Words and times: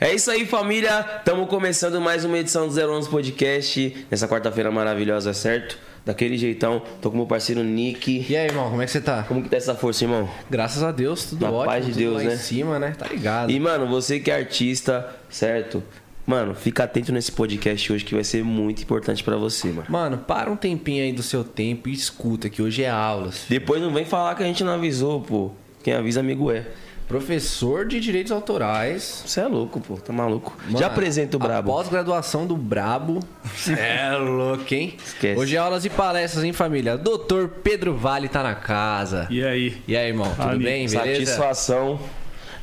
É 0.00 0.14
isso 0.14 0.30
aí, 0.30 0.46
família. 0.46 1.04
Estamos 1.18 1.48
começando 1.48 2.00
mais 2.00 2.24
uma 2.24 2.38
edição 2.38 2.68
do 2.68 2.72
011 2.80 3.08
Podcast. 3.08 4.06
Nessa 4.10 4.28
quarta-feira 4.28 4.70
maravilhosa, 4.70 5.32
certo? 5.34 5.76
Daquele 6.06 6.38
jeitão. 6.38 6.80
Tô 7.02 7.10
com 7.10 7.16
meu 7.16 7.26
parceiro 7.26 7.64
Nick. 7.64 8.24
E 8.30 8.36
aí, 8.36 8.46
irmão, 8.46 8.70
como 8.70 8.80
é 8.80 8.84
que 8.84 8.92
você 8.92 9.00
tá? 9.00 9.24
Como 9.24 9.42
que 9.42 9.48
tá 9.48 9.56
essa 9.56 9.74
força, 9.74 10.04
irmão? 10.04 10.28
Graças 10.48 10.82
a 10.84 10.92
Deus, 10.92 11.24
tudo 11.26 11.42
Na 11.44 11.50
ótimo. 11.50 11.64
paz 11.66 11.84
de 11.86 11.92
Deus, 11.92 12.22
né? 12.22 12.34
em 12.34 12.36
cima, 12.36 12.78
né? 12.78 12.94
Tá 12.96 13.08
ligado. 13.08 13.50
E, 13.50 13.58
mano, 13.58 13.88
você 13.88 14.20
que 14.20 14.30
é 14.30 14.36
artista, 14.36 15.16
certo? 15.28 15.82
Mano, 16.24 16.54
fica 16.54 16.84
atento 16.84 17.10
nesse 17.10 17.32
podcast 17.32 17.92
hoje 17.92 18.04
que 18.04 18.14
vai 18.14 18.22
ser 18.22 18.44
muito 18.44 18.82
importante 18.82 19.24
pra 19.24 19.36
você, 19.36 19.68
mano. 19.68 19.86
Mano, 19.88 20.18
para 20.18 20.48
um 20.50 20.56
tempinho 20.56 21.02
aí 21.02 21.12
do 21.12 21.22
seu 21.22 21.42
tempo 21.42 21.88
e 21.88 21.92
escuta 21.92 22.48
que 22.48 22.62
hoje 22.62 22.84
é 22.84 22.90
aulas. 22.90 23.46
Depois 23.48 23.82
não 23.82 23.92
vem 23.92 24.04
falar 24.04 24.34
que 24.36 24.42
a 24.44 24.46
gente 24.46 24.62
não 24.62 24.74
avisou, 24.74 25.20
pô. 25.22 25.50
Quem 25.82 25.94
avisa, 25.94 26.20
amigo 26.20 26.52
é. 26.52 26.66
Professor 27.08 27.86
de 27.86 27.98
Direitos 28.00 28.30
Autorais. 28.30 29.22
Você 29.24 29.40
é 29.40 29.46
louco, 29.46 29.80
pô. 29.80 29.96
Tá 29.96 30.12
maluco. 30.12 30.54
Mano, 30.66 30.78
Já 30.78 30.88
apresenta 30.88 31.38
o 31.38 31.40
Brabo. 31.40 31.72
Pós-graduação 31.72 32.46
do 32.46 32.54
Brabo. 32.54 33.20
é 33.78 34.14
louco, 34.14 34.74
hein? 34.74 34.94
Esquece. 35.02 35.40
Hoje 35.40 35.56
é 35.56 35.58
aulas 35.58 35.86
e 35.86 35.90
palestras, 35.90 36.44
hein, 36.44 36.52
família? 36.52 36.98
Doutor 36.98 37.48
Pedro 37.48 37.96
Vale 37.96 38.28
tá 38.28 38.42
na 38.42 38.54
casa. 38.54 39.26
E 39.30 39.42
aí? 39.42 39.82
E 39.88 39.96
aí, 39.96 40.08
irmão, 40.08 40.30
tudo 40.30 40.50
Amigo, 40.50 40.64
bem? 40.64 40.86
Beleza? 40.86 41.24
Satisfação. 41.24 41.98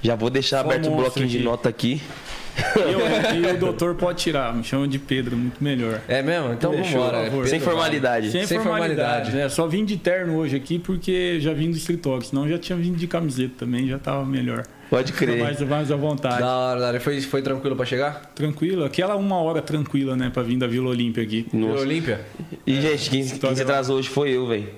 Já 0.03 0.15
vou 0.15 0.29
deixar 0.29 0.59
Só 0.59 0.65
aberto 0.65 0.85
o 0.85 0.91
monstro 0.91 1.05
bloquinho 1.05 1.27
de 1.27 1.39
nota 1.39 1.67
aqui. 1.67 1.99
Eu, 2.75 3.51
e 3.51 3.55
o 3.55 3.59
doutor 3.59 3.95
pode 3.95 4.19
tirar, 4.21 4.53
me 4.55 4.63
chama 4.63 4.87
de 4.87 4.97
Pedro, 4.97 5.35
muito 5.35 5.63
melhor. 5.63 6.01
É 6.07 6.21
mesmo? 6.21 6.53
Então 6.53 6.71
favor. 6.71 7.11
Pedro 7.11 7.47
Sem 7.47 7.59
formalidade. 7.59 8.31
Sem, 8.31 8.45
Sem 8.45 8.59
formalidade. 8.59 8.95
formalidade. 9.01 9.35
né? 9.35 9.49
Só 9.49 9.67
vim 9.67 9.83
de 9.83 9.97
terno 9.97 10.37
hoje 10.37 10.55
aqui 10.55 10.79
porque 10.79 11.39
já 11.39 11.53
vim 11.53 11.69
do 11.69 11.77
escritório, 11.77 12.25
senão 12.25 12.47
já 12.47 12.57
tinha 12.57 12.77
vindo 12.77 12.97
de 12.97 13.07
camiseta 13.07 13.53
também, 13.57 13.87
já 13.87 13.99
tava 13.99 14.25
melhor. 14.25 14.63
Pode 14.89 15.13
crer. 15.13 15.39
Mais, 15.39 15.59
mais 15.61 15.91
à 15.91 15.95
vontade. 15.95 16.39
Da 16.39 16.55
hora, 16.55 16.79
da 16.79 16.87
hora. 16.87 16.99
Foi, 16.99 17.19
foi 17.21 17.41
tranquilo 17.41 17.75
pra 17.75 17.85
chegar? 17.85 18.31
Tranquilo, 18.35 18.85
aquela 18.85 19.15
uma 19.15 19.37
hora 19.37 19.61
tranquila, 19.61 20.15
né, 20.15 20.29
pra 20.31 20.43
vir 20.43 20.57
da 20.57 20.67
Vila 20.67 20.89
Olímpia 20.89 21.23
aqui. 21.23 21.45
Vila 21.51 21.69
Nossa. 21.71 21.81
Olímpia? 21.81 22.21
E, 22.65 22.79
gente, 22.79 23.09
quem, 23.09 23.27
quem 23.27 23.55
se 23.55 23.61
atrasou 23.61 23.97
hoje 23.97 24.09
foi 24.09 24.29
eu, 24.31 24.47
velho. 24.47 24.69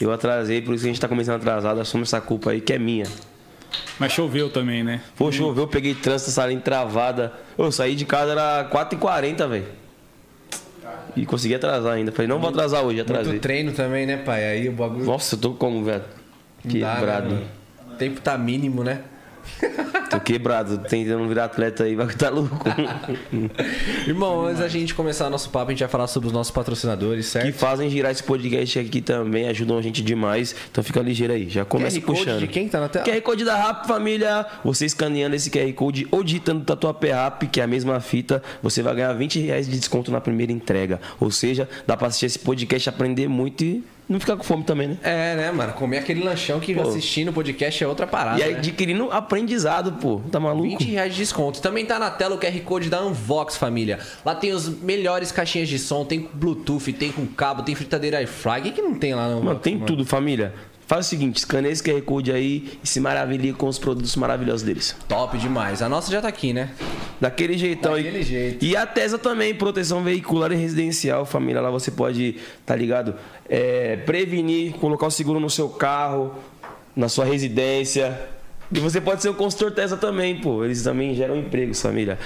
Eu 0.00 0.12
atrasei, 0.12 0.60
por 0.60 0.74
isso 0.74 0.82
que 0.82 0.88
a 0.90 0.92
gente 0.92 1.00
tá 1.00 1.08
começando 1.08 1.36
atrasado. 1.36 1.80
Assume 1.80 2.02
essa 2.02 2.20
culpa 2.20 2.50
aí, 2.50 2.60
que 2.60 2.72
é 2.72 2.78
minha. 2.78 3.06
Mas 3.98 4.12
choveu 4.12 4.50
também, 4.50 4.82
né? 4.82 5.00
Pô, 5.16 5.30
choveu, 5.30 5.64
eu 5.64 5.68
peguei 5.68 5.94
trânsito, 5.94 6.30
essa 6.30 6.46
linha 6.46 6.60
travada. 6.60 7.32
Eu 7.56 7.70
saí 7.70 7.94
de 7.94 8.04
casa, 8.04 8.32
era 8.32 8.68
4h40, 8.70 9.48
velho. 9.48 9.66
E 11.16 11.24
consegui 11.24 11.54
atrasar 11.54 11.94
ainda. 11.94 12.10
Falei, 12.10 12.26
não 12.26 12.40
vou 12.40 12.50
atrasar 12.50 12.82
hoje, 12.82 13.00
atrasei. 13.00 13.32
Muito 13.32 13.42
treino 13.42 13.72
também, 13.72 14.04
né, 14.04 14.16
pai? 14.16 14.44
Aí 14.44 14.68
o 14.68 14.72
bagulho. 14.72 15.04
Nossa, 15.04 15.36
eu 15.36 15.40
tô 15.40 15.52
como, 15.52 15.84
velho? 15.84 16.02
Né, 16.64 16.70
Quebrado. 16.72 17.40
o 17.88 17.94
tempo 17.94 18.20
tá 18.20 18.36
mínimo, 18.36 18.82
né? 18.82 19.02
Tô 20.10 20.20
quebrado, 20.20 20.78
tentando 20.78 21.26
virar 21.28 21.44
atleta 21.44 21.84
aí, 21.84 21.94
vai 21.94 22.06
que 22.06 22.16
tá 22.16 22.30
louco. 22.30 22.64
Irmão, 24.06 24.46
antes 24.46 24.60
da 24.60 24.68
gente 24.68 24.94
começar 24.94 25.28
nosso 25.30 25.50
papo, 25.50 25.70
a 25.70 25.74
gente 25.74 25.80
vai 25.80 25.88
falar 25.88 26.06
sobre 26.06 26.26
os 26.28 26.32
nossos 26.32 26.50
patrocinadores, 26.50 27.26
que 27.26 27.32
certo? 27.32 27.54
fazem 27.54 27.90
girar 27.90 28.12
esse 28.12 28.22
podcast 28.22 28.78
aqui 28.78 29.00
também, 29.00 29.48
ajudam 29.48 29.78
a 29.78 29.82
gente 29.82 30.02
demais. 30.02 30.54
Então 30.70 30.82
fica 30.82 31.00
ligeiro 31.00 31.32
aí, 31.32 31.48
já 31.48 31.64
começa 31.64 31.96
QR 31.98 32.06
Code 32.06 32.18
puxando. 32.18 32.40
de 32.40 32.46
quem 32.48 32.68
tá 32.68 32.80
na 32.80 32.88
tela? 32.88 33.04
QR 33.04 33.20
Code 33.22 33.44
da 33.44 33.56
Rap, 33.56 33.86
família. 33.86 34.46
Você 34.64 34.86
escaneando 34.86 35.36
esse 35.36 35.50
QR 35.50 35.72
Code 35.72 36.06
ou 36.10 36.22
digitando 36.22 36.64
Tatuapé 36.64 37.12
Rap, 37.12 37.46
que 37.48 37.60
é 37.60 37.64
a 37.64 37.66
mesma 37.66 38.00
fita, 38.00 38.42
você 38.62 38.82
vai 38.82 38.94
ganhar 38.94 39.12
20 39.12 39.40
reais 39.40 39.68
de 39.68 39.78
desconto 39.78 40.10
na 40.10 40.20
primeira 40.20 40.52
entrega. 40.52 41.00
Ou 41.20 41.30
seja, 41.30 41.68
dá 41.86 41.96
pra 41.96 42.08
assistir 42.08 42.26
esse 42.26 42.38
podcast, 42.38 42.88
aprender 42.88 43.28
muito 43.28 43.64
e 43.64 43.84
não 44.08 44.20
ficar 44.20 44.36
com 44.36 44.42
fome 44.42 44.64
também, 44.64 44.88
né? 44.88 44.98
É, 45.02 45.36
né, 45.36 45.50
mano? 45.50 45.72
Comer 45.72 45.98
aquele 45.98 46.22
lanchão 46.22 46.60
que 46.60 46.74
Pô. 46.74 46.82
assistindo 46.82 47.28
o 47.28 47.32
podcast 47.32 47.82
é 47.82 47.86
outra 47.86 48.06
parada. 48.06 48.40
e 48.40 48.52
né? 48.52 48.58
adquirindo 48.58 49.10
aprendizado, 49.10 49.92
pô. 49.92 50.20
Tá 50.30 50.38
maluco? 50.38 50.68
20 50.68 50.84
reais 50.84 51.12
de 51.12 51.18
desconto. 51.18 51.62
Também 51.62 51.86
tá 51.86 51.98
na 51.98 52.10
tela 52.10 52.34
o 52.34 52.38
QR 52.38 52.60
Code 52.60 52.90
da 52.90 53.02
Unvox, 53.02 53.56
família. 53.56 53.98
Lá 54.24 54.34
tem 54.34 54.52
os 54.52 54.68
melhores 54.68 55.32
caixinhas 55.32 55.68
de 55.68 55.78
som, 55.78 56.04
tem 56.04 56.20
com 56.20 56.36
Bluetooth, 56.36 56.92
tem 56.92 57.10
com 57.10 57.26
cabo, 57.26 57.62
tem 57.62 57.74
fritadeira 57.74 58.18
air 58.18 58.28
fry. 58.28 58.60
O 58.60 58.62
que, 58.62 58.70
que 58.72 58.82
não 58.82 58.94
tem 58.94 59.14
lá 59.14 59.28
no 59.28 59.42
Mano, 59.42 59.58
tem 59.58 59.78
tudo, 59.78 60.04
família. 60.04 60.52
Faz 60.86 61.06
o 61.06 61.08
seguinte, 61.08 61.38
escaneia 61.38 61.72
esse 61.72 61.82
QR 61.82 62.00
Code 62.02 62.30
aí 62.30 62.78
e 62.82 62.86
se 62.86 63.00
maravilhe 63.00 63.52
com 63.54 63.66
os 63.66 63.78
produtos 63.78 64.14
maravilhosos 64.16 64.62
deles. 64.62 64.94
Top 65.08 65.36
demais. 65.38 65.80
A 65.80 65.88
nossa 65.88 66.12
já 66.12 66.20
tá 66.20 66.28
aqui, 66.28 66.52
né? 66.52 66.70
Daquele 67.18 67.56
jeitão 67.56 67.92
Daquele 67.92 68.18
e, 68.18 68.22
jeito. 68.22 68.64
E 68.64 68.76
a 68.76 68.86
TESA 68.86 69.16
também, 69.16 69.54
proteção 69.54 70.02
veicular 70.02 70.52
e 70.52 70.56
residencial, 70.56 71.24
família. 71.24 71.60
Lá 71.62 71.70
você 71.70 71.90
pode, 71.90 72.36
tá 72.66 72.76
ligado? 72.76 73.14
É, 73.48 73.96
prevenir, 73.96 74.74
colocar 74.74 75.06
o 75.06 75.10
seguro 75.10 75.40
no 75.40 75.48
seu 75.48 75.70
carro, 75.70 76.34
na 76.94 77.08
sua 77.08 77.24
residência. 77.24 78.20
E 78.70 78.78
você 78.78 79.00
pode 79.00 79.22
ser 79.22 79.30
o 79.30 79.34
consultor 79.34 79.72
TESA 79.72 79.96
também, 79.96 80.38
pô. 80.38 80.64
Eles 80.64 80.82
também 80.82 81.14
geram 81.14 81.36
empregos, 81.36 81.80
família. 81.80 82.18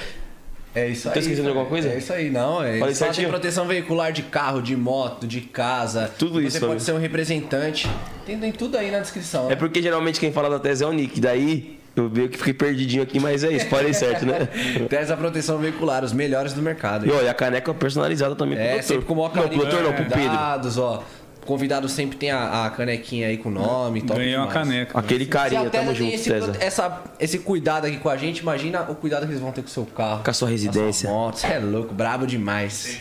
É 0.78 0.89
isso 0.89 1.11
Tô 1.11 1.19
esquecendo 1.19 1.43
de 1.43 1.49
alguma 1.49 1.66
coisa? 1.66 1.89
É 1.89 1.99
isso 1.99 2.12
aí, 2.12 2.31
não. 2.31 2.62
É 2.62 2.78
Falei 2.78 2.93
isso. 2.93 3.05
Certinho? 3.05 3.28
proteção 3.28 3.66
veicular 3.66 4.12
de 4.12 4.22
carro, 4.22 4.61
de 4.62 4.77
moto, 4.77 5.27
de 5.27 5.41
casa. 5.41 6.11
Tudo 6.19 6.34
Você 6.34 6.47
isso, 6.47 6.53
pode 6.61 6.61
família. 6.66 6.81
ser 6.84 6.93
um 6.93 6.99
representante. 6.99 7.89
Tem, 8.27 8.39
tem 8.39 8.53
tudo 8.53 8.77
aí 8.77 8.91
na 8.91 9.00
descrição. 9.00 9.47
É 9.47 9.50
né? 9.50 9.56
porque 9.56 9.81
geralmente 9.83 10.21
quem 10.21 10.33
fala 10.33 10.49
da 10.50 10.59
TESA 10.59 10.84
é 10.84 10.89
o 10.89 10.93
Nick. 10.93 11.21
Daí 11.21 11.78
eu 11.97 12.09
meio 12.09 12.28
que 12.28 12.39
fiquei 12.39 12.55
perdidinho 12.55 13.03
aqui, 13.03 13.19
mas 13.19 13.43
é 13.43 13.50
isso, 13.50 13.66
falei 13.66 13.93
certo, 13.93 14.25
né? 14.25 14.47
Tem 14.89 14.99
essa 15.00 15.16
proteção 15.16 15.59
veicular, 15.59 16.05
os 16.05 16.12
melhores 16.12 16.53
do 16.53 16.62
mercado. 16.62 17.06
E 17.06 17.10
olha, 17.10 17.31
a 17.31 17.34
caneca 17.34 17.75
personalizada 17.75 18.37
também 18.37 18.55
pro 18.56 18.65
É, 18.65 18.69
doutor. 18.71 18.87
sempre 18.87 19.05
com 19.05 19.15
o 19.15 19.16
maior 19.16 19.34
Não, 19.34 19.43
carinho. 19.43 19.60
pro 19.62 19.71
doutor 19.71 19.83
não, 19.84 19.93
pro 19.93 20.05
Pedro. 20.05 20.21
Convidados, 20.22 20.78
ó. 20.78 21.03
Convidado 21.48 21.88
sempre 21.88 22.19
tem 22.19 22.31
a, 22.31 22.66
a 22.66 22.70
canequinha 22.70 23.26
aí 23.26 23.38
com 23.38 23.48
o 23.48 23.53
nome. 23.53 24.03
Top 24.03 24.20
Ganhei 24.20 24.36
uma 24.36 24.48
demais. 24.48 24.69
caneca. 24.69 24.98
Aquele 24.98 25.25
Se 25.25 25.31
carinho, 25.31 25.66
a 25.66 25.70
tamo 25.70 25.94
junto, 25.94 26.14
esse, 26.14 26.31
TESA. 26.31 26.53
essa, 26.60 27.03
esse 27.19 27.38
cuidado 27.38 27.86
aqui 27.86 27.97
com 27.97 28.10
a 28.10 28.19
gente, 28.19 28.41
imagina 28.41 28.82
o 28.82 28.94
cuidado 28.94 29.25
que 29.25 29.32
eles 29.32 29.41
vão 29.41 29.50
ter 29.50 29.62
com 29.62 29.66
o 29.69 29.70
seu 29.70 29.86
carro. 29.86 30.22
Com 30.22 30.31
a 30.31 30.34
sua 30.34 30.50
residência. 30.50 31.09
Você 31.09 31.47
é 31.47 31.59
louco, 31.59 31.94
brabo 31.94 32.26
demais. 32.26 33.00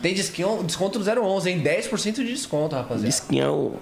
Tem 0.00 0.14
desconto, 0.14 0.64
desconto 0.64 0.98
do 0.98 1.04
011, 1.20 1.50
hein? 1.50 1.62
10% 1.62 2.14
de 2.14 2.24
desconto, 2.24 2.74
rapaziada. 2.74 3.06
Disquinha 3.06 3.44
é 3.44 3.48
o... 3.50 3.74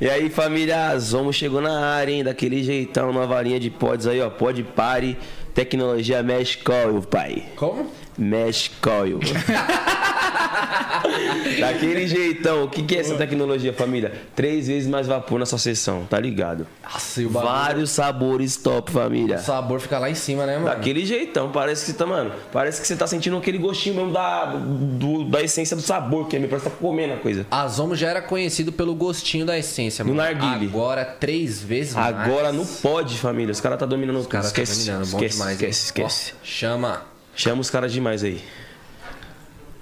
E 0.00 0.08
aí, 0.08 0.30
família, 0.30 0.98
Zomo 0.98 1.34
chegou 1.34 1.60
na 1.60 1.80
área, 1.86 2.12
hein? 2.12 2.24
Daquele 2.24 2.62
jeitão, 2.62 3.12
nova 3.12 3.42
linha 3.42 3.60
de 3.60 3.68
pods 3.68 4.06
aí, 4.06 4.22
ó. 4.22 4.30
Pod 4.30 4.62
Pare, 4.62 5.18
tecnologia 5.52 6.22
Mesh 6.22 6.56
Coil, 6.56 7.02
pai. 7.02 7.44
Como? 7.56 7.90
Mesh 8.18 8.70
Coil. 8.80 9.20
Daquele 11.60 12.06
jeitão. 12.06 12.64
O 12.64 12.68
que, 12.68 12.82
que 12.82 12.96
é 12.96 13.00
essa 13.00 13.14
tecnologia, 13.16 13.72
família? 13.72 14.12
Três 14.34 14.66
vezes 14.68 14.88
mais 14.88 15.06
vapor 15.06 15.38
na 15.38 15.46
sua 15.46 15.58
sessão, 15.58 16.04
tá 16.08 16.18
ligado? 16.18 16.66
Nossa, 16.82 17.22
e 17.22 17.26
o 17.26 17.30
bagulho- 17.30 17.52
Vários 17.52 17.90
sabores 17.90 18.56
top, 18.56 18.90
família. 18.92 19.36
O 19.36 19.40
sabor 19.40 19.80
fica 19.80 19.98
lá 19.98 20.08
em 20.10 20.14
cima, 20.14 20.46
né, 20.46 20.54
mano? 20.54 20.66
Daquele 20.66 21.04
jeitão, 21.04 21.50
parece 21.50 21.84
que 21.84 21.92
você 21.92 21.96
tá, 21.98 22.06
mano, 22.06 22.32
parece 22.52 22.80
que 22.80 22.86
você 22.86 22.96
tá 22.96 23.06
sentindo 23.06 23.36
aquele 23.36 23.58
gostinho 23.58 23.94
mesmo 23.96 24.12
da, 24.12 24.46
do- 24.46 25.24
da 25.24 25.42
essência 25.42 25.76
do 25.76 25.82
sabor, 25.82 26.26
que 26.28 26.36
é, 26.36 26.40
parece 26.46 26.64
que 26.64 26.70
tá 26.70 26.76
comendo 26.80 27.14
a 27.14 27.16
coisa. 27.18 27.46
A 27.50 27.66
Zomo 27.68 27.94
já 27.94 28.08
era 28.08 28.22
conhecido 28.22 28.72
pelo 28.72 28.94
gostinho 28.94 29.44
da 29.46 29.58
essência, 29.58 30.04
Do 30.04 30.14
mano. 30.14 30.22
narguile. 30.22 30.66
Agora, 30.66 31.04
três 31.04 31.62
vezes 31.62 31.94
mais. 31.94 32.14
Agora 32.16 32.52
no 32.52 32.64
pod, 32.66 33.16
família. 33.18 33.52
Os 33.52 33.60
caras 33.60 33.78
tá 33.78 33.86
dominando 33.86 34.18
Os 34.18 34.26
caras 34.26 34.46
esquece, 34.48 34.86
tá 34.86 34.92
dominando, 34.92 35.10
bom 35.10 35.16
esquece, 35.18 35.36
demais. 35.38 35.50
hein? 35.62 35.68
esquece, 35.68 35.84
esquece. 35.86 36.32
Ó, 36.34 36.44
chama. 36.44 37.13
Chama 37.34 37.60
os 37.60 37.70
caras 37.70 37.92
demais 37.92 38.22
aí. 38.22 38.42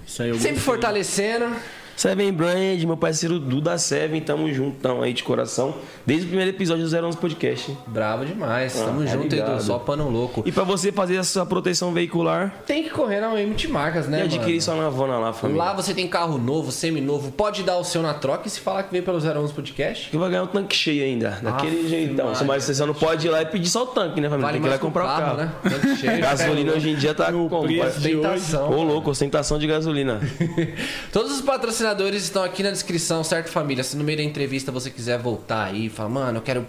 Isso 0.05 0.21
aí 0.21 0.29
eu 0.29 0.39
Sempre 0.39 0.59
fortalecendo. 0.61 1.55
Seven 1.95 2.31
Brand, 2.33 2.81
meu 2.83 2.97
parceiro 2.97 3.39
Duda 3.39 3.77
Seven, 3.77 4.19
tamo 4.21 4.51
juntão 4.51 5.01
aí 5.01 5.13
de 5.13 5.23
coração. 5.23 5.75
Desde 6.05 6.25
o 6.25 6.27
primeiro 6.27 6.51
episódio 6.51 6.87
do 6.87 7.07
011 7.07 7.17
Podcast. 7.17 7.77
Bravo 7.87 8.25
demais. 8.25 8.73
Tamo 8.73 9.03
tá 9.05 9.11
junto. 9.11 9.61
Só 9.61 9.77
pano 9.77 10.09
louco. 10.09 10.43
E 10.45 10.51
pra 10.51 10.63
você 10.63 10.91
fazer 10.91 11.17
a 11.17 11.23
sua 11.23 11.45
proteção 11.45 11.93
veicular, 11.93 12.55
Tem 12.65 12.83
que 12.83 12.89
correr 12.89 13.21
na 13.21 13.29
MT 13.29 13.67
Marcas, 13.67 14.07
né, 14.07 14.19
e 14.19 14.21
adquirir 14.23 14.47
mano? 14.47 14.61
sua 14.61 14.75
navona 14.75 15.17
lá, 15.19 15.33
família. 15.33 15.63
Lá 15.63 15.73
você 15.73 15.93
tem 15.93 16.07
carro 16.07 16.37
novo, 16.37 16.71
semi-novo. 16.71 17.31
Pode 17.31 17.63
dar 17.63 17.77
o 17.77 17.83
seu 17.83 18.01
na 18.01 18.13
troca 18.13 18.47
e 18.47 18.49
se 18.51 18.59
falar 18.59 18.83
que 18.83 18.91
veio 18.91 19.03
pelo 19.03 19.19
011 19.19 19.53
Podcast. 19.53 20.09
Que 20.09 20.17
vai 20.17 20.29
ganhar 20.29 20.43
um 20.43 20.47
tanque 20.47 20.75
cheio 20.75 21.03
ainda, 21.03 21.39
daquele 21.41 21.81
Aff, 21.81 21.89
jeitão. 21.89 22.33
Mas 22.45 22.63
você 22.63 22.73
só 22.73 22.85
não 22.87 22.93
pode 22.93 23.27
ir 23.27 23.29
lá 23.29 23.41
e 23.41 23.45
pedir 23.45 23.69
só 23.69 23.83
o 23.83 23.87
tanque, 23.87 24.19
né, 24.19 24.29
família? 24.29 24.47
Vale 24.47 24.53
tem 24.53 24.61
que 24.61 24.67
ir 24.67 24.69
lá 24.71 24.75
o 24.75 24.79
comprar 24.79 25.03
o 25.03 25.07
carro. 25.07 25.37
né? 25.37 25.51
Tanto 25.63 25.95
cheio. 25.95 26.19
Gasolina 26.23 26.73
hoje 26.73 26.89
em 26.89 26.95
dia 26.95 27.13
tá 27.13 27.29
hoje. 27.29 27.79
Ostentação. 27.79 28.71
Ô, 28.71 28.83
louco, 28.83 29.11
ostentação 29.11 29.57
de 29.59 29.67
gasolina. 29.67 30.19
Todos 31.11 31.31
os 31.31 31.41
patrocinadores 31.41 31.82
estão 32.15 32.43
aqui 32.43 32.63
na 32.63 32.71
descrição, 32.71 33.23
certo, 33.23 33.49
família? 33.49 33.83
Se 33.83 33.95
no 33.97 34.03
meio 34.03 34.17
da 34.17 34.23
entrevista 34.23 34.71
você 34.71 34.89
quiser 34.89 35.19
voltar 35.19 35.65
aí 35.65 35.87
e 35.87 35.89
falar, 35.89 36.09
mano, 36.09 36.37
eu 36.37 36.41
quero 36.41 36.65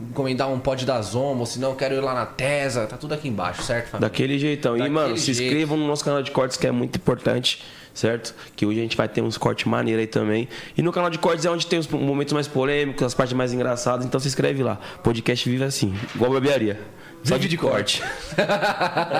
encomendar 0.00 0.50
um 0.50 0.58
pod 0.58 0.84
da 0.84 1.00
Zomo, 1.02 1.40
ou 1.40 1.46
se 1.46 1.58
não, 1.58 1.70
eu 1.70 1.76
quero 1.76 1.94
ir 1.94 2.00
lá 2.00 2.14
na 2.14 2.26
Tesa, 2.26 2.86
tá 2.86 2.96
tudo 2.96 3.14
aqui 3.14 3.28
embaixo, 3.28 3.62
certo, 3.62 3.90
família? 3.90 4.08
Daquele 4.08 4.38
jeitão. 4.38 4.72
Daquele 4.72 4.88
e, 4.88 4.92
mano, 4.92 5.16
se 5.16 5.32
jeito. 5.32 5.48
inscrevam 5.48 5.76
no 5.76 5.86
nosso 5.86 6.04
canal 6.04 6.22
de 6.22 6.30
cortes, 6.30 6.56
que 6.56 6.66
é 6.66 6.70
muito 6.70 6.96
importante, 6.96 7.62
certo? 7.94 8.34
Que 8.56 8.64
hoje 8.64 8.78
a 8.78 8.82
gente 8.82 8.96
vai 8.96 9.08
ter 9.08 9.20
uns 9.20 9.36
cortes 9.36 9.66
maneiros 9.66 10.00
aí 10.00 10.06
também. 10.06 10.48
E 10.76 10.82
no 10.82 10.92
canal 10.92 11.10
de 11.10 11.18
cortes 11.18 11.44
é 11.44 11.50
onde 11.50 11.66
tem 11.66 11.78
os 11.78 11.86
momentos 11.88 12.32
mais 12.32 12.48
polêmicos, 12.48 13.02
as 13.02 13.14
partes 13.14 13.34
mais 13.34 13.52
engraçadas. 13.52 14.06
Então 14.06 14.18
se 14.18 14.28
inscreve 14.28 14.62
lá. 14.62 14.78
Podcast 15.02 15.48
vive 15.48 15.64
assim, 15.64 15.94
igual 16.14 16.32
barbearia. 16.32 16.80
Só 17.24 17.36
de 17.36 17.48
de 17.48 17.56
corte. 17.56 18.02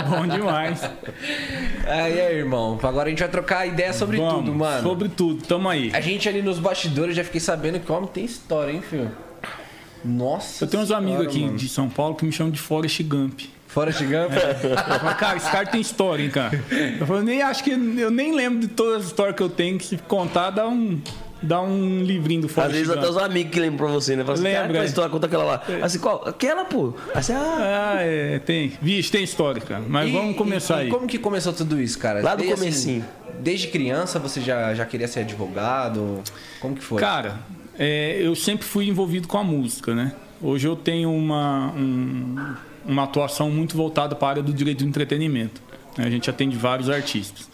Bom 0.08 0.26
demais. 0.26 0.82
Aí, 1.86 2.20
aí, 2.20 2.36
irmão, 2.36 2.78
agora 2.82 3.06
a 3.06 3.10
gente 3.10 3.20
vai 3.20 3.28
trocar 3.28 3.66
ideia 3.66 3.92
sobre 3.92 4.16
Vamos, 4.16 4.34
tudo, 4.34 4.54
mano. 4.54 4.82
Sobre 4.82 5.08
tudo, 5.08 5.46
tamo 5.46 5.68
aí. 5.68 5.90
A 5.94 6.00
gente 6.00 6.28
ali 6.28 6.42
nos 6.42 6.58
bastidores 6.58 7.14
já 7.14 7.22
fiquei 7.22 7.40
sabendo 7.40 7.78
que 7.78 7.90
o 7.90 7.94
homem 7.94 8.08
tem 8.08 8.24
história, 8.24 8.72
hein, 8.72 8.82
filho? 8.82 9.10
Nossa 10.04 10.64
Eu 10.64 10.68
tenho 10.68 10.82
uns 10.82 10.90
amigos 10.90 11.26
aqui 11.26 11.44
mano. 11.44 11.56
de 11.56 11.68
São 11.68 11.88
Paulo 11.88 12.16
que 12.16 12.24
me 12.24 12.32
chamam 12.32 12.50
de 12.50 12.58
Forrest 12.58 13.00
Gump. 13.04 13.42
Forrest 13.68 14.00
Gump? 14.00 14.32
Eu 14.64 14.98
falo, 14.98 15.14
cara, 15.14 15.36
esse 15.36 15.50
cara 15.50 15.66
tem 15.66 15.80
história, 15.80 16.24
hein, 16.24 16.30
cara. 16.30 16.60
Eu 16.98 17.06
falo, 17.06 17.22
nem 17.22 17.40
acho 17.40 17.62
que 17.62 17.70
eu 17.70 18.10
nem 18.10 18.34
lembro 18.34 18.58
de 18.60 18.68
todas 18.68 19.02
as 19.02 19.06
histórias 19.06 19.36
que 19.36 19.42
eu 19.42 19.48
tenho, 19.48 19.78
que 19.78 19.86
se 19.86 19.96
contar 19.96 20.50
dá 20.50 20.66
um, 20.66 21.00
dá 21.42 21.60
um 21.60 22.02
livrinho 22.02 22.42
do 22.42 22.46
Às 22.46 22.52
Forrest 22.52 22.72
vezes 22.72 22.88
Gump. 22.88 22.98
até 22.98 23.08
os 23.10 23.16
amigos 23.16 23.52
que 23.52 23.60
lembram 23.60 23.78
pra 23.78 23.86
você, 23.88 24.14
né? 24.16 24.22
Fala 24.22 24.34
assim, 24.34 24.42
Lembra, 24.44 24.60
cara, 24.60 24.72
qual 24.74 24.82
é. 24.82 24.86
história? 24.86 25.10
Conta 25.10 25.26
aquela 25.26 25.44
lá. 25.44 25.62
Assim, 25.82 25.98
qual? 25.98 26.28
Aquela, 26.28 26.64
pô. 26.64 26.94
Assim, 27.14 27.32
ah, 27.32 27.94
Ah, 27.96 28.02
é, 28.02 28.38
tem. 28.38 28.72
Vixe, 28.80 29.10
tem 29.10 29.22
história, 29.24 29.60
cara. 29.60 29.82
Mas 29.86 30.08
E- 30.08 30.12
vamos 30.12 30.36
começar 30.36 30.78
e, 30.78 30.80
aí. 30.82 30.88
E 30.88 30.90
como 30.90 31.06
que 31.06 31.18
começou 31.18 31.52
tudo 31.52 31.80
isso, 31.80 31.98
cara? 31.98 32.22
Lá 32.22 32.34
do 32.34 32.38
Desde, 32.42 32.54
comecinho. 32.56 33.04
desde 33.40 33.68
criança 33.68 34.18
você 34.18 34.40
já, 34.40 34.74
já 34.74 34.84
queria 34.86 35.08
ser 35.08 35.20
advogado? 35.20 36.20
Como 36.60 36.74
que 36.76 36.82
foi? 36.82 37.00
Cara, 37.00 37.40
é, 37.78 38.18
eu 38.20 38.34
sempre 38.34 38.64
fui 38.66 38.88
envolvido 38.88 39.26
com 39.28 39.38
a 39.38 39.44
música, 39.44 39.94
né? 39.94 40.12
Hoje 40.40 40.66
eu 40.66 40.74
tenho 40.76 41.12
uma, 41.12 41.72
um- 41.76 42.54
uma 42.84 43.04
atuação 43.04 43.48
muito 43.50 43.76
voltada 43.76 44.14
para 44.14 44.26
a 44.26 44.30
área 44.30 44.42
do 44.42 44.52
direito 44.52 44.80
do 44.84 44.88
entretenimento. 44.88 45.60
né? 45.96 46.04
A 46.06 46.10
gente 46.10 46.28
atende 46.30 46.56
vários 46.56 46.88
artistas. 46.90 47.48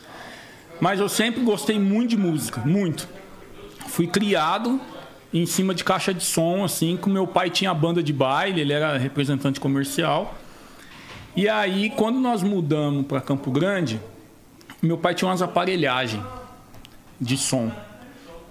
Mas 0.80 1.00
eu 1.00 1.08
sempre 1.08 1.42
gostei 1.42 1.78
muito 1.78 2.10
de 2.10 2.16
música, 2.16 2.60
muito. 2.64 3.08
Fui 3.88 4.06
criado 4.06 4.80
em 5.32 5.44
cima 5.44 5.74
de 5.74 5.82
caixa 5.82 6.14
de 6.14 6.24
som, 6.24 6.64
assim, 6.64 6.96
que 6.96 7.08
meu 7.08 7.26
pai 7.26 7.50
tinha 7.50 7.72
banda 7.74 8.02
de 8.02 8.12
baile, 8.12 8.60
ele 8.60 8.72
era 8.72 8.96
representante 8.96 9.58
comercial. 9.58 10.38
E 11.36 11.48
aí, 11.48 11.90
quando 11.90 12.18
nós 12.18 12.42
mudamos 12.42 13.06
para 13.06 13.20
Campo 13.20 13.50
Grande, 13.50 14.00
meu 14.80 14.96
pai 14.96 15.14
tinha 15.14 15.28
umas 15.28 15.42
aparelhagens 15.42 16.22
de 17.20 17.36
som. 17.36 17.70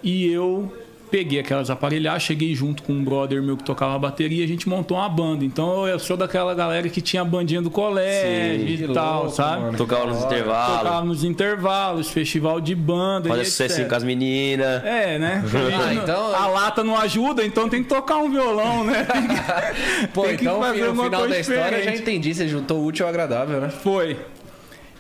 E 0.04 0.28
eu 0.28 0.72
peguei 1.10 1.40
aquelas 1.40 1.70
aparelhagens, 1.70 2.24
cheguei 2.24 2.54
junto 2.54 2.84
com 2.84 2.94
um 2.94 3.04
brother 3.04 3.42
meu 3.42 3.56
que 3.58 3.64
tocava 3.64 3.98
bateria, 3.98 4.44
a 4.44 4.48
gente 4.48 4.68
montou 4.68 4.98
uma 4.98 5.08
banda. 5.10 5.44
Então 5.46 5.88
eu 5.88 5.98
sou 6.00 6.16
daquela 6.18 6.54
galera 6.54 6.88
que 6.90 7.02
tinha 7.02 7.22
a 7.22 7.26
bandinha 7.26 7.62
do 7.62 7.70
colégio 7.72 8.78
Sim, 8.78 8.84
e 8.86 8.94
tal, 8.94 9.24
louco, 9.24 9.36
sabe? 9.36 9.62
mano. 9.64 9.78
tocava 9.78 10.06
nos 10.08 10.18
Tocava 10.18 10.36
intervalos, 10.36 11.08
nos 11.08 11.24
intervalos, 11.24 12.10
festival 12.10 12.60
de 12.62 12.76
banda. 12.76 13.30
fazia 13.30 13.46
sucesso 13.46 13.86
com 13.86 13.96
as 13.96 14.04
meninas. 14.04 14.84
É, 14.84 15.18
né? 15.18 15.44
Ah, 15.88 15.94
então- 15.94 16.36
A 16.36 16.48
lata 16.48 16.84
não 16.84 16.98
ajuda, 16.98 17.46
então 17.46 17.70
tem 17.70 17.84
que 17.84 17.90
tocar 17.90 18.18
um 18.18 18.30
violão, 18.30 18.84
né? 18.84 19.06
Que- 19.06 20.08
Pô, 20.14 20.24
tem 20.24 20.36
que 20.38 20.44
então 20.44 20.60
fazer 20.60 20.86
no 20.94 21.04
final 21.04 21.20
coisa 21.22 21.28
da 21.36 21.40
história 21.40 21.78
eu 21.78 21.84
já 21.84 21.96
entendi, 21.96 22.34
você 22.34 22.48
juntou 22.48 22.80
o 22.80 22.86
útil 22.86 23.06
ao 23.06 23.10
agradável, 23.10 23.60
né? 23.62 23.70
Foi. 23.70 24.18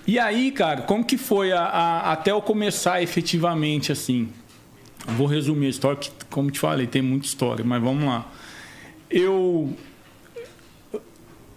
E 0.05 0.17
aí, 0.17 0.51
cara, 0.51 0.81
como 0.83 1.03
que 1.03 1.17
foi 1.17 1.51
a- 1.51 1.59
a- 1.65 2.11
até 2.13 2.31
eu 2.31 2.41
começar 2.41 3.01
efetivamente 3.01 3.91
assim? 3.91 4.29
Vou 5.15 5.25
resumir 5.27 5.67
a 5.67 5.69
história, 5.69 5.97
que, 5.97 6.11
como 6.29 6.51
te 6.51 6.59
falei, 6.59 6.85
tem 6.87 7.01
muita 7.01 7.25
história, 7.25 7.63
mas 7.63 7.81
vamos 7.81 8.03
lá. 8.05 8.29
Eu 9.09 9.73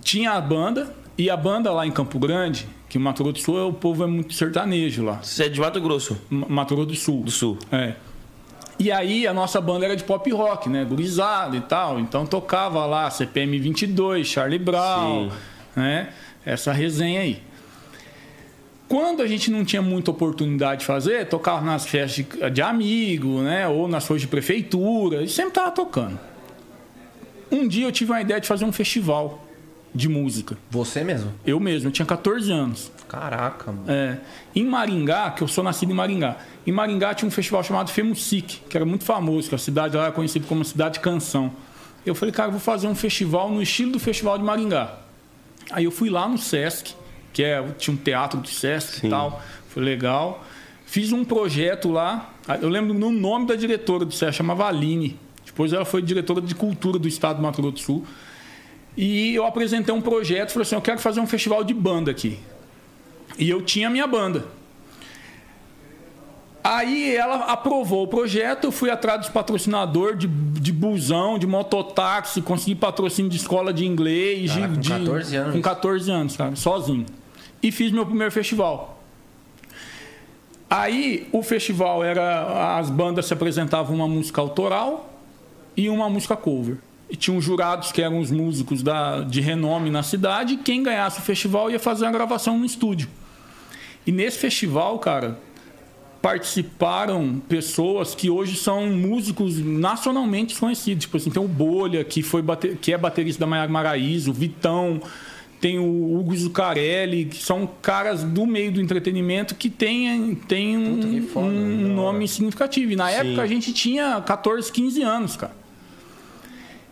tinha 0.03 0.33
a 0.33 0.41
banda, 0.41 0.95
e 1.19 1.29
a 1.29 1.37
banda 1.37 1.71
lá 1.73 1.87
em 1.87 1.91
Campo 1.91 2.19
Grande, 2.19 2.67
que 2.89 2.97
o 2.97 3.01
Mato 3.01 3.23
Grosso 3.23 3.41
do 3.41 3.45
Sul, 3.45 3.69
o 3.69 3.73
povo 3.73 4.05
é 4.05 4.07
muito 4.07 4.35
sertanejo 4.35 5.05
lá. 5.05 5.21
Você 5.23 5.45
é 5.45 5.49
de 5.49 5.61
Mato 5.61 5.81
Grosso, 5.81 6.17
Ma- 6.31 6.47
Mato 6.49 6.75
Grosso 6.75 6.89
do 6.91 6.97
Sul. 6.97 7.23
do 7.25 7.31
Sul. 7.31 7.59
É. 7.71 7.95
E 8.79 8.91
aí 8.91 9.27
a 9.27 9.35
nossa 9.35 9.61
banda 9.61 9.85
era 9.85 9.95
de 9.95 10.05
pop 10.05 10.31
rock, 10.33 10.69
né? 10.71 10.85
Gurizada 10.85 11.55
e 11.57 11.61
tal. 11.61 12.01
Então 12.01 12.25
tocava 12.25 12.87
lá 12.87 13.11
CPM 13.11 13.59
22, 13.59 14.27
Charlie 14.27 14.59
Brown, 14.59 15.29
Sim. 15.31 15.37
né? 15.77 16.09
Essa 16.47 16.73
resenha 16.73 17.21
aí. 17.21 17.43
Quando 18.91 19.23
a 19.23 19.27
gente 19.29 19.53
não 19.53 19.65
tinha 19.65 19.81
muita 19.81 20.11
oportunidade 20.11 20.81
de 20.81 20.87
fazer, 20.87 21.25
tocava 21.29 21.65
nas 21.65 21.87
festas 21.87 22.27
de, 22.27 22.51
de 22.51 22.61
amigo, 22.61 23.41
né? 23.41 23.69
Ou 23.69 23.87
nas 23.87 24.05
coisas 24.05 24.23
de 24.23 24.27
prefeitura, 24.27 25.23
e 25.23 25.29
sempre 25.29 25.53
tava 25.53 25.71
tocando. 25.71 26.19
Um 27.53 27.69
dia 27.69 27.87
eu 27.87 27.93
tive 27.93 28.11
uma 28.11 28.21
ideia 28.21 28.41
de 28.41 28.49
fazer 28.49 28.65
um 28.65 28.73
festival 28.73 29.45
de 29.95 30.09
música. 30.09 30.59
Você 30.71 31.05
mesmo? 31.05 31.33
Eu 31.47 31.61
mesmo, 31.61 31.87
eu 31.87 31.93
tinha 31.93 32.05
14 32.05 32.51
anos. 32.51 32.91
Caraca, 33.09 33.71
mano. 33.71 33.85
É, 33.87 34.19
em 34.57 34.65
Maringá, 34.65 35.31
que 35.31 35.43
eu 35.43 35.47
sou 35.47 35.63
nascido 35.63 35.93
em 35.93 35.95
Maringá, 35.95 36.39
em 36.67 36.73
Maringá 36.73 37.15
tinha 37.15 37.29
um 37.29 37.31
festival 37.31 37.63
chamado 37.63 37.93
Femusic, 37.93 38.61
que 38.69 38.77
era 38.77 38.85
muito 38.85 39.05
famoso, 39.05 39.49
que 39.49 39.55
a 39.55 39.59
cidade 39.59 39.97
lá 39.97 40.07
era 40.07 40.13
conhecida 40.13 40.45
como 40.49 40.65
cidade 40.65 40.95
de 40.95 41.01
canção. 41.01 41.53
Eu 42.05 42.17
falei, 42.17 42.35
cara, 42.35 42.49
eu 42.49 42.53
vou 42.55 42.61
fazer 42.61 42.89
um 42.89 42.97
festival 42.97 43.53
no 43.53 43.63
estilo 43.63 43.93
do 43.93 44.01
festival 44.01 44.37
de 44.37 44.43
Maringá. 44.43 44.99
Aí 45.71 45.85
eu 45.85 45.93
fui 45.93 46.11
lá 46.11 46.29
no 46.29 46.37
Sesc, 46.37 46.97
que 47.33 47.43
é, 47.43 47.63
tinha 47.79 47.95
um 47.95 47.97
teatro 47.97 48.41
do 48.41 48.49
Sesc 48.49 49.01
Sim. 49.01 49.07
e 49.07 49.11
tal, 49.11 49.43
foi 49.69 49.83
legal. 49.83 50.45
Fiz 50.87 51.13
um 51.13 51.25
projeto 51.25 51.91
lá, 51.91 52.31
eu 52.61 52.69
lembro 52.69 52.93
no 52.93 53.11
nome 53.11 53.47
da 53.47 53.55
diretora 53.55 54.05
do 54.05 54.13
Sesc, 54.13 54.37
chamava 54.39 54.67
Aline. 54.67 55.17
Depois 55.47 55.73
ela 55.73 55.85
foi 55.85 56.03
diretora 56.03 56.41
de 56.41 56.55
cultura 56.55 56.99
do 56.99 57.07
estado 57.09 57.37
do 57.37 57.43
Mato 57.43 57.61
Grosso 57.61 57.75
do 57.77 57.81
Sul. 57.81 58.05
E 58.97 59.35
eu 59.35 59.47
apresentei 59.47 59.95
um 59.95 60.01
projeto, 60.01 60.51
falei 60.51 60.63
assim, 60.63 60.75
eu 60.75 60.81
quero 60.83 60.99
fazer 60.99 61.21
um 61.21 61.27
festival 61.27 61.63
de 61.63 61.73
banda 61.73 62.11
aqui. 62.11 62.39
E 63.39 63.49
eu 63.49 63.63
tinha 63.63 63.87
a 63.87 63.91
minha 63.91 64.07
banda. 64.07 64.45
Aí 66.63 67.17
ela 67.17 67.47
aprovou 67.47 68.05
o 68.05 68.07
projeto, 68.09 68.65
eu 68.65 68.73
fui 68.73 68.91
atrás 68.91 69.21
dos 69.21 69.31
patrocinadores 69.31 70.19
de, 70.19 70.27
de 70.27 70.73
busão, 70.73 71.39
de 71.39 71.47
mototáxi, 71.47 72.43
consegui 72.43 72.75
patrocínio 72.75 73.31
de 73.31 73.39
escola 73.39 73.73
de 73.73 73.87
inglês. 73.87 74.53
Caraca, 74.53 74.77
de, 74.77 74.89
com 74.91 74.99
de- 74.99 75.05
14 75.05 75.37
anos. 75.37 75.55
Com 75.55 75.63
14 75.63 76.11
anos, 76.11 76.37
cara, 76.37 76.57
sozinho. 76.57 77.07
E 77.63 77.71
fiz 77.71 77.93
meu 77.93 78.07
primeiro 78.07 78.33
festival. 78.33 79.03
Aí 80.69 81.29
o 81.33 81.43
festival 81.43 82.05
era. 82.05 82.79
As 82.79 82.89
bandas 82.89 83.27
se 83.27 83.33
apresentavam 83.33 83.95
uma 83.97 84.07
música 84.07 84.41
autoral 84.41 85.13
e 85.77 85.89
uma 85.89 86.09
música 86.09 86.37
cover. 86.37 86.79
E 87.11 87.17
tinham 87.17 87.41
jurados 87.41 87.91
que 87.91 88.01
eram 88.01 88.21
os 88.21 88.31
músicos 88.31 88.83
da, 88.83 89.23
de 89.23 89.41
renome 89.41 89.91
na 89.91 90.03
cidade, 90.03 90.55
e 90.55 90.57
quem 90.59 90.83
ganhasse 90.83 91.19
o 91.19 91.23
festival 91.23 91.69
ia 91.71 91.79
fazer 91.81 92.07
a 92.07 92.11
gravação 92.11 92.57
no 92.57 92.65
estúdio. 92.65 93.09
E 94.07 94.13
nesse 94.13 94.39
festival, 94.39 94.99
cara, 95.01 95.37
participaram 96.23 97.43
pessoas 97.49 98.15
que 98.15 98.31
hoje 98.31 98.57
são 98.57 98.87
músicos 98.87 99.59
nacionalmente 99.59 100.55
conhecidos. 100.59 101.05
Tipo 101.05 101.17
assim, 101.17 101.31
tem 101.31 101.43
o 101.43 101.49
Bolha, 101.49 102.05
que, 102.05 102.23
foi 102.23 102.45
que 102.81 102.93
é 102.93 102.99
baterista 102.99 103.41
da 103.41 103.47
Maiara 103.47 103.71
Maraíza, 103.71 104.31
o 104.31 104.33
Vitão, 104.33 105.03
tem 105.61 105.79
o 105.79 106.19
Hugo 106.19 106.35
Zucarelli, 106.35 107.27
que 107.27 107.43
são 107.43 107.69
caras 107.83 108.25
do 108.25 108.47
meio 108.47 108.73
do 108.73 108.81
entretenimento 108.81 109.55
que 109.55 109.69
têm 109.69 110.35
tem 110.35 110.77
um, 110.77 111.27
foda, 111.29 111.47
um 111.47 111.85
hora. 111.85 111.95
nome 111.95 112.27
significativo. 112.27 112.93
E 112.93 112.97
na 112.97 113.11
época 113.11 113.43
a 113.43 113.47
gente 113.47 113.73
tinha 113.73 114.21
14, 114.21 114.73
15 114.73 115.03
anos, 115.03 115.37
cara. 115.37 115.61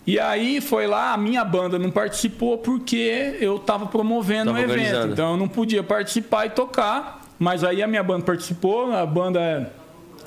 E 0.07 0.19
aí 0.19 0.61
foi 0.61 0.87
lá, 0.87 1.13
a 1.13 1.17
minha 1.17 1.45
banda 1.45 1.79
não 1.79 1.91
participou 1.91 2.59
porque 2.59 3.37
eu 3.41 3.57
estava 3.57 3.87
promovendo 3.87 4.51
o 4.51 4.55
Tava 4.55 4.65
evento. 4.65 5.13
Então 5.13 5.33
eu 5.33 5.37
não 5.37 5.49
podia 5.49 5.83
participar 5.83 6.47
e 6.47 6.51
tocar. 6.51 7.19
Mas 7.39 7.63
aí 7.63 7.83
a 7.83 7.87
minha 7.87 8.03
banda 8.03 8.25
participou, 8.25 8.93
a 8.93 9.07
banda 9.07 9.73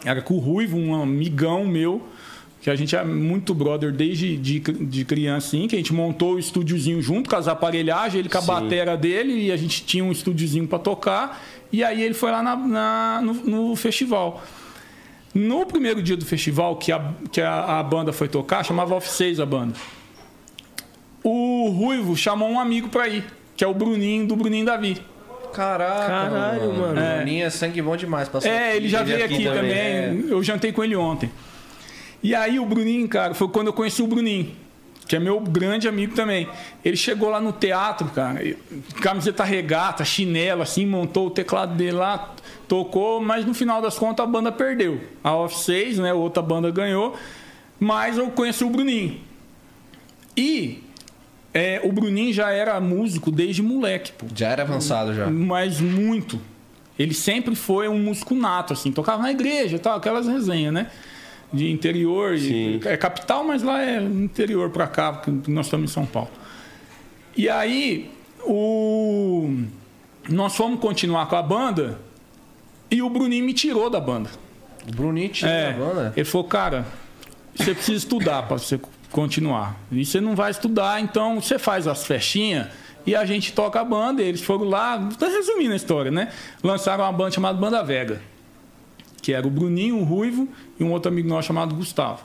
era 0.05 0.21
com 0.21 0.35
o 0.35 0.39
Ruivo, 0.39 0.77
um 0.77 1.01
amigão 1.01 1.65
meu, 1.65 2.01
que 2.61 2.69
a 2.69 2.75
gente 2.75 2.95
é 2.95 3.03
muito 3.03 3.53
brother 3.55 3.91
desde 3.91 4.37
de, 4.37 4.59
de 4.59 5.03
criança, 5.03 5.47
assim, 5.47 5.67
que 5.67 5.75
a 5.75 5.79
gente 5.79 5.93
montou 5.93 6.35
o 6.35 6.39
estúdiozinho 6.39 7.01
junto 7.01 7.29
com 7.29 7.35
as 7.35 7.47
aparelhagens, 7.47 8.15
ele 8.19 8.29
com 8.29 8.37
a 8.37 8.41
Sim. 8.41 8.47
batera 8.47 8.95
dele, 8.95 9.47
e 9.47 9.51
a 9.51 9.57
gente 9.57 9.83
tinha 9.83 10.03
um 10.03 10.11
estúdiozinho 10.11 10.67
para 10.67 10.77
tocar. 10.79 11.43
E 11.71 11.83
aí 11.83 12.01
ele 12.03 12.13
foi 12.13 12.29
lá 12.31 12.43
na- 12.43 12.55
na- 12.55 13.21
no, 13.23 13.33
no 13.69 13.75
festival. 13.75 14.43
No 15.33 15.65
primeiro 15.65 16.03
dia 16.03 16.15
do 16.17 16.25
festival, 16.25 16.75
que 16.75 16.91
a, 16.91 17.11
que 17.31 17.41
a, 17.41 17.79
a 17.79 17.83
banda 17.83 18.11
foi 18.13 18.27
tocar, 18.27 18.63
chamava 18.63 18.93
Off 18.93 19.09
6 19.09 19.39
a 19.39 19.45
banda. 19.45 19.73
O 21.23 21.69
Ruivo 21.69 22.15
chamou 22.17 22.49
um 22.49 22.59
amigo 22.59 22.89
pra 22.89 23.07
ir, 23.07 23.23
que 23.55 23.63
é 23.63 23.67
o 23.67 23.73
Bruninho, 23.73 24.27
do 24.27 24.35
Bruninho 24.35 24.65
Davi. 24.65 24.97
Caraca, 25.53 26.07
Caralho, 26.07 26.73
mano. 26.73 26.99
É. 26.99 27.17
Bruninho 27.17 27.45
é 27.45 27.49
sangue 27.49 27.81
bom 27.81 27.95
demais. 27.95 28.27
Passou 28.29 28.49
É, 28.49 28.75
ele 28.75 28.87
já 28.87 29.01
Ele 29.01 29.11
veio 29.13 29.25
aqui 29.25 29.33
aqui, 29.35 29.43
também, 29.45 29.71
também. 30.13 30.29
Eu 30.31 30.41
jantei 30.43 30.71
com 30.71 30.83
ele 30.83 30.95
ontem. 30.95 31.29
E 32.23 32.35
aí 32.35 32.59
o 32.59 32.65
Bruninho, 32.65 33.07
cara, 33.07 33.33
foi 33.33 33.47
quando 33.47 33.67
eu 33.67 33.73
conheci 33.73 34.01
o 34.01 34.07
Bruninho, 34.07 34.51
que 35.07 35.15
é 35.15 35.19
meu 35.19 35.39
grande 35.39 35.87
amigo 35.87 36.13
também. 36.13 36.47
Ele 36.85 36.95
chegou 36.95 37.29
lá 37.29 37.41
no 37.41 37.51
teatro, 37.51 38.07
cara, 38.09 38.39
camiseta 39.01 39.43
regata, 39.43 40.05
chinelo, 40.05 40.61
assim, 40.61 40.85
montou 40.85 41.27
o 41.27 41.31
teclado 41.31 41.75
dele 41.75 41.93
lá, 41.93 42.33
tocou, 42.67 43.19
mas 43.19 43.45
no 43.45 43.53
final 43.53 43.81
das 43.81 43.97
contas 43.97 44.23
a 44.23 44.27
banda 44.27 44.51
perdeu. 44.51 45.01
A 45.23 45.35
Off 45.35 45.57
6, 45.59 45.99
né, 45.99 46.13
outra 46.13 46.41
banda 46.43 46.69
ganhou, 46.69 47.15
mas 47.79 48.17
eu 48.17 48.29
conheci 48.29 48.63
o 48.63 48.69
Bruninho. 48.69 49.19
E 50.37 50.83
é, 51.53 51.81
o 51.83 51.91
Bruninho 51.91 52.31
já 52.31 52.51
era 52.51 52.79
músico 52.79 53.31
desde 53.31 53.61
moleque, 53.61 54.11
pô 54.13 54.25
Já 54.33 54.49
era 54.49 54.63
avançado 54.63 55.13
já. 55.13 55.27
mas 55.27 55.81
muito. 55.81 56.39
Ele 56.97 57.13
sempre 57.13 57.55
foi 57.55 57.87
um 57.87 57.97
músico 57.97 58.35
nato, 58.35 58.73
assim, 58.73 58.91
tocava 58.91 59.23
na 59.23 59.31
igreja 59.31 59.75
e 59.75 59.79
tal, 59.79 59.97
aquelas 59.97 60.27
resenhas, 60.27 60.73
né? 60.73 60.87
De 61.53 61.69
interior, 61.69 62.35
e, 62.35 62.79
é 62.85 62.95
capital, 62.95 63.43
mas 63.43 63.61
lá 63.61 63.83
é 63.83 64.01
interior 64.01 64.69
pra 64.69 64.87
cá, 64.87 65.11
porque 65.13 65.51
nós 65.51 65.65
estamos 65.65 65.91
em 65.91 65.93
São 65.93 66.05
Paulo. 66.05 66.29
E 67.35 67.49
aí, 67.49 68.09
o... 68.45 69.53
nós 70.29 70.55
fomos 70.55 70.79
continuar 70.79 71.25
com 71.27 71.35
a 71.35 71.41
banda 71.41 71.99
e 72.89 73.01
o 73.01 73.09
Bruninho 73.09 73.45
me 73.45 73.53
tirou 73.53 73.89
da 73.89 73.99
banda. 73.99 74.29
O 74.87 74.95
Bruninho 74.95 75.29
tinha 75.29 75.51
É, 75.51 75.69
a 75.71 75.73
banda. 75.73 76.13
ele 76.15 76.25
falou, 76.25 76.47
cara, 76.47 76.85
você 77.55 77.73
precisa 77.73 77.97
estudar 77.97 78.43
para 78.43 78.57
você 78.57 78.79
continuar. 79.11 79.77
E 79.91 80.05
você 80.05 80.21
não 80.21 80.35
vai 80.35 80.51
estudar, 80.51 81.01
então 81.01 81.39
você 81.41 81.59
faz 81.59 81.87
as 81.87 82.05
festinhas 82.05 82.67
e 83.05 83.15
a 83.15 83.25
gente 83.25 83.53
toca 83.53 83.79
a 83.79 83.83
banda. 83.83 84.21
eles 84.21 84.41
foram 84.41 84.65
lá, 84.65 84.97
tô 85.17 85.25
resumindo 85.25 85.73
a 85.73 85.75
história, 85.75 86.11
né? 86.11 86.29
Lançaram 86.63 87.03
uma 87.03 87.11
banda 87.11 87.31
chamada 87.31 87.57
Banda 87.57 87.83
Vega, 87.83 88.21
que 89.21 89.33
era 89.33 89.45
o 89.45 89.49
Bruninho, 89.49 89.97
o 89.97 90.03
Ruivo 90.03 90.47
e 90.79 90.83
um 90.83 90.91
outro 90.91 91.11
amigo 91.11 91.27
nosso 91.27 91.47
chamado 91.47 91.75
Gustavo. 91.75 92.21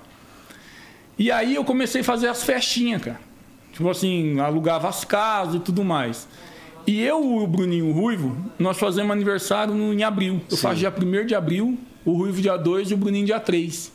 E 1.18 1.30
aí 1.30 1.54
eu 1.54 1.64
comecei 1.64 2.00
a 2.00 2.04
fazer 2.04 2.28
as 2.28 2.42
festinhas, 2.42 3.02
cara. 3.02 3.20
Tipo 3.72 3.90
assim, 3.90 4.40
alugava 4.40 4.88
as 4.88 5.04
casas 5.04 5.56
e 5.56 5.60
tudo 5.60 5.84
mais. 5.84 6.26
E 6.86 7.02
eu 7.02 7.22
e 7.22 7.44
o 7.44 7.46
Bruninho 7.46 7.88
o 7.88 7.92
Ruivo, 7.92 8.36
nós 8.58 8.78
fazemos 8.78 9.10
aniversário 9.10 9.74
no, 9.74 9.92
em 9.92 10.02
abril. 10.02 10.40
Eu 10.50 10.56
Sim. 10.56 10.62
faço 10.62 10.76
dia 10.76 10.92
1 10.92 11.26
de 11.26 11.34
abril, 11.34 11.78
o 12.04 12.12
Ruivo 12.12 12.40
dia 12.40 12.56
2 12.56 12.90
e 12.90 12.94
o 12.94 12.96
Bruninho 12.96 13.26
dia 13.26 13.40
3. 13.40 13.92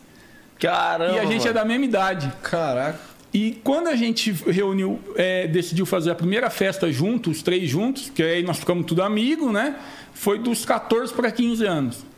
Caramba! 0.60 1.16
E 1.16 1.20
a 1.20 1.26
gente 1.26 1.40
mano. 1.40 1.50
é 1.50 1.54
da 1.54 1.66
mesma 1.66 1.86
idade. 1.86 2.32
Caraca. 2.44 3.00
E 3.34 3.60
quando 3.64 3.88
a 3.88 3.96
gente 3.96 4.32
reuniu, 4.32 5.00
é, 5.16 5.48
decidiu 5.48 5.86
fazer 5.86 6.12
a 6.12 6.16
primeira 6.16 6.50
festa 6.50 6.92
juntos, 6.92 7.38
os 7.38 7.44
três 7.44 7.70
juntos, 7.70 8.10
que 8.10 8.22
aí 8.22 8.44
nós 8.44 8.58
ficamos 8.58 8.86
tudo 8.86 9.02
amigos, 9.02 9.54
né? 9.54 9.78
Foi 10.14 10.38
dos 10.38 10.66
14 10.66 11.14
para 11.14 11.32
15 11.32 11.66
anos. 11.66 12.11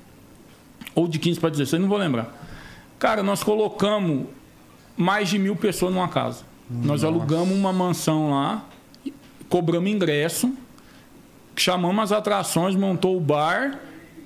Ou 0.96 1.08
de 1.08 1.20
15 1.20 1.40
para 1.40 1.50
16, 1.50 1.82
não 1.82 1.90
vou 1.90 1.98
lembrar. 1.98 2.34
Cara, 3.00 3.24
nós 3.24 3.44
colocamos 3.44 4.26
mais 4.96 5.30
de 5.30 5.38
mil 5.38 5.56
pessoas 5.56 5.94
numa 5.94 6.08
casa. 6.08 6.46
Nossa. 6.70 6.88
Nós 6.88 7.04
alugamos 7.04 7.56
uma 7.56 7.74
mansão 7.74 8.32
lá, 8.32 8.64
cobramos 9.50 9.90
ingresso, 9.90 10.54
chamamos 11.56 12.04
as 12.04 12.12
atrações, 12.12 12.76
montou 12.76 13.18
o 13.18 13.20
bar 13.20 13.80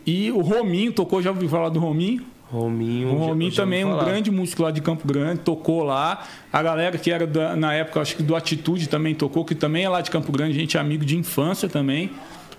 e 0.05 0.31
o 0.31 0.41
Rominho 0.41 0.93
tocou, 0.93 1.21
já 1.21 1.31
ouviu 1.31 1.49
falar 1.49 1.69
do 1.69 1.79
Rominho? 1.79 2.23
Rominho. 2.51 3.09
O 3.13 3.17
Rominho 3.17 3.51
já, 3.51 3.63
também 3.63 3.81
é 3.81 3.85
um 3.85 3.97
grande 3.97 4.31
músico 4.31 4.63
lá 4.63 4.71
de 4.71 4.81
Campo 4.81 5.05
Grande, 5.05 5.41
tocou 5.41 5.83
lá. 5.83 6.25
A 6.51 6.63
galera 6.63 6.97
que 6.97 7.11
era 7.11 7.27
da, 7.27 7.55
na 7.55 7.73
época, 7.73 7.99
acho 7.99 8.15
que 8.15 8.23
do 8.23 8.35
Atitude 8.35 8.87
também 8.87 9.13
tocou, 9.13 9.43
que 9.43 9.53
também 9.53 9.83
é 9.83 9.89
lá 9.89 9.99
de 9.99 10.09
Campo 10.09 10.31
Grande, 10.31 10.53
gente 10.53 10.77
é 10.77 10.79
amigo 10.79 11.03
de 11.03 11.17
infância 11.17 11.67
também. 11.67 12.09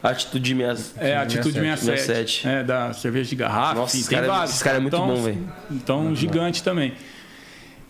Atitude 0.03 0.55
67. 0.55 1.05
É, 1.05 1.17
Atitude 1.17 1.53
67. 1.53 2.01
67. 2.01 2.49
É, 2.49 2.63
da 2.63 2.93
cerveja 2.93 3.31
de 3.31 3.37
garrafa. 3.37 3.75
Nossa, 3.75 3.97
tem 3.97 4.05
cara, 4.05 4.27
vários. 4.27 4.55
Esse 4.55 4.65
cara 4.65 4.77
é 4.77 4.81
muito 4.81 4.97
então, 4.97 5.07
bom, 5.09 5.23
velho. 5.23 5.53
Então, 5.71 5.99
uhum. 6.07 6.15
gigante 6.15 6.63
também. 6.63 6.93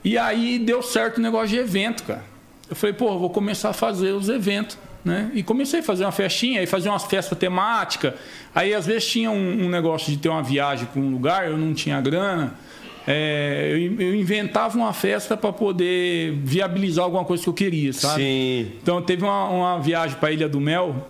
E 0.02 0.16
aí 0.16 0.58
deu 0.58 0.82
certo 0.82 1.18
o 1.18 1.20
negócio 1.20 1.48
de 1.48 1.56
evento, 1.56 2.04
cara. 2.04 2.24
Eu 2.70 2.76
falei, 2.76 2.94
pô, 2.94 3.18
vou 3.18 3.30
começar 3.30 3.70
a 3.70 3.72
fazer 3.72 4.12
os 4.12 4.28
eventos. 4.28 4.78
Né? 5.04 5.30
E 5.32 5.42
comecei 5.42 5.80
a 5.80 5.82
fazer 5.82 6.04
uma 6.04 6.12
festinha, 6.12 6.60
aí 6.60 6.66
fazia 6.66 6.90
umas 6.90 7.04
festas 7.04 7.38
temáticas. 7.38 8.14
Aí 8.54 8.74
às 8.74 8.86
vezes 8.86 9.06
tinha 9.06 9.30
um, 9.30 9.64
um 9.64 9.68
negócio 9.68 10.10
de 10.10 10.18
ter 10.18 10.28
uma 10.28 10.42
viagem 10.42 10.86
para 10.86 11.00
um 11.00 11.10
lugar, 11.10 11.48
eu 11.48 11.56
não 11.56 11.72
tinha 11.72 12.00
grana. 12.00 12.54
É, 13.06 13.70
eu, 13.72 14.00
eu, 14.00 14.14
inventava 14.14 14.76
uma 14.76 14.92
festa 14.92 15.34
para 15.34 15.50
poder 15.50 16.32
viabilizar 16.44 17.04
alguma 17.04 17.24
coisa 17.24 17.42
que 17.42 17.48
eu 17.48 17.54
queria, 17.54 17.90
sabe? 17.92 18.22
Sim. 18.22 18.72
Então 18.82 19.00
teve 19.00 19.24
uma, 19.24 19.48
uma 19.48 19.78
viagem 19.80 20.16
para 20.18 20.30
Ilha 20.30 20.46
do 20.46 20.60
Mel, 20.60 21.08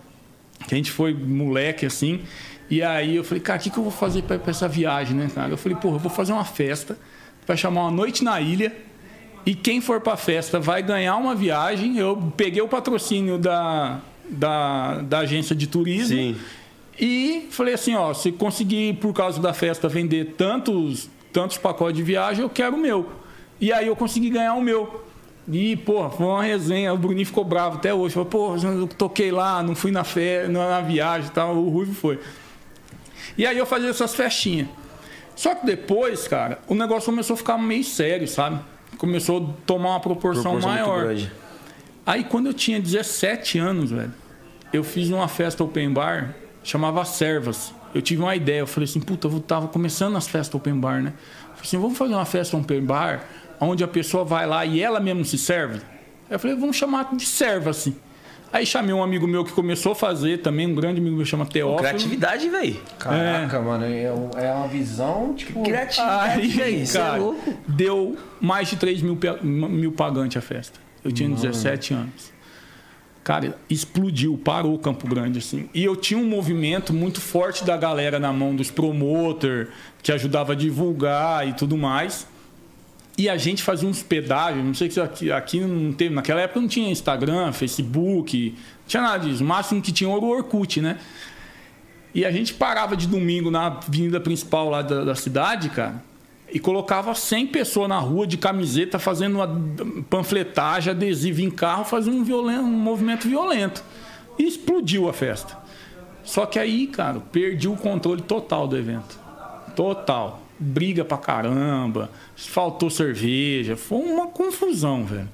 que 0.67 0.73
a 0.73 0.77
gente 0.77 0.91
foi 0.91 1.13
moleque 1.13 1.85
assim. 1.85 2.21
E 2.69 2.83
aí 2.83 3.15
eu 3.15 3.23
falei, 3.23 3.41
cara, 3.41 3.59
o 3.59 3.63
que, 3.63 3.69
que 3.69 3.77
eu 3.77 3.83
vou 3.83 3.91
fazer 3.91 4.23
para 4.23 4.39
essa 4.47 4.67
viagem, 4.67 5.15
né, 5.15 5.29
cara? 5.33 5.51
Eu 5.51 5.57
falei, 5.57 5.77
porra, 5.77 5.95
eu 5.95 5.99
vou 5.99 6.11
fazer 6.11 6.33
uma 6.33 6.45
festa, 6.45 6.97
vai 7.47 7.57
chamar 7.57 7.81
uma 7.81 7.91
noite 7.91 8.23
na 8.23 8.39
ilha 8.39 8.75
e 9.45 9.55
quem 9.55 9.81
for 9.81 9.99
para 10.01 10.13
a 10.13 10.17
festa 10.17 10.59
vai 10.59 10.83
ganhar 10.83 11.15
uma 11.15 11.33
viagem. 11.33 11.97
Eu 11.97 12.31
peguei 12.37 12.61
o 12.61 12.67
patrocínio 12.67 13.37
da, 13.37 13.99
da, 14.29 15.01
da 15.01 15.19
agência 15.19 15.55
de 15.55 15.65
turismo. 15.65 16.15
Sim. 16.15 16.35
E 16.99 17.47
falei 17.49 17.73
assim, 17.73 17.95
ó, 17.95 18.13
se 18.13 18.31
conseguir 18.31 18.95
por 18.95 19.13
causa 19.13 19.41
da 19.41 19.53
festa 19.53 19.87
vender 19.87 20.35
tantos 20.37 21.09
tantos 21.31 21.57
pacotes 21.57 21.95
de 21.95 22.03
viagem, 22.03 22.43
eu 22.43 22.49
quero 22.49 22.75
o 22.75 22.79
meu. 22.79 23.09
E 23.61 23.71
aí 23.71 23.87
eu 23.87 23.95
consegui 23.95 24.29
ganhar 24.29 24.53
o 24.55 24.61
meu. 24.61 25.05
E, 25.51 25.75
pô, 25.75 26.09
foi 26.09 26.25
uma 26.25 26.43
resenha. 26.43 26.93
O 26.93 26.97
Bruninho 26.97 27.25
ficou 27.25 27.43
bravo 27.43 27.77
até 27.77 27.93
hoje. 27.93 28.13
Falou, 28.13 28.29
pô, 28.29 28.55
eu 28.55 28.87
toquei 28.87 29.31
lá, 29.31 29.63
não 29.63 29.75
fui 29.75 29.91
na, 29.91 30.03
fe... 30.03 30.47
na 30.47 30.81
viagem 30.81 31.27
e 31.27 31.31
tal. 31.31 31.55
O 31.55 31.69
Ruivo 31.69 31.93
foi. 31.93 32.19
E 33.37 33.45
aí 33.45 33.57
eu 33.57 33.65
fazia 33.65 33.89
essas 33.89 34.13
festinhas. 34.13 34.67
Só 35.35 35.55
que 35.55 35.65
depois, 35.65 36.27
cara, 36.27 36.59
o 36.67 36.75
negócio 36.75 37.05
começou 37.05 37.33
a 37.33 37.37
ficar 37.37 37.57
meio 37.57 37.83
sério, 37.83 38.27
sabe? 38.27 38.59
começou 38.99 39.37
a 39.37 39.65
tomar 39.65 39.91
uma 39.91 39.99
proporção, 39.99 40.59
proporção 40.59 40.69
maior. 40.69 41.15
Aí 42.05 42.23
quando 42.23 42.47
eu 42.47 42.53
tinha 42.53 42.79
17 42.79 43.57
anos, 43.57 43.91
velho, 43.91 44.13
eu 44.71 44.83
fiz 44.83 45.09
uma 45.09 45.27
festa 45.27 45.63
open 45.63 45.91
bar, 45.91 46.35
chamava 46.63 47.03
Servas. 47.05 47.73
Eu 47.95 48.01
tive 48.01 48.21
uma 48.21 48.35
ideia, 48.35 48.59
eu 48.59 48.67
falei 48.67 48.87
assim, 48.87 48.99
puta, 48.99 49.27
eu 49.27 49.39
tava 49.39 49.67
começando 49.67 50.15
as 50.15 50.27
festas 50.27 50.53
open 50.53 50.79
bar, 50.79 51.01
né? 51.01 51.13
Eu 51.13 51.55
falei 51.55 51.61
assim, 51.63 51.77
vamos 51.77 51.97
fazer 51.97 52.13
uma 52.13 52.25
festa 52.25 52.55
open 52.55 52.81
bar, 52.83 53.25
onde 53.59 53.83
a 53.83 53.87
pessoa 53.87 54.23
vai 54.23 54.45
lá 54.45 54.65
e 54.65 54.81
ela 54.81 54.99
mesmo 54.99 55.25
se 55.25 55.37
serve? 55.37 55.81
Eu 56.29 56.39
falei, 56.39 56.55
vamos 56.55 56.75
chamar 56.75 57.15
de 57.15 57.25
serva, 57.25 57.71
assim. 57.71 57.95
Aí 58.51 58.65
chamei 58.65 58.93
um 58.93 59.03
amigo 59.03 59.27
meu 59.27 59.45
que 59.45 59.51
começou 59.51 59.91
a 59.91 59.95
fazer 59.95 60.39
também, 60.39 60.65
um 60.65 60.73
grande 60.73 60.99
amigo 60.99 61.15
meu 61.15 61.25
chama 61.25 61.45
Teófilo. 61.45 61.77
Criatividade, 61.77 62.49
velho. 62.49 62.81
Caraca, 62.97 63.57
é. 63.57 63.59
mano, 63.59 63.85
é, 63.85 64.03
é 64.03 64.53
uma 64.53 64.67
visão, 64.67 65.33
tipo. 65.35 65.61
Criatividade, 65.61 66.91
cara, 66.91 67.17
é 67.17 67.19
louco. 67.19 67.53
Deu 67.67 68.17
mais 68.41 68.69
de 68.69 68.75
3 68.75 69.01
mil, 69.03 69.17
mil 69.43 69.91
pagantes 69.91 70.37
a 70.37 70.41
festa. 70.41 70.79
Eu 71.03 71.11
tinha 71.11 71.29
mano. 71.29 71.41
17 71.41 71.93
anos. 71.93 72.39
Cara, 73.23 73.55
explodiu, 73.69 74.39
parou 74.43 74.73
o 74.73 74.79
Campo 74.79 75.07
Grande, 75.07 75.37
assim. 75.37 75.69
E 75.71 75.83
eu 75.83 75.95
tinha 75.95 76.19
um 76.19 76.25
movimento 76.25 76.91
muito 76.91 77.21
forte 77.21 77.63
da 77.63 77.77
galera 77.77 78.17
na 78.17 78.33
mão 78.33 78.55
dos 78.55 78.71
promoter, 78.71 79.69
que 80.01 80.11
ajudava 80.11 80.53
a 80.53 80.55
divulgar 80.55 81.47
e 81.47 81.53
tudo 81.53 81.77
mais. 81.77 82.25
E 83.19 83.27
a 83.27 83.35
gente 83.35 83.61
fazia 83.61 83.85
uns 83.85 84.01
pedágios, 84.01 84.63
não 84.63 84.73
sei 84.73 84.89
se 84.89 85.01
aqui, 85.01 85.29
aqui 85.29 85.59
não 85.59 85.91
teve, 85.91 86.15
naquela 86.15 86.39
época 86.39 86.61
não 86.61 86.69
tinha 86.69 86.89
Instagram, 86.89 87.51
Facebook, 87.51 88.55
não 88.55 88.87
tinha 88.87 89.03
nada 89.03 89.27
disso. 89.27 89.43
O 89.43 89.45
máximo 89.45 89.81
que 89.81 89.91
tinha 89.91 90.09
era 90.09 90.21
o 90.21 90.29
Orkut, 90.29 90.79
né? 90.79 90.97
E 92.15 92.25
a 92.25 92.31
gente 92.31 92.53
parava 92.53 92.95
de 92.95 93.05
domingo 93.07 93.51
na 93.51 93.67
avenida 93.67 94.21
principal 94.21 94.69
lá 94.69 94.81
da, 94.81 95.03
da 95.03 95.15
cidade, 95.15 95.67
cara, 95.67 96.01
e 96.49 96.61
colocava 96.61 97.13
100 97.13 97.47
pessoas 97.47 97.89
na 97.89 97.99
rua 97.99 98.25
de 98.25 98.37
camiseta 98.37 98.97
fazendo 98.97 99.35
uma 99.35 100.03
panfletagem, 100.09 100.91
adesivo 100.91 101.41
em 101.41 101.51
carro, 101.51 101.83
fazendo 101.83 102.15
um, 102.15 102.23
violento, 102.23 102.61
um 102.61 102.71
movimento 102.71 103.27
violento. 103.27 103.83
E 104.37 104.47
explodiu 104.47 105.09
a 105.09 105.13
festa. 105.13 105.57
Só 106.23 106.45
que 106.45 106.57
aí, 106.57 106.87
cara, 106.87 107.19
perdi 107.19 107.67
o 107.67 107.75
controle 107.75 108.21
total 108.21 108.65
do 108.65 108.77
evento. 108.77 109.19
Total 109.75 110.48
briga 110.59 111.05
pra 111.05 111.17
caramba, 111.17 112.11
faltou 112.35 112.89
cerveja, 112.89 113.77
foi 113.77 113.99
uma 113.99 114.27
confusão, 114.27 115.05
velho. 115.05 115.29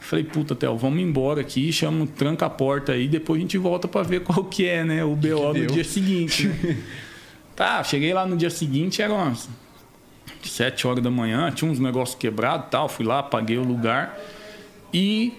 Falei, 0.00 0.24
puta, 0.24 0.54
Theo, 0.54 0.76
vamos 0.76 1.00
embora 1.00 1.42
aqui, 1.42 1.72
chama, 1.72 2.06
tranca 2.06 2.46
a 2.46 2.50
porta 2.50 2.92
aí, 2.92 3.06
depois 3.06 3.38
a 3.38 3.42
gente 3.42 3.58
volta 3.58 3.86
para 3.86 4.02
ver 4.02 4.20
qual 4.24 4.44
que 4.44 4.66
é, 4.66 4.82
né? 4.82 5.04
O 5.04 5.14
BO 5.14 5.52
no 5.54 5.66
dia 5.66 5.84
seguinte. 5.84 6.48
Né? 6.48 6.78
tá, 7.54 7.84
cheguei 7.84 8.12
lá 8.12 8.26
no 8.26 8.36
dia 8.36 8.50
seguinte, 8.50 9.02
era 9.02 9.12
umas 9.12 9.48
7 10.42 10.86
horas 10.86 11.04
da 11.04 11.10
manhã, 11.10 11.50
tinha 11.52 11.70
uns 11.70 11.78
negócios 11.78 12.18
quebrados 12.18 12.66
tal, 12.70 12.88
fui 12.88 13.04
lá, 13.04 13.22
paguei 13.22 13.58
o 13.58 13.62
lugar 13.62 14.18
e 14.92 15.34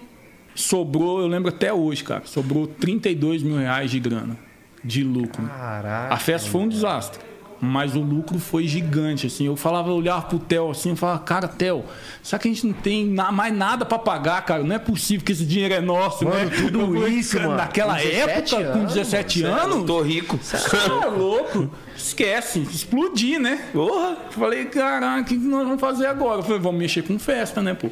sobrou, 0.54 1.20
eu 1.20 1.26
lembro 1.26 1.50
até 1.50 1.72
hoje, 1.72 2.02
cara, 2.02 2.22
sobrou 2.24 2.66
32 2.66 3.42
mil 3.42 3.56
reais 3.56 3.90
de 3.90 4.00
grana, 4.00 4.38
de 4.82 5.02
lucro. 5.02 5.44
Caraca. 5.46 6.14
A 6.14 6.16
festa 6.16 6.48
foi 6.48 6.62
um 6.62 6.68
desastre 6.68 7.33
mas 7.60 7.94
o 7.94 8.00
lucro 8.00 8.38
foi 8.38 8.66
gigante, 8.66 9.26
assim. 9.26 9.46
Eu 9.46 9.56
falava, 9.56 9.88
eu 9.88 9.94
olhava 9.94 10.22
pro 10.22 10.38
Theo 10.38 10.70
assim, 10.70 10.90
eu 10.90 10.96
falava, 10.96 11.20
cara, 11.20 11.48
Theo, 11.48 11.84
será 12.22 12.38
que 12.38 12.48
a 12.48 12.52
gente 12.52 12.66
não 12.66 12.74
tem 12.74 13.06
mais 13.06 13.54
nada 13.54 13.84
para 13.84 13.98
pagar, 13.98 14.42
cara? 14.44 14.62
Não 14.62 14.74
é 14.74 14.78
possível 14.78 15.24
que 15.24 15.32
esse 15.32 15.44
dinheiro 15.44 15.74
é 15.74 15.80
nosso, 15.80 16.24
mano, 16.24 16.50
né? 16.50 16.56
tudo 16.56 16.96
eu, 16.96 17.08
isso, 17.08 17.36
mano. 17.38 17.56
Naquela 17.56 18.00
época, 18.00 18.56
anos, 18.56 18.72
com 18.72 18.84
17 18.86 19.42
anos. 19.44 19.76
Eu 19.76 19.86
tô 19.86 20.02
rico. 20.02 20.38
Você 20.42 20.76
é 20.76 21.06
louco. 21.06 21.70
Esquece, 21.96 22.60
explodir, 22.60 23.40
né? 23.40 23.68
Porra. 23.72 24.16
Falei, 24.30 24.66
caraca, 24.66 25.22
o 25.22 25.24
que 25.24 25.36
nós 25.36 25.64
vamos 25.64 25.80
fazer 25.80 26.06
agora? 26.06 26.40
Eu 26.40 26.42
falei, 26.42 26.58
vamos 26.58 26.78
mexer 26.78 27.02
com 27.02 27.18
festa, 27.18 27.62
né, 27.62 27.74
pô? 27.74 27.88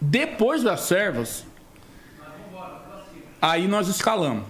Depois 0.00 0.62
das 0.62 0.82
servas, 0.82 1.44
aí 3.40 3.68
nós 3.68 3.88
escalamos. 3.88 4.44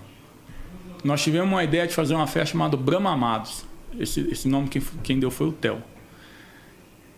Nós 1.03 1.23
tivemos 1.23 1.49
uma 1.49 1.65
ideia 1.65 1.87
de 1.87 1.95
fazer 1.95 2.15
uma 2.15 2.27
festa 2.27 2.53
chamada 2.53 2.77
Brahma 2.77 3.13
Amados. 3.13 3.70
Esse, 3.99 4.21
esse 4.31 4.49
nome 4.49 4.69
quem, 4.69 4.83
quem 5.03 5.19
deu 5.19 5.31
foi 5.31 5.49
o 5.49 5.53
Theo. 5.53 5.83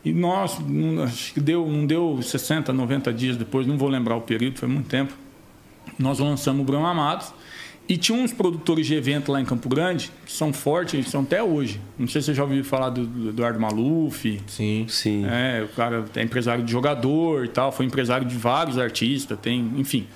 E 0.05 0.13
nós, 0.13 0.59
acho 1.05 1.35
que 1.35 1.41
deu, 1.41 1.67
não 1.67 1.87
deu 1.87 2.21
60, 2.21 2.73
90 2.73 3.13
dias 3.13 3.37
depois, 3.37 3.67
não 3.67 3.79
vou 3.79 3.89
lembrar 3.89 4.17
o 4.17 4.21
período, 4.21 4.59
foi 4.59 4.69
muito 4.69 4.89
tempo. 4.89 5.13
Nós 5.99 6.19
lançamos 6.19 6.63
o 6.63 6.65
Brão 6.65 6.85
Amados. 6.87 7.33
E 7.89 7.97
tinha 7.97 8.17
uns 8.17 8.33
produtores 8.33 8.87
de 8.87 8.95
evento 8.95 9.33
lá 9.33 9.41
em 9.41 9.45
Campo 9.45 9.69
Grande 9.69 10.11
que 10.25 10.33
são 10.33 10.53
fortes, 10.53 10.95
eles 10.95 11.11
são 11.11 11.23
até 11.23 11.43
hoje. 11.43 11.81
Não 11.99 12.07
sei 12.07 12.23
se 12.23 12.27
você 12.27 12.35
já 12.35 12.45
ouviu 12.45 12.65
falar 12.65 12.91
do, 12.91 13.05
do 13.05 13.29
Eduardo 13.31 13.61
Maluf. 13.61 14.41
Sim, 14.47 14.87
sim. 14.89 15.25
É, 15.27 15.65
o 15.65 15.69
cara 15.69 16.05
é 16.15 16.23
empresário 16.23 16.65
de 16.65 16.71
jogador 16.71 17.45
e 17.45 17.49
tal, 17.49 17.73
foi 17.73 17.85
empresário 17.85 18.27
de 18.27 18.37
vários 18.37 18.79
artistas, 18.79 19.39
tem, 19.41 19.73
enfim. 19.77 20.07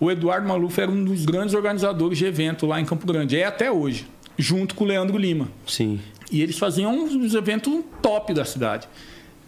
O 0.00 0.10
Eduardo 0.10 0.48
Maluf 0.48 0.78
era 0.80 0.90
um 0.90 1.04
dos 1.04 1.24
grandes 1.24 1.54
organizadores 1.54 2.18
de 2.18 2.26
evento 2.26 2.66
lá 2.66 2.80
em 2.80 2.84
Campo 2.84 3.06
Grande, 3.06 3.36
é 3.36 3.46
até 3.46 3.70
hoje 3.70 4.06
junto 4.38 4.74
com 4.74 4.84
o 4.84 4.86
Leandro 4.86 5.16
Lima. 5.18 5.48
Sim. 5.66 6.00
E 6.30 6.42
eles 6.42 6.58
faziam 6.58 6.92
uns 6.94 7.34
eventos 7.34 7.72
top 8.02 8.32
da 8.34 8.44
cidade. 8.44 8.88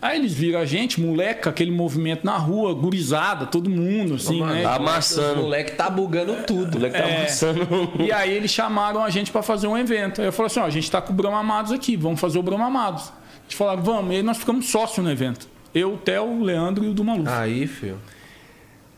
Aí 0.00 0.18
eles 0.18 0.32
viram 0.34 0.60
a 0.60 0.64
gente, 0.66 1.00
moleque, 1.00 1.48
aquele 1.48 1.70
movimento 1.70 2.22
na 2.24 2.36
rua, 2.36 2.74
gurizada, 2.74 3.46
todo 3.46 3.68
mundo, 3.70 4.14
assim, 4.16 4.40
Mano, 4.40 4.52
né? 4.54 4.62
Tá 4.62 4.74
amassando. 4.76 5.40
O 5.40 5.44
moleque 5.44 5.72
tá 5.72 5.88
bugando 5.88 6.32
O 6.34 6.42
tudo. 6.44 6.74
moleque 6.78 6.98
tá 6.98 7.04
É. 7.08 7.16
amassando. 7.20 7.66
E 7.98 8.12
aí 8.12 8.30
eles 8.32 8.50
chamaram 8.50 9.02
a 9.02 9.08
gente 9.10 9.32
pra 9.32 9.42
fazer 9.42 9.66
um 9.66 9.76
evento. 9.76 10.20
Aí 10.20 10.26
eu 10.28 10.32
falei 10.32 10.48
assim, 10.48 10.60
ó, 10.60 10.64
a 10.64 10.70
gente 10.70 10.90
tá 10.90 11.00
com 11.00 11.12
o 11.12 11.16
Brahma 11.16 11.38
Amados 11.40 11.72
aqui, 11.72 11.96
vamos 11.96 12.20
fazer 12.20 12.38
o 12.38 12.42
Brahma 12.42 12.66
Amados. 12.66 13.10
Eles 13.46 13.54
falaram, 13.56 13.82
vamos. 13.82 14.12
E 14.12 14.16
aí 14.16 14.22
nós 14.22 14.36
ficamos 14.36 14.66
sócios 14.68 15.02
no 15.04 15.10
evento. 15.10 15.48
Eu, 15.74 15.94
o 15.94 15.96
Theo, 15.96 16.24
o 16.24 16.42
Leandro 16.42 16.84
e 16.84 16.88
o 16.88 16.94
do 16.94 17.02
Maluf. 17.02 17.28
Aí, 17.28 17.66
filho. 17.66 17.98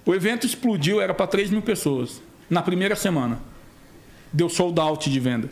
O 0.04 0.14
evento 0.14 0.46
explodiu, 0.46 1.00
era 1.00 1.14
pra 1.14 1.26
3 1.26 1.48
mil 1.50 1.62
pessoas. 1.62 2.20
Na 2.50 2.60
primeira 2.60 2.96
semana. 2.96 3.38
Deu 4.32 4.48
sold 4.48 4.78
out 4.80 5.08
de 5.08 5.20
venda. 5.20 5.48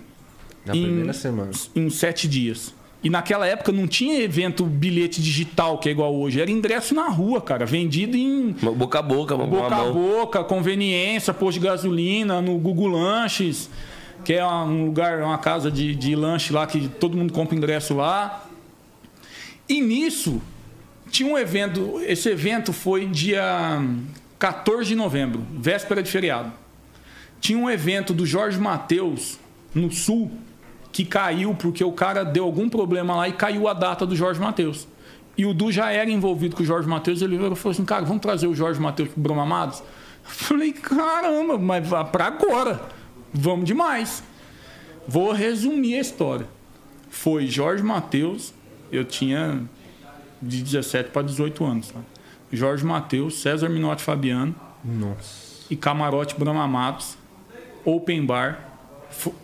Na 0.66 0.74
Em- 0.76 0.82
primeira 0.82 1.12
semana. 1.12 1.50
Em 1.74 1.88
sete 1.90 2.26
dias. 2.28 2.74
E 3.04 3.10
naquela 3.10 3.46
época 3.46 3.70
não 3.70 3.86
tinha 3.86 4.20
evento 4.20 4.64
bilhete 4.64 5.22
digital, 5.22 5.78
que 5.78 5.88
é 5.88 5.92
igual 5.92 6.14
hoje. 6.14 6.40
Era 6.40 6.50
ingresso 6.50 6.94
na 6.94 7.08
rua, 7.08 7.40
cara. 7.40 7.64
Vendido 7.64 8.16
em 8.16 8.50
Boca 8.52 8.98
a 8.98 9.02
boca, 9.02 9.36
mão 9.36 9.48
com 9.48 9.56
boca 9.56 9.74
a 9.74 9.78
a 9.78 9.84
mão. 9.84 9.92
boca, 9.92 10.42
conveniência, 10.44 11.32
posto 11.32 11.60
de 11.60 11.66
gasolina, 11.66 12.40
no 12.40 12.58
Google 12.58 12.88
Lanches, 12.88 13.70
que 14.24 14.32
é 14.32 14.44
um 14.44 14.86
lugar, 14.86 15.20
uma 15.22 15.38
casa 15.38 15.70
de, 15.70 15.94
de 15.94 16.16
lanche 16.16 16.52
lá 16.52 16.66
que 16.66 16.88
todo 16.88 17.16
mundo 17.16 17.32
compra 17.32 17.54
ingresso 17.54 17.94
lá. 17.94 18.44
E 19.68 19.80
nisso, 19.80 20.40
tinha 21.10 21.32
um 21.32 21.38
evento, 21.38 22.00
esse 22.06 22.28
evento 22.28 22.72
foi 22.72 23.06
dia 23.06 23.78
14 24.38 24.88
de 24.88 24.96
novembro, 24.96 25.44
véspera 25.56 26.02
de 26.02 26.10
feriado. 26.10 26.52
Tinha 27.40 27.58
um 27.58 27.70
evento 27.70 28.12
do 28.12 28.26
Jorge 28.26 28.58
Mateus 28.58 29.38
no 29.74 29.92
sul 29.92 30.30
que 30.96 31.04
caiu 31.04 31.54
porque 31.54 31.84
o 31.84 31.92
cara 31.92 32.24
deu 32.24 32.44
algum 32.44 32.70
problema 32.70 33.14
lá 33.14 33.28
e 33.28 33.32
caiu 33.34 33.68
a 33.68 33.74
data 33.74 34.06
do 34.06 34.16
Jorge 34.16 34.40
Mateus. 34.40 34.88
E 35.36 35.44
o 35.44 35.52
Du 35.52 35.70
já 35.70 35.92
era 35.92 36.10
envolvido 36.10 36.56
com 36.56 36.62
o 36.62 36.64
Jorge 36.64 36.88
Mateus, 36.88 37.20
ele 37.20 37.36
falou 37.54 37.72
assim: 37.72 37.84
"Cara, 37.84 38.02
vamos 38.06 38.22
trazer 38.22 38.46
o 38.46 38.54
Jorge 38.54 38.80
Mateus 38.80 39.10
pro 39.10 39.20
Broma 39.20 39.42
Amados?" 39.42 39.80
Eu 39.80 39.84
falei: 40.30 40.72
"Caramba, 40.72 41.58
mas 41.58 41.86
vá 41.86 42.02
pra 42.02 42.28
agora. 42.28 42.80
Vamos 43.30 43.66
demais." 43.66 44.24
Vou 45.06 45.32
resumir 45.32 45.96
a 45.96 46.00
história. 46.00 46.48
Foi 47.10 47.46
Jorge 47.46 47.82
Mateus, 47.82 48.54
eu 48.90 49.04
tinha 49.04 49.64
de 50.40 50.62
17 50.62 51.10
para 51.10 51.20
18 51.20 51.62
anos. 51.62 51.92
Jorge 52.50 52.86
Mateus, 52.86 53.42
César 53.42 53.68
Minotti 53.68 54.02
Fabiano 54.02 54.54
Nossa. 54.82 55.66
e 55.68 55.76
Camarote 55.76 56.36
Brahma 56.38 56.66
Matos, 56.66 57.18
Open 57.84 58.24
Bar. 58.24 58.75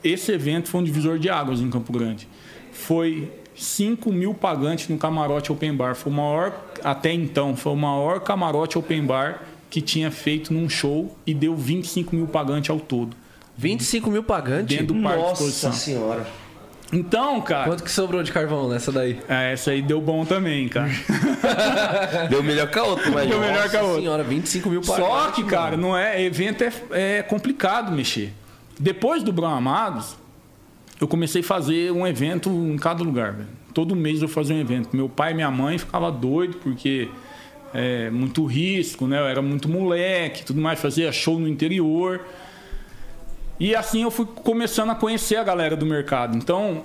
Esse 0.03 0.33
evento 0.33 0.69
foi 0.69 0.81
um 0.81 0.85
divisor 0.85 1.19
de 1.19 1.29
águas 1.31 1.61
em 1.61 1.71
Campo 1.71 1.93
Grande. 1.93 2.29
Foi 2.73 3.31
5 3.55 4.13
mil 4.13 4.35
pagantes 4.35 4.89
no 4.89 4.97
Camarote 4.99 5.53
Open 5.53 5.75
Bar. 5.75 5.95
Foi 5.95 6.13
o 6.13 6.15
maior, 6.15 6.53
até 6.83 7.13
então, 7.13 7.55
foi 7.57 7.73
o 7.73 7.77
maior 7.77 8.21
camarote 8.21 8.79
Open 8.79 9.05
Bar 9.05 9.43
que 9.71 9.81
tinha 9.81 10.11
feito 10.11 10.53
num 10.53 10.69
show 10.69 11.17
e 11.27 11.33
deu 11.33 11.57
25 11.57 12.15
mil 12.15 12.27
pagantes 12.27 12.71
ao 12.71 12.79
todo. 12.79 13.17
25 13.57 14.11
mil 14.11 14.23
pagantes? 14.23 14.77
Dentro 14.77 14.95
do 14.95 15.03
parque 15.03 15.19
de 15.19 15.23
Nossa 15.23 15.33
exposição. 15.45 15.73
senhora. 15.73 16.27
Então, 16.95 17.41
cara, 17.41 17.65
Quanto 17.71 17.83
que 17.85 17.91
sobrou 17.91 18.23
de 18.23 18.31
carvão 18.31 18.69
nessa 18.69 18.93
daí? 18.93 19.19
é, 19.27 19.55
essa 19.55 19.71
aí 19.71 19.81
deu 19.81 19.99
bom 19.99 20.27
também, 20.27 20.69
cara. 20.69 20.91
Deu 22.29 22.43
melhor 22.43 22.69
que 22.71 22.79
a 22.79 22.85
outra, 22.85 23.11
mas. 23.11 23.29
Deu 23.29 23.41
melhor 23.41 23.69
que 23.71 23.77
a 23.77 23.81
Nossa 23.81 23.85
outra. 23.85 24.01
senhora, 24.03 24.23
25 24.23 24.69
mil 24.69 24.81
pagantes. 24.83 25.05
Só 25.07 25.31
que, 25.31 25.45
cara, 25.45 25.71
mano. 25.71 25.89
não 25.89 25.97
é. 25.97 26.23
Evento 26.23 26.65
é, 26.65 26.73
é 27.19 27.23
complicado 27.23 27.91
mexer. 27.93 28.33
Depois 28.83 29.23
do 29.23 29.33
Brown 29.33 29.55
Amados, 29.55 30.17
eu 31.01 31.07
comecei 31.07 31.41
a 31.41 31.45
fazer 31.45 31.93
um 31.93 32.05
evento 32.05 32.51
em 32.51 32.77
cada 32.77 33.05
lugar, 33.05 33.33
velho. 33.33 33.49
Todo 33.73 33.95
mês 33.95 34.21
eu 34.21 34.27
fazia 34.29 34.57
um 34.57 34.59
evento. 34.59 34.89
Meu 34.97 35.09
pai 35.09 35.31
e 35.31 35.35
minha 35.35 35.51
mãe 35.53 35.79
ficavam 35.79 36.11
doidos 36.11 36.57
porque 36.61 37.09
é 37.73 38.11
muito 38.11 38.45
risco, 38.45 39.07
né? 39.07 39.21
Eu 39.21 39.27
era 39.27 39.41
muito 39.41 39.69
moleque, 39.69 40.45
tudo 40.45 40.61
mais, 40.61 40.81
fazia 40.81 41.13
show 41.13 41.39
no 41.39 41.47
interior. 41.47 42.23
E 43.61 43.73
assim 43.77 44.03
eu 44.03 44.11
fui 44.11 44.27
começando 44.27 44.91
a 44.91 44.97
conhecer 44.97 45.37
a 45.37 45.45
galera 45.45 45.77
do 45.77 45.87
mercado. 45.87 46.37
Então, 46.37 46.85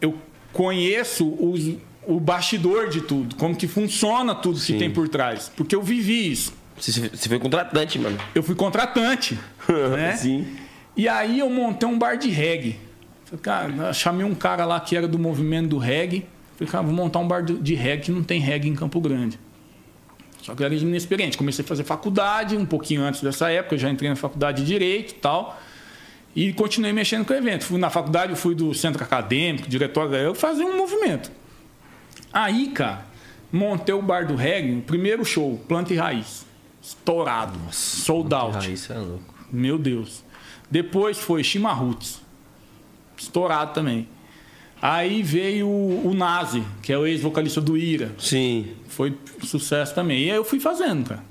eu 0.00 0.14
conheço 0.52 1.28
os- 1.38 1.76
o 2.04 2.18
bastidor 2.18 2.88
de 2.88 3.00
tudo, 3.00 3.36
como 3.36 3.54
que 3.54 3.68
funciona 3.68 4.34
tudo 4.34 4.58
Sim. 4.58 4.72
que 4.72 4.78
tem 4.80 4.90
por 4.90 5.08
trás. 5.08 5.52
Porque 5.56 5.76
eu 5.76 5.82
vivi 5.82 6.32
isso. 6.32 6.52
Você 6.76 7.08
você 7.10 7.28
foi 7.28 7.38
contratante, 7.38 7.96
mano. 7.96 8.18
Eu 8.34 8.42
fui 8.42 8.56
contratante. 8.56 9.38
né? 9.96 10.16
Sim. 10.16 10.46
E 10.96 11.08
aí 11.08 11.38
eu 11.38 11.48
montei 11.48 11.88
um 11.88 11.98
bar 11.98 12.16
de 12.16 12.28
reggae. 12.28 12.78
Falei, 13.24 13.40
cara, 13.40 13.92
chamei 13.92 14.24
um 14.26 14.34
cara 14.34 14.64
lá 14.64 14.78
que 14.80 14.96
era 14.96 15.08
do 15.08 15.18
movimento 15.18 15.68
do 15.68 15.78
reggae. 15.78 16.26
Falei, 16.56 16.70
cara, 16.70 16.84
vou 16.84 16.94
montar 16.94 17.18
um 17.18 17.26
bar 17.26 17.42
de 17.42 17.74
reggae 17.74 18.04
que 18.04 18.10
não 18.12 18.22
tem 18.22 18.40
reggae 18.40 18.68
em 18.68 18.74
Campo 18.74 19.00
Grande. 19.00 19.38
Só 20.42 20.54
que 20.54 20.62
eu 20.62 20.66
era 20.66 20.74
inexperiente. 20.74 21.38
Comecei 21.38 21.64
a 21.64 21.68
fazer 21.68 21.84
faculdade 21.84 22.56
um 22.56 22.66
pouquinho 22.66 23.02
antes 23.02 23.22
dessa 23.22 23.50
época. 23.50 23.76
Eu 23.76 23.78
já 23.78 23.88
entrei 23.88 24.10
na 24.10 24.16
faculdade 24.16 24.62
de 24.62 24.66
Direito 24.66 25.12
e 25.12 25.14
tal. 25.14 25.58
E 26.34 26.52
continuei 26.52 26.92
mexendo 26.92 27.24
com 27.24 27.32
o 27.32 27.36
evento. 27.36 27.64
Fui 27.64 27.78
na 27.78 27.90
faculdade, 27.90 28.34
fui 28.34 28.54
do 28.54 28.74
centro 28.74 29.02
acadêmico, 29.02 29.68
diretório. 29.68 30.14
Eu 30.14 30.34
fazia 30.34 30.66
um 30.66 30.76
movimento. 30.76 31.30
Aí, 32.32 32.68
cara, 32.68 33.06
montei 33.52 33.94
o 33.94 34.02
bar 34.02 34.26
do 34.26 34.34
reggae. 34.34 34.80
Primeiro 34.82 35.24
show, 35.24 35.62
Planta 35.68 35.92
e 35.92 35.96
Raiz. 35.96 36.44
Estourado. 36.82 37.58
sold 37.70 38.34
out. 38.34 38.58
Ah, 38.66 38.68
isso 38.68 38.92
é 38.92 38.98
louco. 38.98 39.32
Meu 39.52 39.78
Deus. 39.78 40.24
Depois 40.72 41.18
foi 41.18 41.44
Chimarruts. 41.44 42.18
Estourado 43.14 43.74
também. 43.74 44.08
Aí 44.80 45.22
veio 45.22 45.68
o, 45.68 46.08
o 46.08 46.14
Nazi, 46.14 46.64
que 46.82 46.90
é 46.90 46.96
o 46.96 47.06
ex-vocalista 47.06 47.60
do 47.60 47.76
Ira. 47.76 48.10
Sim. 48.18 48.68
Foi 48.88 49.14
sucesso 49.42 49.94
também. 49.94 50.24
E 50.24 50.30
aí 50.30 50.36
eu 50.36 50.44
fui 50.44 50.58
fazendo, 50.58 51.10
cara. 51.10 51.22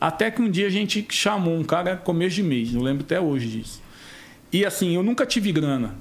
Até 0.00 0.32
que 0.32 0.42
um 0.42 0.50
dia 0.50 0.66
a 0.66 0.70
gente 0.70 1.06
chamou 1.10 1.54
um 1.54 1.62
cara 1.62 1.96
começo 1.96 2.34
de 2.34 2.42
mês, 2.42 2.74
eu 2.74 2.82
lembro 2.82 3.04
até 3.04 3.20
hoje 3.20 3.46
disso. 3.46 3.80
E 4.52 4.66
assim, 4.66 4.96
eu 4.96 5.02
nunca 5.04 5.24
tive 5.24 5.52
grana. 5.52 5.94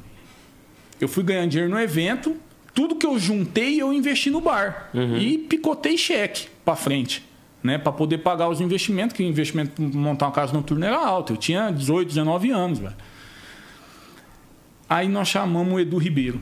Eu 0.99 1.07
fui 1.07 1.23
ganhando 1.23 1.51
dinheiro 1.51 1.71
no 1.71 1.79
evento, 1.79 2.35
tudo 2.73 2.95
que 2.95 3.05
eu 3.05 3.19
juntei 3.19 3.79
eu 3.79 3.93
investi 3.93 4.31
no 4.31 4.41
bar. 4.41 4.89
E 5.19 5.37
picotei 5.37 5.99
cheque 5.99 6.47
pra 6.65 6.75
frente, 6.75 7.23
né? 7.63 7.77
Pra 7.77 7.91
poder 7.91 8.19
pagar 8.19 8.49
os 8.49 8.61
investimentos, 8.61 9.15
que 9.15 9.23
o 9.23 9.25
investimento 9.25 9.71
pra 9.71 9.99
montar 9.99 10.27
uma 10.27 10.31
casa 10.31 10.53
noturna 10.53 10.87
era 10.87 11.05
alto. 11.05 11.33
Eu 11.33 11.37
tinha 11.37 11.71
18, 11.71 12.07
19 12.07 12.51
anos, 12.51 12.79
velho. 12.79 12.95
Aí 14.89 15.07
nós 15.07 15.27
chamamos 15.27 15.73
o 15.73 15.79
Edu 15.79 15.97
Ribeiro. 15.97 16.41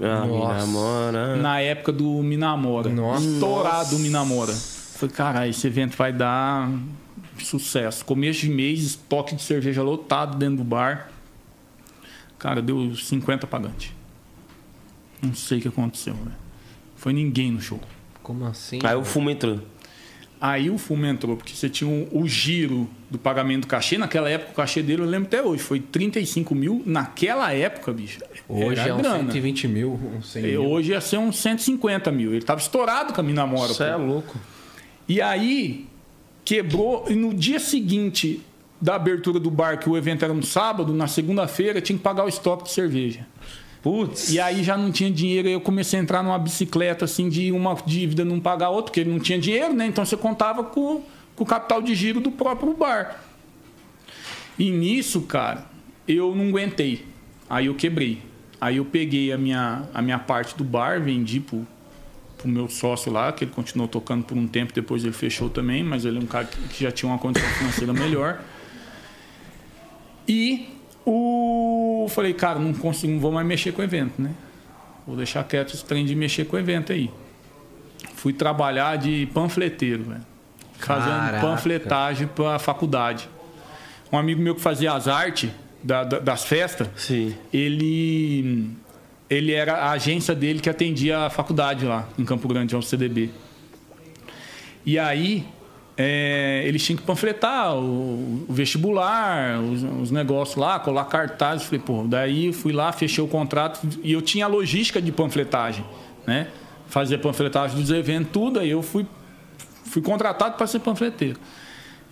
Ah, 0.00 0.24
me 0.26 0.38
Nossa. 0.38 0.66
namora. 0.66 1.36
Na 1.36 1.60
época 1.60 1.92
do 1.92 2.22
Minamora. 2.22 2.88
Nossa. 2.90 3.24
Estourado 3.24 3.96
o 3.96 3.98
Minamora. 3.98 4.52
Falei, 4.52 5.14
caralho, 5.14 5.50
esse 5.50 5.66
evento 5.66 5.96
vai 5.96 6.12
dar 6.12 6.70
sucesso. 7.38 8.04
Começo 8.04 8.40
de 8.40 8.50
mês, 8.50 8.80
estoque 8.80 9.34
de 9.34 9.42
cerveja 9.42 9.82
lotado 9.82 10.36
dentro 10.36 10.56
do 10.56 10.64
bar. 10.64 11.10
Cara, 12.38 12.60
deu 12.60 12.94
50 12.94 13.46
pagantes. 13.46 13.92
Não 15.22 15.34
sei 15.34 15.58
o 15.58 15.62
que 15.62 15.68
aconteceu, 15.68 16.14
velho. 16.14 16.36
Foi 16.96 17.12
ninguém 17.12 17.52
no 17.52 17.60
show. 17.60 17.80
Como 18.22 18.44
assim? 18.44 18.78
Aí 18.84 18.96
o 18.96 19.04
fumo 19.04 19.30
entrou. 19.30 19.60
Aí 20.40 20.70
o 20.70 20.78
fumo 20.78 21.04
entrou, 21.04 21.36
porque 21.36 21.52
você 21.52 21.68
tinha 21.68 21.90
o, 21.90 22.20
o 22.20 22.28
giro 22.28 22.88
do 23.10 23.18
pagamento 23.18 23.62
do 23.62 23.66
cachê. 23.66 23.98
Naquela 23.98 24.30
época, 24.30 24.52
o 24.52 24.54
cachê 24.54 24.82
dele, 24.82 25.02
eu 25.02 25.06
lembro 25.06 25.26
até 25.26 25.42
hoje, 25.42 25.62
foi 25.62 25.80
35 25.80 26.54
mil. 26.54 26.82
Naquela 26.86 27.52
época, 27.52 27.92
bicho. 27.92 28.20
Hoje 28.48 28.88
é 28.88 28.94
uns 28.94 29.02
grana. 29.02 29.18
120 29.18 29.68
mil, 29.68 30.00
uns 30.16 30.30
100 30.30 30.44
E 30.44 30.46
mil. 30.46 30.64
Hoje 30.64 30.92
ia 30.92 31.00
ser 31.00 31.18
uns 31.18 31.38
150 31.38 32.12
mil. 32.12 32.32
Ele 32.32 32.44
tava 32.44 32.60
estourado 32.60 33.12
com 33.12 33.20
a 33.20 33.24
Minamora. 33.24 33.72
Isso 33.72 33.78
pô. 33.78 33.84
é 33.84 33.96
louco. 33.96 34.38
E 35.08 35.20
aí 35.20 35.86
quebrou. 36.44 37.06
E 37.08 37.14
no 37.14 37.34
dia 37.34 37.58
seguinte 37.58 38.40
da 38.80 38.94
abertura 38.94 39.40
do 39.40 39.50
bar, 39.50 39.78
que 39.78 39.90
o 39.90 39.96
evento 39.96 40.24
era 40.24 40.32
no 40.32 40.44
sábado, 40.44 40.94
na 40.94 41.08
segunda-feira 41.08 41.80
tinha 41.80 41.96
que 41.96 42.02
pagar 42.02 42.24
o 42.24 42.28
estoque 42.28 42.64
de 42.64 42.70
cerveja. 42.70 43.26
Putz. 43.88 44.30
E 44.30 44.38
aí 44.38 44.62
já 44.62 44.76
não 44.76 44.92
tinha 44.92 45.10
dinheiro, 45.10 45.48
aí 45.48 45.54
eu 45.54 45.62
comecei 45.62 45.98
a 45.98 46.02
entrar 46.02 46.22
numa 46.22 46.38
bicicleta 46.38 47.06
assim 47.06 47.26
de 47.30 47.50
uma 47.50 47.74
dívida 47.86 48.22
não 48.22 48.38
pagar 48.38 48.68
outra, 48.68 48.90
porque 48.90 49.00
ele 49.00 49.10
não 49.10 49.18
tinha 49.18 49.38
dinheiro, 49.38 49.72
né? 49.72 49.86
Então 49.86 50.04
você 50.04 50.14
contava 50.14 50.62
com, 50.62 51.02
com 51.34 51.42
o 51.42 51.46
capital 51.46 51.80
de 51.80 51.94
giro 51.94 52.20
do 52.20 52.30
próprio 52.30 52.74
bar. 52.74 53.18
E 54.58 54.70
nisso, 54.70 55.22
cara, 55.22 55.64
eu 56.06 56.34
não 56.36 56.50
aguentei. 56.50 57.06
Aí 57.48 57.64
eu 57.64 57.74
quebrei. 57.74 58.20
Aí 58.60 58.76
eu 58.76 58.84
peguei 58.84 59.32
a 59.32 59.38
minha, 59.38 59.84
a 59.94 60.02
minha 60.02 60.18
parte 60.18 60.54
do 60.54 60.64
bar, 60.64 61.00
vendi 61.00 61.40
pro, 61.40 61.66
pro 62.36 62.46
meu 62.46 62.68
sócio 62.68 63.10
lá, 63.10 63.32
que 63.32 63.44
ele 63.44 63.52
continuou 63.52 63.88
tocando 63.88 64.22
por 64.22 64.36
um 64.36 64.46
tempo, 64.46 64.70
depois 64.74 65.02
ele 65.02 65.14
fechou 65.14 65.48
também, 65.48 65.82
mas 65.82 66.04
ele 66.04 66.18
é 66.18 66.20
um 66.20 66.26
cara 66.26 66.44
que 66.44 66.84
já 66.84 66.92
tinha 66.92 67.10
uma 67.10 67.18
condição 67.18 67.48
financeira 67.52 67.94
melhor. 67.94 68.38
E 70.28 70.77
o 71.10 72.08
falei, 72.08 72.32
cara, 72.34 72.58
não 72.58 72.72
consigo, 72.74 73.12
não 73.12 73.20
vou 73.20 73.32
mais 73.32 73.46
mexer 73.46 73.72
com 73.72 73.80
o 73.80 73.84
evento, 73.84 74.20
né? 74.20 74.30
Vou 75.06 75.16
deixar 75.16 75.42
quieto 75.44 75.74
esse 75.74 75.84
trem 75.84 76.04
de 76.04 76.14
mexer 76.14 76.44
com 76.44 76.56
o 76.56 76.58
evento 76.58 76.92
aí. 76.92 77.10
Fui 78.14 78.32
trabalhar 78.32 78.96
de 78.96 79.26
panfleteiro, 79.32 80.04
velho. 80.04 80.20
Fazendo 80.78 81.10
Caraca. 81.18 81.40
panfletagem 81.40 82.26
para 82.28 82.58
faculdade. 82.58 83.28
Um 84.12 84.18
amigo 84.18 84.40
meu 84.40 84.54
que 84.54 84.60
fazia 84.60 84.92
as 84.92 85.08
artes 85.08 85.50
da- 85.82 86.04
da- 86.04 86.18
das 86.18 86.44
festas, 86.44 86.88
Sim. 86.96 87.34
ele 87.52 88.70
ele 89.30 89.52
era 89.52 89.74
a 89.74 89.90
agência 89.90 90.34
dele 90.34 90.58
que 90.58 90.70
atendia 90.70 91.18
a 91.26 91.30
faculdade 91.30 91.84
lá 91.84 92.08
em 92.18 92.24
Campo 92.24 92.48
Grande, 92.48 92.74
ao 92.74 92.80
CDB. 92.80 93.28
E 94.86 94.98
aí 94.98 95.44
é, 96.00 96.62
eles 96.64 96.84
tinham 96.84 96.96
que 96.96 97.02
panfletar 97.02 97.74
o, 97.74 98.44
o 98.48 98.52
vestibular, 98.52 99.58
os, 99.58 99.82
os, 99.82 100.10
negócios 100.12 100.56
lá, 100.56 100.78
colar 100.78 101.04
cartazes. 101.06 101.66
Falei, 101.66 101.80
pô, 101.80 102.04
daí 102.06 102.52
fui 102.52 102.72
lá, 102.72 102.92
fechei 102.92 103.22
o 103.22 103.26
contrato 103.26 103.80
e 104.00 104.12
eu 104.12 104.22
tinha 104.22 104.44
a 104.44 104.48
logística 104.48 105.02
de 105.02 105.10
panfletagem, 105.10 105.84
né? 106.24 106.46
Fazer 106.86 107.18
panfletagem 107.18 107.80
dos 107.80 107.90
eventos, 107.90 108.30
tudo. 108.32 108.60
Aí 108.60 108.70
eu 108.70 108.80
fui, 108.80 109.04
fui 109.86 110.00
contratado 110.00 110.56
para 110.56 110.68
ser 110.68 110.78
panfleteiro. 110.78 111.40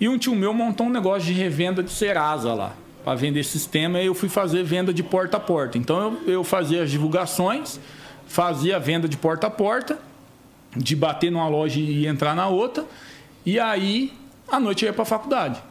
E 0.01 0.09
um 0.09 0.19
tio 0.19 0.35
meu 0.35 0.53
montou 0.53 0.89
um 0.89 0.91
negócio 0.91 1.23
de 1.23 1.33
revenda 1.33 1.81
de 1.81 1.93
Serasa 1.93 2.53
lá, 2.55 2.75
para 3.05 3.15
vender 3.15 3.45
sistema. 3.45 4.01
E 4.01 4.07
eu 4.07 4.17
fui 4.17 4.29
fazer 4.29 4.65
venda 4.65 4.93
de 4.93 5.05
porta 5.05 5.37
a 5.37 5.41
porta. 5.41 5.79
Então 5.79 6.19
eu, 6.27 6.33
eu 6.33 6.45
fazia 6.45 6.83
as 6.83 6.91
divulgações, 6.91 7.79
fazia 8.27 8.77
a 8.77 8.79
venda 8.81 9.09
de 9.09 9.17
porta 9.17 9.47
a 9.47 9.51
porta, 9.51 9.97
de 10.77 10.97
bater 10.97 11.31
numa 11.31 11.49
loja 11.49 11.79
e 11.79 12.05
entrar 12.05 12.35
na 12.35 12.49
outra. 12.49 12.85
E 13.47 13.61
aí, 13.61 14.13
à 14.49 14.59
noite 14.59 14.85
eu 14.85 14.89
ia 14.89 14.93
para 14.93 15.05
a 15.05 15.07
faculdade. 15.07 15.63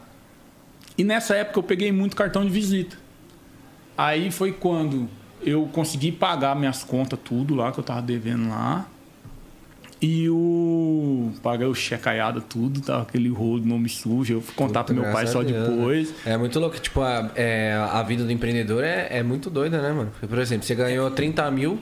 E 0.98 1.04
nessa 1.04 1.36
época 1.36 1.60
eu 1.60 1.64
peguei 1.64 1.92
muito 1.92 2.16
cartão 2.16 2.46
de 2.46 2.50
visita. 2.50 2.98
Aí 3.98 4.32
foi 4.32 4.54
quando 4.54 5.10
eu 5.42 5.70
consegui 5.74 6.10
pagar 6.10 6.56
minhas 6.56 6.86
contas, 6.86 7.20
tudo 7.22 7.54
lá 7.54 7.74
que 7.74 7.80
eu 7.80 7.84
tava 7.84 8.02
devendo 8.02 8.48
lá. 8.48 8.88
E 10.02 10.30
o. 10.30 11.32
Paguei 11.42 11.66
o 11.66 11.74
checaiada, 11.74 12.42
tudo, 12.42 12.82
tava 12.82 13.04
aquele 13.04 13.30
rolo 13.30 13.66
nome 13.66 13.90
sujo. 13.90 14.34
Eu 14.34 14.42
fui 14.42 14.54
contar 14.54 14.84
Puta, 14.84 14.94
pro 14.94 15.04
meu 15.04 15.12
pai 15.12 15.28
só 15.28 15.42
Deus, 15.42 15.70
né? 15.70 15.76
depois. 15.76 16.10
Né? 16.10 16.16
É 16.26 16.38
muito 16.38 16.60
louco. 16.60 16.78
Tipo, 16.78 17.02
a, 17.02 17.32
é, 17.36 17.74
a 17.74 18.04
vida 18.04 18.24
do 18.24 18.32
empreendedor 18.32 18.84
é, 18.84 19.08
é 19.10 19.24
muito 19.24 19.50
doida, 19.50 19.82
né, 19.82 19.92
mano? 19.92 20.12
Porque, 20.12 20.28
por 20.28 20.40
exemplo, 20.40 20.66
você 20.66 20.76
ganhou 20.76 21.10
30 21.12 21.50
mil 21.52 21.80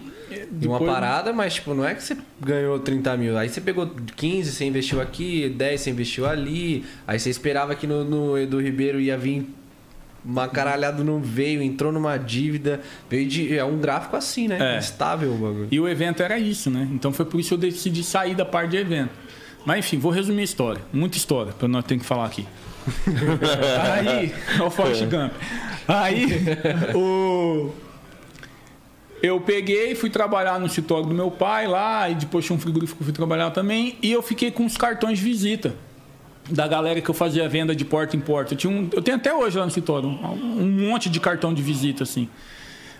de 0.52 0.67
uma 0.67 0.80
parada, 0.80 1.34
mas 1.34 1.56
tipo, 1.56 1.73
não 1.73 1.86
é 1.86 1.93
que 1.93 2.04
você 2.04 2.17
ganhou 2.39 2.80
30 2.80 3.17
mil. 3.17 3.38
Aí 3.38 3.49
você 3.49 3.62
pegou 3.62 3.89
15, 4.15 4.52
você 4.52 4.65
investiu 4.65 5.02
aqui, 5.02 5.49
10 5.49 5.82
você 5.82 5.89
investiu 5.89 6.26
ali. 6.26 6.86
Aí 7.08 7.19
você 7.19 7.30
esperava 7.30 7.76
que 7.76 7.88
no, 7.88 8.04
no 8.04 8.38
Edu 8.38 8.62
Ribeiro 8.62 8.99
ia 8.99 9.17
vir 9.17 9.47
uma 10.25 10.47
caralhada 10.47 11.03
não 11.03 11.19
veio, 11.19 11.62
entrou 11.62 11.91
numa 11.91 12.17
dívida. 12.17 12.81
Veio 13.09 13.27
de. 13.27 13.57
É 13.57 13.63
um 13.63 13.77
gráfico 13.77 14.15
assim, 14.15 14.47
né? 14.47 14.75
É. 14.75 14.79
Estável 14.79 15.33
o 15.33 15.38
bagulho. 15.38 15.67
E 15.69 15.79
o 15.79 15.88
evento 15.88 16.23
era 16.23 16.38
isso, 16.39 16.69
né? 16.69 16.88
Então 16.91 17.12
foi 17.12 17.25
por 17.25 17.39
isso 17.39 17.49
que 17.49 17.55
eu 17.55 17.57
decidi 17.57 18.03
sair 18.03 18.36
da 18.36 18.45
parte 18.45 18.71
de 18.71 18.77
evento. 18.77 19.12
Mas 19.65 19.79
enfim, 19.79 19.97
vou 19.97 20.12
resumir 20.12 20.41
a 20.41 20.45
história. 20.45 20.81
Muita 20.91 21.17
história, 21.17 21.53
para 21.53 21.67
nós 21.67 21.86
ter 21.86 21.97
que 21.97 22.05
falar 22.05 22.25
aqui. 22.25 22.47
aí, 23.93 24.33
o 24.65 24.69
Forrest 24.69 25.05
Gump. 25.05 25.33
Aí, 25.88 26.27
o. 26.95 27.71
Eu 29.21 29.39
peguei, 29.39 29.95
fui 29.95 30.09
trabalhar 30.09 30.59
no 30.59 30.65
escritório 30.65 31.05
do 31.05 31.13
meu 31.13 31.31
pai 31.31 31.65
lá, 31.65 32.09
e 32.09 32.15
depois 32.15 32.43
tinha 32.43 32.57
um 32.57 32.59
frigorífico 32.59 32.97
que 32.97 33.05
fui 33.05 33.13
trabalhar 33.13 33.51
também, 33.51 33.97
e 34.01 34.12
eu 34.12 34.21
fiquei 34.21 34.51
com 34.51 34.65
os 34.65 34.75
cartões 34.75 35.17
de 35.19 35.23
visita 35.23 35.73
da 36.49 36.67
galera 36.67 37.01
que 37.01 37.10
eu 37.10 37.13
fazia 37.13 37.47
venda 37.47 37.75
de 37.75 37.86
porta 37.86 38.15
em 38.15 38.19
porta. 38.19 38.53
Eu, 38.53 38.58
tinha 38.58 38.71
um, 38.71 38.89
eu 38.91 39.01
tenho 39.01 39.17
até 39.17 39.34
hoje 39.34 39.58
lá 39.58 39.63
no 39.63 39.69
escritório 39.69 40.10
um, 40.10 40.62
um 40.62 40.89
monte 40.89 41.10
de 41.10 41.19
cartão 41.19 41.53
de 41.53 41.62
visita 41.62 42.03
assim. 42.03 42.27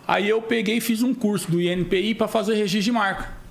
Aí 0.08 0.28
eu 0.28 0.42
peguei 0.42 0.78
e 0.78 0.82
fiz 0.82 1.02
um 1.02 1.14
curso 1.14 1.50
do 1.50 1.62
INPI 1.62 2.16
para 2.16 2.28
fazer 2.28 2.56
registro 2.56 2.82
de 2.82 2.92
marca. 2.92 3.44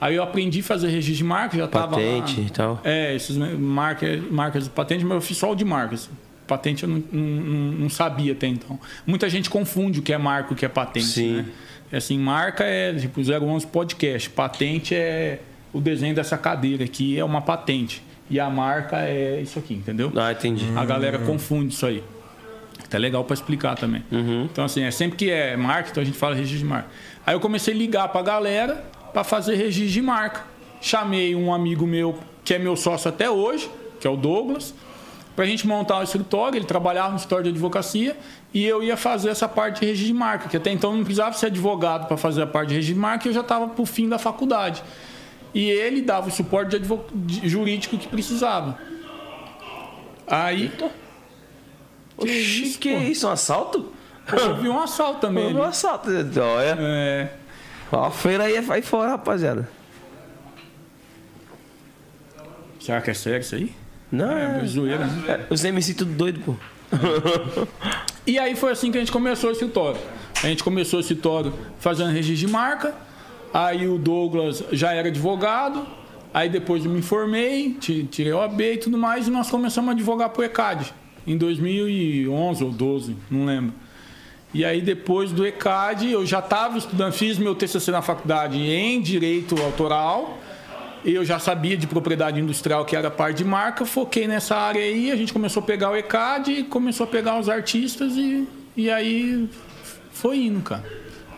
Aí 0.00 0.14
eu 0.14 0.22
aprendi 0.22 0.60
a 0.60 0.62
fazer 0.62 0.88
registro 0.88 1.16
de 1.16 1.24
marca, 1.24 1.56
já 1.56 1.64
estava 1.64 1.96
Patente 1.96 2.40
e 2.40 2.50
tal. 2.50 2.80
É, 2.84 3.14
esses 3.14 3.36
marcas, 3.36 4.20
marcas 4.30 4.64
de 4.64 4.70
patente, 4.70 5.04
mas 5.04 5.14
eu 5.14 5.20
fiz 5.20 5.38
só 5.38 5.52
o 5.52 5.54
de 5.54 5.64
marcas. 5.64 6.10
Patente 6.46 6.84
eu 6.84 6.88
não, 6.88 7.02
não, 7.10 7.72
não, 7.72 7.88
sabia 7.88 8.32
até 8.32 8.46
então. 8.46 8.78
Muita 9.06 9.28
gente 9.28 9.48
confunde 9.48 10.00
o 10.00 10.02
que 10.02 10.12
é 10.12 10.18
marca 10.18 10.50
e 10.50 10.54
o 10.54 10.56
que 10.56 10.66
é 10.66 10.68
patente. 10.68 11.06
Sim. 11.06 11.36
Né? 11.36 11.46
Assim, 11.92 12.18
marca 12.18 12.62
é 12.62 12.92
tipo 12.94 13.20
011 13.20 13.66
podcast. 13.66 14.28
Patente 14.30 14.94
é 14.94 15.40
o 15.72 15.80
desenho 15.80 16.14
dessa 16.14 16.36
cadeira 16.36 16.84
aqui, 16.84 17.18
é 17.18 17.24
uma 17.24 17.40
patente. 17.40 18.02
E 18.28 18.40
a 18.40 18.50
marca 18.50 19.02
é 19.02 19.40
isso 19.40 19.58
aqui, 19.58 19.74
entendeu? 19.74 20.12
Ah, 20.16 20.32
entendi. 20.32 20.66
A 20.76 20.84
galera 20.84 21.18
confunde 21.18 21.72
isso 21.72 21.86
aí. 21.86 22.02
Tá 22.90 22.98
legal 22.98 23.24
para 23.24 23.34
explicar 23.34 23.76
também. 23.76 24.04
Uhum. 24.10 24.48
Então, 24.50 24.64
assim, 24.64 24.82
é 24.82 24.90
sempre 24.90 25.16
que 25.16 25.30
é 25.30 25.56
marca, 25.56 25.90
então 25.90 26.02
a 26.02 26.06
gente 26.06 26.18
fala 26.18 26.34
registro 26.34 26.58
de 26.58 26.64
marca. 26.64 26.88
Aí 27.26 27.34
eu 27.34 27.40
comecei 27.40 27.74
a 27.74 27.76
ligar 27.76 28.08
pra 28.08 28.22
galera 28.22 28.84
para 29.12 29.24
fazer 29.24 29.56
registro 29.56 29.92
de 29.92 30.02
marca. 30.02 30.44
Chamei 30.80 31.34
um 31.34 31.52
amigo 31.52 31.86
meu, 31.86 32.18
que 32.44 32.54
é 32.54 32.58
meu 32.58 32.76
sócio 32.76 33.08
até 33.08 33.30
hoje, 33.30 33.70
que 34.00 34.06
é 34.06 34.10
o 34.10 34.16
Douglas, 34.16 34.74
pra 35.34 35.46
gente 35.46 35.66
montar 35.66 35.98
o 35.98 36.02
escritório. 36.02 36.58
Ele 36.58 36.66
trabalhava 36.66 37.10
no 37.10 37.16
escritório 37.16 37.44
de 37.44 37.50
advocacia 37.50 38.16
e 38.52 38.64
eu 38.64 38.82
ia 38.82 38.96
fazer 38.96 39.30
essa 39.30 39.48
parte 39.48 39.80
de 39.80 39.86
registro 39.86 40.08
de 40.08 40.14
marca, 40.14 40.48
que 40.48 40.56
até 40.56 40.70
então 40.70 40.94
não 40.94 41.02
precisava 41.02 41.32
ser 41.34 41.46
advogado 41.46 42.06
para 42.06 42.16
fazer 42.16 42.42
a 42.42 42.46
parte 42.46 42.68
de 42.68 42.74
registro 42.74 42.94
de 42.94 43.00
marca, 43.00 43.26
e 43.26 43.30
eu 43.30 43.34
já 43.34 43.40
estava 43.40 43.68
pro 43.68 43.84
fim 43.84 44.08
da 44.08 44.18
faculdade 44.18 44.82
e 45.56 45.70
ele 45.70 46.02
dava 46.02 46.28
o 46.28 46.30
suporte 46.30 46.78
de 46.78 47.48
jurídico 47.48 47.96
que 47.96 48.06
precisava. 48.06 48.78
Aí. 50.26 50.64
Eita. 50.64 50.90
Que 52.18 52.24
Oxi, 52.24 52.62
isso, 52.62 52.78
que 52.78 52.90
isso? 52.90 53.26
Um 53.26 53.30
assalto? 53.30 53.92
Houve 54.30 54.68
um 54.68 54.78
assalto 54.78 55.20
também. 55.20 55.46
Houve 55.46 55.56
um 55.56 55.62
assalto, 55.62 56.10
olha. 56.10 56.76
É. 56.78 57.30
A 57.90 58.10
feira 58.10 58.44
aí 58.44 58.60
vai 58.60 58.82
fora, 58.82 59.12
rapaziada. 59.12 59.66
Será 62.78 63.00
que 63.00 63.10
é 63.10 63.14
sério 63.14 63.40
isso 63.40 63.54
aí? 63.54 63.74
Não, 64.12 64.30
é, 64.30 64.60
é 64.62 64.66
zoeira, 64.66 65.06
né? 65.06 65.22
É, 65.26 65.46
os 65.48 65.64
MC 65.64 65.94
tudo 65.94 66.12
doido, 66.12 66.40
pô. 66.40 66.54
e 68.26 68.38
aí 68.38 68.54
foi 68.54 68.72
assim 68.72 68.92
que 68.92 68.98
a 68.98 69.00
gente 69.00 69.12
começou 69.12 69.48
o 69.48 69.52
escritório. 69.54 69.98
A 70.42 70.48
gente 70.48 70.62
começou 70.62 70.98
o 70.98 71.00
escritório 71.00 71.54
fazendo 71.78 72.10
registro 72.10 72.46
de 72.46 72.52
marca. 72.52 73.05
Aí 73.52 73.88
o 73.88 73.98
Douglas 73.98 74.62
já 74.72 74.92
era 74.92 75.08
advogado. 75.08 75.86
Aí 76.32 76.48
depois 76.48 76.84
eu 76.84 76.90
me 76.90 77.00
formei, 77.00 77.74
tirei 77.80 78.32
o 78.32 78.40
AB 78.40 78.74
e 78.74 78.76
tudo 78.76 78.98
mais, 78.98 79.26
e 79.26 79.30
nós 79.30 79.50
começamos 79.50 79.88
a 79.88 79.92
advogar 79.92 80.28
pro 80.28 80.44
ECAD 80.44 80.92
em 81.26 81.36
2011 81.36 82.62
ou 82.62 82.70
12, 82.70 83.16
não 83.30 83.46
lembro. 83.46 83.72
E 84.52 84.64
aí 84.64 84.80
depois 84.80 85.32
do 85.32 85.46
ECAD 85.46 86.10
eu 86.10 86.24
já 86.24 86.38
estava 86.38 86.78
estudando, 86.78 87.12
fiz 87.12 87.38
meu 87.38 87.54
TCC 87.54 87.90
na 87.90 88.00
faculdade 88.00 88.58
em 88.58 89.00
direito 89.00 89.60
autoral. 89.62 90.38
Eu 91.04 91.24
já 91.24 91.38
sabia 91.38 91.76
de 91.76 91.86
propriedade 91.86 92.40
industrial 92.40 92.84
que 92.84 92.96
era 92.96 93.10
parte 93.10 93.38
de 93.38 93.44
marca, 93.44 93.84
foquei 93.84 94.26
nessa 94.26 94.56
área 94.56 94.82
aí, 94.82 95.10
a 95.10 95.16
gente 95.16 95.32
começou 95.32 95.62
a 95.62 95.66
pegar 95.66 95.90
o 95.90 95.96
ECAD, 95.96 96.64
começou 96.64 97.04
a 97.04 97.06
pegar 97.06 97.38
os 97.38 97.48
artistas 97.48 98.16
e, 98.16 98.46
e 98.76 98.90
aí 98.90 99.48
foi 100.10 100.38
indo, 100.38 100.60
cara. 100.62 100.84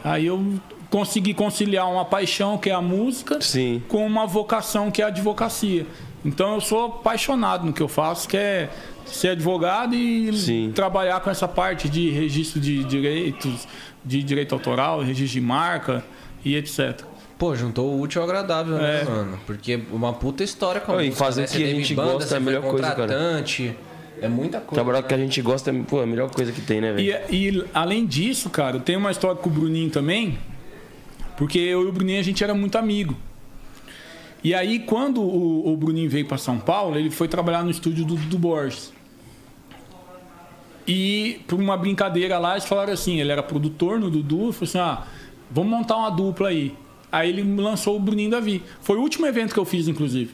Aí 0.02 0.26
eu 0.26 0.60
conseguir 0.90 1.34
conciliar 1.34 1.90
uma 1.90 2.04
paixão 2.04 2.56
que 2.56 2.70
é 2.70 2.74
a 2.74 2.80
música 2.80 3.40
Sim. 3.40 3.82
com 3.88 4.06
uma 4.06 4.26
vocação 4.26 4.90
que 4.90 5.02
é 5.02 5.04
a 5.04 5.08
advocacia. 5.08 5.86
Então 6.24 6.54
eu 6.54 6.60
sou 6.60 6.86
apaixonado 6.86 7.64
no 7.64 7.72
que 7.72 7.80
eu 7.80 7.88
faço, 7.88 8.28
que 8.28 8.36
é 8.36 8.70
ser 9.06 9.28
advogado 9.28 9.94
e 9.94 10.32
Sim. 10.36 10.72
trabalhar 10.74 11.20
com 11.20 11.30
essa 11.30 11.46
parte 11.46 11.88
de 11.88 12.10
registro 12.10 12.60
de 12.60 12.84
direitos, 12.84 13.66
de 14.04 14.22
direito 14.22 14.54
autoral, 14.54 15.00
registro 15.00 15.40
de 15.40 15.40
marca 15.40 16.04
e 16.44 16.56
etc. 16.56 17.02
Pô, 17.38 17.54
juntou 17.54 17.92
o 17.92 18.00
útil 18.00 18.20
ao 18.20 18.28
agradável, 18.28 18.76
né, 18.76 19.02
é. 19.02 19.04
mano? 19.04 19.38
Porque 19.46 19.80
uma 19.92 20.12
puta 20.12 20.42
história 20.42 20.80
com 20.80 20.92
a 20.92 20.96
música, 20.96 21.16
fazer 21.16 21.42
né? 21.42 21.46
o 21.46 21.50
que 21.50 21.62
a 21.62 21.66
gente 21.66 21.94
banda, 21.94 22.12
gosta 22.14 22.34
é 22.34 22.36
a 22.36 22.40
melhor 22.40 22.62
coisa, 22.62 22.90
cara. 22.94 23.44
É 24.20 24.28
muita 24.28 24.58
coisa. 24.58 24.74
Trabalhar 24.74 25.02
né? 25.02 25.08
que 25.08 25.14
a 25.14 25.18
gente 25.18 25.40
gosta 25.40 25.70
é 25.70 25.82
pô, 25.84 26.00
a 26.00 26.06
melhor 26.06 26.28
coisa 26.30 26.50
que 26.50 26.60
tem, 26.60 26.80
né, 26.80 26.92
velho? 26.92 27.22
E, 27.30 27.48
e, 27.50 27.64
além 27.72 28.04
disso, 28.04 28.50
cara, 28.50 28.80
tem 28.80 28.96
uma 28.96 29.12
história 29.12 29.36
com 29.36 29.48
o 29.48 29.52
Bruninho 29.52 29.88
também, 29.90 30.36
porque 31.38 31.58
eu 31.58 31.84
e 31.84 31.86
o 31.86 31.92
Bruninho 31.92 32.18
a 32.18 32.22
gente 32.22 32.42
era 32.42 32.52
muito 32.52 32.76
amigo. 32.76 33.16
E 34.42 34.52
aí, 34.52 34.80
quando 34.80 35.22
o, 35.22 35.72
o 35.72 35.76
Bruninho 35.76 36.10
veio 36.10 36.26
para 36.26 36.36
São 36.36 36.58
Paulo, 36.58 36.98
ele 36.98 37.10
foi 37.10 37.28
trabalhar 37.28 37.62
no 37.62 37.70
estúdio 37.70 38.04
do 38.04 38.16
Dudu 38.16 38.38
Borges. 38.38 38.92
E 40.86 41.40
por 41.46 41.60
uma 41.60 41.76
brincadeira 41.76 42.38
lá, 42.38 42.52
eles 42.52 42.64
falaram 42.64 42.92
assim: 42.92 43.20
ele 43.20 43.30
era 43.30 43.42
produtor 43.42 44.00
no 44.00 44.10
Dudu, 44.10 44.52
falou 44.52 44.64
assim: 44.64 44.78
ah, 44.78 45.06
vamos 45.48 45.70
montar 45.70 45.96
uma 45.96 46.10
dupla 46.10 46.48
aí. 46.48 46.74
Aí 47.10 47.28
ele 47.28 47.60
lançou 47.60 47.96
o 47.96 48.00
Bruninho 48.00 48.30
Davi. 48.30 48.62
Foi 48.80 48.96
o 48.96 49.00
último 49.00 49.24
evento 49.24 49.54
que 49.54 49.60
eu 49.60 49.64
fiz, 49.64 49.86
inclusive. 49.86 50.32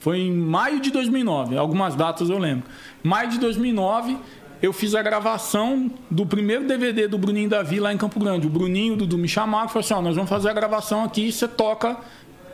Foi 0.00 0.18
em 0.18 0.32
maio 0.32 0.80
de 0.80 0.90
2009. 0.90 1.56
Algumas 1.56 1.94
datas 1.94 2.28
eu 2.28 2.38
lembro. 2.38 2.64
Maio 3.04 3.30
de 3.30 3.38
2009, 3.38 4.18
eu 4.62 4.72
fiz 4.72 4.94
a 4.94 5.02
gravação 5.02 5.90
do 6.10 6.26
primeiro 6.26 6.66
DVD 6.66 7.08
do 7.08 7.16
Bruninho 7.16 7.48
Davi 7.48 7.80
lá 7.80 7.92
em 7.92 7.96
Campo 7.96 8.20
Grande. 8.20 8.46
O 8.46 8.50
Bruninho, 8.50 8.94
o 8.94 8.96
Dudu 8.96 9.16
me 9.16 9.28
chamaram 9.28 9.66
e 9.66 9.68
falaram 9.68 9.80
assim: 9.86 9.94
ó, 9.94 10.02
nós 10.02 10.14
vamos 10.14 10.28
fazer 10.28 10.50
a 10.50 10.52
gravação 10.52 11.04
aqui 11.04 11.28
e 11.28 11.32
você 11.32 11.48
toca 11.48 11.96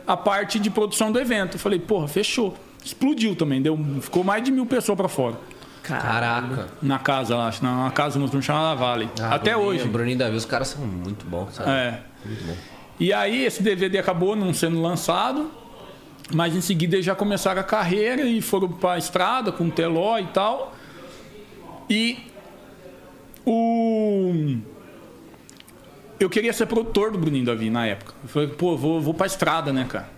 a 0.05 0.15
parte 0.15 0.57
de 0.59 0.69
produção 0.69 1.11
do 1.11 1.19
evento. 1.19 1.55
Eu 1.55 1.59
falei, 1.59 1.79
porra, 1.79 2.07
fechou. 2.07 2.55
Explodiu 2.83 3.35
também, 3.35 3.61
deu, 3.61 3.77
ficou 3.99 4.23
mais 4.23 4.41
de 4.43 4.51
mil 4.51 4.65
pessoas 4.65 4.97
para 4.97 5.09
fora. 5.09 5.35
Caraca. 5.83 6.67
Na 6.81 6.99
casa 6.99 7.35
lá, 7.35 7.51
na 7.61 7.91
casa 7.91 8.17
no 8.19 8.41
chamada 8.41 8.75
Vale. 8.75 9.09
Ah, 9.19 9.35
Até 9.35 9.51
Bruninho, 9.51 9.69
hoje. 9.69 9.83
O 9.83 9.87
Bruninho 9.87 10.17
Davi, 10.17 10.35
os 10.35 10.45
caras 10.45 10.69
são 10.69 10.85
muito 10.85 11.25
bons, 11.25 11.55
sabe? 11.55 11.69
É. 11.69 11.99
Muito 12.25 12.43
bom. 12.45 12.55
E 12.99 13.13
aí 13.13 13.45
esse 13.45 13.61
DVD 13.61 13.99
acabou 13.99 14.35
não 14.35 14.53
sendo 14.53 14.81
lançado, 14.81 15.51
mas 16.33 16.55
em 16.55 16.61
seguida 16.61 16.95
eles 16.95 17.05
já 17.05 17.15
começaram 17.15 17.61
a 17.61 17.63
carreira 17.63 18.23
e 18.23 18.41
foram 18.41 18.69
para 18.69 18.93
a 18.93 18.97
estrada 18.97 19.51
com 19.51 19.65
o 19.65 19.71
Teló 19.71 20.17
e 20.17 20.25
tal. 20.27 20.73
E 21.89 22.17
o. 23.45 24.57
Eu 26.19 26.29
queria 26.29 26.51
ser 26.51 26.65
produtor 26.65 27.11
do 27.11 27.17
Bruninho 27.17 27.45
Davi 27.45 27.69
na 27.69 27.85
época. 27.85 28.13
Eu 28.23 28.29
falei, 28.29 28.47
pô, 28.47 28.75
vou, 28.75 28.99
vou 28.99 29.13
pra 29.13 29.27
estrada, 29.27 29.71
né, 29.71 29.85
cara? 29.87 30.17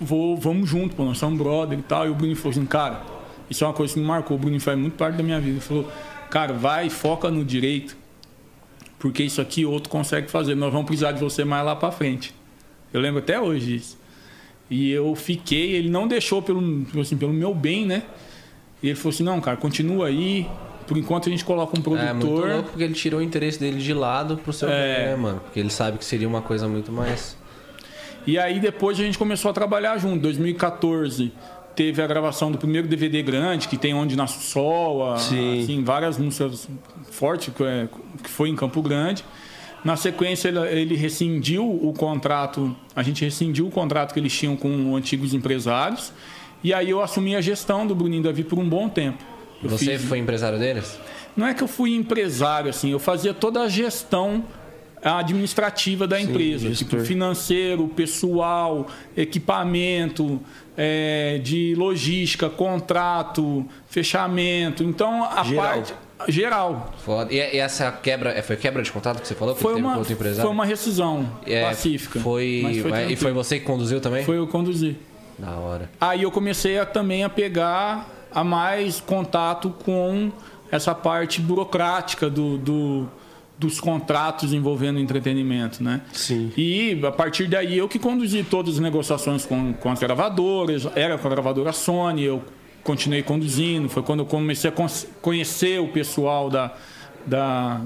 vou, 0.00 0.36
vamos 0.36 0.68
junto, 0.68 0.94
pô, 0.94 1.04
nós 1.04 1.18
somos 1.18 1.38
brother 1.38 1.78
e 1.78 1.82
tal. 1.82 2.06
E 2.06 2.10
o 2.10 2.14
Bruno 2.14 2.34
falou 2.36 2.50
assim, 2.50 2.66
cara, 2.66 3.02
isso 3.50 3.64
é 3.64 3.66
uma 3.66 3.74
coisa 3.74 3.94
que 3.94 4.00
me 4.00 4.06
marcou. 4.06 4.36
O 4.36 4.40
Bruno 4.40 4.60
faz 4.60 4.78
muito 4.78 4.96
parte 4.96 5.16
da 5.16 5.22
minha 5.22 5.40
vida. 5.40 5.52
Ele 5.52 5.60
falou, 5.60 5.90
cara, 6.30 6.52
vai, 6.52 6.88
foca 6.88 7.30
no 7.30 7.44
direito, 7.44 7.96
porque 8.98 9.22
isso 9.22 9.40
aqui 9.40 9.64
outro 9.64 9.88
consegue 9.88 10.30
fazer. 10.30 10.54
Nós 10.54 10.72
vamos 10.72 10.86
precisar 10.86 11.12
de 11.12 11.20
você 11.20 11.44
mais 11.44 11.64
lá 11.64 11.74
para 11.74 11.90
frente. 11.90 12.34
Eu 12.92 13.00
lembro 13.00 13.18
até 13.18 13.40
hoje 13.40 13.66
disso. 13.66 13.98
E 14.70 14.90
eu 14.90 15.14
fiquei, 15.14 15.72
ele 15.72 15.88
não 15.88 16.06
deixou 16.06 16.42
pelo, 16.42 16.86
assim, 17.00 17.16
pelo 17.16 17.32
meu 17.32 17.54
bem, 17.54 17.86
né? 17.86 18.02
E 18.82 18.88
ele 18.88 18.94
falou 18.96 19.10
assim, 19.12 19.24
não, 19.24 19.40
cara, 19.40 19.56
continua 19.56 20.06
aí. 20.06 20.46
Por 20.86 20.96
enquanto 20.96 21.28
a 21.28 21.30
gente 21.30 21.44
coloca 21.44 21.78
um 21.78 21.82
produtor. 21.82 22.08
É 22.08 22.12
muito 22.14 22.30
louco 22.46 22.70
porque 22.70 22.82
ele 22.82 22.94
tirou 22.94 23.20
o 23.20 23.22
interesse 23.22 23.58
dele 23.60 23.78
de 23.78 23.92
lado 23.92 24.38
pro 24.38 24.52
seu 24.52 24.68
É. 24.70 24.96
bem, 24.96 25.04
né, 25.08 25.16
mano? 25.16 25.40
Porque 25.40 25.60
ele 25.60 25.68
sabe 25.70 25.98
que 25.98 26.04
seria 26.04 26.26
uma 26.26 26.40
coisa 26.40 26.66
muito 26.66 26.90
mais. 26.90 27.36
E 28.26 28.38
aí 28.38 28.58
depois 28.58 28.98
a 28.98 29.02
gente 29.02 29.18
começou 29.18 29.50
a 29.50 29.54
trabalhar 29.54 29.98
junto. 29.98 30.20
2014 30.22 31.32
teve 31.76 32.02
a 32.02 32.06
gravação 32.06 32.50
do 32.50 32.58
primeiro 32.58 32.88
DVD 32.88 33.22
grande, 33.22 33.68
que 33.68 33.76
tem 33.76 33.92
Onde 33.94 34.16
Nasce 34.16 34.38
o 34.38 34.40
Sol, 34.40 35.10
a- 35.10 35.14
assim, 35.14 35.82
várias 35.84 36.18
músicas 36.18 36.68
fortes, 37.10 37.52
que, 37.54 37.62
é- 37.62 37.88
que 38.22 38.28
foi 38.30 38.48
em 38.48 38.56
Campo 38.56 38.80
Grande. 38.82 39.24
Na 39.84 39.94
sequência 39.96 40.48
ele, 40.48 40.58
ele 40.58 40.96
rescindiu 40.96 41.64
o 41.64 41.92
contrato, 41.92 42.74
a 42.96 43.02
gente 43.02 43.24
rescindiu 43.24 43.66
o 43.66 43.70
contrato 43.70 44.12
que 44.12 44.18
eles 44.18 44.32
tinham 44.36 44.56
com 44.56 44.96
antigos 44.96 45.34
empresários. 45.34 46.12
E 46.62 46.74
aí 46.74 46.90
eu 46.90 47.00
assumi 47.02 47.36
a 47.36 47.40
gestão 47.40 47.86
do 47.86 47.94
Bruninho 47.94 48.22
Davi 48.22 48.42
por 48.44 48.58
um 48.58 48.68
bom 48.68 48.88
tempo. 48.88 49.22
Eu 49.62 49.70
Você 49.70 49.96
fiz- 49.98 50.08
foi 50.08 50.18
empresário 50.18 50.58
deles? 50.58 50.98
não 51.36 51.46
é 51.46 51.54
que 51.54 51.62
eu 51.62 51.68
fui 51.68 51.94
empresário, 51.94 52.68
assim, 52.70 52.90
eu 52.90 52.98
fazia 52.98 53.32
toda 53.34 53.60
a 53.62 53.68
gestão 53.68 54.44
administrativa 55.00 56.06
da 56.08 56.20
empresa, 56.20 56.68
gestor. 56.68 56.88
tipo 56.88 57.04
financeiro, 57.04 57.86
pessoal, 57.88 58.88
equipamento, 59.16 60.40
é, 60.76 61.38
de 61.42 61.74
logística, 61.76 62.48
contrato, 62.50 63.64
fechamento. 63.86 64.82
Então 64.82 65.24
a 65.24 65.44
Geral. 65.44 65.64
parte 65.64 65.94
geral 66.28 66.92
Foda. 67.04 67.32
E, 67.32 67.38
essa 67.58 67.92
quebra. 67.92 68.30
é, 68.30 68.42
Foi 68.42 68.56
quebra 68.56 68.82
de 68.82 68.90
contrato 68.90 69.20
que 69.22 69.28
você 69.28 69.36
falou? 69.36 69.54
Que 69.54 69.62
foi 69.62 69.74
uma 69.76 69.96
outro 69.96 70.12
empresário? 70.12 70.42
foi 70.42 70.50
uma 70.50 70.64
rescisão 70.66 71.28
É, 71.46 71.62
pacífica. 71.62 72.18
Foi, 72.18 72.80
foi 72.82 73.12
e 73.12 73.16
foi 73.16 73.32
você 73.32 73.58
que 73.60 73.64
conduziu 73.64 74.00
também? 74.00 74.24
Foi 74.24 74.36
eu 74.36 74.46
conduzir. 74.48 74.96
Da 75.38 75.52
hora. 75.52 75.90
Aí 76.00 76.22
eu 76.22 76.30
comecei 76.30 76.78
a, 76.78 76.84
também 76.86 77.22
a 77.24 77.28
pegar 77.28 78.08
a 78.32 78.42
mais 78.44 79.00
contato 79.00 79.70
com 79.84 80.30
essa 80.70 80.94
parte 80.94 81.40
burocrática 81.40 82.28
do, 82.28 82.58
do- 82.58 83.08
dos 83.58 83.80
contratos 83.80 84.52
envolvendo 84.52 84.98
entretenimento, 85.00 85.82
né? 85.82 86.00
Sim. 86.12 86.52
E 86.56 87.00
a 87.04 87.10
partir 87.10 87.46
daí 87.48 87.76
eu 87.78 87.88
que 87.88 87.98
conduzi 87.98 88.44
todas 88.44 88.74
as 88.74 88.80
negociações 88.80 89.44
com, 89.46 89.72
com 89.72 89.90
as 89.90 89.98
gravadoras, 89.98 90.86
era 90.94 91.16
com 91.18 91.26
a 91.26 91.30
gravadora 91.30 91.72
Sony, 91.72 92.22
eu 92.24 92.42
continuei 92.84 93.22
conduzindo, 93.22 93.88
foi 93.88 94.02
quando 94.02 94.20
eu 94.20 94.26
comecei 94.26 94.70
a 94.70 94.72
con- 94.72 94.86
conhecer 95.20 95.80
o 95.80 95.88
pessoal 95.88 96.48
da, 96.50 96.72
da, 97.26 97.80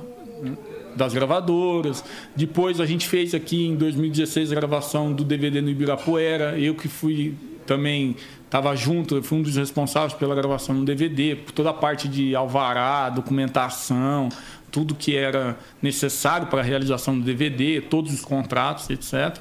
das 0.96 1.14
gravadoras. 1.14 2.04
Depois 2.34 2.80
a 2.80 2.86
gente 2.86 3.08
fez 3.08 3.34
aqui 3.34 3.66
em 3.66 3.76
2016 3.76 4.52
a 4.52 4.54
gravação 4.54 5.12
do 5.12 5.24
DVD 5.24 5.60
no 5.60 5.70
Ibirapuera, 5.70 6.58
eu 6.58 6.74
que 6.74 6.88
fui 6.88 7.34
também 7.66 8.16
estava 8.44 8.74
junto, 8.76 9.22
fui 9.22 9.38
um 9.38 9.42
dos 9.42 9.56
responsáveis 9.56 10.12
pela 10.12 10.34
gravação 10.34 10.74
do 10.74 10.84
DVD, 10.84 11.36
por 11.36 11.52
toda 11.52 11.70
a 11.70 11.72
parte 11.72 12.06
de 12.06 12.34
alvará, 12.34 13.08
documentação, 13.08 14.28
tudo 14.70 14.94
que 14.94 15.16
era 15.16 15.56
necessário 15.80 16.46
para 16.48 16.60
a 16.60 16.62
realização 16.62 17.18
do 17.18 17.24
DVD, 17.24 17.80
todos 17.80 18.12
os 18.12 18.24
contratos, 18.24 18.90
etc. 18.90 19.38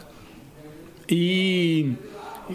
E, 1.10 1.94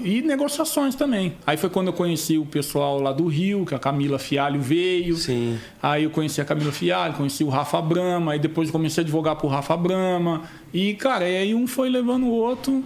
e 0.04 0.22
negociações 0.22 0.94
também. 0.94 1.34
Aí 1.46 1.56
foi 1.56 1.68
quando 1.70 1.88
eu 1.88 1.92
conheci 1.92 2.38
o 2.38 2.44
pessoal 2.46 3.00
lá 3.00 3.12
do 3.12 3.26
Rio, 3.26 3.64
que 3.66 3.74
a 3.74 3.78
Camila 3.78 4.18
Fialho 4.18 4.60
veio. 4.60 5.16
Sim. 5.16 5.58
Aí 5.82 6.04
eu 6.04 6.10
conheci 6.10 6.40
a 6.40 6.44
Camila 6.44 6.72
Fialho, 6.72 7.14
conheci 7.14 7.42
o 7.44 7.48
Rafa 7.48 7.80
Brama, 7.80 8.32
aí 8.32 8.38
depois 8.38 8.68
eu 8.68 8.72
comecei 8.72 9.02
a 9.02 9.04
advogar 9.04 9.36
pro 9.36 9.48
Rafa 9.48 9.76
Brama. 9.76 10.42
E, 10.72 10.94
cara, 10.94 11.24
aí 11.24 11.54
um 11.54 11.66
foi 11.66 11.88
levando 11.88 12.24
o 12.24 12.30
outro. 12.30 12.82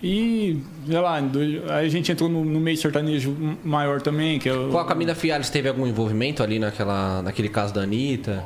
E, 0.00 0.58
sei 0.86 1.00
lá, 1.00 1.16
aí 1.16 1.86
a 1.86 1.88
gente 1.88 2.12
entrou 2.12 2.28
no, 2.28 2.44
no 2.44 2.60
meio 2.60 2.76
sertanejo 2.76 3.36
maior 3.64 4.00
também, 4.00 4.38
que 4.38 4.48
é 4.48 4.52
o- 4.54 4.68
Com 4.68 4.78
a 4.78 4.84
Camila 4.84 5.12
Fialhos 5.14 5.50
teve 5.50 5.68
algum 5.68 5.86
envolvimento 5.88 6.40
ali 6.42 6.58
naquela, 6.60 7.20
naquele 7.22 7.48
caso 7.48 7.74
da 7.74 7.80
Anitta? 7.80 8.44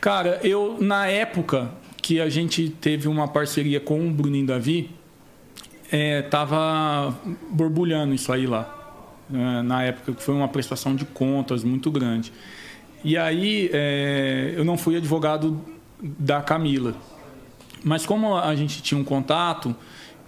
Cara, 0.00 0.40
eu, 0.42 0.76
na 0.80 1.06
época 1.06 1.70
que 2.00 2.20
a 2.20 2.28
gente 2.28 2.68
teve 2.68 3.08
uma 3.08 3.26
parceria 3.28 3.80
com 3.80 4.06
o 4.06 4.10
Bruninho 4.10 4.46
Davi, 4.46 4.90
é, 5.90 6.22
tava 6.22 7.14
borbulhando 7.50 8.14
isso 8.14 8.32
aí 8.32 8.46
lá. 8.46 8.72
É, 9.32 9.62
na 9.62 9.82
época 9.82 10.12
que 10.12 10.22
foi 10.22 10.34
uma 10.34 10.48
prestação 10.48 10.94
de 10.94 11.04
contas 11.04 11.64
muito 11.64 11.90
grande. 11.90 12.32
E 13.04 13.16
aí 13.16 13.70
é, 13.72 14.54
eu 14.56 14.64
não 14.64 14.76
fui 14.76 14.96
advogado 14.96 15.60
da 16.00 16.40
Camila. 16.40 16.94
Mas 17.82 18.04
como 18.04 18.36
a 18.36 18.54
gente 18.54 18.82
tinha 18.82 19.00
um 19.00 19.04
contato 19.04 19.74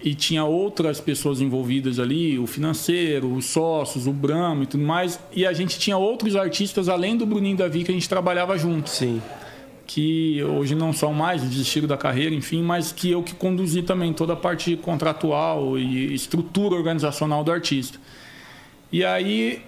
e 0.01 0.15
tinha 0.15 0.45
outras 0.45 1.01
pessoas 1.01 1.41
envolvidas 1.41 1.99
ali, 1.99 2.39
o 2.39 2.47
financeiro, 2.47 3.33
os 3.33 3.45
sócios, 3.45 4.07
o 4.07 4.13
Bramo 4.13 4.63
e 4.63 4.65
tudo 4.65 4.83
mais, 4.83 5.19
e 5.33 5.45
a 5.45 5.51
gente 5.51 5.77
tinha 5.77 5.97
outros 5.97 6.35
artistas 6.35 6.87
além 6.87 7.17
do 7.17 7.25
Bruninho 7.25 7.57
Davi 7.57 7.83
que 7.83 7.91
a 7.91 7.93
gente 7.93 8.07
trabalhava 8.07 8.57
junto 8.57 8.89
Sim. 8.89 9.21
Que 9.89 10.43
hoje 10.43 10.75
não 10.75 10.93
são 10.93 11.11
mais, 11.11 11.41
desistiram 11.41 11.87
da 11.87 11.97
carreira, 11.97 12.35
enfim, 12.35 12.61
mas 12.61 12.91
que 12.91 13.09
eu 13.09 13.23
que 13.23 13.33
conduzi 13.33 13.81
também 13.81 14.13
toda 14.13 14.33
a 14.33 14.35
parte 14.35 14.77
contratual 14.77 15.79
e 15.79 16.13
estrutura 16.13 16.75
organizacional 16.75 17.43
do 17.43 17.51
artista. 17.51 17.97
E 18.91 19.03
aí, 19.03 19.63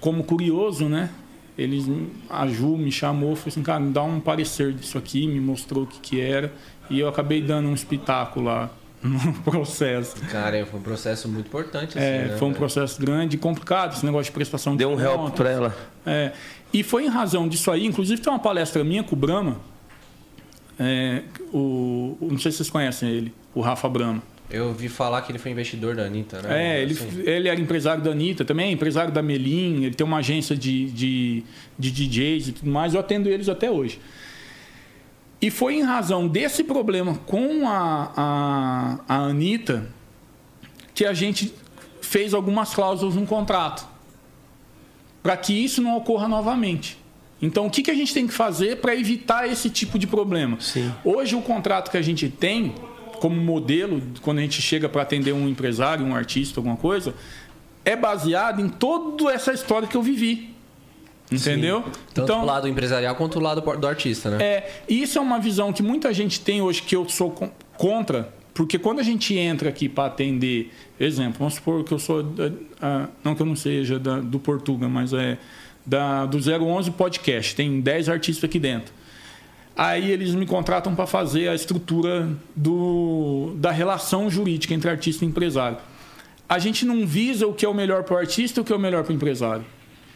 como 0.00 0.24
curioso, 0.24 0.88
né? 0.88 1.08
Eles, 1.56 1.88
a 2.28 2.48
Ju 2.48 2.76
me 2.76 2.90
chamou, 2.90 3.36
falou 3.36 3.48
assim, 3.48 3.62
cara, 3.62 3.78
me 3.78 3.92
dá 3.92 4.02
um 4.02 4.18
parecer 4.18 4.72
disso 4.72 4.98
aqui, 4.98 5.24
me 5.28 5.38
mostrou 5.38 5.84
o 5.84 5.86
que, 5.86 6.00
que 6.00 6.20
era, 6.20 6.52
e 6.90 6.98
eu 6.98 7.06
acabei 7.08 7.40
dando 7.40 7.68
um 7.68 7.74
espetáculo 7.74 8.46
lá 8.46 8.70
no 9.24 9.32
processo. 9.42 10.16
Cara, 10.30 10.64
foi 10.66 10.78
um 10.78 10.82
processo 10.82 11.28
muito 11.28 11.46
importante, 11.46 11.96
assim, 11.98 12.06
É, 12.06 12.18
né, 12.28 12.36
foi 12.36 12.46
um 12.48 12.50
velho? 12.50 12.58
processo 12.58 13.00
grande 13.00 13.36
e 13.36 13.38
complicado, 13.38 13.94
esse 13.94 14.04
negócio 14.04 14.26
de 14.26 14.32
prestação 14.32 14.72
de 14.72 14.78
Deu 14.78 14.90
um 14.90 15.00
help 15.00 15.16
contas. 15.20 15.34
pra 15.36 15.50
ela. 15.50 15.76
É, 16.06 16.32
e 16.72 16.82
foi 16.82 17.04
em 17.04 17.08
razão 17.08 17.48
disso 17.48 17.70
aí, 17.70 17.86
inclusive 17.86 18.20
tem 18.20 18.32
uma 18.32 18.38
palestra 18.38 18.84
minha 18.84 19.02
com 19.02 19.14
o 19.14 19.18
Brahma, 19.18 19.56
é, 20.78 21.22
o, 21.52 22.16
o- 22.20 22.28
não 22.30 22.38
sei 22.38 22.50
se 22.50 22.58
vocês 22.58 22.70
conhecem 22.70 23.08
ele, 23.08 23.34
o 23.54 23.60
Rafa 23.60 23.88
Brahma. 23.88 24.22
Eu 24.50 24.66
ouvi 24.68 24.88
falar 24.88 25.22
que 25.22 25.30
ele 25.30 25.38
foi 25.38 25.52
investidor 25.52 25.94
da 25.94 26.02
Anitta, 26.04 26.42
né? 26.42 26.78
É, 26.78 26.82
ele, 26.82 26.92
Assim. 26.94 27.22
ele 27.24 27.48
era 27.48 27.60
empresário 27.60 28.02
da 28.02 28.10
Anitta 28.10 28.44
também, 28.44 28.72
empresário 28.72 29.12
da 29.12 29.22
Melim, 29.22 29.84
ele 29.84 29.94
tem 29.94 30.04
uma 30.04 30.16
agência 30.18 30.56
de, 30.56 30.86
de, 30.90 31.44
de 31.78 31.90
DJs 31.92 32.48
e 32.48 32.52
tudo 32.52 32.70
mais, 32.70 32.92
eu 32.94 33.00
atendo 33.00 33.28
eles 33.28 33.48
até 33.48 33.70
hoje. 33.70 34.00
E 35.40 35.50
foi 35.50 35.76
em 35.76 35.82
razão 35.82 36.28
desse 36.28 36.62
problema 36.62 37.14
com 37.26 37.66
a, 37.66 38.12
a, 38.16 38.98
a 39.08 39.16
Anitta 39.24 39.88
que 40.94 41.04
a 41.04 41.14
gente 41.14 41.54
fez 42.02 42.34
algumas 42.34 42.74
cláusulas 42.74 43.14
no 43.14 43.26
contrato 43.26 43.88
para 45.22 45.36
que 45.36 45.52
isso 45.52 45.80
não 45.80 45.96
ocorra 45.96 46.28
novamente. 46.28 46.98
Então, 47.42 47.66
o 47.66 47.70
que, 47.70 47.82
que 47.82 47.90
a 47.90 47.94
gente 47.94 48.12
tem 48.12 48.26
que 48.26 48.34
fazer 48.34 48.76
para 48.76 48.94
evitar 48.94 49.48
esse 49.48 49.70
tipo 49.70 49.98
de 49.98 50.06
problema? 50.06 50.58
Sim. 50.60 50.92
Hoje, 51.04 51.34
o 51.34 51.40
contrato 51.40 51.90
que 51.90 51.96
a 51.96 52.02
gente 52.02 52.28
tem 52.28 52.74
como 53.18 53.40
modelo, 53.40 54.02
quando 54.22 54.38
a 54.38 54.40
gente 54.42 54.60
chega 54.60 54.88
para 54.88 55.02
atender 55.02 55.32
um 55.32 55.48
empresário, 55.48 56.04
um 56.04 56.14
artista, 56.14 56.60
alguma 56.60 56.76
coisa, 56.76 57.14
é 57.84 57.96
baseado 57.96 58.60
em 58.60 58.68
toda 58.68 59.30
essa 59.32 59.52
história 59.52 59.88
que 59.88 59.96
eu 59.96 60.02
vivi. 60.02 60.49
Entendeu? 61.30 61.84
Tanto 62.14 62.26
do 62.40 62.44
lado 62.46 62.66
empresarial 62.68 63.14
quanto 63.14 63.38
do 63.38 63.44
lado 63.44 63.60
do 63.60 63.86
artista, 63.86 64.30
né? 64.30 64.42
É, 64.42 64.82
e 64.88 65.02
isso 65.02 65.18
é 65.18 65.20
uma 65.20 65.38
visão 65.38 65.72
que 65.72 65.82
muita 65.82 66.12
gente 66.12 66.40
tem 66.40 66.60
hoje 66.60 66.82
que 66.82 66.94
eu 66.96 67.08
sou 67.08 67.30
con- 67.30 67.50
contra, 67.76 68.28
porque 68.52 68.78
quando 68.78 68.98
a 68.98 69.02
gente 69.02 69.36
entra 69.36 69.68
aqui 69.68 69.88
para 69.88 70.06
atender, 70.06 70.72
exemplo, 70.98 71.36
vamos 71.38 71.54
supor 71.54 71.84
que 71.84 71.92
eu 71.92 71.98
sou, 71.98 72.24
não 73.24 73.34
que 73.34 73.42
eu 73.42 73.46
não 73.46 73.54
seja 73.56 73.98
da- 73.98 74.18
do 74.20 74.38
Portuga, 74.38 74.88
mas 74.88 75.12
é 75.12 75.38
da, 75.86 76.26
do 76.26 76.38
011 76.38 76.90
Podcast, 76.90 77.54
tem 77.54 77.80
10 77.80 78.08
artistas 78.08 78.44
aqui 78.44 78.58
dentro. 78.58 78.92
Aí 79.76 80.10
eles 80.10 80.34
me 80.34 80.44
contratam 80.46 80.94
para 80.94 81.06
fazer 81.06 81.48
a 81.48 81.54
estrutura 81.54 82.28
do, 82.56 83.54
da 83.56 83.70
relação 83.70 84.28
jurídica 84.28 84.74
entre 84.74 84.90
artista 84.90 85.24
e 85.24 85.28
empresário. 85.28 85.78
A 86.48 86.58
gente 86.58 86.84
não 86.84 87.06
visa 87.06 87.46
o 87.46 87.54
que 87.54 87.64
é 87.64 87.68
o 87.68 87.72
melhor 87.72 88.02
para 88.02 88.16
o 88.16 88.18
artista 88.18 88.58
e 88.58 88.62
o 88.62 88.64
que 88.64 88.72
é 88.72 88.76
o 88.76 88.78
melhor 88.78 89.04
para 89.04 89.12
o 89.12 89.14
empresário. 89.16 89.64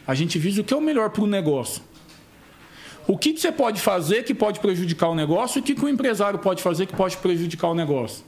A 0.07 0.13
gente 0.13 0.37
visa 0.37 0.61
o 0.61 0.63
que 0.63 0.73
é 0.73 0.77
o 0.77 0.81
melhor 0.81 1.09
para 1.09 1.23
o 1.23 1.27
negócio. 1.27 1.81
O 3.07 3.17
que, 3.17 3.37
você 3.37 3.51
pode 3.51 3.79
fazer 3.79 4.23
que 4.23 4.33
pode 4.33 4.59
prejudicar 4.59 5.09
o 5.09 5.15
negócio 5.15 5.59
e 5.59 5.61
o 5.61 5.63
que, 5.63 5.73
o 5.85 5.87
empresário 5.87 6.39
pode 6.39 6.61
fazer 6.61 6.87
que 6.87 6.95
pode 6.95 7.17
prejudicar 7.17 7.67
o 7.67 7.75
negócio. 7.75 8.23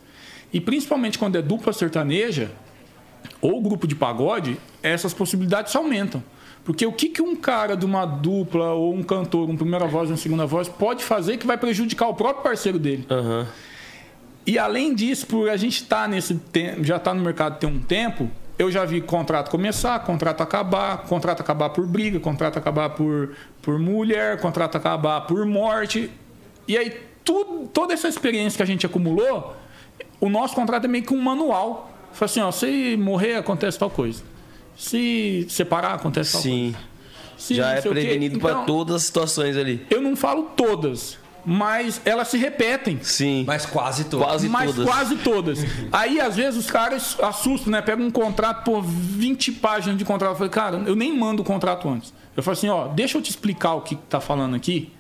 E 0.54 0.62
principalmente 0.62 1.18
quando 1.18 1.36
é 1.36 1.42
dupla 1.42 1.74
sertaneja 1.74 2.52
ou 3.42 3.62
grupo 3.62 3.88
de 3.88 3.96
pagode, 3.96 4.58
essas 4.84 5.14
possibilidades 5.14 5.76
aumentam. 5.76 6.24
Porque 6.64 6.86
o 6.86 6.92
que, 6.92 7.10
que 7.10 7.22
um 7.22 7.36
cara 7.36 7.76
de 7.76 7.86
uma 7.86 8.06
dupla 8.06 8.74
ou 8.74 8.94
um 8.94 9.02
cantor, 9.02 9.50
uma 9.50 9.58
primeira 9.58 9.88
voz, 9.88 10.10
uma 10.10 10.18
segunda 10.18 10.46
voz, 10.46 10.68
pode 10.68 11.04
fazer 11.04 11.38
que 11.38 11.48
vai 11.48 11.58
prejudicar 11.58 12.08
o 12.08 12.14
próprio 12.14 12.44
parceiro 12.44 12.78
dele? 12.78 13.06
Aham. 13.10 13.48
E 14.46 14.58
além 14.58 14.94
disso, 14.94 15.28
por 15.28 15.50
a 15.50 15.58
gente 15.58 15.84
tá 15.84 16.08
nesse 16.08 16.36
tempo, 16.36 16.84
já 16.84 16.98
está 16.98 17.14
no 17.14 17.22
mercado 17.22 17.60
tem 17.60 17.70
um 17.70 17.80
tempo, 17.80 18.32
eu 18.58 18.72
já 18.72 18.86
vi 18.86 19.02
contrato 19.02 19.52
começar, 19.52 20.00
contrato 20.00 20.42
acabar, 20.42 21.04
contrato 21.04 21.42
acabar 21.42 21.70
por 21.70 21.86
briga, 21.86 22.20
contrato 22.20 22.58
acabar 22.58 22.90
por, 22.92 23.36
por 23.62 23.78
mulher, 23.78 24.40
contrato 24.40 24.76
acabar 24.76 25.22
por 25.22 25.46
morte. 25.46 26.10
E 26.68 26.78
aí, 26.78 27.02
tudo, 27.24 27.68
toda 27.68 27.94
essa 27.94 28.08
experiência 28.08 28.58
que 28.58 28.64
a 28.64 28.66
gente 28.66 28.86
acumulou, 28.86 29.56
o 30.20 30.30
nosso 30.30 30.56
contrato 30.56 30.86
é 30.86 30.88
meio 30.88 31.04
que 31.04 31.14
um 31.14 31.22
manual. 31.22 31.92
Fala 32.12 32.26
assim, 32.26 32.42
ó, 32.42 32.52
se 32.52 32.98
morrer, 32.98 33.36
acontece 33.36 33.78
tal 33.78 33.90
coisa. 33.92 34.24
Se 34.76 35.46
separar, 35.50 35.94
acontece 35.94 36.34
tal 36.34 36.42
Sim. 36.42 36.72
coisa. 36.72 36.88
Se 37.38 37.54
Já 37.54 37.74
é 37.74 37.82
prevenido 37.82 38.40
para 38.40 38.52
Então, 38.52 38.66
todas 38.66 38.96
as 38.96 39.04
situações 39.04 39.56
ali. 39.56 39.86
Eu 39.92 40.02
não 40.02 40.16
falo 40.16 40.44
todas, 40.56 41.20
mas 41.50 42.02
elas 42.04 42.28
se 42.28 42.38
repetem. 42.38 43.00
Sim. 43.02 43.46
Mas 43.48 43.66
quase 43.66 44.04
todo. 44.04 44.22
Quase 44.22 44.50
Mas 44.50 44.76
todas. 44.76 44.86
quase 44.86 45.16
todas. 45.16 45.60
Aí, 45.94 46.20
às 46.20 46.36
vezes, 46.36 46.60
os 46.60 46.70
caras 46.70 47.18
assustam, 47.22 47.72
né? 47.72 47.82
Pega 47.82 48.04
um 48.04 48.12
contrato 48.12 48.66
por 48.66 48.82
20 48.82 49.54
páginas 49.54 49.98
de 49.98 50.04
contrato. 50.04 50.32
Eu 50.32 50.36
falei, 50.36 50.50
cara, 50.52 50.84
eu 50.86 50.94
nem 50.94 51.18
mando 51.18 51.44
o 51.44 51.46
contrato 51.46 51.88
antes. 51.88 52.14
Eu 52.36 52.44
falo 52.44 52.52
assim, 52.52 52.68
ó, 52.68 52.90
deixa 52.90 53.18
eu 53.18 53.22
te 53.22 53.30
explicar 53.30 53.76
o 53.76 53.82
que 53.82 53.96
tá 53.96 54.20
falando 54.20 54.58
aqui, 54.58 54.92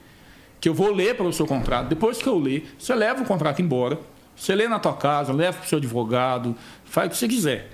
que 0.62 0.70
eu 0.70 0.74
vou 0.74 0.94
ler 0.94 1.18
para 1.18 1.26
o 1.26 1.34
seu 1.34 1.46
contrato. 1.46 1.90
Depois 1.90 2.18
que 2.20 2.30
eu 2.30 2.40
ler, 2.40 2.74
você 2.80 2.96
leva 2.96 3.22
o 3.22 3.26
contrato 3.26 3.62
embora, 3.62 4.00
você 4.34 4.56
lê 4.56 4.70
na 4.70 4.80
tua 4.80 4.94
casa, 4.94 5.34
leva 5.34 5.58
pro 5.58 5.68
seu 5.68 5.80
advogado, 5.80 6.56
faz 6.86 7.08
o 7.08 7.10
que 7.10 7.18
você 7.18 7.28
quiser. 7.28 7.72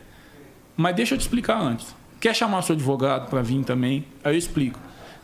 Mas 0.75 0.95
deixa 0.95 1.13
eu 1.13 1.19
te 1.19 1.21
explicar 1.21 1.61
antes. 1.61 1.93
Quer 2.19 2.33
chamar 2.33 2.63
seu 2.63 2.73
advogado 2.73 3.29
para 3.29 3.43
vir 3.43 3.63
também? 3.63 4.03
Aí 4.23 4.33
eu 4.33 4.37
explico. 4.39 4.79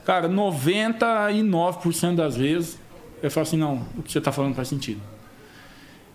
Cara, 0.06 0.30
99% 0.30 2.14
das 2.14 2.38
vezes 2.38 2.78
eu 3.22 3.32
falo 3.32 3.48
assim, 3.48 3.58
não, 3.58 3.86
o 3.98 4.04
que 4.04 4.12
você 4.12 4.20
está 4.20 4.32
falando 4.32 4.56
faz 4.56 4.68
sentido. 4.68 5.02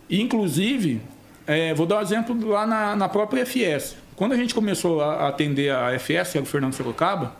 Inclusive, 0.08 1.00
é, 1.46 1.74
vou 1.74 1.86
dar 1.86 1.98
um 1.98 2.00
exemplo 2.00 2.48
lá 2.48 2.66
na, 2.66 2.96
na 2.96 3.08
própria 3.08 3.44
FS. 3.44 3.96
Quando 4.16 4.32
a 4.32 4.36
gente 4.36 4.54
começou 4.54 5.00
a 5.00 5.28
atender 5.28 5.70
a 5.70 5.92
FS, 5.98 6.32
que 6.32 6.38
era 6.38 6.44
o 6.44 6.48
Fernando 6.48 6.72
Sorocaba, 6.72 7.34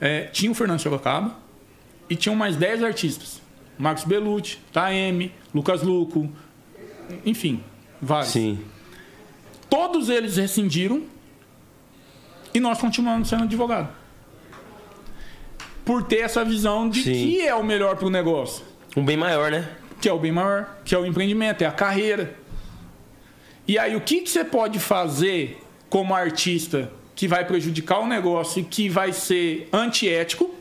é, 0.00 0.24
tinha 0.24 0.50
o 0.50 0.54
Fernando 0.54 0.80
Sorocaba 0.80 1.34
e 2.08 2.16
tinham 2.16 2.36
mais 2.36 2.56
10 2.56 2.82
artistas. 2.82 3.40
Marcos 3.78 4.04
Belucci, 4.04 4.58
Taeme, 4.72 5.32
Lucas 5.54 5.82
Luco, 5.82 6.30
enfim, 7.24 7.62
vários. 8.00 8.32
Sim. 8.32 8.64
Todos 9.68 10.08
eles 10.08 10.36
rescindiram 10.36 11.02
e 12.54 12.60
nós 12.60 12.78
continuamos 12.78 13.28
sendo 13.28 13.44
advogado. 13.44 13.88
Por 15.86 16.02
ter 16.02 16.18
essa 16.18 16.44
visão 16.44 16.86
de 16.86 17.02
Sim. 17.02 17.12
que 17.12 17.40
é 17.40 17.54
o 17.54 17.64
melhor 17.64 17.96
para 17.96 18.06
o 18.06 18.10
negócio 18.10 18.62
Um 18.94 19.04
bem 19.04 19.16
maior, 19.16 19.50
né? 19.50 19.66
que 20.00 20.08
é 20.08 20.12
o 20.12 20.18
bem 20.18 20.32
maior, 20.32 20.78
que 20.84 20.94
é 20.94 20.98
o 20.98 21.06
empreendimento, 21.06 21.62
é 21.62 21.66
a 21.66 21.72
carreira. 21.72 22.36
E 23.66 23.78
aí, 23.78 23.96
o 23.96 24.00
que, 24.00 24.20
que 24.20 24.30
você 24.30 24.44
pode 24.44 24.78
fazer 24.78 25.60
como 25.88 26.14
artista 26.14 26.92
que 27.14 27.26
vai 27.26 27.44
prejudicar 27.44 28.00
o 28.00 28.06
negócio 28.06 28.60
e 28.60 28.64
que 28.64 28.88
vai 28.88 29.12
ser 29.12 29.68
antiético, 29.72 30.54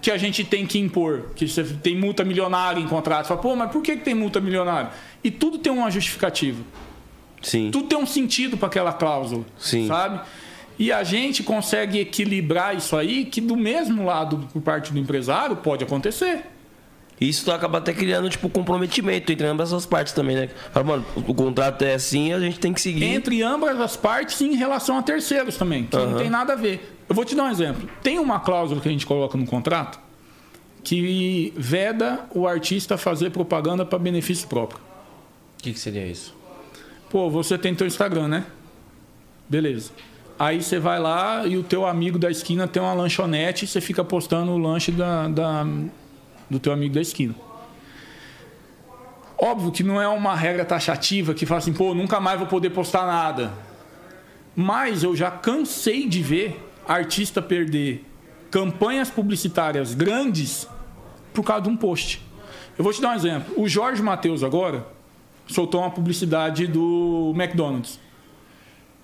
que 0.00 0.10
a 0.10 0.16
gente 0.16 0.44
tem 0.44 0.64
que 0.64 0.78
impor? 0.78 1.30
Que 1.34 1.46
você 1.46 1.64
tem 1.64 1.96
multa 1.96 2.24
milionária 2.24 2.80
em 2.80 2.86
contrato. 2.86 3.24
Você 3.24 3.28
fala, 3.28 3.40
pô, 3.40 3.56
mas 3.56 3.70
por 3.70 3.82
que, 3.82 3.96
que 3.96 4.04
tem 4.04 4.14
multa 4.14 4.40
milionária? 4.40 4.90
E 5.22 5.30
tudo 5.30 5.58
tem 5.58 5.72
uma 5.72 5.90
justificativa. 5.90 6.62
Sim. 7.42 7.70
Tudo 7.70 7.88
tem 7.88 7.98
um 7.98 8.06
sentido 8.06 8.56
para 8.56 8.68
aquela 8.68 8.92
cláusula, 8.92 9.44
Sim. 9.58 9.86
sabe? 9.86 10.20
E 10.78 10.92
a 10.92 11.02
gente 11.02 11.42
consegue 11.42 11.98
equilibrar 11.98 12.76
isso 12.76 12.96
aí, 12.96 13.24
que 13.24 13.40
do 13.40 13.56
mesmo 13.56 14.04
lado, 14.04 14.48
por 14.52 14.62
parte 14.62 14.92
do 14.92 14.98
empresário, 14.98 15.56
pode 15.56 15.82
acontecer. 15.82 16.44
Isso 17.20 17.50
acaba 17.50 17.78
até 17.78 17.92
criando, 17.92 18.30
tipo, 18.30 18.48
comprometimento 18.48 19.32
entre 19.32 19.44
ambas 19.44 19.72
as 19.72 19.84
partes 19.84 20.12
também, 20.12 20.36
né? 20.36 20.48
Fala, 20.72 20.86
mano, 20.86 21.04
o 21.16 21.34
contrato 21.34 21.82
é 21.82 21.94
assim, 21.94 22.32
a 22.32 22.38
gente 22.38 22.60
tem 22.60 22.72
que 22.72 22.80
seguir. 22.80 23.02
Entre 23.04 23.42
ambas 23.42 23.80
as 23.80 23.96
partes 23.96 24.40
e 24.40 24.46
em 24.46 24.54
relação 24.54 24.96
a 24.96 25.02
terceiros 25.02 25.56
também, 25.56 25.84
que 25.84 25.96
não 25.96 26.04
Aham. 26.04 26.18
tem 26.18 26.30
nada 26.30 26.52
a 26.52 26.56
ver. 26.56 26.96
Eu 27.08 27.14
vou 27.14 27.24
te 27.24 27.34
dar 27.34 27.44
um 27.44 27.50
exemplo. 27.50 27.88
Tem 28.02 28.20
uma 28.20 28.38
cláusula 28.38 28.80
que 28.80 28.88
a 28.88 28.92
gente 28.92 29.04
coloca 29.04 29.36
no 29.36 29.46
contrato 29.46 29.98
que 30.84 31.52
veda 31.56 32.20
o 32.32 32.46
artista 32.46 32.96
fazer 32.96 33.30
propaganda 33.30 33.84
para 33.84 33.98
benefício 33.98 34.46
próprio. 34.48 34.80
O 35.58 35.62
que, 35.62 35.72
que 35.72 35.78
seria 35.78 36.06
isso? 36.06 36.34
Pô, 37.10 37.28
você 37.28 37.58
tem 37.58 37.74
teu 37.74 37.86
Instagram, 37.86 38.28
né? 38.28 38.46
Beleza. 39.48 39.90
Aí 40.38 40.62
você 40.62 40.78
vai 40.78 41.00
lá 41.00 41.46
e 41.46 41.56
o 41.56 41.62
teu 41.64 41.84
amigo 41.84 42.18
da 42.18 42.30
esquina 42.30 42.68
tem 42.68 42.80
uma 42.80 42.92
lanchonete 42.94 43.64
e 43.64 43.68
você 43.68 43.80
fica 43.80 44.04
postando 44.04 44.52
o 44.52 44.58
lanche 44.58 44.92
da, 44.92 45.26
da- 45.28 45.66
do 46.48 46.60
teu 46.60 46.72
amigo 46.72 46.94
da 46.94 47.00
esquina. 47.00 47.34
Óbvio 49.36 49.70
que 49.70 49.82
não 49.82 50.00
é 50.00 50.08
uma 50.08 50.34
regra 50.34 50.64
taxativa 50.64 51.32
que 51.34 51.46
fala 51.46 51.58
assim, 51.58 51.72
pô, 51.72 51.94
nunca 51.94 52.18
mais 52.20 52.38
vou 52.38 52.48
poder 52.48 52.70
postar 52.70 53.06
nada. 53.06 53.52
Mas 54.54 55.02
eu 55.02 55.14
já 55.14 55.30
cansei 55.30 56.08
de 56.08 56.22
ver 56.22 56.60
artista 56.86 57.40
perder 57.42 58.04
campanhas 58.50 59.10
publicitárias 59.10 59.94
grandes 59.94 60.68
por 61.32 61.44
causa 61.44 61.62
de 61.62 61.68
um 61.68 61.76
post. 61.76 62.20
Eu 62.76 62.82
vou 62.82 62.92
te 62.92 63.00
dar 63.00 63.10
um 63.10 63.14
exemplo. 63.14 63.54
O 63.56 63.68
Jorge 63.68 64.02
Matheus 64.02 64.42
agora 64.42 64.86
soltou 65.46 65.80
uma 65.80 65.90
publicidade 65.90 66.66
do 66.66 67.32
McDonald's. 67.36 68.00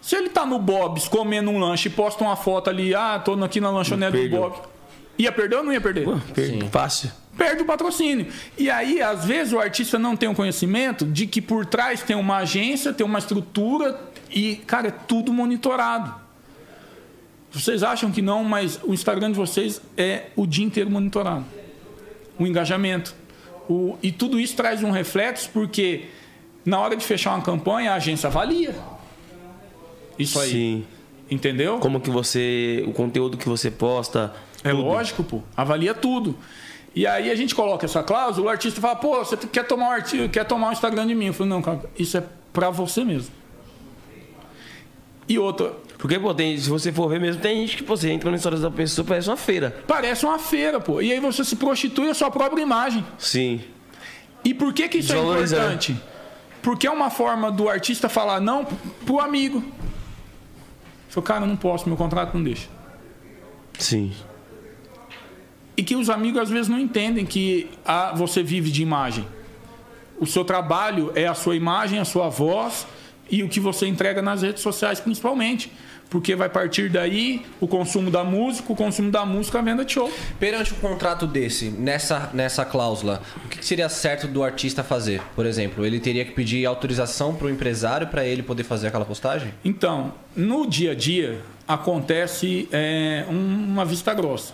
Se 0.04 0.14
ele 0.16 0.28
tá 0.28 0.44
no 0.44 0.58
Bob's 0.58 1.08
comendo 1.08 1.50
um 1.50 1.58
lanche 1.58 1.88
e 1.88 1.90
posta 1.90 2.22
uma 2.22 2.36
foto 2.36 2.68
ali, 2.68 2.94
ah, 2.94 3.18
tô 3.18 3.32
aqui 3.42 3.58
na 3.58 3.70
lanchonete 3.70 4.28
do. 4.28 4.36
Bob's. 4.36 4.60
Ia 5.16 5.32
perder 5.32 5.56
ou 5.56 5.64
não 5.64 5.72
ia 5.72 5.80
perder? 5.80 6.04
Pô, 6.04 6.18
per- 6.34 6.46
Sim. 6.46 6.68
Fácil. 6.70 7.10
perde 7.38 7.62
o 7.62 7.64
patrocínio. 7.64 8.26
E 8.58 8.68
aí, 8.68 9.00
às 9.00 9.24
vezes, 9.24 9.54
o 9.54 9.58
artista 9.58 9.98
não 9.98 10.14
tem 10.14 10.28
o 10.28 10.34
conhecimento 10.34 11.06
de 11.06 11.26
que 11.26 11.40
por 11.40 11.64
trás 11.64 12.02
tem 12.02 12.14
uma 12.16 12.36
agência, 12.38 12.92
tem 12.92 13.06
uma 13.06 13.18
estrutura 13.18 13.98
e, 14.30 14.56
cara, 14.66 14.88
é 14.88 14.90
tudo 14.90 15.32
monitorado. 15.32 16.14
Vocês 17.50 17.82
acham 17.82 18.10
que 18.10 18.20
não, 18.20 18.44
mas 18.44 18.78
o 18.82 18.92
Instagram 18.92 19.30
de 19.30 19.38
vocês 19.38 19.80
é 19.96 20.26
o 20.36 20.46
dia 20.46 20.64
inteiro 20.66 20.90
monitorado. 20.90 21.44
O 22.38 22.46
engajamento. 22.46 23.14
O- 23.68 23.96
e 24.02 24.12
tudo 24.12 24.38
isso 24.38 24.54
traz 24.54 24.82
um 24.82 24.90
reflexo 24.90 25.48
porque 25.50 26.06
na 26.64 26.78
hora 26.78 26.94
de 26.96 27.04
fechar 27.04 27.30
uma 27.34 27.42
campanha, 27.42 27.92
a 27.92 27.94
agência 27.94 28.26
avalia. 28.26 28.74
Isso 30.18 30.38
aí. 30.38 30.50
Sim. 30.50 30.84
Entendeu? 31.30 31.78
Como 31.78 32.00
que 32.00 32.10
você. 32.10 32.84
O 32.86 32.92
conteúdo 32.92 33.36
que 33.36 33.48
você 33.48 33.70
posta. 33.70 34.32
É 34.62 34.70
tudo. 34.70 34.82
lógico, 34.82 35.22
pô. 35.24 35.42
Avalia 35.56 35.94
tudo. 35.94 36.36
E 36.94 37.06
aí 37.06 37.30
a 37.30 37.34
gente 37.34 37.54
coloca 37.54 37.84
essa 37.84 38.02
cláusula, 38.04 38.46
o 38.46 38.48
artista 38.48 38.80
fala, 38.80 38.94
pô, 38.94 39.18
você 39.18 39.36
quer 39.36 39.66
tomar 39.66 39.88
um 39.88 39.90
artigo, 39.90 40.28
quer 40.28 40.44
tomar 40.44 40.68
um 40.68 40.72
Instagram 40.72 41.06
de 41.08 41.14
mim? 41.14 41.26
Eu 41.26 41.32
falo, 41.34 41.50
não, 41.50 41.60
cara, 41.60 41.80
isso 41.98 42.16
é 42.16 42.22
pra 42.52 42.70
você 42.70 43.02
mesmo. 43.02 43.34
E 45.28 45.38
outra, 45.38 45.72
Porque, 45.98 46.18
pô, 46.18 46.32
tem, 46.32 46.56
se 46.56 46.68
você 46.68 46.92
for 46.92 47.08
ver 47.08 47.18
mesmo, 47.18 47.40
tem 47.42 47.62
gente 47.62 47.78
que 47.78 47.82
pô, 47.82 47.96
você 47.96 48.10
entra 48.10 48.30
na 48.30 48.36
história 48.36 48.58
da 48.58 48.70
pessoa, 48.70 49.04
parece 49.04 49.28
uma 49.28 49.36
feira. 49.36 49.82
parece 49.88 50.24
uma 50.24 50.38
feira, 50.38 50.78
pô. 50.78 51.00
E 51.00 51.10
aí 51.10 51.18
você 51.18 51.44
se 51.44 51.56
prostitui 51.56 52.10
a 52.10 52.14
sua 52.14 52.30
própria 52.30 52.62
imagem. 52.62 53.04
Sim. 53.18 53.60
E 54.44 54.54
por 54.54 54.72
que 54.72 54.88
que 54.88 54.98
isso 54.98 55.12
é 55.12 55.18
importante? 55.18 55.96
Porque 56.62 56.86
é 56.86 56.90
uma 56.90 57.10
forma 57.10 57.50
do 57.50 57.68
artista 57.68 58.08
falar 58.08 58.40
não 58.40 58.64
pro 59.04 59.18
amigo. 59.18 59.64
Falei, 61.14 61.26
cara, 61.26 61.46
não 61.46 61.56
posso, 61.56 61.88
meu 61.88 61.96
contrato 61.96 62.34
não 62.34 62.42
deixa. 62.42 62.68
Sim. 63.78 64.12
E 65.76 65.82
que 65.84 65.94
os 65.94 66.10
amigos 66.10 66.42
às 66.42 66.50
vezes 66.50 66.68
não 66.68 66.78
entendem 66.78 67.24
que 67.24 67.70
ah, 67.84 68.12
você 68.16 68.42
vive 68.42 68.68
de 68.68 68.82
imagem. 68.82 69.24
O 70.18 70.26
seu 70.26 70.44
trabalho 70.44 71.12
é 71.14 71.26
a 71.26 71.34
sua 71.34 71.54
imagem, 71.54 72.00
a 72.00 72.04
sua 72.04 72.28
voz 72.28 72.84
e 73.30 73.44
o 73.44 73.48
que 73.48 73.60
você 73.60 73.86
entrega 73.86 74.20
nas 74.20 74.42
redes 74.42 74.60
sociais, 74.60 74.98
principalmente. 74.98 75.70
Porque 76.10 76.36
vai 76.36 76.48
partir 76.48 76.88
daí 76.88 77.44
o 77.60 77.66
consumo 77.66 78.08
da 78.10 78.22
música, 78.22 78.72
o 78.72 78.76
consumo 78.76 79.10
da 79.10 79.26
música, 79.26 79.58
a 79.58 79.62
venda 79.62 79.84
de 79.84 79.92
show. 79.94 80.12
Perante 80.38 80.72
um 80.72 80.76
contrato 80.76 81.26
desse, 81.26 81.70
nessa, 81.70 82.30
nessa 82.32 82.64
cláusula, 82.64 83.20
o 83.44 83.48
que 83.48 83.64
seria 83.66 83.88
certo 83.88 84.28
do 84.28 84.44
artista 84.44 84.84
fazer? 84.84 85.20
Por 85.34 85.44
exemplo, 85.44 85.84
ele 85.84 85.98
teria 85.98 86.24
que 86.24 86.30
pedir 86.30 86.64
autorização 86.66 87.34
para 87.34 87.48
o 87.48 87.50
empresário 87.50 88.06
para 88.06 88.24
ele 88.24 88.42
poder 88.44 88.62
fazer 88.62 88.86
aquela 88.88 89.04
postagem? 89.04 89.52
Então, 89.64 90.14
no 90.36 90.66
dia 90.68 90.92
a 90.92 90.94
dia, 90.94 91.40
acontece 91.66 92.68
é, 92.70 93.24
um- 93.28 93.64
uma 93.72 93.84
vista 93.84 94.14
grossa. 94.14 94.52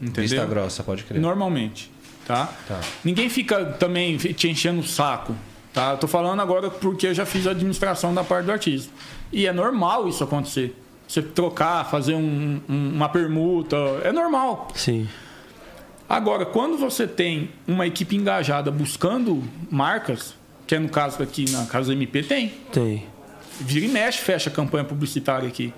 Entendeu? 0.00 0.22
Vista 0.24 0.44
grossa, 0.44 0.82
pode 0.82 1.04
crer. 1.04 1.18
Normalmente, 1.20 1.90
tá? 2.26 2.52
Tá. 2.68 2.80
Ninguém 3.02 3.30
fica 3.30 3.64
também 3.64 4.16
te 4.18 4.46
enchendo 4.46 4.80
o 4.80 4.86
saco, 4.86 5.34
tá? 5.72 5.92
Eu 5.92 5.96
tô 5.96 6.06
falando 6.06 6.40
agora 6.42 6.68
porque 6.70 7.06
eu 7.06 7.14
já 7.14 7.24
fiz 7.24 7.46
a 7.46 7.52
administração 7.52 8.12
da 8.12 8.22
parte 8.22 8.44
do 8.44 8.52
artista. 8.52 8.92
E 9.32 9.46
é 9.46 9.52
normal 9.52 10.08
isso 10.08 10.22
acontecer. 10.24 10.74
Você 11.06 11.22
trocar, 11.22 11.84
fazer 11.88 12.14
um- 12.14 12.60
um- 12.68 12.92
uma 12.94 13.08
permuta, 13.08 13.76
é 14.02 14.10
normal. 14.12 14.68
Sim. 14.74 15.08
Agora, 16.08 16.46
quando 16.46 16.76
você 16.78 17.06
tem 17.06 17.50
uma 17.66 17.86
equipe 17.86 18.16
engajada 18.16 18.70
buscando 18.70 19.42
marcas, 19.70 20.34
que 20.66 20.74
é 20.74 20.78
no 20.78 20.88
caso 20.88 21.22
aqui 21.22 21.50
na 21.50 21.66
Casa 21.66 21.92
MP, 21.92 22.22
tem. 22.22 22.48
Tem. 22.72 23.04
Vira 23.60 23.86
e 23.86 23.88
mexe, 23.88 24.18
fecha 24.18 24.50
a 24.50 24.52
campanha 24.52 24.84
publicitária 24.84 25.48
aqui. 25.48 25.72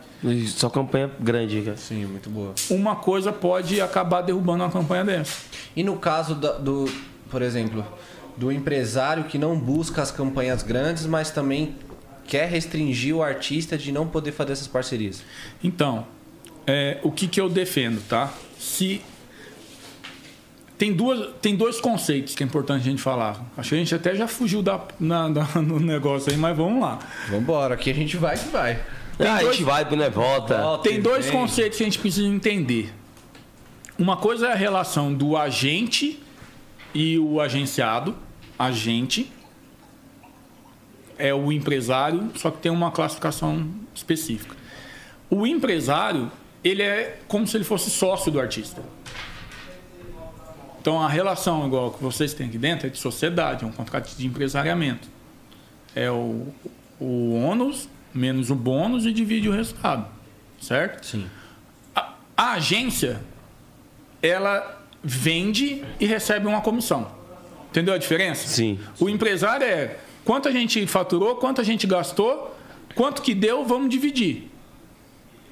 Só 0.48 0.68
campanha 0.68 1.10
grande, 1.20 1.62
cara. 1.62 1.76
Sim, 1.76 2.04
muito 2.06 2.28
boa. 2.28 2.52
Uma 2.70 2.96
coisa 2.96 3.32
pode 3.32 3.80
acabar 3.80 4.20
derrubando 4.22 4.64
uma 4.64 4.70
campanha 4.70 5.04
dessa. 5.04 5.42
E 5.76 5.82
no 5.84 5.96
caso 5.96 6.34
da- 6.34 6.52
do, 6.58 6.86
por 7.30 7.40
exemplo, 7.40 7.86
do 8.36 8.50
empresário 8.50 9.24
que 9.24 9.38
não 9.38 9.56
busca 9.58 10.02
as 10.02 10.10
campanhas 10.10 10.62
grandes, 10.62 11.06
mas 11.06 11.30
também 11.30 11.76
quer 12.28 12.48
restringir 12.48 13.16
o 13.16 13.22
artista 13.22 13.76
de 13.76 13.90
não 13.90 14.06
poder 14.06 14.32
fazer 14.32 14.52
essas 14.52 14.68
parcerias? 14.68 15.24
Então, 15.64 16.06
é, 16.66 16.98
o 17.02 17.10
que, 17.10 17.26
que 17.26 17.40
eu 17.40 17.48
defendo, 17.48 18.06
tá? 18.06 18.32
Se 18.58 19.00
tem, 20.76 20.92
duas, 20.92 21.30
tem 21.40 21.56
dois 21.56 21.80
conceitos 21.80 22.34
que 22.34 22.42
é 22.42 22.46
importante 22.46 22.82
a 22.82 22.90
gente 22.90 23.02
falar. 23.02 23.42
Acho 23.56 23.70
que 23.70 23.74
a 23.74 23.78
gente 23.78 23.94
até 23.94 24.14
já 24.14 24.28
fugiu 24.28 24.62
da, 24.62 24.80
na, 25.00 25.28
da, 25.30 25.44
no 25.60 25.80
negócio 25.80 26.30
aí, 26.30 26.36
mas 26.38 26.56
vamos 26.56 26.80
lá. 26.80 26.98
Vamos 27.26 27.42
embora, 27.42 27.74
aqui 27.74 27.90
a 27.90 27.94
gente 27.94 28.16
vai 28.18 28.36
que 28.36 28.48
vai. 28.50 28.78
ah, 29.18 29.36
a 29.36 29.44
gente 29.44 29.64
vai, 29.64 29.84
né? 29.96 30.10
Volta. 30.10 30.58
Volta. 30.58 30.88
Tem 30.88 31.00
dois 31.00 31.30
conceitos 31.30 31.78
que 31.78 31.82
a 31.82 31.86
gente 31.86 31.98
precisa 31.98 32.26
entender. 32.28 32.92
Uma 33.98 34.16
coisa 34.16 34.48
é 34.48 34.52
a 34.52 34.54
relação 34.54 35.12
do 35.12 35.36
agente 35.36 36.22
e 36.94 37.18
o 37.18 37.40
agenciado. 37.40 38.14
Agente 38.58 39.32
é 41.18 41.34
o 41.34 41.50
empresário, 41.52 42.30
só 42.36 42.50
que 42.50 42.58
tem 42.58 42.70
uma 42.70 42.90
classificação 42.90 43.68
específica. 43.94 44.56
O 45.28 45.46
empresário, 45.46 46.30
ele 46.62 46.82
é 46.82 47.18
como 47.26 47.46
se 47.46 47.56
ele 47.56 47.64
fosse 47.64 47.90
sócio 47.90 48.30
do 48.30 48.40
artista. 48.40 48.82
Então 50.80 51.02
a 51.02 51.08
relação 51.08 51.66
igual 51.66 51.90
que 51.90 52.02
vocês 52.02 52.32
têm 52.32 52.46
aqui 52.46 52.56
dentro 52.56 52.86
é 52.86 52.90
de 52.90 52.98
sociedade, 52.98 53.64
é 53.64 53.66
um 53.66 53.72
contrato 53.72 54.14
de 54.16 54.26
empresariamento. 54.26 55.08
É 55.94 56.10
o, 56.10 56.46
o 56.98 57.34
ônus 57.34 57.88
menos 58.14 58.50
o 58.50 58.54
bônus 58.54 59.06
e 59.06 59.12
divide 59.12 59.48
o 59.48 59.52
resultado. 59.52 60.06
Certo? 60.60 61.06
Sim. 61.06 61.26
A, 61.94 62.14
a 62.36 62.52
agência, 62.52 63.20
ela 64.22 64.82
vende 65.02 65.84
e 66.00 66.06
recebe 66.06 66.46
uma 66.46 66.60
comissão. 66.60 67.10
Entendeu 67.70 67.94
a 67.94 67.98
diferença? 67.98 68.48
Sim. 68.48 68.78
O 68.98 69.08
empresário 69.08 69.64
é 69.64 69.96
quanto 70.28 70.46
a 70.46 70.52
gente 70.52 70.86
faturou, 70.86 71.36
quanto 71.36 71.58
a 71.62 71.64
gente 71.64 71.86
gastou, 71.86 72.54
quanto 72.94 73.22
que 73.22 73.34
deu, 73.34 73.64
vamos 73.64 73.88
dividir. 73.88 74.50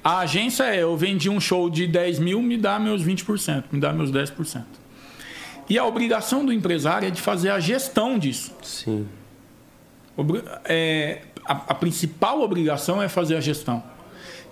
A 0.03 0.19
agência 0.19 0.65
é, 0.65 0.83
eu 0.83 0.95
vendi 0.95 1.31
um 1.31 1.39
show 1.39 1.67
de 1.67 1.87
10 1.87 2.19
mil, 2.19 2.43
me 2.43 2.57
dá 2.57 2.77
meus 2.77 3.03
20%, 3.03 3.63
me 3.71 3.79
dá 3.79 3.91
meus 3.91 4.11
10%. 4.11 4.63
E 5.67 5.79
a 5.79 5.83
obrigação 5.83 6.45
do 6.45 6.53
empresário 6.53 7.07
é 7.07 7.09
de 7.09 7.19
fazer 7.19 7.49
a 7.49 7.59
gestão 7.59 8.19
disso. 8.19 8.53
Sim. 8.61 9.07
É, 10.65 11.23
a, 11.43 11.53
a 11.53 11.73
principal 11.73 12.39
obrigação 12.43 13.01
é 13.01 13.09
fazer 13.09 13.35
a 13.35 13.41
gestão. 13.41 13.83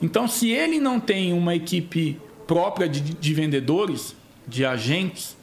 Então, 0.01 0.27
se 0.27 0.49
ele 0.49 0.79
não 0.79 0.99
tem 0.99 1.33
uma 1.33 1.53
equipe 1.53 2.19
própria 2.47 2.89
de, 2.89 2.99
de 2.99 3.33
vendedores, 3.35 4.15
de 4.47 4.65
agentes, 4.65 5.37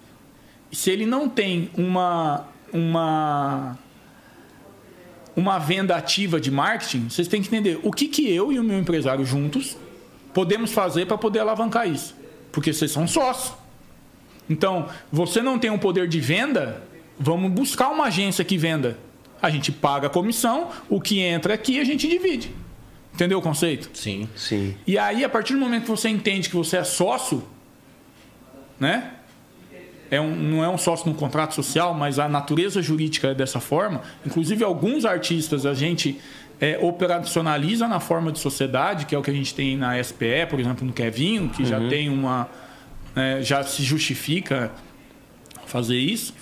se 0.72 0.90
ele 0.90 1.06
não 1.06 1.28
tem 1.28 1.70
uma, 1.76 2.48
uma, 2.72 3.78
uma 5.34 5.58
venda 5.58 5.96
ativa 5.96 6.40
de 6.40 6.50
marketing, 6.50 7.08
vocês 7.08 7.28
têm 7.28 7.40
que 7.40 7.48
entender 7.48 7.80
o 7.82 7.90
que, 7.90 8.06
que 8.08 8.30
eu 8.30 8.52
e 8.52 8.58
o 8.58 8.64
meu 8.64 8.78
empresário 8.78 9.24
juntos 9.24 9.76
podemos 10.32 10.72
fazer 10.72 11.06
para 11.06 11.18
poder 11.18 11.40
alavancar 11.40 11.88
isso. 11.88 12.14
Porque 12.50 12.72
vocês 12.72 12.90
são 12.90 13.06
sócios. 13.06 13.54
Então, 14.48 14.88
você 15.10 15.40
não 15.40 15.58
tem 15.58 15.70
um 15.70 15.78
poder 15.78 16.08
de 16.08 16.20
venda, 16.20 16.82
vamos 17.18 17.50
buscar 17.50 17.88
uma 17.88 18.04
agência 18.04 18.44
que 18.44 18.58
venda. 18.58 18.98
A 19.40 19.50
gente 19.50 19.72
paga 19.72 20.06
a 20.06 20.10
comissão, 20.10 20.70
o 20.88 21.00
que 21.00 21.20
entra 21.20 21.54
aqui 21.54 21.80
a 21.80 21.84
gente 21.84 22.08
divide. 22.08 22.52
Entendeu 23.14 23.38
o 23.38 23.42
conceito? 23.42 23.90
Sim. 23.94 24.28
Sim. 24.36 24.74
E 24.86 24.96
aí, 24.98 25.24
a 25.24 25.28
partir 25.28 25.52
do 25.54 25.58
momento 25.58 25.82
que 25.82 25.90
você 25.90 26.08
entende 26.08 26.48
que 26.48 26.56
você 26.56 26.78
é 26.78 26.84
sócio, 26.84 27.42
né? 28.78 29.12
É 30.12 30.20
um, 30.20 30.36
não 30.36 30.62
é 30.62 30.68
um 30.68 30.76
sócio 30.76 31.08
no 31.08 31.14
contrato 31.14 31.54
social, 31.54 31.94
mas 31.94 32.18
a 32.18 32.28
natureza 32.28 32.80
jurídica 32.80 33.28
é 33.28 33.34
dessa 33.34 33.58
forma. 33.58 34.02
Inclusive, 34.24 34.62
alguns 34.62 35.04
artistas 35.04 35.66
a 35.66 35.74
gente 35.74 36.20
é, 36.60 36.78
operacionaliza 36.80 37.88
na 37.88 37.98
forma 37.98 38.30
de 38.30 38.38
sociedade, 38.38 39.06
que 39.06 39.14
é 39.14 39.18
o 39.18 39.22
que 39.22 39.30
a 39.30 39.34
gente 39.34 39.54
tem 39.54 39.76
na 39.76 40.00
SPE, 40.00 40.46
por 40.48 40.60
exemplo, 40.60 40.86
no 40.86 40.92
Kevinho, 40.92 41.48
que 41.48 41.64
já 41.64 41.80
tem 41.88 42.10
uma. 42.10 42.46
é, 43.16 43.42
já 43.42 43.64
se 43.64 43.82
justifica 43.82 44.70
fazer 45.66 45.96
isso. 45.96 46.34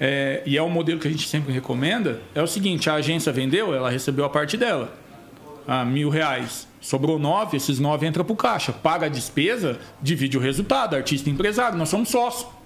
É, 0.00 0.42
e 0.44 0.58
é 0.58 0.62
o 0.62 0.68
modelo 0.68 0.98
que 0.98 1.06
a 1.08 1.10
gente 1.10 1.26
sempre 1.28 1.52
recomenda. 1.52 2.20
É 2.34 2.42
o 2.42 2.46
seguinte: 2.48 2.90
a 2.90 2.94
agência 2.94 3.32
vendeu, 3.32 3.72
ela 3.72 3.88
recebeu 3.88 4.24
a 4.24 4.28
parte 4.28 4.56
dela 4.56 4.92
ah, 5.68 5.84
mil 5.84 6.08
reais. 6.08 6.66
Sobrou 6.80 7.18
nove, 7.18 7.58
esses 7.58 7.78
nove 7.78 8.06
entram 8.06 8.24
para 8.24 8.32
o 8.32 8.36
caixa. 8.36 8.72
Paga 8.72 9.04
a 9.04 9.08
despesa, 9.10 9.78
divide 10.00 10.38
o 10.38 10.40
resultado. 10.40 10.96
Artista 10.96 11.28
e 11.28 11.32
empresário, 11.32 11.76
nós 11.76 11.90
somos 11.90 12.08
sócios. 12.08 12.57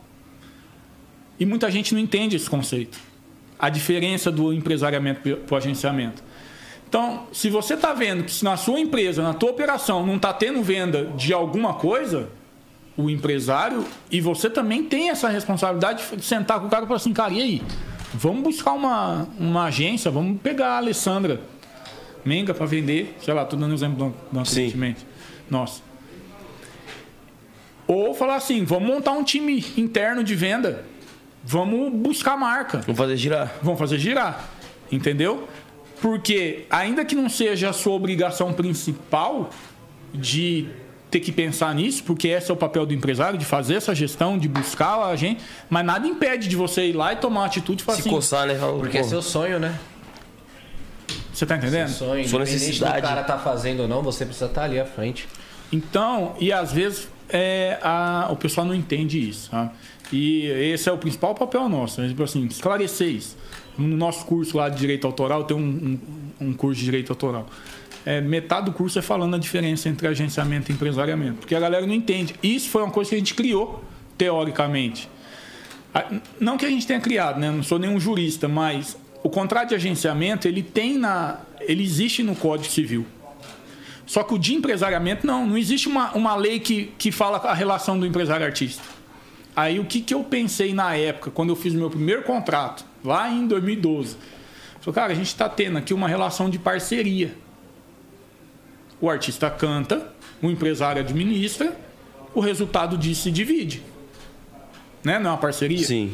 E 1.43 1.45
muita 1.45 1.68
gente 1.68 1.93
não 1.93 2.01
entende 2.01 2.36
esse 2.36 2.49
conceito. 2.49 2.97
A 3.59 3.68
diferença 3.68 4.30
do 4.30 4.53
empresariamento 4.53 5.20
para 5.40 5.53
o 5.53 5.57
agenciamento. 5.57 6.22
Então, 6.88 7.26
se 7.32 7.51
você 7.51 7.74
está 7.74 7.93
vendo 7.93 8.22
que 8.22 8.30
se 8.30 8.45
na 8.45 8.57
sua 8.57 8.78
empresa, 8.78 9.24
na 9.24 9.34
tua 9.34 9.51
operação, 9.51 10.07
não 10.07 10.14
está 10.14 10.32
tendo 10.32 10.62
venda 10.62 11.07
de 11.16 11.32
alguma 11.32 11.74
coisa, 11.74 12.28
o 12.97 13.11
empresário 13.11 13.84
e 14.09 14.20
você 14.20 14.49
também 14.49 14.84
tem 14.84 15.11
essa 15.11 15.28
responsabilidade 15.28 16.05
de 16.16 16.24
sentar 16.24 16.61
com 16.61 16.68
o 16.68 16.70
cara 16.70 16.84
e 16.84 16.86
falar 16.86 16.99
assim, 16.99 17.12
cara, 17.12 17.32
e 17.32 17.43
aí? 17.43 17.62
Vamos 18.14 18.45
buscar 18.45 18.74
uma, 18.74 19.26
uma 19.36 19.64
agência, 19.64 20.12
vamos 20.12 20.40
pegar 20.40 20.74
a 20.74 20.76
Alessandra 20.76 21.40
Menga 22.24 22.55
para 22.55 22.66
vender, 22.66 23.16
sei 23.20 23.34
lá, 23.34 23.45
tô 23.45 23.57
dando 23.57 23.74
exemplo 23.74 24.14
do, 24.30 24.38
recentemente. 24.38 25.05
Nossa. 25.51 25.82
Ou 27.84 28.14
falar 28.14 28.36
assim, 28.36 28.64
vamos 28.64 28.88
montar 28.88 29.11
um 29.11 29.24
time 29.24 29.64
interno 29.76 30.22
de 30.22 30.36
venda. 30.36 30.91
Vamos 31.45 31.93
buscar 31.93 32.36
marca. 32.36 32.78
Vamos 32.78 32.97
fazer 32.99 33.16
girar. 33.16 33.53
Vão 33.62 33.76
fazer 33.76 33.99
girar. 33.99 34.49
Entendeu? 34.90 35.49
Porque, 36.01 36.66
ainda 36.70 37.05
que 37.05 37.14
não 37.14 37.28
seja 37.28 37.70
a 37.70 37.72
sua 37.72 37.93
obrigação 37.95 38.53
principal 38.53 39.51
de 40.12 40.68
ter 41.11 41.20
que 41.20 41.30
pensar 41.30 41.74
nisso, 41.74 42.03
porque 42.05 42.28
esse 42.28 42.51
é 42.51 42.55
o 42.55 42.57
papel 42.57 42.86
do 42.86 42.95
empresário, 42.95 43.38
de 43.38 43.45
fazer 43.45 43.74
essa 43.74 43.95
gestão, 43.95 44.38
de 44.38 44.49
buscar 44.49 44.99
a 45.05 45.14
gente, 45.14 45.43
mas 45.68 45.84
nada 45.84 46.07
impede 46.07 46.49
de 46.49 46.57
você 46.57 46.86
ir 46.86 46.93
lá 46.95 47.12
e 47.12 47.16
tomar 47.16 47.40
uma 47.40 47.47
atitude 47.47 47.82
e 47.82 47.84
falar 47.84 47.97
Se 47.97 48.03
assim. 48.03 48.11
coçar, 48.11 48.47
né? 48.47 48.59
Porque 48.78 48.99
é 48.99 49.03
seu 49.03 49.20
sonho, 49.22 49.59
né? 49.59 49.78
Você 51.32 51.47
tá 51.47 51.57
entendendo? 51.57 51.88
Seu 51.88 52.09
sonho, 52.09 52.28
Sua 52.28 52.40
necessidade. 52.40 53.01
do 53.03 53.09
cara 53.09 53.22
tá 53.24 53.38
fazendo 53.38 53.80
ou 53.80 53.88
não, 53.88 54.03
você 54.03 54.24
precisa 54.24 54.47
estar 54.47 54.64
ali 54.64 54.78
à 54.80 54.84
frente. 54.84 55.28
Então, 55.72 56.34
e 56.38 56.53
às 56.53 56.72
vezes 56.72 57.09
é, 57.28 57.78
a- 57.82 58.28
o 58.30 58.36
pessoal 58.36 58.66
não 58.66 58.74
entende 58.74 59.18
isso. 59.28 59.51
Tá? 59.51 59.70
E 60.13 60.47
esse 60.47 60.89
é 60.89 60.93
o 60.93 60.99
principal 60.99 61.35
papel 61.35 61.69
nosso, 61.69 62.01
né? 62.01 62.09
tipo 62.09 62.23
assim, 62.23 62.45
esclarecer 62.47 63.09
isso. 63.09 63.37
No 63.79 63.97
nosso 63.97 64.27
curso 64.27 64.57
lá 64.59 64.69
de 64.69 64.77
Direito 64.79 65.07
Autoral, 65.07 65.45
tem 65.45 65.57
um, 65.57 65.99
um- 66.41 66.49
um 66.49 66.53
curso 66.53 66.79
de 66.79 66.85
Direito 66.85 67.11
Autoral. 67.11 67.47
É, 68.05 68.21
metade 68.21 68.67
do 68.67 68.73
curso 68.73 68.99
é 68.99 69.03
falando 69.03 69.37
a 69.37 69.39
diferença 69.39 69.89
entre 69.89 70.07
agenciamento 70.09 70.71
e 70.71 70.75
empresariamento, 70.75 71.39
porque 71.39 71.55
a 71.55 71.61
galera 71.61 71.87
não 71.87 71.95
entende. 71.95 72.35
Isso 72.43 72.69
foi 72.69 72.83
uma 72.83 72.91
coisa 72.91 73.11
que 73.11 73.15
a 73.17 73.19
gente 73.19 73.33
criou, 73.35 73.83
teoricamente. 74.19 75.09
Não 76.41 76.57
que 76.57 76.65
a 76.67 76.69
gente 76.69 76.87
tenha 76.87 77.01
criado, 77.01 77.39
né? 77.39 77.51
Não 77.51 77.63
sou 77.63 77.79
nenhum 77.79 78.01
jurista, 78.01 78.49
mas 78.49 78.97
o 79.23 79.29
contrato 79.31 79.69
de 79.71 79.75
agenciamento, 79.75 80.49
ele 80.49 80.63
tem 80.63 80.97
na... 80.99 81.39
ele 81.61 81.83
existe 81.83 82.23
no 82.23 82.35
Código 82.35 82.71
Civil. 82.73 83.07
Só 84.07 84.23
que 84.23 84.35
o 84.35 84.39
de 84.39 84.55
empresariamento, 84.55 85.27
não. 85.27 85.47
Não 85.47 85.57
existe 85.57 85.89
uma, 85.89 86.13
uma 86.13 86.35
lei 86.35 86.59
que, 86.61 86.93
que 86.99 87.13
fala 87.13 87.39
a 87.39 87.55
relação 87.55 87.99
do 87.99 88.05
empresário 88.07 88.45
artista. 88.45 88.83
Aí 89.55 89.79
o 89.79 89.85
que, 89.85 90.01
que 90.01 90.15
eu 90.15 90.25
pensei 90.25 90.73
na 90.73 90.95
época, 90.97 91.31
quando 91.31 91.51
eu 91.51 91.57
fiz 91.57 91.75
o 91.75 91.77
meu 91.77 91.91
primeiro 91.91 92.23
contrato, 92.23 92.85
lá 93.05 93.31
em 93.31 93.47
2012? 93.47 94.17
Falei, 94.81 94.95
cara, 94.95 95.13
a 95.13 95.17
gente 95.17 95.27
está 95.27 95.49
tendo 95.49 95.79
aqui 95.79 95.93
uma 95.93 96.09
relação 96.09 96.49
de 96.49 96.59
parceria. 96.59 97.35
O 99.01 99.11
artista 99.11 99.51
canta, 99.51 100.13
o 100.41 100.51
empresário 100.51 101.03
administra, 101.03 101.77
o 102.35 102.41
resultado 102.41 102.97
disso 102.97 103.25
se 103.25 103.31
divide. 103.31 103.83
Né? 105.05 105.19
Não 105.19 105.31
é 105.31 105.33
uma 105.35 105.39
parceria? 105.39 105.85
Sim. 105.85 106.13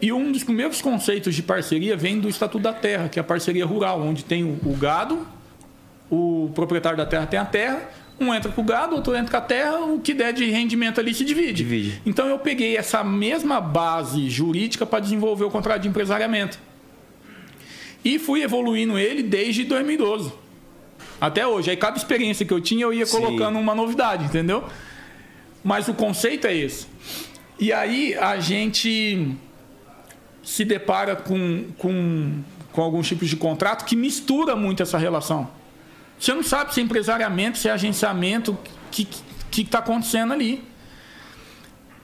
E 0.00 0.12
um 0.12 0.32
dos 0.32 0.42
primeiros 0.42 0.80
conceitos 0.80 1.34
de 1.34 1.42
parceria 1.42 1.96
vem 1.96 2.18
do 2.18 2.28
Estatuto 2.28 2.62
da 2.62 2.72
Terra, 2.72 3.08
que 3.08 3.18
é 3.18 3.22
a 3.22 3.24
parceria 3.24 3.66
rural, 3.66 4.00
onde 4.00 4.24
tem 4.24 4.42
o, 4.42 4.58
o 4.64 4.74
gado, 4.74 5.26
o 6.10 6.50
proprietário 6.54 6.96
da 6.96 7.06
terra 7.06 7.26
tem 7.26 7.38
a 7.38 7.44
terra, 7.44 7.88
um 8.20 8.34
entra 8.34 8.52
com 8.52 8.60
o 8.60 8.64
gado, 8.64 8.94
outro 8.94 9.16
entra 9.16 9.30
com 9.30 9.36
a 9.38 9.40
terra, 9.40 9.78
o 9.78 9.98
que 9.98 10.12
der 10.12 10.32
de 10.32 10.44
rendimento 10.50 11.00
ali 11.00 11.14
se 11.14 11.24
divide. 11.24 11.64
Divide. 11.64 12.02
Então 12.04 12.28
eu 12.28 12.38
peguei 12.38 12.76
essa 12.76 13.02
mesma 13.02 13.60
base 13.60 14.28
jurídica 14.28 14.84
para 14.84 15.00
desenvolver 15.00 15.44
o 15.44 15.50
contrato 15.50 15.82
de 15.82 15.88
empresariamento. 15.88 16.58
E 18.04 18.18
fui 18.18 18.42
evoluindo 18.42 18.98
ele 18.98 19.22
desde 19.22 19.64
2012. 19.64 20.32
Até 21.20 21.46
hoje. 21.46 21.70
Aí 21.70 21.76
cada 21.76 21.96
experiência 21.96 22.44
que 22.44 22.52
eu 22.52 22.60
tinha, 22.60 22.82
eu 22.82 22.92
ia 22.92 23.06
Sim. 23.06 23.20
colocando 23.20 23.58
uma 23.58 23.74
novidade, 23.74 24.24
entendeu? 24.24 24.64
Mas 25.64 25.88
o 25.88 25.94
conceito 25.94 26.46
é 26.46 26.54
esse. 26.54 26.86
E 27.58 27.72
aí 27.72 28.14
a 28.14 28.38
gente 28.38 29.34
se 30.42 30.64
depara 30.64 31.16
com, 31.16 31.66
com, 31.76 32.42
com 32.72 32.82
alguns 32.82 33.06
tipos 33.06 33.28
de 33.28 33.36
contrato 33.36 33.84
que 33.84 33.94
mistura 33.94 34.56
muito 34.56 34.82
essa 34.82 34.96
relação. 34.96 35.48
Você 36.20 36.34
não 36.34 36.42
sabe 36.42 36.74
se 36.74 36.80
é 36.80 36.82
empresariamento, 36.84 37.56
se 37.58 37.66
é 37.68 37.72
agenciamento, 37.72 38.52
o 38.52 38.58
que 38.90 39.08
está 39.62 39.78
acontecendo 39.78 40.32
ali. 40.34 40.62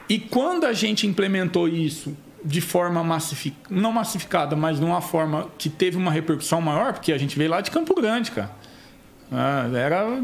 E 0.09 0.19
quando 0.19 0.65
a 0.65 0.73
gente 0.73 1.07
implementou 1.07 1.69
isso 1.69 2.17
de 2.45 2.61
forma 2.61 3.03
massificada, 3.03 3.75
não 3.75 3.93
massificada, 3.93 4.57
mas 4.57 4.79
de 4.79 4.85
uma 4.85 5.01
forma 5.01 5.49
que 5.59 5.69
teve 5.69 5.97
uma 5.97 6.11
repercussão 6.13 6.61
maior, 6.61 6.93
porque 6.93 7.13
a 7.13 7.19
gente 7.19 7.37
veio 7.37 7.51
lá 7.51 7.61
de 7.61 7.71
Campo 7.71 7.95
Grande, 7.95 8.31
cara. 8.31 8.51
Ah, 9.33 9.69
era. 9.75 10.23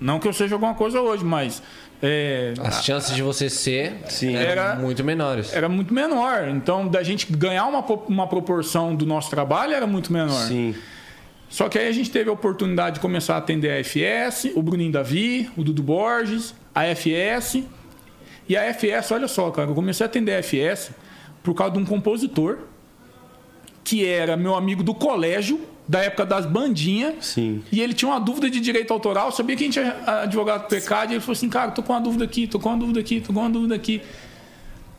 Não 0.00 0.18
que 0.18 0.26
eu 0.26 0.32
seja 0.32 0.54
alguma 0.54 0.74
coisa 0.74 1.00
hoje, 1.00 1.22
mas. 1.24 1.62
é, 2.02 2.54
As 2.62 2.82
chances 2.84 3.14
de 3.14 3.22
você 3.22 3.48
ser 3.50 4.00
Sim. 4.08 4.34
eram 4.34 4.50
Era- 4.62 4.76
muito 4.76 5.04
menores. 5.04 5.52
era 5.52 5.68
muito 5.68 5.92
menor. 5.92 6.48
Então, 6.48 6.88
da 6.88 7.02
gente 7.02 7.30
ganhar 7.32 7.66
uma, 7.66 7.80
uma 8.08 8.26
proporção 8.26 8.94
do 8.96 9.04
nosso 9.06 9.28
trabalho 9.30 9.74
era 9.74 9.86
muito 9.86 10.10
menor. 10.12 10.46
Sim. 10.48 10.74
Só 11.54 11.68
que 11.68 11.78
aí 11.78 11.86
a 11.86 11.92
gente 11.92 12.10
teve 12.10 12.28
a 12.28 12.32
oportunidade 12.32 12.96
de 12.96 13.00
começar 13.00 13.36
a 13.36 13.38
atender 13.38 13.70
a 13.70 13.78
FS, 13.78 14.50
o 14.56 14.60
Bruninho 14.60 14.90
Davi, 14.90 15.48
o 15.56 15.62
Dudu 15.62 15.84
Borges, 15.84 16.52
a 16.74 16.82
FS. 16.86 17.62
E 18.48 18.56
a 18.56 18.74
FS, 18.74 19.12
olha 19.12 19.28
só, 19.28 19.52
cara, 19.52 19.70
eu 19.70 19.74
comecei 19.76 20.04
a 20.04 20.08
atender 20.08 20.34
a 20.34 20.42
FS 20.42 20.90
por 21.44 21.54
causa 21.54 21.74
de 21.74 21.78
um 21.78 21.84
compositor 21.84 22.58
que 23.84 24.04
era 24.04 24.36
meu 24.36 24.56
amigo 24.56 24.82
do 24.82 24.92
colégio, 24.92 25.60
da 25.86 26.00
época 26.00 26.26
das 26.26 26.44
bandinhas. 26.44 27.24
Sim. 27.24 27.62
E 27.70 27.80
ele 27.80 27.94
tinha 27.94 28.10
uma 28.10 28.18
dúvida 28.18 28.50
de 28.50 28.58
direito 28.58 28.92
autoral, 28.92 29.30
sabia 29.30 29.54
que 29.54 29.62
a 29.62 29.66
gente 29.66 29.78
é 29.78 29.96
advogado 30.24 30.62
do 30.62 30.68
pecado, 30.68 31.12
e 31.12 31.14
ele 31.14 31.20
falou 31.20 31.34
assim, 31.34 31.48
cara, 31.48 31.70
tô 31.70 31.84
com 31.84 31.92
uma 31.92 32.00
dúvida 32.00 32.24
aqui, 32.24 32.48
tô 32.48 32.58
com 32.58 32.70
uma 32.70 32.78
dúvida 32.78 32.98
aqui, 32.98 33.20
tô 33.20 33.32
com 33.32 33.38
uma 33.38 33.50
dúvida 33.50 33.76
aqui. 33.76 34.02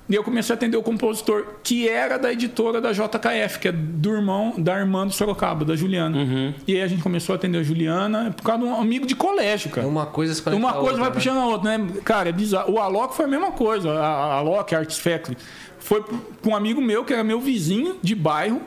E 0.08 0.14
eu 0.14 0.24
comecei 0.24 0.54
a 0.54 0.56
atender 0.56 0.78
o 0.78 0.84
compositor, 0.84 1.46
que 1.64 1.90
era 1.90 2.18
da 2.20 2.32
editora 2.32 2.80
da 2.80 2.92
JKF, 2.92 3.58
que 3.60 3.68
é 3.70 3.72
do 3.72 4.12
irmão, 4.14 4.54
da 4.56 4.78
irmã 4.78 5.08
do 5.08 5.12
Sorocaba, 5.12 5.66
da 5.66 5.76
Juliana. 5.76 6.54
E 6.68 6.76
aí 6.76 6.82
a 6.84 6.88
gente 6.88 7.02
começou 7.02 7.34
a 7.34 7.38
atender 7.38 7.58
a 7.58 7.64
Juliana 7.64 8.32
por 8.38 8.44
causa 8.44 8.62
de 8.62 8.68
um 8.68 8.76
amigo 8.76 9.08
de 9.08 9.16
colégio, 9.16 9.72
cara. 9.72 9.88
Uma 9.88 10.06
coisa 10.06 10.36
se 10.36 10.44
conecta 10.44 10.64
Uma 10.64 10.74
coisa 10.74 10.90
outra, 10.90 11.00
vai 11.02 11.10
né? 11.10 11.16
puxando 11.16 11.38
a 11.40 11.46
outra, 11.48 11.78
né? 11.78 11.88
Cara, 12.04 12.30
é 12.30 12.32
bizarro. 12.32 12.74
O 12.74 12.80
Alok 12.80 13.16
foi 13.16 13.26
a 13.26 13.28
mesma 13.28 13.52
coisa. 13.52 13.92
A, 13.94 14.36
Alok, 14.36 14.76
a 14.76 14.78
Arts 14.80 15.00
Factory, 15.00 15.36
foi 15.80 16.04
com 16.44 16.52
um 16.52 16.56
amigo 16.56 16.80
meu, 16.82 17.04
que 17.04 17.12
era 17.12 17.24
meu 17.24 17.40
vizinho 17.40 17.98
de 18.02 18.14
bairro, 18.14 18.62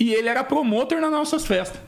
e 0.00 0.12
ele 0.12 0.28
era 0.28 0.42
promotor 0.42 1.00
nas 1.00 1.12
nossas 1.12 1.46
festas. 1.46 1.80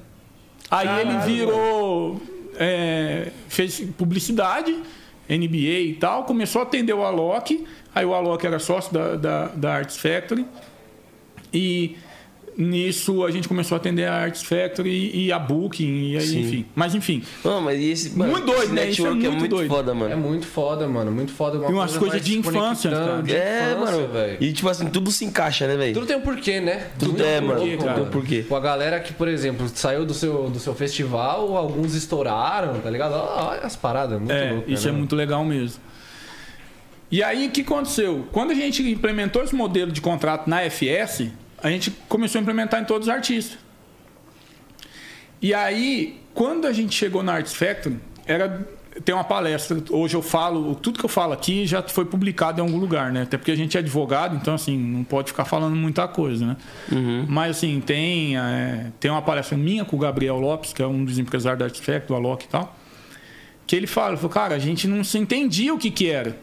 Aí 0.71 0.87
ele 1.01 1.15
Caralho, 1.15 1.21
virou. 1.27 2.23
é, 2.57 3.33
fez 3.49 3.81
publicidade, 3.97 4.73
NBA 5.29 5.81
e 5.81 5.97
tal, 5.99 6.25
começou 6.25 6.61
a 6.61 6.65
atender 6.65 6.93
o 6.93 7.03
Alok. 7.05 7.67
Aí 7.99 8.07
o 8.07 8.15
Alok 8.15 8.47
era 8.47 8.59
sócio 8.61 8.93
da, 8.93 9.17
da, 9.17 9.47
da 9.49 9.75
Arts 9.75 9.97
Factory. 9.97 10.45
E 11.53 11.97
nisso 12.57 13.25
a 13.25 13.31
gente 13.31 13.47
começou 13.49 13.77
a 13.77 13.79
atender 13.79 14.05
a 14.05 14.15
Arts 14.15 14.43
Factory 14.43 15.11
e 15.15 15.31
a 15.33 15.39
Booking, 15.39 16.11
e 16.11 16.17
aí, 16.17 16.27
Sim. 16.27 16.41
enfim. 16.41 16.67
Mas 16.75 16.95
enfim. 16.95 17.23
Não, 17.45 17.61
mas 17.61 17.81
esse. 17.81 18.11
mano, 18.17 18.33
Muito 18.33 18.47
doido, 18.47 18.63
esse 18.65 18.73
né? 18.73 18.89
Isso 18.91 19.07
é 19.07 19.11
é 19.11 19.13
muito 19.15 19.31
muito 19.33 19.49
doido. 19.57 19.69
foda, 19.69 19.91
É 19.93 19.95
mano. 19.95 20.17
muito 20.17 20.47
foda, 20.47 20.89
mano. 20.89 21.11
Muito 21.13 21.33
foda. 21.33 21.59
Uma 21.59 21.71
E 21.71 21.73
umas 21.73 21.91
coisa 21.93 21.99
coisas 22.01 22.23
de 22.27 22.39
infância, 22.39 22.91
cara. 22.91 23.23
de 23.23 23.35
É, 23.35 23.73
infância, 23.73 23.97
mano. 23.97 24.09
velho. 24.13 24.37
E 24.41 24.53
tipo 24.53 24.69
assim, 24.69 24.87
tudo 24.91 25.11
se 25.11 25.25
encaixa, 25.25 25.67
né, 25.67 25.77
velho? 25.77 25.95
Tudo 25.95 26.07
tem 26.07 26.17
um 26.17 26.21
porquê, 26.21 26.61
né? 26.61 26.89
Tudo 26.99 27.23
é, 27.25 27.41
mano. 27.41 27.61
porquê, 27.61 27.73
Tudo 27.77 27.85
cara. 27.85 27.95
tem 27.97 28.05
um 28.05 28.11
porquê. 28.11 28.45
Pô, 28.49 28.57
a 28.57 28.61
galera 28.61 29.01
que, 29.01 29.13
por 29.13 29.29
exemplo, 29.29 29.69
saiu 29.73 30.05
do 30.05 30.13
seu, 30.15 30.51
do 30.51 30.59
seu 30.59 30.75
festival, 30.75 31.57
alguns 31.57 31.95
estouraram, 31.95 32.81
tá 32.81 32.91
ligado? 32.91 33.13
Olha 33.15 33.61
as 33.61 33.77
paradas, 33.77 34.19
muito 34.19 34.33
É, 34.33 34.51
louco. 34.53 34.71
isso 34.71 34.87
né, 34.89 34.95
é 34.95 34.97
muito 34.97 35.15
legal 35.17 35.45
mesmo. 35.45 35.81
E 37.11 37.23
aí, 37.23 37.49
o 37.49 37.51
que 37.51 37.63
aconteceu? 37.63 38.29
Quando 38.33 38.51
a 38.51 38.55
gente 38.55 38.83
implementou 38.83 39.43
esse 39.43 39.55
modelo 39.55 39.91
de 39.91 40.01
contrato 40.01 40.49
na 40.49 40.61
FS, 40.69 41.29
a 41.63 41.71
gente 41.71 41.91
começou 42.09 42.39
a 42.39 42.43
implementar 42.43 42.83
em 42.83 42.85
todos 42.85 43.09
os 43.09 43.13
artistas. 43.13 43.59
E 45.41 45.55
aí, 45.55 46.21
quando 46.35 46.67
a 46.67 46.73
gente 46.73 46.95
chegou 46.95 47.23
na 47.23 47.35
Arts 47.35 47.55
Factory, 47.55 47.99
era 48.27 48.67
tem 49.05 49.15
uma 49.15 49.25
palestra. 49.25 49.81
Hoje 49.91 50.17
eu 50.17 50.23
falo, 50.23 50.75
tudo 50.75 50.99
que 50.99 51.05
eu 51.05 51.09
falo 51.09 51.33
aqui 51.33 51.65
já 51.65 51.81
foi 51.83 52.05
publicado 52.05 52.61
em 52.61 52.65
algum 52.65 52.79
lugar, 52.79 53.13
né? 53.13 53.23
Até 53.23 53.39
porque 53.39 53.53
a 53.53 53.57
gente 53.57 53.77
é 53.77 53.81
advogado, 53.81 54.35
então 54.35 54.55
assim, 54.55 54.77
não 54.77 55.05
pode 55.05 55.29
ficar 55.29 55.45
falando 55.45 55.77
muita 55.77 56.09
coisa, 56.09 56.45
né? 56.45 56.57
Mas 57.29 57.59
assim, 57.59 57.81
tem, 57.81 58.37
é, 58.37 58.91
tem 58.99 59.09
uma 59.09 59.23
palestra 59.23 59.57
minha 59.57 59.85
com 59.85 59.95
o 59.95 59.99
Gabriel 60.01 60.41
Lopes, 60.41 60.73
que 60.73 60.83
é 60.83 60.87
um 60.87 61.05
dos 61.05 61.17
empresários 61.17 61.61
da 61.61 61.67
Arts 61.67 61.79
Factory, 61.81 62.09
do 62.09 62.15
Alok 62.17 62.45
e 62.45 62.49
tal 62.49 62.77
que 63.69 63.77
ele 63.77 63.87
fala, 63.87 64.17
cara, 64.31 64.55
a 64.55 64.59
gente 64.59 64.89
não 64.89 65.05
se 65.05 65.19
entendia 65.19 65.75
o 65.75 65.79
que 65.79 65.91
que 65.91 66.09
era. 66.09 66.35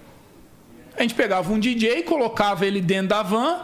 A 0.97 1.01
gente 1.01 1.13
pegava 1.15 1.51
um 1.51 1.59
DJ, 1.59 2.03
colocava 2.03 2.65
ele 2.65 2.81
dentro 2.81 3.09
da 3.09 3.23
van, 3.23 3.61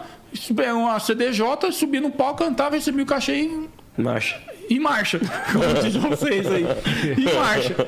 pegava 0.55 0.77
uma 0.77 0.99
CDJ, 0.99 1.71
subia 1.71 2.01
no 2.01 2.11
palco, 2.11 2.43
cantava, 2.43 2.75
recebia 2.75 3.03
o 3.03 3.05
cachê 3.05 3.43
e, 3.43 3.69
Marcha. 3.97 4.41
e 4.69 4.79
marcha. 4.79 5.19
Como 5.51 5.73
dizem 5.82 6.01
vocês 6.01 6.47
aí. 6.51 6.65
E 7.17 7.34
marcha. 7.36 7.88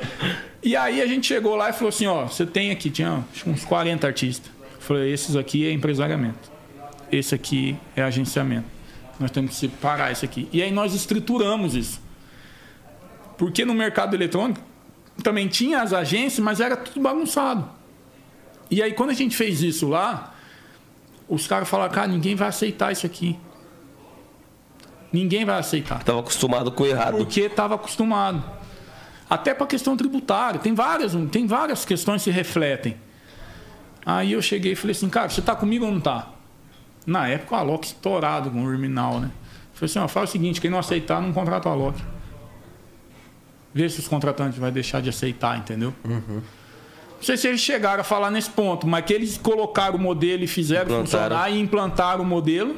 E 0.61 0.75
aí 0.75 1.01
a 1.01 1.07
gente 1.07 1.27
chegou 1.27 1.55
lá 1.55 1.69
e 1.69 1.73
falou 1.73 1.89
assim, 1.89 2.07
ó, 2.07 2.25
você 2.25 2.45
tem 2.45 2.71
aqui, 2.71 2.89
tinha 2.89 3.23
uns 3.45 3.65
40 3.65 4.07
artistas. 4.07 4.51
Eu 4.75 4.81
falei, 4.81 5.11
esses 5.13 5.35
aqui 5.35 5.67
é 5.67 5.71
empresariamento. 5.71 6.51
Esse 7.11 7.35
aqui 7.35 7.75
é 7.95 8.01
agenciamento. 8.01 8.65
Nós 9.19 9.29
temos 9.29 9.51
que 9.51 9.57
separar 9.57 10.11
isso 10.11 10.25
aqui. 10.25 10.47
E 10.51 10.61
aí 10.61 10.71
nós 10.71 10.93
estruturamos 10.93 11.75
isso. 11.75 12.01
Porque 13.37 13.65
no 13.65 13.73
mercado 13.73 14.15
eletrônico 14.15 14.61
também 15.21 15.47
tinha 15.47 15.81
as 15.81 15.93
agências, 15.93 16.39
mas 16.39 16.59
era 16.59 16.75
tudo 16.75 16.99
bagunçado. 17.01 17.69
E 18.73 18.81
aí 18.81 18.91
quando 18.93 19.11
a 19.11 19.13
gente 19.13 19.37
fez 19.37 19.61
isso 19.61 19.87
lá, 19.87 20.33
os 21.29 21.45
caras 21.45 21.69
falaram, 21.69 21.93
cara, 21.93 22.07
ninguém 22.07 22.33
vai 22.33 22.47
aceitar 22.47 22.91
isso 22.91 23.05
aqui. 23.05 23.39
Ninguém 25.11 25.45
vai 25.45 25.59
aceitar. 25.59 26.01
Tava 26.01 26.21
acostumado 26.21 26.71
com 26.71 26.81
o 26.81 26.87
errado. 26.87 27.17
Porque 27.17 27.41
estava 27.41 27.75
acostumado. 27.75 28.43
Até 29.29 29.53
para 29.53 29.65
a 29.65 29.67
questão 29.67 29.95
tributária. 29.95 30.59
Tem 30.59 30.73
várias, 30.73 31.13
tem 31.31 31.45
várias 31.45 31.85
questões 31.85 32.23
que 32.23 32.31
se 32.31 32.35
refletem. 32.35 32.97
Aí 34.03 34.31
eu 34.31 34.41
cheguei 34.41 34.71
e 34.71 34.75
falei 34.75 34.93
assim, 34.93 35.07
cara, 35.07 35.29
você 35.29 35.41
tá 35.43 35.55
comigo 35.55 35.85
ou 35.85 35.91
não 35.91 36.01
tá? 36.01 36.29
Na 37.05 37.27
época 37.27 37.55
o 37.55 37.59
Alok 37.59 37.85
estourado 37.85 38.49
com 38.49 38.65
o 38.65 38.67
Terminal, 38.67 39.19
né? 39.19 39.29
Falei 39.73 39.85
assim, 39.85 39.99
ó, 39.99 40.07
faz 40.07 40.29
o 40.29 40.31
seguinte, 40.31 40.59
quem 40.59 40.71
não 40.71 40.79
aceitar, 40.79 41.21
não 41.21 41.31
contrata 41.31 41.69
o 41.69 41.71
Alok. 41.71 42.01
Vê 43.71 43.87
se 43.87 43.99
os 43.99 44.07
contratantes 44.07 44.57
vão 44.57 44.71
deixar 44.71 44.99
de 44.99 45.09
aceitar, 45.09 45.59
entendeu? 45.59 45.93
Não 47.23 47.25
sei 47.25 47.37
se 47.37 47.47
eles 47.47 47.61
chegaram 47.61 48.01
a 48.01 48.03
falar 48.03 48.29
nesse 48.29 48.49
ponto, 48.49 48.85
mas 48.85 49.05
que 49.05 49.13
eles 49.13 49.37
colocaram 49.37 49.95
o 49.95 49.99
modelo 49.99 50.43
e 50.43 50.47
fizeram 50.47 50.83
Implantaram. 50.83 51.05
funcionar 51.37 51.49
e 51.51 51.57
implantaram 51.57 52.21
o 52.21 52.25
modelo. 52.25 52.75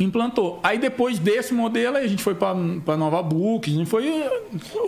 Implantou. 0.00 0.58
Aí 0.64 0.78
depois 0.78 1.18
desse 1.20 1.54
modelo, 1.54 1.96
a 1.98 2.06
gente 2.06 2.20
foi 2.22 2.34
para 2.34 2.96
Nova 2.96 3.22
Books, 3.22 3.72
e 3.72 3.84
foi 3.84 4.10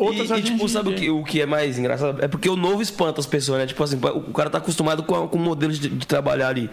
outras 0.01 0.31
E, 0.31 0.35
e, 0.35 0.43
tipo, 0.43 0.69
sabe 0.69 0.89
o 0.89 0.95
que, 0.95 1.11
o 1.11 1.23
que 1.23 1.41
é 1.43 1.47
mais 1.47 1.79
engraçado? 1.79 2.25
É 2.25 2.27
porque 2.27 2.49
o 2.49 2.57
novo 2.57 2.83
espanta 2.83 3.21
as 3.21 3.27
pessoas, 3.27 3.61
né? 3.61 3.67
Tipo 3.67 3.85
assim, 3.85 3.97
o 4.03 4.33
cara 4.33 4.51
tá 4.51 4.59
acostumado 4.59 5.05
com, 5.05 5.15
a- 5.15 5.29
com 5.29 5.37
o 5.37 5.41
modelo 5.41 5.73
de, 5.73 5.89
de 5.89 6.07
trabalhar 6.07 6.49
ali. 6.49 6.69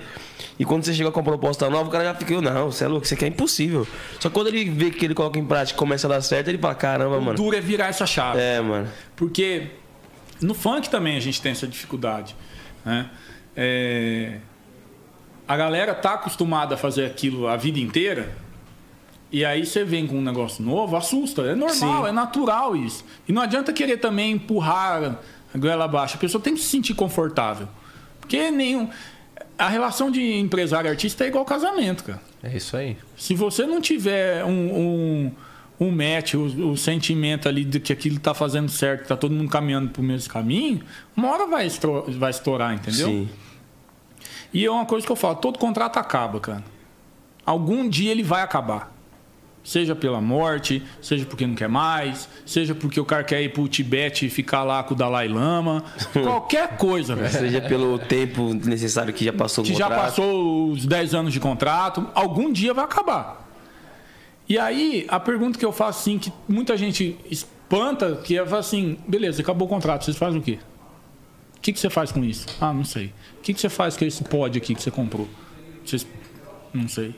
E 0.57 0.66
quando 0.66 0.84
você 0.84 0.93
chega 0.93 1.12
com 1.12 1.20
a 1.20 1.24
proposta 1.24 1.70
nova, 1.70 1.88
o 1.89 1.91
cara 1.91 2.05
já 2.05 2.16
fica, 2.16 2.41
não, 2.41 2.72
você 2.72 2.86
é 2.86 2.88
louco, 2.88 3.05
isso 3.05 3.14
aqui 3.14 3.26
é 3.26 3.28
impossível. 3.28 3.86
Só 4.20 4.30
que 4.30 4.34
quando 4.34 4.47
ele 4.47 4.64
vê 4.72 4.89
que 4.89 5.05
ele 5.05 5.14
coloca 5.14 5.38
em 5.38 5.45
prática 5.45 5.78
e 5.78 5.80
começa 5.80 6.07
a 6.07 6.09
dar 6.09 6.22
certo, 6.22 6.47
ele 6.47 6.57
fala, 6.57 6.74
caramba, 6.74 7.18
O 7.18 7.22
mano. 7.22 7.38
duro 7.38 7.55
é 7.55 7.62
virar 7.62 7.88
essa 7.89 8.07
chave. 8.07 8.39
É, 8.39 8.59
mano. 8.62 8.88
Porque 9.16 9.68
no 10.41 10.53
funk 10.53 10.89
também 10.89 11.17
a 11.17 11.19
gente 11.19 11.41
tem 11.41 11.51
essa 11.51 11.67
dificuldade. 11.67 12.35
Né? 12.85 13.09
É, 13.55 14.39
A 15.47 15.55
galera 15.57 15.93
tá 15.93 16.13
acostumada 16.13 16.75
a 16.75 16.77
fazer 16.77 17.05
aquilo 17.05 17.47
a 17.47 17.55
vida 17.55 17.79
inteira. 17.79 18.35
E 19.31 19.45
aí 19.45 19.65
você 19.65 19.85
vem 19.85 20.05
com 20.05 20.17
um 20.17 20.21
negócio 20.21 20.63
novo, 20.63 20.95
assusta. 20.95 21.43
É 21.43 21.55
normal, 21.55 22.03
Sim. 22.03 22.09
é 22.09 22.11
natural 22.11 22.75
isso. 22.75 23.05
E 23.27 23.31
não 23.31 23.41
adianta 23.41 23.71
querer 23.71 23.97
também 23.97 24.33
empurrar 24.33 25.19
a 25.53 25.57
goela 25.57 25.85
abaixo. 25.85 26.15
A 26.15 26.19
pessoa 26.19 26.41
tem 26.43 26.53
que 26.53 26.59
se 26.59 26.67
sentir 26.67 26.93
confortável. 26.93 27.67
Porque 28.19 28.51
nenhum. 28.51 28.89
A 29.57 29.69
relação 29.69 30.09
de 30.11 30.21
empresário 30.39 30.87
e 30.87 30.91
artista 30.91 31.23
é 31.23 31.27
igual 31.27 31.45
casamento, 31.45 32.03
cara. 32.03 32.21
É 32.43 32.55
isso 32.57 32.75
aí. 32.75 32.97
Se 33.15 33.35
você 33.35 33.65
não 33.65 33.79
tiver 33.79 34.43
um, 34.43 34.49
um, 34.51 35.31
um 35.84 35.89
match, 35.91 36.36
o, 36.36 36.71
o 36.71 36.77
sentimento 36.77 37.49
ali 37.49 37.65
de 37.65 37.79
que 37.79 37.91
aquilo 37.91 38.19
tá 38.19 38.36
fazendo 38.36 38.69
certo, 38.69 39.07
tá 39.07 39.17
todo 39.17 39.34
mundo 39.34 39.49
caminhando 39.49 39.89
pro 39.89 40.03
mesmo 40.03 40.32
caminho, 40.32 40.79
uma 41.17 41.32
hora 41.32 41.47
vai, 41.47 41.65
estro- 41.65 42.05
vai 42.19 42.29
estourar, 42.29 42.71
entendeu? 42.73 43.07
Sim. 43.07 43.29
E 44.53 44.63
é 44.63 44.69
uma 44.69 44.86
coisa 44.86 45.03
que 45.05 45.11
eu 45.11 45.15
falo, 45.15 45.36
todo 45.38 45.57
contrato 45.57 45.97
acaba, 45.97 46.39
cara. 46.39 46.63
Algum 47.43 47.89
dia 47.89 48.11
ele 48.11 48.21
vai 48.21 48.43
acabar. 48.43 48.95
Seja 49.63 49.95
pela 49.95 50.19
morte, 50.21 50.84
seja 51.01 51.25
porque 51.25 51.45
não 51.47 51.53
quer 51.55 51.69
mais, 51.69 52.27
seja 52.45 52.73
porque 52.75 52.99
o 52.99 53.05
cara 53.05 53.23
quer 53.23 53.41
ir 53.43 53.49
pro 53.49 53.67
Tibete 53.67 54.25
e 54.25 54.29
ficar 54.29 54.63
lá 54.63 54.84
com 54.84 54.93
o 54.93 54.97
Dalai 54.97 55.27
Lama. 55.27 55.84
Qualquer 56.13 56.77
coisa, 56.77 57.15
velho. 57.15 57.32
Seja 57.32 57.61
pelo 57.61 57.97
tempo 57.99 58.53
necessário 58.53 59.13
que 59.13 59.23
já 59.25 59.34
passou 59.34 59.63
o 59.63 59.67
que 59.67 59.73
já 59.75 59.86
contrato. 59.86 60.05
passou 60.05 60.71
os 60.71 60.86
10 60.86 61.13
anos 61.15 61.34
de 61.34 61.39
contrato, 61.39 62.07
algum 62.15 62.51
dia 62.51 62.73
vai 62.73 62.86
acabar. 62.86 63.40
E 64.52 64.58
aí, 64.58 65.06
a 65.08 65.18
pergunta 65.18 65.58
que 65.58 65.64
eu 65.64 65.72
faço 65.72 66.02
assim, 66.02 66.20
que 66.20 66.30
muita 66.45 66.76
gente 66.76 67.18
espanta, 67.30 68.18
que 68.18 68.38
é 68.38 68.41
assim, 68.41 68.97
beleza, 69.08 69.41
acabou 69.41 69.66
o 69.66 69.70
contrato, 69.70 70.04
vocês 70.04 70.18
fazem 70.18 70.41
o 70.41 70.43
quê? 70.43 70.60
O 71.56 71.62
que, 71.62 71.72
que 71.72 71.80
você 71.80 71.89
faz 71.89 72.12
com 72.12 72.22
isso? 72.22 72.47
Ah, 72.60 72.74
não 72.74 72.84
sei. 72.84 73.14
O 73.38 73.41
que, 73.43 73.54
que 73.54 73.62
você 73.62 73.70
faz 73.70 73.95
com 73.95 74.04
esse 74.04 74.22
pod 74.26 74.58
aqui 74.58 74.76
que 74.76 74.82
você 74.82 74.91
comprou? 74.91 75.26
Vocês... 75.86 76.06
Não 76.74 76.86
sei. 76.89 77.16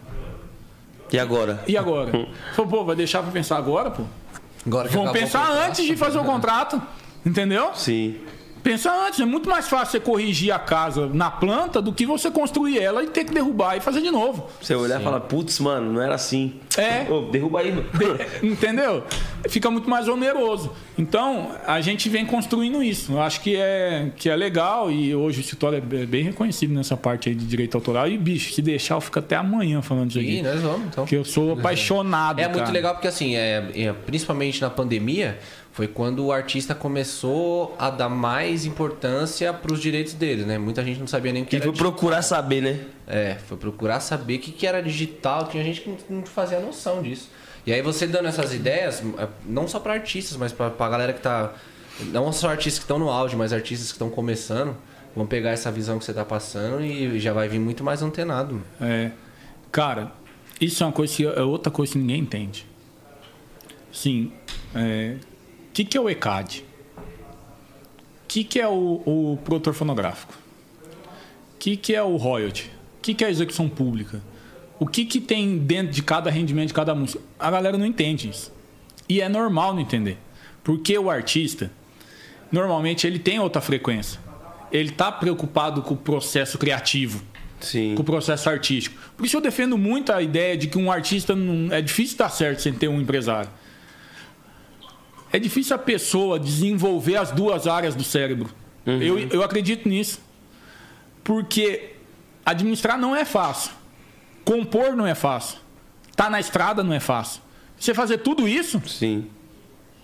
E 1.11 1.17
agora? 1.17 1.63
E 1.67 1.75
agora? 1.75 2.11
Falei, 2.53 2.69
pô, 2.69 2.85
vai 2.85 2.95
deixar 2.95 3.23
pra 3.23 3.31
pensar 3.31 3.57
agora, 3.57 3.89
pô? 3.89 4.03
Agora 4.63 4.87
que 4.87 4.93
Vamos 4.93 5.09
acabou 5.09 5.09
o 5.09 5.13
pensar 5.25 5.47
contrato. 5.47 5.69
antes 5.69 5.85
de 5.87 5.97
fazer 5.97 6.19
o 6.19 6.23
contrato. 6.23 6.81
Entendeu? 7.25 7.71
Sim. 7.73 8.19
Pensa 8.63 8.91
antes, 9.05 9.19
é 9.19 9.25
muito 9.25 9.49
mais 9.49 9.67
fácil 9.67 9.91
você 9.91 9.99
corrigir 9.99 10.53
a 10.53 10.57
casa 10.57 11.07
na 11.07 11.29
planta 11.29 11.81
do 11.81 11.91
que 11.91 12.05
você 12.05 12.31
construir 12.31 12.79
ela 12.79 13.03
e 13.03 13.07
ter 13.07 13.25
que 13.25 13.33
derrubar 13.33 13.75
e 13.75 13.81
fazer 13.81 14.01
de 14.01 14.09
novo. 14.09 14.49
Você 14.61 14.73
olhar 14.73 15.01
e 15.01 15.03
falar, 15.03 15.19
putz, 15.19 15.59
mano, 15.59 15.91
não 15.91 16.01
era 16.01 16.15
assim. 16.15 16.53
É. 16.77 17.11
Ô, 17.11 17.23
derruba 17.23 17.59
aí, 17.59 17.71
mano. 17.71 17.85
Entendeu? 18.41 19.03
Fica 19.49 19.69
muito 19.69 19.89
mais 19.89 20.07
oneroso. 20.07 20.71
Então, 20.97 21.51
a 21.67 21.81
gente 21.81 22.07
vem 22.07 22.25
construindo 22.25 22.81
isso. 22.81 23.11
Eu 23.11 23.21
acho 23.21 23.41
que 23.41 23.55
é, 23.57 24.11
que 24.15 24.29
é 24.29 24.35
legal 24.35 24.89
e 24.89 25.13
hoje 25.13 25.39
o 25.39 25.41
escritório 25.41 25.77
é 25.77 26.05
bem 26.05 26.23
reconhecido 26.23 26.73
nessa 26.73 26.95
parte 26.95 27.27
aí 27.27 27.35
de 27.35 27.45
direito 27.45 27.75
autoral. 27.75 28.07
E, 28.07 28.17
bicho, 28.17 28.53
se 28.53 28.61
deixar, 28.61 28.95
eu 28.95 29.01
fico 29.01 29.19
até 29.19 29.35
amanhã 29.35 29.81
falando 29.81 30.07
disso 30.07 30.19
aqui. 30.19 30.37
Ih, 30.37 30.41
nós 30.41 30.61
vamos, 30.61 30.87
então. 30.87 31.03
Porque 31.03 31.17
eu 31.17 31.25
sou 31.25 31.51
apaixonado. 31.53 32.39
É 32.39 32.47
muito 32.47 32.59
cara. 32.59 32.71
legal 32.71 32.93
porque, 32.93 33.09
assim, 33.09 33.35
é, 33.35 33.69
é, 33.75 33.93
principalmente 34.05 34.61
na 34.61 34.69
pandemia, 34.69 35.37
foi 35.73 35.87
quando 35.87 36.23
o 36.25 36.31
artista 36.31 36.73
começou 36.75 37.75
a 37.79 37.89
dar 37.89 38.07
mais 38.07 38.63
importância 38.63 39.51
para 39.51 39.73
os 39.73 39.81
direitos 39.81 40.13
dele, 40.13 40.43
né? 40.45 40.57
Muita 40.57 40.83
gente 40.83 40.99
não 40.99 41.07
sabia 41.07 41.33
nem 41.33 41.41
o 41.41 41.45
que 41.45 41.49
Que 41.49 41.55
era 41.57 41.63
foi 41.65 41.71
digital. 41.73 41.91
procurar 41.91 42.21
saber, 42.21 42.61
né? 42.61 42.79
É, 43.07 43.37
foi 43.47 43.57
procurar 43.57 43.99
saber 43.99 44.35
o 44.35 44.39
que, 44.39 44.51
que 44.51 44.65
era 44.67 44.81
digital. 44.83 45.47
Tinha 45.47 45.63
gente 45.63 45.81
que 45.81 45.95
não- 46.09 46.23
fazia 46.25 46.59
noção 46.59 47.01
disso. 47.01 47.27
E 47.65 47.73
aí 47.73 47.81
você 47.81 48.05
dando 48.05 48.27
essas 48.27 48.53
ideias, 48.53 49.01
é, 49.17 49.27
não 49.45 49.67
só 49.67 49.79
para 49.79 49.93
artistas, 49.93 50.37
mas 50.37 50.51
para 50.53 50.67
a 50.77 50.89
galera 50.89 51.11
que 51.11 51.21
tá... 51.21 51.53
Não 52.11 52.31
só 52.31 52.49
artistas 52.49 52.77
que 52.79 52.83
estão 52.83 52.99
no 52.99 53.09
auge, 53.09 53.35
mas 53.35 53.51
artistas 53.51 53.87
que 53.87 53.93
estão 53.95 54.09
começando, 54.11 54.75
vão 55.15 55.25
pegar 55.25 55.51
essa 55.51 55.71
visão 55.71 55.97
que 55.97 56.05
você 56.05 56.13
tá 56.13 56.23
passando 56.25 56.81
e 56.83 57.19
já 57.19 57.33
vai 57.33 57.47
vir 57.47 57.59
muito 57.59 57.83
mais 57.83 58.01
antenado. 58.03 58.61
É. 58.79 59.11
Cara, 59.71 60.11
isso 60.61 60.83
é 60.83 60.85
uma 60.87 60.93
coisa 60.93 61.15
que 61.15 61.25
é 61.25 61.41
outra 61.41 61.71
coisa 61.71 61.93
que 61.93 61.97
ninguém 61.99 62.19
entende. 62.19 62.65
Sim. 63.91 64.31
é, 64.75 65.15
que, 65.73 65.83
que 65.83 65.97
é 65.97 66.01
o 66.01 66.09
ECAD? 66.09 66.63
O 66.97 68.27
que, 68.27 68.43
que 68.43 68.59
é 68.59 68.67
o, 68.67 69.01
o 69.05 69.39
produtor 69.43 69.73
fonográfico? 69.73 70.33
O 71.55 71.57
que, 71.59 71.75
que 71.75 71.95
é 71.95 72.03
o 72.03 72.15
royalty? 72.15 72.69
O 72.99 73.01
que, 73.01 73.13
que 73.13 73.23
é 73.23 73.27
a 73.27 73.29
execução 73.29 73.67
pública? 73.67 74.21
O 74.79 74.87
que, 74.87 75.05
que 75.05 75.19
tem 75.19 75.57
dentro 75.57 75.93
de 75.93 76.03
cada 76.03 76.29
rendimento 76.29 76.67
de 76.67 76.73
cada 76.73 76.93
música? 76.93 77.21
A 77.39 77.49
galera 77.49 77.77
não 77.77 77.85
entende 77.85 78.29
isso. 78.29 78.51
E 79.07 79.21
é 79.21 79.29
normal 79.29 79.73
não 79.73 79.81
entender. 79.81 80.17
Porque 80.63 80.97
o 80.97 81.09
artista, 81.09 81.71
normalmente, 82.51 83.05
ele 83.05 83.19
tem 83.19 83.39
outra 83.39 83.61
frequência. 83.61 84.19
Ele 84.71 84.89
está 84.89 85.11
preocupado 85.11 85.81
com 85.81 85.93
o 85.93 85.97
processo 85.97 86.57
criativo 86.57 87.23
Sim. 87.63 87.95
com 87.95 88.01
o 88.01 88.05
processo 88.05 88.49
artístico. 88.49 88.95
Por 89.15 89.25
isso 89.25 89.37
eu 89.37 89.41
defendo 89.41 89.77
muito 89.77 90.11
a 90.11 90.21
ideia 90.21 90.57
de 90.57 90.67
que 90.67 90.77
um 90.77 90.91
artista 90.91 91.35
não 91.35 91.73
é 91.73 91.81
difícil 91.81 92.17
dar 92.17 92.29
certo 92.29 92.61
sem 92.61 92.73
ter 92.73 92.87
um 92.87 92.99
empresário. 92.99 93.49
É 95.33 95.39
difícil 95.39 95.75
a 95.75 95.79
pessoa 95.79 96.39
desenvolver 96.39 97.15
as 97.17 97.31
duas 97.31 97.67
áreas 97.67 97.95
do 97.95 98.03
cérebro. 98.03 98.49
Eu, 98.85 99.17
eu 99.19 99.43
acredito 99.43 99.89
nisso. 99.89 100.21
Porque 101.23 101.91
administrar 102.45 102.97
não 102.97 103.15
é 103.15 103.25
fácil. 103.25 103.71
Compor 104.45 104.95
não 104.95 105.07
é 105.07 105.15
fácil. 105.15 105.57
Tá 106.15 106.29
na 106.29 106.39
estrada 106.39 106.83
não 106.83 106.93
é 106.93 106.99
fácil. 106.99 107.41
Você 107.79 107.93
fazer 107.93 108.19
tudo 108.19 108.47
isso, 108.47 108.81
Sim. 108.85 109.25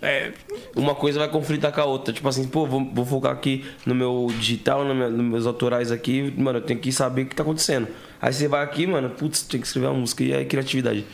é, 0.02 0.32
Uma 0.76 0.96
coisa 0.96 1.20
vai 1.20 1.30
conflitar 1.30 1.72
com 1.72 1.82
a 1.82 1.86
outra. 1.86 2.14
Tipo 2.14 2.28
assim, 2.28 2.48
pô, 2.48 2.66
vou, 2.66 2.84
vou 2.94 3.06
focar 3.06 3.32
aqui 3.32 3.64
no 3.86 3.94
meu 3.94 4.28
digital, 4.40 4.84
no 4.84 4.96
meu- 4.96 5.12
nos 5.12 5.26
meus 5.26 5.46
autorais 5.46 5.92
aqui. 5.92 6.34
Mano, 6.38 6.60
eu 6.60 6.64
tenho 6.64 6.80
que 6.80 6.92
saber 6.92 7.24
o 7.24 7.26
que 7.28 7.36
tá 7.36 7.44
acontecendo. 7.44 7.88
Aí 8.22 8.34
você 8.34 8.48
vai 8.48 8.64
aqui, 8.64 8.88
mano, 8.88 9.10
putz, 9.12 9.44
tem 9.44 9.62
que 9.62 9.68
escrever 9.68 9.88
uma 9.88 10.00
música. 10.00 10.24
E 10.24 10.34
aí, 10.34 10.46
criatividade. 10.46 11.06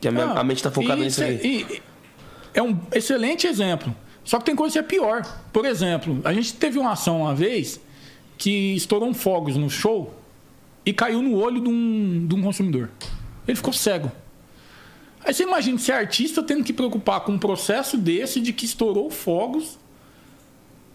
Que 0.00 0.08
a, 0.08 0.12
minha- 0.12 0.26
Não, 0.26 0.36
a 0.38 0.44
mente 0.44 0.62
tá 0.62 0.70
focada 0.70 0.96
nisso 1.02 1.22
isso 1.24 1.44
aí. 1.46 1.66
e- 1.80 1.82
é 2.54 2.62
um 2.62 2.78
excelente 2.92 3.46
exemplo. 3.46 3.94
Só 4.24 4.38
que 4.38 4.46
tem 4.46 4.56
coisa 4.56 4.72
que 4.72 4.78
é 4.78 4.82
pior. 4.82 5.22
Por 5.52 5.66
exemplo, 5.66 6.20
a 6.24 6.32
gente 6.32 6.54
teve 6.54 6.78
uma 6.78 6.92
ação 6.92 7.20
uma 7.20 7.34
vez 7.34 7.80
que 8.38 8.74
estourou 8.74 9.08
um 9.08 9.14
fogos 9.14 9.56
no 9.56 9.68
show 9.68 10.14
e 10.86 10.92
caiu 10.92 11.20
no 11.20 11.36
olho 11.36 11.60
de 11.60 11.68
um, 11.68 12.26
de 12.26 12.34
um 12.34 12.42
consumidor. 12.42 12.90
Ele 13.46 13.56
ficou 13.56 13.72
cego. 13.72 14.10
Aí 15.24 15.32
você 15.32 15.42
imagina 15.42 15.78
ser 15.78 15.92
artista 15.92 16.42
tendo 16.42 16.64
que 16.64 16.72
preocupar 16.72 17.20
com 17.20 17.32
um 17.32 17.38
processo 17.38 17.96
desse 17.96 18.40
de 18.40 18.52
que 18.52 18.64
estourou 18.64 19.10
fogos 19.10 19.78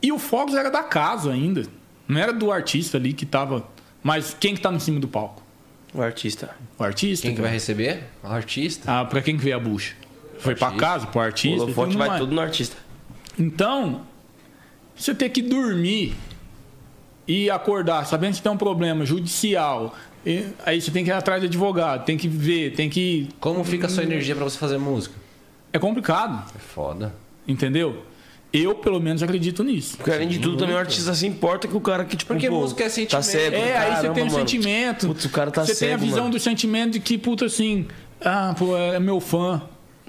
e 0.01 0.11
o 0.11 0.19
fogos 0.19 0.55
era 0.55 0.69
da 0.69 0.83
casa 0.83 1.31
ainda. 1.31 1.65
Não 2.07 2.19
era 2.19 2.33
do 2.33 2.51
artista 2.51 2.97
ali 2.97 3.13
que 3.13 3.25
tava. 3.25 3.67
Mas 4.01 4.35
quem 4.39 4.55
que 4.55 4.61
tá 4.61 4.71
em 4.71 4.79
cima 4.79 4.99
do 4.99 5.07
palco? 5.07 5.43
O 5.93 6.01
artista. 6.01 6.55
O 6.77 6.83
artista? 6.83 7.27
Quem 7.27 7.35
que 7.35 7.41
vai 7.41 7.51
receber? 7.51 8.03
O 8.23 8.27
artista. 8.27 8.91
Ah, 8.91 9.05
pra 9.05 9.21
quem 9.21 9.35
que 9.35 9.43
veio 9.43 9.55
a 9.55 9.59
bucha? 9.59 9.95
Foi 10.39 10.55
pra 10.55 10.67
Artista. 10.67 10.85
casa, 10.87 11.07
pro 11.07 11.19
O 11.19 11.23
artista? 11.23 11.63
holofote 11.63 11.95
Então, 11.95 12.07
vai 12.07 12.15
é- 12.15 12.19
tudo 12.19 12.33
no 12.35 12.41
artista. 12.41 12.75
Então, 13.37 14.01
você 14.95 15.13
ter 15.13 15.29
que 15.29 15.41
dormir 15.41 16.15
e 17.27 17.49
acordar 17.49 18.05
sabendo 18.05 18.35
que 18.35 18.41
tem 18.41 18.51
um 18.51 18.57
problema 18.57 19.05
judicial, 19.05 19.95
e 20.25 20.45
aí 20.65 20.81
você 20.81 20.91
tem 20.91 21.03
que 21.03 21.09
ir 21.09 21.13
atrás 21.13 21.41
de 21.41 21.47
advogado, 21.47 22.03
tem 22.05 22.17
que 22.17 22.27
ver, 22.27 22.73
tem 22.73 22.89
que. 22.89 23.29
Como 23.39 23.63
fica 23.63 23.87
a 23.87 23.89
sua 23.89 24.03
energia 24.03 24.35
pra 24.35 24.43
você 24.43 24.57
fazer 24.57 24.77
música? 24.77 25.15
É 25.71 25.77
complicado, 25.79 26.43
É 26.55 26.59
foda. 26.59 27.13
entendeu? 27.47 28.03
Eu, 28.51 28.73
pelo 28.73 28.99
menos, 28.99 29.21
acredito 29.21 29.63
nisso. 29.63 29.95
Porque 29.97 30.09
além 30.09 30.27
de 30.27 30.39
tudo, 30.39 30.57
também 30.57 30.73
o 30.73 30.77
artista 30.79 31.13
se 31.13 31.27
importa 31.27 31.67
que 31.67 31.77
o 31.77 31.79
cara 31.79 32.03
que, 32.03 32.17
tipo, 32.17 32.33
Porque 32.33 32.49
pô, 32.49 32.61
música 32.61 32.81
é 32.83 32.87
Tá 32.87 32.89
sentimento. 32.91 33.23
cego. 33.25 33.55
É, 33.57 33.77
aí 33.77 33.85
você 33.89 33.95
caramba, 33.97 34.13
tem 34.15 34.23
o 34.23 34.25
mano. 34.25 34.39
sentimento. 34.39 35.07
Putz, 35.07 35.25
o 35.25 35.29
cara 35.29 35.51
tá 35.51 35.63
Você 35.65 35.75
tem 35.75 35.89
a 35.89 35.91
cego, 35.91 36.03
visão 36.05 36.19
mano. 36.23 36.31
do 36.31 36.39
sentimento 36.39 36.93
de 36.93 36.99
que, 36.99 37.15
puta, 37.19 37.45
assim, 37.45 37.85
ah, 38.25 38.55
pô, 38.57 38.75
é 38.75 38.99
meu 38.99 39.19
fã. 39.19 39.61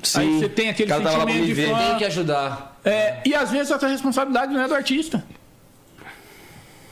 Sim. 0.03 0.21
Aí 0.21 0.39
você 0.39 0.49
tem 0.49 0.69
aquele 0.71 0.89
cara 0.89 1.03
tava 1.03 1.19
lá 1.19 1.25
pra 1.25 1.33
sentimento 1.33 1.49
me 1.49 1.55
de 1.55 1.61
ver. 1.61 1.75
fã. 1.75 1.89
Tem 1.89 1.99
que 1.99 2.05
ajudar. 2.05 2.81
É, 2.85 3.21
e 3.25 3.35
às 3.35 3.51
vezes 3.51 3.71
essa 3.71 3.87
responsabilidade 3.87 4.53
não 4.53 4.61
é 4.61 4.69
do 4.69 4.75
artista. 4.75 5.25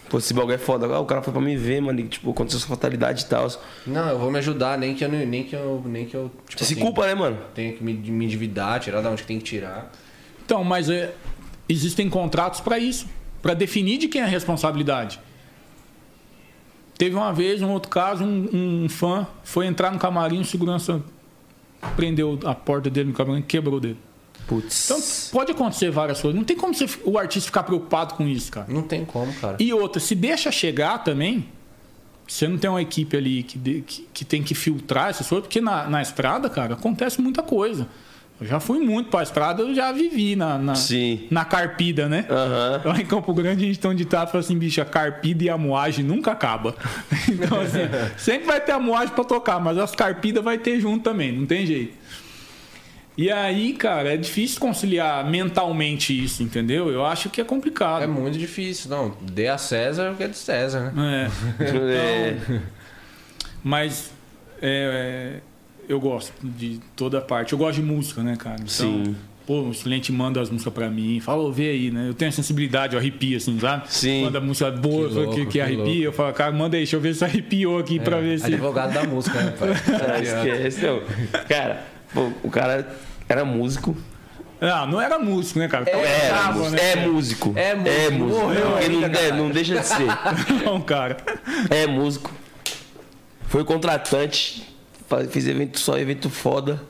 Pô, 0.08 0.18
esse 0.18 0.32
bagulho 0.32 0.54
é 0.54 0.58
foda. 0.58 0.86
Ah, 0.86 1.00
o 1.00 1.04
cara 1.04 1.20
foi 1.22 1.32
pra 1.32 1.42
me 1.42 1.56
ver, 1.56 1.82
mano. 1.82 2.00
E, 2.00 2.08
tipo, 2.08 2.30
aconteceu 2.30 2.58
essa 2.58 2.66
fatalidade 2.66 3.24
e 3.24 3.26
tal. 3.26 3.48
Você 3.48 3.58
Não, 3.86 4.08
eu 4.08 4.18
vou 4.18 4.30
me 4.30 4.38
ajudar, 4.38 4.78
nem 4.78 4.94
que 4.94 5.04
eu 5.04 5.08
nem 5.08 5.44
que 5.44 5.54
eu 5.54 5.82
nem 5.84 6.06
que 6.06 6.14
eu 6.14 6.30
tipo 6.48 6.64
se 6.64 6.72
assim, 6.72 6.82
culpa, 6.82 7.06
né, 7.06 7.14
mano? 7.14 7.38
Tenho 7.54 7.76
que 7.76 7.84
me, 7.84 7.92
me 7.92 8.24
endividar, 8.24 8.80
tirar 8.80 9.02
da 9.02 9.10
onde 9.10 9.22
que 9.22 9.28
tem 9.28 9.38
que 9.38 9.44
tirar. 9.44 9.92
Então, 10.44 10.64
mas 10.64 10.88
é, 10.88 11.12
existem 11.68 12.08
contratos 12.08 12.60
para 12.60 12.78
isso, 12.78 13.06
para 13.42 13.52
definir 13.52 13.98
de 13.98 14.08
quem 14.08 14.22
é 14.22 14.24
a 14.24 14.28
responsabilidade. 14.28 15.20
Teve 16.96 17.14
uma 17.14 17.32
vez, 17.32 17.60
um 17.60 17.70
outro 17.70 17.90
caso, 17.90 18.24
um, 18.24 18.84
um 18.84 18.88
fã 18.88 19.26
foi 19.44 19.66
entrar 19.66 19.92
no 19.92 19.98
camarim, 19.98 20.40
o 20.40 20.44
segurança 20.44 21.02
prendeu 21.96 22.38
a 22.44 22.54
porta 22.54 22.88
dele 22.90 23.08
no 23.10 23.14
camarim, 23.14 23.42
quebrou 23.42 23.76
o 23.76 23.80
dedo. 23.80 23.98
Putz. 24.46 24.86
Então, 24.90 25.00
pode 25.38 25.52
acontecer 25.52 25.90
várias 25.90 26.20
coisas. 26.20 26.36
Não 26.38 26.44
tem 26.44 26.56
como 26.56 26.72
você- 26.74 26.88
o 27.04 27.18
artista 27.18 27.46
ficar 27.46 27.62
preocupado 27.64 28.14
com 28.14 28.26
isso, 28.26 28.50
cara. 28.50 28.66
Não 28.68 28.82
tem 28.82 29.04
como, 29.04 29.32
cara. 29.34 29.56
E 29.60 29.72
outra, 29.74 30.00
se 30.00 30.14
deixa 30.14 30.50
chegar 30.50 30.98
também, 31.04 31.46
você 32.26 32.48
não 32.48 32.56
tem 32.56 32.70
uma 32.70 32.80
equipe 32.80 33.14
ali 33.16 33.42
que, 33.42 33.58
de- 33.58 33.82
que, 33.82 34.08
que 34.12 34.24
tem 34.24 34.42
que 34.42 34.54
filtrar 34.54 35.10
essas 35.10 35.28
coisas, 35.28 35.46
porque 35.46 35.60
na, 35.60 35.88
na 35.88 36.00
estrada, 36.00 36.48
cara, 36.48 36.74
acontece 36.74 37.20
muita 37.20 37.42
coisa. 37.42 37.88
Eu 38.40 38.46
já 38.46 38.60
fui 38.60 38.78
muito 38.78 39.10
pra 39.10 39.22
estrada, 39.22 39.62
eu 39.62 39.74
já 39.74 39.90
vivi 39.90 40.36
na, 40.36 40.56
na, 40.58 40.74
Sim. 40.76 41.26
na 41.28 41.44
carpida, 41.44 42.08
né? 42.08 42.24
Aham. 42.30 42.82
Lá 42.84 43.00
em 43.00 43.04
Campo 43.04 43.34
Grande 43.34 43.64
a 43.64 43.66
gente 43.66 43.80
tem 43.80 43.90
um 43.90 43.94
ditado 43.94 44.30
fala 44.30 44.40
assim, 44.40 44.56
bicho, 44.56 44.80
a 44.80 44.84
carpida 44.84 45.42
e 45.44 45.50
a 45.50 45.58
moagem 45.58 46.04
nunca 46.04 46.32
acaba. 46.32 46.74
Então, 47.28 47.60
assim, 47.60 47.80
sempre 48.16 48.46
vai 48.46 48.60
ter 48.60 48.72
a 48.72 48.78
moagem 48.78 49.14
pra 49.14 49.22
tocar, 49.24 49.60
mas 49.60 49.76
as 49.76 49.94
carpidas 49.94 50.42
vai 50.42 50.56
ter 50.56 50.80
junto 50.80 51.02
também, 51.02 51.30
não 51.32 51.46
tem 51.46 51.66
jeito. 51.66 51.94
E 53.16 53.30
aí, 53.32 53.72
cara, 53.72 54.14
é 54.14 54.16
difícil 54.16 54.60
conciliar 54.60 55.28
mentalmente 55.28 56.12
isso, 56.24 56.40
entendeu? 56.42 56.88
Eu 56.88 57.04
acho 57.04 57.28
que 57.28 57.40
é 57.40 57.44
complicado. 57.44 58.02
É 58.02 58.06
muito 58.06 58.38
difícil, 58.38 58.88
não. 58.88 59.16
Dê 59.20 59.48
a 59.48 59.58
César 59.58 60.12
o 60.12 60.16
que 60.16 60.22
é 60.22 60.28
de 60.28 60.36
César, 60.36 60.92
né? 60.92 61.28
É. 61.58 62.38
É. 62.48 62.60
Mas 63.62 64.12
é, 64.62 65.40
é, 65.40 65.47
eu 65.88 65.98
gosto 66.00 66.32
de 66.42 66.80
toda 66.94 67.20
parte. 67.20 67.52
Eu 67.52 67.58
gosto 67.58 67.76
de 67.76 67.82
música, 67.82 68.22
né, 68.22 68.36
cara? 68.36 68.56
Então, 68.56 68.68
Sim. 68.68 69.16
Pô, 69.46 69.62
o 69.62 69.72
Silente 69.72 70.12
manda 70.12 70.42
as 70.42 70.50
músicas 70.50 70.74
pra 70.74 70.90
mim. 70.90 71.20
Fala, 71.20 71.42
ô, 71.42 71.50
vê 71.50 71.70
aí, 71.70 71.90
né? 71.90 72.06
Eu 72.10 72.12
tenho 72.12 72.28
a 72.28 72.32
sensibilidade, 72.32 72.94
eu 72.94 73.00
arrepio, 73.00 73.34
assim, 73.38 73.58
sabe? 73.58 73.84
Sim. 73.90 74.24
Manda 74.24 74.40
música 74.42 74.70
boa, 74.70 75.08
Que 75.08 75.14
que, 75.14 75.18
louco, 75.20 75.34
que, 75.34 75.46
que 75.46 75.60
arrepia. 75.60 75.84
louco. 75.84 76.02
Eu 76.02 76.12
falo, 76.12 76.32
cara, 76.34 76.52
manda 76.52 76.76
aí, 76.76 76.80
deixa 76.82 76.96
eu 76.96 77.00
ver 77.00 77.14
se 77.14 77.24
arrepiou 77.24 77.78
aqui 77.78 77.98
pra 77.98 78.20
ver 78.20 78.38
se. 78.38 78.44
Advogado 78.46 78.92
da 78.92 79.04
música, 79.04 79.40
né, 79.42 79.54
pai? 79.58 79.70
Ah, 80.14 80.20
esquece, 80.20 80.84
não. 80.84 81.00
Cara, 81.48 81.82
pô, 82.12 82.30
o 82.42 82.50
cara 82.50 82.94
era 83.26 83.42
músico. 83.42 83.96
Não, 84.60 84.86
não 84.86 85.00
era 85.00 85.18
músico, 85.18 85.60
né, 85.60 85.68
cara? 85.68 85.88
Era, 85.88 86.28
tava, 86.36 86.58
músico. 86.58 86.76
né? 86.76 86.92
é 86.92 86.96
músico. 87.06 87.52
É 87.56 87.74
músico. 87.74 87.88
É 87.96 88.10
músico. 88.10 88.40
Morreu 88.42 88.76
ainda, 88.76 89.08
não, 89.08 89.20
é, 89.20 89.32
não 89.32 89.50
deixa 89.50 89.78
de 89.78 89.86
ser. 89.86 90.06
Não, 90.62 90.78
cara. 90.82 91.16
É 91.70 91.86
músico. 91.86 92.30
Foi 93.46 93.64
contratante. 93.64 94.67
Fez 95.30 95.46
evento 95.48 95.78
só, 95.80 95.98
evento 95.98 96.28
foda. 96.28 96.82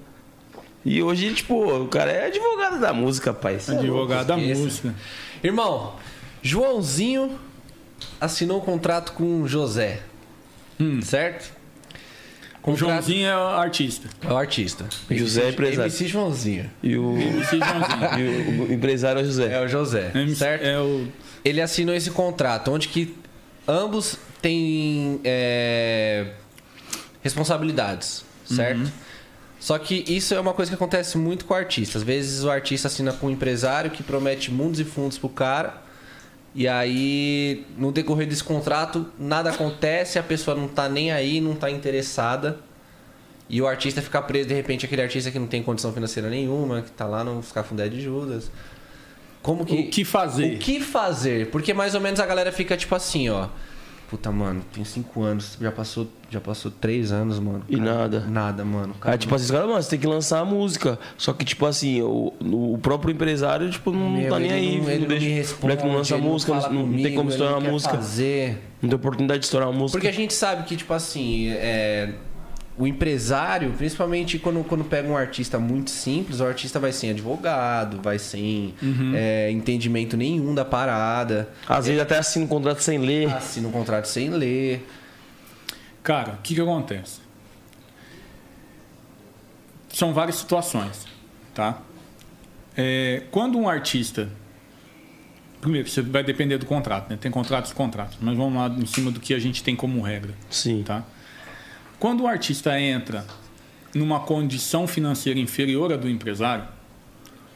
E 0.84 1.02
hoje, 1.02 1.32
tipo, 1.34 1.82
o 1.82 1.88
cara 1.88 2.10
é 2.10 2.26
advogado 2.26 2.80
da 2.80 2.92
música, 2.92 3.32
pai. 3.32 3.58
Advogado 3.68 4.26
da 4.26 4.36
música. 4.36 4.94
Irmão, 5.42 5.94
Joãozinho 6.42 7.38
assinou 8.20 8.58
um 8.58 8.64
contrato 8.64 9.12
com 9.12 9.46
José. 9.46 10.00
Certo? 11.02 11.52
O 12.62 12.76
Joãozinho 12.76 13.26
é 13.26 13.34
o 13.36 13.40
artista. 13.40 14.08
é 14.22 14.32
o 14.32 14.36
artista. 14.36 14.84
José 15.10 15.44
é 15.44 15.48
empresário. 15.50 15.90
MC 15.90 16.06
Joãozinho. 16.06 16.70
E 16.82 16.96
o, 16.98 17.16
MC 17.18 17.56
Joãozinho. 17.58 18.18
e 18.18 18.62
o- 18.62 18.68
o 18.68 18.72
empresário 18.72 19.20
é 19.20 19.22
o 19.22 19.26
José. 19.26 19.52
É 19.52 19.60
o 19.64 19.68
José. 19.68 20.10
MC 20.14 20.36
certo? 20.36 20.64
É 20.64 20.78
o. 20.80 21.06
ele 21.44 21.60
assinou 21.60 21.94
esse 21.94 22.10
contrato, 22.10 22.70
onde 22.70 22.88
que 22.88 23.14
ambos 23.66 24.16
têm 24.42 25.20
é, 25.24 26.26
responsabilidades, 27.22 28.24
certo? 28.44 28.90
Só 29.60 29.76
que 29.78 30.04
isso 30.06 30.34
é 30.34 30.40
uma 30.40 30.54
coisa 30.54 30.70
que 30.70 30.74
acontece 30.74 31.18
muito 31.18 31.44
com 31.44 31.52
o 31.52 31.56
artista. 31.56 31.98
Às 31.98 32.04
vezes 32.04 32.44
o 32.44 32.50
artista 32.50 32.88
assina 32.88 33.12
com 33.12 33.26
um 33.26 33.30
empresário 33.30 33.90
que 33.90 34.02
promete 34.02 34.52
mundos 34.52 34.78
e 34.78 34.84
fundos 34.84 35.18
pro 35.18 35.28
cara. 35.28 35.82
E 36.54 36.66
aí, 36.66 37.66
no 37.76 37.92
decorrer 37.92 38.26
desse 38.26 38.42
contrato, 38.42 39.06
nada 39.18 39.50
acontece, 39.50 40.18
a 40.18 40.22
pessoa 40.22 40.56
não 40.56 40.66
tá 40.66 40.88
nem 40.88 41.10
aí, 41.10 41.40
não 41.40 41.54
tá 41.54 41.70
interessada. 41.70 42.58
E 43.48 43.60
o 43.60 43.66
artista 43.66 44.02
fica 44.02 44.20
preso, 44.20 44.48
de 44.48 44.54
repente, 44.54 44.84
aquele 44.84 45.02
artista 45.02 45.30
que 45.30 45.38
não 45.38 45.46
tem 45.46 45.62
condição 45.62 45.92
financeira 45.92 46.28
nenhuma, 46.28 46.82
que 46.82 46.90
tá 46.90 47.06
lá 47.06 47.24
no 47.24 47.42
Cafundé 47.42 47.88
de 47.88 48.00
Judas. 48.00 48.50
Como 49.42 49.64
que. 49.64 49.74
O 49.74 49.90
que 49.90 50.04
fazer? 50.04 50.56
O 50.56 50.58
que 50.58 50.80
fazer? 50.80 51.50
Porque 51.50 51.72
mais 51.72 51.94
ou 51.94 52.00
menos 52.00 52.20
a 52.20 52.26
galera 52.26 52.52
fica 52.52 52.76
tipo 52.76 52.94
assim, 52.94 53.28
ó. 53.28 53.48
Puta, 54.08 54.32
mano, 54.32 54.62
tem 54.72 54.84
cinco 54.84 55.22
anos, 55.22 55.58
já 55.60 55.70
passou, 55.70 56.06
já 56.30 56.40
passou 56.40 56.70
três 56.70 57.12
anos, 57.12 57.38
mano. 57.38 57.62
E 57.68 57.76
nada. 57.76 58.20
Nada, 58.20 58.64
mano. 58.64 58.94
Aí, 59.02 59.18
tipo 59.18 59.34
assim, 59.34 59.44
os 59.44 59.50
caras, 59.50 59.68
mano, 59.68 59.82
você 59.82 59.90
tem 59.90 59.98
que 59.98 60.06
lançar 60.06 60.40
a 60.40 60.44
música. 60.46 60.98
Só 61.18 61.34
que, 61.34 61.44
tipo 61.44 61.66
assim, 61.66 62.00
o, 62.00 62.32
o 62.40 62.78
próprio 62.78 63.12
empresário, 63.12 63.68
tipo, 63.70 63.92
não 63.92 64.10
Meu, 64.10 64.30
tá 64.30 64.38
nem 64.38 64.50
aí. 64.50 64.80
Não, 64.80 64.88
ele 64.90 65.00
não 65.00 65.08
deixa, 65.08 65.26
me 65.26 65.32
o 65.32 65.36
responde, 65.36 65.76
não 65.76 65.94
lança 65.94 66.14
ele 66.14 66.22
música, 66.22 66.54
não, 66.54 66.60
não 66.60 66.84
tem 66.84 66.86
comigo, 66.88 67.16
como 67.16 67.28
ele 67.28 67.34
estourar 67.34 67.54
a 67.56 67.60
música. 67.60 67.94
Fazer. 67.96 68.62
Não 68.80 68.88
tem 68.88 68.96
oportunidade 68.96 69.40
de 69.40 69.44
estourar 69.44 69.68
a 69.68 69.72
música. 69.72 69.98
Porque 69.98 70.08
a 70.08 70.12
gente 70.12 70.32
sabe 70.32 70.62
que, 70.62 70.74
tipo 70.74 70.94
assim, 70.94 71.50
é, 71.50 72.14
o 72.78 72.86
empresário, 72.86 73.72
principalmente 73.72 74.38
quando, 74.38 74.62
quando 74.62 74.84
pega 74.84 75.08
um 75.08 75.16
artista 75.16 75.58
muito 75.58 75.90
simples, 75.90 76.38
o 76.40 76.44
artista 76.44 76.78
vai 76.78 76.92
sem 76.92 77.10
advogado, 77.10 78.00
vai 78.00 78.18
sem 78.18 78.72
Uhum. 78.80 79.12
é, 79.16 79.50
entendimento 79.50 80.16
nenhum 80.16 80.54
da 80.54 80.64
parada, 80.64 81.48
Às 81.68 81.86
vezes 81.86 82.00
até 82.00 82.18
assina 82.18 82.44
um 82.44 82.48
contrato 82.48 82.80
sem 82.80 82.98
ler. 82.98 83.28
assina 83.34 83.66
um 83.66 83.72
contrato 83.72 84.06
sem 84.06 84.30
ler. 84.30 84.86
Cara, 86.04 86.34
o 86.34 86.36
que, 86.42 86.54
que 86.54 86.60
acontece? 86.60 87.20
São 89.92 90.12
várias 90.12 90.36
situações, 90.36 91.06
tá? 91.54 91.80
É, 92.76 93.24
quando 93.30 93.58
um 93.58 93.68
artista. 93.68 94.28
Primeiro, 95.60 95.88
você 95.88 96.00
vai 96.02 96.22
depender 96.22 96.56
do 96.58 96.66
contrato, 96.66 97.10
né? 97.10 97.18
Tem 97.20 97.30
contratos 97.32 97.72
e 97.72 97.74
contratos, 97.74 98.16
mas 98.20 98.36
vamos 98.36 98.54
lá 98.54 98.68
em 98.68 98.86
cima 98.86 99.10
do 99.10 99.18
que 99.18 99.34
a 99.34 99.40
gente 99.40 99.64
tem 99.64 99.74
como 99.74 100.00
regra, 100.00 100.32
Sim. 100.48 100.84
tá? 100.86 101.02
Quando 101.98 102.22
o 102.22 102.26
artista 102.26 102.78
entra 102.80 103.26
numa 103.94 104.20
condição 104.20 104.86
financeira 104.86 105.38
inferior 105.38 105.92
à 105.92 105.96
do 105.96 106.08
empresário, 106.08 106.66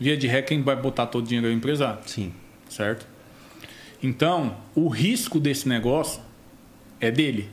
via 0.00 0.16
de 0.16 0.26
regra, 0.26 0.42
quem 0.48 0.62
vai 0.62 0.74
botar 0.74 1.06
todo 1.06 1.24
o 1.24 1.26
dinheiro 1.26 1.46
é 1.46 1.50
o 1.50 1.52
empresário 1.52 2.00
Sim. 2.06 2.32
certo? 2.68 3.06
Então, 4.02 4.56
o 4.74 4.88
risco 4.88 5.38
desse 5.38 5.68
negócio 5.68 6.20
é 7.00 7.10
dele, 7.10 7.48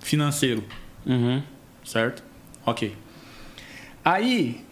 financeiro, 0.00 0.64
Uhum. 1.04 1.42
certo? 1.84 2.22
Ok. 2.64 2.96
Aí, 4.02 4.64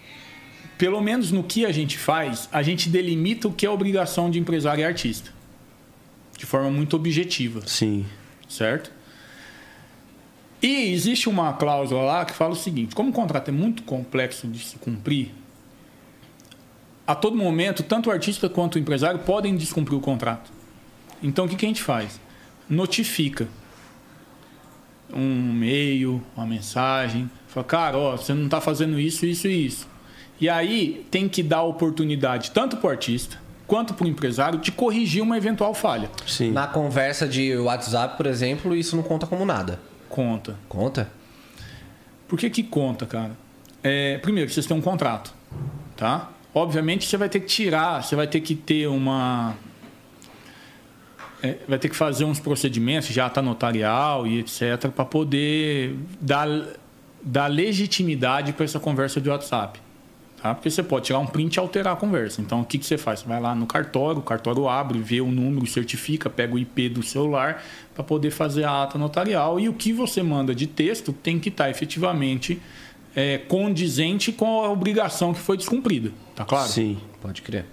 pelo 0.79 1.01
menos 1.03 1.31
no 1.31 1.43
que 1.45 1.67
a 1.67 1.73
gente 1.73 1.99
faz, 1.99 2.49
a 2.51 2.63
gente 2.63 2.89
delimita 2.89 3.49
o 3.49 3.53
que 3.53 3.67
é 3.67 3.71
obrigação 3.71 4.31
de 4.31 4.39
empresário 4.39 4.81
e 4.81 4.85
artista, 4.85 5.31
de 6.39 6.47
forma 6.47 6.71
muito 6.71 6.97
objetiva, 6.97 7.61
Sim. 7.67 8.07
certo? 8.49 8.91
E 10.63 10.93
existe 10.93 11.29
uma 11.29 11.53
cláusula 11.53 12.03
lá 12.03 12.25
que 12.25 12.33
fala 12.33 12.53
o 12.53 12.57
seguinte: 12.57 12.95
como 12.95 13.11
o 13.11 13.13
contrato 13.13 13.49
é 13.49 13.53
muito 13.53 13.83
complexo 13.83 14.47
de 14.47 14.59
se 14.59 14.77
cumprir, 14.77 15.33
a 17.07 17.15
todo 17.15 17.37
momento, 17.37 17.83
tanto 17.83 18.09
o 18.09 18.13
artista 18.13 18.49
quanto 18.49 18.77
o 18.77 18.79
empresário 18.79 19.21
podem 19.21 19.57
descumprir 19.57 19.97
o 19.97 20.01
contrato. 20.01 20.51
Então, 21.23 21.45
o 21.45 21.49
que, 21.49 21.57
que 21.57 21.67
a 21.67 21.69
gente 21.69 21.83
faz? 21.83 22.21
Notifica 22.69 23.47
um 25.13 25.51
e-mail, 25.51 26.23
uma 26.37 26.47
mensagem, 26.47 27.31
fala, 27.47 27.65
cara, 27.65 27.99
ó, 27.99 28.17
você 28.17 28.33
não 28.33 28.47
está 28.47 28.61
fazendo 28.61 28.99
isso, 28.99 29.27
isso 29.27 29.47
e 29.47 29.67
isso. 29.67 29.89
E 30.41 30.49
aí 30.49 31.07
tem 31.11 31.29
que 31.29 31.43
dar 31.43 31.63
oportunidade 31.63 32.51
tanto 32.51 32.77
para 32.79 32.89
o 32.89 32.91
artista 32.91 33.39
quanto 33.67 33.95
para 33.95 34.05
o 34.05 34.09
empresário 34.09 34.59
de 34.59 34.73
corrigir 34.73 35.23
uma 35.23 35.37
eventual 35.37 35.73
falha. 35.75 36.11
Sim. 36.27 36.51
Na 36.51 36.67
conversa 36.67 37.27
de 37.27 37.57
WhatsApp, 37.57 38.17
por 38.17 38.27
exemplo, 38.27 38.75
isso 38.75 38.97
não 38.97 39.03
conta 39.03 39.27
como 39.27 39.45
nada. 39.45 39.79
Conta. 40.15 40.57
Conta? 40.69 41.11
Por 42.29 42.39
que, 42.39 42.49
que 42.49 42.63
conta, 42.63 43.05
cara? 43.05 43.33
É, 43.83 44.17
primeiro, 44.19 44.49
vocês 44.49 44.65
têm 44.65 44.77
um 44.77 44.81
contrato, 44.81 45.35
tá? 45.97 46.31
Obviamente 46.55 47.05
você 47.05 47.17
vai 47.17 47.29
ter 47.29 47.41
que 47.41 47.47
tirar, 47.47 48.01
você 48.01 48.15
vai 48.15 48.29
ter 48.29 48.41
que 48.41 48.55
ter 48.55 48.87
uma. 48.87 49.57
é, 51.43 51.59
vai 51.67 51.81
ter 51.81 51.89
que 51.89 51.97
fazer 51.97 52.25
uns 52.25 52.39
procedimentos, 52.39 53.09
já 53.09 53.29
tá 53.29 53.43
notarial 53.43 54.25
e 54.25 54.39
etc, 54.39 54.89
para 54.95 55.05
poder 55.05 55.97
dar, 56.21 56.49
dar 57.21 57.49
legitimidade 57.49 58.53
para 58.53 58.65
essa 58.65 58.79
conversa 58.79 59.21
de 59.21 59.29
WhatsApp. 59.29 59.81
Tá? 60.41 60.55
Porque 60.55 60.71
você 60.71 60.83
pode 60.83 61.07
tirar 61.07 61.19
um 61.19 61.27
print 61.27 61.57
e 61.57 61.59
alterar 61.59 61.95
a 61.95 61.97
conversa. 61.97 62.41
Então, 62.41 62.61
o 62.61 62.65
que, 62.65 62.79
que 62.79 62.87
você 62.87 62.99
faz? 62.99 63.21
Você 63.21 63.27
vai 63.27 63.41
lá 63.41 63.53
no 63.53 63.67
cartório, 63.67 64.21
o 64.21 64.23
cartório 64.23 64.69
abre, 64.69 65.01
vê 65.01 65.21
o 65.21 65.29
número, 65.29 65.67
certifica, 65.67 66.31
pega 66.31 66.55
o 66.55 66.59
IP 66.59 66.91
do 66.91 67.03
celular 67.03 67.65
para 67.95 68.03
poder 68.03 68.31
fazer 68.31 68.65
a 68.65 68.83
ata 68.83 68.99
notarial. 68.99 69.61
E 69.61 69.69
o 69.69 69.73
que 69.73 69.93
você 69.93 70.23
manda 70.23 70.55
de 70.55 70.67
texto 70.67 71.13
tem 71.13 71.39
que 71.39 71.49
estar 71.49 71.71
efetivamente 71.71 72.61
é, 73.15 73.39
condizente 73.39 74.33
com 74.33 74.65
a 74.65 74.71
obrigação 74.71 75.33
que 75.33 75.41
foi 75.41 75.57
descumprida. 75.57 76.11
Tá 76.35 76.45
claro? 76.45 76.69
Sim. 76.69 76.99
Pode 77.23 77.43
crer. 77.43 77.65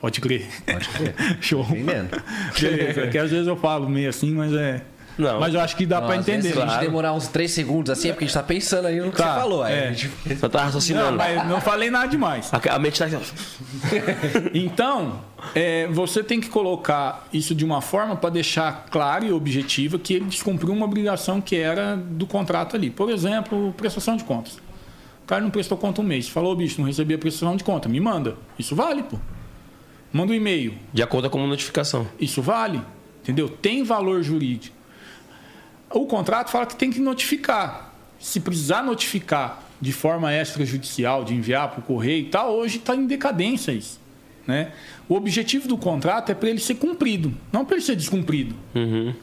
Pode 0.00 0.20
crer. 0.20 0.46
Pode 0.66 0.88
crer. 0.88 1.14
Show. 1.40 1.62
Entendendo. 1.62 2.22
Beleza. 2.58 3.06
Que 3.08 3.18
às 3.18 3.30
vezes 3.30 3.46
eu 3.46 3.56
falo 3.56 3.88
meio 3.88 4.08
assim, 4.08 4.32
mas 4.32 4.52
é. 4.52 4.82
Não. 5.18 5.40
Mas 5.40 5.52
eu 5.54 5.60
acho 5.60 5.76
que 5.76 5.84
dá 5.84 6.00
Não, 6.00 6.06
para 6.06 6.16
às 6.18 6.28
entender. 6.28 6.52
Se 6.52 6.58
a 6.58 6.60
gente 6.60 6.64
claro. 6.66 6.84
demorar 6.86 7.12
uns 7.12 7.28
3 7.28 7.50
segundos 7.50 7.90
assim, 7.90 8.08
é 8.08 8.12
porque 8.12 8.24
a 8.24 8.26
gente 8.26 8.34
tá 8.34 8.42
pensando 8.42 8.86
aí 8.86 9.00
no 9.00 9.10
que 9.10 9.16
Tá, 9.18 9.34
você 9.34 9.40
falou. 9.40 9.62
Aí 9.62 9.74
é. 9.74 9.88
a 9.88 9.92
gente... 9.92 10.10
Só 10.38 10.48
tá 10.48 10.58
Não, 10.58 10.64
raciocinando. 10.66 11.16
mas 11.16 11.48
não 11.48 11.60
falei 11.60 11.90
nada 11.90 12.08
demais. 12.08 12.50
A, 12.52 12.74
a 12.74 12.78
mente 12.78 12.98
tá 12.98 13.06
Então, 14.54 15.20
é, 15.54 15.86
você 15.88 16.22
tem 16.22 16.40
que 16.40 16.48
colocar 16.48 17.26
isso 17.32 17.54
de 17.54 17.64
uma 17.64 17.80
forma 17.80 18.16
para 18.16 18.30
deixar 18.30 18.86
claro 18.90 19.24
e 19.24 19.32
objetiva 19.32 19.98
que 19.98 20.14
ele 20.14 20.24
descumpriu 20.26 20.72
uma 20.72 20.84
obrigação 20.86 21.40
que 21.40 21.56
era 21.56 21.96
do 21.96 22.26
contrato 22.26 22.76
ali. 22.76 22.90
Por 22.90 23.10
exemplo, 23.10 23.72
prestação 23.76 24.16
de 24.16 24.24
contas. 24.24 24.54
O 25.22 25.26
cara 25.26 25.42
não 25.42 25.50
prestou 25.50 25.76
conta 25.78 26.00
um 26.00 26.04
mês. 26.04 26.28
Falou, 26.28 26.56
bicho, 26.56 26.80
não 26.80 26.86
recebi 26.86 27.14
a 27.14 27.18
prestação 27.18 27.56
de 27.56 27.62
conta. 27.62 27.88
Me 27.88 28.00
manda. 28.00 28.36
Isso 28.58 28.74
vale, 28.74 29.02
pô. 29.02 29.18
Manda 30.12 30.32
um 30.32 30.34
e-mail. 30.34 30.74
de 30.92 31.02
acordo 31.02 31.30
com 31.30 31.42
a 31.42 31.46
notificação. 31.46 32.06
Isso 32.18 32.42
vale. 32.42 32.80
Entendeu? 33.22 33.48
Tem 33.48 33.84
valor 33.84 34.22
jurídico. 34.22 34.79
O 35.92 36.06
contrato 36.06 36.50
fala 36.50 36.66
que 36.66 36.76
tem 36.76 36.90
que 36.90 37.00
notificar. 37.00 37.94
Se 38.18 38.40
precisar 38.40 38.82
notificar 38.82 39.62
de 39.80 39.92
forma 39.92 40.32
extrajudicial, 40.32 41.24
de 41.24 41.34
enviar 41.34 41.70
para 41.70 41.80
o 41.80 41.82
correio 41.82 42.26
e 42.26 42.28
tal, 42.28 42.52
hoje 42.54 42.78
está 42.78 42.94
em 42.94 43.06
decadência 43.06 43.72
isso. 43.72 43.98
Né? 44.46 44.72
O 45.08 45.14
objetivo 45.14 45.66
do 45.66 45.76
contrato 45.76 46.30
é 46.30 46.34
para 46.34 46.48
ele 46.48 46.60
ser 46.60 46.74
cumprido, 46.74 47.34
não 47.52 47.64
para 47.64 47.76
ele 47.76 47.84
ser 47.84 47.96
descumprido. 47.96 48.54
Uhum. 48.74 49.14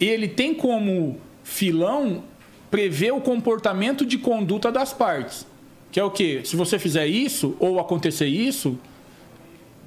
Ele 0.00 0.28
tem 0.28 0.54
como 0.54 1.20
filão 1.44 2.24
prever 2.70 3.12
o 3.12 3.20
comportamento 3.20 4.04
de 4.04 4.18
conduta 4.18 4.70
das 4.70 4.92
partes. 4.92 5.46
Que 5.90 5.98
é 5.98 6.04
o 6.04 6.10
quê? 6.10 6.42
Se 6.44 6.54
você 6.54 6.78
fizer 6.78 7.06
isso 7.06 7.56
ou 7.58 7.80
acontecer 7.80 8.26
isso, 8.26 8.78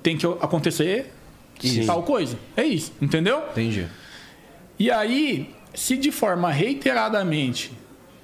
tem 0.01 0.17
que 0.17 0.25
acontecer 0.25 1.11
Sim. 1.59 1.85
tal 1.85 2.03
coisa. 2.03 2.37
É 2.55 2.63
isso, 2.63 2.91
entendeu? 3.01 3.41
Entendi. 3.51 3.87
E 4.79 4.89
aí, 4.89 5.53
se 5.73 5.97
de 5.97 6.11
forma 6.11 6.51
reiteradamente 6.51 7.71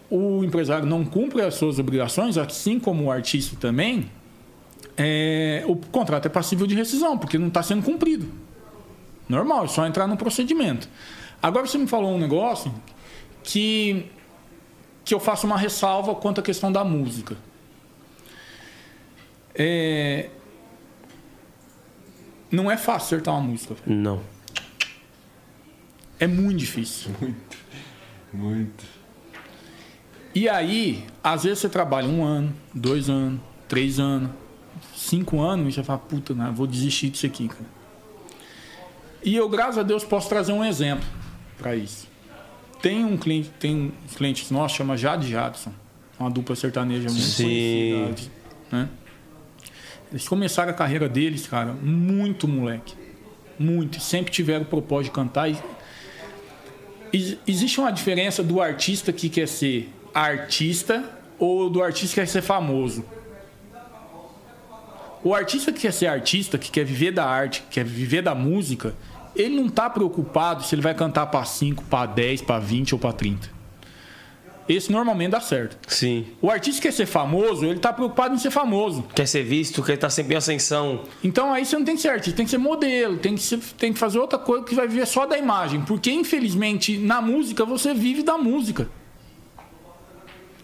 o 0.09 0.43
empresário 0.43 0.85
não 0.85 1.03
cumpre 1.03 1.41
as 1.41 1.55
suas 1.55 1.79
obrigações, 1.79 2.37
assim 2.37 2.79
como 2.79 3.05
o 3.05 3.11
artista 3.11 3.57
também, 3.59 4.09
é, 4.95 5.63
o 5.67 5.75
contrato 5.75 6.25
é 6.25 6.29
passível 6.29 6.65
de 6.65 6.75
rescisão, 6.75 7.17
porque 7.17 7.37
não 7.37 7.49
está 7.49 7.61
sendo 7.61 7.83
cumprido. 7.83 8.31
Normal, 9.27 9.65
é 9.65 9.67
só 9.67 9.85
entrar 9.85 10.07
no 10.07 10.15
procedimento. 10.15 10.87
Agora 11.41 11.67
você 11.67 11.77
me 11.77 11.87
falou 11.87 12.15
um 12.15 12.17
negócio 12.17 12.73
que, 13.43 14.05
que 15.03 15.13
eu 15.13 15.19
faço 15.19 15.45
uma 15.45 15.57
ressalva 15.57 16.15
quanto 16.15 16.39
à 16.39 16.43
questão 16.43 16.71
da 16.71 16.83
música. 16.83 17.35
É, 19.53 20.29
não 22.49 22.71
é 22.71 22.77
fácil 22.77 23.17
acertar 23.17 23.33
uma 23.33 23.43
música. 23.43 23.75
Não. 23.85 24.21
É 26.19 26.27
muito 26.27 26.57
difícil. 26.57 27.11
Muito. 28.33 28.83
E 30.33 30.47
aí, 30.49 31.03
às 31.23 31.43
vezes 31.43 31.59
você 31.59 31.69
trabalha 31.69 32.07
um 32.07 32.23
ano, 32.23 32.53
dois 32.73 33.09
anos, 33.09 33.39
três 33.67 33.99
anos, 33.99 34.29
cinco 34.95 35.39
anos, 35.41 35.69
e 35.69 35.71
você 35.75 35.83
fala, 35.83 35.99
puta, 35.99 36.33
né, 36.33 36.51
vou 36.53 36.67
desistir 36.67 37.09
disso 37.09 37.25
aqui, 37.25 37.47
cara. 37.47 37.65
E 39.23 39.35
eu, 39.35 39.49
graças 39.49 39.77
a 39.77 39.83
Deus, 39.83 40.03
posso 40.03 40.29
trazer 40.29 40.51
um 40.51 40.63
exemplo 40.63 41.05
para 41.57 41.75
isso. 41.75 42.07
Tem 42.81 43.03
um 43.03 43.17
cliente, 43.17 43.49
tem 43.59 43.75
um 43.75 43.91
cliente 44.15 44.53
nosso, 44.53 44.75
chama 44.75 44.95
Jade 44.95 45.27
Jadson, 45.29 45.73
uma 46.19 46.29
dupla 46.29 46.55
sertaneja 46.55 47.09
muito 47.09 47.21
Sim. 47.21 47.43
conhecida. 47.43 48.31
Né? 48.71 48.89
Eles 50.11 50.27
começaram 50.27 50.69
a 50.71 50.73
carreira 50.73 51.09
deles, 51.09 51.47
cara, 51.47 51.73
muito 51.73 52.47
moleque. 52.47 52.95
muito, 53.59 53.99
sempre 53.99 54.31
tiveram 54.31 54.61
o 54.61 54.67
propósito 54.67 55.05
de 55.11 55.15
cantar. 55.15 55.49
E- 55.49 55.57
existe 57.13 57.79
uma 57.79 57.91
diferença 57.91 58.43
do 58.43 58.61
artista 58.61 59.11
que 59.13 59.29
quer 59.29 59.47
ser 59.47 59.89
artista 60.13 61.03
ou 61.39 61.69
do 61.69 61.81
artista 61.81 62.15
que 62.15 62.21
quer 62.21 62.27
ser 62.27 62.41
famoso. 62.41 63.05
O 65.23 65.33
artista 65.33 65.71
que 65.71 65.81
quer 65.81 65.93
ser 65.93 66.07
artista, 66.07 66.57
que 66.57 66.71
quer 66.71 66.85
viver 66.85 67.11
da 67.11 67.25
arte, 67.25 67.61
que 67.63 67.75
quer 67.75 67.83
viver 67.85 68.21
da 68.21 68.33
música, 68.35 68.95
ele 69.35 69.55
não 69.55 69.67
está 69.67 69.89
preocupado 69.89 70.63
se 70.63 70.73
ele 70.73 70.81
vai 70.81 70.93
cantar 70.93 71.27
para 71.27 71.43
5, 71.43 71.83
para 71.85 72.05
10, 72.05 72.41
para 72.41 72.59
20 72.59 72.95
ou 72.95 72.99
para 72.99 73.13
30. 73.13 73.56
Esse 74.69 74.91
normalmente 74.91 75.31
dá 75.31 75.39
certo. 75.39 75.77
Sim. 75.87 76.25
O 76.41 76.49
artista 76.51 76.81
que 76.81 76.87
quer 76.89 76.93
ser 76.93 77.05
famoso, 77.05 77.65
ele 77.65 77.79
tá 77.79 77.93
preocupado 77.93 78.35
em 78.35 78.37
ser 78.37 78.51
famoso. 78.51 79.03
Quer 79.15 79.25
ser 79.25 79.43
visto, 79.43 79.81
quer 79.81 79.93
estar 79.93 80.09
sempre 80.09 80.33
em 80.33 80.37
ascensão. 80.37 81.03
Então 81.23 81.53
aí 81.53 81.65
você 81.65 81.77
não 81.77 81.85
tem 81.85 81.95
que 81.95 82.01
ser 82.01 82.09
artista, 82.09 82.35
tem 82.35 82.45
que 82.45 82.51
ser 82.51 82.57
modelo, 82.57 83.17
tem 83.17 83.35
que, 83.35 83.41
ser- 83.41 83.59
tem 83.77 83.93
que 83.93 83.99
fazer 83.99 84.19
outra 84.19 84.37
coisa 84.37 84.65
que 84.65 84.75
vai 84.75 84.87
viver 84.87 85.05
só 85.07 85.25
da 85.25 85.37
imagem. 85.37 85.81
Porque, 85.81 86.11
infelizmente, 86.11 86.97
na 86.97 87.21
música 87.21 87.63
você 87.63 87.93
vive 87.93 88.23
da 88.23 88.37
música. 88.37 88.89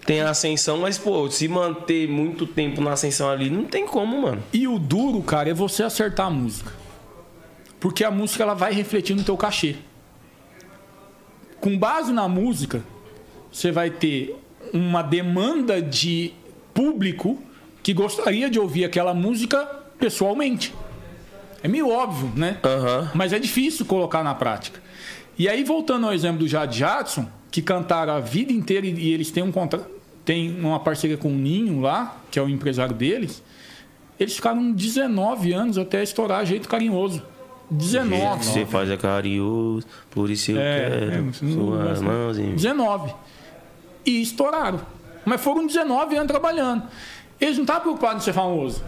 Tem 0.05 0.19
a 0.19 0.31
ascensão, 0.31 0.79
mas, 0.79 0.97
pô, 0.97 1.31
se 1.31 1.47
manter 1.47 2.09
muito 2.09 2.45
tempo 2.45 2.81
na 2.81 2.91
ascensão 2.91 3.29
ali, 3.29 3.49
não 3.49 3.63
tem 3.63 3.85
como, 3.85 4.21
mano. 4.23 4.43
E 4.51 4.67
o 4.67 4.77
duro, 4.77 5.21
cara, 5.23 5.49
é 5.49 5.53
você 5.53 5.81
acertar 5.81 6.27
a 6.27 6.29
música. 6.29 6.73
Porque 7.79 8.03
a 8.03 8.11
música 8.11 8.43
ela 8.43 8.53
vai 8.53 8.73
refletir 8.73 9.15
no 9.15 9.23
teu 9.23 9.37
cachê. 9.37 9.77
Com 11.61 11.77
base 11.77 12.11
na 12.11 12.27
música, 12.27 12.83
você 13.53 13.71
vai 13.71 13.89
ter 13.91 14.35
uma 14.73 15.01
demanda 15.03 15.81
de 15.81 16.33
público 16.73 17.39
que 17.83 17.93
gostaria 17.93 18.49
de 18.49 18.59
ouvir 18.59 18.83
aquela 18.83 19.13
música 19.13 19.63
pessoalmente. 19.99 20.73
É 21.61 21.67
meio 21.67 21.89
óbvio, 21.89 22.31
né? 22.35 22.57
Aham. 22.63 23.11
Mas 23.13 23.31
é 23.31 23.39
difícil 23.39 23.85
colocar 23.85 24.23
na 24.23 24.33
prática. 24.33 24.81
E 25.37 25.47
aí, 25.47 25.63
voltando 25.63 26.07
ao 26.07 26.13
exemplo 26.13 26.39
do 26.39 26.47
Jade 26.47 26.79
Jadson, 26.79 27.27
que 27.51 27.61
cantaram 27.61 28.13
a 28.13 28.19
vida 28.19 28.51
inteira 28.51 28.85
e 28.85 29.13
eles 29.13 29.31
têm 29.31 29.43
um 29.43 29.51
contra... 29.51 29.81
tem 30.25 30.59
uma 30.59 30.79
parceria 30.79 31.17
com 31.17 31.29
o 31.29 31.35
Ninho 31.35 31.79
lá, 31.79 32.17
que 32.31 32.39
é 32.39 32.41
o 32.41 32.49
empresário 32.49 32.95
deles, 32.95 33.43
eles 34.19 34.35
ficaram 34.35 34.71
19 34.71 35.53
anos 35.53 35.77
até 35.77 36.01
estourar 36.03 36.45
jeito 36.45 36.67
carinhoso. 36.67 37.21
19. 37.71 38.43
Você 38.43 38.65
faz 38.65 38.89
é 38.89 38.97
carinhoso, 38.97 39.85
por 40.11 40.29
isso 40.29 40.51
eu 40.51 40.59
É, 40.59 41.09
quero 41.09 41.29
é, 41.29 41.33
suas 41.33 42.01
mãos 42.01 42.37
em 42.37 42.55
19. 42.55 43.13
E 44.05 44.21
estouraram. 44.21 44.81
Mas 45.25 45.41
foram 45.41 45.65
19 45.65 46.15
anos 46.15 46.27
trabalhando. 46.27 46.83
Eles 47.39 47.55
não 47.55 47.63
estavam 47.63 47.81
preocupados 47.83 48.23
em 48.23 48.25
ser 48.25 48.33
famoso. 48.33 48.83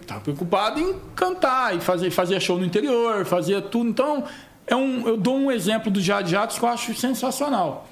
Estavam 0.00 0.22
preocupados 0.22 0.82
em 0.82 0.94
cantar 1.14 1.76
e 1.76 1.80
fazer, 1.80 2.10
fazer 2.10 2.40
show 2.40 2.58
no 2.58 2.64
interior, 2.64 3.24
fazer 3.24 3.62
tudo. 3.62 3.90
Então, 3.90 4.24
é 4.66 4.74
um, 4.74 5.06
eu 5.06 5.16
dou 5.16 5.36
um 5.36 5.50
exemplo 5.50 5.90
do 5.90 6.00
Jade 6.00 6.30
Jatos 6.30 6.58
que 6.58 6.64
eu 6.64 6.68
acho 6.68 6.94
sensacional. 6.94 7.88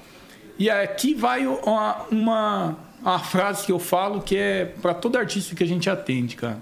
E 0.57 0.69
aqui 0.69 1.13
vai 1.13 1.45
uma, 1.45 2.05
uma, 2.09 2.77
uma 3.01 3.19
frase 3.19 3.65
que 3.65 3.71
eu 3.71 3.79
falo 3.79 4.21
que 4.21 4.35
é 4.35 4.65
para 4.65 4.93
todo 4.93 5.17
artista 5.17 5.55
que 5.55 5.63
a 5.63 5.67
gente 5.67 5.89
atende, 5.89 6.35
cara. 6.35 6.61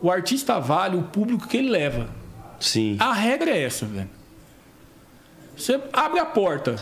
O 0.00 0.10
artista 0.10 0.58
vale 0.58 0.96
o 0.96 1.02
público 1.02 1.46
que 1.46 1.56
ele 1.56 1.70
leva. 1.70 2.08
Sim. 2.58 2.96
A 3.00 3.12
regra 3.12 3.50
é 3.50 3.62
essa, 3.62 3.86
velho. 3.86 4.10
Você 5.56 5.80
abre 5.92 6.18
a 6.18 6.24
porta, 6.24 6.76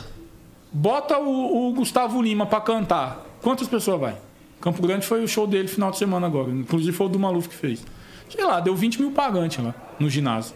bota 0.72 1.18
o, 1.18 1.68
o 1.68 1.72
Gustavo 1.72 2.20
Lima 2.22 2.46
pra 2.46 2.60
cantar. 2.60 3.24
Quantas 3.42 3.68
pessoas 3.68 4.00
vai? 4.00 4.16
Campo 4.60 4.82
Grande 4.82 5.06
foi 5.06 5.22
o 5.24 5.28
show 5.28 5.46
dele 5.46 5.68
final 5.68 5.90
de 5.90 5.96
semana 5.98 6.26
agora. 6.26 6.50
Inclusive 6.50 6.92
foi 6.96 7.06
o 7.06 7.10
do 7.10 7.18
Maluf 7.18 7.48
que 7.48 7.54
fez. 7.54 7.84
Sei 8.28 8.44
lá, 8.44 8.60
deu 8.60 8.74
20 8.76 9.00
mil 9.00 9.10
pagantes 9.12 9.62
lá 9.64 9.74
no 9.98 10.08
ginásio. 10.10 10.54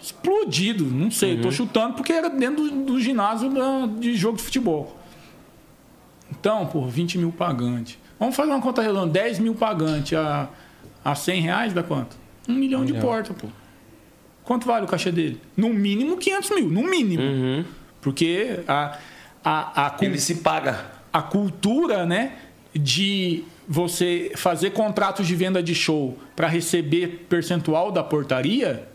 Explodido, 0.00 0.84
não 0.84 1.10
sei, 1.10 1.40
tô 1.40 1.50
chutando 1.50 1.94
porque 1.94 2.12
era 2.12 2.28
dentro 2.28 2.68
do, 2.68 2.84
do 2.84 3.00
ginásio 3.00 3.48
da- 3.50 3.86
de 3.98 4.14
jogo 4.14 4.36
de 4.36 4.42
futebol. 4.42 4.96
Então, 6.30 6.66
por 6.66 6.86
20 6.88 7.18
mil 7.18 7.32
pagantes. 7.32 7.98
Vamos 8.18 8.36
fazer 8.36 8.50
uma 8.50 8.60
conta 8.60 8.82
redonda: 8.82 9.06
10 9.12 9.38
mil 9.38 9.54
pagantes 9.54 10.16
a, 10.18 10.48
a 11.04 11.14
100 11.14 11.40
reais 11.40 11.72
dá 11.72 11.82
quanto? 11.82 12.16
Um 12.48 12.54
milhão 12.54 12.84
de 12.84 12.92
porta, 13.00 13.32
pô. 13.34 13.48
Quanto 14.44 14.66
vale 14.66 14.84
o 14.84 14.88
cachê 14.88 15.10
dele? 15.10 15.40
No 15.56 15.70
mínimo 15.70 16.16
500 16.16 16.50
mil, 16.50 16.68
no 16.68 16.82
mínimo. 16.82 17.22
Porque 18.00 18.60
a, 18.68 18.96
a, 19.48 19.86
a, 19.86 19.96
Ele 20.04 20.18
se 20.18 20.36
paga. 20.36 20.84
a 21.12 21.22
cultura, 21.22 22.04
né, 22.04 22.32
de 22.74 23.44
você 23.68 24.32
fazer 24.36 24.70
contratos 24.70 25.26
de 25.26 25.34
venda 25.36 25.62
de 25.62 25.74
show 25.74 26.18
para 26.34 26.46
receber 26.48 27.26
percentual 27.28 27.90
da 27.92 28.02
portaria 28.02 28.88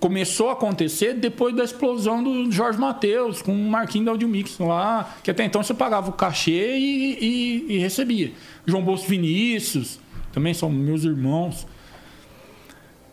começou 0.00 0.48
a 0.48 0.54
acontecer 0.54 1.14
depois 1.14 1.54
da 1.54 1.62
explosão 1.62 2.24
do 2.24 2.50
Jorge 2.50 2.76
Matheus 2.76 3.40
com 3.40 3.52
o 3.52 3.70
Marquinhos 3.70 4.06
da 4.06 4.10
Audiomix 4.10 4.58
lá, 4.58 5.14
que 5.22 5.30
até 5.30 5.44
então 5.44 5.62
você 5.62 5.72
pagava 5.72 6.10
o 6.10 6.12
cachê 6.12 6.76
e, 6.76 7.18
e- 7.20 7.74
e 7.74 7.78
recebia. 7.78 8.32
João 8.66 8.82
Bolso 8.82 9.06
Vinícius, 9.06 10.00
também 10.32 10.54
são 10.54 10.68
meus 10.68 11.04
irmãos. 11.04 11.68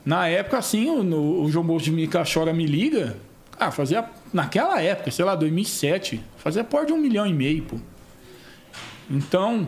Na 0.03 0.27
época, 0.27 0.57
assim, 0.57 0.89
o, 0.89 1.43
o 1.43 1.51
João 1.51 1.63
Bolso 1.63 1.85
de 1.85 1.91
Mica 1.91 2.23
Chora 2.25 2.51
Me 2.53 2.65
Liga, 2.65 3.17
ah, 3.59 3.69
fazia, 3.69 4.05
naquela 4.33 4.81
época, 4.81 5.11
sei 5.11 5.25
lá, 5.25 5.35
2007, 5.35 6.21
fazia 6.37 6.63
por 6.63 6.85
de 6.85 6.93
um 6.93 6.97
milhão 6.97 7.25
e 7.25 7.33
meio, 7.33 7.63
pô. 7.63 7.77
Então, 9.09 9.67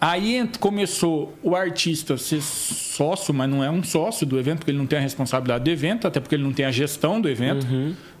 aí 0.00 0.48
começou 0.60 1.36
o 1.42 1.56
artista 1.56 2.16
ser 2.16 2.40
sócio, 2.40 3.34
mas 3.34 3.50
não 3.50 3.62
é 3.62 3.70
um 3.70 3.82
sócio 3.82 4.26
do 4.26 4.38
evento, 4.38 4.58
porque 4.58 4.70
ele 4.70 4.78
não 4.78 4.86
tem 4.86 4.98
a 4.98 5.02
responsabilidade 5.02 5.64
do 5.64 5.70
evento, 5.70 6.06
até 6.06 6.20
porque 6.20 6.34
ele 6.34 6.44
não 6.44 6.52
tem 6.52 6.64
a 6.64 6.70
gestão 6.70 7.20
do 7.20 7.28
evento, 7.28 7.66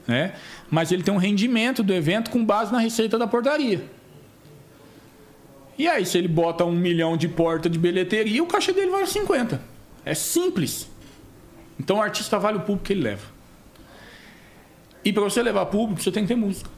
né? 0.06 0.34
Mas 0.70 0.90
ele 0.90 1.02
tem 1.02 1.14
um 1.14 1.18
rendimento 1.18 1.82
do 1.82 1.92
evento 1.92 2.30
com 2.30 2.44
base 2.44 2.72
na 2.72 2.78
receita 2.78 3.16
da 3.18 3.26
portaria. 3.26 3.84
E 5.78 5.86
aí, 5.86 6.06
se 6.06 6.16
ele 6.16 6.28
bota 6.28 6.64
um 6.64 6.72
milhão 6.72 7.16
de 7.16 7.28
porta 7.28 7.68
de 7.68 7.78
bilheteria, 7.78 8.42
o 8.42 8.46
caixa 8.46 8.72
dele 8.72 8.90
vale 8.90 9.06
50. 9.06 9.60
É 10.04 10.14
simples. 10.14 10.88
Então 11.78 11.98
o 11.98 12.00
artista 12.00 12.38
vale 12.38 12.56
o 12.56 12.60
público 12.60 12.86
que 12.86 12.92
ele 12.94 13.02
leva. 13.02 13.35
E 15.06 15.12
para 15.12 15.22
você 15.22 15.40
levar 15.42 15.66
público, 15.66 16.02
você 16.02 16.10
tem 16.10 16.24
que 16.24 16.28
ter 16.28 16.34
música. 16.34 16.68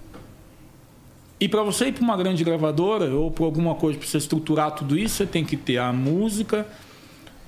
E 1.40 1.48
para 1.48 1.62
você 1.62 1.86
ir 1.86 1.92
para 1.92 2.02
uma 2.02 2.16
grande 2.16 2.44
gravadora 2.44 3.14
ou 3.14 3.30
para 3.30 3.44
alguma 3.44 3.74
coisa 3.74 3.98
para 3.98 4.06
você 4.06 4.18
estruturar 4.18 4.72
tudo 4.72 4.98
isso, 4.98 5.14
você 5.16 5.26
tem 5.26 5.44
que 5.44 5.56
ter 5.56 5.78
a 5.78 5.92
música, 5.92 6.66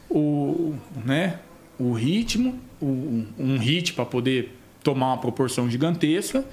o, 0.09 0.75
né, 1.05 1.39
o 1.79 1.93
ritmo, 1.93 2.59
o- 2.81 3.25
um 3.39 3.59
hit 3.59 3.93
para 3.93 4.07
poder 4.07 4.57
tomar 4.83 5.09
uma 5.09 5.19
proporção 5.19 5.69
gigantesca 5.69 6.45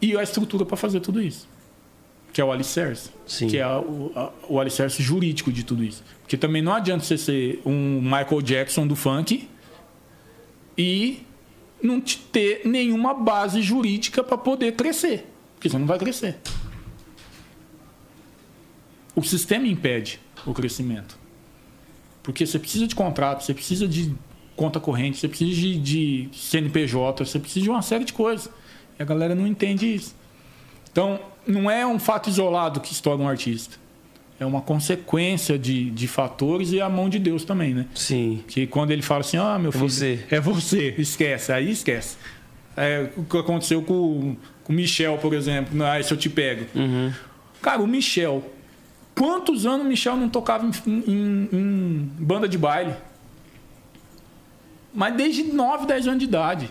e 0.00 0.16
a 0.16 0.22
estrutura 0.22 0.64
para 0.64 0.76
fazer 0.76 1.00
tudo 1.00 1.20
isso. 1.20 1.46
Que 2.32 2.40
é 2.40 2.44
o 2.44 2.52
alicerce. 2.52 3.10
Sim. 3.26 3.48
Que 3.48 3.58
é 3.58 3.66
o, 3.66 4.12
a- 4.14 4.30
o 4.48 4.58
alicerce 4.60 5.02
jurídico 5.02 5.52
de 5.52 5.64
tudo 5.64 5.82
isso. 5.84 6.02
Porque 6.22 6.36
também 6.36 6.62
não 6.62 6.72
adianta 6.72 7.04
você 7.04 7.18
ser 7.18 7.60
um 7.66 8.00
Michael 8.00 8.40
Jackson 8.42 8.86
do 8.86 8.94
funk 8.96 9.48
e 10.78 11.26
não 11.82 12.00
te 12.00 12.18
ter 12.18 12.62
nenhuma 12.64 13.14
base 13.14 13.62
jurídica 13.62 14.22
para 14.22 14.36
poder 14.36 14.74
crescer. 14.76 15.26
Porque 15.54 15.68
você 15.68 15.78
não 15.78 15.86
vai 15.86 15.98
crescer. 15.98 16.38
O 19.14 19.22
sistema 19.22 19.66
impede 19.66 20.20
o 20.46 20.54
crescimento. 20.54 21.18
Porque 22.22 22.46
você 22.46 22.58
precisa 22.58 22.86
de 22.86 22.94
contrato, 22.94 23.44
você 23.44 23.54
precisa 23.54 23.86
de 23.88 24.14
conta 24.56 24.78
corrente, 24.78 25.18
você 25.18 25.28
precisa 25.28 25.58
de, 25.58 25.78
de 25.78 26.28
CNPJ, 26.32 27.24
você 27.24 27.38
precisa 27.38 27.64
de 27.64 27.70
uma 27.70 27.82
série 27.82 28.04
de 28.04 28.12
coisas. 28.12 28.50
E 28.98 29.02
a 29.02 29.04
galera 29.04 29.34
não 29.34 29.46
entende 29.46 29.94
isso. 29.94 30.14
Então, 30.92 31.20
não 31.46 31.70
é 31.70 31.86
um 31.86 31.98
fato 31.98 32.28
isolado 32.28 32.80
que 32.80 32.92
estoura 32.92 33.20
um 33.20 33.28
artista. 33.28 33.76
É 34.40 34.46
uma 34.46 34.62
consequência 34.62 35.58
de, 35.58 35.90
de 35.90 36.08
fatores 36.08 36.72
e 36.72 36.80
a 36.80 36.88
mão 36.88 37.08
de 37.10 37.18
Deus 37.18 37.44
também, 37.44 37.74
né? 37.74 37.86
Sim. 37.94 38.42
Que 38.48 38.66
quando 38.66 38.90
ele 38.90 39.02
fala 39.02 39.20
assim, 39.20 39.36
ah, 39.36 39.58
meu 39.58 39.70
filho. 39.70 39.86
você. 39.88 40.24
É 40.30 40.40
você, 40.40 40.94
esquece, 40.96 41.52
aí 41.52 41.70
esquece. 41.70 42.16
É, 42.74 43.10
o 43.18 43.22
que 43.24 43.36
aconteceu 43.36 43.82
com, 43.82 44.34
o 44.66 44.72
Michel, 44.72 45.18
por 45.18 45.34
exemplo, 45.34 45.78
Ah, 45.84 46.02
se 46.02 46.10
eu 46.12 46.16
te 46.16 46.30
pego. 46.30 46.64
Cara, 47.60 47.82
o 47.82 47.86
Michel. 47.86 48.42
Quantos 49.14 49.66
anos 49.66 49.84
o 49.84 49.88
Michel 49.88 50.16
não 50.16 50.30
tocava 50.30 50.64
em, 50.86 50.90
em- 50.90 51.48
em 51.52 52.10
banda 52.18 52.48
de 52.48 52.56
baile? 52.56 52.94
Mas 54.94 55.14
desde 55.14 55.42
9, 55.44 55.86
10 55.86 56.06
anos 56.06 56.18
de 56.20 56.24
idade. 56.24 56.70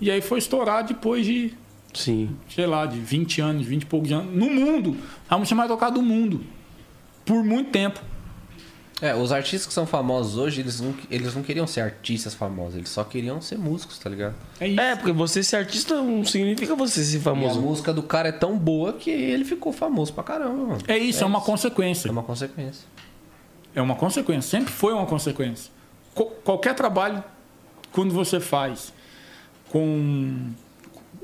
E 0.00 0.10
aí 0.10 0.20
foi 0.20 0.38
estourar 0.38 0.84
depois 0.84 1.24
de, 1.24 1.52
Sim. 1.94 2.30
sei 2.48 2.66
lá, 2.66 2.84
de 2.86 2.98
20 2.98 3.40
anos, 3.40 3.66
20 3.66 3.82
e 3.82 3.86
poucos 3.86 4.10
anos. 4.10 4.34
No 4.34 4.50
mundo. 4.50 4.96
A 5.30 5.38
música 5.38 5.54
mais 5.54 5.68
tocada 5.70 5.92
do 5.94 6.02
mundo. 6.02 6.40
Por 7.28 7.44
muito 7.44 7.70
tempo. 7.70 8.00
É, 9.00 9.14
os 9.14 9.30
artistas 9.30 9.64
que 9.64 9.72
são 9.72 9.86
famosos 9.86 10.36
hoje, 10.36 10.60
eles 10.60 10.80
não, 10.80 10.92
eles 11.08 11.32
não 11.32 11.40
queriam 11.44 11.68
ser 11.68 11.82
artistas 11.82 12.34
famosos, 12.34 12.74
eles 12.74 12.88
só 12.88 13.04
queriam 13.04 13.40
ser 13.40 13.56
músicos, 13.56 13.96
tá 13.96 14.10
ligado? 14.10 14.34
É 14.58 14.66
isso. 14.66 14.80
É, 14.80 14.96
porque 14.96 15.12
você 15.12 15.40
ser 15.44 15.54
artista 15.54 15.94
não 16.02 16.24
significa 16.24 16.74
você 16.74 17.04
ser 17.04 17.18
E 17.18 17.20
a 17.20 17.22
famoso. 17.22 17.60
música 17.60 17.92
do 17.94 18.02
cara 18.02 18.30
é 18.30 18.32
tão 18.32 18.58
boa 18.58 18.94
que 18.94 19.08
ele 19.08 19.44
ficou 19.44 19.72
famoso 19.72 20.12
pra 20.12 20.24
caramba, 20.24 20.64
mano. 20.64 20.78
É 20.88 20.98
isso, 20.98 21.22
é, 21.22 21.26
uma 21.28 21.40
consequência. 21.40 22.08
É 22.08 22.10
uma 22.10 22.24
consequência. 22.24 22.86
É 23.72 23.80
uma 23.80 23.94
consequência, 23.94 24.50
sempre 24.50 24.72
foi 24.72 24.92
uma 24.92 25.06
consequência. 25.06 25.70
Co- 26.12 26.32
qualquer 26.42 26.74
trabalho 26.74 27.22
quando 27.92 28.12
você 28.12 28.40
faz 28.40 28.92
com. 29.70 30.50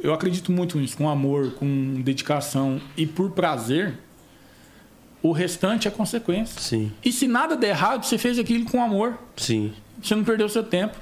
Eu 0.00 0.14
acredito 0.14 0.52
muito 0.52 0.78
nisso, 0.78 0.96
com 0.96 1.08
amor, 1.08 1.52
com 1.54 2.00
dedicação 2.02 2.80
e 2.96 3.04
por 3.06 3.30
prazer, 3.32 3.98
o 5.24 5.32
restante 5.32 5.88
é 5.88 5.90
consequência. 5.90 6.60
Sim, 6.60 6.92
E 7.02 7.10
se 7.10 7.26
nada 7.26 7.56
der 7.56 7.70
errado, 7.70 8.04
você 8.04 8.18
fez 8.18 8.38
aquilo 8.38 8.66
com 8.66 8.82
amor. 8.82 9.14
sim. 9.36 9.72
Você 10.02 10.14
não 10.14 10.22
perdeu 10.22 10.46
seu 10.50 10.62
tempo. 10.62 10.98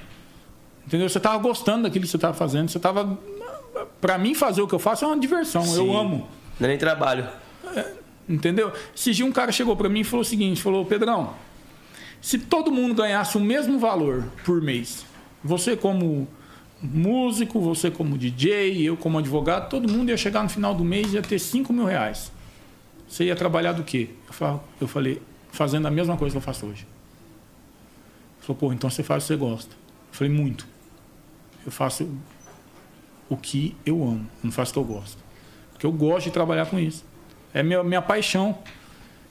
Entendeu? 0.87 1.09
Você 1.09 1.17
estava 1.17 1.37
gostando 1.39 1.83
daquilo 1.83 2.05
que 2.05 2.09
você 2.11 2.15
estava 2.15 2.33
fazendo. 2.33 2.69
Você 2.69 2.77
estava. 2.77 3.19
Para 3.99 4.17
mim, 4.17 4.33
fazer 4.33 4.61
o 4.61 4.67
que 4.67 4.73
eu 4.73 4.79
faço 4.79 5.03
é 5.03 5.07
uma 5.09 5.17
diversão. 5.19 5.61
sim. 5.63 5.75
Eu 5.75 5.97
amo. 5.97 6.25
Não 6.57 6.67
é 6.67 6.69
nem 6.69 6.77
trabalho. 6.77 7.27
Entendeu? 8.29 8.71
Esse 8.95 9.11
dia 9.11 9.25
um 9.25 9.31
cara 9.31 9.51
chegou 9.51 9.75
para 9.75 9.89
mim 9.89 9.99
e 9.99 10.03
falou 10.05 10.21
o 10.21 10.25
seguinte: 10.25 10.61
falou, 10.61 10.85
Pedrão, 10.85 11.33
se 12.21 12.39
todo 12.39 12.71
mundo 12.71 12.95
ganhasse 12.95 13.37
o 13.37 13.41
mesmo 13.41 13.77
valor 13.77 14.23
por 14.45 14.61
mês, 14.61 15.05
você 15.43 15.75
como 15.75 16.25
músico, 16.81 17.59
você 17.59 17.91
como 17.91 18.17
DJ, 18.17 18.81
eu 18.87 18.95
como 18.95 19.17
advogado, 19.17 19.69
todo 19.69 19.91
mundo 19.91 20.09
ia 20.09 20.17
chegar 20.17 20.43
no 20.43 20.49
final 20.49 20.73
do 20.73 20.83
mês 20.85 21.11
e 21.11 21.15
ia 21.15 21.21
ter 21.21 21.39
5 21.39 21.73
mil 21.73 21.85
reais. 21.85 22.31
Você 23.13 23.25
ia 23.25 23.35
trabalhar 23.35 23.73
do 23.73 23.83
quê? 23.83 24.09
Eu 24.27 24.33
falo- 24.33 24.63
Eu 24.81 24.87
falei, 24.87 25.21
fazendo 25.51 25.87
a 25.87 25.91
mesma 25.91 26.17
coisa 26.17 26.33
que 26.33 26.37
eu 26.37 26.41
faço 26.41 26.65
hoje. 26.65 26.81
Ele 26.81 28.41
falou, 28.41 28.59
pô, 28.59 28.73
então 28.73 28.89
você 28.89 29.03
faz 29.03 29.23
o 29.23 29.27
que 29.27 29.33
você 29.33 29.35
gosta. 29.37 29.71
Eu 29.75 30.13
falei, 30.17 30.33
muito. 30.33 30.65
Eu 31.63 31.71
faço 31.71 32.09
o 33.29 33.37
que 33.37 33.75
eu 33.85 34.01
amo, 34.03 34.25
não 34.43 34.51
faço 34.51 34.71
o 34.71 34.73
que 34.73 34.79
eu 34.79 34.83
gosto. 34.95 35.19
Porque 35.73 35.85
eu 35.85 35.91
gosto 35.91 36.25
de 36.25 36.31
trabalhar 36.31 36.65
com 36.65 36.79
isso. 36.79 37.05
É 37.53 37.61
minha, 37.61 37.83
minha 37.83 38.01
paixão. 38.01 38.57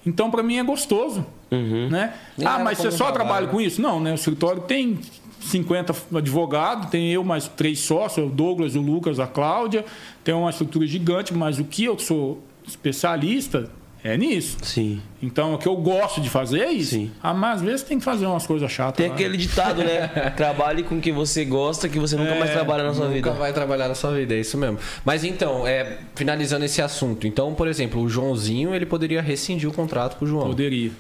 Então, 0.07 0.31
para 0.31 0.45
mim, 0.45 0.59
é 0.59 0.63
gostoso. 0.63 1.27
Uhum. 1.51 1.89
Né? 1.91 2.15
Ah, 2.45 2.61
mas 2.61 2.79
você 2.79 2.89
só 2.93 3.07
trabalho, 3.11 3.15
trabalha 3.15 3.47
né? 3.47 3.53
com 3.53 3.61
isso? 3.61 3.83
Não, 3.83 3.99
né? 3.99 4.13
O 4.13 4.15
escritório 4.15 4.63
tem 4.63 5.01
50 5.41 5.93
advogados, 6.17 6.89
tem 6.89 7.11
eu 7.13 7.25
mais 7.25 7.49
três 7.49 7.81
sócios, 7.81 8.25
o 8.25 8.31
Douglas, 8.31 8.77
o 8.77 8.81
Lucas, 8.81 9.19
a 9.19 9.27
Cláudia. 9.27 9.85
Tem 10.23 10.33
uma 10.33 10.51
estrutura 10.51 10.87
gigante, 10.87 11.35
mas 11.35 11.59
o 11.59 11.65
que 11.65 11.83
eu 11.83 11.99
sou 11.99 12.41
especialista 12.67 13.71
é 14.05 14.17
nisso. 14.17 14.57
Sim. 14.63 15.01
Então, 15.23 15.55
o 15.55 15.59
que 15.59 15.69
eu 15.69 15.77
gosto 15.77 16.21
de 16.21 16.29
fazer 16.29 16.61
é 16.61 16.73
isso. 16.73 16.91
Sim. 16.91 17.13
Ah, 17.23 17.33
mas 17.33 17.59
às 17.59 17.63
vezes 17.63 17.83
tem 17.83 17.99
que 17.99 18.05
fazer 18.05 18.27
umas 18.27 18.45
coisas 18.45 18.71
chatas. 18.71 18.97
Tem 18.97 19.09
lá. 19.09 19.15
aquele 19.15 19.37
ditado, 19.37 19.85
né? 19.85 20.09
Trabalhe 20.37 20.83
com 20.83 21.01
quem 21.01 21.13
você 21.13 21.45
gosta, 21.45 21.89
que 21.89 22.01
você 22.01 22.17
nunca 22.17 22.35
mais 22.35 22.51
trabalha 22.51 22.83
na 22.83 22.93
sua 22.93 23.05
Nunca 23.05 23.15
vida. 23.15 23.31
vai 23.33 23.53
trabalhar 23.53 23.87
na 23.87 23.95
sua 23.95 24.13
vida, 24.13 24.35
é 24.35 24.41
isso 24.41 24.59
mesmo. 24.59 24.79
Mas 25.05 25.23
então, 25.23 25.67
é, 25.67 25.99
finalizando 26.17 26.65
esse 26.65 26.83
assunto. 26.83 27.29
Então, 27.29 27.55
por 27.55 27.69
exemplo, 27.69 28.03
o 28.03 28.09
Joãozinho, 28.09 28.75
ele 28.75 28.87
poderia 28.87 29.23
rescindir 29.23 29.69
o 29.69 29.73
contrato 29.73 30.17
com 30.19 30.25
o 30.25 30.29
João. 30.29 30.47
Poderia. 30.49 30.91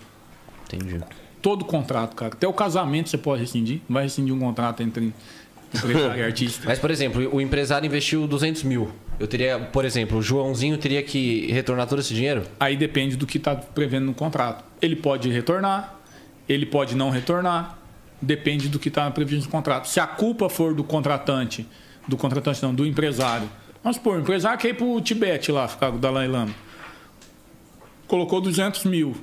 Entendi. 0.66 1.00
Todo 1.40 1.64
contrato, 1.64 2.14
cara. 2.14 2.34
Até 2.34 2.46
o 2.46 2.52
casamento 2.52 3.08
você 3.10 3.18
pode 3.18 3.40
rescindir. 3.40 3.80
Não 3.88 3.94
vai 3.94 4.04
rescindir 4.04 4.32
um 4.32 4.38
contrato 4.38 4.80
entre 4.80 5.12
empresário 5.74 6.24
artista. 6.24 6.62
Mas, 6.66 6.78
por 6.78 6.90
exemplo, 6.90 7.34
o 7.34 7.40
empresário 7.40 7.86
investiu 7.86 8.26
200 8.26 8.62
mil. 8.62 8.92
Eu 9.18 9.26
teria, 9.26 9.58
por 9.58 9.84
exemplo, 9.84 10.18
o 10.18 10.22
Joãozinho 10.22 10.76
teria 10.76 11.02
que 11.02 11.50
retornar 11.52 11.86
todo 11.86 12.00
esse 12.00 12.14
dinheiro? 12.14 12.42
Aí 12.58 12.76
depende 12.76 13.16
do 13.16 13.26
que 13.26 13.38
está 13.38 13.54
prevendo 13.54 14.06
no 14.06 14.14
contrato. 14.14 14.64
Ele 14.80 14.96
pode 14.96 15.30
retornar, 15.30 16.00
ele 16.48 16.66
pode 16.66 16.96
não 16.96 17.10
retornar, 17.10 17.78
depende 18.20 18.68
do 18.68 18.78
que 18.78 18.88
está 18.88 19.10
previsto 19.10 19.46
no 19.46 19.50
contrato. 19.50 19.88
Se 19.88 20.00
a 20.00 20.06
culpa 20.06 20.48
for 20.48 20.74
do 20.74 20.84
contratante, 20.84 21.66
do 22.06 22.16
contratante 22.16 22.62
não, 22.62 22.74
do 22.74 22.86
empresário. 22.86 23.48
Vamos 23.82 23.96
supor, 23.96 24.16
o 24.16 24.20
empresário 24.20 24.58
quer 24.58 24.68
ir 24.68 24.74
para 24.74 24.86
o 24.86 25.00
Tibete 25.00 25.50
lá, 25.50 25.66
ficar 25.66 25.90
com 25.90 25.96
o 25.96 26.00
Dalai 26.00 26.28
Lama. 26.28 26.54
Colocou 28.06 28.40
200 28.40 28.84
mil 28.84 29.16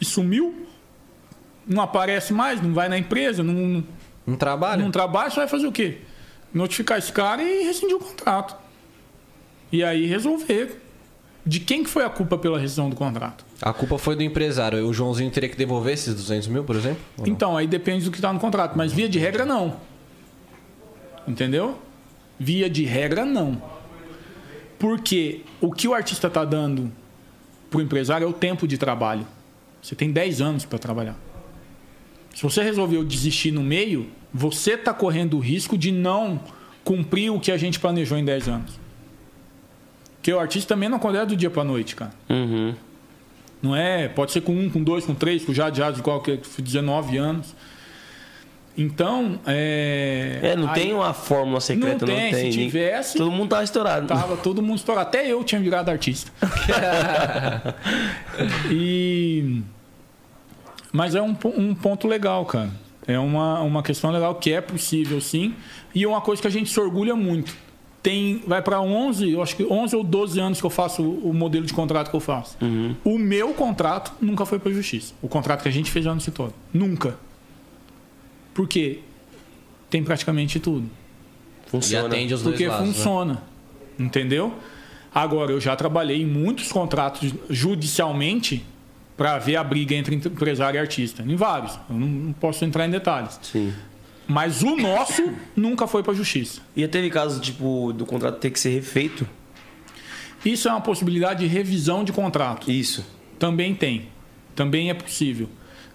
e 0.00 0.04
sumiu, 0.04 0.66
não 1.66 1.82
aparece 1.82 2.32
mais, 2.32 2.60
não 2.62 2.72
vai 2.72 2.88
na 2.88 2.98
empresa, 2.98 3.42
não, 3.42 3.84
Um 4.28 4.36
trabalho? 4.36 4.82
não 4.82 4.90
trabalha, 4.90 5.30
você 5.30 5.36
vai 5.36 5.48
fazer 5.48 5.66
o 5.66 5.72
quê? 5.72 5.98
Notificar 6.52 6.98
esse 6.98 7.10
cara 7.10 7.42
e 7.42 7.64
rescindir 7.64 7.96
o 7.96 7.98
contrato. 7.98 8.54
E 9.72 9.82
aí 9.82 10.06
resolver. 10.06 10.82
De 11.46 11.60
quem 11.60 11.82
que 11.82 11.88
foi 11.88 12.04
a 12.04 12.10
culpa 12.10 12.36
pela 12.36 12.58
rescisão 12.58 12.90
do 12.90 12.96
contrato? 12.96 13.42
A 13.62 13.72
culpa 13.72 13.96
foi 13.96 14.14
do 14.14 14.22
empresário. 14.22 14.86
O 14.86 14.92
Joãozinho 14.92 15.30
teria 15.30 15.48
que 15.48 15.56
devolver 15.56 15.94
esses 15.94 16.14
200 16.14 16.48
mil, 16.48 16.62
por 16.62 16.76
exemplo? 16.76 17.00
Não? 17.16 17.26
Então, 17.26 17.56
aí 17.56 17.66
depende 17.66 18.04
do 18.04 18.10
que 18.10 18.18
está 18.18 18.30
no 18.30 18.38
contrato. 18.38 18.76
Mas 18.76 18.92
via 18.92 19.08
de 19.08 19.18
regra, 19.18 19.46
não. 19.46 19.76
Entendeu? 21.26 21.78
Via 22.38 22.68
de 22.68 22.84
regra, 22.84 23.24
não. 23.24 23.62
Porque 24.78 25.42
o 25.58 25.72
que 25.72 25.88
o 25.88 25.94
artista 25.94 26.26
está 26.26 26.44
dando 26.44 26.92
para 27.70 27.78
o 27.78 27.80
empresário 27.80 28.26
é 28.26 28.28
o 28.28 28.32
tempo 28.32 28.68
de 28.68 28.76
trabalho. 28.76 29.26
Você 29.80 29.94
tem 29.94 30.12
10 30.12 30.42
anos 30.42 30.64
para 30.66 30.78
trabalhar. 30.78 31.16
Se 32.34 32.42
você 32.42 32.62
resolveu 32.62 33.02
desistir 33.02 33.50
no 33.50 33.62
meio, 33.62 34.08
você 34.32 34.72
está 34.72 34.92
correndo 34.92 35.36
o 35.36 35.40
risco 35.40 35.76
de 35.76 35.90
não 35.92 36.40
cumprir 36.84 37.30
o 37.30 37.40
que 37.40 37.50
a 37.52 37.56
gente 37.56 37.78
planejou 37.80 38.18
em 38.18 38.24
10 38.24 38.48
anos. 38.48 38.78
Porque 40.16 40.32
o 40.32 40.38
artista 40.38 40.74
também 40.74 40.88
não 40.88 40.96
acontece 40.96 41.26
do 41.26 41.36
dia 41.36 41.50
para 41.50 41.64
noite, 41.64 41.94
cara. 41.96 42.12
Uhum. 42.28 42.74
Não 43.62 43.74
é? 43.74 44.08
Pode 44.08 44.32
ser 44.32 44.40
com 44.40 44.52
um, 44.52 44.70
com 44.70 44.82
dois, 44.82 45.04
com 45.04 45.14
três, 45.14 45.44
com 45.44 45.52
já 45.52 45.72
já 45.72 45.90
de 45.90 46.02
qualquer 46.02 46.38
19 46.58 47.16
anos. 47.16 47.54
Então, 48.76 49.40
é. 49.44 50.38
É, 50.40 50.56
não 50.56 50.68
aí 50.68 50.74
tem 50.74 50.92
uma 50.92 51.12
fórmula 51.12 51.60
secreta, 51.60 52.06
não 52.06 52.14
tem, 52.14 52.32
tem. 52.32 52.52
se 52.52 52.58
tivesse- 52.58 53.18
Todo 53.18 53.32
mundo 53.32 53.50
tá 53.50 53.64
estourado. 53.64 54.06
Tava 54.06 54.36
todo 54.36 54.62
mundo 54.62 54.76
estourado. 54.78 55.08
Até 55.08 55.26
eu 55.26 55.42
tinha 55.42 55.60
virado 55.60 55.90
artista. 55.90 56.30
e. 58.70 59.62
Mas 60.92 61.14
é 61.14 61.22
um, 61.22 61.36
um 61.56 61.74
ponto 61.74 62.06
legal, 62.06 62.44
cara. 62.46 62.70
É 63.08 63.18
uma, 63.18 63.60
uma 63.62 63.82
questão 63.82 64.10
legal 64.10 64.34
que 64.36 64.52
é 64.52 64.60
possível, 64.60 65.20
sim. 65.20 65.54
E 65.94 66.04
é 66.04 66.08
uma 66.08 66.20
coisa 66.20 66.40
que 66.42 66.46
a 66.46 66.50
gente 66.50 66.70
se 66.70 66.78
orgulha 66.78 67.16
muito. 67.16 67.56
Tem, 68.02 68.42
vai 68.46 68.62
para 68.62 68.80
11, 68.80 69.32
eu 69.32 69.42
acho 69.42 69.56
que 69.56 69.64
11 69.64 69.96
ou 69.96 70.04
12 70.04 70.38
anos 70.38 70.60
que 70.60 70.66
eu 70.66 70.70
faço 70.70 71.02
o, 71.02 71.30
o 71.30 71.34
modelo 71.34 71.66
de 71.66 71.72
contrato 71.72 72.10
que 72.10 72.14
eu 72.16 72.20
faço. 72.20 72.56
O 73.02 73.18
meu 73.18 73.52
contrato 73.54 74.12
nunca 74.20 74.46
foi 74.46 74.58
para 74.58 74.70
justiça. 74.72 75.14
O 75.20 75.26
contrato 75.28 75.62
que 75.62 75.68
a 75.68 75.72
gente 75.72 75.90
fez 75.90 76.04
já 76.04 76.14
no 76.14 76.20
setor. 76.20 76.52
Nunca. 76.72 77.18
Por 78.54 78.68
quê? 78.68 79.00
Tem 79.90 80.04
praticamente 80.04 80.60
tudo. 80.60 80.88
E 81.66 81.70
Funciona. 81.70 82.06
atende 82.08 82.34
os 82.34 82.42
dois 82.42 82.54
Porque 82.54 82.68
lados. 82.68 82.86
né? 82.88 82.92
funciona. 82.94 83.42
Entendeu? 83.98 84.54
Agora, 85.14 85.50
eu 85.52 85.60
já 85.60 85.74
trabalhei 85.74 86.22
em 86.22 86.26
muitos 86.26 86.70
contratos 86.70 87.32
judicialmente 87.50 88.64
para 89.18 89.36
ver 89.36 89.56
a 89.56 89.64
briga 89.64 89.96
entre 89.96 90.14
empresário 90.14 90.78
e 90.78 90.80
artista. 90.80 91.24
Em 91.24 91.34
vários. 91.34 91.74
Eu 91.90 91.96
não, 91.96 92.06
não 92.06 92.32
posso 92.32 92.64
entrar 92.64 92.86
em 92.86 92.90
detalhes. 92.90 93.38
Sim. 93.42 93.74
Mas 94.28 94.62
o 94.62 94.76
nosso 94.76 95.34
nunca 95.56 95.88
foi 95.88 96.04
para 96.04 96.14
justiça. 96.14 96.60
E 96.76 96.86
teve 96.86 97.10
caso, 97.10 97.40
tipo, 97.40 97.92
do 97.92 98.06
contrato 98.06 98.38
ter 98.38 98.50
que 98.50 98.60
ser 98.60 98.70
refeito? 98.70 99.28
Isso 100.44 100.68
é 100.68 100.70
uma 100.70 100.80
possibilidade 100.80 101.40
de 101.40 101.46
revisão 101.46 102.04
de 102.04 102.12
contrato. 102.12 102.70
Isso. 102.70 103.04
Também 103.40 103.74
tem. 103.74 104.08
Também 104.54 104.88
é 104.88 104.94
possível. 104.94 105.48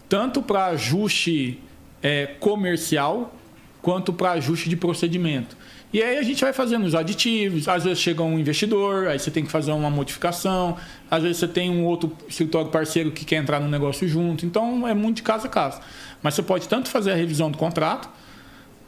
Tanto 0.10 0.42
para 0.42 0.66
ajuste 0.66 1.62
é, 2.02 2.26
comercial, 2.26 3.34
quanto 3.82 4.12
para 4.12 4.32
ajuste 4.32 4.68
de 4.68 4.76
procedimento. 4.76 5.56
E 5.94 6.02
aí 6.02 6.18
a 6.18 6.24
gente 6.24 6.44
vai 6.44 6.52
fazendo 6.52 6.86
os 6.86 6.96
aditivos. 6.96 7.68
Às 7.68 7.84
vezes 7.84 8.00
chega 8.00 8.24
um 8.24 8.40
investidor, 8.40 9.08
aí 9.08 9.20
você 9.20 9.30
tem 9.30 9.46
que 9.46 9.52
fazer 9.52 9.72
uma 9.72 9.92
modificação. 9.92 10.76
Às 11.10 11.22
vezes 11.22 11.38
você 11.38 11.48
tem 11.48 11.70
um 11.70 11.86
outro 11.86 12.12
escritório 12.28 12.72
parceiro 12.72 13.12
que 13.12 13.24
quer 13.24 13.36
entrar 13.36 13.60
no 13.60 13.70
negócio 13.70 14.08
junto. 14.08 14.44
Então 14.44 14.88
é 14.88 14.96
muito 14.96 15.18
de 15.18 15.24
casa 15.24 15.46
a 15.46 15.50
casa. 15.50 15.80
Mas 16.24 16.34
você 16.34 16.42
pode 16.42 16.68
tanto 16.68 16.90
fazer 16.90 17.12
a 17.12 17.16
revisão 17.16 17.52
do 17.52 17.60
contrato, 17.60 18.10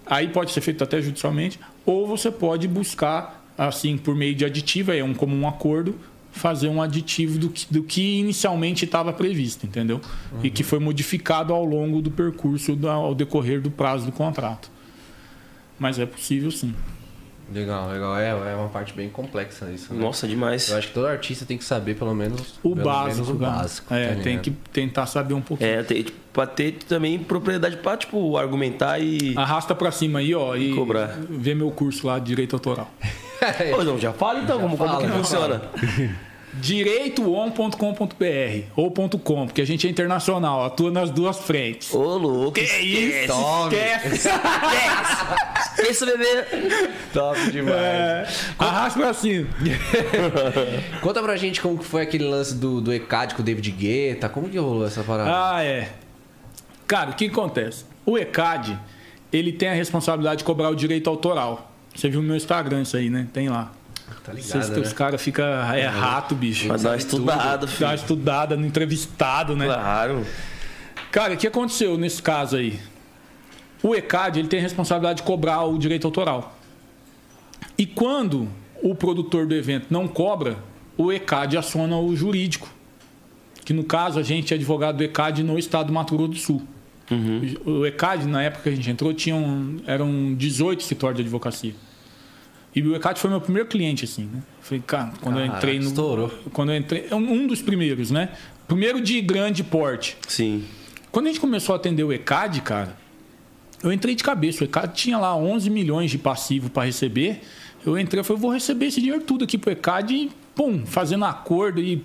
aí 0.05 0.29
pode 0.29 0.51
ser 0.51 0.61
feito 0.61 0.83
até 0.83 0.99
judicialmente, 0.99 1.59
ou 1.85 2.07
você 2.07 2.31
pode 2.31 2.67
buscar, 2.67 3.45
assim, 3.55 3.97
por 3.97 4.15
meio 4.15 4.33
de 4.33 4.43
aditivo, 4.43 4.91
é 4.91 5.03
um 5.03 5.13
comum 5.13 5.47
acordo, 5.47 5.95
fazer 6.31 6.69
um 6.69 6.81
aditivo 6.81 7.37
do 7.37 7.49
que, 7.49 7.67
do 7.71 7.83
que 7.83 8.19
inicialmente 8.19 8.85
estava 8.85 9.13
previsto, 9.13 9.65
entendeu? 9.65 10.01
E 10.41 10.49
que 10.49 10.63
foi 10.63 10.79
modificado 10.79 11.53
ao 11.53 11.63
longo 11.63 12.01
do 12.01 12.09
percurso, 12.09 12.77
ao 12.87 13.13
decorrer 13.13 13.61
do 13.61 13.69
prazo 13.69 14.05
do 14.05 14.11
contrato. 14.11 14.71
Mas 15.77 15.99
é 15.99 16.05
possível 16.05 16.51
sim. 16.51 16.73
Legal, 17.53 17.89
legal. 17.89 18.17
É, 18.17 18.29
é 18.29 18.55
uma 18.55 18.69
parte 18.69 18.93
bem 18.93 19.07
complexa 19.09 19.69
isso. 19.69 19.93
Né? 19.93 20.01
Nossa, 20.01 20.27
demais. 20.27 20.69
Eu 20.69 20.77
acho 20.77 20.87
que 20.87 20.93
todo 20.93 21.05
artista 21.07 21.45
tem 21.45 21.57
que 21.57 21.63
saber 21.63 21.95
pelo 21.95 22.13
menos 22.13 22.55
O 22.63 22.71
pelo 22.73 22.83
básico, 22.85 23.13
menos 23.13 23.29
o 23.29 23.35
cara. 23.39 23.51
básico. 23.51 23.93
É, 23.93 24.15
tá 24.15 24.23
tem 24.23 24.39
que 24.39 24.51
tentar 24.51 25.05
saber 25.05 25.33
um 25.35 25.41
pouquinho. 25.41 25.69
É, 25.69 25.83
tem, 25.83 26.03
tipo, 26.03 26.17
pra 26.33 26.47
ter 26.47 26.73
também 26.87 27.19
propriedade 27.19 27.77
pra, 27.77 27.95
tipo, 27.97 28.35
argumentar 28.37 28.99
e. 28.99 29.33
Arrasta 29.37 29.75
pra 29.75 29.91
cima 29.91 30.19
aí, 30.19 30.33
ó, 30.33 30.55
e 30.55 30.73
Cobrar. 30.73 31.17
vê 31.29 31.53
meu 31.53 31.69
curso 31.71 32.07
lá 32.07 32.17
de 32.19 32.25
direito 32.25 32.55
autoral. 32.55 32.91
Pô, 33.75 33.83
não, 33.83 33.99
já 33.99 34.11
fala 34.11 34.39
então 34.39 34.59
como, 34.59 34.75
como 34.77 34.89
fala, 34.89 35.01
que 35.03 35.07
já 35.09 35.13
funciona. 35.13 35.61
direitoon.com.br 36.61 37.75
ou 38.75 38.91
.com, 38.91 39.45
porque 39.45 39.61
a 39.61 39.65
gente 39.65 39.87
é 39.87 39.89
internacional, 39.89 40.63
atua 40.63 40.91
nas 40.91 41.09
duas 41.09 41.37
frentes. 41.39 41.93
Ô, 41.93 42.17
louco. 42.17 42.53
Que 42.53 42.61
isso? 42.61 43.27
Tome. 43.27 43.75
Esquece. 43.75 44.29
Esse 45.89 46.05
bebê. 46.05 46.45
Top 47.13 47.39
demais. 47.51 47.75
É, 47.75 48.27
arrasta 48.57 48.99
pra 48.99 49.13
cima. 49.13 49.47
Conta 51.01 51.21
pra 51.21 51.35
gente 51.35 51.61
como 51.61 51.77
que 51.77 51.85
foi 51.85 52.01
aquele 52.01 52.23
lance 52.23 52.55
do, 52.55 52.81
do 52.81 52.93
ECAD 52.93 53.35
com 53.35 53.41
o 53.41 53.45
David 53.45 53.71
Guetta. 53.71 54.29
Como 54.29 54.49
que 54.49 54.57
rolou 54.57 54.85
essa 54.85 55.03
parada? 55.03 55.31
Ah, 55.33 55.63
é. 55.63 55.89
Cara, 56.87 57.11
o 57.11 57.13
que 57.13 57.25
acontece? 57.25 57.85
O 58.05 58.17
ECAD, 58.17 58.79
ele 59.31 59.51
tem 59.51 59.69
a 59.69 59.73
responsabilidade 59.73 60.39
de 60.39 60.43
cobrar 60.43 60.69
o 60.69 60.75
direito 60.75 61.09
autoral. 61.09 61.71
Você 61.93 62.09
viu 62.09 62.21
no 62.21 62.27
meu 62.27 62.35
Instagram 62.37 62.81
isso 62.81 62.95
aí, 62.97 63.09
né? 63.09 63.27
Tem 63.33 63.49
lá. 63.49 63.71
Tá 64.23 64.31
Vocês, 64.31 64.53
ligado, 64.53 64.71
né? 64.71 64.79
Os 64.81 64.93
caras 64.93 65.21
ficam. 65.21 65.45
É 65.45 65.85
rato, 65.85 66.35
bicho. 66.35 66.67
Mas 66.67 66.83
dá 66.83 66.91
uma 66.91 66.97
estudada, 66.97 67.41
Dá 67.43 67.65
uma 67.65 67.67
filho. 67.67 67.93
estudada 67.93 68.55
no 68.55 68.65
entrevistado, 68.65 69.55
né? 69.55 69.65
Claro. 69.65 70.25
Cara, 71.11 71.33
o 71.33 71.37
que 71.37 71.47
aconteceu 71.47 71.97
nesse 71.97 72.21
caso 72.21 72.55
aí? 72.57 72.79
O 73.81 73.95
ECAD 73.95 74.39
ele 74.39 74.47
tem 74.47 74.59
a 74.59 74.63
responsabilidade 74.63 75.17
de 75.17 75.23
cobrar 75.23 75.63
o 75.63 75.77
direito 75.77 76.05
autoral. 76.05 76.57
E 77.77 77.85
quando 77.85 78.47
o 78.81 78.95
produtor 78.95 79.45
do 79.45 79.53
evento 79.53 79.87
não 79.89 80.07
cobra, 80.07 80.57
o 80.97 81.11
ECAD 81.11 81.57
aciona 81.57 81.97
o 81.97 82.15
jurídico. 82.15 82.67
Que 83.63 83.73
no 83.73 83.83
caso 83.83 84.19
a 84.19 84.23
gente 84.23 84.53
é 84.53 84.57
advogado 84.57 84.97
do 84.97 85.03
ECAD 85.03 85.43
no 85.43 85.57
estado 85.57 85.87
do 85.87 85.93
Mato 85.93 86.15
Grosso 86.15 86.31
do 86.31 86.37
Sul. 86.37 86.67
O 87.65 87.85
ECAD, 87.85 88.25
na 88.25 88.41
época 88.43 88.63
que 88.63 88.69
a 88.69 88.75
gente 88.75 88.89
entrou, 88.89 89.13
tinham, 89.13 89.77
eram 89.85 90.33
18 90.33 90.81
escritórios 90.81 91.17
de 91.17 91.23
advocacia. 91.23 91.73
E 92.75 92.81
o 92.81 92.93
ECAD 92.93 93.17
foi 93.17 93.29
meu 93.29 93.39
primeiro 93.39 93.69
cliente, 93.69 94.03
assim, 94.03 94.25
né? 94.25 94.43
Falei, 94.59 94.83
cara, 94.85 95.13
quando 95.21 95.39
eu 95.39 95.45
Caraca, 95.45 95.57
entrei 95.57 95.79
no. 95.79 95.85
estourou. 95.85 96.29
Quando 96.51 96.73
eu 96.73 96.77
entrei. 96.77 97.07
é 97.09 97.15
Um 97.15 97.47
dos 97.47 97.61
primeiros, 97.61 98.11
né? 98.11 98.29
Primeiro 98.67 98.99
de 98.99 99.21
grande 99.21 99.63
porte. 99.63 100.17
Sim. 100.27 100.65
Quando 101.09 101.27
a 101.27 101.29
gente 101.29 101.39
começou 101.39 101.73
a 101.73 101.77
atender 101.77 102.03
o 102.03 102.11
ECAD, 102.11 102.61
cara, 102.61 102.97
eu 103.81 103.93
entrei 103.93 104.13
de 104.13 104.23
cabeça. 104.23 104.63
O 104.63 104.67
ECAD 104.67 104.93
tinha 104.93 105.17
lá 105.17 105.33
11 105.37 105.69
milhões 105.69 106.11
de 106.11 106.17
passivo 106.17 106.69
para 106.69 106.83
receber. 106.85 107.41
Eu 107.85 107.97
entrei 107.97 108.19
e 108.19 108.23
falei, 108.25 108.41
vou 108.41 108.51
receber 108.51 108.87
esse 108.87 108.99
dinheiro 108.99 109.23
tudo 109.23 109.45
aqui 109.45 109.57
pro 109.57 109.71
ECAD 109.71 110.13
e, 110.13 110.31
pum, 110.53 110.85
fazendo 110.85 111.23
acordo. 111.23 111.79
E 111.79 112.03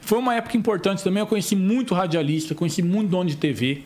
foi 0.00 0.18
uma 0.18 0.34
época 0.34 0.56
importante 0.56 1.04
também. 1.04 1.20
Eu 1.20 1.26
conheci 1.28 1.54
muito 1.54 1.94
radialista, 1.94 2.56
conheci 2.56 2.82
muito 2.82 3.10
dono 3.10 3.30
de 3.30 3.36
TV, 3.36 3.82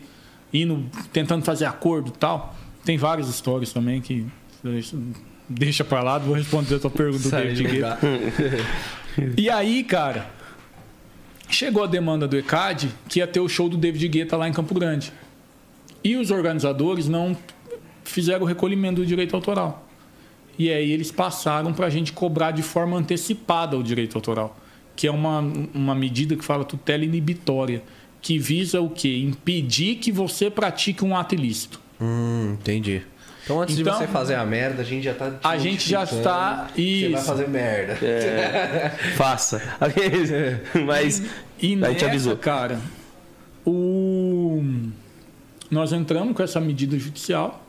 indo, 0.51 0.83
tentando 1.11 1.45
fazer 1.45 1.65
acordo 1.65 2.09
e 2.09 2.17
tal. 2.17 2.55
Tem 2.83 2.97
várias 2.97 3.27
histórias 3.29 3.71
também 3.71 4.01
que. 4.01 4.25
Deixa 5.55 5.83
pra 5.83 6.01
lá, 6.01 6.17
vou 6.17 6.35
responder 6.35 6.75
a 6.75 6.79
tua 6.79 6.89
pergunta 6.89 7.23
do 7.23 7.31
David 7.31 7.63
Guetta. 7.63 7.99
E 9.37 9.47
aí, 9.47 9.83
cara, 9.83 10.27
chegou 11.47 11.83
a 11.83 11.85
demanda 11.85 12.27
do 12.27 12.35
ECAD 12.35 12.89
que 13.07 13.19
ia 13.19 13.27
ter 13.27 13.39
o 13.39 13.47
show 13.47 13.69
do 13.69 13.77
David 13.77 14.07
Guetta 14.07 14.35
lá 14.35 14.49
em 14.49 14.51
Campo 14.51 14.73
Grande. 14.73 15.13
E 16.03 16.15
os 16.15 16.31
organizadores 16.31 17.07
não 17.07 17.37
fizeram 18.03 18.43
o 18.43 18.47
recolhimento 18.47 19.01
do 19.01 19.05
direito 19.05 19.35
autoral. 19.35 19.87
E 20.57 20.71
aí 20.71 20.91
eles 20.91 21.11
passaram 21.11 21.73
para 21.73 21.87
a 21.87 21.89
gente 21.89 22.11
cobrar 22.11 22.51
de 22.51 22.63
forma 22.63 22.97
antecipada 22.97 23.77
o 23.77 23.83
direito 23.83 24.17
autoral, 24.17 24.57
que 24.95 25.07
é 25.07 25.11
uma, 25.11 25.39
uma 25.73 25.95
medida 25.95 26.35
que 26.35 26.43
fala 26.43 26.63
tutela 26.63 27.03
inibitória, 27.03 27.83
que 28.21 28.37
visa 28.37 28.81
o 28.81 28.89
quê? 28.89 29.17
Impedir 29.17 29.95
que 29.95 30.11
você 30.11 30.49
pratique 30.49 31.03
um 31.03 31.15
ato 31.15 31.35
ilícito. 31.35 31.79
Hum, 31.99 32.57
entendi. 32.59 33.01
Então 33.43 33.61
antes 33.61 33.77
Então, 33.77 33.93
de 33.93 33.99
você 34.05 34.07
fazer 34.07 34.35
a 34.35 34.45
merda, 34.45 34.81
a 34.81 34.85
gente 34.85 35.03
já 35.03 35.13
tá. 35.13 35.33
a 35.43 35.57
gente 35.57 35.89
já 35.89 36.03
está- 36.03 36.69
que 36.73 37.01
Você 37.03 37.09
vai 37.09 37.21
fazer 37.23 37.47
merda. 37.49 37.97
Faça. 39.17 39.61
Mas 40.85 41.23
E 41.61 41.73
a 41.73 41.77
nessa, 41.77 41.91
gente 41.93 42.05
avisou. 42.05 42.37
cara, 42.37 42.79
o... 43.65 44.63
nós 45.69 45.91
entramos 45.91 46.35
com 46.35 46.43
essa 46.43 46.59
medida 46.59 46.97
judicial 46.97 47.65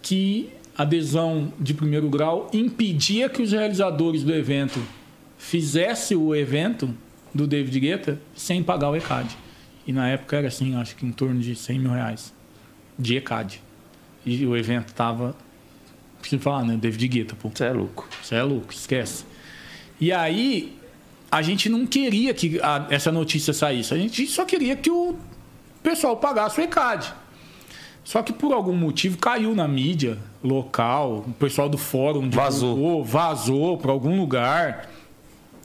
que 0.00 0.50
a 0.76 0.82
adesão 0.82 1.52
de 1.58 1.74
primeiro 1.74 2.08
grau 2.08 2.48
impedia 2.52 3.28
que 3.28 3.42
os 3.42 3.52
realizadores 3.52 4.22
do 4.24 4.32
evento 4.34 4.80
fizessem 5.38 6.16
o 6.16 6.34
evento 6.34 6.94
do 7.34 7.46
David 7.46 7.78
Guetta 7.80 8.18
sem 8.34 8.62
pagar 8.62 8.90
o 8.90 8.96
ECAD. 8.96 9.36
E 9.86 9.92
na 9.92 10.08
época 10.08 10.36
era 10.36 10.48
assim, 10.48 10.74
acho 10.76 10.94
que 10.96 11.04
em 11.04 11.12
torno 11.12 11.40
de 11.40 11.54
100 11.56 11.78
mil 11.78 11.90
reais 11.92 12.32
de 12.98 13.16
ECAD. 13.16 13.60
E 14.24 14.46
o 14.46 14.56
evento 14.56 14.92
tava... 14.92 15.34
Preciso 16.20 16.40
falar, 16.42 16.64
né? 16.64 16.76
David 16.80 17.08
Guetta, 17.08 17.34
pô. 17.34 17.50
Você 17.52 17.64
é 17.64 17.72
louco. 17.72 18.08
Você 18.22 18.34
é 18.36 18.42
louco, 18.42 18.72
esquece. 18.72 19.24
E 20.00 20.12
aí, 20.12 20.76
a 21.30 21.42
gente 21.42 21.68
não 21.68 21.84
queria 21.86 22.32
que 22.32 22.60
a- 22.60 22.86
essa 22.90 23.10
notícia 23.10 23.52
saísse. 23.52 23.92
A 23.92 23.96
gente 23.98 24.26
só 24.28 24.44
queria 24.44 24.76
que 24.76 24.90
o 24.90 25.16
pessoal 25.82 26.16
pagasse 26.16 26.60
o 26.60 26.62
ECAD. 26.64 27.12
Só 28.04 28.22
que 28.22 28.32
por 28.32 28.52
algum 28.52 28.74
motivo 28.74 29.16
caiu 29.18 29.54
na 29.54 29.66
mídia 29.66 30.18
local, 30.42 31.24
o 31.26 31.32
pessoal 31.32 31.68
do 31.68 31.78
fórum 31.78 32.28
Vazou. 32.30 32.74
divulgou, 32.74 33.04
vazou 33.04 33.78
para 33.78 33.90
algum 33.92 34.16
lugar. 34.20 34.88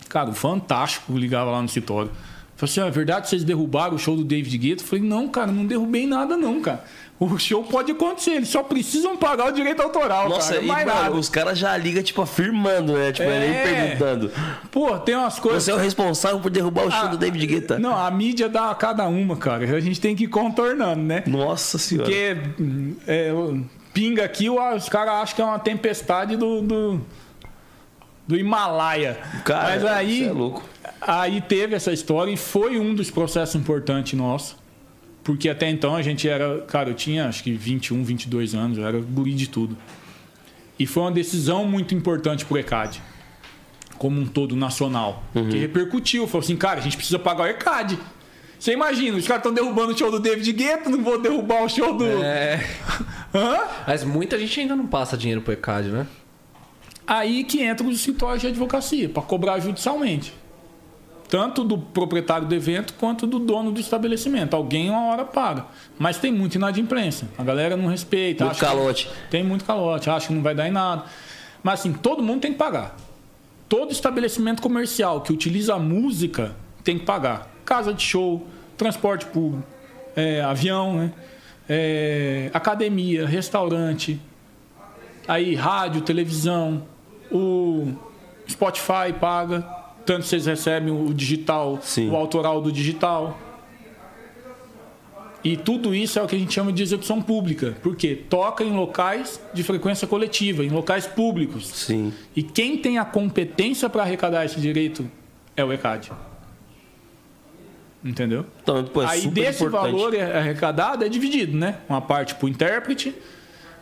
Cara, 0.10 0.30
o 0.30 0.34
Fantástico 0.34 1.16
ligava 1.18 1.51
lá 1.51 1.60
no 1.60 1.66
escritório. 1.66 2.12
Falei 2.55 2.72
assim, 2.72 2.82
"Ah, 2.82 2.88
é 2.88 2.91
verdade 2.91 3.30
vocês 3.30 3.43
derrubaram 3.43 3.95
o 3.95 3.99
show 3.99 4.16
do 4.16 4.24
David 4.24 4.58
Guetta? 4.58 4.82
Eu 4.84 4.88
falei, 4.88 5.03
não, 5.05 5.28
cara, 5.28 5.51
não 5.51 5.66
derrubei 5.66 6.08
nada 6.08 6.36
não, 6.38 6.60
cara. 6.62 6.84
O 7.20 7.36
show 7.39 7.63
pode 7.63 7.91
acontecer, 7.91 8.34
eles 8.34 8.49
só 8.49 8.61
precisam 8.61 9.18
pagar 9.18 9.47
o 9.47 9.51
direito 9.51 9.82
autoral, 9.82 10.30
Nossa, 10.30 10.53
cara. 10.53 10.63
e, 10.63 10.68
mano, 10.68 10.86
nada. 10.86 11.15
os 11.15 11.28
caras 11.30 11.57
já 11.57 11.76
ligam, 11.76 12.03
tipo, 12.03 12.22
afirmando, 12.22 12.93
né? 12.93 13.11
Tipo, 13.11 13.28
É. 13.28 13.39
nem 13.39 13.74
perguntando. 13.74 14.32
Pô, 14.70 14.95
tem 14.99 15.15
umas 15.15 15.39
coisas... 15.39 15.63
Você 15.63 15.72
é 15.72 15.74
o 15.74 15.78
responsável 15.78 16.39
por 16.39 16.51
derrubar 16.51 16.86
o 16.86 16.91
show 16.91 17.05
Ah, 17.05 17.07
do 17.07 17.18
David 17.18 17.47
Guetta. 17.47 17.80
Não, 17.80 17.95
a 17.97 18.11
mídia 18.11 18.47
dá 18.47 18.70
a 18.70 18.76
cada 18.76 19.07
uma, 19.07 19.36
cara. 19.36 19.63
A 19.76 19.80
gente 19.80 19.99
tem 19.99 20.15
que 20.15 20.26
ir 20.26 20.28
contornando, 20.28 21.01
né? 21.01 21.24
Nossa 21.26 21.80
senhora. 21.80 22.07
Porque 22.07 22.38
hum, 22.61 22.95
é, 23.07 23.32
pinga 23.95 24.24
aqui, 24.24 24.47
os 24.47 24.88
caras 24.88 25.13
acham 25.15 25.36
que 25.36 25.41
é 25.41 25.45
uma 25.45 25.57
tempestade 25.57 26.38
do, 26.38 26.61
do, 26.61 27.01
do 28.28 28.38
Himalaia. 28.38 29.18
Cara, 29.43 29.70
Mas 29.70 29.86
aí, 29.86 30.20
você 30.26 30.30
é 30.30 30.34
louco. 30.34 30.63
aí 31.01 31.41
teve 31.41 31.76
essa 31.76 31.91
história 31.91 32.30
e 32.32 32.38
foi 32.38 32.80
um 32.80 32.93
dos 32.93 33.09
processos 33.09 33.55
importantes 33.55 34.13
nossos. 34.13 34.55
Porque 35.28 35.49
até 35.49 35.69
então 35.69 35.93
a 35.93 36.01
gente 36.01 36.25
era. 36.25 36.61
Cara, 36.61 36.91
eu 36.91 36.93
tinha 36.93 37.28
acho 37.28 37.43
que 37.43 37.51
21, 37.51 38.01
22 38.01 38.55
anos, 38.55 38.78
eu 38.78 38.88
era 38.88 38.97
guri 38.97 39.34
de 39.34 39.49
tudo. 39.49 39.78
E 40.80 40.86
foi 40.86 41.03
uma 41.03 41.11
decisão 41.11 41.65
muito 41.65 41.93
importante 41.93 42.45
pro 42.45 42.57
ECAD, 42.57 43.01
como 43.97 44.21
um 44.21 44.25
todo 44.25 44.55
nacional. 44.55 45.21
Que 45.34 45.57
repercutiu. 45.57 46.25
Falou 46.28 46.45
assim, 46.45 46.55
cara, 46.55 46.80
a 46.80 46.82
gente 46.82 46.95
precisa 46.95 47.19
pagar 47.19 47.43
o 47.43 47.47
ECAD. 47.47 47.99
Você 48.57 48.71
imagina, 48.71 49.17
os 49.17 49.28
caras 49.28 49.41
estão 49.41 49.53
derrubando 49.53 49.91
o 49.91 49.97
show 49.97 50.09
do 50.09 50.17
David 50.17 50.49
Guetta, 50.53 50.89
não 50.89 51.03
vou 51.03 51.21
derrubar 51.21 51.61
o 51.61 51.67
show 51.67 51.93
do. 51.93 52.05
É. 52.05 52.65
Hã? 53.36 53.59
Mas 53.86 54.05
muita 54.05 54.39
gente 54.39 54.61
ainda 54.61 54.78
não 54.78 54.88
passa 54.88 55.17
dinheiro 55.17 55.41
pro 55.41 55.51
ECAD, 55.51 55.89
né? 55.89 56.07
Aí 57.05 57.43
que 57.43 57.61
entra 57.61 57.86
os 57.86 57.99
escritórios 57.99 58.39
de 58.39 58.47
advocacia, 58.47 59.09
para 59.09 59.23
cobrar 59.23 59.59
judicialmente. 59.59 60.34
Tanto 61.30 61.63
do 61.63 61.78
proprietário 61.78 62.47
do 62.47 62.55
evento 62.55 62.93
quanto 62.93 63.28
do 63.28 63.38
dono 63.38 63.71
do 63.71 63.80
estabelecimento. 63.80 64.55
Alguém 64.55 64.89
uma 64.89 65.07
hora 65.07 65.25
paga. 65.25 65.65
Mas 65.99 66.17
tem 66.17 66.32
muito 66.32 66.55
inadimplência. 66.55 67.28
A 67.38 67.43
galera 67.43 67.75
não 67.75 67.88
respeita. 67.88 68.45
Muito 68.45 68.59
calote. 68.59 69.09
Tem 69.30 69.43
muito 69.43 69.65
calote, 69.65 70.09
acha 70.09 70.28
que 70.28 70.34
não 70.34 70.41
vai 70.41 70.55
dar 70.55 70.67
em 70.67 70.71
nada. 70.71 71.03
Mas 71.61 71.82
assim, 71.82 71.91
todo 71.91 72.23
mundo 72.23 72.41
tem 72.41 72.53
que 72.53 72.57
pagar. 72.57 72.95
Todo 73.67 73.91
estabelecimento 73.91 74.62
comercial 74.62 75.20
que 75.20 75.33
utiliza 75.33 75.75
a 75.75 75.79
música 75.79 76.55
tem 76.83 76.97
que 76.97 77.05
pagar. 77.05 77.51
Casa 77.66 77.93
de 77.93 78.01
show, 78.01 78.47
transporte 78.78 79.25
público, 79.25 79.67
é, 80.16 80.41
avião, 80.41 80.95
né? 80.95 81.13
É, 81.67 82.49
academia, 82.54 83.28
restaurante, 83.28 84.21
aí 85.28 85.54
rádio, 85.54 85.99
televisão, 85.99 86.83
o 87.29 87.93
Spotify 88.49 89.12
paga, 89.20 89.67
tanto 90.08 90.25
vocês 90.25 90.46
recebem 90.46 90.92
o 90.92 91.13
digital, 91.13 91.79
Sim. 91.82 92.09
o 92.09 92.16
autoral 92.16 92.62
do 92.62 92.71
digital. 92.71 93.38
E 95.43 95.55
tudo 95.55 95.93
isso 95.93 96.17
é 96.17 96.24
o 96.24 96.28
que 96.28 96.36
a 96.36 96.39
gente 96.39 96.54
chama 96.54 96.71
de 96.71 96.82
execução 96.82 97.21
pública, 97.21 97.75
porque 97.84 98.16
toca 98.16 98.63
em 98.63 98.71
locais 98.71 99.39
de 99.54 99.63
frequência 99.63 100.08
coletiva, 100.08 100.63
em 100.63 100.70
locais 100.70 101.05
públicos. 101.05 101.67
Sim. 101.67 102.13
E 102.36 102.42
quem 102.42 102.78
tem 102.78 102.97
a 102.97 103.05
competência 103.05 103.89
para 103.89 104.01
arrecadar 104.01 104.46
esse 104.46 104.59
direito 104.59 105.09
é 105.55 105.63
o 105.63 105.71
ECAD. 105.71 106.12
Entendeu? 108.04 108.46
Então, 108.63 108.84
pô, 108.86 109.04
é 109.04 109.08
Aí 109.08 109.28
desse 109.28 109.63
importante. 109.63 109.92
valor 109.92 110.16
arrecadado 110.17 111.04
é 111.04 111.09
dividido, 111.09 111.58
né? 111.58 111.79
Uma 111.89 112.01
parte 112.01 112.34
para 112.36 112.46
o 112.46 112.50
intérprete, 112.50 113.13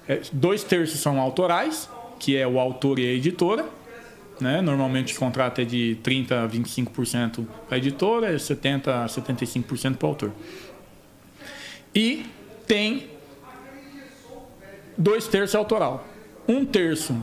é, 0.07 0.21
dois 0.33 0.63
terços 0.63 0.99
são 0.99 1.19
autorais, 1.19 1.87
que 2.19 2.35
é 2.35 2.47
o 2.47 2.59
autor 2.59 2.97
e 2.97 3.07
a 3.07 3.13
editora. 3.13 3.65
Né? 4.39 4.61
Normalmente 4.61 5.15
o 5.15 5.19
contrato 5.19 5.61
é 5.61 5.65
de 5.65 5.97
30% 6.03 6.31
a 6.31 6.47
25% 6.47 7.45
para 7.67 7.75
a 7.75 7.77
editora 7.77 8.33
e 8.33 8.35
70% 8.35 8.87
a 8.87 9.05
75% 9.05 9.95
para 9.95 10.05
o 10.05 10.09
autor. 10.09 10.31
E 11.93 12.25
tem 12.67 13.09
dois 14.97 15.27
terços 15.27 15.55
autoral. 15.55 16.05
Um 16.47 16.65
terço 16.65 17.15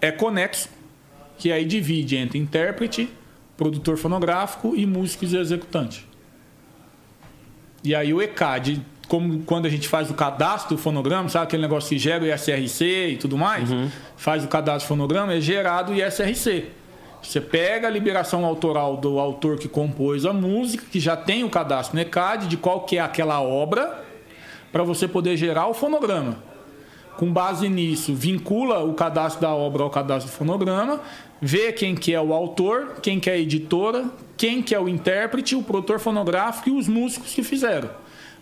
é 0.00 0.10
conexo, 0.10 0.68
que 1.38 1.52
aí 1.52 1.64
divide 1.64 2.16
entre 2.16 2.38
intérprete, 2.38 3.08
produtor 3.56 3.96
fonográfico 3.96 4.74
e 4.76 4.84
músicos 4.84 5.32
e 5.32 5.36
executante. 5.36 6.06
E 7.82 7.94
aí 7.94 8.12
o 8.12 8.20
ECAD, 8.20 8.84
como 9.08 9.40
quando 9.44 9.66
a 9.66 9.68
gente 9.68 9.88
faz 9.88 10.10
o 10.10 10.14
cadastro 10.14 10.76
do 10.76 10.82
fonograma, 10.82 11.28
sabe 11.28 11.44
aquele 11.44 11.62
negócio 11.62 11.90
que 11.90 11.98
gera 11.98 12.24
o 12.24 12.26
ISRC 12.26 12.84
e 13.12 13.16
tudo 13.16 13.36
mais? 13.36 13.68
Faz 14.16 14.44
o 14.44 14.48
cadastro 14.48 14.86
do 14.86 14.88
fonograma, 14.88 15.34
é 15.34 15.40
gerado 15.40 15.92
o 15.92 15.94
ISRC. 15.94 16.66
Você 17.22 17.40
pega 17.40 17.88
a 17.88 17.90
liberação 17.90 18.44
autoral 18.44 18.96
do 18.96 19.18
autor 19.18 19.58
que 19.58 19.68
compôs 19.68 20.24
a 20.24 20.32
música, 20.32 20.84
que 20.90 21.00
já 21.00 21.16
tem 21.16 21.42
o 21.42 21.50
cadastro 21.50 21.96
no 21.96 22.02
ECAD, 22.02 22.46
de 22.46 22.56
qual 22.56 22.80
que 22.82 22.98
é 22.98 23.00
aquela 23.00 23.40
obra, 23.40 24.04
para 24.70 24.84
você 24.84 25.08
poder 25.08 25.36
gerar 25.36 25.66
o 25.66 25.74
fonograma. 25.74 26.36
Com 27.16 27.32
base 27.32 27.68
nisso, 27.68 28.14
vincula 28.14 28.84
o 28.84 28.92
cadastro 28.92 29.40
da 29.40 29.52
obra 29.52 29.82
ao 29.82 29.90
cadastro 29.90 30.30
do 30.30 30.36
fonograma, 30.36 31.00
vê 31.40 31.72
quem 31.72 31.94
que 31.94 32.12
é 32.12 32.20
o 32.20 32.32
autor, 32.32 32.96
quem 33.02 33.18
que 33.18 33.30
é 33.30 33.32
a 33.32 33.38
editora, 33.38 34.04
quem 34.36 34.62
que 34.62 34.74
é 34.74 34.78
o 34.78 34.88
intérprete, 34.88 35.56
o 35.56 35.62
produtor 35.62 35.98
fonográfico 35.98 36.68
e 36.68 36.72
os 36.72 36.86
músicos 36.86 37.32
que 37.34 37.42
fizeram. 37.42 37.88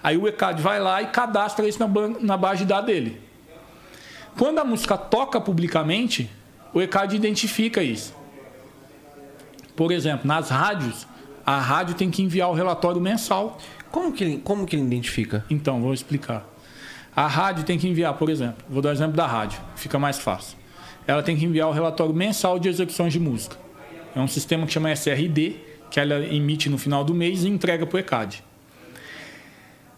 Aí 0.05 0.19
o 0.19 0.29
ECAD 0.29 0.61
vai 0.61 0.79
lá 0.79 1.01
e 1.01 1.07
cadastra 1.07 1.67
isso 1.67 1.79
na, 2.21 2.37
base 2.37 2.59
de 2.59 2.67
dados 2.67 2.85
dele. 2.85 3.19
Quando 4.37 4.59
a 4.59 4.65
música 4.65 4.99
toca 4.99 5.41
publicamente, 5.41 6.31
o 6.75 6.83
ECAD 6.83 7.17
identifica 7.17 7.83
isso. 7.83 8.15
Por 9.75 9.91
exemplo, 9.91 10.29
nas 10.29 10.51
rádios, 10.51 11.07
a 11.47 11.59
rádio 11.59 11.95
tem 11.95 12.11
que 12.11 12.21
enviar 12.21 12.51
o 12.51 12.53
relatório 12.53 13.01
mensal. 13.01 13.57
Como 13.91 14.13
que 14.13 14.25
ele, 14.25 14.39
como 14.45 14.67
que 14.67 14.77
ele 14.77 14.83
identifica? 14.83 15.43
Então, 15.49 15.81
vou 15.81 15.95
explicar. 15.95 16.45
A 17.17 17.27
rádio 17.27 17.65
tem 17.65 17.79
que 17.79 17.89
enviar, 17.89 18.13
por 18.13 18.29
exemplo, 18.29 18.63
vou 18.69 18.83
dar 18.83 18.91
o 18.91 18.93
exemplo 18.93 19.17
da 19.17 19.27
rádio, 19.27 19.59
fica 19.75 19.99
mais 19.99 20.19
fácil. 20.19 20.59
Ela 21.07 21.23
tem 21.23 21.35
que 21.35 21.47
enviar 21.47 21.69
o 21.69 21.73
relatório 21.73 22.13
mensal 22.13 22.59
de 22.59 22.69
execuções 22.69 23.13
de 23.13 23.21
música. 23.21 23.57
É 24.15 24.21
um 24.21 24.29
sistema 24.29 24.67
que 24.67 24.73
chama 24.73 24.93
SRD, 24.93 25.57
que 25.91 25.99
ela 25.99 26.19
emite 26.27 26.69
no 26.69 26.77
final 26.77 27.05
do 27.05 27.15
mês 27.15 27.45
e 27.45 27.49
entrega 27.49 27.87
para 27.87 27.97
o 27.97 28.01
ECAD. 28.01 28.45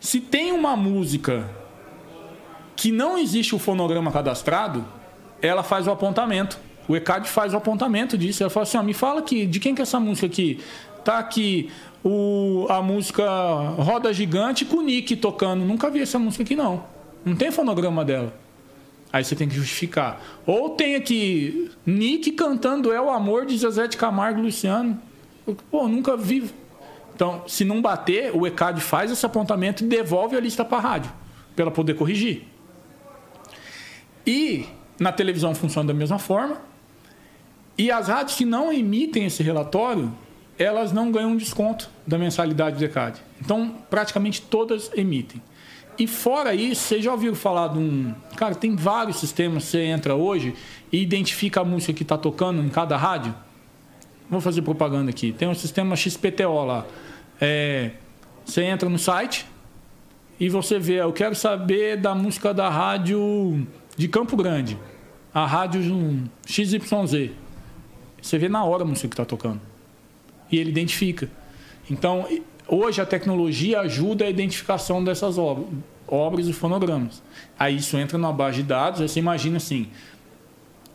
Se 0.06 0.20
tem 0.20 0.52
uma 0.52 0.76
música 0.76 1.50
que 2.76 2.92
não 2.92 3.18
existe 3.18 3.56
o 3.56 3.58
fonograma 3.58 4.12
cadastrado, 4.12 4.84
ela 5.42 5.64
faz 5.64 5.88
o 5.88 5.90
apontamento. 5.90 6.60
O 6.86 6.94
ECAD 6.94 7.28
faz 7.28 7.52
o 7.52 7.56
apontamento 7.56 8.16
disso. 8.16 8.40
Ela 8.40 8.48
fala 8.48 8.62
assim: 8.62 8.78
ó, 8.78 8.84
me 8.84 8.94
fala 8.94 9.18
aqui, 9.18 9.44
de 9.46 9.58
quem 9.58 9.74
que 9.74 9.82
é 9.82 9.82
essa 9.82 9.98
música 9.98 10.28
aqui? 10.28 10.60
Tá 11.04 11.18
aqui 11.18 11.72
o, 12.04 12.66
a 12.68 12.80
música 12.80 13.26
Roda 13.78 14.12
Gigante 14.12 14.64
com 14.64 14.76
o 14.76 14.82
Nick 14.82 15.16
tocando. 15.16 15.64
Nunca 15.64 15.90
vi 15.90 16.02
essa 16.02 16.20
música 16.20 16.44
aqui, 16.44 16.54
não. 16.54 16.84
Não 17.24 17.34
tem 17.34 17.50
fonograma 17.50 18.04
dela. 18.04 18.32
Aí 19.12 19.24
você 19.24 19.34
tem 19.34 19.48
que 19.48 19.56
justificar. 19.56 20.20
Ou 20.46 20.70
tem 20.70 20.94
aqui 20.94 21.68
Nick 21.84 22.30
cantando 22.30 22.92
É 22.92 23.00
o 23.00 23.10
Amor 23.10 23.44
de 23.44 23.58
Zezé 23.58 23.88
de 23.88 23.96
Camargo 23.96 24.38
e 24.38 24.42
Luciano. 24.44 25.02
Pô, 25.68 25.88
nunca 25.88 26.16
vi. 26.16 26.48
Então, 27.16 27.44
se 27.46 27.64
não 27.64 27.80
bater, 27.80 28.30
o 28.36 28.46
ECAD 28.46 28.78
faz 28.82 29.10
esse 29.10 29.24
apontamento 29.24 29.82
e 29.82 29.86
devolve 29.86 30.36
a 30.36 30.40
lista 30.40 30.62
para 30.62 30.76
a 30.76 30.80
rádio, 30.82 31.10
para 31.54 31.62
ela 31.62 31.70
poder 31.70 31.94
corrigir. 31.94 32.42
E 34.26 34.66
na 35.00 35.10
televisão 35.10 35.54
funciona 35.54 35.88
da 35.88 35.94
mesma 35.94 36.18
forma. 36.18 36.60
E 37.78 37.90
as 37.90 38.08
rádios 38.08 38.36
que 38.36 38.44
não 38.44 38.70
emitem 38.70 39.24
esse 39.24 39.42
relatório, 39.42 40.12
elas 40.58 40.92
não 40.92 41.10
ganham 41.10 41.34
desconto 41.34 41.88
da 42.06 42.18
mensalidade 42.18 42.76
do 42.76 42.84
ECAD. 42.84 43.18
Então, 43.40 43.74
praticamente 43.88 44.42
todas 44.42 44.90
emitem. 44.94 45.40
E 45.98 46.06
fora 46.06 46.54
isso, 46.54 46.82
vocês 46.82 47.02
já 47.02 47.12
ouviram 47.12 47.34
falar 47.34 47.68
de 47.68 47.78
um. 47.78 48.14
Cara, 48.36 48.54
tem 48.54 48.76
vários 48.76 49.16
sistemas. 49.16 49.64
Você 49.64 49.80
entra 49.84 50.14
hoje 50.14 50.54
e 50.92 51.00
identifica 51.00 51.62
a 51.62 51.64
música 51.64 51.94
que 51.94 52.02
está 52.02 52.18
tocando 52.18 52.62
em 52.62 52.68
cada 52.68 52.94
rádio. 52.94 53.34
Vou 54.28 54.42
fazer 54.42 54.60
propaganda 54.60 55.08
aqui. 55.08 55.32
Tem 55.32 55.48
um 55.48 55.54
sistema 55.54 55.96
XPTO 55.96 56.64
lá. 56.66 56.84
É, 57.40 57.92
você 58.44 58.62
entra 58.62 58.88
no 58.88 58.98
site 58.98 59.46
e 60.38 60.48
você 60.48 60.78
vê, 60.78 61.00
eu 61.00 61.12
quero 61.12 61.34
saber 61.34 61.96
da 61.96 62.14
música 62.14 62.52
da 62.52 62.68
rádio 62.68 63.66
de 63.96 64.08
Campo 64.08 64.36
Grande, 64.36 64.78
a 65.32 65.46
rádio 65.46 65.82
XYZ. 66.46 67.30
Você 68.20 68.38
vê 68.38 68.48
na 68.48 68.64
hora 68.64 68.82
a 68.82 68.86
música 68.86 69.08
que 69.08 69.14
está 69.14 69.24
tocando. 69.24 69.60
E 70.50 70.58
ele 70.58 70.70
identifica. 70.70 71.30
Então, 71.90 72.26
hoje 72.66 73.00
a 73.00 73.06
tecnologia 73.06 73.80
ajuda 73.80 74.24
a 74.24 74.30
identificação 74.30 75.02
dessas 75.02 75.38
obras, 75.38 75.66
obras 76.06 76.48
e 76.48 76.52
fonogramas. 76.52 77.22
Aí 77.58 77.76
isso 77.76 77.96
entra 77.96 78.18
na 78.18 78.32
base 78.32 78.58
de 78.58 78.62
dados, 78.64 79.00
aí 79.00 79.08
você 79.08 79.18
imagina 79.18 79.56
assim, 79.56 79.88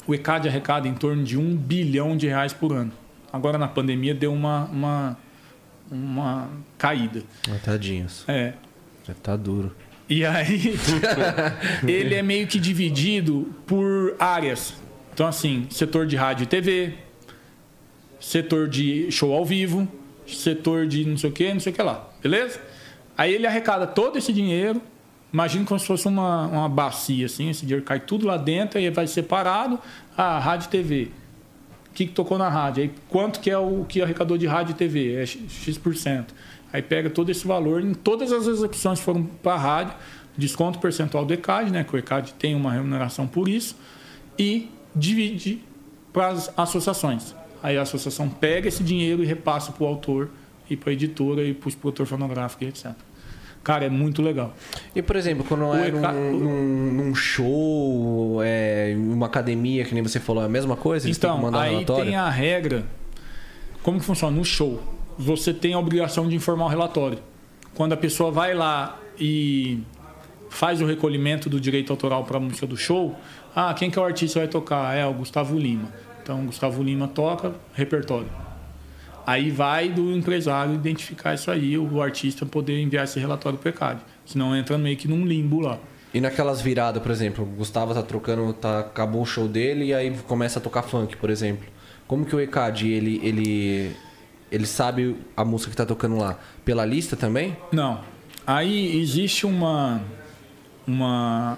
o 0.07 0.13
ECAD 0.13 0.47
arrecada 0.47 0.87
em 0.87 0.93
torno 0.93 1.23
de 1.23 1.37
um 1.37 1.55
bilhão 1.55 2.15
de 2.17 2.27
reais 2.27 2.53
por 2.53 2.73
ano. 2.73 2.91
Agora 3.31 3.57
na 3.57 3.67
pandemia 3.67 4.13
deu 4.13 4.33
uma, 4.33 4.65
uma, 4.65 5.17
uma 5.91 6.49
caída. 6.77 7.23
Tadinhos. 7.63 8.23
É. 8.27 8.53
Já 9.05 9.13
tá 9.13 9.35
duro. 9.35 9.75
E 10.09 10.25
aí, 10.25 10.75
ele 11.87 12.15
é 12.15 12.21
meio 12.21 12.47
que 12.47 12.59
dividido 12.59 13.53
por 13.67 14.15
áreas. 14.19 14.73
Então, 15.13 15.27
assim, 15.27 15.67
setor 15.69 16.05
de 16.05 16.15
rádio 16.15 16.43
e 16.43 16.47
TV, 16.47 16.93
setor 18.19 18.67
de 18.67 19.11
show 19.11 19.33
ao 19.33 19.45
vivo, 19.45 19.87
setor 20.25 20.87
de 20.87 21.05
não 21.05 21.17
sei 21.17 21.29
o 21.29 21.33
que, 21.33 21.53
não 21.53 21.59
sei 21.59 21.71
o 21.71 21.75
que 21.75 21.81
lá. 21.81 22.09
Beleza? 22.21 22.59
Aí 23.17 23.33
ele 23.33 23.45
arrecada 23.45 23.85
todo 23.85 24.17
esse 24.17 24.31
dinheiro. 24.31 24.81
Imagina 25.31 25.65
como 25.65 25.79
se 25.79 25.85
fosse 25.85 26.07
uma, 26.07 26.47
uma 26.47 26.69
bacia, 26.69 27.25
assim. 27.25 27.49
Esse 27.49 27.61
dinheiro 27.61 27.85
cai 27.85 27.99
tudo 27.99 28.25
lá 28.25 28.37
dentro 28.37 28.79
e 28.79 28.89
vai 28.89 29.07
separado. 29.07 29.79
Ah, 30.17 30.39
rádio 30.39 30.67
e 30.67 30.69
TV. 30.69 31.11
O 31.91 31.93
que, 31.93 32.05
que 32.07 32.13
tocou 32.13 32.37
na 32.37 32.47
rádio? 32.47 32.83
Aí 32.83 32.91
quanto 33.09 33.41
que 33.41 33.49
é 33.49 33.57
o 33.57 33.83
que 33.83 34.01
arrecadou 34.01 34.37
de 34.37 34.47
rádio 34.47 34.71
e 34.71 34.75
TV? 34.75 35.13
É 35.15 35.25
X%. 35.25 36.27
Aí 36.71 36.81
pega 36.81 37.09
todo 37.09 37.29
esse 37.29 37.45
valor, 37.45 37.83
em 37.83 37.93
todas 37.93 38.31
as 38.31 38.47
execuções 38.47 38.99
foram 38.99 39.23
para 39.23 39.53
a 39.53 39.57
rádio, 39.57 39.93
desconto 40.37 40.79
percentual 40.79 41.25
do 41.25 41.33
ECAD, 41.33 41.69
né, 41.69 41.83
que 41.83 41.93
o 41.93 41.99
ECAD 41.99 42.33
tem 42.35 42.55
uma 42.55 42.71
remuneração 42.71 43.27
por 43.27 43.49
isso, 43.49 43.75
e 44.39 44.71
divide 44.95 45.61
para 46.13 46.29
as 46.29 46.51
associações. 46.57 47.35
Aí 47.61 47.77
a 47.77 47.81
associação 47.81 48.29
pega 48.29 48.69
esse 48.69 48.83
dinheiro 48.83 49.21
e 49.21 49.25
repassa 49.25 49.73
para 49.73 49.83
o 49.83 49.87
autor 49.87 50.29
e 50.69 50.77
para 50.77 50.91
a 50.91 50.93
editora 50.93 51.43
e 51.43 51.53
para 51.53 51.69
o 51.69 51.75
produtor 51.75 52.05
fonográfico, 52.05 52.63
etc. 52.63 52.93
Cara, 53.63 53.85
é 53.85 53.89
muito 53.89 54.21
legal. 54.21 54.55
E, 54.95 55.01
por 55.01 55.15
exemplo, 55.15 55.45
quando 55.47 55.65
o 55.65 55.75
é 55.75 55.89
ECA... 55.89 56.11
num, 56.11 56.39
num, 56.39 56.93
num, 56.93 57.15
show, 57.15 58.39
é, 58.43 58.95
uma 58.97 59.27
academia, 59.27 59.85
que 59.85 59.93
nem 59.93 60.01
você 60.01 60.19
falou, 60.19 60.41
é 60.41 60.47
a 60.47 60.49
mesma 60.49 60.75
coisa? 60.75 61.07
Então, 61.09 61.55
aí 61.55 61.75
relatório? 61.75 62.05
tem 62.05 62.15
a 62.15 62.29
regra. 62.29 62.85
Como 63.83 63.99
que 63.99 64.05
funciona? 64.05 64.35
No 64.35 64.43
show 64.43 64.81
você 65.17 65.53
tem 65.53 65.73
a 65.73 65.79
obrigação 65.79 66.27
de 66.27 66.35
informar 66.35 66.65
o 66.65 66.67
relatório. 66.67 67.19
Quando 67.75 67.93
a 67.93 67.97
pessoa 67.97 68.31
vai 68.31 68.53
lá 68.53 68.99
e 69.19 69.79
faz 70.49 70.81
o 70.81 70.85
recolhimento 70.85 71.49
do 71.49 71.59
direito 71.59 71.91
autoral 71.91 72.23
para 72.23 72.37
a 72.37 72.39
música 72.39 72.65
do 72.65 72.75
show, 72.75 73.15
ah, 73.55 73.73
quem 73.73 73.89
que 73.89 73.97
é 73.97 74.01
o 74.01 74.05
artista 74.05 74.39
que 74.39 74.45
vai 74.45 74.47
tocar? 74.47 74.95
É 74.95 75.05
o 75.05 75.13
Gustavo 75.13 75.57
Lima. 75.57 75.89
Então, 76.21 76.45
Gustavo 76.45 76.81
Lima 76.83 77.07
toca 77.07 77.53
repertório. 77.73 78.29
Aí 79.25 79.49
vai 79.49 79.89
do 79.89 80.11
empresário 80.11 80.73
identificar 80.73 81.33
isso 81.33 81.49
aí, 81.51 81.77
o 81.77 82.01
artista 82.01 82.45
poder 82.45 82.79
enviar 82.79 83.03
esse 83.03 83.19
relatório 83.19 83.57
para 83.57 83.67
o 83.67 83.69
ECAD. 83.69 84.01
Senão 84.25 84.55
entra 84.55 84.77
meio 84.77 84.97
que 84.97 85.07
num 85.07 85.25
limbo 85.25 85.59
lá. 85.59 85.79
E 86.13 86.19
naquelas 86.19 86.61
viradas, 86.61 87.01
por 87.01 87.11
exemplo, 87.11 87.43
o 87.43 87.47
Gustavo 87.47 87.93
tá 87.93 88.03
trocando, 88.03 88.51
tá, 88.53 88.79
acabou 88.79 89.21
o 89.21 89.25
show 89.25 89.47
dele 89.47 89.85
e 89.85 89.93
aí 89.93 90.11
começa 90.27 90.59
a 90.59 90.61
tocar 90.61 90.83
funk, 90.83 91.15
por 91.17 91.29
exemplo. 91.29 91.65
Como 92.05 92.25
que 92.25 92.35
o 92.35 92.39
ECAD, 92.39 92.89
ele, 92.89 93.21
ele 93.23 93.95
ele 94.51 94.65
sabe 94.65 95.15
a 95.35 95.45
música 95.45 95.69
que 95.69 95.75
está 95.75 95.85
tocando 95.85 96.17
lá 96.17 96.37
pela 96.65 96.85
lista 96.85 97.15
também? 97.15 97.55
Não. 97.71 98.01
Aí 98.45 98.99
existe 98.99 99.45
uma 99.45 100.01
uma 100.85 101.57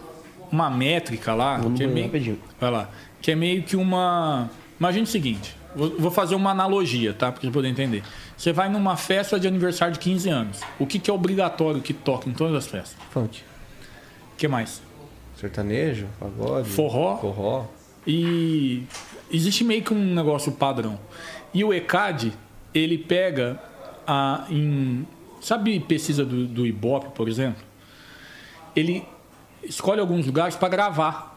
uma 0.51 0.69
métrica 0.69 1.33
lá 1.33 1.57
Vamos 1.57 1.79
que 1.79 1.83
é 1.83 1.87
meio, 1.87 2.37
vai 2.59 2.69
lá, 2.69 2.89
que 3.19 3.31
é 3.31 3.35
meio 3.35 3.63
que 3.63 3.75
uma 3.75 4.51
Imagine 4.79 5.03
o 5.03 5.07
seguinte, 5.07 5.55
vou 5.75 6.11
fazer 6.11 6.35
uma 6.35 6.51
analogia, 6.51 7.13
tá? 7.13 7.31
Para 7.31 7.41
você 7.41 7.51
poder 7.51 7.67
entender. 7.67 8.03
Você 8.37 8.51
vai 8.51 8.69
numa 8.69 8.95
festa 8.95 9.39
de 9.39 9.47
aniversário 9.47 9.93
de 9.93 9.99
15 9.99 10.29
anos. 10.29 10.61
O 10.79 10.85
que, 10.85 10.99
que 10.99 11.09
é 11.09 11.13
obrigatório 11.13 11.81
que 11.81 11.93
toca 11.93 12.29
em 12.29 12.33
todas 12.33 12.55
as 12.55 12.67
festas? 12.67 12.97
Funk. 13.11 13.41
O 14.33 14.35
que 14.37 14.47
mais? 14.47 14.81
Sertanejo, 15.35 16.07
pagode, 16.19 16.69
forró. 16.69 17.17
Forró. 17.17 17.65
E 18.05 18.83
existe 19.31 19.63
meio 19.63 19.83
que 19.83 19.93
um 19.93 20.13
negócio 20.13 20.51
padrão. 20.51 20.99
E 21.53 21.63
o 21.63 21.73
ECAD, 21.73 22.33
ele 22.73 22.97
pega 22.97 23.59
a, 24.07 24.45
em. 24.49 25.07
Sabe 25.41 25.79
pesquisa 25.81 26.23
do, 26.23 26.47
do 26.47 26.65
Ibope, 26.65 27.09
por 27.15 27.27
exemplo? 27.27 27.61
Ele 28.75 29.05
escolhe 29.63 29.99
alguns 29.99 30.25
lugares 30.25 30.55
para 30.55 30.69
gravar. 30.69 31.33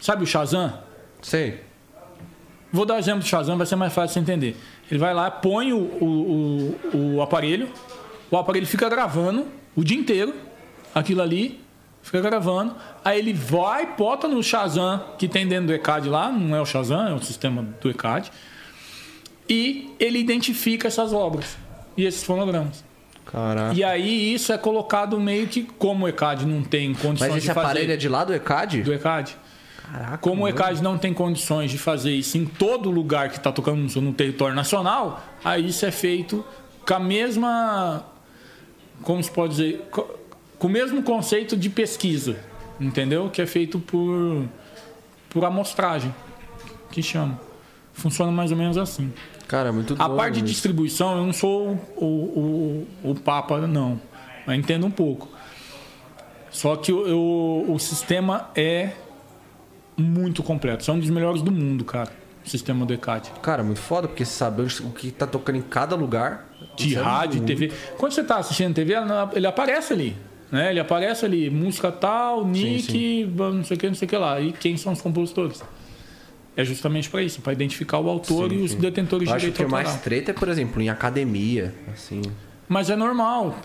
Sabe 0.00 0.24
o 0.24 0.26
Shazam? 0.26 0.78
Sei. 1.20 1.71
Vou 2.72 2.86
dar 2.86 2.94
o 2.94 2.98
exemplo 2.98 3.20
do 3.20 3.26
Shazam, 3.26 3.56
vai 3.56 3.66
ser 3.66 3.76
mais 3.76 3.92
fácil 3.92 4.08
de 4.08 4.14
você 4.14 4.20
entender. 4.20 4.56
Ele 4.90 4.98
vai 4.98 5.12
lá, 5.12 5.30
põe 5.30 5.72
o, 5.72 5.78
o, 5.78 6.78
o, 6.94 7.14
o 7.16 7.22
aparelho, 7.22 7.68
o 8.30 8.36
aparelho 8.36 8.66
fica 8.66 8.88
gravando 8.88 9.46
o 9.76 9.84
dia 9.84 9.96
inteiro, 9.96 10.34
aquilo 10.94 11.20
ali, 11.20 11.60
fica 12.02 12.20
gravando. 12.20 12.74
Aí 13.04 13.18
ele 13.18 13.32
vai, 13.32 13.94
bota 13.94 14.26
no 14.26 14.42
Shazam 14.42 15.02
que 15.18 15.28
tem 15.28 15.46
dentro 15.46 15.66
do 15.66 15.74
ECAD 15.74 16.08
lá, 16.08 16.30
não 16.30 16.56
é 16.56 16.60
o 16.60 16.66
Shazam, 16.66 17.08
é 17.08 17.12
o 17.12 17.22
sistema 17.22 17.62
do 17.80 17.90
ECAD 17.90 18.30
e 19.48 19.94
ele 20.00 20.18
identifica 20.18 20.88
essas 20.88 21.12
obras 21.12 21.56
e 21.96 22.04
esses 22.04 22.24
fonogramas. 22.24 22.82
Caraca. 23.26 23.74
E 23.74 23.84
aí 23.84 24.34
isso 24.34 24.52
é 24.52 24.58
colocado 24.58 25.18
meio 25.20 25.46
que 25.46 25.62
como 25.62 26.06
o 26.06 26.08
ECAD 26.08 26.46
não 26.46 26.62
tem 26.62 26.92
condições 26.94 27.12
de 27.12 27.18
fazer. 27.18 27.30
Mas 27.30 27.44
esse 27.44 27.50
aparelho 27.50 27.92
é 27.92 27.96
de 27.96 28.08
lá 28.08 28.24
do 28.24 28.34
ECAD? 28.34 28.82
Do 28.82 28.92
ECAD. 28.92 29.36
Caraca, 29.90 30.18
como 30.18 30.44
o 30.44 30.48
ECAD 30.48 30.82
não 30.82 30.96
tem 30.96 31.12
condições 31.12 31.70
de 31.70 31.78
fazer 31.78 32.12
isso 32.12 32.38
em 32.38 32.44
todo 32.44 32.90
lugar 32.90 33.28
que 33.28 33.36
está 33.36 33.50
tocando 33.52 34.00
no 34.00 34.12
território 34.12 34.54
nacional, 34.54 35.22
aí 35.44 35.68
isso 35.68 35.84
é 35.84 35.90
feito 35.90 36.44
com 36.86 36.94
a 36.94 37.00
mesma. 37.00 38.04
Como 39.02 39.22
se 39.22 39.30
pode 39.30 39.50
dizer? 39.56 39.88
com 40.62 40.68
o 40.68 40.70
mesmo 40.70 41.02
conceito 41.02 41.56
de 41.56 41.68
pesquisa, 41.68 42.36
entendeu? 42.80 43.28
Que 43.28 43.42
é 43.42 43.46
feito 43.46 43.80
por, 43.80 44.44
por 45.28 45.44
amostragem, 45.44 46.14
que 46.92 47.02
chama. 47.02 47.40
Funciona 47.92 48.30
mais 48.30 48.52
ou 48.52 48.56
menos 48.56 48.78
assim. 48.78 49.12
Cara, 49.48 49.70
é 49.70 49.72
muito 49.72 49.96
A 49.98 50.08
parte 50.08 50.34
de 50.34 50.44
isso. 50.44 50.52
distribuição, 50.52 51.16
eu 51.16 51.26
não 51.26 51.32
sou 51.32 51.70
o, 51.96 52.04
o, 52.04 52.86
o, 53.02 53.10
o 53.10 53.14
papa, 53.16 53.66
não. 53.66 54.00
Eu 54.46 54.54
entendo 54.54 54.86
um 54.86 54.90
pouco. 54.90 55.28
Só 56.52 56.76
que 56.76 56.92
o, 56.92 57.66
o, 57.68 57.74
o 57.74 57.78
sistema 57.80 58.48
é 58.54 58.92
muito 59.96 60.42
completo. 60.42 60.88
É 60.90 60.94
um 60.94 60.98
dos 60.98 61.10
melhores 61.10 61.42
do 61.42 61.50
mundo, 61.50 61.84
cara. 61.84 62.10
O 62.44 62.48
sistema 62.48 62.84
do 62.84 62.92
ECAD. 62.92 63.30
Cara, 63.40 63.62
muito 63.62 63.80
foda, 63.80 64.08
porque 64.08 64.24
você 64.24 64.32
sabe 64.32 64.62
o 64.62 64.90
que 64.90 65.12
tá 65.12 65.26
tocando 65.26 65.56
em 65.56 65.62
cada 65.62 65.94
lugar. 65.94 66.48
De 66.76 66.96
é 66.96 67.00
rádio, 67.00 67.42
TV. 67.42 67.70
Quando 67.98 68.12
você 68.12 68.24
tá 68.24 68.38
assistindo 68.38 68.74
TV, 68.74 68.94
ele 69.34 69.46
aparece 69.46 69.92
ali. 69.92 70.16
Né? 70.50 70.70
Ele 70.70 70.80
aparece 70.80 71.24
ali, 71.24 71.48
música 71.48 71.90
tal, 71.90 72.46
nick, 72.46 73.24
não 73.24 73.64
sei 73.64 73.76
o 73.76 73.80
que, 73.80 73.86
não 73.86 73.94
sei 73.94 74.06
o 74.06 74.08
que 74.08 74.16
lá. 74.16 74.40
E 74.40 74.52
quem 74.52 74.76
são 74.76 74.92
os 74.92 75.00
compositores? 75.00 75.62
É 76.54 76.64
justamente 76.64 77.08
para 77.08 77.22
isso, 77.22 77.40
para 77.40 77.52
identificar 77.54 77.98
o 77.98 78.08
autor 78.10 78.50
Sim, 78.50 78.56
e 78.56 78.62
os 78.62 78.72
sim. 78.72 78.78
detentores 78.78 79.26
de 79.26 79.34
acho 79.34 79.40
direito 79.40 79.56
que 79.56 79.62
é 79.62 79.66
mais 79.66 79.86
autoral. 79.86 80.04
treta 80.04 80.30
é, 80.32 80.34
por 80.34 80.48
exemplo, 80.48 80.82
em 80.82 80.90
academia, 80.90 81.74
assim. 81.92 82.20
Mas 82.68 82.90
é 82.90 82.96
normal. 82.96 83.56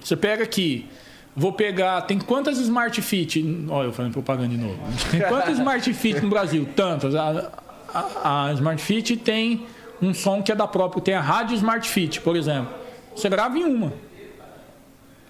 Você 0.00 0.16
pega 0.16 0.42
aqui, 0.42 0.88
vou 1.36 1.52
pegar. 1.52 2.00
Tem 2.02 2.18
quantas 2.18 2.58
Smart 2.58 3.00
Fit? 3.02 3.66
Olha, 3.68 3.86
eu 3.86 3.92
falando 3.92 4.12
propaganda 4.12 4.48
de 4.48 4.56
novo. 4.56 4.78
Tem 5.10 5.20
quantas 5.20 5.58
Smart 5.58 5.92
Fit 5.92 6.20
no 6.20 6.28
Brasil? 6.30 6.68
Tantas. 6.76 7.14
A, 7.14 7.50
a- 7.92 8.46
a 8.48 8.52
Smart 8.54 8.82
Fit 8.82 9.16
tem 9.16 9.66
um 10.02 10.12
som 10.14 10.42
que 10.42 10.50
é 10.52 10.54
da 10.54 10.66
própria. 10.66 11.02
Tem 11.02 11.14
a 11.14 11.20
rádio 11.20 11.54
Smart 11.56 11.88
Fit, 11.88 12.20
por 12.20 12.36
exemplo. 12.36 12.72
Você 13.14 13.28
grava 13.28 13.56
em 13.58 13.64
uma. 13.64 13.92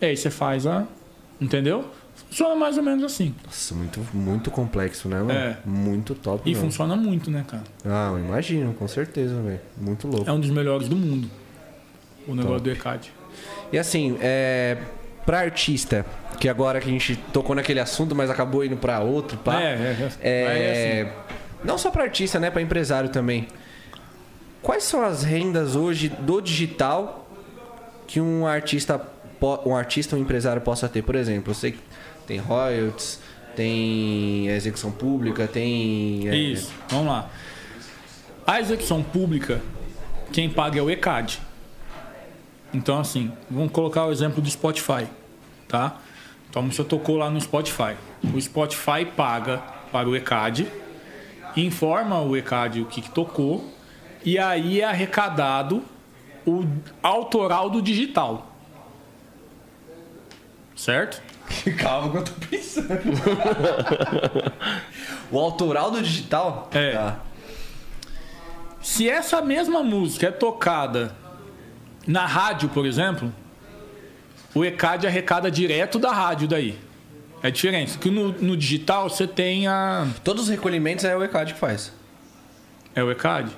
E 0.01 0.06
aí 0.06 0.16
você 0.16 0.31
faz 0.31 0.66
a. 0.66 0.85
Entendeu? 1.40 1.85
Funciona 2.28 2.55
mais 2.55 2.76
ou 2.78 2.82
menos 2.85 3.02
assim. 3.05 3.35
Nossa, 3.44 3.74
muito, 3.74 4.01
muito 4.14 4.51
complexo, 4.51 5.09
né, 5.09 5.18
mano? 5.18 5.32
É. 5.32 5.59
Muito 5.64 6.14
top. 6.14 6.43
E 6.48 6.51
mesmo. 6.52 6.64
funciona 6.66 6.94
muito, 6.97 7.31
né, 7.31 7.44
cara? 7.47 7.64
Ah, 7.85 8.10
eu 8.12 8.18
imagino, 8.20 8.72
com 8.74 8.86
certeza, 8.86 9.35
velho. 9.43 9.60
Muito 9.76 10.06
louco. 10.06 10.28
É 10.28 10.32
um 10.32 10.39
dos 10.40 10.51
melhores 10.51 10.89
do 10.89 10.94
mundo. 10.97 11.28
O 12.26 12.35
negócio 12.35 12.60
do 12.60 12.70
ECAD. 12.70 13.12
E 13.72 13.78
assim, 13.78 14.16
é. 14.20 14.78
Pra 15.24 15.40
artista, 15.40 16.05
que 16.38 16.48
agora 16.48 16.80
que 16.80 16.88
a 16.88 16.92
gente 16.92 17.16
tocou 17.32 17.56
naquele 17.56 17.80
assunto, 17.80 18.14
mas 18.14 18.28
acabou 18.28 18.64
indo 18.64 18.76
pra 18.76 19.01
outro, 19.01 19.38
pá. 19.38 19.60
É, 19.60 19.64
é, 19.64 19.68
é. 19.68 20.12
É, 20.22 20.42
é 20.42 21.10
assim. 21.12 21.34
Não 21.64 21.78
só 21.78 21.90
pra 21.90 22.02
artista, 22.05 22.38
né? 22.38 22.51
Pra 22.51 22.60
empresário 22.60 23.09
também. 23.09 23.48
Quais 24.60 24.84
são 24.84 25.02
as 25.02 25.22
rendas 25.22 25.76
hoje 25.76 26.09
do 26.09 26.40
digital 26.40 27.28
que 28.06 28.20
um 28.20 28.46
artista, 28.46 29.01
um 29.64 29.74
artista, 29.74 30.16
um 30.16 30.18
empresário 30.18 30.60
possa 30.60 30.88
ter? 30.88 31.02
Por 31.02 31.14
exemplo, 31.14 31.51
eu 31.51 31.55
sei 31.55 31.72
que 31.72 31.80
tem 32.26 32.38
royalties, 32.38 33.18
tem 33.56 34.48
execução 34.48 34.90
pública, 34.90 35.46
tem. 35.46 36.28
é, 36.28 36.34
Isso, 36.34 36.72
vamos 36.88 37.06
lá. 37.06 37.30
A 38.46 38.60
execução 38.60 39.02
pública, 39.02 39.60
quem 40.32 40.51
paga 40.51 40.78
é 40.78 40.82
o 40.82 40.90
ECAD. 40.90 41.40
Então, 42.74 42.98
assim, 42.98 43.32
vamos 43.48 43.70
colocar 43.70 44.05
o 44.05 44.10
exemplo 44.10 44.42
do 44.42 44.51
Spotify, 44.51 45.06
tá? 45.68 45.96
Então, 46.51 46.68
você 46.68 46.82
tocou 46.82 47.16
lá 47.16 47.30
no 47.30 47.40
Spotify. 47.40 47.96
O 48.34 48.40
Spotify 48.40 49.05
paga 49.16 49.59
para 49.92 50.09
o 50.09 50.16
ECAD, 50.16 50.66
informa 51.56 52.20
o 52.20 52.36
ECAD 52.36 52.80
o 52.80 52.86
que, 52.86 53.01
que 53.01 53.10
tocou, 53.10 53.72
e 54.24 54.38
aí 54.38 54.80
é 54.80 54.84
arrecadado 54.84 55.84
o 56.44 56.66
autoral 57.01 57.70
do 57.70 57.80
digital. 57.80 58.51
Certo? 60.74 61.22
Calma 61.78 62.10
que 62.10 62.16
eu 62.16 62.24
tô 62.24 62.32
pensando. 62.51 62.88
o 65.30 65.38
autoral 65.38 65.92
do 65.92 66.02
digital? 66.02 66.68
É. 66.72 66.92
Tá. 66.92 67.20
Se 68.80 69.09
essa 69.09 69.40
mesma 69.40 69.82
música 69.82 70.26
é 70.26 70.30
tocada 70.32 71.14
na 72.06 72.26
rádio, 72.26 72.68
por 72.68 72.86
exemplo, 72.86 73.32
o 74.55 74.64
ECAD 74.64 75.06
arrecada 75.06 75.51
direto 75.51 75.98
da 75.98 76.12
rádio 76.12 76.47
daí. 76.47 76.78
É 77.43 77.51
diferente. 77.51 77.98
Que 77.98 78.10
no, 78.10 78.32
no 78.32 78.56
digital 78.56 79.10
você 79.10 79.26
tem 79.26 79.66
a. 79.66 80.06
Todos 80.22 80.44
os 80.44 80.48
recolhimentos 80.48 81.05
é 81.05 81.16
o 81.16 81.22
ECAD 81.22 81.55
que 81.55 81.60
faz. 81.60 81.93
É 82.94 83.02
o 83.02 83.10
ECAD. 83.10 83.51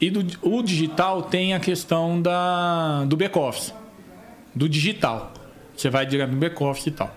E 0.00 0.10
do, 0.10 0.26
o 0.42 0.62
digital 0.62 1.22
tem 1.22 1.54
a 1.54 1.60
questão 1.60 2.20
da, 2.20 3.04
do 3.04 3.16
back-office. 3.16 3.72
Do 4.54 4.68
digital. 4.68 5.32
Você 5.76 5.88
vai 5.88 6.04
direto 6.04 6.30
no 6.30 6.38
back-office 6.38 6.88
e 6.88 6.90
tal. 6.90 7.14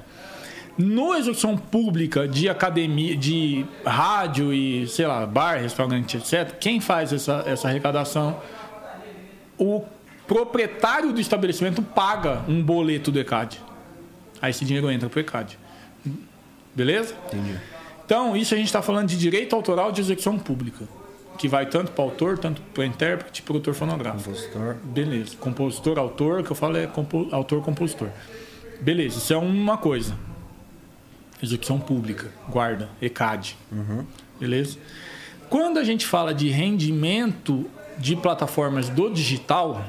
No 0.77 1.15
execução 1.15 1.57
pública 1.57 2.27
de 2.27 2.47
academia, 2.47 3.15
de 3.15 3.65
rádio 3.85 4.53
e, 4.53 4.87
sei 4.87 5.07
lá, 5.07 5.25
bar, 5.25 5.59
restaurante, 5.59 6.17
etc., 6.17 6.57
quem 6.59 6.79
faz 6.79 7.11
essa, 7.11 7.43
essa 7.47 7.67
arrecadação? 7.67 8.39
O 9.57 9.83
proprietário 10.27 11.11
do 11.13 11.19
estabelecimento 11.21 11.81
paga 11.81 12.43
um 12.47 12.61
boleto 12.61 13.11
do 13.11 13.19
ECAD. 13.19 13.61
Aí 14.41 14.49
esse 14.51 14.65
dinheiro 14.65 14.89
entra 14.91 15.09
pro 15.09 15.19
ECAD. 15.19 15.57
Beleza? 16.73 17.15
Entendi. 17.27 17.55
Então, 18.05 18.35
isso 18.35 18.53
a 18.53 18.57
gente 18.57 18.67
está 18.67 18.81
falando 18.81 19.07
de 19.07 19.17
direito 19.17 19.55
autoral 19.55 19.91
de 19.91 20.01
execução 20.01 20.37
pública. 20.37 20.85
Que 21.37 21.47
vai 21.49 21.65
tanto 21.65 21.91
para 21.91 22.03
autor, 22.03 22.37
tanto 22.37 22.61
para 22.73 22.85
intérprete, 22.85 23.41
produtor 23.41 23.73
fonográfico. 23.73 24.23
Compositor. 24.29 24.75
Beleza. 24.83 25.35
Compositor, 25.37 25.97
autor, 25.99 26.43
que 26.43 26.51
eu 26.51 26.55
falo 26.55 26.77
é 26.77 26.87
compo- 26.87 27.27
autor, 27.31 27.61
compositor. 27.61 28.09
Beleza, 28.79 29.17
isso 29.17 29.33
é 29.33 29.37
uma 29.37 29.77
coisa. 29.77 30.15
Execução 31.43 31.77
pública, 31.79 32.31
guarda, 32.47 32.89
ECAD. 33.01 33.57
Beleza? 34.39 34.77
Quando 35.49 35.77
a 35.77 35.83
gente 35.83 36.05
fala 36.05 36.33
de 36.33 36.47
rendimento 36.49 37.65
de 37.97 38.15
plataformas 38.15 38.87
do 38.89 39.09
digital, 39.09 39.83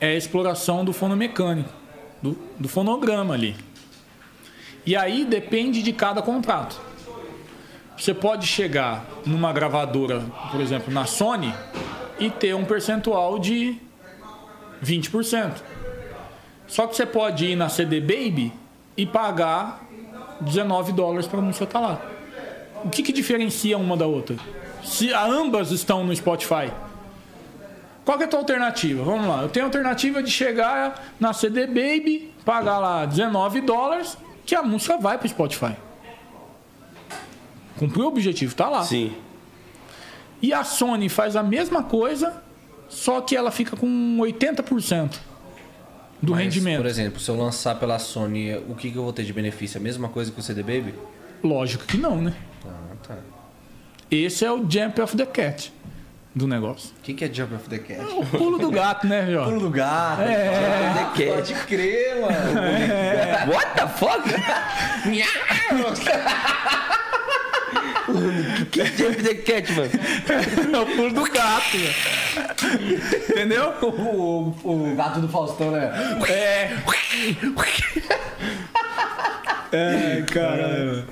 é 0.00 0.08
a 0.08 0.14
exploração 0.14 0.84
do 0.84 0.92
fonomecânico, 0.92 1.72
do, 2.22 2.36
do 2.58 2.68
fonograma 2.68 3.34
ali. 3.34 3.56
E 4.84 4.94
aí 4.94 5.24
depende 5.24 5.82
de 5.82 5.92
cada 5.92 6.22
contrato. 6.22 6.80
Você 7.96 8.12
pode 8.12 8.46
chegar 8.46 9.06
numa 9.24 9.52
gravadora, 9.52 10.22
por 10.50 10.60
exemplo, 10.60 10.92
na 10.92 11.06
Sony, 11.06 11.52
e 12.18 12.30
ter 12.30 12.54
um 12.54 12.64
percentual 12.64 13.38
de 13.38 13.76
20%. 14.84 15.54
Só 16.66 16.86
que 16.86 16.94
você 16.94 17.06
pode 17.06 17.46
ir 17.46 17.56
na 17.56 17.68
CD 17.68 18.00
Baby 18.00 18.52
e 18.96 19.06
pagar 19.06 19.86
19 20.40 20.92
dólares 20.92 21.26
para 21.26 21.38
a 21.38 21.42
música 21.42 21.64
estar 21.64 21.80
lá. 21.80 22.00
O 22.84 22.90
que, 22.90 23.02
que 23.02 23.12
diferencia 23.12 23.78
uma 23.78 23.96
da 23.96 24.06
outra? 24.06 24.36
Se 24.84 25.12
ambas 25.12 25.70
estão 25.70 26.04
no 26.04 26.14
Spotify. 26.14 26.70
Qual 28.06 28.16
que 28.16 28.22
é 28.22 28.26
a 28.28 28.30
tua 28.30 28.38
alternativa? 28.38 29.02
Vamos 29.02 29.26
lá. 29.26 29.42
Eu 29.42 29.48
tenho 29.48 29.66
a 29.66 29.68
alternativa 29.68 30.22
de 30.22 30.30
chegar 30.30 31.12
na 31.18 31.32
CD 31.32 31.66
Baby, 31.66 32.32
pagar 32.44 32.78
lá 32.78 33.04
19 33.04 33.62
dólares, 33.62 34.16
que 34.46 34.54
a 34.54 34.62
música 34.62 34.96
vai 34.96 35.18
para 35.18 35.26
o 35.26 35.28
Spotify. 35.28 35.74
Cumpriu 37.76 38.04
o 38.04 38.08
objetivo, 38.08 38.54
tá 38.54 38.68
lá. 38.68 38.84
Sim. 38.84 39.12
E 40.40 40.52
a 40.52 40.62
Sony 40.62 41.08
faz 41.08 41.34
a 41.34 41.42
mesma 41.42 41.82
coisa, 41.82 42.40
só 42.88 43.20
que 43.20 43.34
ela 43.34 43.50
fica 43.50 43.76
com 43.76 44.18
80% 44.20 45.16
do 46.22 46.30
Mas, 46.30 46.44
rendimento. 46.44 46.76
Por 46.76 46.86
exemplo, 46.86 47.18
se 47.18 47.28
eu 47.28 47.36
lançar 47.36 47.74
pela 47.74 47.98
Sony, 47.98 48.54
o 48.68 48.76
que, 48.76 48.92
que 48.92 48.96
eu 48.96 49.02
vou 49.02 49.12
ter 49.12 49.24
de 49.24 49.32
benefício? 49.32 49.80
A 49.80 49.82
mesma 49.82 50.08
coisa 50.08 50.30
que 50.30 50.38
o 50.38 50.42
CD 50.44 50.62
Baby? 50.62 50.94
Lógico 51.42 51.84
que 51.84 51.96
não, 51.96 52.22
né? 52.22 52.36
Ah, 52.64 52.94
tá. 53.02 53.16
Esse 54.08 54.44
é 54.44 54.52
o 54.52 54.58
jump 54.58 55.00
of 55.00 55.16
the 55.16 55.26
cat 55.26 55.72
do 56.36 56.46
negócio. 56.46 56.90
O 56.98 57.02
que, 57.02 57.14
que 57.14 57.24
é 57.24 57.32
Jump 57.32 57.54
of 57.54 57.66
the 57.70 57.78
Cat? 57.78 58.04
O 58.14 58.26
pulo 58.26 58.58
do 58.58 58.70
gato, 58.70 59.06
né, 59.06 59.26
Jó? 59.32 59.46
Pulo 59.46 59.60
do 59.60 59.70
gato. 59.70 60.20
É. 60.20 60.92
The 60.92 61.04
Cat. 61.24 61.34
Pode 61.34 61.54
crer, 61.66 62.20
mano. 62.20 62.34
What 63.50 63.74
the 63.74 63.86
fuck? 63.86 64.22
que 68.70 68.84
Jump 68.84 69.22
the 69.22 69.34
Cat, 69.36 69.72
mano? 69.72 69.90
É 70.76 70.78
o 70.78 70.86
pulo 70.86 71.14
do 71.14 71.22
gato, 71.32 71.78
velho. 71.78 71.94
Entendeu? 73.30 73.72
o, 73.80 74.54
o 74.62 74.94
gato 74.94 75.20
do 75.20 75.28
Faustão, 75.28 75.70
né? 75.70 75.90
É. 76.28 76.76
É, 79.72 80.22
cara. 80.30 81.06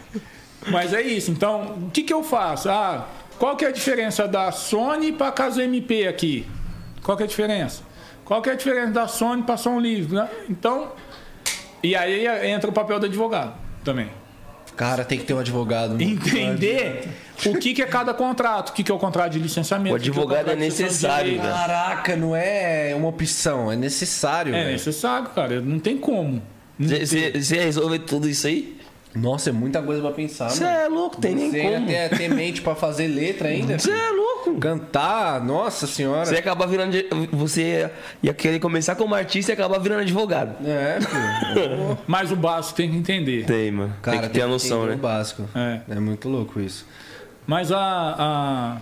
Mas 0.68 0.92
é 0.92 1.00
isso. 1.00 1.30
Então, 1.30 1.78
o 1.86 1.90
que, 1.90 2.02
que 2.02 2.12
eu 2.12 2.22
faço? 2.22 2.68
Ah, 2.70 3.06
qual 3.38 3.56
que 3.56 3.64
é 3.64 3.68
a 3.68 3.72
diferença 3.72 4.26
da 4.28 4.50
Sony 4.52 5.12
para 5.12 5.32
Caso 5.32 5.60
MP 5.60 6.06
aqui? 6.06 6.46
Qual 7.02 7.16
que 7.16 7.22
é 7.22 7.26
a 7.26 7.28
diferença? 7.28 7.82
Qual 8.24 8.40
que 8.40 8.48
é 8.48 8.52
a 8.52 8.56
diferença 8.56 8.92
da 8.92 9.06
Sony 9.06 9.42
para 9.42 9.56
Som 9.56 9.78
Livre? 9.78 10.16
né? 10.16 10.28
Então, 10.48 10.92
e 11.82 11.94
aí 11.94 12.26
entra 12.48 12.70
o 12.70 12.72
papel 12.72 12.98
do 12.98 13.06
advogado 13.06 13.54
também. 13.84 14.08
Cara, 14.76 15.04
tem 15.04 15.18
que 15.18 15.24
ter 15.24 15.34
um 15.34 15.38
advogado. 15.38 16.00
Entender 16.00 17.08
o 17.46 17.58
que, 17.58 17.74
que 17.74 17.82
é 17.82 17.86
cada 17.86 18.12
contrato, 18.12 18.70
o 18.70 18.72
que, 18.72 18.82
que 18.82 18.90
é 18.90 18.94
o 18.94 18.98
contrato 18.98 19.32
de 19.32 19.38
licenciamento. 19.38 19.94
O 19.94 19.96
o 19.96 20.00
que 20.00 20.10
que 20.10 20.16
é 20.16 20.20
advogado 20.20 20.50
é 20.50 20.54
de 20.54 20.60
necessário. 20.60 21.38
Caraca, 21.38 22.16
não 22.16 22.34
é 22.34 22.92
uma 22.96 23.08
opção, 23.08 23.70
é 23.70 23.76
necessário. 23.76 24.54
É 24.54 24.58
velho. 24.58 24.72
necessário, 24.72 25.28
cara. 25.28 25.60
Não 25.60 25.78
tem 25.78 25.96
como. 25.96 26.42
Você 26.78 27.40
você 27.40 27.56
resolve 27.60 28.00
tudo 28.00 28.28
isso 28.28 28.46
aí? 28.48 28.76
Nossa, 29.14 29.50
é 29.50 29.52
muita 29.52 29.80
coisa 29.80 30.02
pra 30.02 30.10
pensar, 30.10 30.50
Você 30.50 30.64
mano. 30.64 30.76
é 30.76 30.88
louco, 30.88 31.20
tem 31.20 31.34
nem 31.36 31.50
Você 31.50 31.62
como. 31.62 31.84
até 31.84 32.08
ter 32.08 32.28
mente 32.28 32.60
pra 32.62 32.74
fazer 32.74 33.06
letra 33.06 33.48
ainda. 33.48 33.78
Você 33.78 33.90
é 33.92 34.10
louco. 34.10 34.58
Cantar, 34.58 35.40
nossa 35.44 35.86
senhora. 35.86 36.26
Você 36.26 36.34
ia 36.34 36.40
acabar 36.40 36.66
virando. 36.66 36.96
Você 37.32 37.88
ia 38.22 38.34
querer 38.34 38.58
começar 38.58 38.94
como 38.96 39.14
artista 39.14 39.52
e 39.52 39.54
acabar 39.54 39.78
virando 39.78 40.00
advogado. 40.02 40.56
É, 40.66 40.98
filho. 41.00 41.98
Mas 42.08 42.32
o 42.32 42.36
básico 42.36 42.74
tem 42.76 42.90
que 42.90 42.96
entender. 42.96 43.44
Tem, 43.46 43.70
mano. 43.70 43.94
Cara, 44.02 44.18
tem 44.18 44.28
que 44.28 44.34
ter 44.34 44.42
a 44.42 44.46
noção, 44.48 44.84
né? 44.86 44.94
o 44.94 44.98
básico. 44.98 45.44
É. 45.54 45.80
É 45.88 46.00
muito 46.00 46.28
louco 46.28 46.60
isso. 46.60 46.84
Mas 47.46 47.70
a, 47.70 47.78
a- 48.18 48.76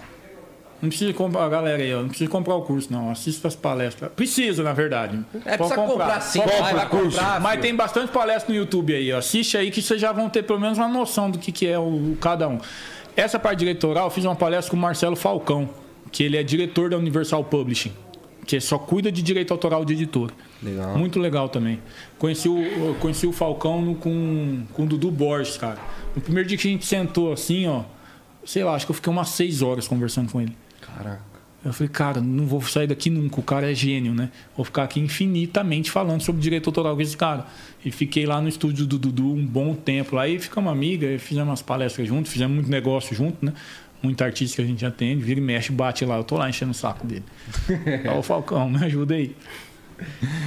Não 0.82 0.88
precisa 0.88 1.12
comprar, 1.14 1.48
galera 1.48 1.80
aí, 1.80 1.94
ó, 1.94 2.00
não 2.02 2.08
precisa 2.08 2.28
comprar 2.28 2.56
o 2.56 2.62
curso, 2.62 2.92
não. 2.92 3.08
Assista 3.10 3.46
as 3.46 3.54
palestras. 3.54 4.10
Precisa, 4.16 4.64
na 4.64 4.72
verdade. 4.72 5.16
É, 5.44 5.56
Pode 5.56 5.72
precisa 5.72 5.76
comprar, 5.88 6.20
sim. 6.20 6.40
Pode 6.40 6.58
Vai, 6.58 6.74
vai 6.74 6.88
comprar, 6.88 7.40
Mas 7.40 7.60
tem 7.60 7.74
bastante 7.76 8.10
palestra 8.10 8.52
no 8.52 8.58
YouTube 8.58 8.92
aí, 8.92 9.12
ó. 9.12 9.18
Assiste 9.18 9.56
aí 9.56 9.70
que 9.70 9.80
vocês 9.80 10.00
já 10.00 10.10
vão 10.10 10.28
ter 10.28 10.42
pelo 10.42 10.58
menos 10.58 10.76
uma 10.78 10.88
noção 10.88 11.30
do 11.30 11.38
que, 11.38 11.52
que 11.52 11.68
é 11.68 11.78
o, 11.78 11.82
o 12.12 12.18
cada 12.20 12.48
um. 12.48 12.58
Essa 13.16 13.38
parte 13.38 13.60
diretoral, 13.60 14.06
eu 14.06 14.10
fiz 14.10 14.24
uma 14.24 14.34
palestra 14.34 14.70
com 14.72 14.76
o 14.76 14.80
Marcelo 14.80 15.14
Falcão, 15.14 15.70
que 16.10 16.24
ele 16.24 16.36
é 16.36 16.42
diretor 16.42 16.90
da 16.90 16.96
Universal 16.96 17.44
Publishing, 17.44 17.92
que 18.44 18.58
só 18.60 18.76
cuida 18.76 19.12
de 19.12 19.22
direito 19.22 19.52
autoral 19.52 19.84
de 19.84 19.92
editora. 19.92 20.32
Legal. 20.60 20.98
Muito 20.98 21.20
legal 21.20 21.48
também. 21.48 21.78
Conheci 22.18 22.48
o, 22.48 22.96
conheci 22.98 23.26
o 23.26 23.32
Falcão 23.32 23.80
no- 23.80 23.94
com, 23.94 24.64
com 24.72 24.82
o 24.82 24.86
Dudu 24.86 25.10
Borges, 25.12 25.56
cara. 25.56 25.78
No 26.16 26.20
primeiro 26.20 26.48
dia 26.48 26.58
que 26.58 26.66
a 26.66 26.70
gente 26.70 26.84
sentou 26.86 27.32
assim, 27.32 27.68
ó, 27.68 27.82
sei 28.44 28.64
lá, 28.64 28.74
acho 28.74 28.84
que 28.86 28.90
eu 28.90 28.96
fiquei 28.96 29.12
umas 29.12 29.28
seis 29.28 29.62
horas 29.62 29.86
conversando 29.86 30.32
com 30.32 30.40
ele. 30.40 30.56
Caraca. 30.96 31.32
Eu 31.64 31.72
falei, 31.72 31.88
cara, 31.88 32.20
não 32.20 32.44
vou 32.44 32.60
sair 32.62 32.88
daqui 32.88 33.08
nunca. 33.08 33.38
O 33.38 33.42
cara 33.42 33.70
é 33.70 33.74
gênio, 33.74 34.12
né? 34.12 34.30
Vou 34.56 34.64
ficar 34.64 34.82
aqui 34.82 34.98
infinitamente 34.98 35.92
falando 35.92 36.20
sobre 36.20 36.42
direito 36.42 36.68
autoral 36.68 36.96
com 36.96 37.02
esse 37.02 37.16
cara. 37.16 37.46
E 37.84 37.90
fiquei 37.92 38.26
lá 38.26 38.40
no 38.40 38.48
estúdio 38.48 38.84
do 38.84 38.98
Dudu 38.98 39.32
um 39.32 39.46
bom 39.46 39.72
tempo. 39.74 40.20
E 40.20 40.38
ficamos 40.40 40.72
amigas, 40.72 41.22
fizemos 41.22 41.50
umas 41.50 41.62
palestras 41.62 42.08
juntos, 42.08 42.32
fizemos 42.32 42.54
muito 42.54 42.70
negócio 42.70 43.14
junto, 43.14 43.46
né? 43.46 43.52
Muito 44.02 44.22
artista 44.24 44.56
que 44.56 44.62
a 44.62 44.64
gente 44.64 44.84
atende, 44.84 45.22
vira 45.22 45.38
e 45.38 45.42
mexe, 45.42 45.70
bate 45.70 46.04
lá. 46.04 46.16
Eu 46.16 46.24
tô 46.24 46.36
lá 46.36 46.48
enchendo 46.48 46.72
o 46.72 46.74
saco 46.74 47.06
dele. 47.06 47.24
Ó, 48.10 48.20
Falcão, 48.22 48.68
me 48.68 48.84
ajuda 48.84 49.14
aí. 49.14 49.36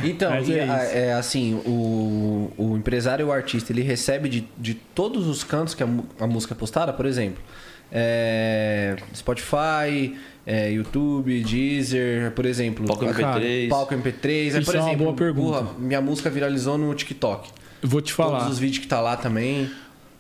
Então, 0.04 0.34
é 0.34 0.42
isso. 0.42 0.52
é 0.52 1.14
assim, 1.14 1.54
o, 1.66 2.52
o 2.58 2.76
empresário 2.76 3.24
e 3.24 3.28
o 3.30 3.32
artista, 3.32 3.72
ele 3.72 3.84
recebe 3.84 4.28
de, 4.28 4.46
de 4.58 4.74
todos 4.74 5.28
os 5.28 5.46
cantos 5.46 5.74
que 5.74 5.82
a, 5.82 5.88
a 6.20 6.28
música 6.28 6.54
é 6.54 6.58
postada, 6.58 6.92
por 6.92 7.06
exemplo, 7.06 7.42
é, 7.90 8.98
Spotify, 9.16 10.18
é, 10.46 10.72
YouTube, 10.72 11.44
Deezer, 11.44 12.32
por 12.32 12.46
exemplo. 12.46 12.86
Palco 12.86 13.06
MP3. 13.06 13.70
Palco 13.70 13.96
MP3. 13.96 14.26
Aí, 14.26 14.48
Isso 14.48 14.66
por 14.66 14.76
é 14.76 14.80
uma 14.80 14.88
exemplo, 14.90 15.06
boa 15.06 15.16
pergunta. 15.16 15.64
porra, 15.64 15.80
minha 15.80 16.02
música 16.02 16.30
viralizou 16.30 16.78
no 16.78 16.94
TikTok. 16.94 17.50
Eu 17.82 17.90
vou 17.90 18.02
te 18.02 18.14
falar. 18.14 18.40
Todos 18.40 18.54
os 18.54 18.60
vídeos 18.60 18.80
que 18.80 18.88
tá 18.88 19.02
lá 19.02 19.18
também. 19.18 19.70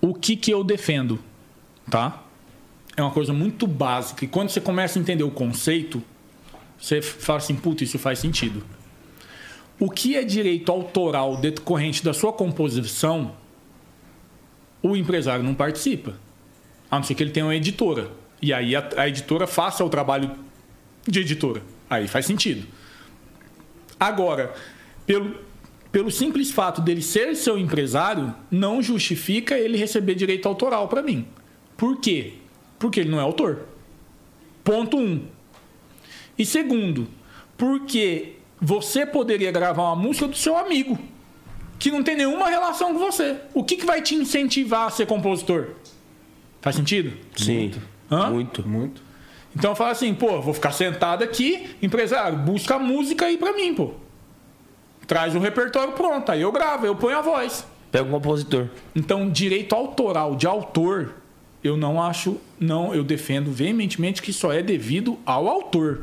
o 0.01 0.13
que, 0.13 0.35
que 0.35 0.51
eu 0.51 0.63
defendo, 0.63 1.19
tá? 1.89 2.23
É 2.97 3.01
uma 3.01 3.11
coisa 3.11 3.33
muito 3.33 3.67
básica. 3.67 4.25
E 4.25 4.27
quando 4.27 4.49
você 4.49 4.61
começa 4.61 4.97
a 4.97 5.01
entender 5.01 5.23
o 5.23 5.31
conceito, 5.31 6.01
você 6.79 7.01
fala 7.01 7.37
assim, 7.37 7.55
puta, 7.55 7.83
isso 7.83 7.99
faz 7.99 8.19
sentido. 8.19 8.63
O 9.79 9.89
que 9.89 10.15
é 10.15 10.23
direito 10.23 10.71
autoral 10.71 11.35
decorrente 11.37 12.03
da 12.03 12.13
sua 12.13 12.31
composição, 12.31 13.33
o 14.81 14.95
empresário 14.95 15.43
não 15.43 15.53
participa. 15.53 16.15
A 16.89 16.97
não 16.97 17.03
ser 17.03 17.15
que 17.15 17.23
ele 17.23 17.31
tenha 17.31 17.45
uma 17.45 17.55
editora. 17.55 18.09
E 18.45 18.53
aí 18.53 18.75
a, 18.75 18.87
a 18.97 19.09
editora 19.09 19.47
faça 19.47 19.83
o 19.83 19.89
trabalho 19.89 20.29
de 21.07 21.19
editora. 21.19 21.63
Aí 21.89 22.07
faz 22.07 22.27
sentido. 22.27 22.67
Agora, 23.99 24.53
pelo, 25.03 25.39
pelo 25.91 26.11
simples 26.11 26.51
fato 26.51 26.79
dele 26.79 27.01
ser 27.01 27.35
seu 27.35 27.57
empresário, 27.57 28.35
não 28.51 28.83
justifica 28.83 29.57
ele 29.57 29.79
receber 29.79 30.13
direito 30.13 30.47
autoral 30.47 30.87
para 30.87 31.01
mim. 31.01 31.27
Por 31.75 31.99
quê? 31.99 32.33
Porque 32.77 32.99
ele 32.99 33.09
não 33.09 33.19
é 33.19 33.23
autor. 33.23 33.65
Ponto 34.63 34.95
um. 34.95 35.25
E 36.37 36.45
segundo, 36.45 37.07
porque 37.57 38.33
você 38.61 39.07
poderia 39.07 39.51
gravar 39.51 39.85
uma 39.85 39.95
música 39.95 40.27
do 40.27 40.35
seu 40.35 40.55
amigo 40.55 40.99
que 41.79 41.89
não 41.89 42.03
tem 42.03 42.15
nenhuma 42.15 42.47
relação 42.47 42.93
com 42.93 42.99
você. 42.99 43.37
O 43.55 43.63
que, 43.63 43.75
que 43.75 43.87
vai 43.87 44.03
te 44.03 44.13
incentivar 44.13 44.85
a 44.85 44.91
ser 44.91 45.07
compositor? 45.07 45.69
Faz 46.61 46.75
sentido? 46.75 47.11
Sim. 47.35 47.71
Hã? 48.15 48.29
Muito. 48.29 48.67
Muito. 48.67 49.01
Então 49.55 49.75
fala 49.75 49.91
assim, 49.91 50.13
pô, 50.13 50.41
vou 50.41 50.53
ficar 50.53 50.71
sentado 50.71 51.23
aqui, 51.23 51.75
empresário, 51.81 52.37
busca 52.37 52.75
a 52.75 52.79
música 52.79 53.25
aí 53.25 53.37
pra 53.37 53.53
mim, 53.53 53.73
pô. 53.73 53.93
Traz 55.07 55.35
o 55.35 55.39
repertório 55.39 55.93
pronto, 55.93 56.31
aí 56.31 56.41
eu 56.41 56.51
gravo, 56.51 56.85
eu 56.85 56.95
ponho 56.95 57.17
a 57.17 57.21
voz. 57.21 57.65
Pega 57.91 58.05
o 58.05 58.11
compositor. 58.11 58.67
Então, 58.95 59.29
direito 59.29 59.73
autoral 59.73 60.35
de 60.35 60.45
autor, 60.45 61.15
eu 61.63 61.77
não 61.77 62.01
acho, 62.01 62.37
não, 62.59 62.93
eu 62.93 63.03
defendo 63.03 63.51
veementemente 63.51 64.21
que 64.21 64.33
só 64.33 64.51
é 64.51 64.61
devido 64.61 65.17
ao 65.25 65.47
autor 65.47 66.01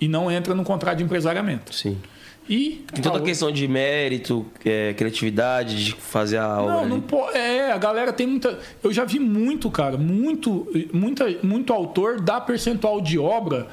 e 0.00 0.06
não 0.06 0.30
entra 0.30 0.54
no 0.54 0.64
contrato 0.64 0.98
de 0.98 1.04
empresariamento. 1.04 1.74
Sim. 1.74 1.98
E 2.48 2.84
Tem 2.92 3.02
toda 3.02 3.18
a 3.18 3.22
questão 3.22 3.50
de 3.50 3.66
mérito, 3.66 4.46
é, 4.64 4.94
criatividade, 4.94 5.84
de 5.84 5.92
fazer 5.92 6.38
a 6.38 6.60
obra. 6.60 6.74
Não, 6.74 6.86
não 6.86 7.00
pode. 7.00 7.36
É, 7.36 7.72
a 7.72 7.78
galera 7.78 8.12
tem 8.12 8.26
muita. 8.26 8.58
Eu 8.82 8.92
já 8.92 9.04
vi 9.04 9.18
muito, 9.18 9.68
cara, 9.70 9.96
muito, 9.96 10.66
muita, 10.92 11.26
muito 11.42 11.72
autor 11.72 12.20
dar 12.20 12.40
percentual 12.42 13.00
de 13.00 13.18
obra 13.18 13.66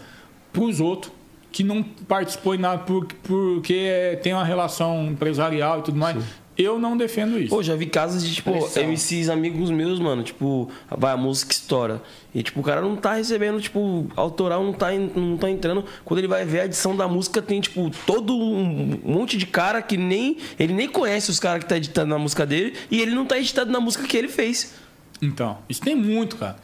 pros 0.52 0.80
outros 0.80 1.12
que 1.52 1.64
não 1.64 1.84
participou 1.84 2.56
em 2.56 2.58
nada 2.58 2.80
por, 2.80 3.06
porque 3.22 4.20
tem 4.24 4.34
uma 4.34 4.44
relação 4.44 5.06
empresarial 5.06 5.80
e 5.80 5.82
tudo 5.84 5.98
mais. 6.00 6.18
Eu 6.56 6.78
não 6.78 6.96
defendo 6.96 7.40
isso. 7.40 7.50
Pô, 7.50 7.64
já 7.64 7.76
vi 7.76 7.88
casos 7.88 8.24
de, 8.24 8.36
tipo, 8.36 8.52
Pressão. 8.52 8.84
MCs 8.84 9.30
amigos 9.30 9.72
meus, 9.72 10.00
mano, 10.00 10.22
tipo, 10.22 10.70
vai, 10.90 11.14
a 11.14 11.18
música 11.18 11.52
estoura. 11.52 12.02
E, 12.34 12.44
tipo, 12.44 12.60
o 12.60 12.64
cara 12.64 12.80
não 12.80 12.96
tá 12.96 13.14
recebendo, 13.14 13.60
tipo, 13.60 14.08
autoral 14.16 14.64
não 14.64 14.72
tá, 14.72 14.92
não 14.92 15.36
tá 15.36 15.50
entrando. 15.50 15.84
Quando 16.06 16.20
ele 16.20 16.28
vai 16.28 16.46
ver 16.46 16.62
a 16.62 16.66
edição 16.66 16.96
da 16.96 17.08
música, 17.08 17.42
tem, 17.42 17.60
tipo, 17.60 17.90
todo 18.06 18.36
um 18.36 19.00
monte 19.04 19.36
de 19.36 19.48
cara 19.48 19.82
que 19.82 19.98
nem. 19.98 20.38
Ele 20.60 20.74
nem 20.74 20.88
conhece 20.88 21.32
os 21.32 21.40
caras 21.40 21.64
que 21.64 21.70
tá 21.70 21.78
editando 21.78 22.10
na 22.10 22.20
música 22.20 22.46
dele 22.46 22.76
e 22.92 23.02
ele 23.02 23.16
não 23.16 23.26
tá 23.26 23.40
editando 23.40 23.72
na 23.72 23.80
música 23.80 24.08
que 24.08 24.16
ele 24.16 24.28
fez. 24.28 24.76
Então, 25.22 25.58
isso 25.68 25.82
tem 25.82 25.96
muito, 25.96 26.36
cara. 26.36 26.58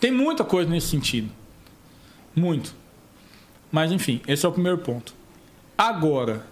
Tem 0.00 0.10
muita 0.10 0.42
coisa 0.42 0.70
nesse 0.70 0.88
sentido. 0.88 1.28
Muito. 2.34 2.74
Mas, 3.70 3.92
enfim, 3.92 4.22
esse 4.26 4.46
é 4.46 4.48
o 4.48 4.52
primeiro 4.52 4.78
ponto. 4.78 5.14
Agora, 5.76 6.46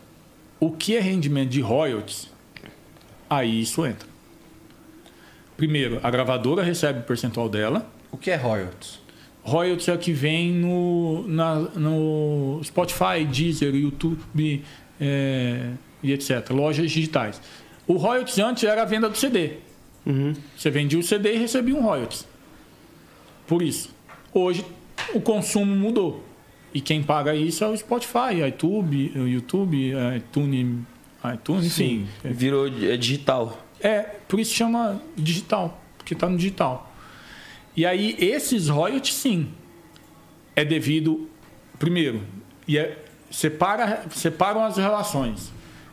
o 0.60 0.70
que 0.70 0.96
é 0.96 1.00
rendimento 1.00 1.50
de 1.50 1.60
royalties? 1.60 2.31
Aí 3.34 3.60
isso 3.62 3.84
entra. 3.86 4.08
Primeiro, 5.56 6.00
a 6.02 6.10
gravadora 6.10 6.62
recebe 6.62 7.00
o 7.00 7.02
percentual 7.02 7.48
dela. 7.48 7.86
O 8.10 8.16
que 8.16 8.30
é 8.30 8.36
royalties? 8.36 9.00
Royalties 9.42 9.88
é 9.88 9.94
o 9.94 9.98
que 9.98 10.12
vem 10.12 10.52
no, 10.52 11.26
na- 11.26 11.54
no 11.74 12.60
Spotify, 12.62 13.24
Deezer, 13.30 13.74
YouTube 13.74 14.62
é, 15.00 15.70
e 16.02 16.12
etc. 16.12 16.50
Lojas 16.50 16.90
digitais. 16.90 17.40
O 17.86 17.94
royalties 17.94 18.38
antes 18.38 18.64
era 18.64 18.82
a 18.82 18.84
venda 18.84 19.08
do 19.08 19.16
CD. 19.16 19.54
Você 20.56 20.68
vendia 20.70 20.98
o 20.98 21.02
CD 21.02 21.34
e 21.34 21.38
recebia 21.38 21.74
um 21.76 21.82
royalties. 21.82 22.26
Por 23.46 23.62
isso. 23.62 23.94
Hoje 24.32 24.64
o 25.14 25.20
consumo 25.20 25.74
mudou. 25.74 26.24
E 26.74 26.80
quem 26.80 27.02
paga 27.02 27.34
isso 27.34 27.62
é 27.64 27.68
o 27.68 27.76
Spotify, 27.76 28.42
iTube, 28.48 29.12
o 29.16 29.28
YouTube, 29.28 29.92
iTunes, 30.16 30.78
iTunes 31.34 31.66
enfim. 31.66 32.08
Virou 32.24 32.66
é, 32.66 32.96
digital. 32.96 33.58
É, 33.80 34.00
por 34.28 34.40
isso 34.40 34.54
chama 34.54 35.00
digital, 35.16 35.80
porque 35.96 36.14
está 36.14 36.28
no 36.28 36.36
digital. 36.36 36.92
E 37.76 37.86
aí, 37.86 38.16
esses 38.18 38.68
royalties, 38.68 39.14
sim, 39.14 39.48
é 40.54 40.64
devido, 40.64 41.28
primeiro, 41.78 42.22
e 42.68 42.78
é, 42.78 42.98
separa, 43.30 44.04
separam 44.10 44.62
as 44.62 44.76
relações. 44.76 45.52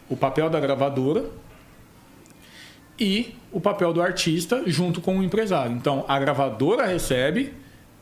O 0.10 0.18
papel 0.18 0.50
da 0.50 0.60
gravadora 0.60 1.30
e 3.00 3.36
o 3.52 3.62
papel 3.62 3.94
do 3.94 4.02
artista 4.02 4.64
junto 4.68 5.00
com 5.00 5.20
o 5.20 5.24
empresário. 5.24 5.72
Então, 5.72 6.04
a 6.08 6.20
gravadora 6.20 6.86
recebe 6.86 7.54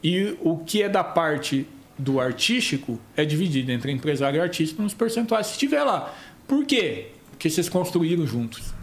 e 0.04 0.36
o 0.42 0.58
que 0.58 0.82
é 0.82 0.90
da 0.90 1.04
parte 1.04 1.68
do 1.98 2.20
artístico 2.20 3.00
é 3.16 3.26
dividido 3.26 3.72
entre 3.72 3.92
empresário 3.92 4.38
e 4.38 4.42
artista 4.42 4.82
nos 4.82 4.94
percentuais, 4.94 5.48
se 5.48 5.58
tiver 5.58 5.84
lá. 5.84 6.14
Por 6.48 6.66
quê? 6.66 7.12
Porque 7.38 7.52
vocês 7.52 7.70
construíram 7.70 8.26
juntos. 8.26 8.74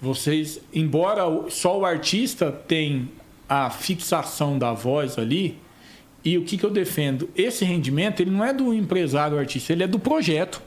Vocês, 0.00 0.60
embora 0.74 1.22
só 1.48 1.78
o 1.78 1.84
artista 1.84 2.50
tem 2.50 3.08
a 3.48 3.70
fixação 3.70 4.58
da 4.58 4.72
voz 4.72 5.16
ali, 5.16 5.58
e 6.24 6.36
o 6.36 6.44
que, 6.44 6.58
que 6.58 6.66
eu 6.66 6.70
defendo? 6.70 7.30
Esse 7.36 7.64
rendimento 7.64 8.20
ele 8.20 8.32
não 8.32 8.44
é 8.44 8.52
do 8.52 8.74
empresário 8.74 9.38
artista, 9.38 9.72
ele 9.72 9.84
é 9.84 9.86
do 9.86 9.98
projeto. 9.98 10.60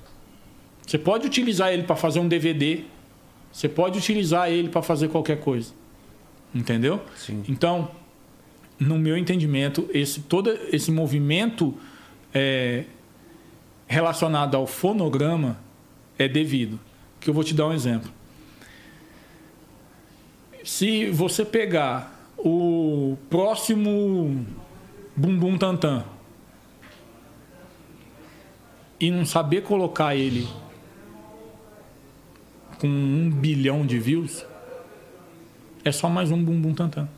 Você 0.87 0.97
pode 0.97 1.27
utilizar 1.27 1.73
ele 1.73 1.83
para 1.83 1.97
fazer 1.97 2.19
um 2.19 2.27
DVD, 2.29 2.85
você 3.51 3.67
pode 3.67 3.97
utilizar 3.97 4.49
ele 4.49 4.69
para 4.69 4.81
fazer 4.81 5.09
qualquer 5.09 5.41
coisa. 5.41 5.73
Entendeu? 6.55 7.01
Sim. 7.17 7.43
Então, 7.49 7.91
no 8.79 8.97
meu 8.97 9.17
entendimento, 9.17 9.89
esse, 9.93 10.21
todo 10.21 10.49
esse 10.71 10.91
movimento 10.91 11.77
é, 12.33 12.85
relacionado 13.91 14.55
ao 14.55 14.65
fonograma 14.65 15.57
é 16.17 16.25
devido. 16.25 16.79
Que 17.19 17.29
eu 17.29 17.33
vou 17.33 17.43
te 17.43 17.53
dar 17.53 17.67
um 17.67 17.73
exemplo. 17.73 18.09
Se 20.63 21.09
você 21.11 21.43
pegar 21.43 22.17
o 22.37 23.17
próximo 23.29 24.45
Bumbum 25.15 25.57
Tantan 25.57 26.05
e 28.97 29.11
não 29.11 29.25
saber 29.25 29.63
colocar 29.63 30.15
ele 30.15 30.47
com 32.79 32.87
um 32.87 33.29
bilhão 33.29 33.85
de 33.85 33.99
views, 33.99 34.45
é 35.83 35.91
só 35.91 36.09
mais 36.09 36.31
um 36.31 36.41
Bumbum 36.41 36.73
Tantan. 36.73 37.09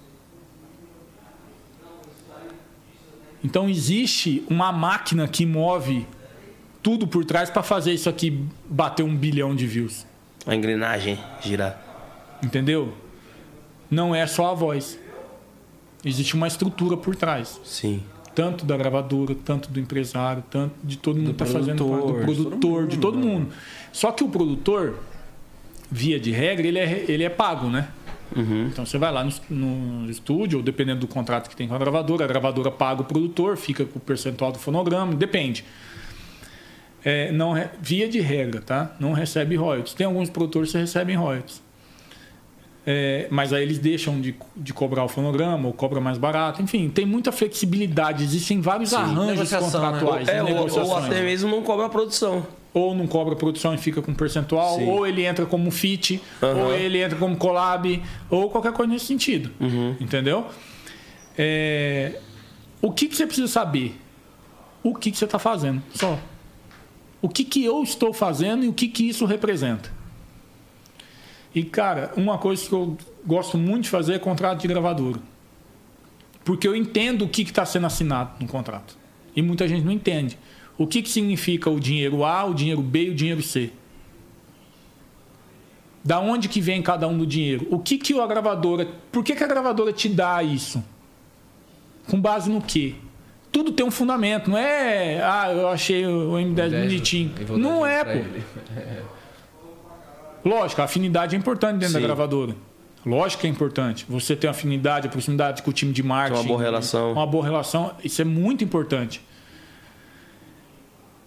Então 3.43 3.69
existe 3.69 4.43
uma 4.49 4.71
máquina 4.71 5.27
que 5.27 5.45
move 5.45 6.07
tudo 6.83 7.07
por 7.07 7.23
trás 7.23 7.49
para 7.49 7.63
fazer 7.63 7.93
isso 7.93 8.09
aqui 8.09 8.45
bater 8.69 9.03
um 9.03 9.15
bilhão 9.15 9.55
de 9.55 9.65
views. 9.65 10.05
A 10.45 10.53
engrenagem 10.53 11.17
girar. 11.41 11.81
Entendeu? 12.43 12.93
Não 13.89 14.13
é 14.13 14.27
só 14.27 14.51
a 14.51 14.53
voz. 14.53 14.99
Existe 16.03 16.35
uma 16.35 16.47
estrutura 16.47 16.97
por 16.97 17.15
trás. 17.15 17.59
Sim. 17.63 18.03
Tanto 18.35 18.65
da 18.65 18.75
gravadora, 18.75 19.33
tanto 19.45 19.69
do 19.69 19.79
empresário, 19.79 20.43
tanto 20.51 20.75
de 20.83 20.97
todo 20.97 21.15
mundo 21.15 21.33
que 21.33 21.43
está 21.43 21.45
fazendo 21.45 21.85
produtor, 21.85 22.15
parte, 22.15 22.25
do 22.25 22.33
de 22.33 22.43
todo 22.43 22.49
produtor, 22.49 22.87
de 22.87 22.97
todo 22.97 23.17
mundo. 23.17 23.53
Só 23.93 24.11
que 24.11 24.23
o 24.23 24.27
produtor, 24.27 24.99
via 25.89 26.19
de 26.19 26.31
regra, 26.31 26.67
ele 26.67 26.79
é, 26.79 27.05
ele 27.07 27.23
é 27.23 27.29
pago, 27.29 27.69
né? 27.69 27.89
Então 28.71 28.85
você 28.85 28.97
vai 28.97 29.11
lá 29.11 29.23
no, 29.23 29.31
no 29.49 30.11
estúdio, 30.11 30.57
ou 30.57 30.63
dependendo 30.63 31.01
do 31.01 31.07
contrato 31.07 31.49
que 31.49 31.55
tem 31.55 31.67
com 31.67 31.75
a 31.75 31.77
gravadora, 31.77 32.25
a 32.25 32.27
gravadora 32.27 32.71
paga 32.71 33.01
o 33.01 33.05
produtor, 33.05 33.55
fica 33.55 33.85
com 33.85 33.99
o 33.99 34.01
percentual 34.01 34.51
do 34.51 34.57
fonograma, 34.57 35.13
depende. 35.13 35.63
É, 37.05 37.31
não 37.31 37.53
via 37.81 38.07
de 38.07 38.19
regra, 38.21 38.61
tá? 38.61 38.95
Não 38.99 39.11
recebe 39.13 39.55
royalties. 39.55 39.93
Tem 39.93 40.05
alguns 40.07 40.29
produtores 40.29 40.71
que 40.71 40.77
recebem 40.77 41.15
royalties. 41.15 41.61
É, 42.85 43.27
mas 43.29 43.53
aí 43.53 43.63
eles 43.63 43.79
deixam 43.79 44.19
de, 44.19 44.35
de 44.55 44.73
cobrar 44.73 45.05
o 45.05 45.07
fonograma 45.07 45.67
ou 45.67 45.73
cobra 45.73 46.01
mais 46.01 46.17
barato. 46.17 46.61
Enfim, 46.61 46.89
tem 46.89 47.05
muita 47.05 47.31
flexibilidade. 47.31 48.23
Existem 48.23 48.59
vários 48.61 48.93
arranjos 48.93 49.27
Negociação, 49.49 49.81
né? 49.81 49.87
contratuais. 49.87 50.27
É, 50.27 50.37
e 50.37 50.41
ou, 50.41 50.47
ou 50.47 50.53
negociações 50.53 51.05
até 51.05 51.21
mesmo 51.21 51.49
não 51.49 51.61
cobra 51.61 51.85
a 51.85 51.89
produção. 51.89 52.45
ou 52.73 52.93
não 52.95 53.07
cobra 53.07 53.35
produção 53.35 53.73
e 53.73 53.77
fica 53.77 54.01
com 54.01 54.13
percentual, 54.13 54.77
Sim. 54.79 54.89
ou 54.89 55.05
ele 55.07 55.23
entra 55.25 55.45
como 55.45 55.69
fit, 55.71 56.21
Aham. 56.41 56.55
ou 56.65 56.73
ele 56.73 57.01
entra 57.01 57.17
como 57.17 57.37
collab, 57.37 58.01
ou 58.29 58.49
qualquer 58.49 58.73
coisa 58.73 58.91
nesse 58.91 59.05
sentido. 59.05 59.49
Uhum. 59.61 59.95
Entendeu? 60.01 60.45
É, 61.37 62.19
O 62.81 62.91
que, 62.91 63.07
que 63.07 63.15
você 63.15 63.25
precisa 63.25 63.47
saber? 63.47 63.95
O 64.83 64.93
que, 64.95 65.09
que 65.11 65.17
você 65.17 65.25
está 65.25 65.39
fazendo? 65.39 65.81
Só. 65.93 66.17
O 67.23 67.29
que, 67.29 67.45
que 67.45 67.63
eu 67.63 67.81
estou 67.81 68.11
fazendo 68.11 68.65
e 68.65 68.67
o 68.67 68.73
que, 68.73 68.85
que 68.85 69.07
isso 69.07 69.25
representa? 69.25 69.89
E, 71.55 71.63
cara, 71.63 72.11
uma 72.17 72.37
coisa 72.37 72.67
que 72.67 72.73
eu 72.73 72.97
gosto 73.25 73.57
muito 73.57 73.83
de 73.85 73.89
fazer 73.89 74.15
é 74.15 74.19
contrato 74.19 74.59
de 74.59 74.67
gravadora. 74.67 75.21
Porque 76.43 76.67
eu 76.67 76.75
entendo 76.75 77.23
o 77.23 77.29
que 77.29 77.43
está 77.43 77.65
sendo 77.65 77.85
assinado 77.85 78.31
no 78.41 78.45
contrato. 78.45 78.97
E 79.33 79.41
muita 79.41 79.65
gente 79.69 79.85
não 79.85 79.91
entende. 79.93 80.37
O 80.77 80.85
que, 80.85 81.01
que 81.01 81.09
significa 81.09 81.69
o 81.69 81.79
dinheiro 81.79 82.25
A, 82.25 82.43
o 82.43 82.53
dinheiro 82.53 82.81
B 82.81 83.05
e 83.05 83.09
o 83.11 83.15
dinheiro 83.15 83.41
C? 83.41 83.71
Da 86.03 86.19
onde 86.19 86.49
que 86.49 86.59
vem 86.59 86.81
cada 86.81 87.07
um 87.07 87.17
do 87.17 87.25
dinheiro? 87.25 87.65
O 87.71 87.79
que, 87.79 87.97
que 87.97 88.19
a 88.19 88.27
gravadora. 88.27 88.85
Por 89.09 89.23
que, 89.23 89.33
que 89.33 89.43
a 89.45 89.47
gravadora 89.47 89.93
te 89.93 90.09
dá 90.09 90.43
isso? 90.43 90.83
Com 92.09 92.19
base 92.19 92.51
no 92.51 92.61
quê? 92.61 92.95
Tudo 93.53 93.71
tem 93.71 93.85
um 93.85 93.91
fundamento, 93.91 94.49
não 94.49 94.57
é. 94.57 95.21
Ah, 95.23 95.51
eu 95.53 95.67
achei 95.69 96.05
o 96.07 96.31
M10 96.31 96.71
bonitinho. 96.71 97.31
Não 97.57 97.85
é, 97.85 98.03
pô. 98.03 98.19
Lógico, 100.43 100.81
a 100.81 100.85
afinidade 100.85 101.35
é 101.35 101.39
importante 101.39 101.77
dentro 101.77 101.93
da 101.93 101.99
Sim. 101.99 102.05
gravadora. 102.05 102.55
Lógico 103.05 103.41
que 103.41 103.47
é 103.47 103.49
importante. 103.49 104.05
Você 104.09 104.35
ter 104.35 104.47
afinidade, 104.47 105.07
proximidade 105.07 105.61
com 105.61 105.69
o 105.69 105.73
time 105.73 105.93
de 105.93 106.01
marketing. 106.01 106.41
Uma 106.41 106.47
boa 106.47 106.61
relação. 106.61 107.11
Uma 107.13 107.27
boa 107.27 107.43
relação. 107.43 107.95
Isso 108.03 108.21
é 108.23 108.25
muito 108.25 108.63
importante. 108.63 109.21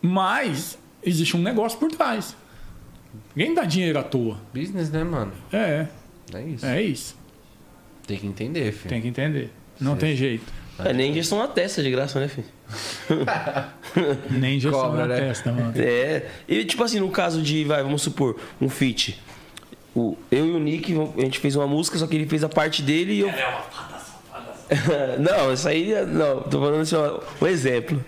Mas 0.03 0.77
existe 1.05 1.37
um 1.37 1.41
negócio 1.43 1.79
por 1.79 1.91
trás. 1.93 2.37
Ninguém 3.37 3.55
dá 3.55 3.65
dinheiro 3.65 3.99
à 4.01 4.03
toa. 4.03 4.37
Business, 4.53 4.91
né, 4.91 5.05
mano? 5.05 5.33
É, 5.53 5.87
É 6.35 6.43
isso. 6.43 6.67
é 6.67 6.83
isso. 6.83 7.17
Tem 8.05 8.19
que 8.19 8.27
entender, 8.27 8.73
filho. 8.73 8.89
Tem 8.89 9.01
que 9.01 9.09
entender. 9.09 9.53
Não 9.81 9.97
tem 9.97 10.17
jeito. 10.17 10.53
É 10.85 10.93
nem 10.93 11.11
injeção 11.11 11.39
na 11.39 11.49
testa 11.49 11.83
de 11.83 11.91
graça, 11.91 12.21
né, 12.21 12.29
filho? 12.29 12.47
Nem 14.31 14.57
injeção 14.57 14.79
Cobra, 14.79 15.07
na 15.07 15.15
né? 15.15 15.21
testa, 15.21 15.51
mano. 15.51 15.73
É. 15.77 16.27
E 16.47 16.65
tipo 16.65 16.83
assim, 16.85 17.01
no 17.01 17.11
caso 17.11 17.41
de, 17.41 17.65
vai, 17.65 17.83
vamos 17.83 18.03
supor, 18.03 18.37
um 18.61 18.69
feat. 18.69 19.19
O, 19.95 20.17
eu 20.31 20.47
e 20.47 20.51
o 20.51 20.59
Nick, 20.59 20.95
a 21.17 21.21
gente 21.23 21.39
fez 21.39 21.57
uma 21.57 21.67
música, 21.67 21.97
só 21.97 22.07
que 22.07 22.15
ele 22.15 22.27
fez 22.27 22.45
a 22.45 22.49
parte 22.49 22.83
dele 22.83 23.15
e 23.15 23.21
eu. 23.21 23.29
não, 25.19 25.53
isso 25.53 25.67
aí. 25.67 25.95
Não, 26.05 26.43
tô 26.43 26.61
falando 26.61 26.83
assim, 26.83 26.97
ó, 26.97 27.21
um 27.41 27.47
exemplo. 27.47 28.05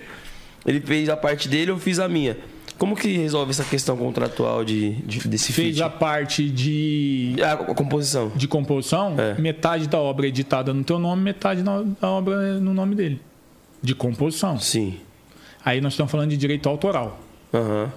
Ele 0.66 0.80
fez 0.80 1.08
a 1.08 1.16
parte 1.16 1.48
dele, 1.48 1.70
eu 1.70 1.78
fiz 1.78 1.98
a 1.98 2.06
minha. 2.06 2.36
Como 2.78 2.94
que 2.94 3.08
resolve 3.16 3.50
essa 3.50 3.64
questão 3.64 3.96
contratual 3.96 4.64
de, 4.64 4.92
de- 5.02 5.26
desse 5.28 5.52
Fez 5.52 5.76
feat? 5.76 5.82
a 5.82 5.90
parte 5.90 6.48
de, 6.48 7.34
A, 7.42 7.52
a 7.54 7.56
composição. 7.74 8.30
de 8.36 8.46
composição, 8.46 9.16
É. 9.18 9.34
metade 9.40 9.88
da 9.88 9.98
obra 9.98 10.26
é 10.26 10.28
editada 10.28 10.72
no 10.72 10.84
teu 10.84 10.98
nome, 10.98 11.20
metade 11.22 11.62
da 11.62 11.82
obra 12.08 12.34
é 12.34 12.52
no 12.60 12.72
nome 12.72 12.94
dele. 12.94 13.20
De 13.82 13.94
composição. 13.96 14.58
Sim. 14.60 15.00
Aí 15.64 15.80
nós 15.80 15.94
estamos 15.94 16.10
falando 16.10 16.30
de 16.30 16.36
direito 16.36 16.68
autoral. 16.68 17.18
Aham. 17.52 17.92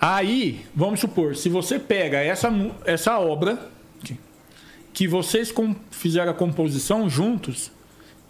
Aí, 0.00 0.66
vamos 0.74 1.00
supor, 1.00 1.36
se 1.36 1.48
você 1.48 1.78
pega 1.78 2.18
essa, 2.18 2.50
essa 2.84 3.18
obra, 3.20 3.58
que- 4.92 5.06
vocês 5.08 5.52
fizeram 5.90 6.30
a 6.32 6.34
composição 6.34 7.08
juntos, 7.08 7.70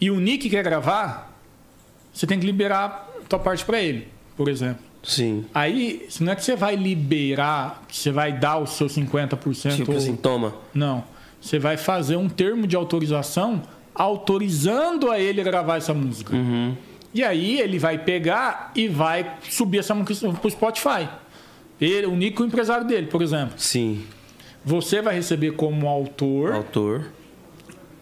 e 0.01 0.11
o 0.11 0.21
Nick 0.21 0.49
quer 0.51 0.63
gravar, 0.63 1.35
você 2.13 2.27
tem 2.27 2.39
que 2.39 2.47
liberar 2.47 3.09
a 3.23 3.27
tua 3.29 3.39
parte 3.39 3.65
para 3.65 3.81
ele, 3.81 4.09
por 4.37 4.49
exemplo. 4.49 4.85
Sim. 5.05 5.45
Aí, 5.55 6.09
não 6.21 6.33
é 6.33 6.35
que 6.37 6.43
você 6.45 6.57
vai 6.57 6.75
liberar, 6.77 7.83
que 7.87 7.97
você 7.97 8.11
vai 8.11 8.33
dar 8.33 8.59
o 8.59 8.67
seu 8.67 8.89
50%. 8.89 9.77
Tipo 9.77 9.93
ou- 9.93 9.99
assim, 9.99 10.17
toma. 10.17 10.55
Não. 10.75 11.05
Você 11.41 11.59
vai 11.59 11.77
fazer 11.77 12.17
um 12.17 12.29
termo 12.29 12.67
de 12.67 12.75
autorização 12.75 13.63
autorizando 13.95 15.11
a 15.11 15.19
ele 15.21 15.43
gravar 15.43 15.77
essa 15.77 15.93
música. 15.95 16.35
Uhum. 16.35 16.75
E 17.13 17.23
aí 17.23 17.61
ele 17.61 17.79
vai 17.79 17.99
pegar 17.99 18.73
e 18.75 18.89
vai 18.89 19.37
subir 19.49 19.79
essa 19.79 19.95
música 19.95 20.33
pro 20.33 20.51
Spotify. 20.51 21.09
Ele, 21.81 22.07
o 22.07 22.17
Nico, 22.17 22.43
o 22.43 22.47
empresário 22.47 22.87
dele, 22.87 23.07
por 23.07 23.23
exemplo. 23.23 23.55
Sim. 23.57 24.03
Você 24.65 25.03
vai 25.03 25.15
receber 25.15 25.53
como 25.53 25.87
autor, 25.87 26.53
Autor. 26.55 27.13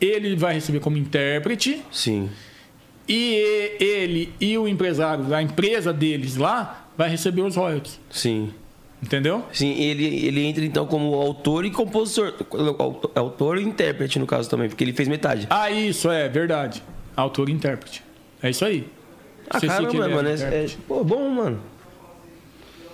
ele 0.00 0.36
vai 0.36 0.54
receber 0.54 0.78
como 0.80 0.96
intérprete, 0.96 1.82
Sim. 1.90 2.30
E 3.08 3.76
ele 3.80 4.32
e 4.40 4.56
o 4.56 4.68
empresário, 4.68 5.34
a 5.34 5.42
empresa 5.42 5.92
deles 5.92 6.36
lá, 6.36 6.86
vai 6.96 7.08
receber 7.08 7.42
os 7.42 7.56
royalties. 7.56 7.98
Sim. 8.10 8.52
Entendeu? 9.02 9.44
Sim, 9.52 9.72
ele, 9.80 10.26
ele 10.26 10.44
entra 10.44 10.64
então 10.64 10.86
como 10.86 11.14
autor 11.14 11.64
e 11.64 11.70
compositor. 11.70 12.34
Autor 13.16 13.58
e 13.58 13.62
intérprete, 13.62 14.18
no 14.18 14.26
caso 14.26 14.48
também, 14.48 14.68
porque 14.68 14.84
ele 14.84 14.92
fez 14.92 15.08
metade. 15.08 15.48
Ah, 15.50 15.70
isso, 15.70 16.08
é 16.08 16.28
verdade. 16.28 16.82
Autor 17.16 17.48
e 17.48 17.52
intérprete. 17.52 18.04
É 18.40 18.50
isso 18.50 18.64
aí. 18.64 18.86
Ah, 19.50 19.60
caramba, 19.60 20.08
mano. 20.08 20.28
É, 20.28 20.32
é, 20.32 20.66
pô, 20.86 21.02
bom, 21.02 21.28
mano. 21.28 21.60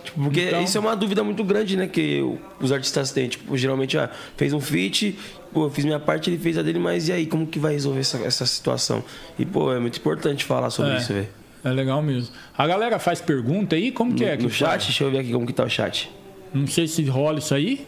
Tipo, 0.09 0.23
porque 0.25 0.41
Então- 0.47 0.63
isso 0.65 0.77
é 0.79 0.81
uma 0.81 0.97
dúvida 0.97 1.23
muito 1.23 1.45
grande, 1.45 1.77
né? 1.77 1.87
Que 1.87 2.23
os 2.61 2.73
artistas 2.73 3.13
têm. 3.13 3.29
Tipo, 3.29 3.57
geralmente, 3.57 3.99
ah, 3.99 4.11
fez 4.37 4.53
um 4.55 4.61
feat, 4.61 5.19
pô, 5.53 5.67
eu 5.67 5.71
fiz 5.71 5.85
minha 5.85 6.01
parte, 6.01 6.31
ele 6.31 6.39
fez 6.39 6.57
a 6.57 6.63
dele, 6.63 6.79
mas 6.79 7.09
e 7.09 7.13
aí, 7.13 7.27
como 7.27 7.47
que 7.47 7.59
vai 7.59 7.73
resolver 7.75 8.01
essa, 8.01 8.19
essa 8.19 8.47
situação? 8.47 9.05
E, 9.39 9.45
pô, 9.45 9.73
é 9.73 9.79
muito 9.79 9.99
importante 9.99 10.45
falar 10.45 10.71
sobre 10.71 10.93
É. 10.93 10.97
isso, 10.97 11.13
velho. 11.13 11.29
É 11.65 11.71
legal 11.71 12.01
mesmo. 12.01 12.33
A 12.57 12.67
galera 12.67 12.99
faz 12.99 13.21
pergunta 13.21 13.77
aí, 13.77 13.93
como 13.93 14.15
que 14.15 14.25
é? 14.25 14.37
No, 14.37 14.45
no 14.45 14.49
que 14.49 14.55
chat, 14.55 14.69
faz? 14.71 14.85
deixa 14.85 15.05
eu 15.05 15.11
ver 15.11 15.19
aqui 15.19 15.33
como 15.33 15.47
que 15.47 15.53
tá 15.53 15.65
o 15.65 15.69
chat. 15.69 16.11
Não 16.55 16.67
sei 16.67 16.87
se 16.89 17.03
rola 17.05 17.39
isso 17.39 17.55
aí. 17.55 17.87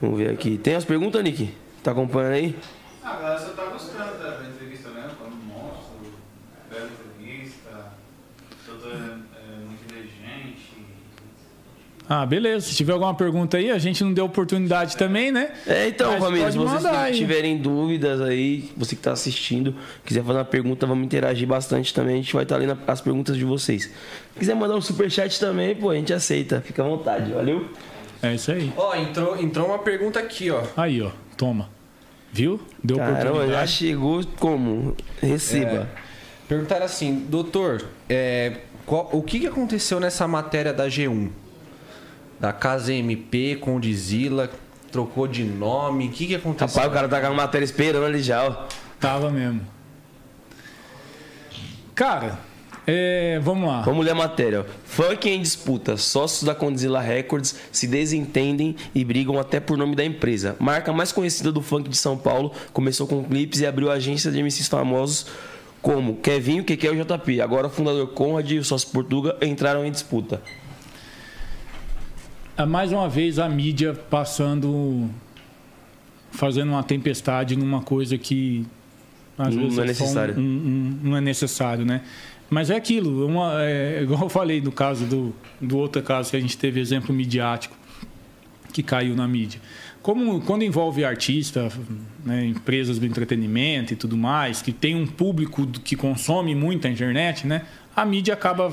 Vamos 0.00 0.18
ver 0.18 0.30
aqui. 0.30 0.58
Tem 0.58 0.74
as 0.74 0.84
perguntas, 0.84 1.22
Nick? 1.22 1.48
Tá 1.82 1.92
acompanhando 1.92 2.32
aí? 2.34 2.56
A 3.02 3.14
galera 3.16 3.38
só 3.38 3.50
tá 3.52 3.64
gostando 3.66 4.18
da, 4.18 4.30
da 4.36 4.48
entrevista 4.48 4.90
mesmo, 4.90 5.10
falando 5.10 5.36
monstro, 5.46 6.12
bela 6.70 6.88
entrevista, 7.16 7.92
doutor 8.66 8.92
é, 8.92 9.66
muito 9.66 9.82
inteligente. 9.84 10.72
Ah, 12.08 12.26
beleza. 12.26 12.66
Se 12.66 12.74
tiver 12.74 12.92
alguma 12.92 13.14
pergunta 13.14 13.56
aí, 13.56 13.70
a 13.70 13.78
gente 13.78 14.02
não 14.04 14.12
deu 14.12 14.24
oportunidade 14.26 14.96
também, 14.96 15.30
né? 15.32 15.52
É, 15.66 15.88
então, 15.88 16.10
Mas 16.12 16.20
família, 16.22 16.50
se 16.52 16.58
vocês 16.58 16.84
aí. 16.84 17.14
tiverem 17.14 17.56
dúvidas 17.58 18.20
aí, 18.20 18.70
você 18.76 18.94
que 18.96 19.00
tá 19.02 19.12
assistindo, 19.12 19.74
quiser 20.04 20.22
fazer 20.22 20.38
uma 20.38 20.44
pergunta, 20.44 20.84
vamos 20.86 21.04
interagir 21.04 21.46
bastante 21.48 21.94
também. 21.94 22.14
A 22.14 22.18
gente 22.18 22.34
vai 22.34 22.42
estar 22.42 22.56
lendo 22.56 22.76
as 22.86 23.00
perguntas 23.00 23.36
de 23.36 23.44
vocês. 23.44 23.84
Se 23.84 24.38
quiser 24.38 24.54
mandar 24.54 24.74
um 24.76 24.80
superchat 24.80 25.38
também, 25.40 25.74
pô, 25.74 25.90
a 25.90 25.94
gente 25.94 26.12
aceita. 26.12 26.60
Fica 26.60 26.82
à 26.82 26.86
vontade, 26.86 27.32
valeu? 27.32 27.66
É 28.22 28.34
isso 28.34 28.52
aí. 28.52 28.72
Ó, 28.76 28.94
entrou, 28.94 29.40
entrou 29.40 29.66
uma 29.68 29.78
pergunta 29.78 30.18
aqui, 30.20 30.50
ó. 30.50 30.62
Aí, 30.76 31.00
ó. 31.00 31.10
Toma. 31.36 31.68
Viu? 32.32 32.60
Deu 32.82 32.96
Caramba, 32.98 33.20
já 33.22 33.28
oportunidade. 33.30 33.72
chegou 33.72 34.24
como? 34.38 34.96
Receba. 35.20 35.88
Perguntaram 36.48 36.84
assim, 36.84 37.26
doutor, 37.28 37.84
é, 38.08 38.58
qual- 38.84 39.08
o 39.12 39.22
que, 39.22 39.40
que 39.40 39.46
aconteceu 39.46 39.98
nessa 39.98 40.26
matéria 40.28 40.72
da 40.72 40.86
G1? 40.88 41.30
Da 42.42 42.52
Casa 42.52 42.92
MP 42.92 43.54
com 43.54 43.76
o 43.76 43.80
Dizila, 43.80 44.50
trocou 44.90 45.28
de 45.28 45.44
nome. 45.44 46.08
O 46.08 46.10
que, 46.10 46.26
que 46.26 46.34
aconteceu? 46.34 46.66
Rapaz, 46.66 46.88
o 46.88 46.90
cara 46.92 47.08
tá 47.08 47.20
com 47.20 47.28
a 47.28 47.36
matéria 47.36 47.64
esperando 47.64 48.04
ali 48.04 48.20
já, 48.20 48.44
ó. 48.44 48.66
Tava 48.98 49.30
mesmo. 49.30 49.60
Cara, 51.94 52.40
é, 52.84 53.38
vamos 53.40 53.68
lá. 53.68 53.82
Vamos 53.82 54.04
ler 54.04 54.10
a 54.10 54.16
matéria. 54.16 54.62
ó. 54.62 54.64
Funk 54.84 55.30
em 55.30 55.40
disputa. 55.40 55.96
Sócios 55.96 56.42
da 56.42 56.52
Condzilla 56.52 57.00
Records 57.00 57.54
se 57.70 57.86
desentendem 57.86 58.74
e 58.92 59.04
brigam 59.04 59.38
até 59.38 59.60
por 59.60 59.78
nome 59.78 59.94
da 59.94 60.04
empresa. 60.04 60.56
Marca 60.58 60.92
mais 60.92 61.12
conhecida 61.12 61.52
do 61.52 61.62
funk 61.62 61.88
de 61.88 61.96
São 61.96 62.18
Paulo 62.18 62.50
começou 62.72 63.06
com 63.06 63.22
clipes 63.22 63.60
e 63.60 63.66
abriu 63.66 63.88
agência 63.88 64.32
de 64.32 64.42
MCs 64.42 64.66
famosos 64.66 65.26
como 65.80 66.16
Kevinho, 66.16 66.64
Keke 66.64 66.86
e 66.86 66.90
o 66.90 67.04
JP. 67.04 67.40
Agora 67.40 67.68
o 67.68 67.70
fundador 67.70 68.08
Conrad 68.08 68.50
e 68.50 68.58
o 68.58 68.64
sócio 68.64 68.88
Portuga 68.88 69.36
entraram 69.40 69.84
em 69.84 69.92
disputa. 69.92 70.42
É 72.62 72.66
mais 72.66 72.92
uma 72.92 73.08
vez 73.08 73.38
a 73.38 73.48
mídia 73.48 73.92
passando. 73.94 75.08
fazendo 76.30 76.70
uma 76.70 76.82
tempestade 76.82 77.56
numa 77.56 77.82
coisa 77.82 78.16
que. 78.16 78.64
Às 79.36 79.54
Não 79.54 79.62
vezes 79.64 79.78
é 79.78 79.80
só 79.80 79.82
um- 79.82 79.86
necessário. 79.86 80.34
um- 80.38 80.40
um- 80.40 80.98
não 81.10 81.16
é 81.16 81.20
necessário, 81.20 81.84
né? 81.84 82.02
Mas 82.48 82.68
é 82.70 82.76
aquilo, 82.76 83.26
uma, 83.26 83.62
é, 83.62 84.02
igual 84.02 84.22
eu 84.22 84.28
falei 84.28 84.60
no 84.60 84.70
caso 84.70 85.04
do, 85.06 85.34
do 85.60 85.76
outro 85.78 86.02
caso 86.02 86.30
que 86.30 86.36
a 86.36 86.40
gente 86.40 86.56
teve 86.56 86.80
exemplo 86.80 87.14
midiático 87.14 87.74
que 88.72 88.82
caiu 88.82 89.14
na 89.14 89.26
mídia. 89.26 89.60
Como 90.02 90.40
quando 90.42 90.62
envolve 90.62 91.04
artista, 91.04 91.70
né, 92.24 92.44
empresas 92.44 92.98
do 92.98 93.06
entretenimento 93.06 93.92
e 93.92 93.96
tudo 93.96 94.16
mais, 94.16 94.60
que 94.60 94.72
tem 94.72 94.94
um 94.94 95.06
público 95.06 95.66
que 95.66 95.96
consome 95.96 96.54
muito 96.54 96.86
a 96.86 96.90
internet, 96.90 97.46
né, 97.46 97.62
a 97.96 98.04
mídia 98.04 98.34
acaba 98.34 98.70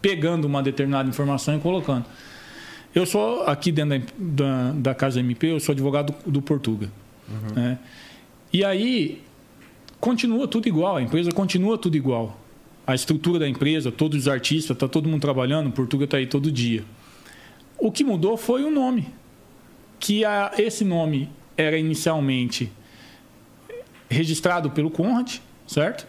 pegando 0.00 0.46
uma 0.46 0.62
determinada 0.62 1.08
informação 1.08 1.56
e 1.56 1.60
colocando. 1.60 2.04
Eu 2.94 3.06
sou 3.06 3.42
aqui 3.44 3.72
dentro 3.72 3.98
da, 3.98 4.04
da, 4.18 4.72
da 4.72 4.94
casa 4.94 5.20
MP, 5.20 5.46
eu 5.46 5.60
sou 5.60 5.72
advogado 5.72 6.14
do 6.26 6.42
Portuga. 6.42 6.90
né? 7.54 7.78
E 8.52 8.62
aí 8.64 9.22
continua 9.98 10.46
tudo 10.46 10.68
igual, 10.68 10.96
a 10.96 11.02
empresa 11.02 11.30
continua 11.32 11.78
tudo 11.78 11.96
igual. 11.96 12.38
A 12.86 12.94
estrutura 12.94 13.38
da 13.38 13.48
empresa, 13.48 13.90
todos 13.90 14.18
os 14.18 14.28
artistas, 14.28 14.74
está 14.74 14.88
todo 14.88 15.08
mundo 15.08 15.22
trabalhando, 15.22 15.68
o 15.68 15.72
Portuga 15.72 16.04
está 16.04 16.16
aí 16.16 16.26
todo 16.26 16.50
dia. 16.50 16.84
O 17.78 17.90
que 17.90 18.04
mudou 18.04 18.36
foi 18.36 18.64
o 18.64 18.70
nome. 18.70 19.08
Que 19.98 20.24
a, 20.24 20.52
esse 20.58 20.84
nome 20.84 21.30
era 21.56 21.78
inicialmente 21.78 22.70
registrado 24.10 24.70
pelo 24.70 24.90
Conrad, 24.90 25.36
certo? 25.66 26.06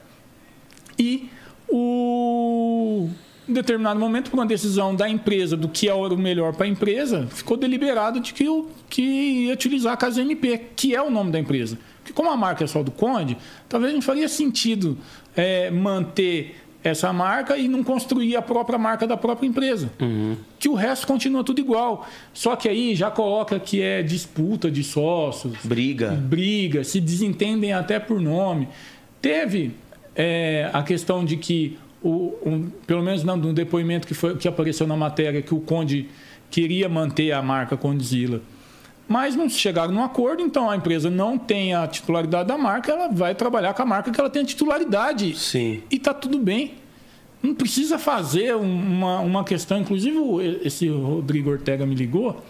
E 0.99 1.30
o 1.69 3.10
em 3.48 3.53
determinado 3.53 3.99
momento, 3.99 4.30
por 4.30 4.38
uma 4.38 4.45
decisão 4.45 4.95
da 4.95 5.10
empresa 5.10 5.57
do 5.57 5.68
que 5.68 5.90
era 5.90 5.98
o 5.98 6.18
melhor 6.18 6.53
para 6.53 6.65
a 6.65 6.70
empresa, 6.70 7.28
ficou 7.28 7.57
deliberado 7.57 8.20
de 8.20 8.34
que, 8.34 8.45
que 8.90 9.02
ia 9.02 9.53
utilizar 9.53 9.94
a 9.94 9.98
Casa 9.98 10.22
MP, 10.22 10.61
que 10.76 10.95
é 10.95 11.02
o 11.02 11.10
nome 11.10 11.32
da 11.32 11.40
empresa. 11.40 11.78
Porque 11.99 12.14
como 12.14 12.30
a 12.30 12.38
marca 12.38 12.64
é 12.64 12.68
só 12.68 12.84
do 12.84 12.91
Conde, 12.91 13.38
talvez 13.68 13.94
não 13.94 14.02
faria 14.02 14.28
sentido 14.28 14.98
é, 15.36 15.72
manter 15.72 16.64
essa 16.84 17.14
marca 17.14 17.57
e 17.57 17.68
não 17.68 17.82
construir 17.84 18.36
a 18.36 18.41
própria 18.41 18.78
marca 18.78 19.07
da 19.07 19.15
própria 19.15 19.48
empresa. 19.48 19.90
Que 20.60 20.68
o 20.68 20.74
resto 20.74 21.07
continua 21.07 21.44
tudo 21.44 21.60
igual. 21.60 22.06
Só 22.34 22.56
que 22.56 22.68
aí 22.68 22.94
já 22.94 23.10
coloca 23.10 23.57
que 23.60 23.82
é 23.82 24.03
disputa 24.03 24.70
de 24.70 24.84
sócios, 24.84 25.53
Briga. 25.64 26.11
briga, 26.11 26.84
se 26.84 26.99
desentendem 26.99 27.72
até 27.72 27.99
por 27.99 28.20
nome. 28.20 28.68
Teve 29.22 29.72
é, 30.14 30.70
a 30.74 30.84
questão 30.84 31.24
de 31.24 31.38
que, 31.38 31.78
o, 32.03 32.35
um- 32.45 32.69
pelo 32.85 33.01
menos 33.01 33.23
no, 33.23 33.35
no 33.38 33.53
depoimento 33.53 34.05
que, 34.07 34.13
foi, 34.13 34.35
que 34.38 34.47
apareceu 34.47 34.85
na 34.85 34.95
matéria, 34.97 35.41
que 35.41 35.53
o 35.53 35.59
Conde 35.59 36.09
queria 36.51 36.88
manter 36.89 37.31
a 37.31 37.41
marca 37.41 37.75
Condizila. 37.77 38.41
Mas 39.07 39.35
não 39.35 39.49
chegaram 39.49 39.91
num 39.93 40.03
acordo, 40.03 40.41
então 40.41 40.69
a 40.69 40.75
empresa 40.75 41.09
não 41.09 41.38
tem 41.38 41.73
a 41.73 41.85
titularidade 41.88 42.47
da 42.47 42.57
marca, 42.57 42.91
ela 42.91 43.09
vai 43.09 43.35
trabalhar 43.35 43.73
com 43.73 43.81
a 43.81 43.85
marca 43.85 44.11
que 44.11 44.19
ela 44.19 44.30
tem 44.30 44.41
a 44.43 44.45
titularidade. 44.45 45.38
Sim. 45.38 45.81
E 45.91 45.99
tá 45.99 46.13
tudo 46.13 46.39
bem. 46.39 46.75
Não 47.41 47.53
precisa 47.53 47.99
fazer 47.99 48.55
uma, 48.55 49.19
uma 49.19 49.43
questão. 49.43 49.77
Inclusive, 49.77 50.17
esse 50.63 50.88
Rodrigo 50.88 51.49
Ortega 51.49 51.85
me 51.85 51.93
ligou. 51.93 52.41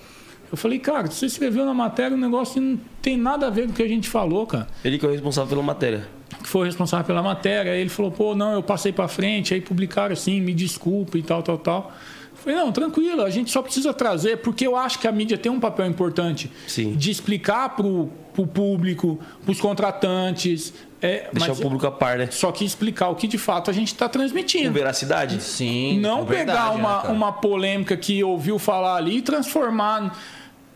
Eu 0.52 0.56
falei, 0.56 0.78
cara, 0.78 1.08
você 1.10 1.26
escreveu 1.26 1.66
na 1.66 1.74
matéria 1.74 2.16
um 2.16 2.20
negócio 2.20 2.54
que 2.54 2.60
não 2.60 2.80
tem 3.02 3.18
nada 3.18 3.48
a 3.48 3.50
ver 3.50 3.66
com 3.66 3.72
o 3.72 3.74
que 3.74 3.82
a 3.82 3.88
gente 3.88 4.08
falou, 4.08 4.46
cara. 4.46 4.68
Ele 4.86 5.00
que 5.00 5.06
é 5.06 5.10
o 5.10 5.12
responsável 5.12 5.50
pela 5.50 5.64
matéria. 5.64 6.08
Que 6.44 6.50
foi 6.50 6.68
responsável 6.68 7.06
pela 7.06 7.24
matéria. 7.24 7.72
Aí 7.72 7.80
ele 7.80 7.90
falou, 7.90 8.12
pô, 8.12 8.36
não, 8.36 8.54
eu 8.54 8.62
passei 8.62 8.92
pra 8.92 9.08
frente. 9.08 9.54
Aí 9.54 9.62
publicaram 9.62 10.14
assim, 10.14 10.42
me 10.42 10.54
desculpa 10.54 11.18
e 11.18 11.24
tal, 11.24 11.42
tal, 11.42 11.58
tal. 11.58 11.92
Eu 12.32 12.38
falei, 12.38 12.60
não, 12.60 12.72
tranquilo, 12.72 13.24
a 13.24 13.30
gente 13.30 13.50
só 13.50 13.62
precisa 13.62 13.94
trazer, 13.94 14.38
porque 14.38 14.68
eu 14.68 14.76
acho 14.76 15.00
que 15.00 15.08
a 15.08 15.12
mídia 15.12 15.38
tem 15.38 15.50
um 15.52 15.60
papel 15.60 15.86
importante 15.86 16.52
Sim. 16.68 16.94
de 16.94 17.10
explicar 17.10 17.70
pro, 17.70 18.10
pro 18.34 18.46
público, 18.46 19.18
pros 19.46 19.62
contratantes. 19.62 20.74
É, 21.02 21.30
Deixar 21.32 21.50
mas 21.50 21.60
o 21.60 21.62
público 21.62 21.88
a 21.88 21.92
par, 21.92 22.18
né? 22.18 22.28
Só 22.32 22.52
que 22.52 22.66
explicar 22.66 23.10
o 23.10 23.16
que 23.16 23.28
de 23.28 23.38
fato 23.38 23.70
a 23.70 23.74
gente 23.74 23.88
está 23.88 24.10
transmitindo. 24.10 24.68
Com 24.68 24.74
veracidade? 24.74 25.42
Sim. 25.42 26.00
Não 26.00 26.26
pegar 26.26 26.70
verdade, 26.70 26.76
uma, 26.78 27.04
né, 27.04 27.10
uma 27.10 27.32
polêmica 27.32 27.96
que 27.96 28.24
ouviu 28.24 28.60
falar 28.60 28.96
ali 28.96 29.18
e 29.18 29.22
transformar 29.22 30.18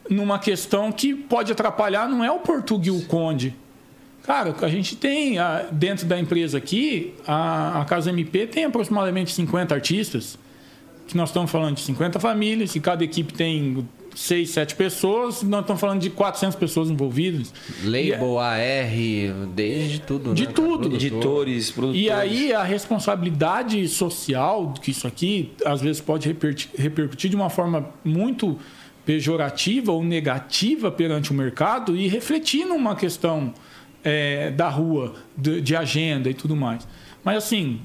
numa 0.10 0.39
questão 0.39 0.91
que 0.91 1.14
pode 1.14 1.52
atrapalhar, 1.52 2.07
não 2.07 2.23
é 2.23 2.31
o 2.31 2.39
Português 2.39 2.95
e 2.95 3.03
o 3.03 3.06
Conde. 3.07 3.56
Cara, 4.27 4.53
a 4.61 4.67
gente 4.67 4.97
tem 4.97 5.37
dentro 5.71 6.05
da 6.05 6.19
empresa 6.19 6.57
aqui, 6.57 7.13
a, 7.25 7.85
Casa 7.87 8.09
MP 8.09 8.45
tem 8.45 8.65
aproximadamente 8.65 9.31
50 9.31 9.73
artistas, 9.73 10.37
que 11.07 11.15
nós 11.15 11.29
estamos 11.29 11.49
falando 11.49 11.75
de 11.75 11.81
50 11.81 12.19
famílias, 12.19 12.75
e 12.75 12.81
cada 12.81 13.05
equipe 13.05 13.31
tem 13.31 13.87
6, 14.13 14.49
7 14.49 14.75
pessoas, 14.75 15.43
nós 15.43 15.61
estamos 15.61 15.79
falando 15.79 16.01
de 16.01 16.09
400 16.09 16.57
pessoas 16.57 16.89
envolvidas. 16.89 17.53
Label, 17.85 18.37
AR, 18.37 19.47
desde 19.55 20.01
tudo, 20.01 20.33
De 20.33 20.45
né, 20.45 20.51
tudo. 20.51 20.93
Editores, 20.93 21.71
produtores. 21.71 22.05
E 22.05 22.11
aí 22.11 22.51
a 22.51 22.63
responsabilidade 22.63 23.87
social, 23.87 24.73
que 24.81 24.91
isso 24.91 25.07
aqui 25.07 25.53
às 25.63 25.79
vezes 25.79 26.01
pode 26.01 26.27
repercutir 26.77 27.29
de 27.29 27.35
uma 27.37 27.49
forma 27.49 27.91
muito 28.03 28.59
pejorativa 29.05 29.93
ou 29.93 30.03
negativa 30.03 30.91
perante 30.91 31.31
o 31.31 31.33
mercado 31.33 31.95
e 31.95 32.09
refletir 32.09 32.65
numa 32.65 32.93
questão 32.93 33.53
é, 34.09 34.51
da 34.51 34.69
rua, 34.69 35.15
de, 35.35 35.59
de 35.59 35.75
agenda 35.75 36.29
e 36.29 36.34
tudo 36.34 36.55
mais. 36.55 36.88
Mas 37.25 37.38
assim, 37.43 37.81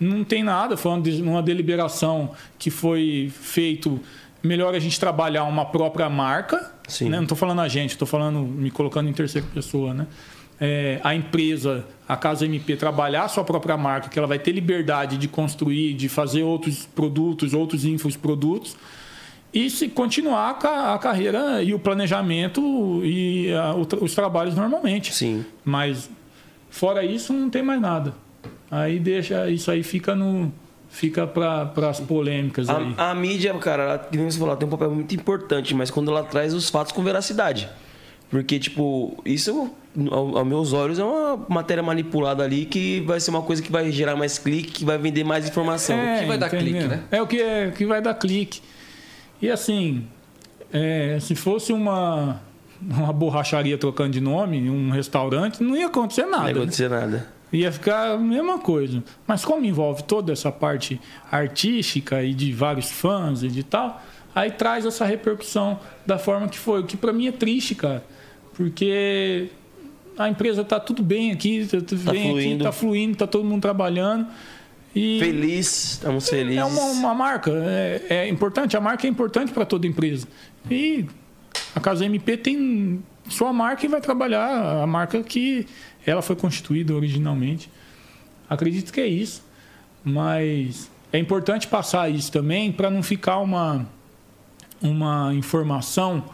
não 0.00 0.24
tem 0.24 0.42
nada, 0.42 0.74
foi 0.74 0.90
uma, 0.92 1.00
de- 1.02 1.20
uma 1.20 1.42
deliberação 1.42 2.30
que 2.58 2.70
foi 2.70 3.30
feito. 3.30 4.00
Melhor 4.42 4.74
a 4.74 4.78
gente 4.78 4.98
trabalhar 4.98 5.44
uma 5.44 5.66
própria 5.66 6.08
marca. 6.08 6.72
Né? 7.10 7.16
Não 7.16 7.24
estou 7.24 7.36
falando 7.36 7.60
a 7.60 7.68
gente, 7.68 7.90
estou 7.90 8.08
falando, 8.08 8.38
me 8.40 8.70
colocando 8.70 9.10
em 9.10 9.12
terceira 9.12 9.46
pessoa, 9.52 9.92
né? 9.92 10.06
É, 10.58 10.98
a 11.04 11.14
empresa, 11.14 11.84
a 12.08 12.16
Casa 12.16 12.46
MP, 12.46 12.76
trabalhar 12.76 13.24
a 13.24 13.28
sua 13.28 13.44
própria 13.44 13.76
marca, 13.76 14.08
que 14.08 14.18
ela 14.18 14.26
vai 14.26 14.38
ter 14.38 14.52
liberdade 14.52 15.18
de 15.18 15.28
construir, 15.28 15.92
de 15.92 16.08
fazer 16.08 16.42
outros 16.42 16.86
produtos, 16.86 17.52
outros 17.52 17.84
infoprodutos, 17.84 18.74
e 19.52 19.70
se 19.70 19.88
continuar 19.88 20.58
a, 20.62 20.94
a 20.94 20.98
carreira 20.98 21.62
e 21.62 21.72
o 21.72 21.78
planejamento 21.78 22.60
e 23.04 23.52
a- 23.52 23.74
o 23.74 23.86
os 24.04 24.14
trabalhos 24.14 24.54
normalmente. 24.54 25.14
Sim. 25.14 25.44
Mas 25.64 26.10
fora 26.70 27.04
isso, 27.04 27.32
não 27.32 27.48
tem 27.50 27.62
mais 27.62 27.80
nada. 27.80 28.14
Aí 28.70 28.98
deixa, 28.98 29.48
isso 29.48 29.70
aí 29.70 29.82
fica 29.82 30.14
no. 30.14 30.52
Fica 30.88 31.26
para 31.26 31.70
as 31.90 32.00
polêmicas 32.00 32.70
aí. 32.70 32.94
A, 32.96 33.10
a 33.10 33.14
mídia, 33.14 33.52
cara, 33.54 33.82
ela, 33.82 33.98
que 33.98 34.16
nem 34.16 34.30
você 34.30 34.38
falou, 34.38 34.56
tem 34.56 34.66
um 34.66 34.70
papel 34.70 34.90
muito 34.90 35.14
importante, 35.14 35.74
mas 35.74 35.90
quando 35.90 36.10
ela 36.10 36.22
traz 36.22 36.54
os 36.54 36.70
fatos 36.70 36.92
com 36.92 37.02
veracidade. 37.02 37.68
Porque, 38.30 38.58
tipo, 38.58 39.20
isso, 39.24 39.70
ao- 40.10 40.38
aos 40.38 40.46
meus 40.46 40.72
olhos, 40.72 40.98
é 40.98 41.04
uma 41.04 41.44
matéria 41.48 41.82
manipulada 41.82 42.42
ali 42.42 42.64
que 42.64 43.00
vai 43.00 43.20
ser 43.20 43.30
uma 43.30 43.42
coisa 43.42 43.62
que 43.62 43.70
vai 43.70 43.90
gerar 43.92 44.16
mais 44.16 44.38
clique, 44.38 44.70
que 44.72 44.84
vai 44.84 44.96
vender 44.96 45.22
mais 45.22 45.46
informação. 45.48 45.96
É, 45.98 46.20
que 46.20 46.26
vai 46.26 46.38
dar 46.38 46.46
entendeu? 46.46 46.72
clique, 46.72 46.88
né? 46.88 47.02
É 47.10 47.20
o 47.20 47.26
que, 47.26 47.40
é, 47.42 47.70
que 47.76 47.84
vai 47.84 48.00
dar 48.00 48.14
clique. 48.14 48.60
E 49.40 49.50
assim, 49.50 50.04
é, 50.72 51.18
se 51.20 51.34
fosse 51.34 51.72
uma, 51.72 52.40
uma 52.80 53.12
borracharia 53.12 53.76
trocando 53.78 54.10
de 54.10 54.20
nome, 54.20 54.68
um 54.70 54.90
restaurante, 54.90 55.62
não 55.62 55.76
ia 55.76 55.86
acontecer 55.86 56.22
Não 56.22 56.30
nada. 56.30 56.42
vai 56.44 56.52
né? 56.54 56.60
acontecer 56.60 56.88
nada. 56.88 57.28
Ia 57.52 57.70
ficar 57.70 58.12
a 58.12 58.18
mesma 58.18 58.58
coisa. 58.58 59.02
Mas 59.26 59.44
como 59.44 59.64
envolve 59.64 60.02
toda 60.02 60.32
essa 60.32 60.50
parte 60.50 61.00
artística 61.30 62.22
e 62.22 62.34
de 62.34 62.52
vários 62.52 62.90
fãs 62.90 63.42
e 63.42 63.48
de 63.48 63.62
tal, 63.62 64.02
aí 64.34 64.50
traz 64.50 64.84
essa 64.84 65.04
repercussão 65.04 65.78
da 66.04 66.18
forma 66.18 66.48
que 66.48 66.58
foi. 66.58 66.80
O 66.80 66.84
que 66.84 66.96
pra 66.96 67.12
mim 67.12 67.28
é 67.28 67.32
triste, 67.32 67.74
cara. 67.74 68.04
Porque 68.54 69.48
a 70.18 70.28
empresa 70.28 70.64
tá 70.64 70.80
tudo 70.80 71.02
bem 71.02 71.30
aqui, 71.30 71.66
tá, 71.66 71.78
Tá 71.80 72.10
bem 72.12 72.22
aqui, 72.22 72.30
fluindo. 72.30 72.64
tá 72.64 72.72
fluindo, 72.72 73.16
tá 73.16 73.26
todo 73.26 73.44
mundo 73.44 73.62
trabalhando. 73.62 74.26
E 74.96 75.20
Feliz, 75.20 75.92
estamos 75.92 76.26
felizes. 76.26 76.56
é 76.56 76.64
uma, 76.64 76.84
uma 76.84 77.14
marca, 77.14 77.50
é, 77.52 78.02
é 78.08 78.28
importante, 78.28 78.78
a 78.78 78.80
marca 78.80 79.06
é 79.06 79.10
importante 79.10 79.52
para 79.52 79.66
toda 79.66 79.86
empresa. 79.86 80.26
E 80.70 81.04
a 81.74 81.80
Casa 81.80 82.06
MP 82.06 82.38
tem 82.38 83.04
sua 83.28 83.52
marca 83.52 83.84
e 83.84 83.90
vai 83.90 84.00
trabalhar 84.00 84.82
a 84.82 84.86
marca 84.86 85.22
que 85.22 85.66
ela 86.06 86.22
foi 86.22 86.34
constituída 86.34 86.94
originalmente. 86.94 87.70
Acredito 88.48 88.90
que 88.90 88.98
é 88.98 89.06
isso. 89.06 89.44
Mas 90.02 90.90
é 91.12 91.18
importante 91.18 91.68
passar 91.68 92.08
isso 92.08 92.32
também 92.32 92.72
para 92.72 92.88
não 92.88 93.02
ficar 93.02 93.40
uma, 93.40 93.86
uma 94.80 95.34
informação 95.34 96.24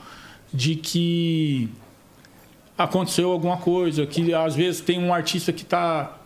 de 0.55 0.76
que 0.76 1.68
aconteceu 2.78 3.32
alguma 3.32 3.56
coisa, 3.56 4.06
que 4.06 4.32
às 4.32 4.55
vezes 4.55 4.80
tem 4.80 5.01
um 5.01 5.12
artista 5.12 5.52
que 5.52 5.64
tá 5.64 6.16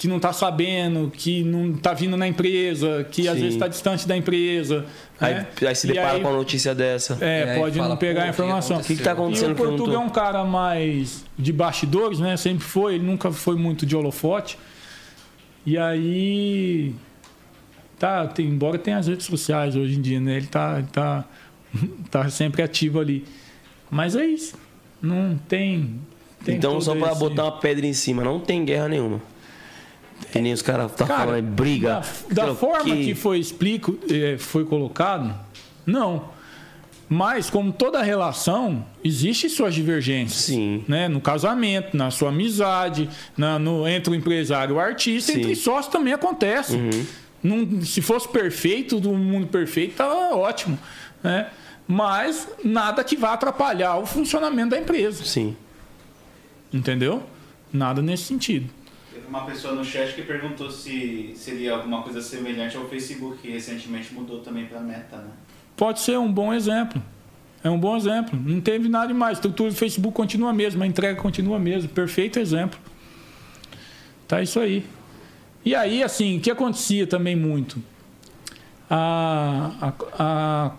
que 0.00 0.08
não 0.08 0.16
está 0.16 0.32
sabendo, 0.32 1.12
que 1.14 1.42
não 1.44 1.72
está 1.72 1.92
vindo 1.92 2.16
na 2.16 2.26
empresa, 2.26 3.06
que 3.10 3.28
às 3.28 3.34
Sim. 3.34 3.40
vezes 3.40 3.54
está 3.54 3.68
distante 3.68 4.08
da 4.08 4.16
empresa. 4.16 4.86
Aí, 5.20 5.34
né? 5.34 5.46
aí 5.68 5.74
se 5.76 5.86
depara 5.86 6.12
aí- 6.14 6.22
com 6.22 6.28
uma 6.30 6.36
notícia 6.38 6.74
dessa. 6.74 7.18
É, 7.20 7.54
E 7.54 7.60
pode 7.60 7.76
fala, 7.76 7.90
não 7.90 7.96
pegar 7.98 8.22
a 8.24 8.28
informação. 8.28 8.78
o 8.78 8.80
que 8.80 8.84
O 8.84 8.88
que, 8.88 8.96
que 8.96 9.02
tá 9.02 9.10
E 9.10 9.12
acontecendo 9.12 9.52
o 9.52 9.54
que 9.54 9.60
eu 9.60 9.66
não 9.72 9.76
Portuga 9.76 9.96
é 9.96 9.98
um 10.00 10.08
cara 10.08 10.42
mais 10.42 11.22
de 11.38 11.52
bastidores, 11.52 12.18
né? 12.18 12.34
Sempre 12.38 12.64
foi, 12.64 12.94
ele 12.94 13.04
nunca 13.04 13.30
foi 13.30 13.56
muito 13.56 13.84
de 13.84 13.94
holofote. 13.94 14.56
E 15.66 15.76
aí. 15.76 16.94
Tá, 17.98 18.26
tem, 18.26 18.46
embora 18.46 18.78
tenha 18.78 18.96
as 18.96 19.06
redes 19.06 19.26
sociais 19.26 19.76
hoje 19.76 19.98
em 19.98 20.00
dia, 20.00 20.18
né? 20.18 20.38
Ele 20.38 20.46
tá, 20.46 20.76
ele 20.78 20.86
tá, 20.90 21.24
tá 22.10 22.28
sempre 22.30 22.62
ativo 22.62 22.98
ali. 22.98 23.22
Mas 23.90 24.16
é 24.16 24.24
isso. 24.24 24.56
Não 25.02 25.38
tem. 25.46 26.00
tem 26.42 26.54
Então, 26.56 26.80
só 26.80 26.94
pra 26.94 27.10
esse- 27.10 27.20
botar 27.20 27.44
uma 27.44 27.58
pedra 27.60 27.86
em 27.86 27.92
cima, 27.92 28.24
não 28.24 28.40
tem 28.40 28.64
guerra 28.64 28.88
nenhuma. 28.88 29.20
Que 30.32 30.40
nem 30.40 30.52
os 30.52 30.62
caras 30.62 30.92
tá 30.92 31.06
Cara, 31.06 31.26
falando, 31.26 31.44
briga. 31.46 32.02
Da, 32.30 32.46
da 32.46 32.54
forma 32.54 32.94
que 32.94 33.14
foi 33.14 33.38
explico, 33.38 33.98
eh, 34.10 34.36
foi 34.38 34.64
colocado, 34.64 35.34
não. 35.84 36.24
Mas, 37.12 37.50
como 37.50 37.72
toda 37.72 38.00
relação, 38.02 38.86
existe 39.02 39.50
suas 39.50 39.74
divergências. 39.74 40.42
Sim. 40.44 40.84
Né? 40.86 41.08
No 41.08 41.20
casamento, 41.20 41.96
na 41.96 42.08
sua 42.12 42.28
amizade, 42.28 43.10
na, 43.36 43.58
no, 43.58 43.88
entre 43.88 44.12
o 44.12 44.14
empresário 44.14 44.74
e 44.74 44.76
o 44.76 44.80
artista, 44.80 45.32
Sim. 45.32 45.38
Uhum. 45.38 45.44
entre 45.44 45.56
sócios 45.56 45.92
também 45.92 46.12
acontece. 46.12 46.78
Não- 47.42 47.82
se 47.82 48.00
fosse 48.00 48.28
perfeito, 48.28 49.00
do 49.00 49.10
mundo 49.12 49.48
perfeito, 49.48 49.96
tava 49.96 50.36
ótimo. 50.36 50.78
Né? 51.20 51.48
Mas 51.88 52.46
nada 52.62 53.02
que 53.02 53.16
vá 53.16 53.32
atrapalhar 53.32 53.96
o 53.96 54.06
funcionamento 54.06 54.70
da 54.70 54.78
empresa. 54.78 55.24
Sim. 55.24 55.56
Entendeu? 56.72 57.24
Nada 57.72 58.00
nesse 58.00 58.22
sentido. 58.24 58.70
Uma 59.30 59.46
pessoa 59.46 59.76
no 59.76 59.84
chat 59.84 60.12
que 60.12 60.22
perguntou 60.22 60.68
se 60.72 61.30
seria 61.36 61.74
alguma 61.74 62.02
coisa 62.02 62.20
semelhante 62.20 62.76
ao 62.76 62.88
Facebook, 62.88 63.38
que 63.38 63.48
recentemente 63.48 64.12
mudou 64.12 64.40
também 64.40 64.66
para 64.66 64.80
Meta, 64.80 65.18
né? 65.18 65.30
Pode 65.76 66.00
ser 66.00 66.18
um 66.18 66.30
bom 66.30 66.52
exemplo. 66.52 67.00
É 67.62 67.70
um 67.70 67.78
bom 67.78 67.96
exemplo. 67.96 68.36
Não 68.36 68.60
teve 68.60 68.88
nada 68.88 69.06
demais. 69.06 69.30
A 69.30 69.32
estrutura 69.34 69.70
do 69.70 69.76
Facebook 69.76 70.12
continua 70.12 70.50
a 70.50 70.52
mesma, 70.52 70.84
a 70.84 70.88
entrega 70.88 71.20
continua 71.22 71.58
a 71.58 71.60
mesma. 71.60 71.88
Perfeito 71.88 72.40
exemplo. 72.40 72.76
Tá 74.26 74.42
isso 74.42 74.58
aí. 74.58 74.84
E 75.64 75.76
aí, 75.76 76.02
assim, 76.02 76.38
o 76.38 76.40
que 76.40 76.50
acontecia 76.50 77.06
também 77.06 77.36
muito? 77.36 77.80
A, 78.90 79.94
a, 80.18 80.66
a 80.68 80.72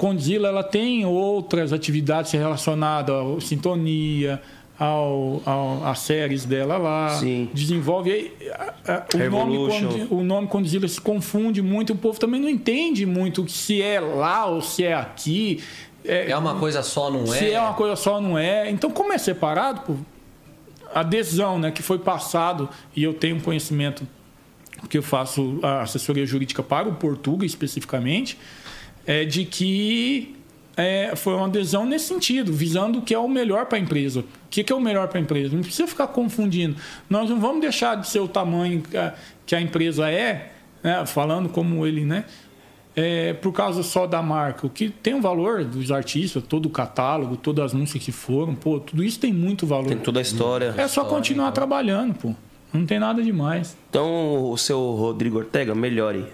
ela 0.46 0.62
tem 0.62 1.06
outras 1.06 1.72
atividades 1.72 2.34
relacionadas 2.34 3.16
à 3.16 3.40
sintonia, 3.40 4.42
ao, 4.84 5.44
ao, 5.46 5.96
séries 5.96 6.44
dela 6.44 6.76
lá. 6.76 7.10
Sim. 7.10 7.48
Desenvolve. 7.54 8.12
aí, 8.12 8.34
a- 8.52 8.74
a- 8.88 9.06
o, 9.14 9.30
nome, 9.30 9.52
Revolution. 9.58 10.08
O 10.10 10.24
nome 10.24 10.48
Condzilla 10.48 10.88
se 10.88 11.00
confunde 11.00 11.62
muito, 11.62 11.94
o 11.94 11.96
povo 11.96 12.20
também 12.20 12.42
não 12.42 12.50
entende 12.50 13.06
muito 13.06 13.48
se 13.48 13.80
é 13.80 14.00
lá 14.00 14.48
ou 14.48 14.60
se 14.60 14.84
é 14.84 14.96
aqui. 14.96 15.64
É 16.04 16.36
uma 16.36 16.56
coisa 16.56 16.82
só, 16.82 17.12
não 17.12 17.32
é? 17.32 17.38
Se 17.38 17.52
é 17.52 17.62
uma 17.62 17.76
coisa 17.76 17.96
só, 17.96 18.20
não 18.20 18.36
é. 18.36 18.72
Então, 18.72 18.90
como 18.90 19.14
é 19.14 19.20
separado, 19.20 19.82
pô, 19.82 19.94
a 20.92 21.02
adesão 21.02 21.60
né, 21.60 21.70
que 21.70 21.84
foi 21.84 22.00
passado, 22.00 22.68
e 22.96 23.04
eu 23.04 23.14
tenho 23.14 23.40
conhecimento, 23.40 24.08
porque 24.80 24.98
eu 24.98 25.04
faço 25.04 25.60
a 25.62 25.84
assessoria 25.84 26.26
jurídica 26.26 26.64
para 26.64 26.90
o 26.90 26.96
Portuga 26.96 27.46
especificamente, 27.46 28.36
é 29.06 29.26
de 29.26 29.46
que 29.46 30.36
é, 30.78 31.16
foi 31.16 31.34
uma 31.34 31.48
adesão 31.48 31.86
nesse 31.86 32.06
sentido, 32.06 32.52
visando 32.54 33.00
o 33.00 33.02
que 33.02 33.14
é 33.14 33.20
o 33.20 33.28
melhor 33.28 33.66
para 33.66 33.78
a 33.78 33.82
empresa. 33.82 34.22
O 34.22 34.26
que, 34.50 34.64
que 34.64 34.72
é 34.72 34.76
o 34.76 34.82
melhor 34.82 35.08
para 35.08 35.20
a 35.20 35.22
empresa? 35.22 35.56
Não 35.56 35.64
precisa 35.64 35.88
ficar 35.88 36.08
confundindo. 36.08 36.76
Nós 37.10 37.30
não 37.30 37.40
vamos 37.40 37.62
deixar 37.62 37.96
de 37.96 38.08
ser 38.08 38.20
o 38.20 38.28
tamanho 38.28 38.82
que 38.82 38.98
a, 38.98 39.14
que 39.46 39.56
a 39.56 39.62
empresa 39.62 40.10
é, 40.10 40.52
né, 40.84 41.06
falando 41.06 41.50
como 41.50 41.86
ele, 41.86 42.06
né? 42.06 42.26
é, 42.96 43.34
por 43.34 43.52
causa 43.52 43.84
só 43.84 44.06
da 44.06 44.22
marca. 44.22 44.68
O 44.68 44.70
que 44.70 44.90
tem 44.90 45.14
o 45.14 45.22
valor 45.22 45.64
dos 45.64 45.92
artistas, 45.92 46.44
todo 46.44 46.66
o 46.66 46.70
catálogo, 46.70 47.38
todas 47.38 47.66
as 47.66 47.74
músicas 47.74 48.04
que 48.04 48.12
foram, 48.12 48.56
pô, 48.56 48.80
tudo 48.80 49.04
isso 49.04 49.20
tem 49.20 49.34
muito 49.34 49.66
valor. 49.66 49.88
Tem 49.88 49.98
toda 49.98 50.20
a 50.20 50.22
história. 50.22 50.74
É 50.78 50.88
só 50.88 51.06
continuar 51.06 51.52
trabalhando, 51.52 52.14
pô. 52.16 52.36
Não 52.74 52.86
tem 52.86 53.00
nada 53.00 53.22
demais. 53.22 53.76
Então, 53.90 54.50
o 54.50 54.58
seu 54.58 54.80
Rodrigo 54.80 55.38
Ortega, 55.38 55.76
melhore. 55.76 56.26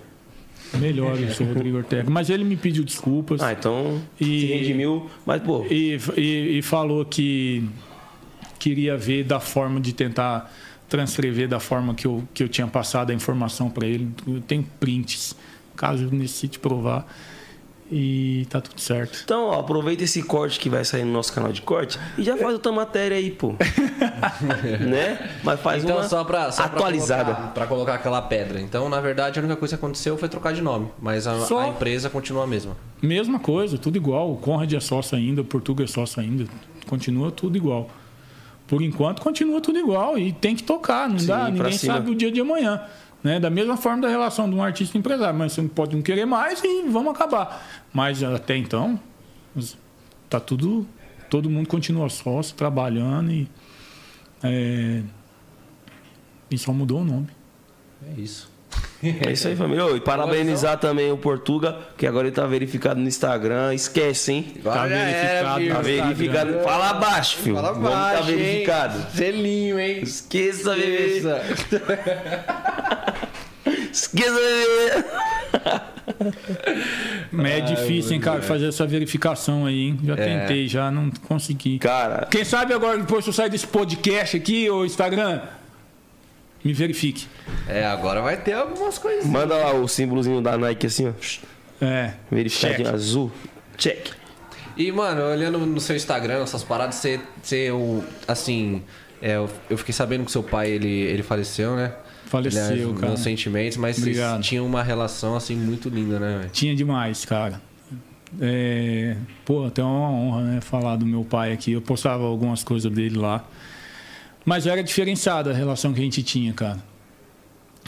Melhor 0.75 1.19
isso, 1.19 1.43
Rodrigo 1.43 1.77
Ortega. 1.77 2.09
Mas 2.09 2.29
ele 2.29 2.43
me 2.43 2.55
pediu 2.55 2.83
desculpas 2.83 3.41
Ah, 3.41 3.53
então, 3.53 4.01
E- 4.19 4.41
se 4.41 4.45
redimiu. 4.47 5.09
Mas, 5.25 5.41
pô, 5.41 5.65
e, 5.69 5.97
e, 6.17 6.57
e 6.57 6.61
falou 6.61 7.03
que 7.05 7.63
queria 8.59 8.97
ver 8.97 9.23
da 9.23 9.39
forma 9.39 9.79
de 9.79 9.93
tentar 9.93 10.51
transcrever 10.89 11.47
da 11.47 11.59
forma 11.59 11.93
que 11.93 12.07
eu, 12.07 12.23
que 12.33 12.41
eu 12.43 12.47
tinha 12.49 12.67
passado 12.67 13.11
a 13.11 13.13
informação 13.13 13.69
para 13.69 13.85
ele. 13.87 14.09
Eu 14.27 14.41
tenho 14.41 14.65
prints, 14.79 15.35
caso 15.75 16.09
necessite 16.11 16.59
provar. 16.59 17.05
E 17.89 18.45
tá 18.49 18.59
tudo 18.59 18.81
certo. 18.81 19.19
Então, 19.23 19.45
ó, 19.45 19.59
aproveita 19.61 20.03
esse 20.03 20.21
corte 20.21 20.59
que 20.59 20.69
vai 20.69 20.83
sair 20.83 21.05
no 21.05 21.13
nosso 21.13 21.31
canal 21.31 21.53
de 21.53 21.61
corte 21.61 21.97
e 22.17 22.23
já 22.23 22.35
faz 22.35 22.53
outra 22.53 22.71
matéria 22.71 23.15
aí, 23.15 23.31
pô. 23.31 23.53
né? 24.79 25.29
Mas 25.43 25.59
faz 25.59 25.83
Então, 25.83 25.97
uma 25.97 26.03
só 26.07 26.23
pra, 26.23 26.51
só 26.51 26.63
pra 26.67 26.77
atualizada. 26.77 27.33
colocar, 27.33 27.53
pra 27.53 27.67
colocar 27.67 27.93
aquela 27.95 28.21
pedra. 28.21 28.59
Então, 28.59 28.89
na 28.89 28.99
verdade, 28.99 29.39
a 29.39 29.41
única 29.43 29.55
coisa 29.57 29.77
que 29.77 29.83
aconteceu 29.83 30.17
foi 30.17 30.27
trocar 30.29 30.53
de 30.53 30.61
nome. 30.61 30.87
Mas 31.01 31.27
a, 31.27 31.39
Só- 31.41 31.59
a 31.59 31.67
empresa 31.69 32.09
continua 32.09 32.43
a 32.43 32.47
mesma. 32.47 32.75
Mesma 33.01 33.39
coisa, 33.39 33.77
tudo 33.77 33.95
igual. 33.97 34.31
O 34.31 34.37
Conrad 34.37 34.71
é 34.73 34.79
sócio 34.79 35.17
ainda, 35.17 35.41
o 35.41 35.45
Portuga 35.45 35.83
é 35.83 35.87
sócio 35.87 36.21
ainda. 36.21 36.45
Continua 36.87 37.31
tudo 37.31 37.57
igual. 37.57 37.89
Por 38.67 38.81
enquanto, 38.81 39.21
continua 39.21 39.61
tudo 39.61 39.77
igual. 39.79 40.17
E 40.17 40.33
tem 40.33 40.55
que 40.55 40.63
tocar, 40.63 41.07
não 41.09 41.19
Sim, 41.19 41.27
dá. 41.27 41.49
Ninguém 41.49 41.71
cima. 41.71 41.93
sabe 41.93 42.11
o 42.11 42.15
dia 42.15 42.31
de 42.31 42.41
amanhã. 42.41 42.81
Né? 43.23 43.39
Da 43.39 43.49
mesma 43.49 43.77
forma 43.77 44.01
da 44.01 44.09
relação 44.09 44.49
de 44.49 44.55
um 44.55 44.63
artista 44.63 44.97
empresário. 44.97 45.37
Mas 45.37 45.53
você 45.53 45.63
pode 45.63 45.95
não 45.95 46.01
querer 46.01 46.25
mais 46.25 46.63
e 46.63 46.83
vamos 46.89 47.13
acabar. 47.13 47.85
Mas 47.93 48.23
até 48.23 48.55
então, 48.55 48.99
tá 50.29 50.39
tudo. 50.39 50.87
Todo 51.29 51.49
mundo 51.49 51.67
continua 51.67 52.09
sócio, 52.09 52.55
trabalhando 52.55 53.31
e. 53.31 53.49
é, 54.41 55.03
e 56.49 56.57
só 56.57 56.71
mudou 56.71 57.01
o 57.01 57.03
nome. 57.03 57.27
É 58.15 58.21
isso. 58.21 58.49
É 59.03 59.31
isso 59.31 59.47
aí, 59.47 59.55
família. 59.55 59.85
Ô, 59.85 59.95
e 59.95 59.99
parabenizar 60.01 60.77
também 60.79 61.11
o 61.11 61.17
Portuga, 61.17 61.77
que 61.97 62.07
agora 62.07 62.27
ele 62.27 62.35
tá 62.35 62.45
verificado 62.47 62.99
no 62.99 63.07
Instagram. 63.07 63.73
Esquece, 63.73 64.31
hein? 64.31 64.53
Já 64.63 64.87
era, 64.87 65.55
verificado, 65.55 65.59
filho. 65.59 65.73
Tá 65.75 65.81
verificado. 65.81 66.59
Fala 66.63 66.89
abaixo, 66.89 67.37
filho. 67.37 67.55
Fala 67.55 67.71
nome 67.73 67.83
baixo, 67.83 68.19
tá 68.21 68.25
verificado. 68.25 68.97
hein? 68.97 69.05
Selinho, 69.13 69.79
hein? 69.79 69.99
Esqueça, 70.01 70.73
bebê. 70.75 70.87
Beleza. 70.97 71.41
Esqueça, 73.91 74.31
bebê. 74.31 75.05
Mas 77.31 77.51
é 77.51 77.61
difícil, 77.61 78.13
hein, 78.13 78.19
cara, 78.19 78.41
fazer 78.41 78.67
essa 78.69 78.85
verificação 78.87 79.65
aí, 79.65 79.87
hein? 79.89 79.99
Já 80.03 80.15
tentei, 80.15 80.67
já 80.67 80.89
não 80.89 81.11
consegui. 81.27 81.77
Cara, 81.79 82.27
Quem 82.29 82.43
sabe 82.43 82.73
agora, 82.73 82.97
depois 82.97 83.23
que 83.23 83.29
eu 83.29 83.33
sair 83.33 83.49
desse 83.49 83.67
podcast 83.67 84.37
aqui, 84.37 84.69
ô 84.69 84.85
Instagram, 84.85 85.41
me 86.67 86.73
verifique. 86.73 87.27
É, 87.67 87.85
agora 87.85 88.21
vai 88.21 88.35
ter 88.37 88.53
algumas 88.53 88.97
coisas. 88.97 89.25
manda 89.25 89.55
lá 89.55 89.73
o 89.73 89.87
símbolozinho 89.87 90.41
da 90.41 90.57
Nike 90.57 90.87
assim, 90.87 91.07
ó. 91.07 91.13
É. 91.85 92.13
Verificadinho 92.29 92.93
azul. 92.93 93.31
Check. 93.77 94.09
E, 94.75 94.91
mano, 94.91 95.21
olhando 95.23 95.59
no 95.59 95.79
seu 95.79 95.95
Instagram, 95.95 96.43
essas 96.43 96.63
paradas, 96.63 96.95
você, 96.95 97.19
você 97.41 97.71
o- 97.71 98.03
assim, 98.27 98.83
é, 99.21 99.35
eu, 99.69 99.77
fiquei 99.77 99.93
sabendo 99.93 100.25
que 100.25 100.31
seu 100.31 100.43
pai, 100.43 100.69
ele, 100.69 100.87
ele 100.89 101.23
faleceu, 101.23 101.75
né? 101.75 101.93
Faleceu, 102.25 102.61
Aliás, 102.65 102.93
cara. 102.95 103.07
Meus 103.07 103.19
sentimentos, 103.21 103.77
mas 103.77 103.97
Obrigado. 103.97 104.33
vocês 104.35 104.45
tinham 104.47 104.65
uma 104.65 104.83
relação, 104.83 105.35
assim, 105.35 105.55
muito 105.55 105.87
linda, 105.87 106.19
né? 106.19 106.49
Tinha 106.51 106.75
demais, 106.75 107.23
cara. 107.23 107.61
É, 108.41 109.15
pô, 109.45 109.65
até 109.65 109.81
uma 109.81 110.09
honra, 110.11 110.41
né, 110.41 110.61
falar 110.61 110.97
do 110.97 111.05
meu 111.05 111.23
pai 111.23 111.53
aqui. 111.53 111.71
Eu 111.71 111.81
postava 111.81 112.23
algumas 112.25 112.61
coisas 112.63 112.91
dele 112.91 113.17
lá. 113.17 113.43
Mas 114.47 114.65
era 114.65 114.81
diferenciada 114.81 115.51
a 115.51 115.53
relação 115.53 115.93
que 115.93 115.99
a 115.99 116.03
gente 116.03 116.23
tinha, 116.23 116.53
cara. 116.53 116.81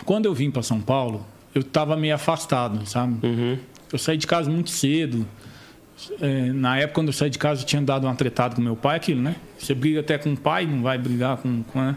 Quando 0.03 0.25
eu 0.25 0.33
vim 0.33 0.51
para 0.51 0.61
São 0.61 0.81
Paulo, 0.81 1.25
eu 1.55 1.63
tava 1.63 1.95
meio 1.95 2.13
afastado, 2.13 2.85
sabe? 2.85 3.25
Uhum. 3.25 3.57
Eu 3.89 3.97
saí 3.97 4.17
de 4.17 4.27
casa 4.27 4.51
muito 4.51 4.69
cedo. 4.69 5.25
É, 6.19 6.51
na 6.51 6.77
época, 6.77 6.95
quando 6.95 7.07
eu 7.07 7.13
saí 7.13 7.29
de 7.29 7.39
casa, 7.39 7.61
eu 7.61 7.65
tinha 7.65 7.81
dado 7.81 8.05
uma 8.05 8.13
tretada 8.13 8.55
com 8.55 8.61
meu 8.61 8.75
pai, 8.75 8.97
aquilo, 8.97 9.21
né? 9.21 9.37
Você 9.57 9.73
briga 9.73 10.01
até 10.01 10.17
com 10.17 10.33
o 10.33 10.37
pai, 10.37 10.65
não 10.65 10.81
vai 10.81 10.97
brigar 10.97 11.37
com. 11.37 11.63
com 11.63 11.79
né? 11.79 11.95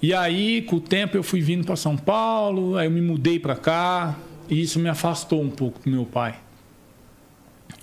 E 0.00 0.14
aí, 0.14 0.62
com 0.62 0.76
o 0.76 0.80
tempo, 0.80 1.18
eu 1.18 1.22
fui 1.22 1.42
vindo 1.42 1.66
para 1.66 1.76
São 1.76 1.98
Paulo, 1.98 2.78
aí 2.78 2.86
eu 2.86 2.90
me 2.90 3.02
mudei 3.02 3.38
para 3.38 3.56
cá, 3.56 4.16
e 4.48 4.62
isso 4.62 4.80
me 4.80 4.88
afastou 4.88 5.42
um 5.42 5.50
pouco 5.50 5.80
do 5.84 5.90
meu 5.90 6.06
pai. 6.06 6.36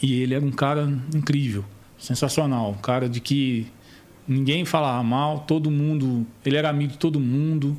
E 0.01 0.23
ele 0.23 0.33
era 0.33 0.43
um 0.43 0.51
cara 0.51 0.91
incrível, 1.13 1.63
sensacional, 1.99 2.71
um 2.71 2.81
cara 2.81 3.07
de 3.07 3.19
que 3.19 3.67
ninguém 4.27 4.65
falava 4.65 5.03
mal, 5.03 5.39
todo 5.41 5.69
mundo, 5.69 6.25
ele 6.45 6.55
era 6.55 6.69
amigo 6.69 6.93
de 6.93 6.97
todo 6.97 7.19
mundo, 7.19 7.77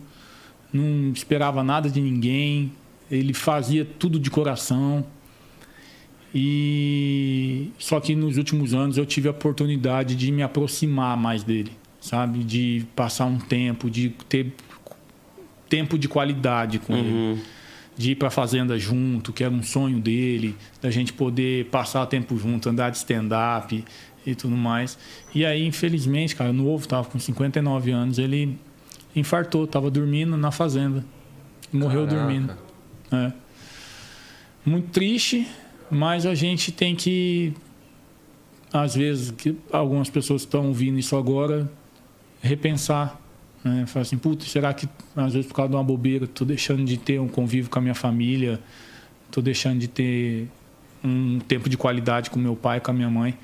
não 0.73 1.11
esperava 1.13 1.63
nada 1.63 1.89
de 1.89 2.01
ninguém, 2.01 2.73
ele 3.11 3.33
fazia 3.33 3.85
tudo 3.85 4.19
de 4.19 4.31
coração. 4.31 5.05
E 6.35 7.71
só 7.79 8.01
que 8.01 8.17
nos 8.17 8.37
últimos 8.37 8.75
anos 8.75 8.99
eu 8.99 9.07
tive 9.07 9.29
a 9.29 9.31
oportunidade 9.31 10.17
de 10.17 10.33
me 10.33 10.43
aproximar 10.43 11.17
mais 11.17 11.45
dele, 11.45 11.71
sabe? 12.01 12.43
De 12.43 12.85
passar 12.97 13.27
um 13.27 13.39
tempo, 13.39 13.89
de 13.89 14.11
ter 14.29 14.53
tempo 15.69 15.97
de 15.97 16.09
qualidade 16.09 16.81
com 16.81 16.97
ele. 16.97 17.41
De 17.97 18.11
ir 18.11 18.15
pra 18.17 18.29
fazenda 18.29 18.77
junto, 18.77 19.33
que 19.33 19.45
era 19.45 19.55
um 19.55 19.63
sonho 19.63 20.01
dele, 20.01 20.57
da 20.83 20.91
gente 20.91 21.13
poder 21.13 21.67
passar 21.67 22.05
tempo 22.07 22.37
junto, 22.37 22.69
andar 22.69 22.91
de 22.91 22.97
stand-up 22.97 23.85
e 24.27 24.35
tudo 24.35 24.57
mais. 24.57 24.99
E 25.35 25.45
aí, 25.45 25.67
infelizmente, 25.67 26.35
cara, 26.35 26.53
novo, 26.53 26.87
tava 26.87 27.09
com 27.09 27.19
59 27.19 27.91
anos, 27.91 28.19
ele 28.19 28.59
infartou, 29.15 29.67
tava 29.67 29.91
dormindo 29.91 30.37
na 30.37 30.51
fazenda. 30.51 31.05
Morreu 31.73 32.07
Caraca. 32.07 32.23
dormindo. 32.23 32.57
É. 33.13 33.33
Muito 34.65 34.89
triste, 34.89 35.47
mas 35.91 36.27
a 36.27 36.35
gente 36.35 36.73
tem 36.73 36.97
que, 36.97 37.53
às 38.73 38.95
vezes, 38.95 39.31
que 39.31 39.57
algumas 39.71 40.09
pessoas 40.09 40.43
estão 40.43 40.69
ouvindo 40.69 40.99
isso 40.99 41.17
agora, 41.17 41.71
repensar. 42.41 43.21
Né? 43.63 43.87
Falar 43.87 44.03
assim, 44.03 44.19
puta, 44.19 44.45
será 44.45 44.73
que 44.75 44.89
às 45.17 45.33
vezes 45.33 45.49
por 45.49 45.55
causa 45.55 45.71
de 45.71 45.77
uma 45.77 45.85
bobeira, 45.85 46.27
tô 46.27 46.45
deixando 46.45 46.85
de 46.85 46.97
ter 46.97 47.21
um 47.21 47.29
convívio 47.29 47.71
com 47.71 47.79
a 47.79 47.83
minha 47.83 47.95
família, 47.95 48.61
tô 49.31 49.41
deixando 49.41 49.79
de 49.79 49.89
ter 49.89 50.49
um 51.03 51.39
tempo 51.41 51.69
de 51.69 51.77
qualidade 51.77 52.31
com 52.31 52.39
meu 52.39 52.57
pai, 52.57 52.81
com 52.81 52.91
a 52.91 52.95
minha 52.95 53.11
mãe, 53.11 53.37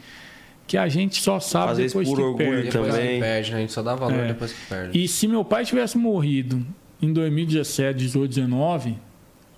que 0.71 0.79
a 0.79 0.87
gente 0.87 1.21
só 1.21 1.41
sabe 1.41 1.73
Às 1.73 1.79
vezes 1.79 1.93
depois 1.93 2.09
por 2.09 2.17
que 2.17 2.23
orgulho 2.23 2.49
perde. 2.49 2.71
Depois 2.71 2.95
também. 2.95 3.15
que 3.15 3.21
perde, 3.21 3.51
né? 3.51 3.57
a 3.57 3.61
gente 3.61 3.73
só 3.73 3.83
dá 3.83 3.97
valor 3.97 4.21
É. 4.21 4.29
depois 4.29 4.53
que 4.53 4.67
perde. 4.67 5.03
E 5.03 5.09
se 5.09 5.27
meu 5.27 5.45
pai 5.45 5.65
tivesse 5.65 5.99
morrido 5.99 6.65
em 7.03 7.13
2017, 7.13 7.99
18, 7.99 8.29
19, 8.37 8.97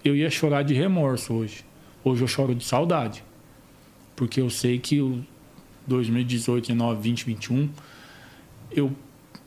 eu 0.02 0.16
ia 0.16 0.30
chorar 0.30 0.62
de 0.62 0.72
remorso 0.72 1.34
hoje. 1.34 1.66
Hoje 2.02 2.22
eu 2.22 2.26
choro 2.26 2.54
de 2.54 2.64
saudade. 2.64 3.22
Porque 4.16 4.40
eu 4.40 4.48
sei 4.48 4.78
que 4.78 5.02
o 5.02 5.22
2018, 5.86 6.68
19, 6.68 7.02
20, 7.02 7.26
21, 7.26 7.68
eu 8.74 8.90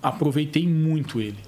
aproveitei 0.03 0.67
muito 0.67 1.19
ele. 1.19 1.39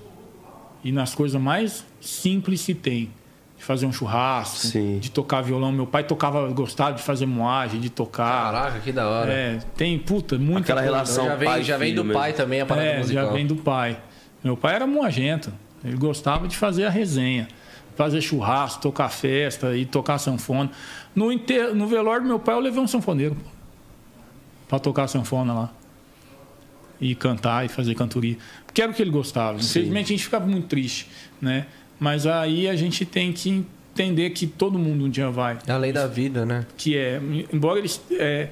E 0.83 0.91
nas 0.91 1.13
coisas 1.13 1.39
mais 1.39 1.85
simples 2.01 2.65
que 2.65 2.73
tem. 2.73 3.11
De 3.57 3.63
fazer 3.63 3.85
um 3.87 3.91
churrasco, 3.91 4.57
Sim. 4.67 4.99
de 4.99 5.09
tocar 5.09 5.41
violão. 5.41 5.71
Meu 5.71 5.87
pai 5.87 6.03
tocava, 6.03 6.47
gostava 6.49 6.93
de 6.93 7.01
fazer 7.01 7.25
moagem, 7.25 7.79
de 7.81 7.89
tocar. 7.89 8.51
Caraca, 8.53 8.79
que 8.79 8.91
da 8.91 9.07
hora. 9.07 9.31
É, 9.33 9.59
tem, 9.75 9.97
puta, 9.97 10.37
muita 10.37 10.59
Aquela 10.61 10.81
coisa. 10.81 10.93
relação 10.95 11.25
já 11.25 11.35
vem, 11.35 11.47
pai 11.49 11.63
já 11.63 11.77
vem 11.77 11.95
do 11.95 12.03
mesmo. 12.03 12.19
pai 12.19 12.33
também 12.33 12.61
a 12.61 12.65
parada 12.67 12.87
É, 12.87 12.97
musical. 12.99 13.25
já 13.25 13.31
vem 13.33 13.47
do 13.47 13.55
pai. 13.55 13.97
Meu 14.43 14.55
pai 14.55 14.75
era 14.75 14.85
moagento. 14.85 15.51
Ele 15.83 15.97
gostava 15.97 16.47
de 16.47 16.55
fazer 16.55 16.85
a 16.85 16.89
resenha. 16.89 17.47
Fazer 17.95 18.21
churrasco, 18.21 18.79
tocar 18.81 19.09
festa 19.09 19.75
e 19.75 19.83
tocar 19.85 20.19
sanfona. 20.19 20.69
No, 21.15 21.31
enter... 21.31 21.73
no 21.73 21.87
velório 21.87 22.21
do 22.21 22.27
meu 22.27 22.37
pai, 22.39 22.53
eu 22.53 22.59
levei 22.59 22.79
um 22.79 22.87
sanfoneiro. 22.87 23.33
pô, 23.35 23.49
Pra 24.67 24.77
tocar 24.77 25.07
sanfona 25.07 25.51
lá. 25.53 25.69
E 27.01 27.15
cantar 27.15 27.65
e 27.65 27.69
fazer 27.69 27.95
cantoria. 27.95 28.37
Porque 28.67 28.81
era 28.83 28.91
o 28.91 28.93
que 28.93 29.01
ele 29.01 29.09
gostava. 29.11 29.57
Infelizmente, 29.59 30.05
a 30.05 30.09
gente 30.09 30.23
ficava 30.23 30.45
muito 30.45 30.67
triste, 30.67 31.09
né? 31.41 31.65
Mas 31.99 32.25
aí 32.25 32.67
a 32.67 32.75
gente 32.75 33.05
tem 33.05 33.33
que 33.33 33.65
entender 33.93 34.29
que 34.31 34.45
todo 34.45 34.77
mundo 34.77 35.05
um 35.05 35.09
dia 35.09 35.29
vai 35.29 35.57
É 35.65 35.71
a 35.71 35.77
lei 35.77 35.91
da 35.91 36.05
vida, 36.05 36.45
né? 36.45 36.65
que 36.77 36.95
é, 36.95 37.19
embora 37.51 37.79
eles 37.79 37.99
é, 38.11 38.49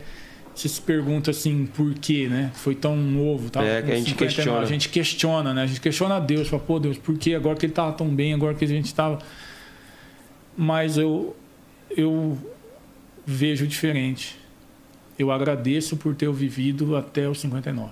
você 0.55 0.69
se 0.69 0.81
pergunta 0.81 1.31
assim 1.31 1.65
por 1.65 1.93
quê, 1.95 2.27
né? 2.29 2.49
Foi 2.55 2.73
tão 2.73 2.95
novo, 2.95 3.49
tal. 3.49 3.61
É, 3.61 3.81
que 3.81 3.91
a 3.91 3.95
gente 3.95 4.15
questiona. 4.15 4.59
A 4.59 4.65
gente 4.65 4.89
questiona, 4.89 5.53
né? 5.53 5.63
A 5.63 5.67
gente 5.67 5.81
questiona 5.81 6.15
a 6.15 6.19
Deus, 6.19 6.47
fala, 6.47 6.63
pô, 6.63 6.79
Deus, 6.79 6.97
por 6.97 7.17
que 7.17 7.35
agora 7.35 7.57
que 7.57 7.65
ele 7.65 7.73
tava 7.73 7.91
tão 7.91 8.07
bem, 8.07 8.33
agora 8.33 8.55
que 8.55 8.63
a 8.63 8.67
gente 8.67 8.93
tava 8.95 9.19
Mas 10.57 10.97
eu 10.97 11.35
eu 11.95 12.37
vejo 13.25 13.67
diferente. 13.67 14.37
Eu 15.19 15.31
agradeço 15.31 15.97
por 15.97 16.15
ter 16.15 16.31
vivido 16.31 16.95
até 16.95 17.27
os 17.29 17.39
59. 17.39 17.91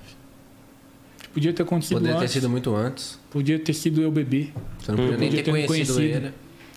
Podia 1.34 1.52
ter 1.54 1.64
acontecido 1.64 1.98
Poderia 1.98 2.16
ter 2.18 2.24
antes. 2.24 2.34
sido 2.34 2.50
muito 2.50 2.76
antes. 2.76 3.20
Podia 3.32 3.58
ter 3.60 3.74
sido 3.74 4.02
eu 4.02 4.12
bebê. 4.12 4.50
Você 4.80 4.92
não 4.92 4.98
podia 5.00 5.18
nem 5.18 5.30
ter 5.32 5.44
ter 5.44 5.52
me 5.52 5.66
conhecido, 5.66 5.96
conhecido. 5.96 6.26
ele. 6.28 6.34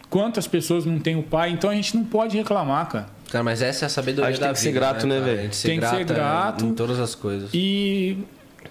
Quantas 0.09 0.47
pessoas 0.47 0.87
não 0.87 0.99
têm 0.99 1.17
o 1.17 1.23
pai? 1.23 1.51
Então 1.51 1.69
a 1.69 1.75
gente 1.75 1.95
não 1.97 2.05
pode 2.05 2.37
reclamar, 2.37 2.89
cara. 2.89 3.07
Cara, 3.31 3.45
mas 3.45 3.61
essa 3.61 3.85
é 3.85 3.87
a 3.87 3.89
sabedoria 3.89 4.29
A 4.29 4.31
gente 4.33 4.41
da 4.41 4.47
tem 4.47 4.55
que 4.55 4.61
ser 4.61 4.73
grato, 4.73 5.07
né, 5.07 5.15
cara? 5.17 5.27
velho? 5.27 5.39
A 5.41 5.43
gente 5.43 5.57
ser 5.57 5.69
Tem 5.69 5.81
que 5.81 5.87
ser 5.89 6.05
grato, 6.05 6.15
grato. 6.15 6.65
em 6.65 6.75
todas 6.75 6.99
as 7.01 7.15
coisas. 7.15 7.51
e 7.53 8.19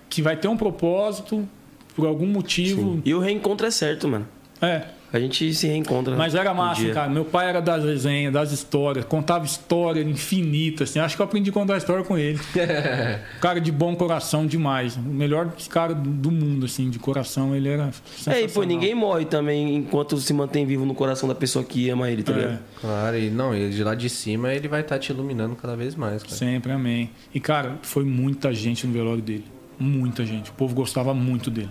que 0.09 0.21
vai 0.21 0.35
ter 0.37 0.47
um 0.47 0.55
propósito 0.57 1.47
por 1.95 2.07
algum 2.07 2.25
motivo. 2.25 3.01
E 3.05 3.13
o 3.13 3.19
reencontro 3.19 3.67
é 3.67 3.71
certo, 3.71 4.07
mano. 4.07 4.27
É, 4.61 4.85
A 5.13 5.19
gente 5.19 5.53
se 5.53 5.65
reencontra. 5.67 6.15
mas 6.15 6.35
era 6.35 6.51
um 6.51 6.55
massa, 6.55 6.81
dia. 6.81 6.93
cara. 6.93 7.09
Meu 7.09 7.23
pai 7.23 7.47
era 7.47 7.61
das 7.61 7.83
resenhas, 7.83 8.33
das 8.33 8.51
histórias, 8.51 9.05
contava 9.05 9.45
história 9.45 10.01
infinita, 10.01 10.83
assim. 10.83 10.99
Acho 10.99 11.15
que 11.15 11.21
eu 11.21 11.25
aprendi 11.25 11.49
a 11.49 11.53
contar 11.53 11.77
história 11.77 12.03
com 12.03 12.17
ele. 12.17 12.37
cara 13.39 13.61
de 13.61 13.71
bom 13.71 13.95
coração 13.95 14.45
demais. 14.45 14.95
O 14.97 15.01
melhor 15.01 15.51
cara 15.69 15.93
do 15.93 16.31
mundo, 16.31 16.65
assim, 16.65 16.89
de 16.89 16.99
coração, 16.99 17.55
ele 17.55 17.69
era. 17.69 17.91
É, 18.27 18.41
e 18.41 18.47
pô, 18.49 18.63
ninguém 18.63 18.93
morre 18.93 19.25
também 19.25 19.75
enquanto 19.75 20.17
se 20.17 20.33
mantém 20.33 20.65
vivo 20.65 20.85
no 20.85 20.93
coração 20.93 21.29
da 21.29 21.35
pessoa 21.35 21.63
que 21.63 21.89
ama 21.89 22.09
ele, 22.09 22.23
tá 22.23 22.33
É. 22.33 22.35
ligado? 22.35 22.59
Claro, 22.81 23.17
e 23.17 23.29
não, 23.29 23.55
e 23.55 23.69
de 23.69 23.83
lá 23.83 23.95
de 23.95 24.09
cima 24.09 24.53
ele 24.53 24.67
vai 24.67 24.81
estar 24.81 24.99
te 24.99 25.11
iluminando 25.11 25.55
cada 25.55 25.75
vez 25.75 25.95
mais, 25.95 26.23
cara. 26.23 26.35
Sempre, 26.35 26.71
amém. 26.71 27.09
E, 27.33 27.39
cara, 27.39 27.77
foi 27.81 28.03
muita 28.03 28.53
gente 28.53 28.85
no 28.85 28.93
velório 28.93 29.21
dele. 29.21 29.45
Muita 29.79 30.25
gente. 30.25 30.49
O 30.49 30.53
povo 30.53 30.73
gostava 30.75 31.13
muito 31.13 31.49
dele. 31.49 31.69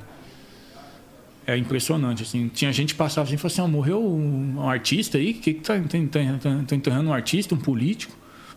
É 1.47 1.57
impressionante, 1.57 2.23
assim. 2.23 2.49
Tinha 2.49 2.73
gente 2.73 2.95
que 2.95 2.99
passava 2.99 3.27
assim 3.27 3.35
e 3.35 3.39
falava 3.39 3.53
assim, 3.53 3.63
ah, 3.63 3.69
morreu 3.69 4.03
um, 4.03 4.55
um 4.57 4.69
artista 4.69 5.19
aí? 5.19 5.35
Que 5.35 5.55
que 5.55 5.61
tá, 5.61 5.79
tá, 5.79 5.83
tá, 6.11 6.39
tá- 6.41 6.65
tá 6.67 6.77
enterrando 6.77 7.11
um 7.11 7.13
artista, 7.13 7.55
um 7.55 7.59
político? 7.59 8.17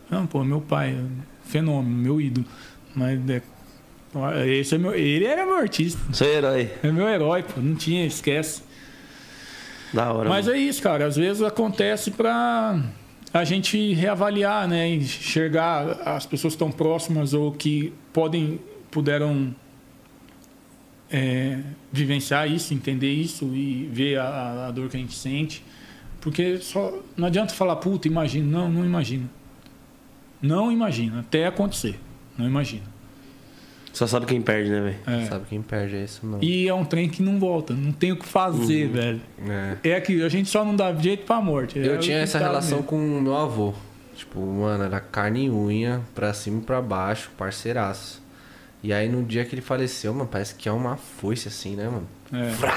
Não, 0.10 0.26
pô, 0.26 0.44
meu 0.44 0.62
pai, 0.62 0.98
fenômeno, 1.44 1.96
meu 1.98 2.22
ídolo. 2.22 2.46
Mas 2.96 3.20
é, 3.30 3.42
esse 4.48 4.76
é 4.76 4.78
meu, 4.78 4.94
ele 4.96 5.26
era 5.26 5.46
meu 5.46 5.56
artista. 5.58 6.00
Seu 6.14 6.28
herói. 6.28 6.72
É 6.82 6.92
meu 6.92 7.08
herói, 7.08 7.44
pô. 7.44 7.60
Não 7.60 7.76
tinha, 7.76 8.06
esquece. 8.06 8.64
Da 9.94 10.12
hora. 10.12 10.30
Mas 10.30 10.46
mano. 10.46 10.58
é 10.58 10.62
isso, 10.62 10.82
cara. 10.82 11.06
Às 11.06 11.16
vezes 11.16 11.42
acontece 11.42 12.12
pra 12.12 12.82
a 13.34 13.44
gente 13.44 13.94
reavaliar, 13.94 14.68
né? 14.68 14.88
Enxergar 14.90 16.02
as 16.06 16.26
pessoas 16.26 16.54
estão 16.54 16.72
próximas 16.72 17.34
ou 17.34 17.52
que 17.52 17.94
podem, 18.14 18.60
puderam 18.90 19.54
é, 21.12 21.60
vivenciar 21.92 22.50
isso, 22.52 22.74
entender 22.74 23.12
isso 23.12 23.46
e 23.54 23.90
ver 23.92 24.20
a, 24.20 24.68
a 24.68 24.72
dor 24.72 24.90
que 24.90 24.98
a 24.98 25.00
gente 25.00 25.16
sente. 25.16 25.64
Porque 26.22 26.58
só 26.58 27.00
não 27.16 27.28
adianta 27.28 27.54
falar, 27.54 27.76
puta, 27.78 28.08
imagina. 28.08 28.60
Não, 28.60 28.70
não 28.70 28.86
imagina. 28.86 29.30
Não 30.42 30.72
imagina. 30.72 31.20
Até 31.22 31.48
acontecer. 31.48 32.00
Não 32.38 32.46
imagina. 32.46 32.84
Só 33.94 34.06
sabe 34.06 34.28
quem 34.28 34.42
perde, 34.42 34.70
né, 34.70 34.82
velho? 34.82 35.22
É. 35.22 35.26
Sabe 35.26 35.46
quem 35.50 35.60
perde 35.62 35.96
é 35.96 36.04
isso, 36.04 36.24
não. 36.24 36.38
E 36.40 36.68
é 36.68 36.74
um 36.74 36.86
trem 36.86 37.10
que 37.10 37.24
não 37.24 37.40
volta. 37.40 37.74
Não 37.74 37.92
tem 37.92 38.12
o 38.12 38.16
que 38.18 38.28
fazer, 38.28 38.88
velho. 38.90 39.22
É. 39.84 39.90
É 39.90 40.02
que 40.02 40.22
a 40.22 40.30
gente 40.30 40.50
só 40.50 40.64
não 40.64 40.76
dá 40.76 40.94
jeito 40.94 41.26
pra 41.26 41.42
morte. 41.42 41.80
É 41.80 41.88
Eu 41.88 41.96
o 41.96 41.98
tinha 41.98 42.18
essa 42.18 42.38
relação 42.38 42.78
mesmo. 42.78 42.84
com 42.88 42.98
o 42.98 43.22
meu 43.22 43.36
avô. 43.36 43.74
Tipo, 44.16 44.40
mano, 44.40 44.84
era 44.84 45.00
carne 45.00 45.46
e 45.46 45.50
unha, 45.50 46.02
pra 46.14 46.32
cima 46.34 46.60
e 46.60 46.62
pra 46.62 46.80
baixo, 46.82 47.32
parceiraço. 47.38 48.22
E 48.84 48.94
aí 48.94 49.10
no 49.10 49.24
dia 49.24 49.44
que 49.44 49.54
ele 49.56 49.62
faleceu, 49.62 50.14
mano, 50.14 50.30
parece 50.32 50.56
que 50.56 50.70
é 50.70 50.72
uma 50.72 50.96
foice 50.98 51.48
assim, 51.48 51.76
né, 51.76 51.90
mano? 51.90 52.08
É. 52.32 52.50
Vrá! 52.52 52.76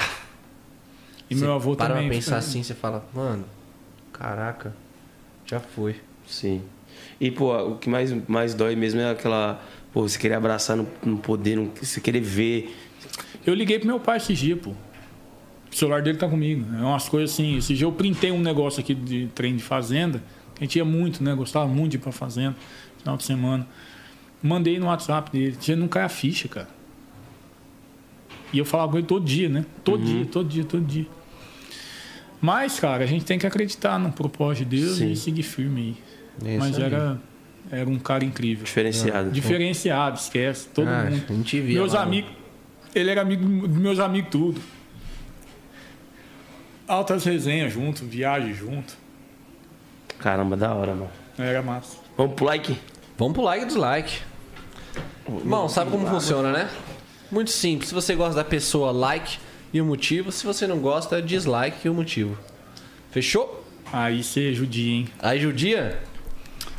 E 1.29 1.35
Você 1.35 1.41
meu 1.45 1.53
avô 1.53 1.75
para 1.75 1.93
também. 1.93 2.07
pra 2.09 2.15
pensar 2.15 2.25
fica- 2.25 2.37
assim, 2.37 2.63
você 2.63 2.73
fala, 2.73 3.05
mano, 3.13 3.45
caraca, 4.11 4.75
já 5.45 5.59
foi. 5.59 5.95
Sim. 6.27 6.61
E, 7.19 7.31
pô, 7.31 7.55
o 7.57 7.77
que 7.77 7.89
mais, 7.89 8.11
mais 8.27 8.53
dói 8.53 8.75
mesmo 8.75 8.99
é 8.99 9.09
aquela. 9.11 9.61
Pô, 9.93 10.01
você 10.07 10.17
querer 10.17 10.35
abraçar, 10.35 10.75
não, 10.75 10.87
não 11.05 11.17
poder, 11.17 11.55
não, 11.55 11.71
você 11.81 12.01
querer 12.01 12.19
ver. 12.21 12.75
Eu 13.45 13.53
liguei 13.53 13.77
pro 13.79 13.87
meu 13.87 13.99
pai 13.99 14.17
esse 14.17 14.33
dia, 14.33 14.57
pô. 14.57 14.71
O 15.71 15.75
celular 15.75 16.01
dele 16.01 16.17
tá 16.17 16.27
comigo. 16.27 16.65
É 16.75 16.81
umas 16.81 17.07
coisas 17.07 17.31
assim. 17.31 17.57
Esse 17.57 17.73
dia 17.75 17.85
eu 17.85 17.91
printei 17.91 18.31
um 18.31 18.39
negócio 18.41 18.79
aqui 18.81 18.93
de 18.93 19.27
trem 19.33 19.55
de 19.55 19.63
fazenda. 19.63 20.21
A 20.59 20.63
gente 20.63 20.77
ia 20.77 20.83
muito, 20.85 21.23
né? 21.23 21.33
Gostava 21.33 21.67
muito 21.67 21.91
de 21.91 21.97
ir 21.97 21.99
pra 22.01 22.11
fazenda. 22.11 22.55
Final 22.99 23.15
de 23.17 23.23
semana. 23.23 23.65
Mandei 24.41 24.79
no 24.79 24.87
WhatsApp 24.87 25.31
dele. 25.31 25.55
Tinha 25.59 25.77
não 25.77 25.87
cai 25.87 26.03
a 26.03 26.09
ficha, 26.09 26.47
cara. 26.47 26.67
E 28.53 28.57
eu 28.57 28.65
falava 28.65 28.91
com 28.91 28.97
ele 28.97 29.07
todo 29.07 29.23
dia, 29.23 29.47
né? 29.47 29.65
Todo 29.83 30.03
dia, 30.03 30.25
todo 30.25 30.47
dia, 30.49 30.63
todo 30.65 30.83
dia. 30.83 31.05
Mas, 32.41 32.79
cara, 32.79 33.03
a 33.03 33.07
gente 33.07 33.23
tem 33.23 33.37
que 33.37 33.45
acreditar 33.45 33.99
no 33.99 34.11
propósito 34.11 34.67
de 34.67 34.81
Deus 34.81 34.97
Sim. 34.97 35.11
e 35.11 35.15
seguir 35.15 35.43
firme 35.43 35.95
aí. 36.41 36.53
É 36.53 36.57
Mas 36.57 36.75
aí. 36.77 36.83
era, 36.83 37.21
era 37.71 37.89
um 37.89 37.99
cara 37.99 38.25
incrível. 38.25 38.65
Diferenciado. 38.65 39.29
Diferenciado, 39.29 40.17
esquece. 40.17 40.67
Todo 40.69 40.87
Ah, 40.87 41.03
mundo. 41.05 41.23
a 41.29 41.33
gente 41.33 41.59
via 41.61 41.75
Meus 41.75 41.93
lá, 41.93 42.01
amigos. 42.01 42.31
Ele 42.95 43.09
era 43.11 43.21
amigo 43.21 43.67
dos 43.67 43.77
meus 43.77 43.99
amigos 43.99 44.31
tudo. 44.31 44.59
Altas 46.87 47.23
resenhas 47.23 47.71
junto, 47.71 48.03
viagem 48.05 48.53
junto. 48.53 48.97
Caramba, 50.19 50.57
da 50.57 50.73
hora, 50.73 50.93
mano. 50.93 51.11
Era 51.37 51.61
massa. 51.61 51.97
Vamos 52.17 52.33
pro 52.35 52.45
like? 52.45 52.77
Vamos 53.17 53.33
pro 53.33 53.43
like 53.43 53.63
e 53.63 53.67
dislike. 53.67 54.19
Bom, 55.27 55.69
sabe 55.69 55.91
como 55.91 56.07
funciona, 56.07 56.51
né? 56.51 56.69
Muito 57.31 57.51
simples. 57.51 57.89
Se 57.89 57.95
você 57.95 58.15
gosta 58.15 58.35
da 58.35 58.43
pessoa, 58.43 58.91
like 58.91 59.37
e 59.73 59.79
o 59.79 59.85
motivo. 59.85 60.31
Se 60.31 60.45
você 60.45 60.67
não 60.67 60.79
gosta, 60.79 61.21
dislike 61.21 61.85
e 61.85 61.89
o 61.89 61.93
motivo. 61.93 62.37
Fechou? 63.11 63.65
Aí 63.91 64.23
você 64.23 64.53
judia, 64.53 64.91
hein? 64.91 65.07
Aí, 65.21 65.39
judia? 65.39 65.99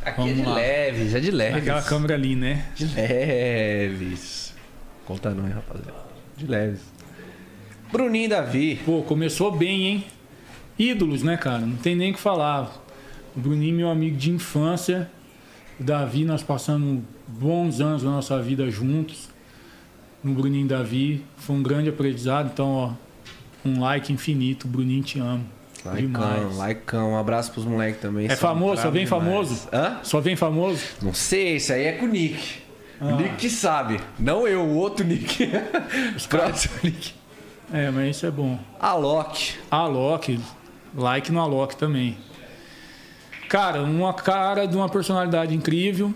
Aqui 0.03 0.21
é 0.21 0.23
Vamos 0.23 0.35
de 0.35 0.43
lá. 0.43 0.55
leves, 0.55 1.15
é 1.15 1.19
de 1.19 1.31
leves. 1.31 1.57
Aquela 1.61 1.81
câmera 1.81 2.15
ali, 2.15 2.35
né? 2.35 2.65
De 2.75 2.85
leves. 2.85 4.53
Conta 5.05 5.29
não, 5.31 5.45
hein, 5.47 5.53
rapaziada. 5.53 6.03
De 6.35 6.45
leves. 6.47 6.81
Bruninho 7.91 8.25
e 8.25 8.27
Davi. 8.27 8.81
Pô, 8.83 9.01
começou 9.03 9.51
bem, 9.51 9.87
hein? 9.87 10.05
Ídolos, 10.77 11.23
né, 11.23 11.37
cara? 11.37 11.59
Não 11.59 11.77
tem 11.77 11.95
nem 11.95 12.11
o 12.11 12.13
que 12.15 12.19
falar. 12.19 12.83
O 13.35 13.39
Bruninho, 13.39 13.75
meu 13.75 13.89
amigo 13.89 14.17
de 14.17 14.31
infância. 14.31 15.09
O 15.79 15.83
Davi, 15.83 16.23
nós 16.25 16.43
passamos 16.43 17.01
bons 17.27 17.81
anos 17.81 18.03
da 18.03 18.09
nossa 18.09 18.41
vida 18.41 18.69
juntos. 18.69 19.29
No 20.23 20.33
Bruninho 20.33 20.65
e 20.65 20.69
Davi. 20.69 21.23
Foi 21.37 21.55
um 21.55 21.63
grande 21.63 21.89
aprendizado. 21.89 22.49
Então, 22.53 22.69
ó, 22.69 22.91
um 23.67 23.79
like 23.81 24.11
infinito. 24.13 24.67
Bruninho, 24.67 25.03
te 25.03 25.19
amo. 25.19 25.43
Laicão, 25.85 26.55
laicão. 26.57 27.11
Um 27.11 27.17
abraço 27.17 27.51
pros 27.51 27.65
moleques 27.65 27.99
também. 28.01 28.27
É 28.27 28.35
famoso? 28.37 28.81
Só 28.81 28.89
vem 28.89 29.03
demais. 29.03 29.09
famoso? 29.25 29.67
Hã? 29.73 29.97
Só 30.01 30.21
vem 30.21 30.35
famoso? 30.37 30.81
Não 31.01 31.13
sei, 31.13 31.57
esse 31.57 31.73
aí 31.73 31.83
é 31.85 31.91
com 31.93 32.05
o 32.05 32.07
Nick. 32.07 32.59
O 33.01 33.05
Ah. 33.09 33.11
Nick 33.17 33.35
que 33.35 33.49
sabe. 33.49 33.99
Não 34.17 34.47
eu, 34.47 34.61
o 34.61 34.75
outro 34.77 35.05
Nick. 35.05 35.49
Próximo 36.29 36.73
Nick. 36.83 37.13
É, 37.73 37.91
mas 37.91 38.15
isso 38.15 38.25
é 38.25 38.31
bom. 38.31 38.57
Alok. 38.79 39.55
Alok, 39.69 40.39
like 40.95 41.29
no 41.33 41.41
Alok 41.41 41.75
também. 41.75 42.15
Cara, 43.53 43.83
uma 43.83 44.11
cara 44.15 44.65
de 44.65 44.75
uma 44.75 44.89
personalidade 44.89 45.53
incrível. 45.53 46.11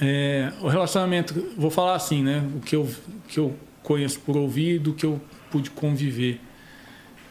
É, 0.00 0.52
o 0.60 0.68
relacionamento, 0.68 1.34
vou 1.56 1.68
falar 1.68 1.96
assim, 1.96 2.22
né? 2.22 2.48
O 2.54 2.60
que 2.60 2.76
eu, 2.76 2.88
que 3.26 3.40
eu 3.40 3.56
conheço 3.82 4.20
por 4.20 4.36
ouvido, 4.36 4.92
o 4.92 4.94
que 4.94 5.04
eu 5.04 5.20
pude 5.50 5.70
conviver. 5.70 6.40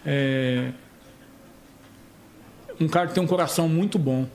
É, 0.05 0.71
um 2.81 2.87
cara 2.89 3.07
que 3.07 3.13
tem 3.13 3.23
um 3.23 3.27
coração 3.27 3.69
muito 3.69 3.97
bom, 3.97 4.27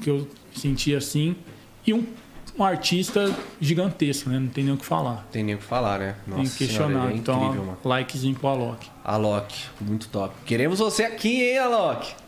que 0.00 0.08
eu 0.08 0.26
senti 0.54 0.94
assim. 0.94 1.36
E 1.86 1.92
um, 1.92 2.06
um 2.58 2.64
artista 2.64 3.30
gigantesco, 3.60 4.30
né? 4.30 4.38
Não 4.38 4.48
tem 4.48 4.64
nem 4.64 4.72
o 4.72 4.78
que 4.78 4.86
falar. 4.86 5.28
Tem 5.30 5.44
nem 5.44 5.54
o 5.54 5.58
que 5.58 5.64
falar, 5.64 5.98
né? 5.98 6.16
Nossa 6.26 6.40
Inquestionável. 6.40 6.94
senhora, 6.94 7.10
ele 7.10 7.18
é 7.18 7.20
então, 7.20 7.42
incrível, 7.42 7.64
mano. 7.66 7.78
likezinho 7.84 8.36
pro 8.36 8.48
Alok. 8.48 8.88
Alok, 9.04 9.64
muito 9.82 10.08
top. 10.08 10.34
Queremos 10.46 10.78
você 10.78 11.04
aqui, 11.04 11.42
hein, 11.42 11.58
Alok? 11.58 12.21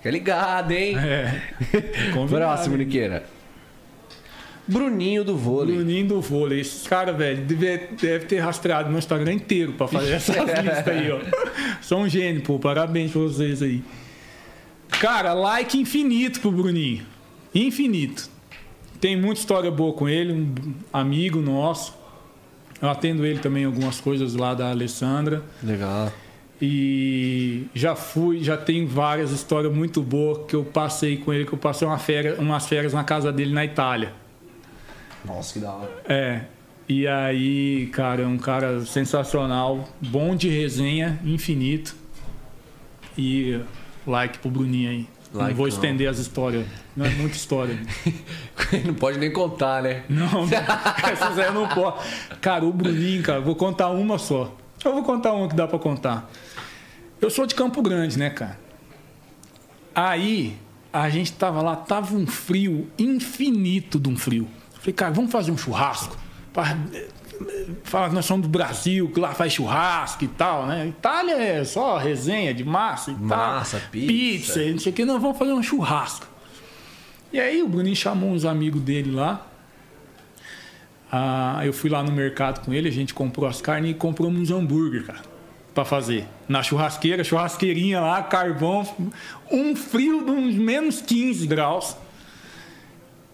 Fica 0.00 0.10
ligado, 0.10 0.72
hein? 0.72 0.96
É. 0.96 1.42
Próximo? 2.28 2.76
Niqueira. 2.76 3.22
Bruninho 4.66 5.22
do 5.24 5.36
vôlei. 5.36 5.74
Bruninho 5.74 6.06
do 6.06 6.20
vôlei. 6.20 6.60
Esse 6.60 6.88
cara, 6.88 7.12
velho, 7.12 7.44
deve, 7.44 7.88
deve 8.00 8.24
ter 8.24 8.38
rastreado 8.38 8.88
meu 8.88 8.98
Instagram 8.98 9.34
inteiro 9.34 9.74
pra 9.74 9.86
fazer 9.86 10.12
essas 10.12 10.36
listas 10.40 10.88
aí, 10.88 11.10
ó. 11.10 11.20
São 11.82 12.02
um 12.02 12.08
gênio, 12.08 12.40
pô. 12.42 12.58
Parabéns 12.58 13.10
pra 13.10 13.20
vocês 13.20 13.62
aí. 13.62 13.82
Cara, 14.88 15.34
like 15.34 15.78
infinito 15.78 16.40
pro 16.40 16.50
Bruninho. 16.50 17.04
Infinito. 17.54 18.28
Tem 19.00 19.16
muita 19.16 19.40
história 19.40 19.70
boa 19.70 19.92
com 19.92 20.08
ele, 20.08 20.32
um 20.32 20.54
amigo 20.92 21.40
nosso. 21.40 21.98
Eu 22.80 22.88
atendo 22.88 23.26
ele 23.26 23.38
também 23.38 23.64
algumas 23.64 24.00
coisas 24.00 24.34
lá 24.34 24.54
da 24.54 24.70
Alessandra. 24.70 25.42
Legal. 25.62 26.10
E 26.62 27.66
já 27.74 27.96
fui, 27.96 28.42
já 28.44 28.56
tem 28.56 28.84
várias 28.86 29.30
histórias 29.30 29.72
muito 29.72 30.02
boas 30.02 30.46
que 30.46 30.54
eu 30.54 30.64
passei 30.64 31.16
com 31.16 31.32
ele, 31.32 31.46
que 31.46 31.54
eu 31.54 31.58
passei 31.58 31.88
uma 31.88 31.98
férias, 31.98 32.38
umas 32.38 32.66
férias 32.66 32.92
na 32.92 33.02
casa 33.02 33.32
dele 33.32 33.54
na 33.54 33.64
Itália. 33.64 34.12
Nossa, 35.24 35.54
que 35.54 35.58
da 35.58 35.72
hora. 35.72 35.90
É. 36.06 36.42
E 36.88 37.06
aí, 37.06 37.88
cara, 37.92 38.22
é 38.22 38.26
um 38.26 38.36
cara 38.36 38.84
sensacional, 38.84 39.88
bom 40.00 40.34
de 40.34 40.48
resenha, 40.48 41.18
infinito. 41.24 41.94
E 43.16 43.60
like 44.06 44.38
pro 44.38 44.50
Bruninho 44.50 44.90
aí. 44.90 45.06
Não 45.32 45.42
Like 45.42 45.54
vou 45.54 45.66
não. 45.66 45.72
estender 45.72 46.08
as 46.08 46.18
histórias. 46.18 46.66
Não 46.96 47.06
é 47.06 47.10
muita 47.10 47.36
história. 47.36 47.78
Não 48.84 48.94
pode 48.94 49.18
nem 49.18 49.32
contar, 49.32 49.82
né? 49.82 50.02
Não, 50.08 50.44
essas 51.08 51.38
aí 51.38 51.46
eu 51.46 51.52
não 51.52 51.68
posso. 51.68 52.04
Cara, 52.40 52.64
o 52.64 52.72
Bruninho, 52.72 53.22
cara, 53.22 53.40
vou 53.40 53.56
contar 53.56 53.90
uma 53.90 54.18
só. 54.18 54.54
Eu 54.84 54.92
vou 54.92 55.02
contar 55.02 55.32
uma 55.32 55.48
que 55.48 55.54
dá 55.54 55.66
pra 55.66 55.78
contar. 55.78 56.30
Eu 57.20 57.30
sou 57.30 57.46
de 57.46 57.54
Campo 57.54 57.82
Grande, 57.82 58.18
né, 58.18 58.30
cara? 58.30 58.58
Aí, 59.94 60.56
a 60.92 61.08
gente 61.10 61.32
tava 61.32 61.60
lá, 61.62 61.76
tava 61.76 62.14
um 62.14 62.26
frio 62.26 62.88
infinito 62.98 63.98
de 63.98 64.08
um 64.08 64.16
frio. 64.16 64.48
Falei, 64.74 64.92
cara, 64.94 65.12
vamos 65.12 65.30
fazer 65.30 65.50
um 65.50 65.56
churrasco. 65.58 66.16
Pra- 66.52 66.76
Fala 67.84 68.08
que 68.10 68.14
nós 68.14 68.26
somos 68.26 68.42
do 68.46 68.50
Brasil, 68.50 69.08
que 69.10 69.18
lá 69.18 69.32
faz 69.32 69.54
churrasco 69.54 70.22
e 70.24 70.28
tal, 70.28 70.66
né? 70.66 70.86
Itália 70.88 71.32
é 71.36 71.64
só 71.64 71.96
resenha 71.96 72.52
de 72.52 72.62
massa 72.64 73.10
e 73.10 73.14
Massa, 73.14 73.78
tal. 73.80 73.88
pizza. 73.90 74.06
Pizza, 74.12 74.70
não 74.72 74.78
sei 74.78 74.92
o 74.92 74.94
que, 74.94 75.04
nós 75.06 75.20
vamos 75.22 75.38
fazer 75.38 75.52
um 75.54 75.62
churrasco. 75.62 76.26
E 77.32 77.40
aí 77.40 77.62
o 77.62 77.68
Bruninho 77.68 77.96
chamou 77.96 78.30
uns 78.30 78.44
amigos 78.44 78.82
dele 78.82 79.10
lá. 79.12 79.46
Ah, 81.10 81.60
eu 81.64 81.72
fui 81.72 81.88
lá 81.88 82.02
no 82.02 82.12
mercado 82.12 82.62
com 82.62 82.74
ele, 82.74 82.88
a 82.88 82.92
gente 82.92 83.14
comprou 83.14 83.48
as 83.48 83.60
carnes 83.62 83.92
e 83.92 83.94
compramos 83.94 84.38
uns 84.38 84.50
hambúrguer, 84.50 85.04
cara, 85.06 85.20
pra 85.74 85.84
fazer. 85.84 86.26
Na 86.48 86.62
churrasqueira, 86.62 87.22
churrasqueirinha 87.22 88.00
lá, 88.00 88.22
carvão, 88.22 88.86
um 89.50 89.74
frio 89.76 90.24
de 90.24 90.30
uns 90.30 90.54
menos 90.54 91.00
15 91.00 91.46
graus. 91.46 91.96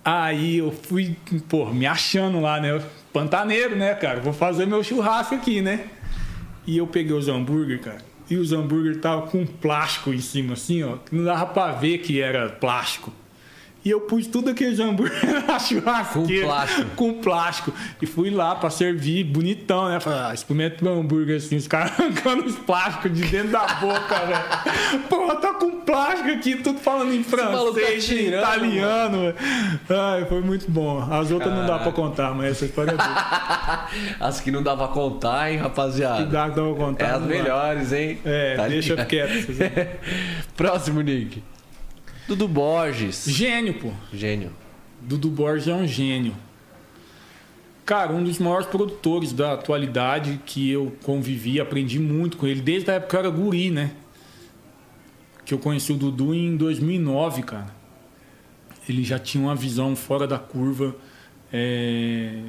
Aí 0.05 0.59
eu 0.59 0.71
fui, 0.71 1.17
pô, 1.49 1.67
me 1.67 1.87
achando 1.87 2.41
lá, 2.41 2.61
né? 2.61 2.81
Pantaneiro, 3.13 3.75
né, 3.75 3.95
cara? 3.95 4.21
Vou 4.21 4.33
fazer 4.33 4.67
meu 4.67 4.85
churrasco 4.85 5.35
aqui, 5.35 5.61
né? 5.61 5.87
E 6.67 6.79
eu 6.79 6.87
peguei 6.87 7.17
os 7.17 7.29
hambúrguer, 7.29 7.81
cara. 7.81 7.99
E 8.29 8.37
os 8.37 8.53
hambúrguer 8.53 9.01
tava 9.01 9.23
com 9.23 9.47
plástico 9.47 10.13
em 10.13 10.21
cima, 10.21 10.55
assim, 10.55 10.83
ó. 10.83 10.99
Não 11.11 11.25
dava 11.25 11.47
pra 11.47 11.73
ver 11.73 11.99
que 11.99 12.21
era 12.21 12.49
plástico. 12.49 13.13
E 13.87 13.91
eu 13.91 14.01
pus 14.01 14.27
tudo 14.27 14.51
aqueles 14.51 14.81
hambúrguer 14.81 15.17
na 15.47 15.61
churrasqueira. 15.61 16.43
Com 16.43 16.49
plástico. 16.49 16.91
Com 16.97 17.13
plástico. 17.21 17.73
E 18.03 18.07
fui 18.07 18.31
lá 18.31 18.57
pra 18.57 18.69
servir, 18.69 19.23
bonitão, 19.23 19.89
né? 19.89 20.01
Falei, 20.01 20.19
ah, 20.25 20.35
experimenta 20.35 20.85
meu 20.85 20.95
hambúrguer 20.99 21.37
assim, 21.37 21.55
os 21.55 21.69
caras 21.69 21.93
arrancando 22.01 22.47
os 22.47 22.57
plásticos 22.57 23.13
de 23.13 23.25
dentro 23.29 23.51
da 23.53 23.65
boca, 23.75 24.15
velho. 24.27 25.03
Pô, 25.09 25.33
tá 25.37 25.55
com 25.55 25.71
plástico 25.83 26.31
aqui, 26.31 26.57
tudo 26.57 26.81
falando 26.81 27.15
em 27.15 27.23
tá 27.23 27.31
francês, 27.37 28.11
em 28.11 28.17
tirando, 28.17 28.43
italiano. 28.43 29.35
Ai, 29.89 30.25
foi 30.25 30.41
muito 30.41 30.69
bom. 30.69 31.07
As 31.09 31.31
outras 31.31 31.55
não 31.55 31.65
dá 31.65 31.79
pra 31.79 31.93
contar, 31.93 32.35
mas 32.35 32.51
essa 32.51 32.65
história 32.65 32.91
é 32.91 32.97
boa. 32.97 33.87
As 34.19 34.41
que 34.41 34.51
não 34.51 34.65
dá 34.65 34.77
pra 34.77 34.89
contar, 34.89 35.49
hein, 35.53 35.59
Que 35.59 35.63
rapaziada? 35.63 36.27
dá 36.27 36.51
que 36.51 36.57
dá 36.57 36.63
pra 36.63 36.75
contar. 36.75 37.05
É 37.05 37.11
as 37.13 37.21
dá. 37.21 37.27
melhores, 37.29 37.93
hein? 37.93 38.19
É, 38.25 38.57
Tá 38.57 38.67
deixa 38.67 38.95
ligado? 38.95 39.07
quieto. 39.07 39.47
Próximo, 40.57 41.01
Nick. 41.03 41.41
Dudu 42.29 42.49
Borges. 42.49 43.25
Gênio, 43.29 43.75
pô. 43.75 43.93
Gênio. 44.13 44.53
Dudu 45.01 45.31
Borges 45.31 45.69
é 45.69 45.75
um 45.75 45.87
gênio. 45.87 46.35
Cara, 47.85 48.13
um 48.13 48.25
dos 48.25 48.41
maiores 48.41 48.67
produtores 48.67 49.33
da 49.33 49.53
atualidade 49.53 50.41
que 50.45 50.69
eu 50.69 50.97
convivi, 51.05 51.61
aprendi 51.61 52.01
muito 52.01 52.37
com 52.37 52.45
ele, 52.45 52.61
desde 52.61 52.91
a 52.91 52.95
época 52.95 53.11
que 53.11 53.17
eu 53.17 53.21
era 53.21 53.31
guri, 53.31 53.71
né? 53.71 53.93
Que 55.45 55.55
eu 55.55 55.59
conheci 55.59 55.93
o 55.93 55.97
Dudu 55.97 56.35
em 56.35 56.57
2009, 56.57 57.45
cara. 57.45 57.73
Ele 58.89 59.05
já 59.05 59.21
tinha 59.21 59.45
uma 59.45 59.55
visão 59.55 59.95
fora 59.95 60.27
da 60.27 60.39
curva 60.39 60.97
é, 61.53 62.43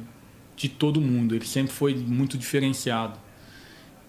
de 0.56 0.68
todo 0.68 1.00
mundo. 1.00 1.36
Ele 1.36 1.46
sempre 1.46 1.72
foi 1.72 1.94
muito 1.94 2.36
diferenciado. 2.36 3.16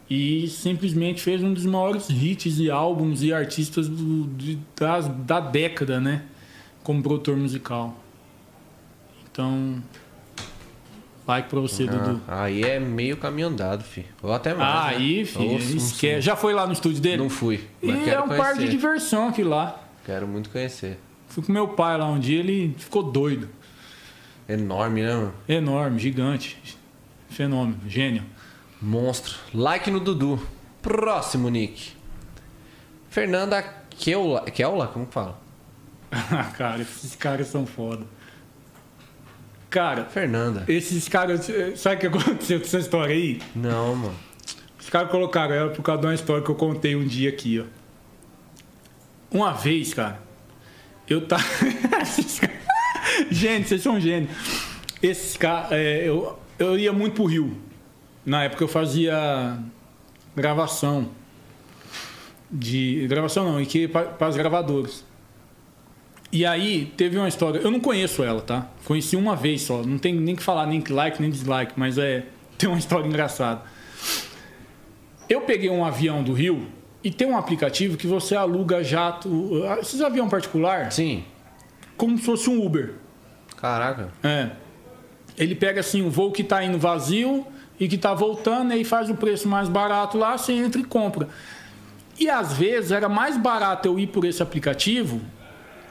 E 0.10 0.48
simplesmente 0.48 1.22
fez 1.22 1.44
um 1.44 1.54
dos 1.54 1.66
maiores 1.66 2.10
hits 2.10 2.58
e 2.60 2.72
álbuns 2.72 3.22
e 3.22 3.32
artistas 3.32 3.88
do, 3.88 4.26
de- 4.36 4.58
das- 4.76 5.08
da 5.08 5.40
década, 5.40 6.00
né? 6.00 6.24
Como 6.84 7.04
produtor 7.04 7.38
musical. 7.38 7.96
Então, 9.32 9.82
like 11.28 11.48
pra 11.48 11.60
você, 11.60 11.86
Dudu. 11.86 12.20
Ah, 12.28 12.44
aí 12.44 12.64
é 12.64 12.80
meio 12.80 13.18
caminho 13.18 13.50
andado, 13.50 13.84
fi. 13.84 14.04
Ou 14.24 14.34
até 14.34 14.54
mais. 14.56 14.68
Ah, 14.68 14.90
né? 14.92 14.98
aí, 14.98 15.22
esquece. 15.22 16.16
som. 16.16 16.22
Já 16.22 16.36
foi 16.36 16.54
lá 16.54 16.66
no 16.66 16.74
estúdio 16.74 17.02
dele? 17.02 17.18
Não 17.18 17.30
fui. 17.30 17.62
Mas 17.82 18.08
E 18.08 18.10
é 18.10 18.20
um 18.20 18.24
conhecer. 18.24 18.38
parque 18.44 18.60
de 18.64 18.70
diversão 18.70 19.28
aquilo 19.30 19.52
lá. 19.52 19.80
Quero 20.06 20.28
muito 20.28 20.50
conhecer. 20.50 20.98
Fui 21.28 21.44
com 21.44 21.52
meu 21.52 21.68
pai 21.68 21.96
lá 21.98 22.08
um 22.10 22.20
dia, 22.20 22.40
ele 22.40 22.74
ficou 22.80 23.04
doido. 23.04 23.48
Enorme, 24.48 25.04
né, 25.04 25.14
mano? 25.14 25.34
Enorme, 25.48 26.00
gigante. 26.00 26.58
Fenômeno, 27.30 27.78
gênio. 27.88 28.24
Monstro. 28.82 29.36
Like 29.54 29.90
no 29.92 30.00
Dudu. 30.00 30.40
Próximo, 30.82 31.50
Nick. 31.50 31.94
Fernanda 33.10 33.62
Keula. 33.98 34.42
Keula? 34.46 34.88
Como 34.88 35.06
que 35.06 35.14
fala? 35.14 35.38
Cara, 36.58 36.82
esses 36.82 37.16
caras 37.16 37.48
são 37.48 37.66
foda. 37.66 38.06
Cara, 39.70 40.06
Fernanda. 40.06 40.64
esses 40.68 41.08
caras. 41.08 41.48
Sabe 41.76 41.96
o 41.96 42.00
que 42.00 42.08
aconteceu 42.08 42.60
com 42.60 42.66
essa 42.66 42.80
história 42.80 43.14
aí? 43.14 43.42
Não, 43.56 43.96
mano. 43.96 44.16
Os 44.80 44.90
caras 44.90 45.12
colocaram 45.12 45.54
ela 45.54 45.70
por 45.70 45.84
causa 45.84 46.02
de 46.02 46.08
uma 46.08 46.16
história 46.16 46.44
que 46.44 46.50
eu 46.50 46.56
contei 46.56 46.96
um 46.96 47.06
dia 47.06 47.30
aqui, 47.30 47.60
ó. 47.60 47.66
Uma 49.32 49.54
vez, 49.54 49.94
cara, 49.94 50.20
eu 51.08 51.28
tava. 51.28 51.44
Gente, 53.30 53.68
vocês 53.70 53.82
são 53.82 54.00
gênios. 54.00 54.32
Esses 55.04 55.38
caras. 55.38 55.72
é, 55.74 56.08
eu, 56.08 56.40
eu 56.58 56.78
ia 56.78 56.92
muito 56.92 57.14
pro 57.14 57.26
Rio. 57.26 57.69
Na 58.30 58.44
época 58.44 58.64
eu 58.64 58.68
fazia 58.68 59.58
gravação. 60.36 61.10
De. 62.52 63.08
Gravação 63.08 63.44
não, 63.44 63.60
e 63.60 63.66
que 63.66 63.88
para 63.88 64.28
as 64.28 64.38
gravadoras. 64.38 65.04
E 66.32 66.46
aí 66.46 66.94
teve 66.96 67.18
uma 67.18 67.28
história. 67.28 67.58
Eu 67.58 67.72
não 67.72 67.80
conheço 67.80 68.24
ela, 68.24 68.40
tá? 68.40 68.68
Conheci 68.86 69.16
uma 69.16 69.36
vez 69.36 69.64
só. 69.64 69.82
Não 69.82 69.98
tem 69.98 70.14
nem 70.14 70.36
que 70.36 70.44
falar 70.44 70.68
nem 70.68 70.84
like 70.88 71.20
nem 71.20 71.32
dislike, 71.32 71.74
mas 71.76 71.98
é 71.98 72.28
tem 72.56 72.70
uma 72.70 72.78
história 72.78 73.08
engraçada. 73.08 73.64
Eu 75.28 75.42
peguei 75.42 75.72
um 75.72 75.84
avião 75.84 76.22
do 76.22 76.32
Rio 76.32 76.68
e 77.04 77.10
tem 77.10 77.28
um 77.28 77.36
aplicativo 77.36 77.98
que 77.98 78.06
você 78.06 78.36
aluga 78.36 78.84
jato. 78.84 79.64
Esses 79.82 80.02
avião 80.02 80.30
particular, 80.30 80.92
Sim. 80.92 81.24
como 81.98 82.16
se 82.16 82.24
fosse 82.24 82.48
um 82.48 82.64
Uber. 82.64 82.94
Caraca. 83.58 84.10
É. 84.24 84.52
Ele 85.36 85.56
pega 85.56 85.80
assim 85.80 86.04
o 86.04 86.12
voo 86.12 86.32
que 86.32 86.44
tá 86.44 86.64
indo 86.64 86.78
vazio 86.78 87.48
e 87.80 87.88
que 87.88 87.98
tá 87.98 88.14
voltando, 88.14 88.72
e 88.72 88.76
aí 88.76 88.84
faz 88.84 89.10
o 89.10 89.16
preço 89.16 89.48
mais 89.48 89.70
barato 89.70 90.18
lá, 90.18 90.38
você 90.38 90.54
entra 90.54 90.82
e 90.82 90.84
compra. 90.84 91.30
E 92.20 92.30
às 92.30 92.54
vezes 92.54 92.92
era 92.92 93.08
mais 93.08 93.38
barato 93.38 93.88
eu 93.88 93.98
ir 93.98 94.08
por 94.08 94.26
esse 94.26 94.44
aplicativo 94.44 95.22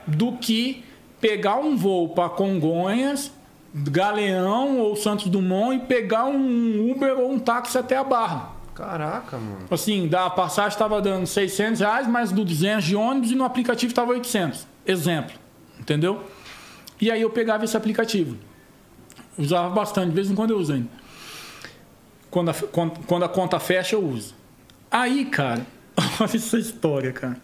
do 0.07 0.33
que 0.33 0.85
pegar 1.21 1.57
um 1.57 1.77
voo 1.77 2.11
para 2.11 2.29
Congonhas, 2.29 3.33
Galeão 3.75 4.79
ou 4.79 4.97
Santos 4.97 5.29
Dumont 5.29 5.77
e 5.77 5.87
pegar 5.87 6.27
um 6.27 6.91
Uber 6.91 7.19
ou 7.19 7.33
um 7.33 7.39
táxi 7.39 7.79
até 7.79 7.97
a 7.97 8.05
Barra. 8.05 8.51
Caraca, 8.75 9.37
mano. 9.39 9.67
Assim, 9.71 10.07
da 10.07 10.31
passagem 10.31 10.71
estava 10.71 11.01
dando 11.03 11.27
600 11.27 11.81
reais, 11.81 12.07
mais 12.07 12.31
do 12.31 12.45
200 12.45 12.85
de 12.85 12.95
ônibus 12.95 13.31
e 13.33 13.35
no 13.35 13.45
aplicativo 13.45 13.91
estava 13.91 14.13
800. 14.13 14.67
Exemplo. 14.87 15.35
Entendeu? 15.81 16.23
E 17.01 17.11
aí 17.11 17.23
eu 17.23 17.31
pegava 17.31 17.65
esse 17.65 17.77
aplicativo. 17.77 18.37
Usava 19.37 19.69
bastante, 19.71 20.11
de 20.11 20.15
vez 20.15 20.31
em 20.31 20.35
quando 20.35 20.51
eu 20.51 20.59
uso 20.59 20.75
ainda. 20.75 20.89
Quando 22.31 22.51
a, 22.51 22.55
quando, 22.55 23.07
quando 23.07 23.25
a 23.25 23.29
conta 23.29 23.59
fecha, 23.59 23.97
eu 23.97 24.05
uso. 24.05 24.35
Aí, 24.91 25.25
cara, 25.27 25.67
olha 26.21 26.37
essa 26.37 26.59
história, 26.59 27.13
cara. 27.13 27.37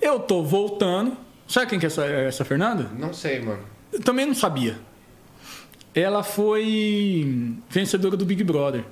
Eu 0.00 0.20
tô 0.20 0.42
voltando. 0.42 1.16
Sabe 1.46 1.66
quem 1.66 1.78
que 1.78 1.86
é 1.86 1.88
essa, 1.88 2.04
é 2.04 2.28
essa 2.28 2.44
Fernanda? 2.44 2.90
Não 2.96 3.12
sei, 3.12 3.40
mano. 3.40 3.62
Eu 3.92 4.00
também 4.00 4.24
não 4.24 4.34
sabia. 4.34 4.78
Ela 5.94 6.22
foi 6.22 7.56
vencedora 7.68 8.16
do 8.16 8.24
Big 8.24 8.44
Brother. 8.44 8.84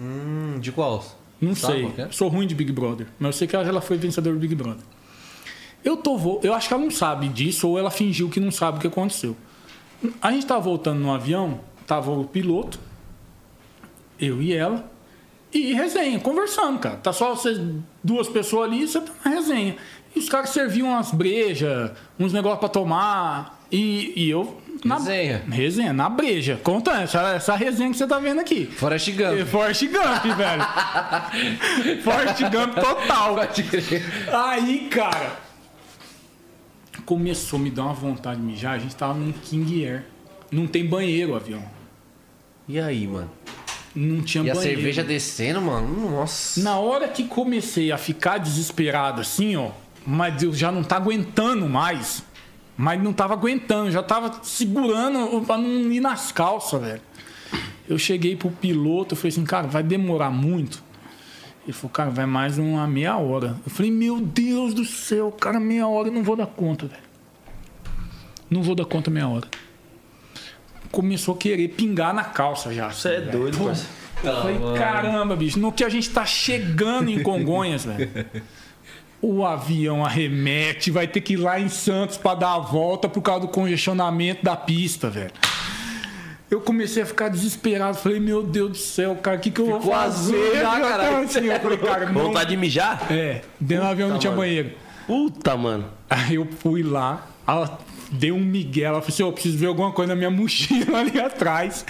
Hum, 0.00 0.58
de 0.60 0.72
qual? 0.72 1.04
Não 1.40 1.54
Sabe 1.54 1.92
sei. 1.94 2.04
é? 2.04 2.08
Sou 2.10 2.28
ruim 2.28 2.46
de 2.46 2.54
Big 2.54 2.72
Brother. 2.72 3.06
Mas 3.18 3.34
eu 3.34 3.38
sei 3.38 3.48
que 3.48 3.54
ela 3.54 3.80
foi 3.82 3.98
vencedora 3.98 4.34
do 4.34 4.40
Big 4.40 4.54
Brother. 4.54 4.82
Eu 5.84 5.96
tô 5.98 6.16
vo... 6.16 6.40
Eu 6.42 6.54
acho 6.54 6.66
que 6.68 6.74
ela 6.74 6.82
não 6.82 6.90
sabe 6.90 7.28
disso, 7.28 7.68
ou 7.68 7.78
ela 7.78 7.90
fingiu 7.90 8.28
que 8.28 8.40
não 8.40 8.50
sabe 8.50 8.78
o 8.78 8.80
que 8.80 8.86
aconteceu. 8.86 9.36
A 10.20 10.32
gente 10.32 10.46
tava 10.46 10.60
voltando 10.60 10.98
no 10.98 11.12
avião, 11.12 11.60
tava 11.86 12.10
o 12.10 12.24
piloto, 12.24 12.80
eu 14.18 14.40
e 14.40 14.52
ela, 14.52 14.90
e 15.52 15.72
resenha, 15.72 16.18
conversando, 16.20 16.78
cara. 16.78 16.96
Tá 16.96 17.12
só 17.12 17.34
vocês, 17.34 17.60
duas 18.02 18.28
pessoas 18.28 18.70
ali, 18.70 18.86
você 18.86 19.00
tá 19.00 19.12
na 19.24 19.30
resenha. 19.30 19.76
E 20.14 20.18
os 20.18 20.28
caras 20.28 20.50
serviam 20.50 20.88
umas 20.88 21.10
brejas, 21.12 21.92
uns 22.18 22.32
negócios 22.32 22.60
pra 22.60 22.68
tomar, 22.68 23.56
e, 23.70 24.12
e 24.16 24.30
eu. 24.30 24.60
Na, 24.84 24.96
Resenha. 24.98 25.42
Resenha, 25.48 25.92
na 25.92 26.08
breja. 26.08 26.60
Conta 26.62 26.92
essa, 26.92 27.20
essa 27.30 27.56
resenha 27.56 27.90
que 27.90 27.96
você 27.96 28.06
tá 28.06 28.18
vendo 28.18 28.40
aqui. 28.40 28.66
Forrest 28.66 29.10
Gump. 29.10 29.46
Forrest 29.46 29.82
Gump, 29.86 30.24
velho. 30.36 32.02
Forrest 32.02 32.40
Gump 32.42 32.74
total. 32.74 33.34
Pode 33.36 33.62
crer. 33.64 34.04
Aí, 34.32 34.88
cara, 34.90 35.32
começou 37.04 37.58
a 37.58 37.62
me 37.62 37.70
dar 37.70 37.84
uma 37.84 37.94
vontade 37.94 38.40
de 38.40 38.46
mijar. 38.46 38.74
A 38.74 38.78
gente 38.78 38.94
tava 38.94 39.14
num 39.14 39.32
King 39.32 39.84
Air. 39.84 40.04
Não 40.52 40.66
tem 40.66 40.86
banheiro 40.86 41.32
o 41.32 41.36
avião. 41.36 41.64
E 42.68 42.78
aí, 42.78 43.06
mano? 43.06 43.30
Não 43.96 44.20
tinha 44.20 44.44
E 44.44 44.50
a 44.50 44.54
banheiro. 44.54 44.76
cerveja 44.76 45.02
descendo, 45.02 45.60
mano? 45.62 46.10
Nossa. 46.10 46.62
Na 46.62 46.78
hora 46.78 47.08
que 47.08 47.24
comecei 47.24 47.90
a 47.90 47.96
ficar 47.96 48.36
desesperado 48.38 49.22
assim, 49.22 49.56
ó, 49.56 49.70
mas 50.06 50.42
eu 50.42 50.52
já 50.52 50.70
não 50.70 50.84
tá 50.84 50.96
aguentando 50.96 51.66
mais. 51.68 52.22
Mas 52.76 53.02
não 53.02 53.10
tava 53.10 53.32
aguentando, 53.32 53.90
já 53.90 54.02
tava 54.02 54.38
segurando 54.42 55.40
pra 55.46 55.56
não 55.56 55.90
ir 55.90 56.00
nas 56.00 56.30
calças, 56.30 56.78
velho. 56.78 57.00
Eu 57.88 57.96
cheguei 57.98 58.36
pro 58.36 58.50
piloto, 58.50 59.14
eu 59.14 59.16
falei 59.16 59.30
assim, 59.30 59.44
cara, 59.44 59.66
vai 59.66 59.82
demorar 59.82 60.28
muito. 60.30 60.84
Ele 61.64 61.72
falou, 61.72 61.90
cara, 61.90 62.10
vai 62.10 62.26
mais 62.26 62.58
uma 62.58 62.86
meia 62.86 63.16
hora. 63.16 63.56
Eu 63.64 63.70
falei, 63.70 63.90
meu 63.90 64.20
Deus 64.20 64.74
do 64.74 64.84
céu, 64.84 65.32
cara, 65.32 65.58
meia 65.58 65.88
hora 65.88 66.08
eu 66.08 66.12
não 66.12 66.22
vou 66.22 66.36
dar 66.36 66.46
conta, 66.46 66.86
velho. 66.86 67.00
Não 68.50 68.62
vou 68.62 68.74
dar 68.74 68.84
conta 68.84 69.10
meia 69.10 69.26
hora. 69.26 69.48
Começou 70.96 71.34
a 71.34 71.36
querer 71.36 71.68
pingar 71.68 72.14
na 72.14 72.24
calça 72.24 72.72
já. 72.72 72.88
Você 72.88 73.16
é 73.16 73.20
doido, 73.20 73.58
parceiro. 73.58 73.90
Eu 74.24 74.34
falei, 74.34 74.58
caramba, 74.78 75.36
bicho, 75.36 75.58
no 75.58 75.70
que 75.70 75.84
a 75.84 75.90
gente 75.90 76.08
tá 76.08 76.24
chegando 76.24 77.10
em 77.10 77.22
Congonhas, 77.22 77.84
velho. 77.84 78.08
O 79.20 79.44
avião 79.44 80.02
arremete, 80.02 80.90
vai 80.90 81.06
ter 81.06 81.20
que 81.20 81.34
ir 81.34 81.36
lá 81.36 81.60
em 81.60 81.68
Santos 81.68 82.16
pra 82.16 82.34
dar 82.34 82.54
a 82.54 82.58
volta 82.60 83.10
por 83.10 83.20
causa 83.20 83.42
do 83.42 83.48
congestionamento 83.48 84.42
da 84.42 84.56
pista, 84.56 85.10
velho. 85.10 85.32
Eu 86.50 86.62
comecei 86.62 87.02
a 87.02 87.06
ficar 87.06 87.28
desesperado. 87.28 87.98
Falei, 87.98 88.18
meu 88.18 88.42
Deus 88.42 88.70
do 88.70 88.78
céu, 88.78 89.16
cara, 89.16 89.36
o 89.36 89.40
que, 89.40 89.50
que 89.50 89.60
eu 89.60 89.66
vou 89.66 89.80
Ficou 89.80 89.94
fazer? 89.94 90.64
azul 90.64 90.80
caralho. 90.88 91.16
assim, 91.18 91.44
eu 91.44 91.60
falei, 91.60 91.76
cara, 91.76 92.06
não... 92.06 92.22
Vontade 92.22 92.48
de 92.48 92.56
mijar? 92.56 93.06
É, 93.12 93.42
dentro 93.60 93.84
do 93.84 93.90
avião 93.90 94.08
não 94.08 94.18
tinha 94.18 94.30
mano. 94.30 94.40
banheiro. 94.40 94.70
Puta, 95.06 95.58
mano. 95.58 95.90
Aí 96.08 96.36
eu 96.36 96.48
fui 96.58 96.82
lá, 96.82 97.26
deu 98.10 98.34
um 98.34 98.40
migué, 98.40 98.82
ela 98.82 99.00
falou 99.00 99.08
assim, 99.08 99.22
eu 99.22 99.32
preciso 99.32 99.58
ver 99.58 99.66
alguma 99.66 99.92
coisa 99.92 100.14
na 100.14 100.16
minha 100.16 100.30
mochila 100.30 101.00
ali 101.00 101.18
atrás. 101.20 101.84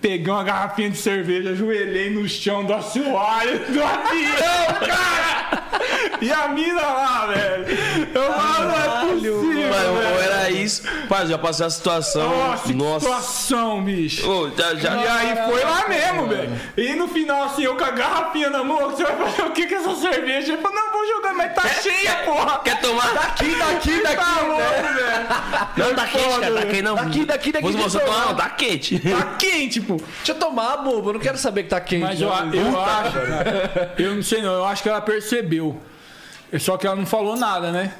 Peguei 0.00 0.32
uma 0.32 0.44
garrafinha 0.44 0.90
de 0.90 0.96
cerveja, 0.96 1.50
ajoelhei 1.50 2.10
no 2.10 2.28
chão 2.28 2.64
do 2.64 2.72
assoalho 2.72 3.58
do 3.72 3.82
avião, 3.82 4.86
cara! 4.86 5.66
E 6.20 6.32
a 6.32 6.48
mina 6.48 6.80
lá, 6.80 7.26
velho. 7.26 7.66
Eu 8.14 8.32
falo, 8.32 8.68
não 8.68 8.74
é 8.74 9.12
possível, 9.12 9.70
Mas 9.70 10.22
era 10.22 10.50
isso. 10.50 10.82
Pai, 11.08 11.26
já 11.26 11.36
passei 11.38 11.66
a 11.66 11.70
situação. 11.70 12.28
Nossa, 12.28 12.72
Nossa. 12.72 13.00
situação, 13.06 13.82
bicho. 13.84 14.28
Ô, 14.28 14.50
já, 14.56 14.74
já, 14.76 14.96
E 14.96 15.06
aí 15.06 15.36
foi 15.46 15.62
lá 15.62 15.88
mesmo, 15.88 16.26
velho. 16.28 16.60
E 16.76 16.94
no 16.94 17.08
final, 17.08 17.44
assim, 17.44 17.64
eu 17.64 17.76
com 17.76 17.84
a 17.84 17.90
garrafinha 17.90 18.50
na 18.50 18.64
mão, 18.64 18.90
você 18.90 19.04
vai 19.04 19.16
fazer 19.16 19.42
o 19.42 19.50
que 19.50 19.66
com 19.66 19.74
essa 19.74 19.94
cerveja? 19.96 20.54
Eu 20.54 20.62
falei, 20.62 20.80
não, 20.80 20.92
vou 20.92 21.06
jogar, 21.06 21.34
mas 21.34 21.54
tá 21.54 21.68
cheia, 21.68 22.16
porra. 22.24 22.60
Quer 22.64 22.80
tomar? 22.80 23.12
Daqui, 23.14 23.54
daqui, 23.54 24.02
daqui. 24.02 24.16
Tá 24.16 24.40
louco, 24.40 24.94
velho. 24.94 25.55
Não, 25.76 25.94
tá 25.94 26.06
quente, 26.06 26.40
cara. 26.40 26.54
Tá 26.54 26.66
quente, 26.66 26.82
não. 26.82 26.94
Daqui, 26.94 27.24
daqui, 27.24 27.52
daqui, 27.52 27.72
Você, 27.72 27.78
você 27.78 28.00
toma, 28.00 28.26
não, 28.26 28.34
tá 28.34 28.48
quente. 28.50 28.98
Tá 28.98 29.22
quente, 29.38 29.80
pô. 29.80 29.96
Deixa 29.96 30.32
eu 30.32 30.34
tomar, 30.36 30.76
bobo. 30.78 31.10
Eu 31.10 31.12
não 31.14 31.20
quero 31.20 31.38
saber 31.38 31.62
que 31.64 31.70
tá 31.70 31.80
quente. 31.80 32.02
Mas 32.02 32.20
eu, 32.20 32.28
não. 32.28 32.54
eu 32.54 32.80
acho. 32.80 33.18
Eu 34.02 34.14
não 34.16 34.22
sei 34.22 34.42
não, 34.42 34.52
eu 34.54 34.64
acho 34.64 34.82
que 34.82 34.88
ela 34.88 35.00
percebeu. 35.00 35.80
Só 36.58 36.76
que 36.76 36.86
ela 36.86 36.96
não 36.96 37.06
falou 37.06 37.36
nada, 37.36 37.70
né? 37.72 37.92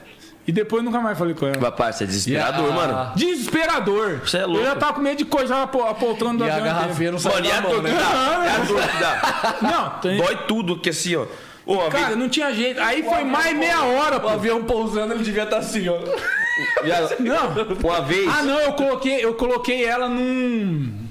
E 0.49 0.53
depois 0.53 0.85
nunca 0.85 1.01
mais 1.01 1.19
falei 1.19 1.35
com 1.35 1.45
ela. 1.47 1.57
Mas, 1.61 1.75
parça, 1.75 2.05
é 2.05 2.07
desesperador, 2.07 2.71
a- 2.71 2.75
mano. 2.75 3.13
Desesperador. 3.17 4.21
Você 4.25 4.39
é 4.39 4.47
louco. 4.47 4.61
Eu 4.61 4.67
já 4.67 4.77
tava 4.77 4.93
com 4.93 5.01
medo 5.01 5.17
de 5.19 5.25
coisar 5.25 5.63
a, 5.63 5.67
po- 5.67 5.83
a 5.85 5.93
poltrona 5.93 6.39
do 6.39 6.45
E 6.47 6.51
a 6.51 6.61
garrafinha 6.61 7.11
não 7.11 7.19
saiu 7.19 7.45
e 7.45 7.49
da 7.49 7.57
a 7.59 7.61
mão, 7.63 7.83
né? 7.83 7.91
inteiro. 7.91 9.61
Não, 9.63 9.91
tem... 10.01 10.17
Dói 10.19 10.37
tudo, 10.47 10.79
que 10.79 10.91
assim, 10.91 11.17
ó. 11.17 11.27
Ô, 11.67 11.79
cara, 11.91 12.15
não 12.15 12.29
tinha 12.29 12.55
jeito. 12.55 12.81
Aí 12.81 13.03
foi 13.03 13.25
mais 13.25 13.57
meia 13.57 13.83
hora, 13.83 14.19
O 14.19 14.21
pô. 14.21 14.29
avião 14.29 14.63
pousando, 14.63 15.13
ele 15.15 15.25
devia 15.25 15.43
estar 15.43 15.57
assim, 15.59 15.89
ó. 15.89 15.99
Já- 16.85 17.17
Não. 17.21 17.79
uma 17.83 18.01
vez. 18.03 18.29
Ah, 18.29 18.43
não, 18.43 18.59
eu 18.61 18.73
coloquei, 18.75 19.25
eu 19.25 19.35
coloquei 19.35 19.85
ela 19.85 20.09
num. 20.09 21.07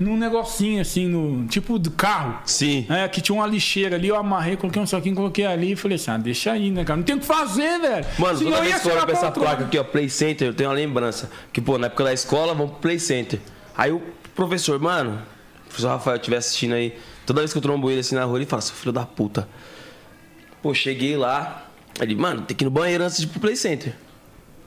Num 0.00 0.16
negocinho 0.16 0.80
assim, 0.80 1.06
no. 1.06 1.46
Tipo 1.46 1.78
do 1.78 1.90
carro. 1.90 2.40
Sim. 2.44 2.86
É, 2.90 3.06
que 3.06 3.20
tinha 3.20 3.36
uma 3.36 3.46
lixeira 3.46 3.94
ali, 3.94 4.08
eu 4.08 4.16
amarrei, 4.16 4.56
coloquei 4.56 4.82
um 4.82 4.86
saquinho, 4.86 5.14
coloquei 5.14 5.46
ali 5.46 5.72
e 5.72 5.76
falei 5.76 5.94
assim: 5.94 6.10
ah, 6.10 6.18
deixa 6.18 6.50
aí, 6.52 6.70
né, 6.72 6.84
cara? 6.84 6.96
Não 6.96 7.04
tem 7.04 7.14
o 7.14 7.20
que 7.20 7.26
fazer, 7.26 7.78
velho. 7.78 8.04
Mano, 8.18 8.38
Senão 8.38 8.50
toda 8.52 8.62
vez 8.64 8.80
que 8.80 8.88
eu 8.88 8.92
olho 8.96 9.02
pra 9.06 9.12
essa 9.12 9.30
placa 9.30 9.64
aqui, 9.64 9.78
ó, 9.78 9.84
Play 9.84 10.08
Center, 10.08 10.48
eu 10.48 10.54
tenho 10.54 10.70
uma 10.70 10.74
lembrança. 10.74 11.30
Que, 11.52 11.60
pô, 11.60 11.78
na 11.78 11.86
época 11.86 12.02
da 12.04 12.12
escola, 12.12 12.52
vamos 12.52 12.72
pro 12.72 12.80
Play 12.80 12.98
Center. 12.98 13.38
Aí 13.76 13.92
o 13.92 14.02
professor, 14.34 14.76
mano, 14.80 15.22
o 15.60 15.68
professor 15.68 15.88
Rafael 15.90 16.16
estiver 16.16 16.38
assistindo 16.38 16.74
aí, 16.74 16.96
toda 17.24 17.40
vez 17.40 17.52
que 17.52 17.58
eu 17.58 17.62
trombo 17.62 17.88
ele 17.88 18.00
assim 18.00 18.16
na 18.16 18.24
rua, 18.24 18.38
ele 18.38 18.46
fala, 18.46 18.60
seu 18.62 18.74
filho 18.74 18.92
da 18.92 19.06
puta. 19.06 19.46
Pô, 20.60 20.74
cheguei 20.74 21.16
lá, 21.16 21.68
ele, 22.00 22.16
mano, 22.16 22.42
tem 22.42 22.56
que 22.56 22.64
ir 22.64 22.66
no 22.66 22.70
banheiro 22.72 23.04
antes 23.04 23.18
de 23.18 23.24
ir 23.24 23.28
pro 23.28 23.38
Play 23.40 23.54
Center. 23.54 23.94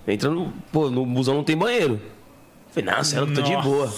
Entra 0.07 0.29
no. 0.29 0.53
Pô, 0.71 0.89
no 0.89 1.05
busão 1.05 1.35
não 1.35 1.43
tem 1.43 1.57
banheiro. 1.57 1.93
Eu 1.93 2.83
Falei, 2.83 2.91
não, 2.91 3.03
você 3.03 3.15
é 3.15 3.19
louco, 3.19 3.33
tô 3.33 3.41
de 3.41 3.55
boa. 3.57 3.91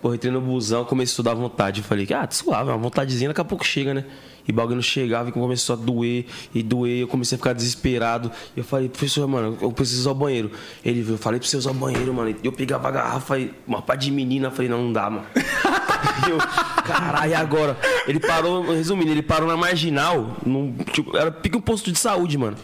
Pô, 0.00 0.12
entrei 0.14 0.30
no 0.30 0.40
busão, 0.40 0.84
começou 0.84 1.22
a 1.22 1.26
dar 1.26 1.34
vontade. 1.34 1.80
Eu 1.80 1.84
falei, 1.84 2.06
ah, 2.12 2.26
tá 2.26 2.32
suave, 2.34 2.70
uma 2.70 2.76
vontadezinha 2.76 3.28
daqui 3.28 3.40
a 3.40 3.44
pouco 3.44 3.64
chega, 3.64 3.94
né? 3.94 4.04
E 4.46 4.50
o 4.50 4.54
bagulho 4.54 4.76
não 4.76 4.82
chegava 4.82 5.30
e 5.30 5.32
começou 5.32 5.74
a 5.74 5.76
doer 5.78 6.26
e 6.54 6.62
doer. 6.62 7.00
Eu 7.00 7.08
comecei 7.08 7.36
a 7.36 7.38
ficar 7.38 7.54
desesperado. 7.54 8.30
E 8.54 8.60
eu 8.60 8.64
falei, 8.64 8.88
professor, 8.88 9.26
mano, 9.26 9.56
eu 9.60 9.72
preciso 9.72 10.00
usar 10.00 10.10
o 10.10 10.14
banheiro. 10.14 10.50
Ele 10.84 11.00
viu, 11.00 11.14
eu 11.14 11.18
falei 11.18 11.40
pra 11.40 11.48
você 11.48 11.56
usar 11.56 11.70
o 11.70 11.74
banheiro, 11.74 12.12
mano. 12.12 12.30
E 12.30 12.46
Eu 12.46 12.52
pegava 12.52 12.88
a 12.88 12.90
garrafa 12.90 13.38
e 13.38 13.54
uma 13.66 13.80
pá 13.80 13.94
de 13.94 14.10
menina. 14.10 14.48
Eu 14.48 14.52
falei, 14.52 14.68
não, 14.68 14.82
não 14.82 14.92
dá, 14.92 15.08
mano. 15.08 15.24
E 15.34 16.28
eu, 16.30 16.36
caralho, 16.84 17.30
e 17.30 17.34
agora? 17.34 17.78
Ele 18.06 18.20
parou, 18.20 18.62
resumindo, 18.74 19.10
ele 19.10 19.22
parou 19.22 19.48
na 19.48 19.56
marginal. 19.56 20.36
Num, 20.44 20.76
tipo, 20.92 21.16
era 21.16 21.30
pique 21.30 21.56
um 21.56 21.62
posto 21.62 21.90
de 21.90 21.98
saúde, 21.98 22.36
mano. 22.36 22.58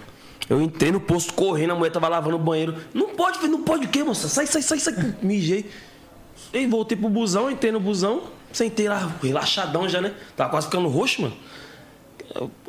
Eu 0.50 0.60
entrei 0.60 0.90
no 0.90 0.98
posto 0.98 1.32
correndo, 1.32 1.70
a 1.70 1.74
mulher 1.76 1.92
tava 1.92 2.08
lavando 2.08 2.34
o 2.34 2.38
banheiro. 2.40 2.74
Não 2.92 3.10
pode, 3.10 3.46
não 3.46 3.62
pode 3.62 3.86
o 3.86 3.88
quê, 3.88 4.02
moça? 4.02 4.28
Sai, 4.28 4.48
sai, 4.48 4.62
sai, 4.62 4.80
sai. 4.80 5.14
Mijei. 5.22 5.70
E 6.52 6.66
voltei 6.66 6.98
pro 6.98 7.08
busão, 7.08 7.48
entrei 7.48 7.70
no 7.70 7.78
busão, 7.78 8.24
sentei 8.52 8.88
lá, 8.88 9.12
relaxadão 9.22 9.88
já, 9.88 10.00
né? 10.00 10.12
Tava 10.36 10.50
quase 10.50 10.66
ficando 10.66 10.88
roxo, 10.88 11.22
mano. 11.22 11.36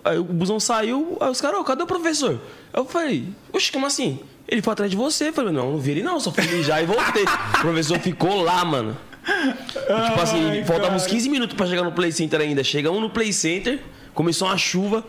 Aí 0.05 0.19
o 0.19 0.23
busão 0.23 0.59
saiu, 0.59 1.17
aí 1.19 1.31
os 1.31 1.41
caras, 1.41 1.59
ô, 1.59 1.63
cadê 1.63 1.81
o 1.81 1.87
professor? 1.87 2.39
Eu 2.71 2.85
falei, 2.85 3.27
oxe, 3.51 3.71
como 3.71 3.87
assim? 3.87 4.19
Ele 4.47 4.61
foi 4.61 4.73
atrás 4.73 4.91
de 4.91 4.97
você. 4.97 5.29
Eu 5.29 5.33
falei, 5.33 5.51
não, 5.51 5.71
não 5.71 5.79
vi 5.79 5.91
ele 5.91 6.03
não, 6.03 6.19
só 6.19 6.31
fui 6.31 6.45
mijar 6.55 6.83
e 6.83 6.85
voltei. 6.85 7.23
o 7.23 7.61
professor 7.61 7.97
ficou 7.99 8.43
lá, 8.43 8.63
mano. 8.63 8.95
E, 9.27 10.09
tipo 10.09 10.21
assim, 10.21 10.49
Ai, 10.49 10.63
faltavam 10.65 10.97
uns 10.97 11.03
cara. 11.03 11.15
15 11.15 11.29
minutos 11.29 11.55
pra 11.55 11.65
chegar 11.65 11.83
no 11.83 11.91
Play 11.91 12.11
Center 12.11 12.41
ainda. 12.41 12.63
Chegamos 12.63 13.01
no 13.01 13.09
Play 13.09 13.33
Center, 13.33 13.79
começou 14.13 14.47
uma 14.47 14.57
chuva. 14.57 15.03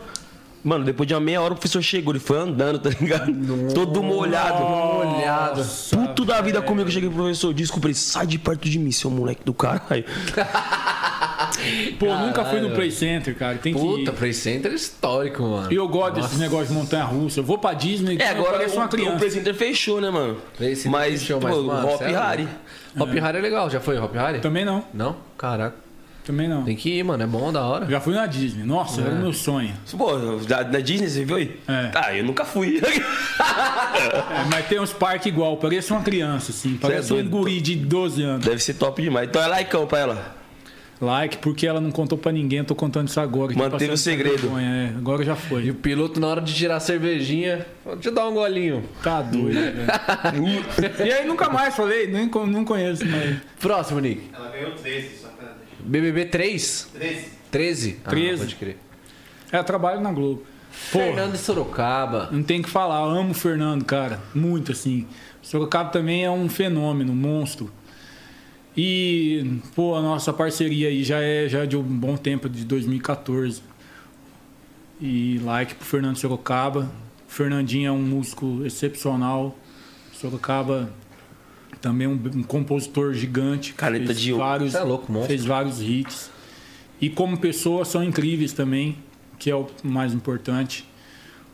Mano, 0.63 0.85
depois 0.85 1.05
de 1.07 1.13
uma 1.13 1.19
meia 1.19 1.41
hora 1.41 1.53
o 1.53 1.55
professor 1.57 1.81
chegou, 1.81 2.13
ele 2.13 2.19
foi 2.19 2.37
andando, 2.39 2.79
tá 2.79 2.89
ligado? 2.89 3.31
Todo 3.73 4.01
molhado. 4.01 4.63
Olhado. 4.63 5.65
Puto 5.91 6.23
da 6.23 6.39
vida 6.41 6.61
comigo, 6.61 6.87
eu 6.87 6.93
cheguei 6.93 7.09
pro 7.09 7.19
professor, 7.19 7.53
desculpa, 7.53 7.87
ele 7.87 7.95
sai 7.95 8.25
de 8.25 8.39
perto 8.39 8.69
de 8.69 8.79
mim, 8.79 8.91
seu 8.91 9.09
moleque 9.09 9.41
do 9.43 9.53
caralho. 9.53 10.05
Pô, 11.99 12.13
nunca 12.15 12.45
fui 12.45 12.59
no 12.61 12.71
Play 12.71 12.91
Center, 12.91 13.35
cara. 13.35 13.57
Tem 13.57 13.73
Puta, 13.73 14.11
que 14.11 14.17
Play 14.17 14.33
Center 14.33 14.71
histórico, 14.73 15.43
mano. 15.43 15.71
E 15.71 15.75
eu 15.75 15.87
gosto 15.87 16.15
desses 16.15 16.39
negócios 16.39 16.69
de 16.69 16.73
montanha 16.73 17.03
russa. 17.03 17.39
Eu 17.39 17.43
vou 17.43 17.57
pra 17.57 17.73
Disney, 17.73 18.17
É, 18.19 18.29
agora 18.29 18.67
o, 18.67 18.73
uma 18.73 18.85
o 18.85 18.89
criança. 18.89 19.17
Play 19.17 19.31
Center 19.31 19.53
fechou, 19.53 20.01
né, 20.01 20.09
mano? 20.09 20.37
Play 20.57 20.75
Center 20.75 20.91
mas, 20.91 21.21
fechou, 21.21 21.39
pô, 21.39 21.47
mas, 21.47 21.57
mano, 21.57 21.87
Hop? 21.89 22.01
Harry. 22.01 22.47
Hop 22.97 23.09
Harry 23.09 23.37
é 23.37 23.41
legal, 23.41 23.69
já 23.69 23.79
foi 23.79 23.97
Hop 23.99 24.13
Harry? 24.15 24.39
Também 24.39 24.65
não, 24.65 24.83
Não? 24.93 25.15
Caraca. 25.37 25.82
Também 26.23 26.47
não. 26.47 26.63
Tem 26.63 26.75
que 26.75 26.89
ir, 26.97 27.03
mano, 27.03 27.21
é 27.23 27.27
bom, 27.27 27.51
da 27.51 27.61
hora. 27.61 27.85
Já 27.89 27.99
fui 27.99 28.13
na 28.13 28.25
Disney. 28.25 28.63
Nossa, 28.63 29.01
era 29.01 29.11
o 29.11 29.19
meu 29.19 29.33
sonho. 29.33 29.73
Pô, 29.97 30.15
da, 30.47 30.63
da 30.63 30.79
Disney, 30.79 31.09
você 31.09 31.25
viu 31.25 31.35
aí? 31.35 31.59
É. 31.67 31.91
Ah, 31.93 32.15
eu 32.15 32.23
nunca 32.23 32.45
fui. 32.45 32.81
É, 33.93 34.45
mas 34.49 34.67
tem 34.67 34.79
uns 34.79 34.91
parques 34.93 35.27
igual, 35.27 35.57
parece 35.57 35.91
uma 35.91 36.01
criança, 36.01 36.51
assim. 36.51 36.77
Parece 36.81 37.11
um 37.13 37.17
doido. 37.17 37.29
guri 37.29 37.61
de 37.61 37.75
12 37.75 38.23
anos. 38.23 38.45
Deve 38.45 38.59
ser 38.61 38.73
top 38.75 39.01
demais. 39.01 39.27
Então 39.27 39.41
é 39.41 39.47
laicão 39.47 39.85
pra 39.85 39.99
ela. 39.99 40.35
Like, 41.01 41.37
porque 41.39 41.67
ela 41.67 41.81
não 41.81 41.91
contou 41.91 42.17
pra 42.17 42.31
ninguém, 42.31 42.59
eu 42.59 42.65
tô 42.65 42.75
contando 42.75 43.07
isso 43.09 43.19
agora. 43.19 43.51
tô 43.53 43.59
Manteve 43.59 43.91
o 43.91 43.97
segredo. 43.97 44.37
vergonha, 44.37 44.93
É, 44.93 44.97
agora 44.97 45.23
já 45.25 45.33
E 45.33 45.35
foi. 45.35 45.69
o 45.69 45.75
piloto, 45.75 46.19
na 46.19 46.27
hora 46.27 46.39
de 46.41 46.53
tirar 46.53 46.77
a 46.77 46.79
cervejinha, 46.79 47.65
deixa 47.93 48.09
eu 48.09 48.13
dar 48.13 48.27
um 48.27 48.33
golinho. 48.33 48.83
Tá 49.03 49.21
doido, 49.21 49.53
velho. 49.53 49.75
E 51.05 51.11
aí 51.11 51.27
nunca 51.27 51.49
mais 51.49 51.75
falei, 51.75 52.07
nem 52.07 52.27
não 52.47 52.63
conheço, 52.63 53.03
mas. 53.05 53.35
Próximo, 53.59 53.99
Nick. 53.99 54.21
Ela 54.33 54.49
ganhou 54.49 54.71
13, 54.71 55.09
só 55.21 55.22
pra 55.22 55.22
deixar. 55.22 55.22
BBB 55.85 56.25
3? 56.25 56.89
13. 56.93 57.25
13? 57.51 57.99
Ah, 58.03 58.09
13. 58.09 58.37
pode 58.39 58.55
crer. 58.55 58.77
É, 59.51 59.61
trabalho 59.61 60.01
na 60.01 60.11
Globo. 60.11 60.43
Porra. 60.91 61.05
Fernando 61.05 61.31
de 61.33 61.37
Sorocaba. 61.37 62.29
Não 62.31 62.41
tem 62.41 62.59
o 62.59 62.63
que 62.63 62.69
falar, 62.69 63.01
eu 63.01 63.11
amo 63.11 63.31
o 63.31 63.33
Fernando, 63.33 63.85
cara. 63.85 64.19
Muito 64.33 64.71
assim. 64.71 65.07
O 65.41 65.45
Sorocaba 65.45 65.89
também 65.89 66.23
é 66.23 66.31
um 66.31 66.49
fenômeno, 66.49 67.11
um 67.11 67.15
monstro. 67.15 67.71
E, 68.75 69.59
pô, 69.75 69.95
a 69.95 70.01
nossa 70.01 70.33
parceria 70.33 70.87
aí 70.87 71.03
já 71.03 71.21
é, 71.21 71.47
já 71.47 71.63
é 71.63 71.65
de 71.65 71.77
um 71.77 71.83
bom 71.83 72.17
tempo, 72.17 72.49
de 72.49 72.65
2014. 72.65 73.61
E 74.99 75.39
like 75.43 75.75
pro 75.75 75.85
Fernando 75.85 76.17
Sorocaba. 76.17 76.91
O 77.27 77.31
Fernandinho 77.31 77.89
é 77.89 77.91
um 77.91 78.01
músico 78.01 78.63
excepcional. 78.65 79.55
Sorocaba 80.13 80.91
também 81.79 82.07
um, 82.07 82.19
um 82.35 82.43
compositor 82.43 83.13
gigante. 83.13 83.73
Caneta 83.73 84.07
fez 84.07 84.19
de 84.19 84.33
vários, 84.33 84.75
é 84.75 84.83
louco, 84.83 85.11
monstro. 85.11 85.29
Fez 85.29 85.45
vários 85.45 85.81
hits. 85.81 86.31
E 87.01 87.09
como 87.09 87.37
pessoa 87.37 87.83
são 87.83 88.03
incríveis 88.03 88.53
também, 88.53 88.97
que 89.37 89.49
é 89.49 89.55
o 89.55 89.67
mais 89.83 90.13
importante. 90.13 90.87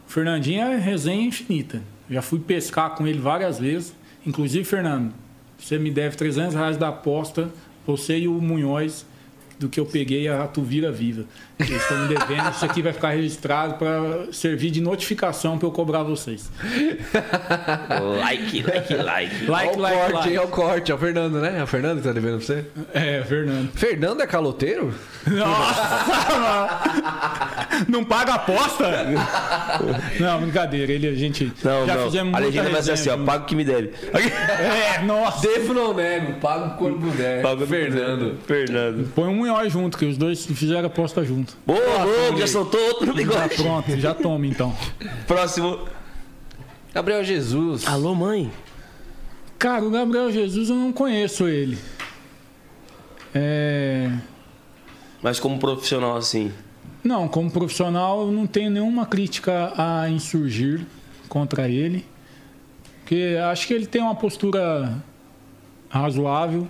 O 0.08 0.12
Fernandinho 0.12 0.62
é 0.62 0.78
resenha 0.78 1.28
infinita. 1.28 1.82
Já 2.10 2.22
fui 2.22 2.40
pescar 2.40 2.96
com 2.96 3.08
ele 3.08 3.20
várias 3.20 3.60
vezes. 3.60 3.94
Inclusive, 4.26 4.64
Fernando, 4.64 5.14
você 5.58 5.78
me 5.78 5.92
deve 5.92 6.16
300 6.16 6.56
reais 6.56 6.78
da 6.78 6.90
aposta, 6.90 7.50
você 7.86 8.20
e 8.20 8.28
o 8.28 8.34
Munhoz, 8.34 9.06
do 9.60 9.68
que 9.68 9.80
eu 9.80 9.86
peguei 9.86 10.28
a 10.28 10.48
Tuvira 10.48 10.92
Viva. 10.92 11.26
Eles 11.60 11.82
estão 11.82 11.98
me 12.00 12.08
devendo. 12.08 12.50
Isso 12.52 12.64
aqui 12.64 12.82
vai 12.82 12.94
ficar 12.94 13.10
registrado 13.10 13.74
para 13.76 14.32
servir 14.32 14.72
de 14.72 14.80
notificação 14.80 15.58
para 15.58 15.68
eu 15.68 15.72
cobrar 15.72 16.04
vocês. 16.04 16.50
like, 18.22 18.64
like, 18.64 18.94
like. 18.96 19.46
Like, 19.46 19.70
Olha 19.70 19.78
o 19.78 19.82
like, 19.82 19.98
corte, 19.98 20.14
like. 20.14 20.30
Olha 20.38 20.42
o 20.42 20.48
corte. 20.48 20.92
É 20.92 20.96
o 20.96 20.98
Fernando, 20.98 21.42
né? 21.42 21.60
É 21.60 21.64
o 21.64 21.68
Fernando 21.68 21.98
que 21.98 22.04
tá 22.04 22.14
devendo 22.14 22.38
pra 22.38 22.46
você? 22.46 22.66
É, 22.94 23.22
Fernando. 23.24 23.72
Fernando 23.74 24.22
é 24.22 24.28
caloteiro? 24.28 24.94
Não 27.88 28.04
paga 28.06 28.36
aposta? 28.36 29.06
Não, 30.20 30.42
brincadeira. 30.42 30.92
Ele, 30.92 31.08
a 31.08 31.14
gente 31.16 31.52
Não, 31.64 31.86
já 31.86 31.96
não. 31.96 32.06
fizemos 32.06 32.34
A 32.34 32.40
muita 32.40 32.46
legenda 32.48 32.70
vai 32.70 32.84
ser 32.84 32.92
assim, 32.94 33.10
ó, 33.10 33.18
paga 33.18 33.44
o 33.44 33.46
que 33.46 33.56
me 33.56 33.66
deve. 33.66 33.92
É, 34.14 35.02
nossa. 35.04 35.48
Devo 35.48 35.74
não 35.74 35.94
nego, 35.94 36.34
pago 36.40 36.78
quando 36.78 37.00
puder. 37.00 37.46
O 37.46 37.58
me 37.58 37.68
Fernando. 37.68 38.38
Fernando. 38.46 39.12
Põe 39.14 39.28
um 39.28 39.49
Munhoz 39.50 39.74
junto, 39.74 39.98
que 39.98 40.06
os 40.06 40.18
dois 40.18 40.46
fizeram 40.46 40.88
aposta 40.88 41.24
junto. 41.24 41.58
Ô, 41.66 41.74
louco, 41.74 42.38
já 42.40 42.48
soltou 42.48 42.80
outro 42.80 43.08
no 43.08 43.14
Já 43.14 43.18
bigode. 43.18 43.56
pronto, 43.56 44.00
já 44.00 44.14
toma 44.14 44.46
então. 44.46 44.76
Próximo. 45.28 45.88
Gabriel 46.94 47.24
Jesus. 47.24 47.88
Alô, 47.88 48.14
mãe. 48.14 48.52
Cara, 49.58 49.84
o 49.84 49.90
Gabriel 49.90 50.32
Jesus 50.32 50.70
eu 50.70 50.76
não 50.76 50.92
conheço 50.92 51.48
ele. 51.48 51.78
É... 53.34 54.12
Mas 55.22 55.40
como 55.40 55.60
profissional 55.60 56.16
assim. 56.16 56.52
Não, 57.04 57.28
como 57.28 57.52
profissional 57.52 58.22
eu 58.22 58.32
não 58.32 58.48
tenho 58.48 58.70
nenhuma 58.70 59.06
crítica 59.06 59.74
a 59.78 60.10
insurgir 60.10 60.86
contra 61.28 61.68
ele. 61.68 62.06
Porque 63.00 63.38
acho 63.52 63.68
que 63.68 63.74
ele 63.74 63.86
tem 63.86 64.02
uma 64.02 64.16
postura 64.16 64.96
razoável. 65.90 66.68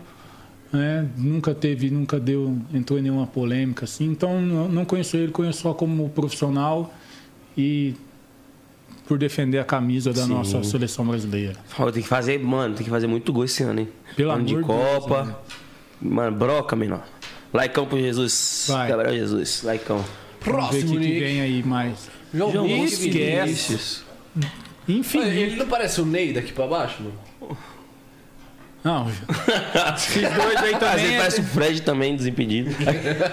Né? 0.71 1.07
Nunca 1.17 1.55
teve, 1.55 1.89
nunca 1.89 2.19
deu, 2.19 2.55
entrou 2.73 2.99
em 2.99 3.01
nenhuma 3.01 3.25
polêmica 3.25 3.85
assim. 3.85 4.05
Então 4.05 4.39
não 4.41 4.85
conheço 4.85 5.17
ele, 5.17 5.31
conheço 5.31 5.61
só 5.61 5.73
como 5.73 6.09
profissional 6.09 6.93
e 7.57 7.95
por 9.07 9.17
defender 9.17 9.57
a 9.57 9.63
camisa 9.63 10.13
da 10.13 10.23
Sim. 10.23 10.29
nossa 10.29 10.63
seleção 10.63 11.05
brasileira. 11.07 11.55
Fala, 11.67 11.91
Tem 11.91 12.03
que 12.03 12.07
fazer, 12.07 12.39
mano, 12.39 12.75
tem 12.75 12.83
que 12.83 12.89
fazer 12.91 13.07
muito 13.07 13.33
gol 13.33 13.45
esse 13.45 13.63
ano, 13.63 13.79
hein? 13.79 13.89
Pelo 14.15 14.29
ano 14.29 14.45
de 14.45 14.53
amor 14.55 14.63
de 14.63 14.67
Deus, 14.67 14.99
Copa. 14.99 15.23
né? 15.25 15.35
Mano, 15.99 16.37
broca, 16.37 16.75
menor. 16.75 17.03
Laicão 17.51 17.87
pro 17.87 17.99
Jesus. 17.99 18.65
Vai. 18.67 18.87
Gabriel 18.89 19.13
Jesus. 19.15 19.63
Laicão. 19.63 19.97
Vamos 19.97 20.09
Próximo, 20.69 20.99
que, 20.99 21.07
que 21.07 21.19
vem 21.19 21.41
aí 21.41 21.63
mais. 21.63 22.09
João, 22.31 22.51
João. 22.51 22.67
Vinícius. 22.67 24.03
Infinito. 24.87 25.29
Ele 25.31 25.55
não 25.55 25.67
parece 25.67 25.99
o 25.99 26.05
Ney 26.05 26.31
daqui 26.31 26.53
pra 26.53 26.67
baixo, 26.67 27.01
mano? 27.01 27.15
Não, 28.83 29.07
esses 29.95 30.21
dois 30.33 30.55
aí 30.57 30.75
também. 30.77 31.05
ele 31.05 31.13
é- 31.13 31.17
parece 31.17 31.41
o 31.41 31.43
Fred 31.43 31.81
também, 31.81 32.15
desimpedido. 32.15 32.69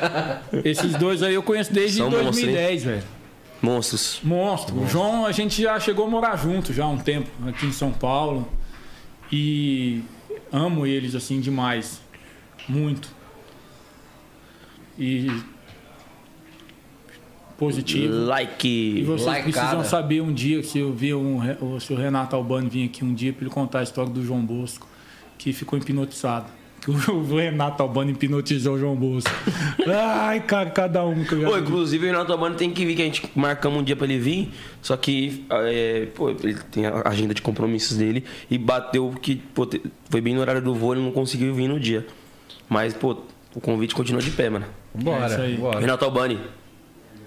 Esses 0.65 0.95
dois 0.95 1.23
aí 1.23 1.35
eu 1.35 1.43
conheço 1.43 1.73
desde 1.73 1.99
São 1.99 2.11
monstros, 2.11 2.33
2010, 2.37 2.85
velho. 2.85 3.03
Monstros. 3.63 4.19
Monstro. 4.25 4.77
O 4.81 4.89
João, 4.89 5.25
a 5.25 5.31
gente 5.33 5.63
já 5.63 5.79
chegou 5.79 6.07
a 6.07 6.11
morar 6.11 6.37
junto 6.37 6.73
já 6.73 6.85
há 6.85 6.89
um 6.89 6.99
tempo 6.99 7.31
aqui 7.49 7.67
em 7.67 7.73
São 7.73 7.93
Paulo. 7.93 8.49
E 9.33 10.03
amo 10.53 10.85
eles 10.87 11.15
assim 11.15 11.41
demais. 11.41 12.01
Muito. 12.69 13.09
E 14.99 15.31
positivo. 17.57 18.05
E 18.13 18.17
Like. 18.27 19.03
vocês 19.05 19.27
Likeada. 19.29 19.43
precisam 19.53 19.85
saber 19.85 20.21
um 20.21 20.33
dia, 20.33 20.63
se 20.63 20.79
eu 20.79 20.93
ver 20.93 21.15
um, 21.15 21.41
se 21.81 21.93
o 21.93 21.97
Renato 21.97 22.37
Albani 22.37 22.69
vir 22.69 22.85
aqui 22.87 23.05
um 23.05 23.15
dia 23.15 23.33
para 23.33 23.45
ele 23.45 23.51
contar 23.55 23.81
a 23.81 23.83
história 23.83 24.11
do 24.13 24.23
João 24.25 24.45
Bosco, 24.45 24.87
que 25.47 25.53
ficou 25.53 25.79
hipnotizado. 25.79 26.47
Que 26.81 26.91
o 26.91 27.37
Renato 27.37 27.81
Albani 27.83 28.11
hipnotizou 28.13 28.75
o 28.75 28.79
João 28.81 28.97
Bosco. 28.97 29.31
Ai, 29.89 30.41
cara, 30.41 30.71
cada 30.71 31.05
um 31.05 31.25
que 31.25 31.33
eu 31.35 31.41
já 31.43 31.47
Pô, 31.49 31.55
vi. 31.55 31.61
inclusive 31.61 32.05
o 32.05 32.11
Renato 32.11 32.33
Albano 32.33 32.57
tem 32.57 32.71
que 32.73 32.85
vir, 32.85 32.97
que 32.97 33.03
a 33.03 33.05
gente 33.05 33.23
marcamos 33.35 33.81
um 33.81 33.85
dia 33.85 33.95
pra 33.95 34.07
ele 34.07 34.19
vir. 34.19 34.53
Só 34.83 34.97
que, 34.97 35.45
é, 35.51 36.09
pô, 36.17 36.31
ele 36.31 36.55
tem 36.71 36.85
a 36.87 37.03
agenda 37.09 37.33
de 37.33 37.41
compromissos 37.43 37.97
dele 37.97 38.25
e 38.51 38.59
bateu 38.59 39.15
que 39.23 39.37
pô, 39.37 39.69
foi 40.11 40.21
bem 40.21 40.35
no 40.35 40.41
horário 40.41 40.61
do 40.61 40.75
voo, 40.75 40.95
ele 40.95 41.03
não 41.03 41.13
conseguiu 41.13 41.55
vir 41.55 41.69
no 41.69 41.79
dia. 41.79 42.05
Mas, 42.69 42.93
pô, 42.93 43.17
o 43.55 43.61
convite 43.61 43.95
continua 43.95 44.21
de 44.21 44.33
pé, 44.33 44.51
mano. 44.51 44.67
Bora, 44.93 45.33
É 45.35 45.57
bora. 45.57 45.79
Renato 45.79 46.05
Albani. 46.05 46.41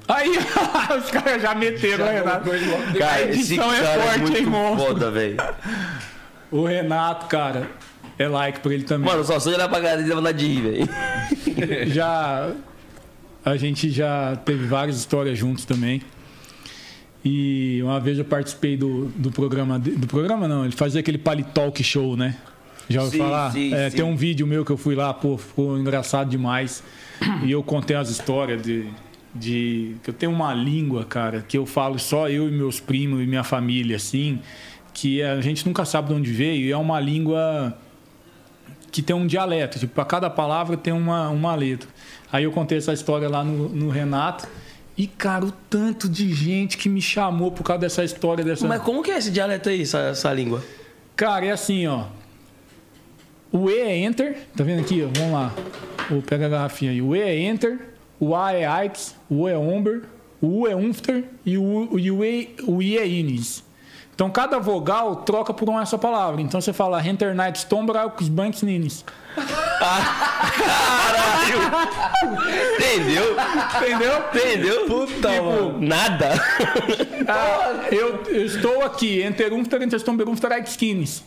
Aí, 0.10 0.30
os 1.02 1.10
caras 1.10 1.42
já 1.42 1.56
meteram 1.56 2.06
o 2.06 2.10
Renato. 2.10 2.50
Cara, 2.98 3.14
a 3.14 3.22
esse 3.30 3.54
edição 3.54 3.74
é 3.74 3.82
cara 3.82 4.02
é, 4.02 4.04
forte, 4.04 4.20
muito 4.20 4.38
hein, 4.38 4.46
monstro? 4.46 4.88
foda, 4.88 5.12
velho. 5.12 5.38
O 6.52 6.66
Renato, 6.66 7.28
cara, 7.28 7.70
é 8.20 8.28
like 8.28 8.60
pra 8.60 8.74
ele 8.74 8.84
também. 8.84 9.10
Mano, 9.10 9.24
só 9.24 9.40
sou 9.40 9.52
olhar 9.54 9.68
pra 9.68 9.82
cara 9.82 9.98
dele 9.98 10.12
e 10.12 10.14
vontade 10.16 10.38
de 10.38 10.46
rir, 10.54 10.62
velho. 10.62 10.90
já 11.92 12.52
a 13.44 13.58
gente 13.58 13.90
já 13.90 14.36
teve 14.46 14.68
várias 14.68 14.98
histórias 14.98 15.38
juntos 15.38 15.66
também. 15.66 16.02
E 17.24 17.82
uma 17.84 18.00
vez 18.00 18.18
eu 18.18 18.26
participei 18.26 18.78
do, 18.78 19.06
do 19.16 19.32
programa 19.32 19.80
de- 19.80 19.92
do 19.92 20.08
programa 20.08 20.48
não, 20.48 20.64
ele 20.64 20.76
fazia 20.76 21.00
aquele 21.02 21.18
Palitalk 21.18 21.84
show, 21.84 22.16
né? 22.16 22.38
Já 22.88 23.04
ouviu 23.04 23.20
falar? 23.24 23.52
sim, 23.52 23.74
É, 23.74 23.90
sim. 23.90 23.98
Tem 23.98 24.06
um 24.06 24.16
vídeo 24.16 24.48
meu 24.48 24.64
que 24.66 24.72
eu 24.72 24.78
fui 24.78 24.96
lá, 24.96 25.14
pô, 25.14 25.38
ficou 25.38 25.78
engraçado 25.78 26.30
demais. 26.30 26.82
E 27.44 27.52
eu 27.52 27.62
contei 27.62 27.96
as 27.96 28.10
histórias 28.10 28.62
de, 28.64 28.86
de 29.36 29.96
que 30.02 30.10
eu 30.10 30.14
tenho 30.14 30.32
uma 30.32 30.54
língua, 30.54 31.04
cara, 31.06 31.44
que 31.48 31.58
eu 31.58 31.66
falo 31.66 32.00
só 32.00 32.30
eu 32.30 32.48
e 32.48 32.52
meus 32.52 32.80
primos 32.80 33.22
e 33.22 33.28
minha 33.28 33.44
família, 33.44 33.98
assim, 33.98 34.40
que 34.94 35.22
a 35.22 35.40
gente 35.42 35.66
nunca 35.68 35.84
sabe 35.86 36.08
de 36.08 36.14
onde 36.16 36.32
veio. 36.32 36.66
E 36.68 36.72
é 36.72 36.78
uma 36.78 37.00
língua 37.00 37.78
que 38.92 39.02
tem 39.02 39.16
um 39.16 39.28
dialeto, 39.28 39.80
tipo, 39.80 39.94
para 39.94 40.06
cada 40.06 40.30
palavra 40.30 40.76
tem 40.78 40.94
uma, 40.94 41.30
uma 41.30 41.56
letra. 41.56 41.90
Aí 42.32 42.44
eu 42.44 42.52
contei 42.52 42.78
essa 42.78 42.94
história 42.94 43.28
lá 43.28 43.44
no, 43.44 43.70
no 43.70 43.90
Renato 43.90 44.48
E, 44.98 45.08
cara, 45.08 45.46
o 45.46 45.52
tanto 45.70 46.08
de 46.08 46.34
gente 46.34 46.78
que 46.78 46.90
me 46.90 47.02
chamou 47.02 47.52
por 47.52 47.64
causa 47.64 47.82
dessa 47.82 48.04
história 48.04 48.44
dessa. 48.44 48.68
Mas 48.68 48.82
como 48.82 49.02
que 49.02 49.12
é 49.12 49.18
esse 49.18 49.32
dialeto 49.32 49.70
aí, 49.70 49.82
essa, 49.82 50.00
essa 50.00 50.34
língua? 50.34 50.64
Cara, 51.16 51.46
é 51.46 51.52
assim, 51.52 51.88
ó. 51.88 52.06
O 53.52 53.70
E 53.70 53.80
é 53.80 53.98
enter, 53.98 54.38
tá 54.56 54.64
vendo 54.64 54.82
aqui? 54.82 55.04
Ó? 55.04 55.10
Vamos 55.20 55.34
lá. 55.34 55.54
Vou 56.10 56.22
pegar 56.22 56.46
a 56.48 56.50
garrafinha 56.50 56.92
aí. 56.92 57.02
O 57.02 57.16
E 57.16 57.22
é 57.22 57.36
enter, 57.40 57.80
o 58.20 58.36
A 58.36 58.54
é 58.54 58.86
Ike's, 58.86 59.16
o 59.30 59.42
O 59.42 59.48
é 59.48 59.58
omber, 59.58 60.04
o 60.42 60.62
U 60.62 60.68
é 60.68 60.76
umfter 60.76 61.24
e 61.46 61.58
o, 61.58 61.98
e 61.98 62.12
o, 62.12 62.24
e, 62.24 62.56
o 62.64 62.82
I 62.82 62.98
é 62.98 63.08
inis. 63.08 63.64
Então 64.20 64.30
cada 64.30 64.60
vogal 64.60 65.16
troca 65.16 65.54
por 65.54 65.70
uma 65.70 65.82
essa 65.82 65.98
palavra. 65.98 66.42
Então 66.42 66.60
você 66.60 66.74
fala 66.74 67.02
Enter 67.08 67.34
Night 67.34 67.60
Stombraux 67.60 68.28
Banks 68.28 68.62
Ninis. 68.64 69.06
Entendeu? 72.76 73.38
Entendeu? 73.78 74.24
Entendeu? 74.34 74.86
Puta, 74.88 75.30
Tipo, 75.30 75.44
mano. 75.46 75.80
Nada. 75.80 76.34
Ah, 77.30 77.88
eu, 77.94 78.22
eu 78.28 78.46
estou 78.46 78.84
aqui, 78.84 79.24
Enter 79.24 79.54
Umfter, 79.54 79.82
Enter 79.84 79.98
Stomberumfter 79.98 80.52
Ike's 80.52 81.24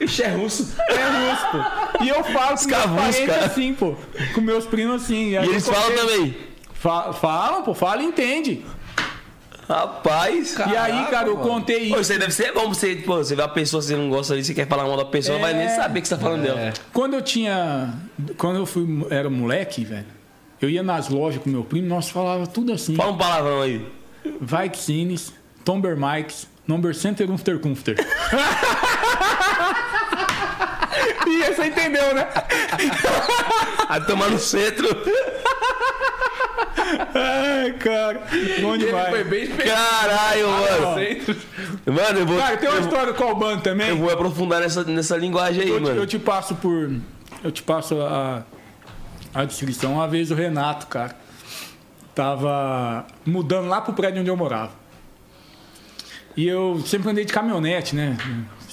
Ixi, 0.00 0.22
é 0.22 0.28
russo. 0.28 0.74
É 0.88 0.94
russo, 0.94 1.46
pô. 1.50 2.02
E 2.02 2.08
eu 2.08 2.24
falo 2.24 2.56
com 2.56 2.66
meus 2.66 2.94
parentes 2.94 3.44
assim, 3.44 3.74
pô. 3.74 3.94
Com 4.34 4.40
meus 4.40 4.64
primos 4.64 5.02
assim. 5.02 5.32
E 5.32 5.36
eles 5.36 5.68
falam 5.68 5.94
também. 5.94 6.34
Fa 6.72 7.12
falam, 7.12 7.62
pô, 7.62 7.74
fala 7.74 8.02
e 8.02 8.06
entende. 8.06 8.64
Rapaz. 9.68 10.56
e 10.70 10.76
aí, 10.76 11.06
cara, 11.06 11.28
eu 11.28 11.36
contei 11.38 11.88
Pô, 11.88 11.94
isso. 11.94 12.00
isso 12.00 12.12
aí 12.12 12.18
deve 12.18 12.32
ser 12.32 12.52
bom 12.52 12.68
você, 12.68 12.96
pô, 12.96 13.16
você 13.18 13.34
vê 13.36 13.42
a 13.42 13.48
pessoa, 13.48 13.80
você 13.82 13.96
não 13.96 14.08
gosta 14.10 14.34
ali, 14.34 14.44
você 14.44 14.52
quer 14.54 14.66
falar 14.66 14.84
mal 14.84 14.96
da 14.96 15.04
pessoa, 15.04 15.36
não 15.38 15.42
vai 15.42 15.54
nem 15.54 15.64
É. 15.66 15.68
saber 15.76 16.00
que 16.00 16.08
você 16.08 16.16
tá 16.16 16.20
falando 16.20 16.42
dela. 16.42 16.72
Quando 16.92 17.14
eu 17.14 17.22
tinha. 17.22 17.94
Quando 18.36 18.56
eu 18.58 18.66
fui, 18.66 18.86
era 19.10 19.30
moleque, 19.30 19.84
velho, 19.84 20.06
eu 20.60 20.68
ia 20.68 20.82
nas 20.82 21.08
lojas 21.08 21.42
com 21.42 21.48
meu 21.50 21.64
primo, 21.64 21.88
nós 21.88 22.08
falava 22.10 22.46
tudo 22.46 22.72
assim. 22.72 22.94
Fala 22.96 23.12
um 23.12 23.16
palavrão 23.18 23.62
aí. 23.62 23.86
Vaiksines, 24.40 25.32
Tomber 25.64 25.96
Mikes, 25.96 26.46
Number 26.66 26.94
Center 26.94 27.30
Umfter 27.30 27.58
Kumfter. 27.58 27.96
e 31.26 31.42
você 31.54 31.66
entendeu, 31.66 32.14
né? 32.14 32.26
Aí 33.88 34.00
tomar 34.02 34.30
no 34.30 34.38
centro. 34.38 34.88
Ai, 37.14 37.72
cara. 37.74 38.22
Bom 38.60 38.74
Ele 38.74 38.86
demais. 38.86 39.08
foi 39.10 39.24
bem 39.24 39.48
Caralho, 39.48 40.48
mano. 40.48 40.94
Centro. 40.98 41.36
Mano, 41.86 42.18
eu 42.20 42.26
vou. 42.26 42.38
Cara, 42.38 42.56
tem 42.56 42.68
uma 42.68 42.78
eu, 42.78 42.82
história 42.82 43.12
com 43.12 43.24
o 43.24 43.28
Alban 43.28 43.58
também. 43.58 43.88
eu 43.88 43.96
vou 43.98 44.10
aprofundar 44.10 44.60
nessa, 44.60 44.84
nessa 44.84 45.16
linguagem 45.16 45.62
aí, 45.62 45.68
Eu 45.70 45.76
te, 45.78 45.82
mano. 45.82 46.00
eu 46.00 46.06
te 46.06 46.18
passo 46.18 46.54
por. 46.56 46.90
Eu 47.42 47.50
te 47.50 47.62
passo 47.62 48.00
a, 48.00 48.44
a 49.34 49.44
descrição. 49.44 49.94
Uma 49.94 50.08
vez 50.08 50.30
o 50.30 50.34
Renato, 50.34 50.86
cara, 50.86 51.16
tava 52.14 53.06
mudando 53.24 53.68
lá 53.68 53.80
pro 53.80 53.92
prédio 53.92 54.20
onde 54.20 54.30
eu 54.30 54.36
morava. 54.36 54.72
E 56.36 56.46
eu 56.46 56.80
sempre 56.86 57.10
andei 57.10 57.24
de 57.24 57.32
caminhonete, 57.32 57.94
né? 57.94 58.16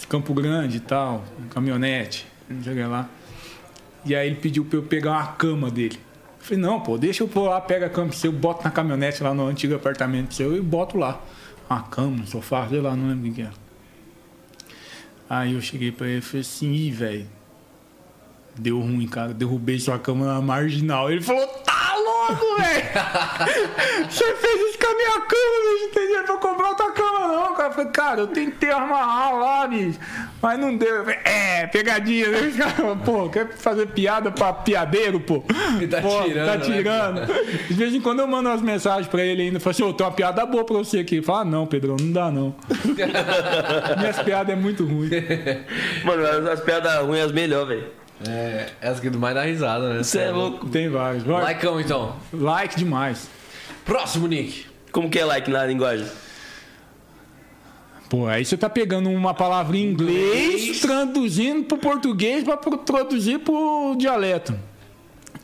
Campo 0.07 0.34
Grande 0.34 0.77
e 0.77 0.80
tal, 0.80 1.23
caminhonete, 1.52 2.26
não 2.49 2.64
sei 2.64 2.73
o 2.73 2.76
que 2.76 2.84
lá. 2.84 3.07
E 4.06 4.15
aí 4.15 4.27
ele 4.27 4.38
pediu 4.38 4.65
pra 4.65 4.80
eu 4.80 4.84
pegar 4.84 5.11
uma 5.11 5.27
cama 5.27 5.69
dele. 5.69 5.99
Falei, 6.49 6.63
não, 6.63 6.80
pô, 6.80 6.97
deixa 6.97 7.21
eu 7.21 7.27
pôr 7.27 7.47
lá, 7.47 7.61
pega 7.61 7.85
a 7.85 7.89
cama 7.91 8.11
seu, 8.11 8.31
boto 8.31 8.63
na 8.63 8.71
caminhonete 8.71 9.21
lá 9.21 9.35
no 9.35 9.45
antigo 9.45 9.76
apartamento 9.76 10.34
seu 10.34 10.57
e 10.57 10.59
boto 10.59 10.97
lá. 10.97 11.21
Uma 11.69 11.84
cama, 11.84 12.23
um 12.23 12.26
sofá, 12.26 12.67
sei 12.67 12.81
lá, 12.81 12.95
não 12.95 13.09
lembro 13.09 13.27
o 13.27 13.30
que 13.30 13.35
que 13.35 13.41
era. 13.43 13.53
Aí 15.30 15.53
eu 15.53 15.61
cheguei 15.61 15.91
pra 15.91 16.07
ele 16.07 16.17
e 16.17 16.21
falei 16.21 16.41
assim, 16.41 16.71
ih, 16.71 16.89
velho. 16.89 17.27
Deu 18.57 18.80
ruim, 18.80 19.07
cara. 19.07 19.31
Derrubei 19.31 19.80
sua 19.80 19.99
cama 19.99 20.26
na 20.26 20.41
marginal. 20.41 21.11
Ele 21.11 21.21
falou, 21.21 21.45
tá 21.45 21.95
louco, 21.95 22.55
velho! 22.57 24.09
Você 24.09 24.35
fez 24.35 24.69
isso 24.69 24.80
com 24.80 24.88
a 24.88 24.95
minha 24.95 25.21
cama, 25.21 25.71
bicho. 25.71 25.84
Não 25.84 25.91
tem 25.91 26.05
dinheiro 26.07 26.26
pra 26.26 26.38
comprar 26.38 26.69
outra 26.69 26.91
cama, 26.93 27.27
não, 27.27 27.55
cara. 27.55 27.69
Eu 27.69 27.73
falei, 27.73 27.91
cara, 27.91 28.19
eu 28.21 28.27
tentei 28.27 28.71
amarrar 28.71 29.35
lá, 29.35 29.67
bicho. 29.67 29.99
Mas 30.41 30.57
não 30.59 30.75
deu. 30.75 30.87
Eu 30.95 31.03
falei, 31.03 31.19
é, 31.25 31.67
pegadinha. 31.67 32.29
né? 32.29 32.39
Pô, 33.03 33.29
quer 33.29 33.49
fazer 33.49 33.87
piada 33.87 34.31
pra 34.31 34.53
piadeiro, 34.53 35.19
pô? 35.19 35.43
Ele 35.77 35.87
tá 35.87 36.01
Pô, 36.01 36.23
tirando, 36.23 36.45
Tá 36.45 36.57
né, 36.57 36.75
tirando. 36.77 37.25
De 37.67 37.73
vez 37.73 37.93
em 37.93 38.01
quando 38.01 38.19
eu 38.19 38.27
mando 38.27 38.49
umas 38.49 38.61
mensagens 38.61 39.07
pra 39.07 39.21
ele 39.23 39.41
ainda. 39.43 39.59
Falo 39.59 39.71
assim, 39.71 39.83
ô, 39.83 39.93
tem 39.93 40.05
uma 40.05 40.13
piada 40.13 40.45
boa 40.45 40.63
pra 40.63 40.77
você 40.77 40.99
aqui. 40.99 41.15
Ele 41.15 41.25
fala, 41.25 41.41
ah, 41.41 41.45
não, 41.45 41.67
Pedrão, 41.67 41.97
não 41.99 42.11
dá 42.11 42.31
não. 42.31 42.55
Minhas 43.99 44.19
piadas 44.19 44.53
é 44.53 44.55
muito 44.55 44.85
ruim. 44.85 45.09
Mano, 46.05 46.25
as, 46.25 46.45
as 46.47 46.59
piadas 46.61 47.05
ruins, 47.05 47.25
as 47.25 47.31
melhores, 47.31 47.67
velho. 47.67 47.99
É, 48.27 48.67
essa 48.81 48.99
que 48.99 49.09
mais 49.09 49.33
dá 49.35 49.43
risada, 49.43 49.93
né? 49.93 50.03
Você 50.03 50.19
é 50.19 50.31
louco. 50.31 50.67
Tem 50.67 50.89
vários. 50.89 51.23
Vai. 51.23 51.53
Likeão, 51.53 51.79
então. 51.79 52.15
Like 52.33 52.77
demais. 52.77 53.29
Próximo, 53.85 54.27
Nick. 54.27 54.65
Como 54.91 55.09
que 55.09 55.19
é 55.19 55.25
like 55.25 55.49
na 55.49 55.65
linguagem? 55.65 56.05
Pô, 58.10 58.26
aí 58.27 58.44
você 58.44 58.57
tá 58.57 58.68
pegando 58.69 59.10
uma 59.10 59.34
palavra 59.36 59.77
em 59.77 59.84
inglês, 59.91 60.80
traduzindo 60.80 61.65
pro 61.65 61.77
português 61.77 62.44
pra 62.44 62.57
pro- 62.57 62.77
traduzir 62.77 63.40
pro 63.40 63.95
dialeto. 63.98 64.57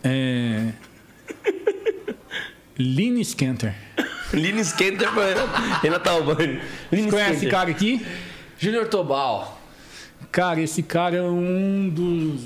É. 0.04 0.74
Lini 2.78 3.24
Scanter. 3.24 3.76
Lini 4.34 4.62
Skenter 4.62 5.10
pra 5.14 5.80
Renata 5.82 6.10
Albani. 6.12 6.60
Lini 6.92 7.10
Conhece 7.10 7.32
esse 7.34 7.48
cara 7.48 7.70
aqui? 7.70 8.06
Júnior 8.58 8.88
Tobal. 8.88 9.62
Cara, 10.32 10.60
esse 10.60 10.82
cara 10.84 11.18
é 11.18 11.22
um 11.22 11.88
dos 11.88 12.42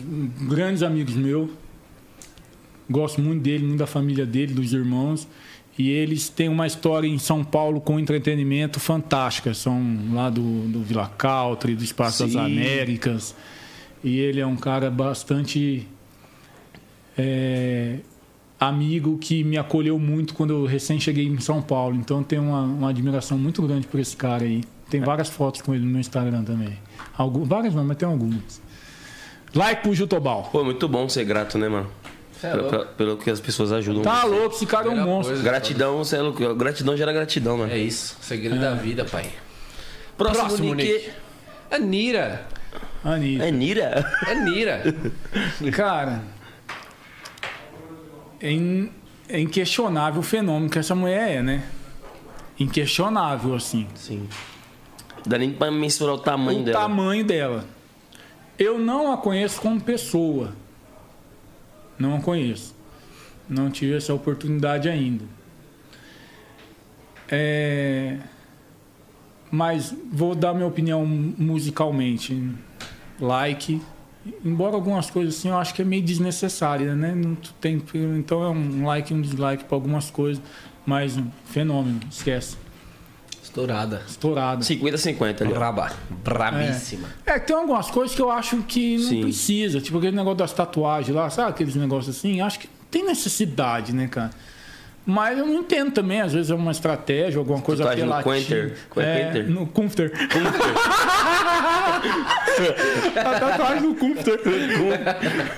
grandes 0.48 0.84
amigos 0.84 1.16
meu. 1.16 1.50
Gosto 2.90 3.22
muito 3.22 3.42
dele, 3.42 3.66
muito 3.66 3.80
da 3.80 3.88
família 3.88 4.26
dele, 4.26 4.54
dos 4.54 4.74
irmãos. 4.74 5.28
E 5.80 5.92
eles 5.92 6.28
têm 6.28 6.50
uma 6.50 6.68
história 6.68 7.08
em 7.08 7.18
São 7.18 7.42
Paulo 7.42 7.80
com 7.80 7.98
entretenimento 7.98 8.82
fantástica. 8.82 9.54
São 9.54 9.82
lá 10.12 10.30
do, 10.30 10.68
do 10.68 10.84
Vila 10.84 11.08
Country, 11.18 11.74
do 11.74 11.86
Espaço 11.86 12.28
das. 12.28 12.36
Américas. 12.36 13.34
E 14.04 14.20
ele 14.20 14.42
é 14.42 14.46
um 14.46 14.58
cara 14.58 14.92
bastante 14.92 15.88
é, 17.18 18.00
amigo 18.60 19.18
que 19.20 19.42
me 19.42 19.58
acolheu 19.58 19.98
muito 19.98 20.34
quando 20.34 20.52
eu 20.52 20.66
recém 20.66 21.00
cheguei 21.00 21.26
em 21.26 21.40
São 21.40 21.62
Paulo. 21.62 21.96
Então 21.96 22.18
eu 22.18 22.24
tenho 22.26 22.44
uma, 22.44 22.62
uma 22.62 22.90
admiração 22.90 23.38
muito 23.38 23.62
grande 23.62 23.88
por 23.88 24.02
esse 24.02 24.18
cara 24.18 24.44
aí. 24.44 24.66
Tem 24.90 25.00
várias 25.00 25.30
fotos 25.30 25.62
com 25.62 25.74
ele 25.74 25.86
no 25.86 25.92
meu 25.92 26.02
Instagram 26.02 26.44
também. 26.44 26.78
Algum, 27.18 27.46
várias 27.46 27.74
não, 27.74 27.86
mas 27.86 27.96
tem 27.96 28.10
algumas. 28.10 28.62
Like 29.56 29.82
pro 29.82 29.96
Jutobal. 29.96 30.50
Pô, 30.52 30.62
muito 30.62 30.90
bom 30.90 31.08
ser 31.08 31.24
grato, 31.24 31.58
né, 31.58 31.70
mano? 31.70 31.90
Cê 32.40 32.48
é 32.48 32.52
Pelo, 32.52 32.72
louco. 32.72 32.86
pelo- 32.96 33.18
que 33.18 33.30
as 33.30 33.40
pessoas 33.40 33.72
ajudam. 33.72 34.02
Tá 34.02 34.22
você. 34.22 34.28
louco, 34.28 34.56
esse 34.56 34.66
cara 34.66 34.88
é 34.88 34.90
um 34.90 35.04
monstro. 35.04 35.34
coisa. 35.36 35.44
Gratidão, 35.44 35.98
você 35.98 36.16
é 36.18 36.22
louco. 36.22 36.56
Gratidão 36.56 36.96
gera 36.96 37.12
gratidão, 37.12 37.58
mano. 37.58 37.72
É 37.72 37.78
isso. 37.78 38.18
Segredo 38.22 38.60
da 38.60 38.74
vida, 38.76 39.04
pai. 39.06 39.30
Próximo, 40.18 40.48
Próximo, 40.48 40.76
Nick. 40.76 40.92
Nick. 40.94 41.12
É 41.72 41.80
Nira. 41.80 42.46
Anitta. 43.04 43.46
É 43.46 43.52
Nira? 43.52 44.12
É 44.28 44.36
Nira. 44.36 44.82
Cara, 45.72 46.22
é, 48.42 48.52
in- 48.52 48.90
é 49.28 49.40
inquestionável 49.40 50.20
o 50.20 50.24
fenômeno 50.24 50.70
que 50.70 50.80
essa 50.80 50.96
mulher 50.96 51.38
é, 51.38 51.42
né? 51.42 51.64
Inquestionável, 52.60 53.56
assim. 53.56 53.88
Sim. 53.96 54.28
Dá 55.26 55.38
nem 55.38 55.52
pra 55.52 55.70
mensurar 55.72 56.16
o 56.16 56.18
tamanho 56.20 56.62
o 56.62 56.64
dela. 56.66 56.80
tamanho 56.80 57.24
dela. 57.24 57.66
Eu 58.58 58.78
não 58.78 59.12
a 59.14 59.18
conheço 59.18 59.62
como 59.62 59.80
pessoa. 59.80 60.54
Não 62.00 62.22
conheço. 62.22 62.74
Não 63.48 63.70
tive 63.70 63.96
essa 63.96 64.14
oportunidade 64.14 64.88
ainda. 64.88 65.26
É, 67.30 68.18
Mas 69.52 69.94
vou 70.12 70.34
dar 70.34 70.54
minha 70.54 70.68
opinião 70.68 71.06
musicalmente. 71.06 72.52
Like. 73.20 73.82
Embora 74.46 74.76
algumas 74.76 75.10
coisas 75.10 75.38
assim 75.38 75.50
eu 75.50 75.58
acho 75.58 75.74
que 75.74 75.82
é 75.82 75.86
meio 75.86 76.04
desnecessária, 76.04 76.96
né? 76.96 77.16
Não 77.16 77.36
tem, 77.60 77.82
então 78.18 78.44
é 78.44 78.50
um 78.50 78.86
like 78.86 79.14
e 79.14 79.16
um 79.16 79.22
dislike 79.22 79.64
para 79.64 79.76
algumas 79.76 80.10
coisas. 80.12 80.42
Mas 80.86 81.18
um 81.18 81.30
fenômeno, 81.46 82.00
esquece. 82.10 82.58
Estourada. 83.50 84.02
Estourado. 84.08 84.64
50-50 84.64 85.42
ali. 85.42 85.54
Braba. 85.54 85.92
Brabíssima. 86.24 87.08
É, 87.26 87.40
tem 87.40 87.56
algumas 87.56 87.90
coisas 87.90 88.16
que 88.16 88.22
eu 88.22 88.30
acho 88.30 88.58
que 88.64 88.98
não 88.98 89.10
Sim. 89.10 89.22
precisa. 89.24 89.82
Tipo 89.82 89.98
aquele 89.98 90.16
negócio 90.16 90.38
das 90.38 90.54
tatuagens 90.54 91.16
lá, 91.16 91.30
sabe? 91.32 91.50
Aqueles 91.50 91.76
negócios 91.76 92.16
assim. 92.16 92.42
Acho 92.42 92.60
que 92.60 92.70
tem 92.92 93.04
necessidade, 93.04 93.94
né, 93.94 94.08
cara? 94.08 94.30
Mas 95.06 95.40
eu 95.40 95.48
não 95.48 95.56
entendo 95.56 95.92
também. 95.92 96.22
Às 96.22 96.34
vezes 96.34 96.52
é 96.52 96.56
uma 96.56 96.72
estratégia, 96.72 97.40
alguma 97.40 97.60
coisa 97.60 97.84
Tatuagem 97.84 98.06
no 98.06 98.14
apelativa. 98.14 98.72
Qual 98.92 99.04
é 99.04 99.22
É, 99.40 99.44
no 99.44 99.66
Comfter. 99.66 100.12
A 103.26 103.40
tatuagem 103.40 103.82
no 103.84 103.96
Comfter. 103.96 104.40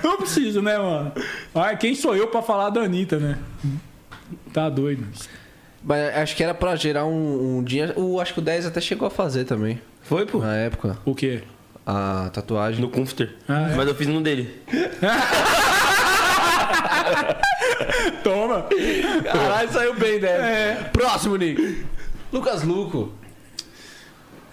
Não 0.02 0.16
precisa, 0.16 0.62
né, 0.62 0.78
mano? 0.78 1.12
Ai, 1.54 1.76
quem 1.76 1.94
sou 1.94 2.16
eu 2.16 2.28
pra 2.28 2.40
falar 2.40 2.70
da 2.70 2.80
Anitta, 2.80 3.18
né? 3.18 3.38
Tá 4.52 4.70
doido. 4.70 5.06
Mas 5.84 6.16
acho 6.16 6.36
que 6.36 6.44
era 6.44 6.54
pra 6.54 6.76
gerar 6.76 7.06
um, 7.06 7.58
um 7.58 7.64
dia. 7.64 7.92
O, 7.96 8.20
acho 8.20 8.34
que 8.34 8.40
o 8.40 8.42
10 8.42 8.66
até 8.66 8.80
chegou 8.80 9.06
a 9.06 9.10
fazer 9.10 9.44
também. 9.44 9.80
Foi, 10.02 10.26
pô. 10.26 10.38
Na 10.38 10.56
época. 10.56 10.98
O 11.04 11.14
quê? 11.14 11.42
A 11.84 12.30
tatuagem. 12.32 12.80
No 12.80 12.88
Comforter. 12.88 13.34
Ah, 13.48 13.70
é? 13.70 13.74
Mas 13.74 13.88
eu 13.88 13.94
fiz 13.94 14.06
no 14.06 14.20
dele. 14.20 14.62
Toma. 18.22 18.66
Caralho, 19.24 19.72
saiu 19.72 19.94
bem 19.94 20.20
dessa. 20.20 20.44
É. 20.44 20.74
Próximo, 20.92 21.36
Nick. 21.36 21.84
Lucas 22.32 22.62
Luco. 22.62 23.12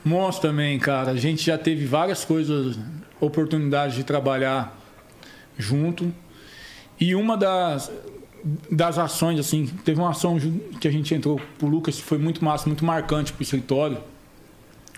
Monstro 0.03 0.49
também, 0.49 0.79
cara. 0.79 1.11
A 1.11 1.15
gente 1.15 1.45
já 1.45 1.57
teve 1.57 1.85
várias 1.85 2.25
coisas, 2.25 2.79
oportunidades 3.19 3.95
de 3.95 4.03
trabalhar 4.03 4.75
junto. 5.57 6.11
E 6.99 7.13
uma 7.13 7.37
das, 7.37 7.91
das 8.71 8.97
ações, 8.97 9.39
assim, 9.39 9.67
teve 9.83 9.99
uma 9.99 10.11
ação 10.11 10.37
que 10.79 10.87
a 10.87 10.91
gente 10.91 11.13
entrou 11.13 11.39
pro 11.57 11.67
Lucas, 11.67 11.99
foi 11.99 12.17
muito 12.17 12.43
massa, 12.43 12.67
muito 12.67 12.83
marcante 12.85 13.33
pro 13.33 13.43
escritório. 13.43 13.97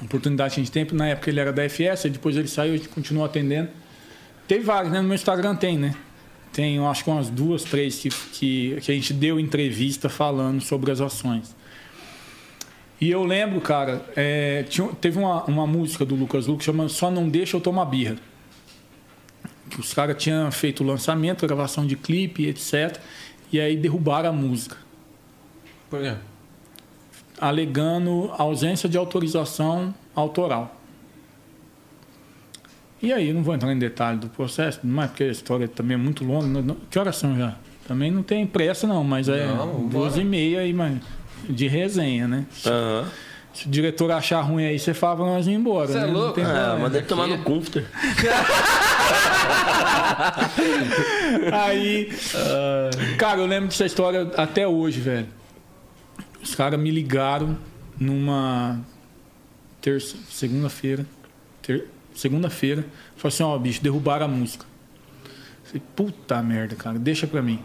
Oportunidade 0.01 0.55
que 0.55 0.61
a 0.61 0.63
gente 0.63 0.71
tem, 0.71 0.87
na 0.97 1.09
época 1.09 1.29
ele 1.29 1.39
era 1.39 1.53
da 1.53 1.63
FS, 1.67 2.09
depois 2.09 2.35
ele 2.35 2.47
saiu, 2.47 2.73
a 2.73 2.77
gente 2.77 2.89
continuou 2.89 3.25
atendendo. 3.25 3.69
Teve 4.47 4.63
várias, 4.63 4.91
né? 4.91 4.99
No 4.99 5.07
meu 5.07 5.15
Instagram 5.15 5.55
tem, 5.55 5.77
né? 5.77 5.95
Tem, 6.51 6.75
eu 6.75 6.87
acho 6.87 7.03
que 7.03 7.09
umas 7.09 7.29
duas, 7.29 7.63
três 7.63 7.99
que, 7.99 8.09
que, 8.09 8.77
que 8.81 8.91
a 8.91 8.95
gente 8.95 9.13
deu 9.13 9.39
entrevista 9.39 10.09
falando 10.09 10.61
sobre 10.61 10.91
as 10.91 10.99
ações. 10.99 11.55
E 12.99 13.09
eu 13.09 13.23
lembro, 13.23 13.61
cara, 13.61 14.05
é, 14.15 14.63
tinha- 14.63 14.89
teve 14.99 15.17
uma, 15.17 15.43
uma 15.45 15.65
música 15.65 16.03
do 16.05 16.13
Lucas 16.13 16.47
Luco 16.47 16.63
chamada 16.63 16.89
Só 16.89 17.09
Não 17.09 17.29
Deixa 17.29 17.55
Eu 17.57 17.61
Tomar 17.61 17.85
Birra. 17.85 18.15
Que 19.69 19.79
os 19.79 19.93
caras 19.93 20.21
tinham 20.21 20.51
feito 20.51 20.83
o 20.83 20.85
lançamento, 20.85 21.47
gravação 21.47 21.87
de 21.87 21.95
clipe, 21.95 22.45
etc. 22.45 22.99
E 23.51 23.59
aí 23.59 23.75
derrubaram 23.75 24.29
a 24.29 24.33
música, 24.33 24.77
Por 25.89 25.99
quê? 26.01 26.13
alegando 27.39 28.31
ausência 28.37 28.87
de 28.87 28.97
autorização 28.97 29.93
autoral. 30.15 30.75
E 33.01 33.11
aí, 33.11 33.33
não 33.33 33.41
vou 33.41 33.55
entrar 33.55 33.71
em 33.73 33.79
detalhe 33.79 34.19
do 34.19 34.29
processo, 34.29 34.79
mas 34.83 35.09
porque 35.09 35.23
a 35.23 35.27
história 35.31 35.67
também 35.67 35.95
é 35.95 35.97
muito 35.97 36.23
longa. 36.23 36.45
Não- 36.45 36.61
não- 36.61 36.77
Que 36.89 36.99
horas 36.99 37.15
são 37.15 37.35
já? 37.35 37.55
Também 37.87 38.11
não 38.11 38.21
tem 38.21 38.45
pressa, 38.45 38.85
não, 38.85 39.03
mas 39.03 39.27
é 39.27 39.47
Não, 39.47 39.87
duas 39.87 40.17
e 40.17 40.23
meia 40.23 40.59
aí, 40.59 40.71
mas 40.71 40.99
de 41.49 41.67
resenha, 41.67 42.27
né? 42.27 42.45
Aham. 42.65 43.09
Se 43.53 43.67
o 43.67 43.69
diretor 43.69 44.09
achar 44.11 44.41
ruim 44.41 44.65
aí, 44.65 44.79
você 44.79 44.93
fala 44.93 45.17
pra 45.17 45.25
nós 45.25 45.45
ir 45.45 45.51
embora. 45.51 45.87
Cê 45.87 45.97
é 45.97 46.01
né? 46.01 46.07
Não 46.07 46.13
louco? 46.13 46.39
Ah, 46.41 46.77
mas 46.81 46.91
deve 46.91 47.05
tomar 47.05 47.25
Aqui. 47.25 47.37
no 47.37 47.43
comforter. 47.43 47.85
Aí, 51.51 52.09
cara, 53.17 53.39
eu 53.39 53.45
lembro 53.45 53.69
dessa 53.69 53.85
história 53.85 54.31
até 54.37 54.67
hoje, 54.67 54.99
velho. 54.99 55.27
Os 56.41 56.55
caras 56.55 56.79
me 56.79 56.89
ligaram 56.91 57.57
numa 57.99 58.79
terça, 59.79 60.17
segunda-feira, 60.29 61.05
ter- 61.61 61.87
segunda-feira, 62.15 62.85
falaram 63.15 63.27
assim, 63.35 63.43
ó, 63.43 63.57
bicho, 63.57 63.81
derrubaram 63.81 64.25
a 64.25 64.29
música. 64.29 64.65
Eu 65.25 65.31
Falei, 65.65 65.81
puta 65.95 66.41
merda, 66.41 66.75
cara, 66.75 66.97
deixa 66.97 67.27
pra 67.27 67.41
mim. 67.41 67.59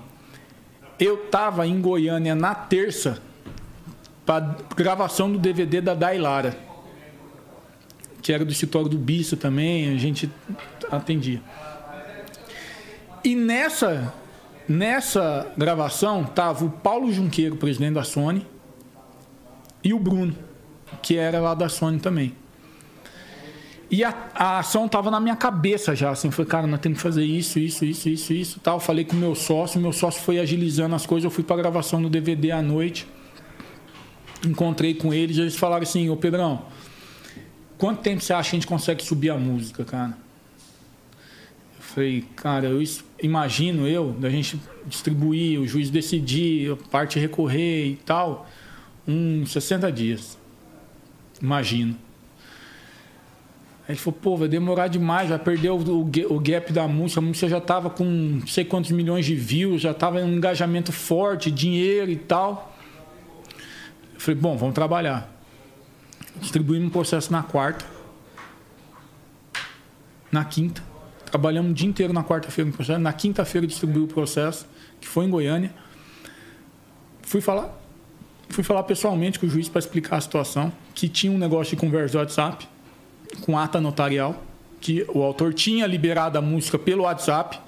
Eu 0.98 1.16
tava 1.28 1.66
em 1.66 1.80
Goiânia 1.80 2.34
na 2.34 2.54
terça 2.54 3.18
pra 4.26 4.56
gravação 4.74 5.30
do 5.30 5.38
DVD 5.38 5.80
da 5.80 5.94
Dailara, 5.94 6.58
que 8.20 8.32
era 8.32 8.44
do 8.44 8.50
escritório 8.50 8.88
do 8.88 8.98
Bissa 8.98 9.36
também, 9.36 9.94
a 9.94 9.96
gente 9.96 10.28
atendia. 10.90 11.40
E 13.24 13.36
nessa, 13.36 14.12
nessa 14.68 15.46
gravação 15.56 16.24
tava 16.24 16.64
o 16.64 16.70
Paulo 16.70 17.12
Junqueiro, 17.12 17.56
presidente 17.56 17.94
da 17.94 18.02
Sony, 18.02 18.44
e 19.82 19.94
o 19.94 19.98
Bruno, 19.98 20.34
que 21.00 21.16
era 21.16 21.40
lá 21.40 21.54
da 21.54 21.68
Sony 21.68 22.00
também. 22.00 22.34
E 23.88 24.02
a, 24.02 24.12
a 24.34 24.58
ação 24.58 24.88
tava 24.88 25.12
na 25.12 25.20
minha 25.20 25.36
cabeça 25.36 25.94
já, 25.94 26.10
assim, 26.10 26.32
foi, 26.32 26.44
cara, 26.44 26.66
nós 26.66 26.80
temos 26.80 26.98
que 26.98 27.02
fazer 27.02 27.24
isso, 27.24 27.60
isso, 27.60 27.84
isso, 27.84 28.08
isso, 28.08 28.32
isso, 28.32 28.60
tal. 28.60 28.80
Falei 28.80 29.04
com 29.04 29.14
o 29.14 29.18
meu 29.18 29.36
sócio, 29.36 29.80
meu 29.80 29.92
sócio 29.92 30.20
foi 30.22 30.40
agilizando 30.40 30.96
as 30.96 31.06
coisas, 31.06 31.24
eu 31.24 31.30
fui 31.30 31.44
pra 31.44 31.54
gravação 31.54 32.02
do 32.02 32.10
DVD 32.10 32.50
à 32.50 32.60
noite. 32.60 33.06
Encontrei 34.47 34.94
com 34.94 35.12
eles, 35.12 35.39
eles 35.39 35.56
falaram 35.56 35.82
assim, 35.82 36.09
ô 36.09 36.16
Pedrão, 36.16 36.62
quanto 37.77 38.02
tempo 38.02 38.23
você 38.23 38.32
acha 38.32 38.51
que 38.51 38.56
a 38.56 38.59
gente 38.59 38.66
consegue 38.66 39.02
subir 39.02 39.31
a 39.31 39.36
música, 39.36 39.85
cara? 39.85 40.16
Eu 41.77 41.82
falei, 41.82 42.24
cara, 42.36 42.66
eu 42.68 42.82
imagino 43.23 43.86
eu, 43.86 44.12
da 44.12 44.31
gente 44.31 44.60
distribuir, 44.86 45.60
o 45.60 45.66
juiz 45.66 45.90
decidir, 45.90 46.73
a 46.73 46.77
parte 46.77 47.18
recorrer 47.18 47.86
e 47.86 47.97
tal, 47.97 48.48
uns 49.06 49.52
60 49.52 49.90
dias. 49.90 50.39
Imagino. 51.40 51.97
Aí 53.89 53.93
ele 53.94 53.98
falou, 53.98 54.18
pô, 54.20 54.36
vai 54.36 54.48
demorar 54.48 54.89
demais, 54.89 55.28
vai 55.28 55.39
perder 55.39 55.70
o, 55.70 55.77
o 55.77 56.10
o 56.31 56.40
gap 56.40 56.73
da 56.73 56.89
música. 56.89 57.20
A 57.20 57.23
música 57.23 57.48
já 57.48 57.60
tava 57.60 57.89
com 57.89 58.05
não 58.05 58.47
sei 58.47 58.64
quantos 58.64 58.90
milhões 58.90 59.24
de 59.24 59.36
views, 59.36 59.81
já 59.81 59.94
tava 59.94 60.20
em 60.20 60.24
um 60.24 60.35
engajamento 60.35 60.93
forte, 60.93 61.52
dinheiro 61.52 62.10
e 62.10 62.16
tal. 62.16 62.75
Eu 64.16 64.20
falei, 64.20 64.40
bom, 64.40 64.56
vamos 64.56 64.74
trabalhar. 64.74 65.30
Distribuímos 66.40 66.88
um 66.88 66.90
processo 66.90 67.30
na 67.30 67.43
quarta. 67.43 67.84
Na 70.32 70.44
quinta. 70.44 70.82
Trabalhamos 71.26 71.70
o 71.70 71.74
dia 71.74 71.88
inteiro 71.88 72.12
na 72.12 72.24
quarta-feira 72.24 72.70
no 72.70 72.74
processo. 72.74 72.98
Na 72.98 73.12
quinta-feira 73.12 73.66
distribuí 73.66 74.02
o 74.02 74.06
processo, 74.06 74.66
que 75.01 75.06
foi 75.06 75.26
em 75.26 75.30
Goiânia. 75.30 75.72
Fui 77.22 77.40
falar, 77.40 77.76
fui 78.48 78.64
falar 78.64 78.82
pessoalmente 78.84 79.38
com 79.38 79.47
o 79.47 79.51
juiz 79.51 79.68
para 79.68 79.80
explicar 79.80 80.16
a 80.16 80.20
situação, 80.20 80.72
que 80.94 81.09
tinha 81.09 81.32
um 81.32 81.38
negócio 81.38 81.76
de 81.76 81.80
conversa 81.80 82.12
do 82.12 82.18
WhatsApp, 82.18 82.66
com 83.43 83.59
ata 83.59 83.80
notarial, 83.80 84.43
que 84.80 85.05
o 85.12 85.22
autor 85.22 85.52
tinha 85.52 85.86
liberado 85.86 86.38
a 86.38 86.43
música 86.43 86.78
pelo 86.78 87.02
WhatsApp. 87.02 87.59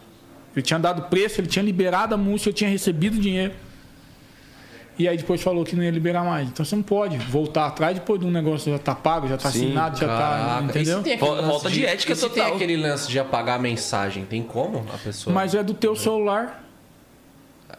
Ele 0.55 0.63
tinha 0.63 0.79
dado 0.79 1.03
preço, 1.11 1.41
ele 1.41 1.49
tinha 1.49 1.63
liberado 1.63 2.15
a 2.15 2.19
música, 2.19 2.51
eu 2.51 2.55
tinha 2.55 2.71
recebido 2.71 3.19
dinheiro. 3.19 3.53
E 4.99 5.07
aí 5.07 5.17
depois 5.17 5.41
falou 5.41 5.65
que 5.65 5.77
não 5.77 5.83
ia 5.85 5.91
liberar 5.91 6.25
mais. 6.25 6.49
Então 6.49 6.65
você 6.65 6.75
não 6.75 6.83
pode 6.83 7.17
voltar 7.19 7.67
atrás 7.67 7.95
depois 7.95 8.19
de 8.21 8.27
um 8.27 8.31
negócio 8.31 8.73
já 8.73 8.79
tá 8.79 8.95
pago, 8.95 9.29
já 9.29 9.37
tá 9.37 9.51
Sim, 9.51 9.67
assinado, 9.67 9.97
já 9.99 10.07
tá. 10.09 10.19
Caraca. 10.19 10.65
Entendeu? 10.65 11.01
E 11.01 11.03
tem 11.05 11.13
aquele 11.15 11.31
Falta 11.31 11.47
lance 11.47 11.71
de 11.71 11.87
ética 11.87 12.15
se 12.17 12.21
tem 12.29 12.43
total. 12.43 12.55
aquele 12.57 12.77
lance 12.77 13.09
de 13.09 13.19
apagar 13.19 13.57
a 13.59 13.63
mensagem, 13.63 14.25
tem 14.25 14.43
como 14.43 14.85
a 14.93 14.99
pessoa... 14.99 15.33
Mas 15.33 15.55
é 15.55 15.63
do 15.63 15.73
teu 15.75 15.95
celular. 15.95 16.65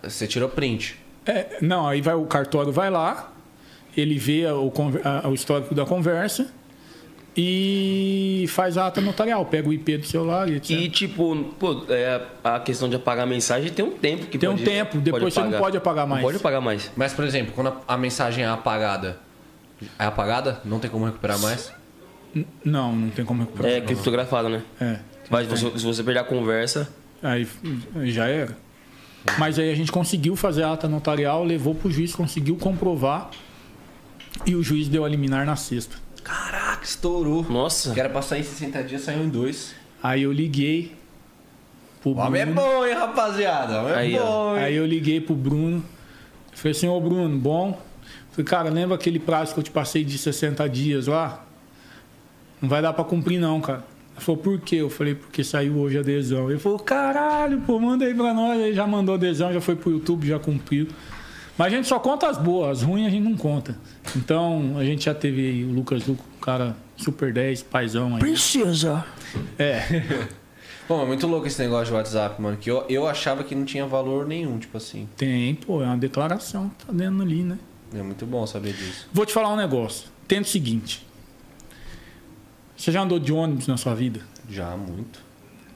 Você 0.02 0.26
tirou 0.28 0.48
print. 0.48 0.98
É, 1.26 1.58
não, 1.62 1.88
aí 1.88 2.00
vai 2.02 2.16
o 2.16 2.26
cartório 2.26 2.72
vai 2.72 2.90
lá, 2.90 3.32
ele 3.98 4.18
vê 4.18 4.46
o, 4.48 4.72
a- 5.04 5.28
o 5.28 5.34
histórico 5.34 5.76
da 5.76 5.86
conversa 5.86 6.48
e 7.42 8.46
faz 8.50 8.78
a 8.78 8.88
ata 8.88 9.00
notarial, 9.00 9.46
pega 9.46 9.70
o 9.70 9.74
IP 9.74 9.98
do 9.98 10.06
celular 10.06 10.50
e 10.50 10.56
etc. 10.56 10.72
E 10.72 10.90
tipo, 10.90 11.36
pô, 11.58 11.84
é, 11.90 12.22
a 12.44 12.60
questão 12.60 12.90
de 12.90 12.96
apagar 12.98 13.24
a 13.24 13.30
mensagem 13.30 13.72
tem 13.72 13.86
um 13.86 13.92
tempo 13.92 14.26
que 14.28 14.38
Tem 14.38 14.50
um 14.50 14.54
pode- 14.54 14.66
tempo, 14.66 14.92
pode 14.92 15.04
depois 15.04 15.34
você 15.34 15.40
não 15.42 15.52
pode 15.54 15.78
apagar 15.78 16.06
mais. 16.06 16.22
Não 16.22 16.28
pode 16.30 16.38
apagar 16.38 16.62
mais. 16.62 16.92
Mas, 16.98 17.14
por 17.14 17.24
exemplo, 17.24 17.54
quando 17.56 17.68
a, 17.88 17.94
a 17.94 17.98
mensagem 17.98 18.44
é 18.44 18.48
apagada, 18.48 19.18
é 19.98 20.04
apagada? 20.06 20.60
Não 20.66 20.80
tem 20.80 20.90
como 20.90 21.06
recuperar 21.06 21.40
mais? 21.40 21.72
N- 22.36 22.46
Não, 22.64 22.94
não 22.96 23.10
tem 23.10 23.24
como 23.24 23.42
recuperar. 23.44 23.72
É 23.72 23.82
criptografado, 23.82 24.50
né? 24.50 24.62
É. 24.82 25.00
Mas 25.30 25.48
você- 25.48 25.72
se 25.78 25.86
você 25.86 26.04
perder 26.04 26.20
a 26.20 26.24
conversa, 26.24 26.90
Aí 27.24 27.48
aí 27.96 28.12
já 28.12 28.28
era. 28.28 28.58
Mas 29.38 29.60
aí 29.60 29.70
a 29.72 29.76
gente 29.76 29.92
conseguiu 29.92 30.36
fazer 30.36 30.64
a 30.64 30.72
ata 30.74 30.88
notarial, 30.88 31.44
levou 31.44 31.76
pro 31.76 31.92
juiz, 31.92 32.16
conseguiu 32.16 32.56
comprovar 32.56 33.30
e 34.46 34.56
o 34.56 34.64
juiz 34.64 34.88
deu 34.88 35.04
a 35.04 35.10
liminar 35.10 35.46
na 35.46 35.56
sexta. 35.58 35.98
Caraca, 36.30 36.84
estourou. 36.84 37.44
nossa. 37.50 37.94
Que 37.94 38.00
era 38.00 38.10
pra 38.10 38.22
sair 38.22 38.42
em 38.42 38.44
60 38.44 38.84
dias, 38.84 39.02
saiu 39.02 39.24
em 39.24 39.30
dois. 39.30 39.74
Aí 40.02 40.24
eu 40.24 40.32
liguei 40.32 40.96
pro 42.02 42.12
O 42.12 42.18
homem 42.18 42.42
é 42.42 42.46
Bruno. 42.46 42.62
bom, 42.62 42.86
hein, 42.86 42.94
rapaziada? 42.94 43.82
O 43.82 43.86
homem 43.86 43.96
Aí, 43.96 44.16
é 44.16 44.20
bom, 44.20 44.56
hein? 44.58 44.64
Aí 44.64 44.76
eu 44.76 44.86
liguei 44.86 45.20
pro 45.20 45.36
Bruno. 45.36 45.84
Falei 46.54 46.72
assim, 46.72 46.88
ô 46.88 47.00
Bruno, 47.02 47.38
bom? 47.38 47.82
Falei, 48.32 48.46
cara, 48.46 48.70
lembra 48.70 48.96
aquele 48.96 49.20
prazo 49.20 49.54
que 49.54 49.60
eu 49.60 49.64
te 49.64 49.72
passei 49.72 50.04
de 50.04 50.18
60 50.18 50.68
dias 50.70 51.08
lá? 51.08 51.46
Não 52.62 52.70
vai 52.70 52.82
dar 52.82 52.94
pra 52.94 53.04
cumprir 53.04 53.40
não, 53.40 53.60
cara. 53.60 53.84
Ele 54.16 54.24
falou, 54.26 54.42
por 54.42 54.60
quê? 54.60 54.76
Eu 54.78 54.90
falei, 54.90 55.16
porque 55.16 55.44
saiu 55.44 55.78
hoje 55.78 55.98
a 55.98 56.02
adesão. 56.02 56.50
Ele 56.50 56.60
falou, 56.60 56.78
caralho, 56.80 57.62
pô, 57.62 57.80
manda 57.80 58.06
aí 58.06 58.14
pra 58.14 58.34
nós. 58.34 58.62
Aí 58.62 58.74
já 58.74 58.86
mandou 58.86 59.16
adesão, 59.16 59.52
já 59.54 59.62
foi 59.62 59.76
pro 59.76 59.92
YouTube, 59.92 60.28
já 60.28 60.38
cumpriu. 60.38 60.88
Mas 61.60 61.74
a 61.74 61.76
gente 61.76 61.90
só 61.90 62.00
conta 62.00 62.30
as 62.30 62.38
boas, 62.38 62.78
as 62.78 62.84
ruins 62.84 63.08
a 63.08 63.10
gente 63.10 63.26
não 63.26 63.36
conta. 63.36 63.78
Então, 64.16 64.78
a 64.78 64.86
gente 64.86 65.04
já 65.04 65.14
teve 65.14 65.66
o 65.66 65.74
Lucas 65.74 66.08
Luco, 66.08 66.24
um 66.38 66.40
cara 66.40 66.74
super 66.96 67.34
10, 67.34 67.64
paizão 67.64 68.16
aí. 68.16 68.20
Precisa. 68.22 69.06
É. 69.58 70.30
Pô, 70.88 71.02
é 71.02 71.06
muito 71.06 71.28
louco 71.28 71.48
esse 71.48 71.62
negócio 71.62 71.88
de 71.88 71.92
WhatsApp, 71.92 72.42
mano. 72.42 72.56
Que 72.56 72.72
eu, 72.72 72.86
eu 72.88 73.06
achava 73.06 73.44
que 73.44 73.54
não 73.54 73.66
tinha 73.66 73.86
valor 73.86 74.26
nenhum, 74.26 74.58
tipo 74.58 74.78
assim. 74.78 75.10
Tem, 75.18 75.54
pô, 75.54 75.84
é 75.84 75.86
uma 75.86 75.98
declaração 75.98 76.70
que 76.70 76.86
tá 76.86 76.94
dentro 76.94 77.22
ali, 77.22 77.44
né? 77.44 77.60
É 77.94 78.02
muito 78.02 78.26
bom 78.26 78.48
saber 78.48 78.72
disso. 78.72 79.10
Vou 79.12 79.26
te 79.26 79.34
falar 79.34 79.54
um 79.54 79.58
negócio. 79.58 80.08
Tenta 80.30 80.48
o 80.48 80.50
seguinte. 80.50 81.06
Você 82.76 82.90
já 82.90 83.02
andou 83.02 83.20
de 83.20 83.34
ônibus 83.34 83.68
na 83.68 83.76
sua 83.76 83.94
vida? 83.94 84.22
Já, 84.50 84.76
muito. 84.78 85.20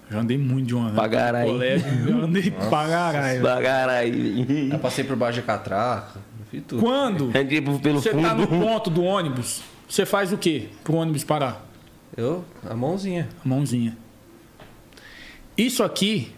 Já 0.09 0.19
andei 0.19 0.37
muito 0.37 0.67
de 0.67 1.09
caralho. 1.09 1.47
No 1.47 1.53
colégio, 1.53 2.09
Eu 2.09 2.23
andei 2.23 2.51
pra 2.51 2.87
caralho. 2.87 3.41
Bagarai. 3.41 4.11
Já 4.69 4.79
passei 4.79 5.03
por 5.03 5.15
baixo 5.15 5.39
de 5.39 5.45
catraca, 5.45 6.19
tudo. 6.67 6.81
Quando 6.81 7.29
Entrei 7.29 7.61
pelo 7.61 7.99
você 7.99 8.11
tá 8.11 8.33
no 8.33 8.47
fundo. 8.47 8.65
ponto 8.65 8.89
do 8.89 9.03
ônibus, 9.03 9.61
você 9.87 10.05
faz 10.05 10.31
o 10.31 10.37
quê 10.37 10.67
pro 10.83 10.95
ônibus 10.95 11.23
parar? 11.23 11.65
Eu, 12.15 12.45
a 12.69 12.75
mãozinha. 12.75 13.27
A 13.43 13.47
mãozinha. 13.47 13.97
Isso 15.57 15.83
aqui 15.83 16.33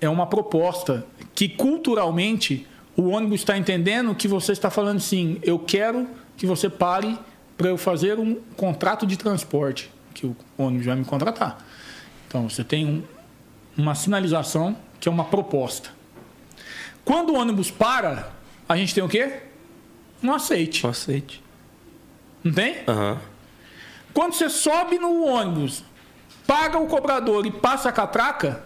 é 0.00 0.08
uma 0.08 0.26
proposta 0.26 1.04
que 1.34 1.48
culturalmente 1.48 2.66
o 2.96 3.08
ônibus 3.08 3.40
está 3.40 3.56
entendendo 3.56 4.14
que 4.14 4.28
você 4.28 4.52
está 4.52 4.70
falando 4.70 4.98
assim, 4.98 5.38
eu 5.42 5.58
quero 5.58 6.06
que 6.36 6.46
você 6.46 6.68
pare 6.68 7.18
para 7.56 7.68
eu 7.68 7.76
fazer 7.76 8.18
um 8.18 8.36
contrato 8.56 9.06
de 9.06 9.16
transporte, 9.16 9.90
que 10.14 10.26
o 10.26 10.36
ônibus 10.58 10.86
vai 10.86 10.96
me 10.96 11.04
contratar. 11.04 11.58
Então 12.32 12.48
você 12.48 12.64
tem 12.64 12.86
um, 12.86 13.02
uma 13.76 13.94
sinalização 13.94 14.74
que 14.98 15.06
é 15.06 15.12
uma 15.12 15.24
proposta. 15.24 15.90
Quando 17.04 17.34
o 17.34 17.36
ônibus 17.36 17.70
para, 17.70 18.32
a 18.66 18.74
gente 18.74 18.94
tem 18.94 19.04
o 19.04 19.08
quê? 19.08 19.40
Um 20.22 20.32
aceite. 20.32 20.86
Um 20.86 20.88
aceite. 20.88 21.42
Não 22.42 22.50
tem? 22.50 22.78
Aham. 22.88 23.18
Quando 24.14 24.32
você 24.32 24.48
sobe 24.48 24.98
no 24.98 25.26
ônibus, 25.26 25.84
paga 26.46 26.78
o 26.78 26.86
cobrador 26.86 27.44
e 27.44 27.50
passa 27.50 27.90
a 27.90 27.92
catraca, 27.92 28.64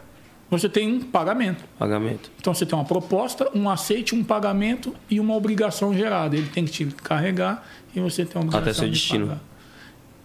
você 0.49 0.69
tem 0.69 0.89
um 0.89 1.01
pagamento. 1.01 1.65
Pagamento. 1.77 2.31
Então 2.39 2.55
você 2.55 2.65
tem 2.65 2.79
uma 2.79 2.85
proposta, 2.85 3.51
um 3.53 3.69
aceite, 3.69 4.15
um 4.15 4.23
pagamento 4.23 4.95
e 5.11 5.19
uma 5.19 5.35
obrigação 5.35 5.93
gerada. 5.93 6.37
Ele 6.37 6.49
tem 6.51 6.65
que 6.65 6.71
te 6.71 6.87
carregar 7.03 7.67
e 7.93 7.99
você 7.99 8.25
tem 8.25 8.41
uma 8.41 8.47
obrigação 8.47 8.61
Até 8.71 8.73
seu 8.75 8.85
de 8.85 8.93
destino. 8.93 9.27
pagar. 9.27 9.41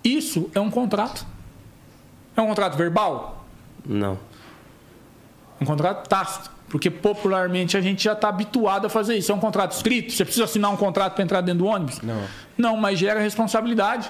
Isso 0.03 0.47
é 0.53 0.59
um 0.59 0.69
contrato. 0.69 1.25
É 2.35 2.41
um 2.41 2.47
contrato 2.47 2.75
verbal? 2.77 3.45
Não. 3.85 4.17
Um 5.59 5.65
contrato 5.65 6.07
tácito. 6.07 6.49
Porque 6.69 6.89
popularmente 6.89 7.75
a 7.75 7.81
gente 7.81 8.01
já 8.03 8.13
está 8.13 8.29
habituado 8.29 8.87
a 8.87 8.89
fazer 8.89 9.17
isso. 9.17 9.29
É 9.31 9.35
um 9.35 9.39
contrato 9.39 9.73
escrito? 9.73 10.13
Você 10.13 10.23
precisa 10.23 10.45
assinar 10.45 10.71
um 10.71 10.77
contrato 10.77 11.13
para 11.15 11.23
entrar 11.23 11.41
dentro 11.41 11.59
do 11.59 11.65
ônibus? 11.65 11.99
Não. 12.01 12.23
Não, 12.57 12.77
mas 12.77 12.97
gera 12.97 13.19
responsabilidade. 13.19 14.09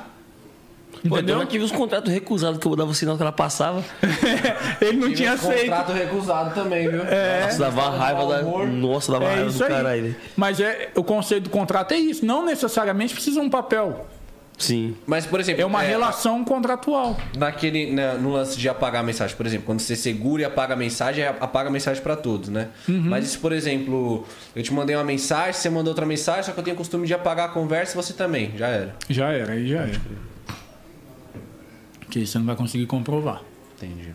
Pô, 0.91 0.98
Entendeu? 1.18 1.19
então 1.22 1.39
eu 1.41 1.45
tive 1.48 1.64
os 1.64 1.72
contratos 1.72 2.11
recusados 2.11 2.60
que 2.60 2.68
eu 2.68 2.76
dava 2.76 2.91
o 2.91 2.93
sinal 2.93 3.15
que 3.15 3.23
ela 3.23 3.31
passava. 3.31 3.84
Ele 4.80 4.98
não 4.98 5.03
Tive 5.07 5.15
tinha 5.15 5.31
aceito. 5.34 5.61
contrato 5.61 5.91
recusado 5.93 6.53
também, 6.53 6.88
viu? 6.89 7.02
É. 7.03 7.43
Nossa, 7.45 7.57
dava 7.60 7.89
raiva 7.89 8.26
da. 8.27 8.41
Nossa, 8.68 9.11
dava 9.14 9.26
É 9.26 9.35
raiva 9.35 9.52
do 9.52 9.64
aí. 9.64 9.69
caralho. 9.69 10.15
Mas 10.35 10.60
é, 10.60 10.91
o 10.95 11.03
conceito 11.03 11.45
do 11.45 11.49
contrato 11.49 11.93
é 11.93 11.98
isso. 11.98 12.23
Não 12.23 12.45
necessariamente 12.45 13.14
precisa 13.14 13.39
um 13.41 13.49
papel. 13.49 14.06
Sim. 14.57 14.95
Mas, 15.07 15.26
por 15.26 15.40
exemplo... 15.40 15.61
É 15.61 15.65
uma 15.65 15.82
relação 15.82 16.44
contratual. 16.44 17.18
Naquele, 17.36 17.91
na- 17.91 18.14
no 18.14 18.32
lance 18.32 18.57
de 18.60 18.69
apagar 18.69 19.02
a 19.02 19.03
mensagem, 19.03 19.36
por 19.36 19.45
exemplo, 19.48 19.65
quando 19.65 19.80
você 19.80 19.95
segura 19.95 20.44
e 20.44 20.45
apaga 20.45 20.73
a 20.76 20.78
mensagem, 20.78 21.23
é 21.23 21.30
apaga 21.30 21.69
a 21.69 21.72
mensagem 21.72 22.03
pra 22.03 22.15
todos, 22.15 22.49
né? 22.49 22.68
Uhum. 22.88 23.02
Mas 23.10 23.26
se, 23.30 23.38
por 23.40 23.52
exemplo, 23.53 24.23
eu 24.56 24.61
te 24.61 24.72
mandei 24.72 24.95
uma 24.95 25.03
mensagem, 25.03 25.53
você 25.53 25.69
mandou 25.69 25.91
outra 25.91 26.06
mensagem, 26.06 26.44
só 26.44 26.52
que 26.52 26.60
eu 26.60 26.64
tenho 26.64 26.76
o 26.76 26.78
costume 26.78 27.07
de 27.07 27.14
apagar 27.14 27.49
a 27.49 27.52
conversa, 27.52 27.95
você 27.95 28.14
também, 28.14 28.52
já 28.56 28.68
era. 28.68 28.95
Já 29.10 29.32
era, 29.32 29.53
aí 29.53 29.68
já 29.68 29.80
era. 29.82 30.02
Que 32.10 32.26
você 32.26 32.38
não 32.38 32.45
vai 32.45 32.56
conseguir 32.56 32.86
comprovar. 32.86 33.41
Entendi. 33.78 34.14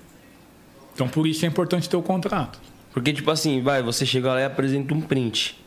Então 0.95 1.09
por 1.09 1.27
isso 1.27 1.45
é 1.45 1.49
importante 1.49 1.89
ter 1.89 1.97
o 1.97 2.03
contrato. 2.03 2.61
Porque, 2.93 3.13
tipo 3.13 3.31
assim, 3.31 3.61
vai, 3.63 3.83
você 3.83 4.07
chega 4.07 4.29
lá 4.33 4.41
e 4.41 4.45
apresenta 4.45 4.95
um 4.95 5.01
print. 5.01 5.61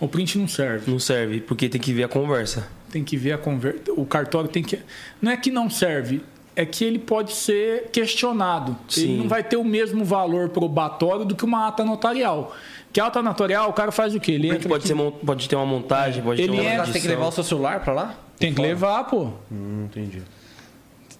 O 0.00 0.08
print 0.08 0.38
não 0.38 0.48
serve. 0.48 0.90
Não 0.90 0.98
serve, 0.98 1.40
porque 1.40 1.68
tem 1.68 1.80
que 1.80 1.92
ver 1.92 2.04
a 2.04 2.08
conversa. 2.08 2.68
Tem 2.90 3.04
que 3.04 3.16
ver 3.16 3.32
a 3.32 3.38
conversa. 3.38 3.80
O 3.96 4.04
cartório 4.06 4.48
tem 4.48 4.62
que. 4.62 4.78
Não 5.20 5.30
é 5.32 5.36
que 5.36 5.50
não 5.50 5.68
serve, 5.68 6.22
é 6.56 6.64
que 6.64 6.84
ele 6.84 6.98
pode 6.98 7.32
ser 7.32 7.88
questionado. 7.92 8.76
Ele 8.96 9.06
Sim. 9.06 9.16
não 9.18 9.28
vai 9.28 9.42
ter 9.44 9.56
o 9.56 9.64
mesmo 9.64 10.04
valor 10.04 10.48
probatório 10.48 11.24
do 11.24 11.34
que 11.36 11.44
uma 11.44 11.68
ata 11.68 11.84
notarial. 11.84 12.54
Que 12.92 13.00
a 13.00 13.06
ata 13.06 13.20
notarial, 13.22 13.68
o 13.68 13.72
cara 13.74 13.92
faz 13.92 14.14
o 14.14 14.20
quê? 14.20 14.32
Ele 14.32 14.48
entra 14.48 14.68
pode, 14.68 14.90
aqui- 14.90 15.00
ser, 15.02 15.12
pode 15.26 15.48
ter 15.48 15.56
uma 15.56 15.66
montagem, 15.66 16.22
pode 16.22 16.40
Ele 16.40 16.52
ter 16.52 16.60
uma 16.60 16.64
entra- 16.64 16.78
Mas 16.84 16.92
tem 16.92 17.02
que 17.02 17.08
levar 17.08 17.26
o 17.26 17.32
seu 17.32 17.44
celular 17.44 17.80
pra 17.84 17.92
lá? 17.92 18.14
Tem 18.38 18.54
que 18.54 18.60
levar, 18.62 19.04
pô. 19.04 19.28
Hum, 19.52 19.84
entendi. 19.84 20.22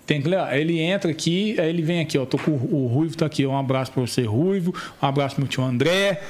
Tem 0.07 0.23
que 0.23 0.29
levar. 0.29 0.57
Ele 0.57 0.79
entra 0.81 1.11
aqui, 1.11 1.55
aí 1.61 1.69
ele 1.69 1.83
vem 1.83 2.01
aqui, 2.01 2.17
ó. 2.17 2.25
Tô 2.25 2.39
com 2.39 2.53
o 2.53 2.85
o 2.85 2.87
Ruivo, 2.87 3.15
tá 3.17 3.27
aqui. 3.27 3.45
ó. 3.45 3.51
Um 3.51 3.59
abraço 3.59 3.93
pra 3.93 4.01
você, 4.01 4.23
Ruivo. 4.23 4.75
Um 5.03 5.07
abraço 5.07 5.35
pro 5.35 5.43
meu 5.45 5.49
tio 5.51 5.63
André. 5.63 6.23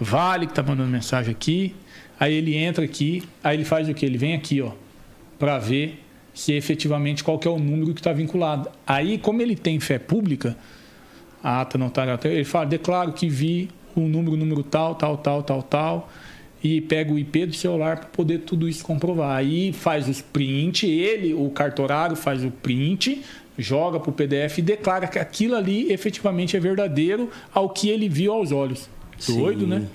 Vale, 0.00 0.46
que 0.46 0.54
tá 0.54 0.62
mandando 0.62 0.88
mensagem 0.88 1.30
aqui. 1.32 1.74
Aí 2.18 2.32
ele 2.32 2.56
entra 2.56 2.82
aqui, 2.84 3.22
aí 3.44 3.54
ele 3.58 3.64
faz 3.66 3.88
o 3.90 3.92
quê? 3.94 4.06
Ele 4.06 4.16
vem 4.16 4.34
aqui, 4.34 4.62
ó, 4.62 4.70
pra 5.38 5.58
ver 5.58 6.02
se 6.34 6.52
efetivamente 6.52 7.24
qual 7.24 7.38
que 7.38 7.48
é 7.48 7.50
o 7.50 7.58
número 7.58 7.94
que 7.94 8.00
está 8.00 8.12
vinculado. 8.12 8.68
Aí, 8.86 9.16
como 9.16 9.40
ele 9.40 9.56
tem 9.56 9.80
fé 9.80 9.98
pública, 9.98 10.56
a 11.42 11.62
ata 11.62 11.78
notarial, 11.78 12.18
ele 12.24 12.44
fala, 12.44 12.66
declaro 12.66 13.12
que 13.12 13.28
vi 13.28 13.70
o 13.94 14.00
número, 14.00 14.36
número 14.36 14.62
tal, 14.62 14.94
tal, 14.94 15.16
tal, 15.16 15.42
tal, 15.42 15.62
tal, 15.62 16.10
e 16.62 16.80
pega 16.80 17.12
o 17.12 17.18
IP 17.18 17.46
do 17.46 17.54
celular 17.54 17.98
para 17.98 18.08
poder 18.08 18.40
tudo 18.40 18.68
isso 18.68 18.84
comprovar. 18.84 19.36
Aí 19.36 19.72
faz 19.72 20.08
os 20.08 20.20
print, 20.20 20.86
ele, 20.86 21.32
o 21.32 21.48
cartorário, 21.50 22.16
faz 22.16 22.44
o 22.44 22.50
print, 22.50 23.22
joga 23.56 23.98
para 23.98 24.10
o 24.10 24.12
PDF 24.12 24.58
e 24.58 24.62
declara 24.62 25.06
que 25.06 25.18
aquilo 25.18 25.54
ali 25.54 25.90
efetivamente 25.90 26.56
é 26.56 26.60
verdadeiro 26.60 27.30
ao 27.52 27.70
que 27.70 27.88
ele 27.88 28.08
viu 28.08 28.32
aos 28.32 28.52
olhos. 28.52 28.90
Doido, 29.26 29.60
Sim. 29.60 29.66
né? 29.66 29.86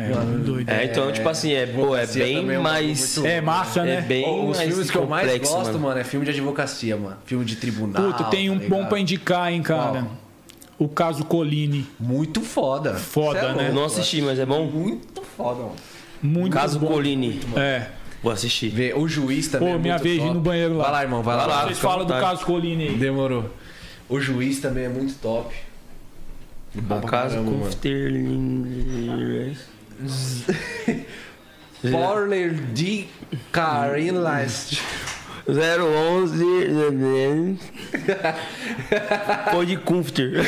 É, 0.00 0.38
doido. 0.44 0.68
É, 0.70 0.84
então, 0.84 1.12
tipo 1.12 1.28
assim, 1.28 1.52
é, 1.52 1.66
pô, 1.66 1.96
é 1.96 2.06
bem 2.06 2.50
é 2.50 2.58
mais. 2.58 3.16
muito 3.16 3.28
É 3.28 3.40
massa, 3.40 3.82
né? 3.84 3.96
É 3.96 4.00
bem 4.00 4.48
Os 4.48 4.56
mais 4.56 4.68
filmes 4.68 4.90
que 4.90 4.96
eu 4.96 5.06
mais 5.06 5.26
complexo, 5.26 5.52
gosto, 5.52 5.72
mano. 5.72 5.78
mano. 5.80 6.00
é 6.00 6.04
filme 6.04 6.24
de 6.24 6.32
advocacia, 6.32 6.96
mano. 6.96 7.16
Filme 7.26 7.44
de 7.44 7.56
tribunal. 7.56 8.12
Puta, 8.12 8.24
tem 8.24 8.48
um 8.50 8.58
tá 8.58 8.68
bom 8.68 8.86
pra 8.86 8.98
indicar, 8.98 9.52
hein, 9.52 9.62
cara. 9.62 10.06
O 10.78 10.88
caso 10.88 11.24
Colini. 11.24 11.86
Muito 11.98 12.40
foda. 12.40 12.94
Foda, 12.94 13.38
é 13.38 13.42
né? 13.52 13.62
louco, 13.64 13.72
Não 13.74 13.84
assisti, 13.84 14.22
mas 14.22 14.38
é 14.38 14.46
bom. 14.46 14.64
Muito 14.64 15.22
foda, 15.36 15.60
mano. 15.62 15.76
Muito 16.22 16.52
Caso 16.52 16.78
bom. 16.78 16.86
Colini. 16.86 17.40
É. 17.56 17.86
Vou 18.22 18.30
assistir. 18.30 18.68
Vê, 18.68 18.92
o 18.94 19.08
juiz 19.08 19.48
também. 19.48 19.70
Pô, 19.70 19.74
é 19.74 19.78
minha 19.78 19.96
vez 19.98 20.18
top. 20.18 20.34
no 20.34 20.40
banheiro 20.40 20.76
lá. 20.76 20.84
Vai 20.84 20.92
lá, 20.92 21.02
irmão, 21.02 21.22
vai 21.22 21.36
lá. 21.36 21.64
Vocês 21.64 21.78
falam 21.78 22.04
do 22.04 22.12
caso 22.12 22.44
Colini 22.44 22.88
aí. 22.88 22.94
Demorou. 22.94 23.50
O 24.08 24.20
juiz 24.20 24.60
também 24.60 24.84
é 24.84 24.88
muito 24.88 25.14
top. 25.14 25.54
Bom 26.74 27.00
Caso 27.00 27.42
com. 27.42 27.68
Sterling. 27.68 29.56
Parler 31.90 32.52
de 32.52 33.06
Karin 33.52 34.12
Last. 34.12 34.82
011. 35.48 36.44
Pode 39.50 39.76
Comfter. 39.78 40.46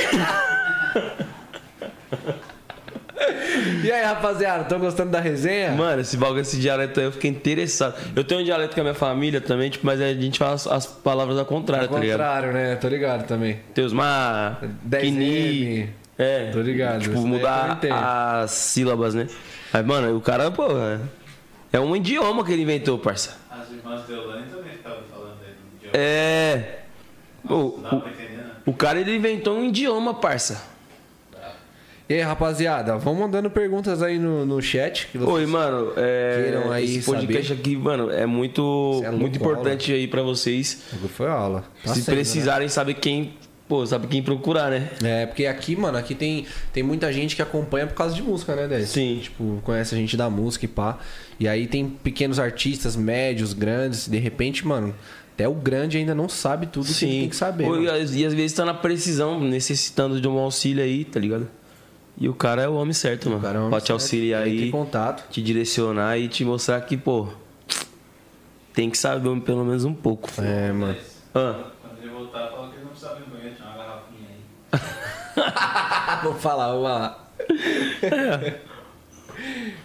E 3.84 3.90
aí, 3.90 4.04
rapaziada, 4.04 4.62
estão 4.62 4.78
gostando 4.78 5.10
da 5.10 5.20
resenha? 5.20 5.72
Mano, 5.72 6.00
esse 6.00 6.16
bagulho, 6.16 6.40
esse 6.40 6.58
dialeto 6.58 7.00
aí, 7.00 7.06
eu 7.06 7.12
fiquei 7.12 7.30
interessado. 7.30 7.94
Eu 8.14 8.22
tenho 8.24 8.40
um 8.40 8.44
dialeto 8.44 8.74
com 8.74 8.80
a 8.80 8.84
minha 8.84 8.94
família 8.94 9.40
também, 9.40 9.70
tipo, 9.70 9.84
mas 9.86 10.00
a 10.00 10.12
gente 10.12 10.38
fala 10.38 10.54
as, 10.54 10.66
as 10.66 10.86
palavras 10.86 11.38
ao 11.38 11.44
contrário, 11.44 11.88
Ao 11.88 11.94
tá 11.94 12.00
ligado? 12.00 12.18
contrário, 12.18 12.52
né? 12.52 12.76
Tô 12.76 12.88
ligado 12.88 13.26
também. 13.26 13.58
Teus 13.74 13.92
ma, 13.92 14.58
10M. 14.88 15.88
É. 16.18 16.50
Tô 16.50 16.60
ligado, 16.60 17.00
Tipo, 17.02 17.26
mudar 17.26 17.78
as 17.90 18.50
sílabas, 18.50 19.14
né? 19.14 19.26
Mas, 19.72 19.84
mano, 19.86 20.16
o 20.16 20.20
cara, 20.20 20.50
pô, 20.50 20.66
é- 20.78 21.00
é 21.72 21.80
um 21.80 21.96
idioma 21.96 22.44
que 22.44 22.52
ele 22.52 22.62
inventou, 22.62 22.98
parça. 22.98 23.38
As 23.50 23.70
irmãs 23.70 24.02
de 24.02 24.08
Deolane 24.08 24.46
também 24.50 24.72
ficavam 24.72 24.98
falando 25.10 25.36
aí 25.42 25.54
no 25.54 25.76
idioma. 25.78 25.96
É. 25.96 26.78
Dá 27.44 27.54
o, 27.54 27.78
né? 27.80 28.50
o 28.66 28.72
cara, 28.74 29.00
ele 29.00 29.16
inventou 29.16 29.56
um 29.56 29.64
idioma, 29.64 30.14
parça. 30.14 30.70
E 32.08 32.14
aí, 32.14 32.20
rapaziada, 32.20 32.98
vão 32.98 33.14
mandando 33.14 33.48
perguntas 33.48 34.02
aí 34.02 34.18
no, 34.18 34.44
no 34.44 34.60
chat. 34.60 35.06
Que 35.06 35.16
vocês- 35.16 35.34
Oi, 35.34 35.46
mano, 35.46 35.92
é, 35.96 36.42
queiram 36.42 36.70
aí 36.70 36.96
esse 36.98 37.06
podcast 37.10 37.48
saber. 37.48 37.60
aqui, 37.60 37.76
mano, 37.76 38.10
é 38.10 38.26
muito, 38.26 39.00
é 39.02 39.10
muito 39.10 39.36
importante 39.36 39.92
aí 39.92 40.06
pra 40.06 40.20
vocês. 40.20 40.82
Foi 41.16 41.28
aula. 41.28 41.64
Tá 41.82 41.94
se 41.94 42.02
sendo, 42.02 42.14
precisarem 42.14 42.68
saber 42.68 42.94
quem, 42.94 43.32
pô, 43.72 43.86
sabe 43.86 44.06
quem 44.06 44.22
procurar, 44.22 44.70
né? 44.70 44.90
É, 45.02 45.24
porque 45.24 45.46
aqui, 45.46 45.74
mano, 45.74 45.96
aqui 45.96 46.14
tem, 46.14 46.44
tem 46.74 46.82
muita 46.82 47.10
gente 47.10 47.34
que 47.34 47.40
acompanha 47.40 47.86
por 47.86 47.94
causa 47.94 48.14
de 48.14 48.22
música, 48.22 48.54
né, 48.54 48.68
Dez? 48.68 48.90
Sim. 48.90 49.20
Tipo, 49.22 49.62
conhece 49.64 49.94
a 49.94 49.98
gente 49.98 50.14
da 50.14 50.28
música 50.28 50.66
e 50.66 50.68
pá. 50.68 50.98
E 51.40 51.48
aí 51.48 51.66
tem 51.66 51.88
pequenos 51.88 52.38
artistas, 52.38 52.94
médios, 52.94 53.54
grandes. 53.54 54.06
De 54.06 54.18
repente, 54.18 54.66
mano, 54.66 54.94
até 55.32 55.48
o 55.48 55.54
grande 55.54 55.96
ainda 55.96 56.14
não 56.14 56.28
sabe 56.28 56.66
tudo 56.66 56.84
que 56.92 57.04
ele 57.04 57.20
tem 57.20 57.28
que 57.30 57.36
saber. 57.36 57.66
Mano. 57.66 57.82
e, 57.82 57.88
às, 57.88 58.14
e 58.14 58.26
às 58.26 58.34
vezes 58.34 58.52
tá 58.54 58.64
na 58.66 58.74
precisão, 58.74 59.40
necessitando 59.40 60.20
de 60.20 60.28
um 60.28 60.38
auxílio 60.38 60.84
aí, 60.84 61.04
tá 61.06 61.18
ligado? 61.18 61.48
E 62.18 62.28
o 62.28 62.34
cara 62.34 62.60
é 62.60 62.68
o 62.68 62.74
homem 62.74 62.92
certo, 62.92 63.30
mano. 63.30 63.40
cara 63.40 63.58
é 63.58 63.62
um 63.62 63.70
pra 63.70 63.80
te 63.80 63.86
certo. 63.86 63.92
auxiliar 63.92 64.42
aí, 64.42 64.70
contato. 64.70 65.30
te 65.30 65.40
direcionar 65.40 66.18
e 66.18 66.28
te 66.28 66.44
mostrar 66.44 66.78
que, 66.82 66.94
pô, 66.98 67.28
tem 68.74 68.90
que 68.90 68.98
saber 68.98 69.40
pelo 69.40 69.64
menos 69.64 69.86
um 69.86 69.94
pouco. 69.94 70.28
É, 70.38 70.70
mano. 70.72 70.94
Ah, 71.34 71.70
Quando 71.80 72.02
ele 72.02 72.10
voltar, 72.10 72.50
fala 72.50 72.68
que 72.68 72.74
ele 72.76 72.82
não 72.84 72.90
precisava 72.90 73.18
ir 73.18 73.22
no 73.22 73.26
banheiro, 73.34 73.56
tinha 73.56 73.68
uma 73.68 73.76
garrafinha 73.78 74.28
aí. 74.28 75.41
vou 76.22 76.34
falar, 76.34 76.72
vou 76.72 76.82
falar. 76.84 77.32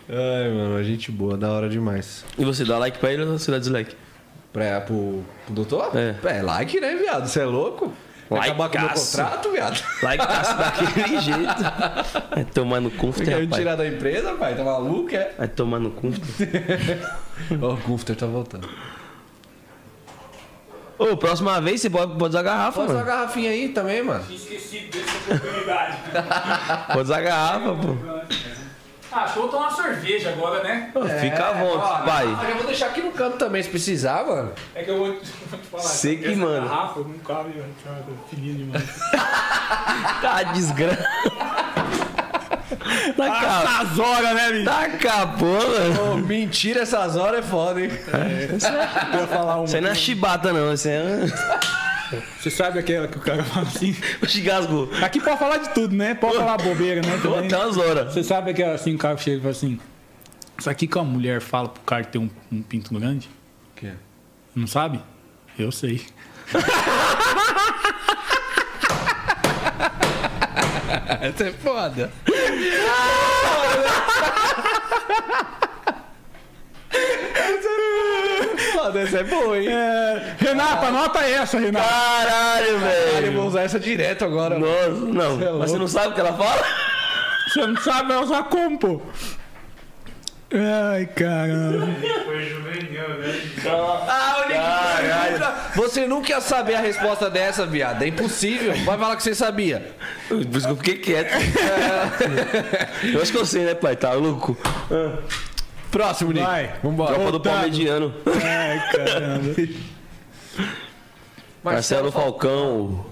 Ai, 0.10 0.50
mano, 0.50 0.78
a 0.78 0.84
gente 0.84 1.12
boa, 1.12 1.38
da 1.38 1.50
hora 1.52 1.70
demais. 1.70 2.24
e 2.38 2.46
você 2.46 2.64
dá 2.64 2.78
like 2.78 2.98
pra 3.00 3.12
ele 3.12 3.24
ou 3.24 3.38
você 3.38 3.52
dá 3.52 3.60
dislike? 3.60 3.96
Pra, 4.54 4.82
pro, 4.82 5.24
pro 5.46 5.54
doutor? 5.56 5.92
É. 5.96 6.16
É, 6.38 6.42
like, 6.42 6.80
né, 6.80 6.96
viado? 6.96 7.28
Você 7.28 7.42
é 7.42 7.46
louco? 7.46 7.92
Vai 8.30 8.50
acabar 8.50 8.70
com 8.70 8.78
o 8.78 8.82
meu 8.82 8.90
contrato, 8.90 9.52
viado? 9.52 9.84
Like 10.04 10.26
daquele 10.28 11.20
jeito. 11.22 11.64
Vai 12.34 12.44
tomar 12.46 12.82
no 12.82 12.92
cu, 12.92 13.14
Quer 13.14 13.42
rapaz. 13.42 13.56
tirar 13.56 13.76
da 13.76 13.88
empresa, 13.88 14.34
pai? 14.34 14.56
Tá 14.56 14.64
maluco, 14.64 15.16
é? 15.16 15.32
Vai 15.38 15.48
tomar 15.48 15.80
no 15.80 15.92
cu. 15.92 16.10
Ó, 17.62 17.74
o 17.74 17.78
Gufter 17.78 18.16
tá 18.16 18.26
voltando. 18.26 18.68
Ô, 20.98 21.16
próxima 21.16 21.62
vez 21.62 21.82
você 21.82 21.90
pode, 21.90 22.14
pode 22.14 22.30
usar 22.30 22.40
a 22.40 22.44
garrafa, 22.44 22.80
Pode 22.82 22.92
usar 22.92 23.02
a 23.02 23.06
mano. 23.06 23.18
garrafinha 23.18 23.52
aí 23.52 23.70
também, 23.70 24.02
mano. 24.04 24.24
Esqueci 24.30 24.90
dessa 24.92 25.18
oportunidade. 25.36 25.98
Pode 26.88 27.02
usar 27.02 27.18
a 27.18 27.22
garrafa, 27.22 27.76
pô. 27.76 27.96
Ah, 29.12 29.22
acho 29.24 29.34
que 29.34 29.40
eu 29.40 29.44
vou 29.44 29.52
tomar 29.52 29.68
uma 29.70 29.76
cerveja 29.84 30.30
agora, 30.32 30.64
né? 30.64 30.92
Fica 31.22 31.48
à 31.48 31.54
vontade, 31.54 32.06
pai. 32.06 32.26
Ah, 32.40 32.50
eu 32.50 32.58
vou 32.58 32.66
deixar 32.66 32.88
aqui 32.88 33.02
no 33.02 33.12
canto 33.12 33.38
também, 33.38 33.64
se 33.64 33.70
precisar, 33.70 34.26
mano. 34.26 34.52
É 34.76 34.84
que 34.84 34.90
eu 34.92 34.98
vou, 34.98 35.08
vou 35.50 35.60
te 35.60 35.68
falar. 35.68 35.84
Sei 35.84 36.18
que, 36.18 36.26
essa 36.28 36.36
mano. 36.36 36.68
garrafa 36.68 37.00
não 37.00 37.20
cabe, 37.20 37.50
mano. 37.58 37.74
Fininha 38.30 38.54
demais. 38.56 38.84
Tá 40.22 40.44
desgraça. 40.54 41.04
Tá 43.16 43.26
acabou. 43.26 43.74
Essas 43.74 44.00
horas, 44.00 44.36
né, 44.36 44.52
bicho? 44.52 44.66
Tá 44.66 44.82
acabou, 44.82 45.70
mano. 45.70 46.14
Ô, 46.14 46.18
mentira, 46.18 46.82
essas 46.82 47.16
horas 47.16 47.40
é 47.40 47.44
foda, 47.48 47.82
hein? 47.82 47.90
Eu 49.20 49.28
falar 49.28 49.56
uma. 49.58 49.66
Isso 49.66 49.76
aí 49.76 49.82
não 49.82 49.90
é 49.90 49.96
chibata, 49.96 50.54
não. 50.54 50.74
Isso 50.74 50.88
aí 50.88 50.96
é. 50.96 51.78
Você 52.40 52.50
sabe 52.50 52.80
aquela 52.80 53.08
que 53.08 53.18
o 53.18 53.22
cara 53.22 53.44
fala 53.44 53.68
assim? 53.68 53.96
Oxi, 54.24 54.42
gasgou. 54.42 54.90
Aqui 55.02 55.20
pode 55.20 55.38
falar 55.38 55.58
de 55.58 55.70
tudo, 55.70 55.94
né? 55.96 56.14
Pode 56.16 56.38
falar 56.38 56.58
bobeira, 56.58 57.02
né? 57.02 57.20
Também. 57.22 57.48
Até 57.48 57.58
umas 57.58 57.78
horas. 57.78 58.14
Você 58.14 58.24
sabe 58.24 58.52
aquela 58.52 58.74
assim, 58.76 58.96
o 58.96 58.98
cara 58.98 59.18
chega 59.18 59.38
e 59.38 59.40
fala 59.42 59.52
assim. 59.52 59.80
Isso 60.58 60.70
aqui 60.70 60.88
que 60.88 60.98
a 60.98 61.04
mulher 61.04 61.42
fala 61.42 61.70
pro 61.70 61.82
cara 61.84 62.04
que 62.04 62.12
tem 62.14 62.22
um, 62.22 62.30
um 62.52 62.62
pinto 62.62 62.94
grande? 62.98 63.30
Que? 63.76 63.92
Não 64.56 64.68
sabe? 64.68 65.02
Eu 65.60 65.72
sei. 65.72 66.06
Essa 71.22 71.44
é 71.46 71.52
foda. 71.54 72.12
foda, 78.74 79.02
essa 79.02 79.18
é 79.20 79.24
boa, 79.24 79.58
hein? 79.58 79.68
É, 79.70 80.36
Renata, 80.40 80.88
anota 80.88 81.20
essa, 81.20 81.60
Renata. 81.60 81.86
Caralho, 81.88 82.68
Eu 82.68 82.80
velho. 82.80 83.34
vou 83.34 83.48
usar 83.48 83.62
essa 83.64 83.80
direto 83.80 84.26
agora. 84.26 84.58
mano. 84.58 85.14
Nossa, 85.14 85.30
não. 85.30 85.38
Você 85.38 85.46
é 85.46 85.52
Mas 85.52 85.72
você 85.72 85.78
não 85.78 85.88
sabe 85.88 86.08
o 86.10 86.14
que 86.14 86.20
ela 86.20 86.34
fala? 86.34 86.64
Você 87.48 87.66
não 87.66 87.78
sabe, 87.82 88.08
vai 88.14 88.24
usar 88.24 88.44
como, 88.44 88.78
pô? 88.78 89.02
Ai, 90.54 91.06
caramba. 91.08 91.88
Foi 92.26 92.46
juvenil, 92.46 93.10
né? 93.18 93.42
Ah, 93.68 94.44
o 94.44 94.48
Nick, 94.48 94.60
Caralho. 94.60 95.74
Você 95.76 96.08
nunca 96.08 96.30
ia 96.30 96.42
saber 96.42 96.76
a 96.76 96.80
resposta 96.80 97.30
dessa, 97.30 97.66
viado. 97.66 98.02
É 98.02 98.08
impossível. 98.08 98.74
Vai 98.86 98.98
falar 98.98 99.16
que 99.18 99.24
você 99.24 99.36
sabia. 99.36 99.92
Por 100.30 100.40
isso 100.40 100.66
que 100.66 100.72
eu 100.72 100.78
fiquei 100.78 100.98
quieto. 100.98 101.34
Eu 103.14 103.22
acho 103.22 103.32
que 103.32 103.38
eu 103.38 103.46
sei, 103.46 103.66
né, 103.66 103.76
pai? 103.76 103.96
Tá 103.96 104.14
louco? 104.14 104.58
Próximo, 105.92 106.32
Nick. 106.32 106.46
Vai. 106.46 106.74
Vambora. 106.82 107.14
Tropa 107.14 107.32
do 107.32 107.40
Palmediano. 107.42 108.14
Ai, 108.26 108.92
caramba. 108.92 109.56
Marcelo 111.64 112.12
Falcão. 112.12 113.06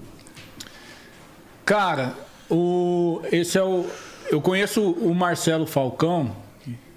Cara, 1.66 2.14
o, 2.50 3.22
esse 3.32 3.58
é 3.58 3.64
o. 3.64 3.86
Eu 4.30 4.40
conheço 4.40 4.92
o 4.92 5.14
Marcelo 5.14 5.66
Falcão, 5.68 6.36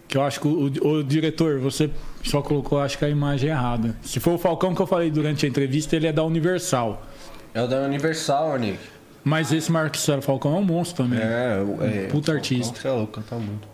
que 0.08 0.16
eu 0.16 0.22
acho 0.22 0.40
que 0.40 0.48
o, 0.48 0.64
o 0.64 1.04
diretor, 1.04 1.58
você 1.60 1.90
só 2.24 2.40
colocou, 2.40 2.80
acho 2.80 2.96
que 2.96 3.04
a 3.04 3.08
imagem 3.08 3.50
errada. 3.50 3.94
Se 4.02 4.18
for 4.18 4.32
o 4.34 4.38
Falcão 4.38 4.74
que 4.74 4.80
eu 4.80 4.86
falei 4.86 5.10
durante 5.10 5.44
a 5.44 5.48
entrevista, 5.48 5.94
ele 5.94 6.06
é 6.06 6.12
da 6.12 6.24
Universal. 6.24 7.06
É 7.52 7.62
o 7.62 7.66
da 7.66 7.82
Universal, 7.82 8.58
Nick. 8.58 8.78
Mas 9.22 9.52
esse 9.52 9.70
Marcelo 9.70 10.22
Falcão 10.22 10.56
é 10.56 10.58
um 10.58 10.64
monstro 10.64 11.04
também. 11.04 11.20
é. 11.20 12.06
Puta 12.10 12.32
artista. 12.32 12.74
Você 12.80 12.88
é 12.88 12.90
louco, 12.90 13.12
canta 13.12 13.36
muito. 13.36 13.68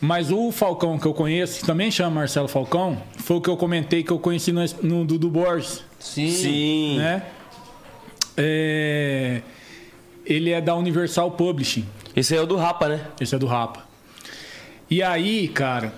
Mas 0.00 0.30
o 0.30 0.50
Falcão 0.50 0.98
que 0.98 1.06
eu 1.06 1.14
conheço, 1.14 1.60
que 1.60 1.66
também 1.66 1.90
chama 1.90 2.10
Marcelo 2.10 2.48
Falcão, 2.48 3.00
foi 3.18 3.36
o 3.36 3.40
que 3.40 3.48
eu 3.48 3.56
comentei 3.56 4.02
que 4.02 4.10
eu 4.10 4.18
conheci 4.18 4.52
no, 4.52 4.62
no 4.82 5.04
Dudu 5.04 5.28
Borges. 5.30 5.82
Sim. 5.98 6.30
Sim. 6.30 6.98
Né? 6.98 7.22
É, 8.36 9.42
ele 10.24 10.50
é 10.50 10.60
da 10.60 10.74
Universal 10.74 11.30
Publishing. 11.32 11.86
Esse 12.16 12.34
aí 12.34 12.40
é 12.40 12.42
o 12.42 12.46
do 12.46 12.56
Rapa, 12.56 12.88
né? 12.88 13.00
Esse 13.20 13.34
é 13.34 13.38
do 13.38 13.46
Rapa. 13.46 13.84
E 14.94 15.02
aí, 15.02 15.48
cara, 15.48 15.92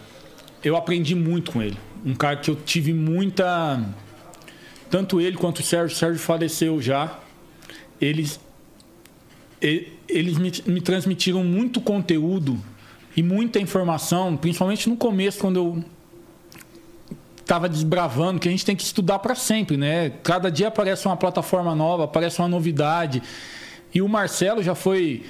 eu 0.65 0.75
aprendi 0.75 1.15
muito 1.15 1.53
com 1.53 1.61
ele. 1.61 1.77
Um 2.03 2.15
cara 2.15 2.39
que 2.39 2.51
eu 2.51 2.57
tive 2.57 2.95
muita. 2.95 3.85
Tanto 4.89 5.21
ele 5.21 5.37
quanto 5.37 5.59
o 5.59 5.63
Sérgio. 5.63 5.95
O 5.95 5.99
Sérgio 5.99 6.19
faleceu 6.19 6.81
já. 6.81 7.19
Eles. 8.01 8.41
Eles 9.61 10.39
me, 10.39 10.51
me 10.67 10.81
transmitiram 10.81 11.45
muito 11.45 11.79
conteúdo 11.79 12.59
e 13.15 13.23
muita 13.23 13.61
informação, 13.61 14.35
principalmente 14.35 14.89
no 14.89 14.97
começo, 14.97 15.41
quando 15.41 15.57
eu 15.57 15.85
estava 17.39 17.69
desbravando, 17.69 18.41
que 18.41 18.49
a 18.49 18.51
gente 18.51 18.65
tem 18.65 18.75
que 18.75 18.83
estudar 18.83 19.19
para 19.19 19.35
sempre, 19.35 19.77
né? 19.77 20.09
Cada 20.23 20.51
dia 20.51 20.69
aparece 20.69 21.05
uma 21.05 21.19
plataforma 21.19 21.75
nova, 21.75 22.05
aparece 22.05 22.39
uma 22.39 22.49
novidade. 22.49 23.23
E 23.93 24.01
o 24.01 24.09
Marcelo 24.09 24.63
já 24.63 24.75
foi 24.75 25.23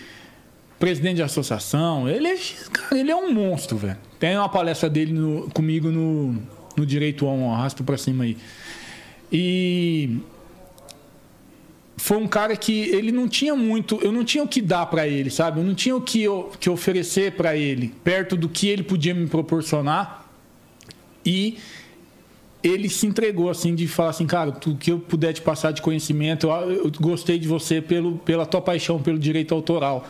presidente 0.79 1.17
de 1.17 1.23
associação. 1.23 2.09
Ele 2.09 2.29
é, 2.29 2.37
cara, 2.73 2.99
ele 2.99 3.11
é 3.11 3.17
um 3.17 3.33
monstro, 3.33 3.77
velho. 3.77 3.97
Tem 4.19 4.37
uma 4.37 4.49
palestra 4.49 4.89
dele 4.89 5.13
no- 5.13 5.51
comigo 5.51 5.89
no, 5.91 6.37
no 6.77 6.87
Direito 6.87 7.27
um 7.27 7.53
arrasto 7.53 7.83
pra 7.85 7.97
cima 7.99 8.25
aí. 8.25 8.37
E 9.33 10.19
foi 11.97 12.17
um 12.19 12.29
cara 12.29 12.55
que 12.57 12.73
ele 12.91 13.11
não 13.11 13.27
tinha 13.29 13.55
muito, 13.57 13.99
eu 14.03 14.13
não 14.13 14.25
tinha 14.25 14.45
o 14.45 14.49
que 14.49 14.61
dar 14.61 14.87
pra 14.87 15.09
ele, 15.09 15.31
sabe? 15.31 15.61
Eu 15.61 15.65
não 15.65 15.75
tinha 15.75 15.97
o 15.97 16.01
que, 16.01 16.23
eu- 16.23 16.53
que 16.61 16.69
oferecer 16.71 17.33
pra 17.33 17.57
ele, 17.57 17.93
perto 18.05 18.37
do 18.37 18.49
que 18.49 18.69
ele 18.69 18.83
podia 18.83 19.15
me 19.15 19.27
proporcionar. 19.27 20.25
E 21.25 21.59
ele 22.63 22.89
se 22.89 23.07
entregou 23.07 23.51
assim 23.51 23.75
de 23.75 23.89
falar 23.89 24.11
assim, 24.11 24.27
cara, 24.27 24.53
tudo 24.53 24.77
que 24.79 24.93
eu 24.93 24.99
puder 25.01 25.33
te 25.33 25.41
passar 25.41 25.73
de 25.73 25.83
conhecimento, 25.83 26.47
eu, 26.49 26.85
eu 26.85 26.93
gostei 27.01 27.39
de 27.39 27.49
você 27.49 27.81
pelo, 27.81 28.19
pela 28.19 28.47
tua 28.47 28.61
paixão 28.61 29.01
pelo 29.03 29.19
direito 29.19 29.55
autoral. 29.55 30.07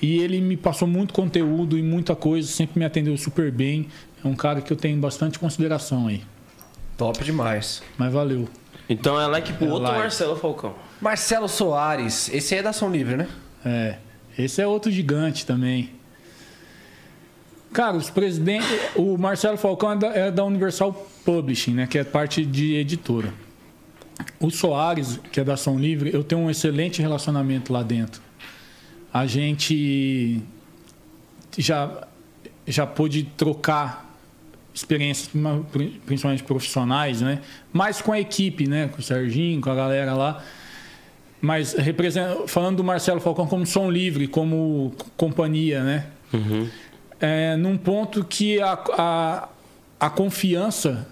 E 0.00 0.18
ele 0.18 0.40
me 0.40 0.56
passou 0.56 0.86
muito 0.86 1.14
conteúdo 1.14 1.78
e 1.78 1.82
muita 1.82 2.14
coisa, 2.14 2.46
sempre 2.48 2.78
me 2.78 2.84
atendeu 2.84 3.16
super 3.16 3.50
bem. 3.50 3.88
É 4.22 4.28
um 4.28 4.34
cara 4.34 4.60
que 4.60 4.72
eu 4.72 4.76
tenho 4.76 4.98
bastante 4.98 5.38
consideração 5.38 6.06
aí. 6.06 6.22
Top 6.96 7.22
demais. 7.24 7.82
Mas 7.98 8.12
valeu. 8.12 8.48
Então 8.88 9.20
é 9.20 9.26
like 9.26 9.52
pro 9.54 9.66
É 9.66 9.70
outro 9.70 9.88
like. 9.88 9.98
Marcelo 9.98 10.36
Falcão. 10.36 10.74
Marcelo 11.00 11.48
Soares. 11.48 12.30
Esse 12.32 12.54
aí 12.54 12.60
é 12.60 12.62
da 12.62 12.70
Ação 12.70 12.90
Livre, 12.90 13.16
né? 13.16 13.28
É. 13.64 13.96
Esse 14.38 14.60
é 14.60 14.66
outro 14.66 14.90
gigante 14.90 15.46
também. 15.46 15.90
Cara, 17.72 17.96
os 17.96 18.08
presidentes. 18.08 18.68
O 18.94 19.16
Marcelo 19.18 19.56
Falcão 19.56 19.92
é 19.92 19.96
da, 19.96 20.06
é 20.08 20.30
da 20.30 20.44
Universal 20.44 20.92
Publishing, 21.24 21.74
né? 21.74 21.86
Que 21.86 21.98
é 21.98 22.04
parte 22.04 22.44
de 22.44 22.74
editora. 22.74 23.32
O 24.38 24.50
Soares, 24.50 25.18
que 25.32 25.40
é 25.40 25.44
da 25.44 25.54
Ação 25.54 25.78
Livre, 25.78 26.10
eu 26.12 26.22
tenho 26.22 26.42
um 26.42 26.50
excelente 26.50 27.02
relacionamento 27.02 27.72
lá 27.72 27.82
dentro. 27.82 28.22
A 29.14 29.26
gente 29.26 30.42
já, 31.56 32.08
já 32.66 32.84
pôde 32.84 33.22
trocar 33.36 34.12
experiências, 34.74 35.30
principalmente 36.04 36.42
profissionais, 36.42 37.20
né? 37.20 37.40
Mais 37.72 38.02
com 38.02 38.10
a 38.10 38.18
equipe, 38.18 38.66
né? 38.66 38.88
Com 38.88 38.98
o 38.98 39.02
Serginho, 39.02 39.60
com 39.60 39.70
a 39.70 39.74
galera 39.76 40.14
lá. 40.14 40.42
Mas 41.40 41.76
falando 42.48 42.78
do 42.78 42.84
Marcelo 42.84 43.20
Falcão 43.20 43.46
como 43.46 43.64
som 43.64 43.88
livre, 43.88 44.26
como 44.26 44.92
companhia, 45.16 45.84
né? 45.84 46.06
É, 47.20 47.56
num 47.56 47.78
ponto 47.78 48.24
que 48.24 48.60
a, 48.60 48.72
a, 48.98 49.48
a 50.00 50.10
confiança 50.10 51.06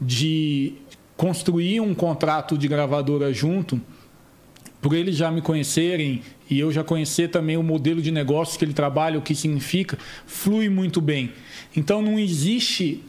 de 0.00 0.74
construir 1.16 1.80
um 1.80 1.96
contrato 1.96 2.56
de 2.56 2.68
gravadora 2.68 3.32
junto, 3.34 3.80
por 4.80 4.94
eles 4.94 5.16
já 5.16 5.30
me 5.30 5.40
conhecerem 5.40 6.22
e 6.48 6.58
eu 6.58 6.70
já 6.72 6.82
conhecer 6.84 7.28
também 7.30 7.56
o 7.56 7.62
modelo 7.62 8.00
de 8.00 8.10
negócio 8.10 8.58
que 8.58 8.64
ele 8.64 8.72
trabalha, 8.72 9.18
o 9.18 9.22
que 9.22 9.34
significa, 9.34 9.98
flui 10.26 10.68
muito 10.68 11.00
bem. 11.00 11.32
Então 11.76 12.00
não 12.00 12.18
existe 12.18 13.02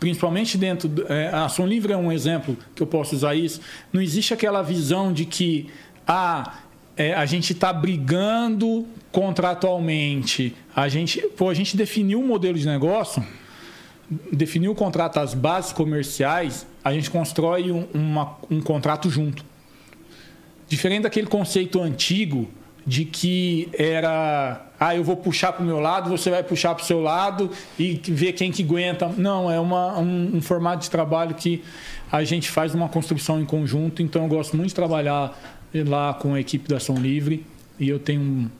principalmente 0.00 0.58
dentro. 0.58 0.90
é, 1.08 1.28
a 1.28 1.44
Ação 1.46 1.66
Livre 1.66 1.92
é 1.92 1.96
um 1.96 2.10
exemplo 2.10 2.56
que 2.74 2.82
eu 2.82 2.86
posso 2.86 3.14
usar 3.14 3.34
isso. 3.34 3.60
Não 3.92 4.02
existe 4.02 4.34
aquela 4.34 4.60
visão 4.62 5.12
de 5.12 5.24
que 5.24 5.68
ah, 6.06 6.58
é, 6.96 7.14
a 7.14 7.24
gente 7.26 7.52
está 7.52 7.72
brigando 7.72 8.86
contratualmente. 9.12 10.54
A 10.74 10.88
gente, 10.88 11.20
pô, 11.36 11.48
a 11.48 11.54
gente 11.54 11.76
definiu 11.76 12.20
um 12.20 12.26
modelo 12.26 12.58
de 12.58 12.66
negócio, 12.66 13.24
definiu 14.32 14.72
o 14.72 14.74
contrato, 14.74 15.18
as 15.18 15.32
bases 15.34 15.72
comerciais, 15.72 16.66
a 16.84 16.92
gente 16.92 17.10
constrói 17.10 17.70
um, 17.70 17.86
uma- 17.94 18.36
um 18.50 18.60
contrato 18.60 19.08
junto. 19.08 19.44
Diferente 20.68 21.02
daquele 21.02 21.26
conceito 21.26 21.80
antigo 21.80 22.48
de 22.86 23.04
que 23.04 23.68
era, 23.72 24.66
ah, 24.78 24.94
eu 24.94 25.02
vou 25.02 25.16
puxar 25.16 25.52
para 25.52 25.62
o 25.62 25.66
meu 25.66 25.80
lado, 25.80 26.10
você 26.10 26.30
vai 26.30 26.42
puxar 26.42 26.74
para 26.74 26.82
o 26.82 26.86
seu 26.86 27.00
lado 27.00 27.50
e 27.78 27.94
ver 28.08 28.32
quem 28.32 28.52
que 28.52 28.62
aguenta. 28.62 29.08
Não, 29.08 29.50
é 29.50 29.58
uma, 29.58 29.98
um, 29.98 30.36
um 30.36 30.42
formato 30.42 30.82
de 30.82 30.90
trabalho 30.90 31.34
que 31.34 31.62
a 32.12 32.22
gente 32.24 32.50
faz 32.50 32.74
uma 32.74 32.88
construção 32.88 33.40
em 33.40 33.44
conjunto. 33.44 34.02
Então, 34.02 34.22
eu 34.22 34.28
gosto 34.28 34.56
muito 34.56 34.68
de 34.68 34.74
trabalhar 34.74 35.38
lá 35.72 36.14
com 36.14 36.34
a 36.34 36.40
equipe 36.40 36.68
da 36.68 36.76
Ação 36.76 36.96
Livre 36.96 37.44
e 37.78 37.88
eu 37.88 37.98
tenho 37.98 38.50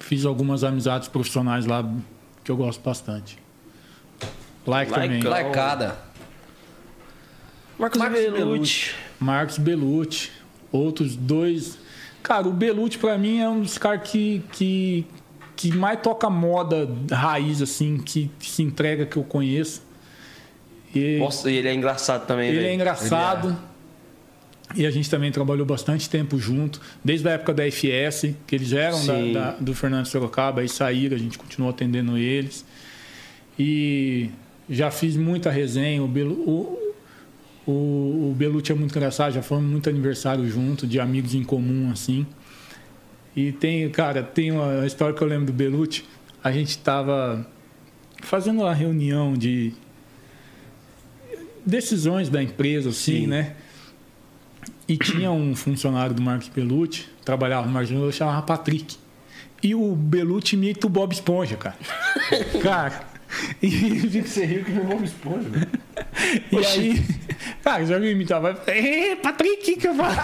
fiz 0.00 0.24
algumas 0.24 0.64
amizades 0.64 1.08
profissionais 1.08 1.66
lá 1.66 1.84
que 2.44 2.50
eu 2.50 2.56
gosto 2.56 2.80
bastante. 2.82 3.38
Like, 4.66 4.92
também. 4.92 5.20
Likeão. 5.20 5.30
Lacada. 5.30 5.98
Marcos, 7.78 7.98
Marcos 7.98 8.20
Belucci. 8.32 8.94
Marcos 9.20 9.58
Belucci, 9.58 10.30
outros 10.72 11.16
dois. 11.16 11.78
Cara, 12.22 12.46
o 12.48 12.52
Belucci 12.52 12.98
pra 12.98 13.16
mim 13.16 13.38
é 13.40 13.48
um 13.48 13.60
dos 13.60 13.78
caras 13.78 14.08
que, 14.08 14.42
que 14.52 15.06
que 15.56 15.72
mais 15.74 16.00
toca 16.00 16.30
moda 16.30 16.88
raiz, 17.10 17.60
assim, 17.60 17.98
que 17.98 18.30
se 18.38 18.62
entrega 18.62 19.04
que 19.04 19.16
eu 19.16 19.24
conheço. 19.24 19.82
E 20.94 21.18
Nossa, 21.18 21.50
e 21.50 21.56
ele 21.56 21.66
é 21.68 21.74
engraçado 21.74 22.26
também, 22.28 22.48
ele 22.48 22.58
velho. 22.58 22.68
é 22.68 22.74
engraçado. 22.74 23.58
E 24.76 24.86
a 24.86 24.90
gente 24.90 25.10
também 25.10 25.32
trabalhou 25.32 25.66
bastante 25.66 26.08
tempo 26.08 26.38
junto, 26.38 26.80
desde 27.04 27.26
a 27.28 27.32
época 27.32 27.52
da 27.54 27.64
FS, 27.68 28.34
que 28.46 28.54
eles 28.54 28.72
eram 28.72 29.04
da, 29.04 29.32
da- 29.32 29.56
do 29.58 29.74
Fernando 29.74 30.06
Sorocaba, 30.06 30.60
aí 30.60 30.68
saíram, 30.68 31.16
a 31.16 31.18
gente 31.18 31.36
continuou 31.38 31.70
atendendo 31.70 32.16
eles. 32.16 32.64
E 33.58 34.30
já 34.70 34.90
fiz 34.90 35.16
muita 35.16 35.50
resenha, 35.50 36.02
o, 36.02 36.06
Belu, 36.06 36.34
o, 36.34 36.87
o, 37.70 38.30
o 38.30 38.34
Belucci 38.34 38.72
é 38.72 38.74
muito 38.74 38.96
engraçado, 38.96 39.34
já 39.34 39.42
fomos 39.42 39.70
muito 39.70 39.90
aniversário 39.90 40.48
junto, 40.48 40.86
de 40.86 40.98
amigos 40.98 41.34
em 41.34 41.44
comum, 41.44 41.90
assim. 41.92 42.26
E 43.36 43.52
tem, 43.52 43.88
cara, 43.90 44.22
tem 44.22 44.50
uma 44.50 44.86
história 44.86 45.14
que 45.14 45.22
eu 45.22 45.28
lembro 45.28 45.46
do 45.46 45.52
Belucci, 45.52 46.02
a 46.42 46.50
gente 46.50 46.78
tava 46.78 47.46
fazendo 48.22 48.62
uma 48.62 48.72
reunião 48.72 49.34
de 49.34 49.74
decisões 51.64 52.30
da 52.30 52.42
empresa, 52.42 52.88
assim, 52.88 53.20
Sim. 53.20 53.26
né? 53.26 53.54
E 54.88 54.96
tinha 54.96 55.30
um 55.30 55.54
funcionário 55.54 56.14
do 56.14 56.22
Marcos 56.22 56.48
Belucci, 56.48 57.06
trabalhava 57.22 57.68
no 57.68 57.78
Belucci, 57.78 58.16
chamava 58.16 58.40
Patrick. 58.40 58.96
E 59.62 59.74
o 59.74 59.94
Belucci 59.94 60.56
imita 60.56 60.86
o 60.86 60.90
Bob 60.90 61.12
Esponja, 61.12 61.56
cara. 61.56 61.76
cara, 62.62 63.02
e 63.60 63.68
que 63.68 64.22
você 64.22 64.46
riu 64.46 64.64
que 64.64 64.72
o 64.72 64.84
Bob 64.84 65.04
Esponja, 65.04 65.50
velho. 65.50 65.87
E 66.52 66.66
aí, 66.66 67.04
cara, 67.62 67.84
já 67.86 67.98
me 67.98 68.10
imitava. 68.10 68.60
Ei, 68.66 69.16
Patrick, 69.16 69.76
que 69.76 69.88
eu 69.88 69.94
falei, 69.94 70.16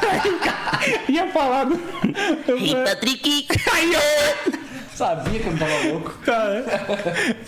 ia 1.08 1.28
falar 1.28 1.64
do. 1.64 1.78
Patrick! 2.84 3.46
aí, 3.72 3.92
eu, 3.92 4.64
Sabia 4.94 5.40
que 5.40 5.46
eu 5.46 5.52
não 5.52 5.58
tava 5.58 5.88
louco. 5.88 6.18
Cara, 6.24 6.64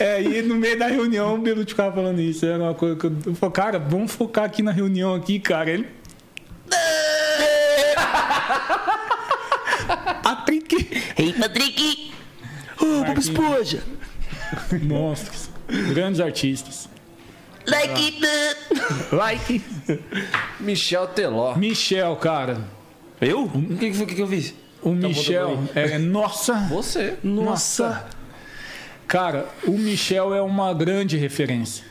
é, 0.00 0.20
e 0.20 0.42
no 0.42 0.56
meio 0.56 0.76
da 0.76 0.88
reunião 0.88 1.34
o 1.34 1.38
Belucci 1.38 1.70
ficava 1.70 1.94
falando 1.94 2.20
isso. 2.20 2.44
Era 2.44 2.62
uma 2.62 2.74
coisa 2.74 2.96
que 2.96 3.06
eu, 3.06 3.16
eu 3.26 3.34
falei, 3.36 3.52
cara, 3.54 3.78
vamos 3.78 4.12
focar 4.12 4.44
aqui 4.44 4.62
na 4.62 4.72
reunião 4.72 5.14
aqui, 5.14 5.38
cara. 5.38 5.70
Ele. 5.70 5.86
Patrick! 10.22 11.02
Ei, 11.16 11.32
Patrick! 11.34 12.12
Ô, 12.80 13.04
Bob 13.04 13.18
Esponja! 13.18 13.82
Monstros. 14.82 15.50
Grandes 15.68 16.20
artistas. 16.20 16.88
Like 17.66 18.00
it! 18.00 18.26
Like. 19.12 19.62
Michel 20.60 21.08
Teló. 21.08 21.54
Michel, 21.56 22.16
cara. 22.16 22.58
Eu? 23.20 23.44
O 23.44 23.76
que, 23.76 23.90
que 23.90 23.96
foi 23.96 24.06
que 24.06 24.20
eu 24.20 24.28
fiz? 24.28 24.54
O 24.82 24.90
Michel. 24.92 25.58
É, 25.74 25.98
nossa! 25.98 26.54
Você. 26.68 27.16
Nossa! 27.22 28.06
Cara, 29.08 29.46
o 29.66 29.72
Michel 29.72 30.34
é 30.34 30.42
uma 30.42 30.72
grande 30.74 31.16
referência. 31.16 31.84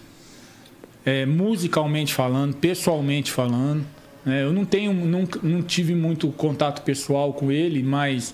É, 1.05 1.25
musicalmente 1.25 2.13
falando, 2.13 2.55
pessoalmente 2.55 3.31
falando. 3.31 3.85
né? 4.25 4.43
eu 4.43 4.51
não 4.51 4.65
tenho, 4.65 4.93
nunca, 4.93 5.39
não 5.43 5.61
tive 5.61 5.93
muito 5.93 6.29
contato 6.29 6.81
pessoal 6.81 7.31
com 7.31 7.51
ele, 7.51 7.83
mas 7.83 8.33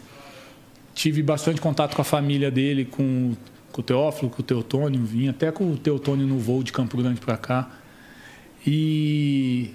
tive 0.93 1.21
bastante 1.21 1.59
contato 1.59 1.95
com 1.95 2.01
a 2.01 2.05
família 2.05 2.49
dele, 2.49 2.85
com, 2.85 3.35
com 3.71 3.81
o 3.81 3.83
Teófilo, 3.83 4.29
com 4.29 4.41
o 4.41 4.45
Teotônio, 4.45 5.01
vim 5.03 5.27
até 5.27 5.51
com 5.51 5.71
o 5.71 5.77
Teotônio 5.77 6.27
no 6.27 6.37
voo 6.37 6.63
de 6.63 6.71
Campo 6.71 6.97
Grande 6.97 7.19
para 7.19 7.37
cá. 7.37 7.69
E 8.65 9.71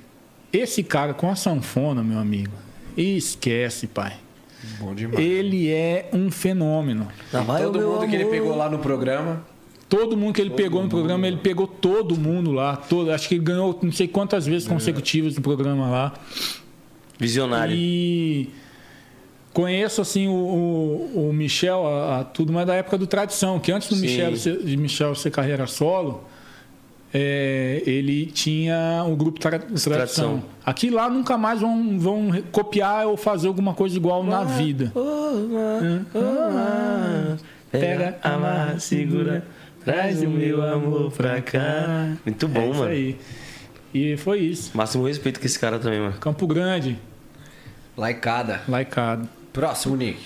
esse 0.52 0.82
cara 0.82 1.12
com 1.14 1.30
a 1.30 1.34
sanfona, 1.34 2.02
meu 2.02 2.18
amigo, 2.18 2.52
esquece, 2.96 3.86
pai. 3.86 4.14
Bom 4.78 4.94
demais. 4.94 5.18
Ele 5.18 5.70
é 5.70 6.08
um 6.12 6.30
fenômeno. 6.30 7.08
Vai 7.32 7.62
Todo 7.62 7.80
mundo 7.80 8.08
que 8.08 8.14
ele 8.14 8.24
amor. 8.24 8.32
pegou 8.32 8.56
lá 8.56 8.70
no 8.70 8.78
programa. 8.78 9.44
Todo 9.88 10.16
mundo 10.16 10.34
que 10.34 10.40
ele 10.40 10.50
pegou 10.50 10.82
no 10.82 10.88
programa, 10.88 11.26
ele 11.26 11.36
pegou 11.36 11.66
todo 11.66 12.16
mundo 12.16 12.50
lá. 12.50 12.76
Todo, 12.76 13.12
acho 13.12 13.28
que 13.28 13.36
ele 13.36 13.44
ganhou 13.44 13.78
não 13.82 13.92
sei 13.92 14.08
quantas 14.08 14.44
vezes 14.46 14.66
consecutivas 14.66 15.36
no 15.36 15.42
programa 15.42 15.88
lá. 15.88 16.14
Visionário. 17.18 17.74
E 17.74 18.50
conheço 19.56 20.02
assim 20.02 20.28
o, 20.28 20.32
o, 20.32 21.28
o 21.30 21.32
Michel, 21.32 21.86
a, 21.86 22.20
a 22.20 22.24
tudo, 22.24 22.52
mas 22.52 22.66
da 22.66 22.74
época 22.74 22.98
do 22.98 23.06
Tradição, 23.06 23.58
que 23.58 23.72
antes 23.72 23.88
do 23.88 23.94
Sim. 23.94 24.02
Michel 24.02 24.36
ser, 24.36 24.58
de 24.62 24.76
Michel 24.76 25.14
ser 25.14 25.30
carreira 25.30 25.66
solo, 25.66 26.24
é, 27.14 27.82
ele 27.86 28.26
tinha 28.26 29.02
o 29.08 29.16
grupo 29.16 29.40
tra, 29.40 29.58
Tradição. 29.58 29.92
Tradição. 29.94 30.42
Aqui 30.62 30.90
lá 30.90 31.08
nunca 31.08 31.38
mais 31.38 31.62
vão, 31.62 31.98
vão 31.98 32.30
copiar 32.52 33.06
ou 33.06 33.16
fazer 33.16 33.48
alguma 33.48 33.72
coisa 33.72 33.96
igual 33.96 34.22
na 34.22 34.44
vida. 34.44 34.92
Pega, 37.72 38.18
amarra, 38.22 38.78
segura, 38.78 39.42
traz 39.82 40.22
o 40.22 40.28
meu 40.28 40.62
amor 40.62 41.10
pra 41.12 41.40
cá. 41.40 42.14
Muito 42.26 42.44
É 42.44 42.48
bom, 42.48 42.70
isso 42.70 42.78
mano. 42.80 42.90
aí. 42.90 43.16
E 43.94 44.16
foi 44.18 44.40
isso. 44.40 44.76
Máximo 44.76 45.06
respeito 45.06 45.40
com 45.40 45.46
esse 45.46 45.58
cara 45.58 45.78
também, 45.78 45.98
mano. 46.00 46.14
Campo 46.20 46.46
Grande, 46.46 46.98
Laicada. 47.96 48.60
laicado. 48.68 49.26
Próximo, 49.56 49.96
Nick. 49.96 50.18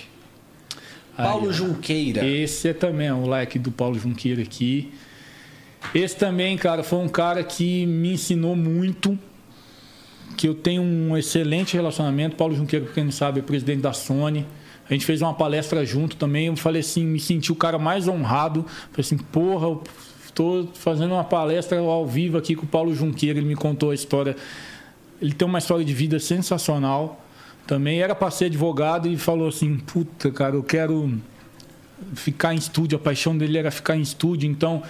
Paulo 1.15 1.47
Aí. 1.47 1.53
Junqueira. 1.53 2.27
Esse 2.27 2.67
é 2.67 2.73
também 2.73 3.07
é 3.07 3.13
o 3.13 3.25
like 3.25 3.57
do 3.57 3.71
Paulo 3.71 3.97
Junqueira 3.97 4.41
aqui. 4.41 4.91
Esse 5.95 6.17
também, 6.17 6.57
cara, 6.57 6.83
foi 6.83 6.99
um 6.99 7.07
cara 7.07 7.41
que 7.41 7.85
me 7.85 8.11
ensinou 8.11 8.57
muito. 8.57 9.17
Que 10.35 10.49
eu 10.49 10.53
tenho 10.53 10.81
um 10.81 11.15
excelente 11.15 11.77
relacionamento. 11.77 12.35
Paulo 12.35 12.53
Junqueira, 12.53 12.83
pra 12.83 12.93
quem 12.93 13.05
não 13.05 13.11
sabe, 13.13 13.39
é 13.39 13.41
presidente 13.41 13.79
da 13.79 13.93
Sony. 13.93 14.45
A 14.89 14.91
gente 14.91 15.05
fez 15.05 15.21
uma 15.21 15.33
palestra 15.33 15.85
junto 15.85 16.17
também. 16.17 16.47
Eu 16.47 16.57
falei 16.57 16.81
assim, 16.81 17.05
me 17.05 17.19
senti 17.19 17.53
o 17.53 17.55
cara 17.55 17.79
mais 17.79 18.09
honrado. 18.09 18.65
Falei 18.91 18.99
assim, 18.99 19.17
porra, 19.17 19.67
eu 19.67 19.83
tô 20.35 20.67
fazendo 20.73 21.13
uma 21.13 21.23
palestra 21.23 21.79
ao 21.79 22.05
vivo 22.05 22.37
aqui 22.37 22.53
com 22.53 22.65
o 22.65 22.67
Paulo 22.67 22.93
Junqueira. 22.93 23.39
Ele 23.39 23.47
me 23.47 23.55
contou 23.55 23.91
a 23.91 23.95
história. 23.95 24.35
Ele 25.21 25.31
tem 25.31 25.47
uma 25.47 25.59
história 25.59 25.85
de 25.85 25.93
vida 25.93 26.19
sensacional. 26.19 27.20
Também 27.67 28.01
era 28.01 28.13
para 28.15 28.29
ser 28.31 28.45
advogado 28.45 29.07
e 29.07 29.17
falou 29.17 29.47
assim: 29.49 29.77
puta, 29.77 30.31
cara, 30.31 30.55
eu 30.55 30.63
quero 30.63 31.17
ficar 32.15 32.53
em 32.53 32.57
estúdio. 32.57 32.97
A 32.97 32.99
paixão 32.99 33.37
dele 33.37 33.57
era 33.57 33.71
ficar 33.71 33.95
em 33.95 34.01
estúdio. 34.01 34.49
Então, 34.49 34.81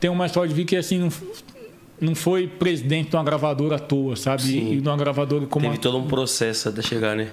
tem 0.00 0.08
uma 0.10 0.26
história 0.26 0.48
de 0.48 0.54
vida 0.54 0.68
que 0.68 0.76
assim, 0.76 0.98
não, 0.98 1.08
não 2.00 2.14
foi 2.14 2.46
presidente 2.46 3.10
de 3.10 3.16
uma 3.16 3.24
gravadora 3.24 3.76
à 3.76 3.78
toa, 3.78 4.16
sabe? 4.16 4.42
Sim. 4.42 4.72
E 4.74 4.80
de 4.80 4.88
uma 4.88 4.96
gravadora 4.96 5.46
como 5.46 5.64
Teve 5.66 5.76
a- 5.76 5.80
todo 5.80 5.98
um 5.98 6.06
processo 6.06 6.68
até 6.68 6.80
chegar, 6.82 7.16
né? 7.16 7.30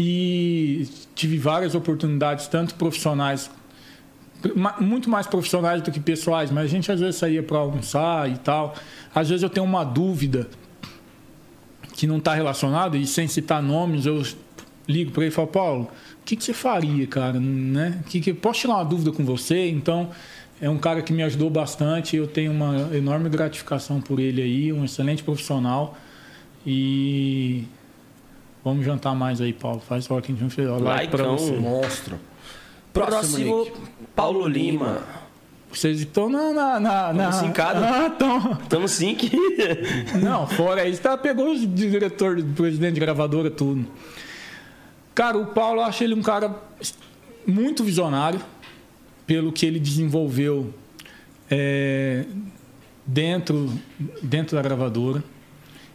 e 0.00 0.88
tive 1.12 1.38
várias 1.38 1.74
oportunidades, 1.74 2.46
tanto 2.46 2.72
profissionais, 2.76 3.50
muito 4.80 5.10
mais 5.10 5.26
profissionais 5.26 5.82
do 5.82 5.90
que 5.90 5.98
pessoais, 5.98 6.52
mas 6.52 6.66
a 6.66 6.68
gente 6.68 6.92
às 6.92 7.00
vezes 7.00 7.16
saía 7.16 7.42
para 7.42 7.58
almoçar 7.58 8.30
e 8.30 8.36
tal. 8.38 8.74
Às 9.12 9.28
vezes 9.28 9.42
eu 9.42 9.50
tenho 9.50 9.66
uma 9.66 9.82
dúvida 9.82 10.48
que 11.98 12.06
não 12.06 12.18
está 12.18 12.32
relacionada, 12.32 12.96
e 12.96 13.04
sem 13.04 13.26
citar 13.26 13.60
nomes, 13.60 14.06
eu 14.06 14.22
ligo 14.86 15.10
para 15.10 15.24
ele 15.24 15.32
e 15.32 15.34
falo, 15.34 15.48
Paulo, 15.48 15.82
o 15.82 16.24
que, 16.24 16.36
que 16.36 16.44
você 16.44 16.52
faria, 16.52 17.04
cara? 17.08 17.40
Né? 17.40 18.00
Que, 18.08 18.20
que, 18.20 18.32
posso 18.32 18.60
tirar 18.60 18.76
uma 18.76 18.84
dúvida 18.84 19.10
com 19.10 19.24
você? 19.24 19.68
Então, 19.68 20.10
é 20.60 20.70
um 20.70 20.78
cara 20.78 21.02
que 21.02 21.12
me 21.12 21.24
ajudou 21.24 21.50
bastante, 21.50 22.16
eu 22.16 22.28
tenho 22.28 22.52
uma 22.52 22.94
enorme 22.96 23.28
gratificação 23.28 24.00
por 24.00 24.20
ele 24.20 24.40
aí, 24.40 24.72
um 24.72 24.84
excelente 24.84 25.24
profissional. 25.24 25.98
E 26.64 27.64
Vamos 28.62 28.84
jantar 28.84 29.14
mais 29.14 29.40
aí, 29.40 29.52
Paulo. 29.52 29.80
Faz 29.80 30.10
hora 30.10 30.20
que 30.20 30.30
a 30.30 30.34
gente 30.34 30.54
fez. 30.54 30.68
Like 30.68 31.10
pra 31.10 31.22
Likeão. 31.22 31.38
você. 31.38 31.52
Monstro. 31.56 32.20
Próximo, 32.92 33.64
Próximo. 33.64 33.88
Paulo 34.14 34.46
Lima. 34.46 35.02
Vocês 35.72 36.00
estão 36.00 36.28
na. 36.28 36.52
na, 36.52 36.80
na, 36.80 37.12
na... 37.12 37.32
sincados. 37.32 37.82
Ah, 37.82 38.10
tão... 38.10 38.56
Tamo 38.68 38.88
sim 38.88 39.14
que. 39.14 39.30
Não, 40.22 40.46
fora 40.46 40.88
isso, 40.88 41.00
tá, 41.02 41.16
pegou 41.16 41.52
os 41.52 41.60
diretor, 41.74 42.42
presidente 42.56 42.94
de 42.94 43.00
gravadora, 43.00 43.50
tudo. 43.50 43.86
Cara, 45.14 45.36
o 45.36 45.46
Paulo, 45.46 45.80
eu 45.80 45.84
acho 45.84 46.02
ele 46.04 46.14
um 46.14 46.22
cara 46.22 46.54
muito 47.46 47.84
visionário, 47.84 48.40
pelo 49.26 49.52
que 49.52 49.66
ele 49.66 49.78
desenvolveu 49.78 50.72
é, 51.50 52.24
dentro, 53.04 53.70
dentro 54.22 54.56
da 54.56 54.62
gravadora. 54.62 55.22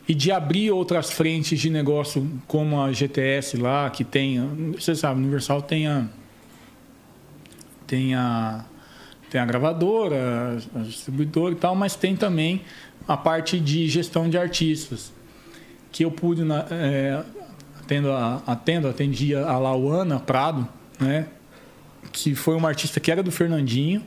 E 0.08 0.14
de 0.14 0.32
abrir 0.32 0.70
outras 0.70 1.12
frentes 1.12 1.58
de 1.58 1.70
negócio, 1.70 2.30
como 2.46 2.82
a 2.82 2.92
GTS 2.92 3.56
lá, 3.56 3.90
que 3.90 4.04
tem. 4.04 4.74
Você 4.74 4.94
sabe, 4.96 5.22
Universal 5.22 5.62
tem 5.62 5.88
a. 5.88 6.08
Tem 7.88 8.14
a 8.14 8.66
tem 9.34 9.42
a 9.42 9.46
gravadora, 9.48 10.60
a 10.76 10.80
distribuidora 10.82 11.56
e 11.56 11.58
tal, 11.58 11.74
mas 11.74 11.96
tem 11.96 12.16
também 12.16 12.62
a 13.08 13.18
parte 13.18 13.60
de 13.60 13.90
gestão 13.90 14.30
de 14.30 14.38
artistas. 14.38 15.12
Que 15.92 16.06
eu 16.06 16.12
pude, 16.12 16.44
na, 16.44 16.68
é, 16.70 17.24
atendo, 17.80 18.12
a, 18.12 18.44
atendo, 18.46 18.88
atendia 18.88 19.44
a 19.44 19.58
Lauana 19.58 20.20
Prado, 20.20 20.68
né? 21.00 21.26
Que 22.12 22.36
foi 22.36 22.56
uma 22.56 22.68
artista 22.68 23.00
que 23.00 23.12
era 23.12 23.24
do 23.24 23.32
Fernandinho, 23.32 24.06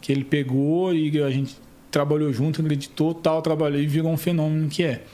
que 0.00 0.10
ele 0.10 0.24
pegou 0.24 0.94
e 0.94 1.22
a 1.22 1.28
gente 1.28 1.58
trabalhou 1.90 2.32
junto, 2.32 2.62
acreditou, 2.62 3.12
tal, 3.12 3.42
trabalhou 3.42 3.78
e 3.78 3.86
virou 3.86 4.10
um 4.10 4.16
fenômeno 4.16 4.70
que 4.70 4.84
é. 4.84 5.04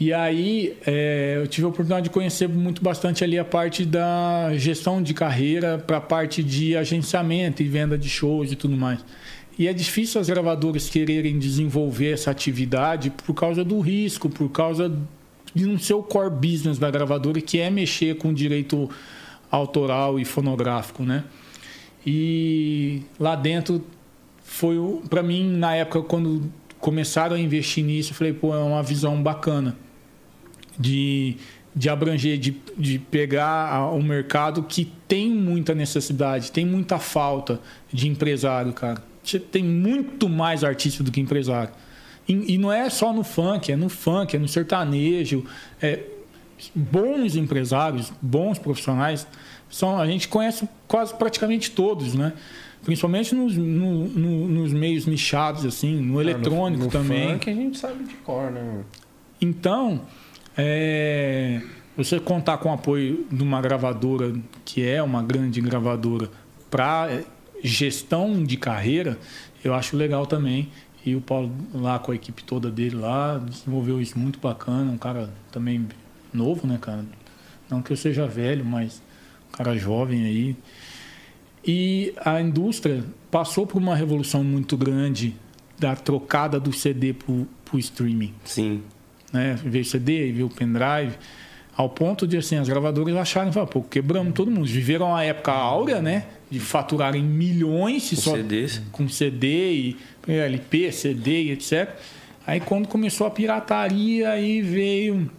E 0.00 0.14
aí 0.14 0.78
é, 0.86 1.34
eu 1.36 1.46
tive 1.46 1.66
a 1.66 1.68
oportunidade 1.68 2.04
de 2.04 2.10
conhecer 2.10 2.48
muito 2.48 2.82
bastante 2.82 3.22
ali 3.22 3.38
a 3.38 3.44
parte 3.44 3.84
da 3.84 4.50
gestão 4.54 5.02
de 5.02 5.12
carreira 5.12 5.76
para 5.76 5.98
a 5.98 6.00
parte 6.00 6.42
de 6.42 6.74
agenciamento 6.74 7.62
e 7.62 7.68
venda 7.68 7.98
de 7.98 8.08
shows 8.08 8.50
e 8.50 8.56
tudo 8.56 8.74
mais. 8.74 9.04
E 9.58 9.68
é 9.68 9.74
difícil 9.74 10.18
as 10.18 10.30
gravadoras 10.30 10.88
quererem 10.88 11.38
desenvolver 11.38 12.12
essa 12.12 12.30
atividade 12.30 13.10
por 13.10 13.34
causa 13.34 13.62
do 13.62 13.78
risco, 13.78 14.30
por 14.30 14.48
causa 14.48 14.90
de 15.54 15.66
não 15.66 15.78
ser 15.78 15.92
o 15.92 16.02
core 16.02 16.30
business 16.30 16.78
da 16.78 16.90
gravadora, 16.90 17.38
que 17.42 17.58
é 17.58 17.68
mexer 17.68 18.16
com 18.16 18.32
direito 18.32 18.88
autoral 19.50 20.18
e 20.18 20.24
fonográfico, 20.24 21.02
né? 21.02 21.24
E 22.06 23.02
lá 23.18 23.36
dentro 23.36 23.84
foi 24.42 24.78
para 25.10 25.22
mim 25.22 25.46
na 25.46 25.74
época 25.74 26.00
quando 26.04 26.50
começaram 26.78 27.36
a 27.36 27.38
investir 27.38 27.84
nisso, 27.84 28.12
eu 28.12 28.14
falei, 28.14 28.32
pô, 28.32 28.54
é 28.54 28.58
uma 28.58 28.82
visão 28.82 29.22
bacana 29.22 29.76
de, 30.80 31.36
de 31.76 31.90
abranger, 31.90 32.38
de, 32.38 32.56
de 32.76 32.98
pegar 32.98 33.92
um 33.92 34.02
mercado 34.02 34.62
que 34.62 34.90
tem 35.06 35.30
muita 35.30 35.74
necessidade, 35.74 36.50
tem 36.50 36.64
muita 36.64 36.98
falta 36.98 37.60
de 37.92 38.08
empresário, 38.08 38.72
cara. 38.72 39.02
Tem 39.52 39.62
muito 39.62 40.28
mais 40.28 40.64
artista 40.64 41.04
do 41.04 41.12
que 41.12 41.20
empresário. 41.20 41.72
E, 42.26 42.54
e 42.54 42.58
não 42.58 42.72
é 42.72 42.88
só 42.88 43.12
no 43.12 43.22
funk, 43.22 43.70
é 43.70 43.76
no 43.76 43.90
funk, 43.90 44.34
é 44.34 44.38
no 44.38 44.48
sertanejo. 44.48 45.44
É, 45.80 46.00
bons 46.74 47.36
empresários, 47.36 48.12
bons 48.20 48.58
profissionais, 48.58 49.26
são, 49.68 49.98
a 49.98 50.06
gente 50.06 50.28
conhece 50.28 50.68
quase 50.88 51.14
praticamente 51.14 51.70
todos, 51.70 52.14
né? 52.14 52.32
Principalmente 52.82 53.34
nos, 53.34 53.56
no, 53.56 54.08
no, 54.08 54.48
nos 54.48 54.72
meios 54.72 55.06
nichados, 55.06 55.66
assim, 55.66 56.00
no 56.00 56.20
eletrônico 56.20 56.84
Ah, 56.84 56.86
no, 56.86 56.86
no 56.86 56.90
também. 56.90 57.32
Funk 57.32 57.50
a 57.50 57.54
gente 57.54 57.78
sabe 57.78 58.04
de 58.04 58.14
cor, 58.14 58.50
né? 58.50 58.84
Então, 59.40 60.02
é, 60.56 61.60
você 61.96 62.18
contar 62.18 62.58
com 62.58 62.70
o 62.70 62.72
apoio 62.72 63.26
de 63.30 63.42
uma 63.42 63.60
gravadora, 63.60 64.32
que 64.64 64.86
é 64.86 65.02
uma 65.02 65.22
grande 65.22 65.60
gravadora, 65.60 66.30
para 66.70 67.22
gestão 67.62 68.42
de 68.42 68.56
carreira, 68.56 69.18
eu 69.62 69.74
acho 69.74 69.96
legal 69.96 70.26
também. 70.26 70.70
E 71.04 71.14
o 71.14 71.20
Paulo 71.20 71.50
lá 71.74 71.98
com 71.98 72.12
a 72.12 72.14
equipe 72.14 72.44
toda 72.44 72.70
dele 72.70 72.96
lá, 72.96 73.38
desenvolveu 73.38 74.00
isso 74.00 74.18
muito 74.18 74.38
bacana. 74.38 74.90
Um 74.90 74.98
cara 74.98 75.30
também 75.50 75.86
novo, 76.32 76.66
né, 76.66 76.78
cara? 76.80 77.04
Não 77.70 77.80
que 77.80 77.92
eu 77.92 77.96
seja 77.96 78.26
velho, 78.26 78.64
mas 78.64 79.02
um 79.48 79.56
cara 79.56 79.76
jovem 79.76 80.24
aí. 80.24 80.56
E 81.66 82.12
a 82.24 82.40
indústria 82.40 83.04
passou 83.30 83.66
por 83.66 83.80
uma 83.80 83.94
revolução 83.94 84.42
muito 84.42 84.76
grande 84.76 85.34
da 85.78 85.96
trocada 85.96 86.60
do 86.60 86.72
CD 86.72 87.14
para 87.14 87.32
o 87.32 87.78
streaming 87.78 88.34
Sim. 88.44 88.82
Né? 89.32 89.58
Veio 89.64 89.84
CD, 89.84 90.32
veio 90.32 90.46
o 90.46 90.50
pendrive, 90.50 91.14
ao 91.76 91.88
ponto 91.88 92.26
de 92.26 92.36
assim, 92.36 92.56
as 92.56 92.68
gravadoras 92.68 93.14
acharem, 93.16 93.52
falaram, 93.52 93.70
pô, 93.72 93.82
quebramos 93.82 94.34
todo 94.34 94.50
mundo. 94.50 94.66
Viveram 94.66 95.14
a 95.14 95.22
época 95.24 95.52
áurea, 95.52 96.02
né? 96.02 96.24
De 96.50 96.58
faturarem 96.60 97.22
milhões 97.22 98.10
Com 98.10 98.16
só 98.16 98.36
CDs. 98.36 98.82
com 98.92 99.08
CD 99.08 99.72
e 99.72 99.96
LP, 100.26 100.92
CD 100.92 101.44
e 101.44 101.50
etc. 101.52 101.88
Aí 102.46 102.58
quando 102.60 102.88
começou 102.88 103.26
a 103.26 103.30
pirataria, 103.30 104.30
aí 104.30 104.60
veio 104.60 105.30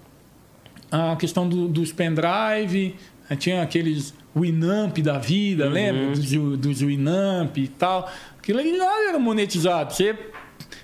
a 0.90 1.16
questão 1.16 1.48
do- 1.48 1.68
dos 1.68 1.92
pendrive, 1.92 2.96
tinha 3.38 3.62
aqueles 3.62 4.14
Winamp 4.36 4.98
da 5.00 5.18
vida, 5.18 5.68
lembra? 5.70 6.12
Dos, 6.12 6.32
dos 6.58 6.82
Winamp 6.82 7.58
e 7.58 7.68
tal. 7.68 8.10
Aquilo 8.38 8.60
ali 8.60 8.72
não 8.72 9.10
era 9.10 9.20
monetizado. 9.20 9.94
Você 9.94 10.16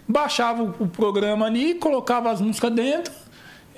baixava 0.07 0.63
o, 0.63 0.75
o 0.79 0.87
programa 0.87 1.45
ali, 1.45 1.75
colocava 1.75 2.31
as 2.31 2.41
músicas 2.41 2.71
dentro 2.71 3.13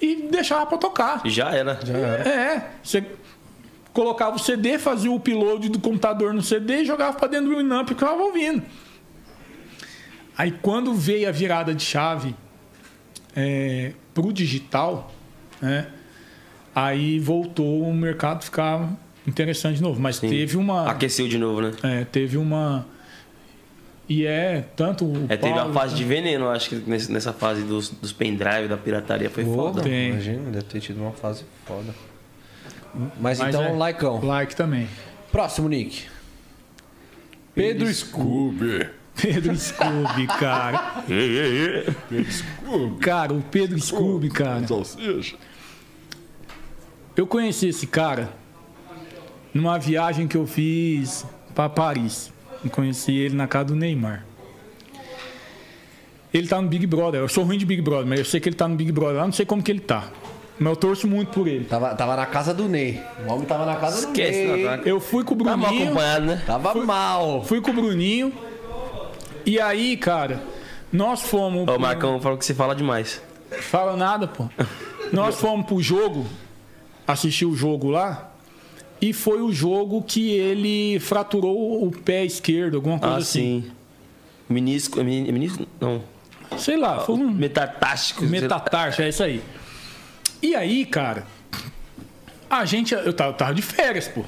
e 0.01 0.27
deixava 0.29 0.65
para 0.65 0.77
tocar. 0.77 1.21
Já 1.25 1.51
era. 1.51 1.79
Já 1.83 1.97
era. 1.97 2.29
É, 2.29 2.71
você 2.83 3.05
colocava 3.93 4.35
o 4.35 4.39
CD, 4.39 4.77
fazia 4.77 5.11
o 5.11 5.15
upload 5.15 5.69
do 5.69 5.79
computador 5.79 6.33
no 6.33 6.41
CD 6.41 6.81
e 6.81 6.85
jogava 6.85 7.17
para 7.17 7.27
dentro 7.27 7.49
do 7.49 7.57
Winamp 7.57 7.89
e 7.89 7.93
ficava 7.93 8.21
ouvindo. 8.21 8.63
Aí 10.37 10.51
quando 10.61 10.93
veio 10.93 11.27
a 11.27 11.31
virada 11.31 11.73
de 11.73 11.83
chave 11.83 12.33
é, 13.35 13.93
pro 14.13 14.31
digital, 14.31 15.11
né? 15.61 15.87
Aí 16.73 17.19
voltou 17.19 17.81
o 17.81 17.93
mercado 17.93 18.43
ficar 18.43 18.89
interessante 19.27 19.77
de 19.77 19.81
novo. 19.81 19.99
Mas 19.99 20.19
teve 20.19 20.55
uma. 20.55 20.89
Aqueceu 20.89 21.27
de 21.27 21.37
novo, 21.37 21.61
né? 21.61 21.71
É, 21.83 22.05
teve 22.05 22.37
uma. 22.37 22.85
E 24.09 24.25
é 24.25 24.65
tanto 24.75 25.05
o 25.05 25.25
É, 25.29 25.37
teve 25.37 25.53
Paulo, 25.53 25.69
a 25.69 25.73
fase 25.73 25.95
de 25.95 26.03
veneno, 26.03 26.49
acho 26.49 26.69
que 26.69 26.75
nessa 26.87 27.31
fase 27.31 27.61
dos, 27.61 27.89
dos 27.89 28.11
pendrive, 28.11 28.67
da 28.67 28.75
pirataria, 28.75 29.29
foi 29.29 29.45
foda. 29.45 29.83
Tem. 29.83 30.09
Imagina, 30.09 30.49
deve 30.49 30.63
ter 30.63 30.79
tido 30.79 30.99
uma 30.99 31.11
fase 31.11 31.45
foda. 31.63 31.93
Mas, 33.19 33.37
Mas 33.37 33.49
então, 33.49 33.63
é. 33.63 33.71
Laicão. 33.71 34.19
Like 34.25 34.55
também. 34.55 34.89
Próximo, 35.31 35.69
Nick. 35.69 36.07
Pedro 37.53 37.93
Scooby. 37.93 38.89
Pedro 39.21 39.55
Scooby, 39.55 40.25
cara. 40.39 41.03
Cara, 43.01 43.33
o 43.33 43.41
Pedro 43.43 43.79
Scooby, 43.79 44.29
cara. 44.29 44.65
Eu 47.15 47.27
conheci 47.27 47.67
esse 47.67 47.85
cara 47.85 48.33
numa 49.53 49.77
viagem 49.77 50.27
que 50.27 50.37
eu 50.37 50.47
fiz 50.47 51.25
para 51.53 51.69
Paris. 51.69 52.31
Eu 52.63 52.69
conheci 52.69 53.13
ele 53.15 53.35
na 53.35 53.47
casa 53.47 53.65
do 53.65 53.75
Neymar. 53.75 54.25
Ele 56.33 56.47
tá 56.47 56.61
no 56.61 56.67
Big 56.67 56.85
Brother. 56.85 57.21
Eu 57.21 57.27
sou 57.29 57.43
ruim 57.43 57.57
de 57.57 57.65
Big 57.65 57.81
Brother, 57.81 58.05
mas 58.05 58.19
eu 58.19 58.25
sei 58.25 58.39
que 58.39 58.49
ele 58.49 58.55
tá 58.55 58.67
no 58.67 58.75
Big 58.75 58.91
Brother. 58.91 59.17
Eu 59.17 59.25
não 59.25 59.31
sei 59.31 59.45
como 59.45 59.63
que 59.63 59.71
ele 59.71 59.79
tá. 59.79 60.09
Mas 60.59 60.69
eu 60.71 60.75
torço 60.75 61.07
muito 61.07 61.31
por 61.31 61.47
ele. 61.47 61.65
Tava, 61.65 61.95
tava 61.95 62.15
na 62.15 62.25
casa 62.25 62.53
do 62.53 62.67
Ney. 62.67 63.01
O 63.25 63.31
homem 63.31 63.45
tava 63.45 63.65
na 63.65 63.77
casa 63.77 63.99
Esquece, 64.07 64.45
do 64.45 64.51
Ney. 64.53 64.63
não, 64.65 64.77
tá- 64.77 64.83
Eu 64.85 64.99
fui 64.99 65.23
com 65.23 65.33
o 65.33 65.37
Tá 65.37 65.55
mal 65.57 65.69
Bruninho. 65.69 65.85
acompanhado, 65.85 66.25
né? 66.25 66.43
Tava 66.45 66.75
mal. 66.75 67.43
Fui 67.45 67.61
com 67.61 67.71
o 67.71 67.73
Bruninho. 67.73 68.31
E 69.45 69.59
aí, 69.59 69.95
cara, 69.97 70.43
nós 70.91 71.21
fomos. 71.23 71.61
Ó, 71.61 71.65
pro- 71.65 71.75
o 71.77 71.79
Marcão 71.79 72.19
falou 72.21 72.37
que 72.37 72.45
você 72.45 72.53
fala 72.53 72.75
demais. 72.75 73.21
Fala 73.61 73.95
nada, 73.95 74.27
pô. 74.27 74.47
Nós 75.11 75.39
fomos 75.39 75.65
pro 75.65 75.81
jogo, 75.81 76.27
assistir 77.07 77.45
o 77.45 77.55
jogo 77.55 77.89
lá, 77.89 78.31
e 79.01 79.13
foi 79.13 79.41
o 79.41 79.51
jogo 79.51 80.01
que 80.03 80.31
ele 80.31 80.99
fraturou 80.99 81.85
o 81.85 81.91
pé 81.91 82.25
esquerdo, 82.25 82.75
alguma 82.77 82.99
coisa 82.99 83.15
Ah, 83.15 83.17
assim. 83.19 83.63
sim. 83.63 83.71
Menisco. 84.49 84.99
é 84.99 85.03
meni- 85.03 85.31
Menisco? 85.31 85.65
Não. 85.79 86.01
Sei 86.57 86.75
lá, 86.75 86.99
foi 87.01 87.15
um 87.15 87.29
Metatástico. 87.31 88.23
metatarso, 88.25 89.01
é 89.01 89.09
isso 89.09 89.21
aí. 89.23 89.41
E 90.41 90.55
aí, 90.55 90.85
cara, 90.85 91.25
a 92.49 92.65
gente, 92.65 92.93
eu 92.93 93.13
tava, 93.13 93.29
eu 93.31 93.33
tava 93.37 93.53
de 93.53 93.61
férias, 93.61 94.07
pô. 94.07 94.23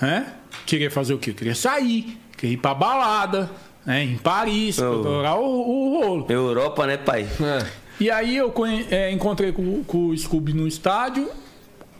Né? 0.00 0.26
Queria 0.66 0.90
fazer 0.90 1.14
o 1.14 1.18
quê? 1.18 1.30
Eu 1.30 1.34
queria 1.34 1.54
sair, 1.54 2.18
queria 2.36 2.54
ir 2.54 2.58
pra 2.58 2.74
balada, 2.74 3.48
né? 3.86 4.02
Em 4.04 4.16
Paris, 4.18 4.78
Oh. 4.78 4.90
procurar 5.02 5.36
o, 5.36 5.44
o 5.44 6.00
rolo. 6.02 6.26
Europa, 6.28 6.86
né, 6.86 6.96
pai? 6.96 7.26
É. 7.40 7.66
E 8.00 8.10
aí 8.10 8.36
eu 8.36 8.52
é, 8.90 9.12
encontrei 9.12 9.52
com, 9.52 9.84
com 9.84 10.06
o 10.08 10.18
Scooby 10.18 10.52
no 10.52 10.66
estádio 10.66 11.30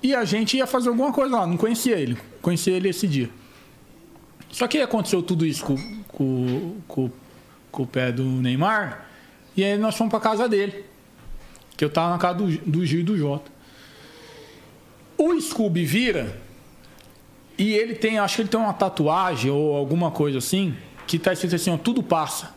e 0.05 0.15
a 0.15 0.23
gente 0.23 0.59
ia 0.59 0.67
fazer 0.67 0.91
alguma 0.91 1.11
coisa 1.11 1.35
lá. 1.35 1.47
Não 1.47 1.57
conhecia 1.57 1.97
ele. 1.97 2.19
Conheci 2.43 2.71
ele 2.71 2.91
esse 2.91 3.09
dia. 3.09 3.31
Só 4.51 4.69
que 4.69 4.79
aconteceu 4.83 5.23
tudo 5.23 5.47
isso 5.47 5.65
com, 5.65 5.77
com, 6.07 6.77
com, 6.87 7.11
com 7.73 7.83
o 7.85 7.87
pé 7.87 8.13
do 8.13 8.23
Neymar. 8.23 9.09
E 9.57 9.65
aí 9.65 9.79
nós 9.79 9.97
fomos 9.97 10.11
pra 10.11 10.21
casa 10.21 10.47
dele. 10.47 10.85
Que 11.75 11.87
eu 11.87 11.89
tava 11.89 12.11
na 12.11 12.19
casa 12.19 12.35
do, 12.39 12.47
do 12.59 12.85
Gil 12.85 13.01
e 13.01 13.03
do 13.03 13.17
Jota. 13.17 13.51
O 15.17 15.41
Scooby 15.41 15.87
vira 15.87 16.39
e 17.57 17.73
ele 17.73 17.95
tem, 17.95 18.19
acho 18.19 18.37
que 18.37 18.43
ele 18.43 18.49
tem 18.51 18.61
uma 18.61 18.75
tatuagem 18.75 19.51
ou 19.51 19.75
alguma 19.75 20.11
coisa 20.11 20.37
assim, 20.37 20.77
que 21.07 21.19
tá 21.19 21.33
escrito 21.33 21.55
assim, 21.55 21.71
ó, 21.71 21.79
tudo 21.79 22.03
passa. 22.03 22.53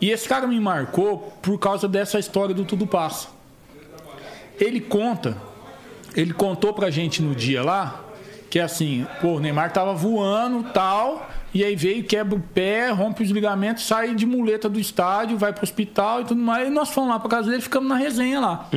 E 0.00 0.10
esse 0.10 0.28
cara 0.28 0.48
me 0.48 0.58
marcou 0.58 1.32
por 1.40 1.56
causa 1.56 1.86
dessa 1.86 2.18
história 2.18 2.54
do 2.54 2.64
Tudo 2.64 2.86
Passa. 2.86 3.39
Ele 4.60 4.80
conta, 4.80 5.36
ele 6.14 6.32
contou 6.32 6.72
pra 6.74 6.90
gente 6.90 7.22
no 7.22 7.34
dia 7.34 7.62
lá, 7.62 8.04
que 8.50 8.58
é 8.58 8.62
assim, 8.62 9.06
pô, 9.20 9.36
o 9.36 9.40
Neymar 9.40 9.72
tava 9.72 9.94
voando 9.94 10.62
tal, 10.72 11.30
e 11.54 11.64
aí 11.64 11.74
veio, 11.74 12.04
quebra 12.04 12.36
o 12.36 12.40
pé, 12.40 12.90
rompe 12.90 13.22
os 13.22 13.30
ligamentos, 13.30 13.86
sai 13.86 14.14
de 14.14 14.26
muleta 14.26 14.68
do 14.68 14.78
estádio, 14.78 15.38
vai 15.38 15.52
pro 15.52 15.64
hospital 15.64 16.20
e 16.20 16.24
tudo 16.24 16.40
mais. 16.40 16.68
E 16.68 16.70
nós 16.70 16.90
fomos 16.90 17.10
lá 17.10 17.18
pra 17.18 17.28
casa 17.28 17.48
dele, 17.50 17.62
ficamos 17.62 17.88
na 17.88 17.96
resenha 17.96 18.38
lá. 18.38 18.68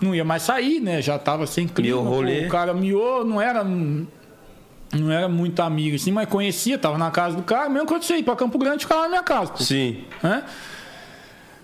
Não 0.00 0.14
ia 0.14 0.24
mais 0.24 0.42
sair, 0.42 0.80
né? 0.80 1.02
Já 1.02 1.18
tava 1.18 1.46
sem 1.46 1.68
clima. 1.68 2.02
Pô, 2.02 2.08
rolê. 2.08 2.46
o 2.46 2.48
cara 2.48 2.72
miou, 2.72 3.24
não 3.24 3.40
era 3.40 3.64
não 3.64 5.12
era 5.12 5.28
muito 5.28 5.60
amigo 5.60 5.96
assim, 5.96 6.10
mas 6.10 6.28
conhecia, 6.28 6.78
tava 6.78 6.96
na 6.96 7.10
casa 7.10 7.36
do 7.36 7.42
cara, 7.42 7.68
mesmo 7.68 7.86
quando 7.86 8.02
você 8.02 8.16
ia 8.16 8.24
pra 8.24 8.34
Campo 8.34 8.58
Grande, 8.58 8.84
ficava 8.84 9.02
na 9.02 9.08
minha 9.08 9.22
casa. 9.22 9.52
pô 9.52 9.62
Sim, 9.62 10.04
né? 10.22 10.44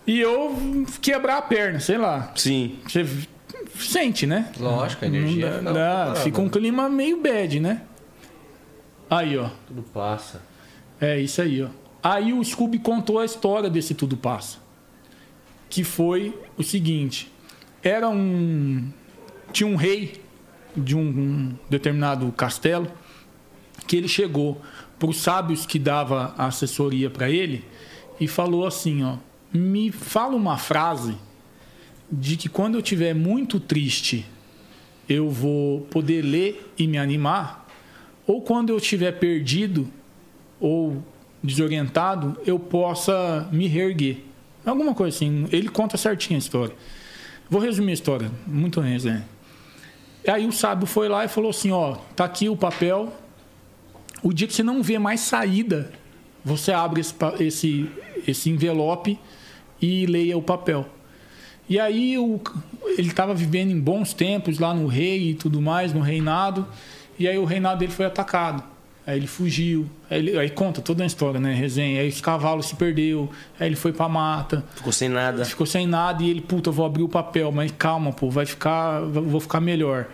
E 0.07 0.21
eu 0.21 0.85
quebrar 1.01 1.39
a 1.39 1.43
perna, 1.43 1.81
sei 1.81 1.97
lá. 1.99 2.33
sim. 2.37 2.79
Você 2.87 3.07
sente, 3.79 4.27
né? 4.27 4.53
Lógico, 4.61 5.05
a 5.05 5.09
energia 5.09 5.47
Não 5.51 5.59
fica 5.59 5.63
dá- 5.65 5.73
dá- 5.73 6.05
parada. 6.05 6.21
fica 6.21 6.41
um 6.41 6.49
clima 6.49 6.89
meio 6.89 7.21
bad, 7.23 7.59
né? 7.61 7.83
Aí, 9.09 9.37
ó. 9.39 9.49
Tudo 9.67 9.83
passa. 9.83 10.43
É 11.01 11.19
isso 11.19 11.41
aí, 11.41 11.63
ó. 11.63 11.69
Aí 12.03 12.33
o 12.33 12.45
Scooby 12.45 12.79
contou 12.79 13.19
a 13.19 13.25
história 13.25 13.71
desse 13.71 13.95
Tudo 13.95 14.17
Passa. 14.17 14.59
que 15.71 15.83
foi 15.83 16.39
o 16.57 16.63
seguinte: 16.63 17.33
era 17.83 18.09
um. 18.09 18.91
Tinha 19.53 19.69
um 19.69 19.77
rei 19.77 20.21
de 20.77 20.97
um, 20.97 21.01
um 21.01 21.55
determinado 21.71 22.31
castelo 22.33 22.91
que 23.87 23.97
ele 23.97 24.09
chegou 24.09 24.61
para 24.99 25.09
os 25.09 25.17
sábios 25.19 25.65
que 25.67 25.79
dava 25.79 26.35
a 26.37 26.47
assessoria 26.47 27.09
para 27.09 27.31
ele 27.31 27.65
e 28.21 28.27
falou 28.29 28.67
assim, 28.67 29.03
ó, 29.05 29.17
me 29.55 29.93
fala 29.93 30.35
uma 30.35 30.59
frase 30.59 31.17
de 32.11 32.37
que 32.37 32.49
quando 32.49 32.75
eu 32.75 32.81
estiver 32.81 33.15
muito 33.15 33.61
triste 33.61 34.27
eu 35.09 35.31
vou 35.31 35.83
poder 35.83 36.23
ler 36.23 36.73
e 36.77 36.87
me 36.87 36.99
animar, 36.99 37.69
ou 38.27 38.43
quando 38.43 38.71
eu 38.71 38.79
estiver 38.79 39.13
perdido 39.13 39.89
ou 40.59 41.03
desorientado 41.43 42.37
eu 42.47 42.59
possa 42.59 43.49
me 43.53 43.69
reerguer. 43.69 44.19
Alguma 44.65 44.95
coisa 44.95 45.15
assim. 45.15 45.47
Ele 45.53 45.69
conta 45.69 45.99
certinho 45.99 46.37
a 46.37 46.39
história. 46.39 46.75
Vou 47.51 47.61
resumir 47.61 47.91
a 47.91 47.95
história, 47.95 48.31
muito 48.47 48.81
resenha. 48.81 49.29
Aí 50.27 50.47
o 50.47 50.53
sábio 50.53 50.87
foi 50.87 51.07
lá 51.09 51.25
e 51.25 51.29
falou 51.29 51.51
assim: 51.51 51.71
ó, 51.71 51.97
tá 52.17 52.25
aqui 52.25 52.49
o 52.49 52.57
papel. 52.57 53.13
O 54.23 54.33
dia 54.33 54.47
que 54.47 54.55
você 54.55 54.63
não 54.63 54.83
vê 54.83 54.99
mais 54.99 55.21
saída, 55.21 55.93
você 56.43 56.73
abre 56.73 57.03
esse, 57.03 57.15
esse, 57.39 57.91
esse 58.27 58.49
envelope 58.49 59.19
e 59.85 60.07
leia 60.07 60.37
o 60.39 60.43
papel. 60.43 60.87
E 61.69 61.79
aí 61.79 62.19
o, 62.19 62.41
ele 62.99 63.09
estava 63.09 63.35
vivendo 63.35 63.71
em 63.71 63.79
bons 63.81 64.13
tempos 64.13 64.59
lá 64.59 64.75
no 64.75 64.87
rei 64.87 65.31
e 65.31 65.35
tudo 65.35 65.61
mais, 65.61 65.93
no 65.93 66.01
reinado. 66.01 66.67
E 67.19 67.27
aí 67.29 67.39
o 67.39 67.45
reinado 67.45 67.79
dele 67.81 67.93
foi 67.93 68.07
atacado. 68.07 68.63
Aí 69.07 69.19
ele 69.19 69.27
fugiu. 69.27 69.87
Aí, 70.11 70.19
ele- 70.19 70.39
aí 70.39 70.49
conta 70.51 70.81
toda 70.81 71.03
a 71.03 71.07
história, 71.07 71.39
né? 71.39 71.53
Resenha. 71.55 72.01
Aí 72.01 72.09
os 72.09 72.21
cavalos 72.21 72.67
se 72.67 72.75
perdeu. 72.77 73.31
Aí 73.61 73.69
ele 73.69 73.77
foi 73.77 73.93
pra 73.93 74.09
mata. 74.09 74.65
Ficou 74.75 74.93
sem 74.93 75.09
nada. 75.09 75.45
Ficou 75.45 75.67
sem 75.67 75.87
nada 75.87 76.23
e 76.23 76.31
ele, 76.31 76.41
puta, 76.41 76.71
eu 76.71 76.73
vou 76.73 76.87
abrir 76.87 77.03
o 77.03 77.09
papel, 77.09 77.51
mas 77.53 77.71
calma, 77.79 78.13
pô, 78.13 78.31
vai 78.31 78.47
ficar, 78.47 79.01
vou 79.01 79.41
ficar 79.41 79.61
melhor. 79.61 80.07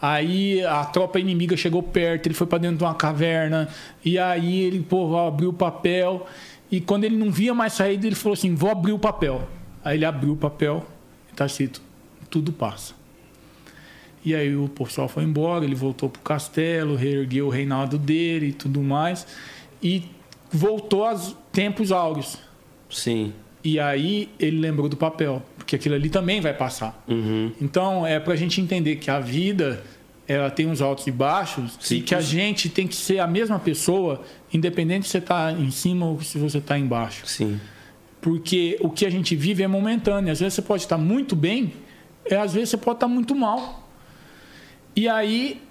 Aí 0.00 0.64
a 0.64 0.84
tropa 0.84 1.18
inimiga 1.18 1.56
chegou 1.56 1.82
perto, 1.82 2.26
ele 2.28 2.34
foi 2.34 2.46
pra 2.46 2.58
dentro 2.58 2.76
de 2.78 2.84
uma 2.84 2.94
caverna, 2.94 3.68
e 4.04 4.16
aí 4.16 4.60
ele, 4.62 4.78
pô, 4.78 5.16
abriu 5.18 5.48
o 5.50 5.52
papel, 5.52 6.24
e 6.70 6.80
quando 6.80 7.04
ele 7.04 7.16
não 7.16 7.30
via 7.30 7.54
mais 7.54 7.72
saída, 7.72 8.06
ele 8.06 8.16
falou 8.16 8.34
assim: 8.34 8.54
vou 8.54 8.70
abrir 8.70 8.92
o 8.92 8.98
papel. 8.98 9.48
Aí 9.84 9.96
ele 9.96 10.04
abriu 10.04 10.32
o 10.32 10.36
papel, 10.36 10.86
e 11.32 11.34
tá 11.34 11.46
escrito: 11.46 11.80
tudo 12.28 12.52
passa. 12.52 12.94
E 14.24 14.34
aí 14.34 14.54
o 14.54 14.68
pessoal 14.68 15.08
foi 15.08 15.22
embora, 15.22 15.64
ele 15.64 15.74
voltou 15.74 16.08
pro 16.08 16.20
castelo, 16.20 16.96
reergueu 16.96 17.46
o 17.46 17.50
reinado 17.50 17.96
dele 17.96 18.48
e 18.48 18.52
tudo 18.52 18.82
mais, 18.82 19.26
e 19.82 20.04
voltou 20.50 21.04
aos 21.04 21.34
tempos 21.52 21.92
áureos. 21.92 22.38
Sim. 22.90 23.32
E 23.62 23.78
aí 23.78 24.28
ele 24.38 24.58
lembrou 24.58 24.88
do 24.88 24.96
papel, 24.96 25.42
porque 25.56 25.76
aquilo 25.76 25.94
ali 25.94 26.10
também 26.10 26.40
vai 26.40 26.52
passar. 26.52 27.02
Uhum. 27.08 27.52
Então 27.60 28.06
é 28.06 28.18
pra 28.20 28.36
gente 28.36 28.60
entender 28.60 28.96
que 28.96 29.10
a 29.10 29.20
vida 29.20 29.82
ela 30.28 30.50
tem 30.50 30.66
uns 30.66 30.82
altos 30.82 31.06
e 31.06 31.10
baixos 31.10 31.78
e 31.80 31.84
Sim. 31.86 32.02
que 32.02 32.14
a 32.14 32.20
gente 32.20 32.68
tem 32.68 32.86
que 32.86 32.94
ser 32.94 33.18
a 33.18 33.26
mesma 33.26 33.58
pessoa, 33.58 34.22
independente 34.52 35.06
se 35.06 35.12
você 35.12 35.20
tá 35.22 35.50
em 35.52 35.70
cima 35.70 36.04
ou 36.04 36.20
se 36.20 36.38
você 36.38 36.60
tá 36.60 36.78
embaixo. 36.78 37.26
Sim. 37.26 37.58
Porque 38.20 38.76
o 38.80 38.90
que 38.90 39.06
a 39.06 39.10
gente 39.10 39.34
vive 39.34 39.62
é 39.62 39.66
momentâneo. 39.66 40.30
Às 40.30 40.40
vezes 40.40 40.54
você 40.54 40.62
pode 40.62 40.82
estar 40.82 40.98
muito 40.98 41.34
bem, 41.34 41.72
e 42.30 42.34
às 42.34 42.52
vezes 42.52 42.68
você 42.68 42.76
pode 42.76 42.96
estar 42.96 43.08
muito 43.08 43.34
mal. 43.34 43.88
E 44.94 45.08
aí 45.08 45.62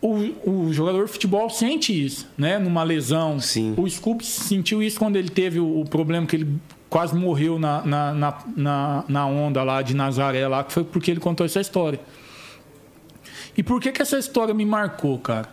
o, 0.00 0.68
o 0.68 0.72
jogador 0.72 1.04
de 1.04 1.12
futebol 1.12 1.50
sente 1.50 1.92
isso, 1.92 2.26
né? 2.38 2.58
Numa 2.58 2.82
lesão. 2.82 3.38
Sim. 3.38 3.74
O 3.76 3.88
Scoop 3.88 4.24
sentiu 4.24 4.82
isso 4.82 4.98
quando 4.98 5.16
ele 5.16 5.28
teve 5.28 5.60
o, 5.60 5.80
o 5.80 5.84
problema 5.84 6.26
que 6.26 6.36
ele 6.36 6.58
quase 6.88 7.14
morreu 7.14 7.58
na, 7.58 7.84
na, 7.84 8.14
na, 8.14 8.38
na, 8.56 9.04
na 9.08 9.26
onda 9.26 9.62
lá 9.62 9.82
de 9.82 9.94
Nazaré, 9.94 10.46
lá, 10.46 10.62
que 10.62 10.72
foi 10.72 10.84
porque 10.84 11.10
ele 11.10 11.20
contou 11.20 11.44
essa 11.44 11.60
história. 11.60 12.00
E 13.56 13.62
por 13.62 13.80
que, 13.80 13.92
que 13.92 14.02
essa 14.02 14.18
história 14.18 14.52
me 14.52 14.64
marcou, 14.64 15.18
cara? 15.18 15.48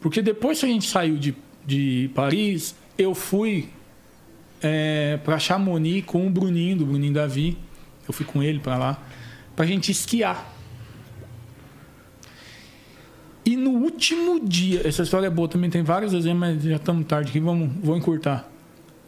Porque 0.00 0.22
depois 0.22 0.60
que 0.60 0.66
a 0.66 0.68
gente 0.68 0.88
saiu 0.88 1.16
de, 1.16 1.34
de 1.66 2.10
Paris, 2.14 2.74
eu 2.96 3.14
fui 3.14 3.68
é, 4.62 5.18
para 5.24 5.38
Chamonix 5.38 6.04
com 6.06 6.26
o 6.26 6.30
Bruninho, 6.30 6.78
do 6.78 6.86
Bruninho 6.86 7.12
Davi. 7.12 7.58
Eu 8.06 8.12
fui 8.14 8.24
com 8.24 8.42
ele 8.42 8.58
para 8.58 8.76
lá, 8.76 9.02
pra 9.54 9.66
gente 9.66 9.90
esquiar. 9.90 10.54
E 13.44 13.56
no 13.56 13.70
último 13.70 14.40
dia, 14.40 14.86
essa 14.86 15.02
história 15.02 15.26
é 15.26 15.30
boa, 15.30 15.48
também 15.48 15.70
tem 15.70 15.82
vários 15.82 16.12
exemplos, 16.12 16.40
mas 16.40 16.62
já 16.62 16.76
estamos 16.76 17.06
tarde 17.06 17.30
aqui, 17.30 17.40
vamos, 17.40 17.70
vou 17.82 17.96
encurtar. 17.96 18.46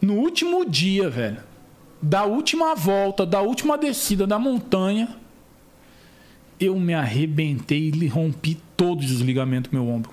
No 0.01 0.15
último 0.15 0.65
dia, 0.65 1.09
velho, 1.09 1.37
da 2.01 2.25
última 2.25 2.73
volta, 2.73 3.23
da 3.25 3.41
última 3.41 3.77
descida 3.77 4.25
da 4.25 4.39
montanha, 4.39 5.15
eu 6.61 6.79
me 6.79 6.93
arrebentei 6.93 7.91
e 7.93 8.07
rompi 8.07 8.55
todos 8.77 9.11
os 9.11 9.21
ligamentos 9.21 9.71
do 9.71 9.75
meu 9.75 9.91
ombro. 9.91 10.11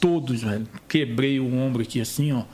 Todos, 0.00 0.42
velho. 0.42 0.66
Quebrei 0.88 1.38
o 1.38 1.54
ombro 1.54 1.82
aqui 1.82 2.00
assim, 2.00 2.32
ó. 2.32 2.44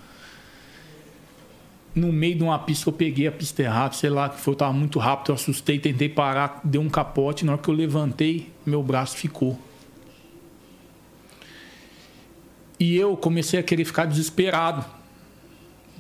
No 1.94 2.12
meio 2.12 2.34
de 2.34 2.42
uma 2.42 2.58
pista 2.58 2.84
que 2.84 2.88
eu 2.88 2.92
peguei 2.92 3.26
a 3.28 3.32
pista 3.32 3.62
errada, 3.62 3.94
sei 3.94 4.10
lá, 4.10 4.28
que 4.28 4.40
foi, 4.40 4.52
eu 4.52 4.58
tava 4.58 4.72
muito 4.72 4.98
rápido, 4.98 5.30
eu 5.30 5.34
assustei, 5.36 5.78
tentei 5.78 6.08
parar, 6.08 6.60
deu 6.64 6.80
um 6.80 6.88
capote, 6.88 7.44
na 7.44 7.52
hora 7.52 7.62
que 7.62 7.68
eu 7.68 7.74
levantei, 7.74 8.50
meu 8.66 8.82
braço 8.82 9.16
ficou. 9.16 9.58
E 12.78 12.96
eu 12.96 13.16
comecei 13.16 13.58
a 13.58 13.62
querer 13.62 13.84
ficar 13.84 14.06
desesperado 14.06 14.84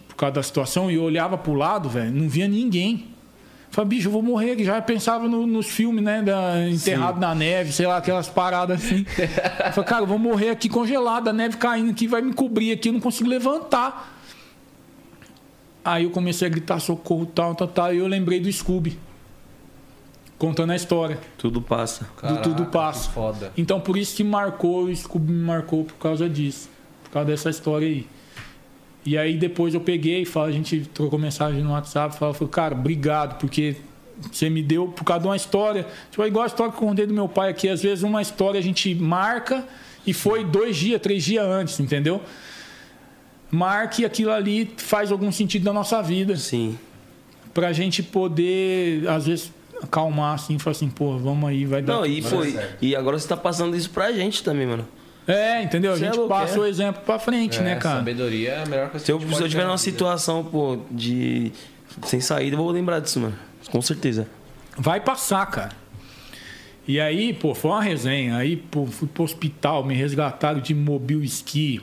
por 0.08 0.16
causa 0.16 0.34
da 0.34 0.42
situação. 0.42 0.90
E 0.90 0.94
eu 0.94 1.02
olhava 1.02 1.38
pro 1.38 1.54
lado, 1.54 1.88
velho, 1.88 2.12
não 2.12 2.28
via 2.28 2.48
ninguém. 2.48 3.17
Falei, 3.70 3.88
bicho, 3.90 4.08
eu 4.08 4.12
vou 4.12 4.22
morrer. 4.22 4.56
Já 4.64 4.80
pensava 4.80 5.28
no- 5.28 5.46
nos 5.46 5.66
filmes, 5.66 6.02
né? 6.02 6.22
Da, 6.22 6.68
enterrado 6.68 7.20
na 7.20 7.34
neve, 7.34 7.72
sei 7.72 7.86
lá, 7.86 7.98
aquelas 7.98 8.28
paradas 8.28 8.82
assim. 8.82 9.04
Falei, 9.72 9.88
cara, 9.88 10.02
eu 10.02 10.06
vou 10.06 10.18
morrer 10.18 10.50
aqui 10.50 10.68
congelado, 10.68 11.28
a 11.28 11.32
neve 11.32 11.56
caindo 11.58 11.90
aqui, 11.90 12.06
vai 12.06 12.22
me 12.22 12.32
cobrir 12.32 12.72
aqui, 12.72 12.88
eu 12.88 12.92
não 12.94 13.00
consigo 13.00 13.28
levantar. 13.28 14.16
Aí 15.84 16.04
eu 16.04 16.10
comecei 16.10 16.46
a 16.46 16.50
gritar 16.50 16.80
socorro, 16.80 17.24
tal, 17.26 17.54
tal, 17.54 17.68
tal. 17.68 17.94
E 17.94 17.98
eu 17.98 18.06
lembrei 18.06 18.40
do 18.40 18.52
Scooby. 18.52 18.98
Contando 20.36 20.70
a 20.70 20.76
história 20.76 21.18
Tudo 21.36 21.60
passa. 21.60 22.06
do 22.22 22.42
Tudo 22.42 22.66
Passa. 22.66 23.08
Que 23.08 23.14
foda. 23.14 23.52
Então 23.56 23.80
por 23.80 23.96
isso 23.96 24.14
que 24.16 24.22
marcou, 24.22 24.84
o 24.84 24.94
Scooby 24.94 25.32
me 25.32 25.42
marcou 25.42 25.84
por 25.84 25.94
causa 25.96 26.28
disso. 26.28 26.68
Por 27.04 27.10
causa 27.10 27.28
dessa 27.30 27.50
história 27.50 27.88
aí. 27.88 28.06
E 29.08 29.16
aí 29.16 29.38
depois 29.38 29.72
eu 29.72 29.80
peguei, 29.80 30.22
a 30.34 30.50
gente 30.50 30.80
trocou 30.92 31.18
mensagem 31.18 31.62
no 31.62 31.70
WhatsApp, 31.70 32.14
falou, 32.14 32.34
cara, 32.46 32.74
obrigado, 32.74 33.38
porque 33.38 33.76
você 34.30 34.50
me 34.50 34.62
deu 34.62 34.88
por 34.88 35.02
causa 35.02 35.22
de 35.22 35.28
uma 35.28 35.34
história. 35.34 35.86
Tipo, 36.10 36.24
é 36.24 36.26
igual 36.26 36.44
a 36.44 36.46
história 36.46 36.70
que 36.70 36.76
eu 36.76 36.86
contei 36.86 37.06
do 37.06 37.14
meu 37.14 37.26
pai 37.26 37.48
aqui, 37.48 37.70
às 37.70 37.82
vezes 37.82 38.04
uma 38.04 38.20
história 38.20 38.60
a 38.60 38.62
gente 38.62 38.94
marca 38.94 39.64
e 40.06 40.12
foi 40.12 40.44
dois 40.44 40.76
dias, 40.76 41.00
três 41.00 41.24
dias 41.24 41.42
antes, 41.42 41.80
entendeu? 41.80 42.20
Marque 43.50 44.04
aquilo 44.04 44.30
ali 44.30 44.70
faz 44.76 45.10
algum 45.10 45.32
sentido 45.32 45.64
na 45.64 45.72
nossa 45.72 46.02
vida 46.02 46.36
Sim. 46.36 46.78
pra 47.54 47.72
gente 47.72 48.02
poder, 48.02 49.08
às 49.08 49.24
vezes, 49.24 49.50
acalmar 49.82 50.34
assim 50.34 50.58
falar 50.58 50.72
assim, 50.72 50.90
pô, 50.90 51.16
vamos 51.16 51.48
aí, 51.48 51.64
vai 51.64 51.80
dar. 51.80 51.94
Não, 51.94 52.04
e 52.04 52.20
foi. 52.20 52.54
E 52.82 52.94
agora 52.94 53.18
você 53.18 53.26
tá 53.26 53.38
passando 53.38 53.74
isso 53.74 53.88
pra 53.88 54.12
gente 54.12 54.42
também, 54.42 54.66
mano. 54.66 54.86
É, 55.28 55.62
entendeu? 55.62 55.92
A 55.92 55.96
Cê 55.96 56.04
é 56.04 56.06
gente 56.06 56.16
louco, 56.16 56.30
passa 56.30 56.56
é? 56.56 56.58
o 56.58 56.64
exemplo 56.64 57.02
pra 57.04 57.18
frente, 57.18 57.60
né, 57.60 57.76
cara? 57.76 57.98
Sabedoria 57.98 58.52
é 58.52 58.62
a 58.62 58.66
melhor 58.66 58.88
coisa 58.88 59.04
Se 59.04 59.12
eu, 59.12 59.18
que 59.18 59.26
a 59.26 59.36
se 59.36 59.42
eu 59.42 59.48
tiver 59.48 59.64
numa 59.64 59.76
situação, 59.76 60.42
pô, 60.42 60.78
de. 60.90 61.52
sem 62.04 62.18
saída, 62.18 62.56
eu 62.56 62.58
vou 62.62 62.70
lembrar 62.70 62.98
disso, 63.00 63.20
mano. 63.20 63.34
Com 63.70 63.82
certeza. 63.82 64.26
Vai 64.78 65.00
passar, 65.00 65.44
cara. 65.46 65.72
E 66.86 66.98
aí, 66.98 67.34
pô, 67.34 67.54
foi 67.54 67.70
uma 67.72 67.82
resenha. 67.82 68.36
Aí, 68.38 68.56
pô, 68.56 68.86
fui 68.86 69.06
pro 69.06 69.22
hospital, 69.22 69.84
me 69.84 69.94
resgataram 69.94 70.60
de 70.60 70.74
mobil 70.74 71.22
ski. 71.24 71.82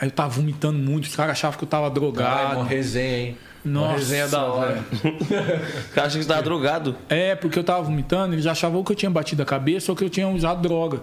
Aí 0.00 0.08
eu 0.08 0.10
tava 0.10 0.30
vomitando 0.30 0.78
muito, 0.78 1.04
os 1.04 1.14
caras 1.14 1.32
achavam 1.32 1.58
que 1.58 1.64
eu 1.64 1.68
tava 1.68 1.88
Ai, 1.88 1.92
drogado. 1.92 2.60
uma 2.60 2.64
resenha, 2.64 3.18
hein? 3.18 3.36
Uma 3.62 3.80
Nossa, 3.80 3.98
resenha 3.98 4.28
da 4.28 4.44
hora. 4.44 4.82
O 5.04 5.94
cara 5.94 6.06
acha 6.08 6.16
que 6.16 6.24
você 6.24 6.28
tava 6.28 6.42
drogado. 6.42 6.96
É, 7.08 7.34
porque 7.34 7.58
eu 7.58 7.62
tava 7.62 7.82
vomitando, 7.82 8.34
eles 8.34 8.46
achavam 8.46 8.78
ou 8.78 8.84
que 8.84 8.92
eu 8.92 8.96
tinha 8.96 9.10
batido 9.10 9.42
a 9.42 9.44
cabeça 9.44 9.92
ou 9.92 9.96
que 9.96 10.02
eu 10.02 10.10
tinha 10.10 10.26
usado 10.26 10.62
droga. 10.62 11.02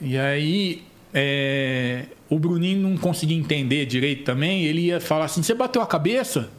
E 0.00 0.16
aí, 0.16 0.82
é, 1.12 2.04
o 2.28 2.38
Bruninho 2.38 2.80
não 2.80 2.96
conseguia 2.96 3.36
entender 3.36 3.86
direito 3.86 4.24
também. 4.24 4.64
Ele 4.64 4.82
ia 4.82 5.00
falar 5.00 5.26
assim: 5.26 5.42
Você 5.42 5.54
bateu 5.54 5.80
a 5.82 5.86
cabeça? 5.86 6.50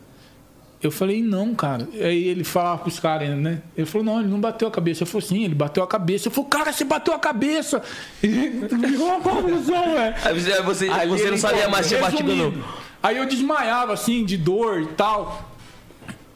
Eu 0.82 0.92
falei: 0.92 1.22
Não, 1.22 1.53
cara. 1.53 1.88
Aí 1.93 2.27
ele 2.27 2.43
falava 2.43 2.80
pros 2.80 3.00
caras, 3.00 3.30
né? 3.38 3.61
Ele 3.77 3.85
falou: 3.85 4.06
Não, 4.06 4.19
ele 4.19 4.30
não 4.30 4.40
bateu 4.40 4.68
a 4.68 4.72
cabeça. 4.72 5.03
Eu 5.03 5.08
falei: 5.08 5.27
Sim, 5.27 5.43
ele 5.45 5.56
bateu 5.56 5.84
a 5.84 5.88
cabeça. 5.88 6.27
Eu 6.27 6.32
falei: 6.32 6.50
Cara, 6.50 6.74
você 6.74 6.84
bateu 6.84 7.14
a 7.14 7.19
cabeça. 7.19 7.82
E 8.24 8.27
Virou 8.27 9.08
uma 9.08 9.22
confusão, 9.22 9.93
velho. 9.93 10.16
Aí 10.24 10.40
você, 10.40 10.61
você, 10.61 10.90
Aí 10.90 11.08
você 11.08 11.32
não 11.32 11.38
sabia 11.38 11.69
mais 11.69 11.85
se 11.85 11.95
tinha 11.95 12.01
batido 12.01 12.32
ou 12.32 12.38
não. 12.38 12.64
Aí 13.01 13.18
eu 13.18 13.26
desmaiava 13.26 13.93
assim, 13.93 14.26
de 14.26 14.38
dor 14.38 14.82
e 14.82 14.88
tal. 14.88 15.49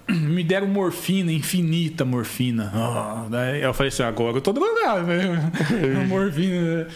Me 0.11 0.43
deram 0.43 0.67
morfina, 0.67 1.31
infinita 1.31 2.03
morfina. 2.03 2.71
Ah, 2.73 3.25
daí 3.29 3.61
eu 3.61 3.73
falei 3.73 3.87
assim, 3.89 4.03
agora 4.03 4.37
eu 4.37 4.41
tô 4.41 4.51
drogado, 4.51 5.05
velho. 5.05 5.31
morfina. 6.07 6.87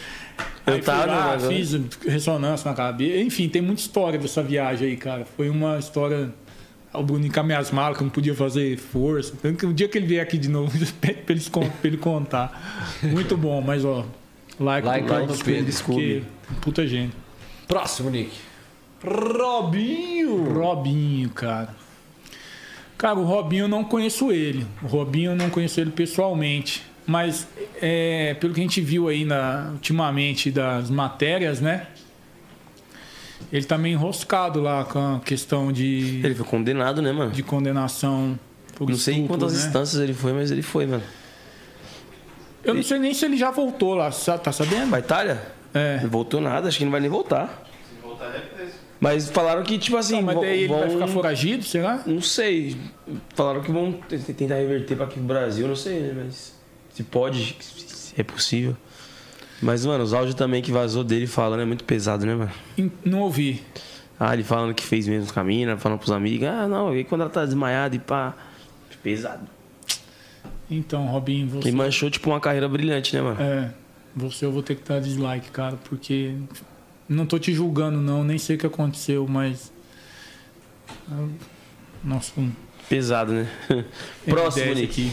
Eu 0.67 0.73
Aí 0.73 0.81
tava 0.81 1.05
lá, 1.05 1.37
né? 1.37 1.47
fiz 1.47 1.79
ressonância 2.05 2.69
na 2.69 2.75
cabeça. 2.75 3.17
Enfim, 3.21 3.47
tem 3.47 3.61
muita 3.61 3.81
história 3.81 4.19
dessa 4.19 4.43
viagem 4.43 4.89
aí, 4.89 4.97
cara. 4.97 5.25
Foi 5.37 5.49
uma 5.49 5.77
história 5.79 6.29
O 6.93 7.43
minhas 7.43 7.71
malas, 7.71 7.97
que 7.97 8.03
eu 8.03 8.05
não 8.05 8.11
podia 8.11 8.35
fazer 8.35 8.77
força. 8.77 9.33
O 9.63 9.73
dia 9.73 9.87
que 9.87 9.97
ele 9.97 10.05
vier 10.07 10.21
aqui 10.21 10.37
de 10.37 10.49
novo, 10.49 10.71
pede 10.99 11.21
pra, 11.25 11.33
con- 11.49 11.61
pra 11.69 11.87
ele 11.87 11.97
contar. 11.97 12.97
Muito 13.01 13.37
bom, 13.37 13.61
mas 13.61 13.85
ó. 13.85 14.05
Like, 14.59 14.85
Like 14.87 15.09
like 15.09 15.43
Pedro, 15.43 15.73
porque 15.85 16.23
puta 16.61 16.85
gente. 16.85 17.13
Próximo, 17.67 18.09
Nick. 18.09 18.31
Robinho. 19.03 20.51
Robinho, 20.53 21.29
cara. 21.29 21.69
Cara, 22.97 23.19
o 23.19 23.23
Robinho 23.23 23.65
eu 23.65 23.67
não 23.67 23.83
conheço 23.83 24.31
ele. 24.31 24.65
O 24.81 24.87
Robinho 24.87 25.31
eu 25.31 25.35
não 25.35 25.49
conheço 25.49 25.79
ele 25.79 25.91
pessoalmente. 25.91 26.83
Mas 27.05 27.47
é, 27.81 28.33
pelo 28.33 28.53
que 28.53 28.59
a 28.59 28.63
gente 28.63 28.81
viu 28.81 29.07
aí 29.07 29.23
na, 29.23 29.69
ultimamente 29.71 30.51
das 30.51 30.89
matérias, 30.89 31.61
né? 31.61 31.87
Ele 33.53 33.63
tá 33.63 33.77
meio 33.77 33.93
enroscado 33.93 34.59
lá 34.59 34.83
com 34.83 35.15
a 35.15 35.19
questão 35.19 35.71
de, 35.71 36.21
Ele 36.23 36.35
foi 36.35 36.45
condenado, 36.45 37.01
né, 37.01 37.13
mano? 37.13 37.31
de 37.31 37.43
condenação 37.43 38.37
por 38.75 38.89
Não 38.89 38.97
sei 38.97 39.13
em 39.13 39.17
estupro, 39.21 39.37
quantas 39.39 39.57
né? 39.57 39.65
instâncias 39.65 40.01
ele 40.01 40.13
foi, 40.13 40.33
mas 40.33 40.51
ele 40.51 40.61
foi, 40.61 40.85
mano. 40.85 41.03
Eu 42.63 42.73
não 42.73 42.83
sei 42.83 42.99
nem 42.99 43.13
se 43.13 43.23
ele 43.23 43.37
já 43.37 43.51
voltou 43.51 43.93
lá, 43.95 44.09
tá 44.11 44.51
sabendo? 44.51 44.89
Pra 44.89 44.99
Itália? 44.99 45.41
É. 45.73 46.01
Não 46.01 46.09
voltou 46.09 46.41
nada, 46.41 46.67
acho 46.67 46.77
que 46.77 46.83
não 46.83 46.91
vai 46.91 46.99
nem 46.99 47.09
voltar. 47.09 47.63
Se 47.87 48.01
voltar, 48.01 48.29
deve 48.29 48.47
ter. 48.47 48.86
Mas 48.99 49.29
falaram 49.29 49.63
que, 49.63 49.77
tipo 49.77 49.95
assim, 49.97 50.15
Não, 50.15 50.21
mas 50.23 50.35
vão- 50.35 50.43
daí 50.43 50.59
ele 50.63 50.67
vai 50.73 50.79
vão- 50.81 50.89
ficar 50.91 51.07
foragido, 51.07 51.63
será? 51.63 52.01
Não 52.05 52.21
sei. 52.21 52.75
Falaram 53.35 53.61
que 53.61 53.71
vão 53.71 53.93
tentar 53.93 54.55
reverter 54.55 54.95
pra 54.95 55.05
aqui 55.05 55.15
pro 55.15 55.23
Brasil, 55.23 55.67
não 55.67 55.75
sei, 55.75 55.99
né? 56.01 56.23
Mas 56.25 56.55
se 56.93 57.03
pode, 57.03 57.55
se 57.61 58.13
é 58.19 58.23
possível. 58.23 58.75
Mas, 59.61 59.85
mano, 59.85 60.03
os 60.03 60.13
áudios 60.13 60.35
também 60.35 60.61
que 60.61 60.71
vazou 60.71 61.03
dele 61.03 61.27
falando 61.27 61.61
é 61.61 61.65
muito 61.65 61.83
pesado, 61.83 62.25
né, 62.25 62.35
mano? 62.35 62.51
Não 63.05 63.19
ouvi. 63.21 63.61
Ah, 64.19 64.33
ele 64.33 64.43
falando 64.43 64.73
que 64.73 64.83
fez 64.83 65.07
mesmo 65.07 65.31
com 65.31 65.39
a 65.39 65.43
mina, 65.43 65.77
falando 65.77 65.99
pros 65.99 66.11
amigos. 66.11 66.47
Ah, 66.47 66.67
não, 66.67 66.95
e 66.95 67.03
quando 67.03 67.21
ela 67.21 67.29
tá 67.29 67.45
desmaiada 67.45 67.95
e 67.95 67.99
pá. 67.99 68.35
Pesado. 69.03 69.47
Então, 70.69 71.05
Robinho, 71.05 71.47
você. 71.47 71.69
E 71.69 71.71
manchou, 71.71 72.09
tipo, 72.09 72.29
uma 72.29 72.39
carreira 72.39 72.67
brilhante, 72.67 73.15
né, 73.15 73.21
mano? 73.21 73.39
É, 73.41 73.71
você 74.15 74.45
eu 74.45 74.51
vou 74.51 74.61
ter 74.63 74.75
que 74.75 74.87
dar 74.87 74.99
dislike, 74.99 75.49
cara, 75.51 75.77
porque 75.85 76.33
não 77.07 77.25
tô 77.25 77.37
te 77.39 77.53
julgando 77.53 77.99
não, 77.99 78.23
nem 78.23 78.37
sei 78.37 78.55
o 78.55 78.59
que 78.59 78.65
aconteceu, 78.67 79.27
mas 79.27 79.71
Ah, 81.09 81.27
nossa, 82.03 82.31
um 82.39 82.51
Pesado, 82.89 83.33
né? 83.33 83.47
Próximo, 84.25 84.65
M10 84.65 84.75
Nick. 84.75 84.83
aqui. 84.91 85.11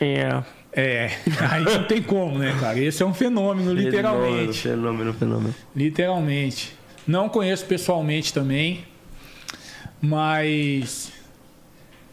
É. 0.00 0.42
É, 0.76 1.10
aí 1.50 1.64
não 1.64 1.84
tem 1.84 2.02
como, 2.02 2.36
né, 2.36 2.54
cara? 2.58 2.78
Esse 2.80 3.00
é 3.02 3.06
um 3.06 3.14
fenômeno, 3.14 3.72
literalmente. 3.72 4.58
Fenômeno, 4.58 5.12
fenômeno, 5.12 5.14
fenômeno. 5.14 5.54
Literalmente. 5.74 6.74
Não 7.06 7.28
conheço 7.28 7.64
pessoalmente 7.66 8.34
também, 8.34 8.84
mas 10.02 11.12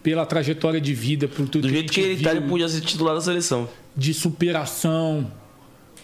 pela 0.03 0.25
trajetória 0.25 0.79
de 0.79 0.93
vida, 0.93 1.27
por 1.27 1.47
tudo 1.49 1.61
Do 1.63 1.67
que 1.69 1.73
jeito 1.73 1.91
que 1.91 2.01
gente 2.01 2.11
ele 2.13 2.23
tá, 2.23 2.31
ele 2.31 2.41
viu, 2.41 2.49
podia 2.49 2.69
ser 2.69 2.81
titular 2.81 3.15
da 3.15 3.21
seleção. 3.21 3.67
de 3.95 4.13
superação, 4.13 5.31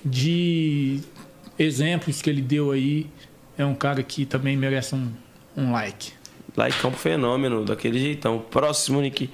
de 0.04 1.00
exemplos 1.58 2.22
que 2.22 2.30
ele 2.30 2.42
deu 2.42 2.72
aí, 2.72 3.08
é 3.58 3.66
um 3.66 3.76
cara 3.76 4.04
que 4.04 4.26
também 4.26 4.56
merece 4.56 4.96
um, 4.96 5.12
um 5.56 5.72
like. 5.72 6.14
Like 6.56 6.86
é 6.86 6.88
um 6.88 6.92
fenômeno, 6.92 7.66
daquele 7.66 8.00
jeitão. 8.00 8.40
Próximo, 8.40 9.02
Nick. 9.02 9.30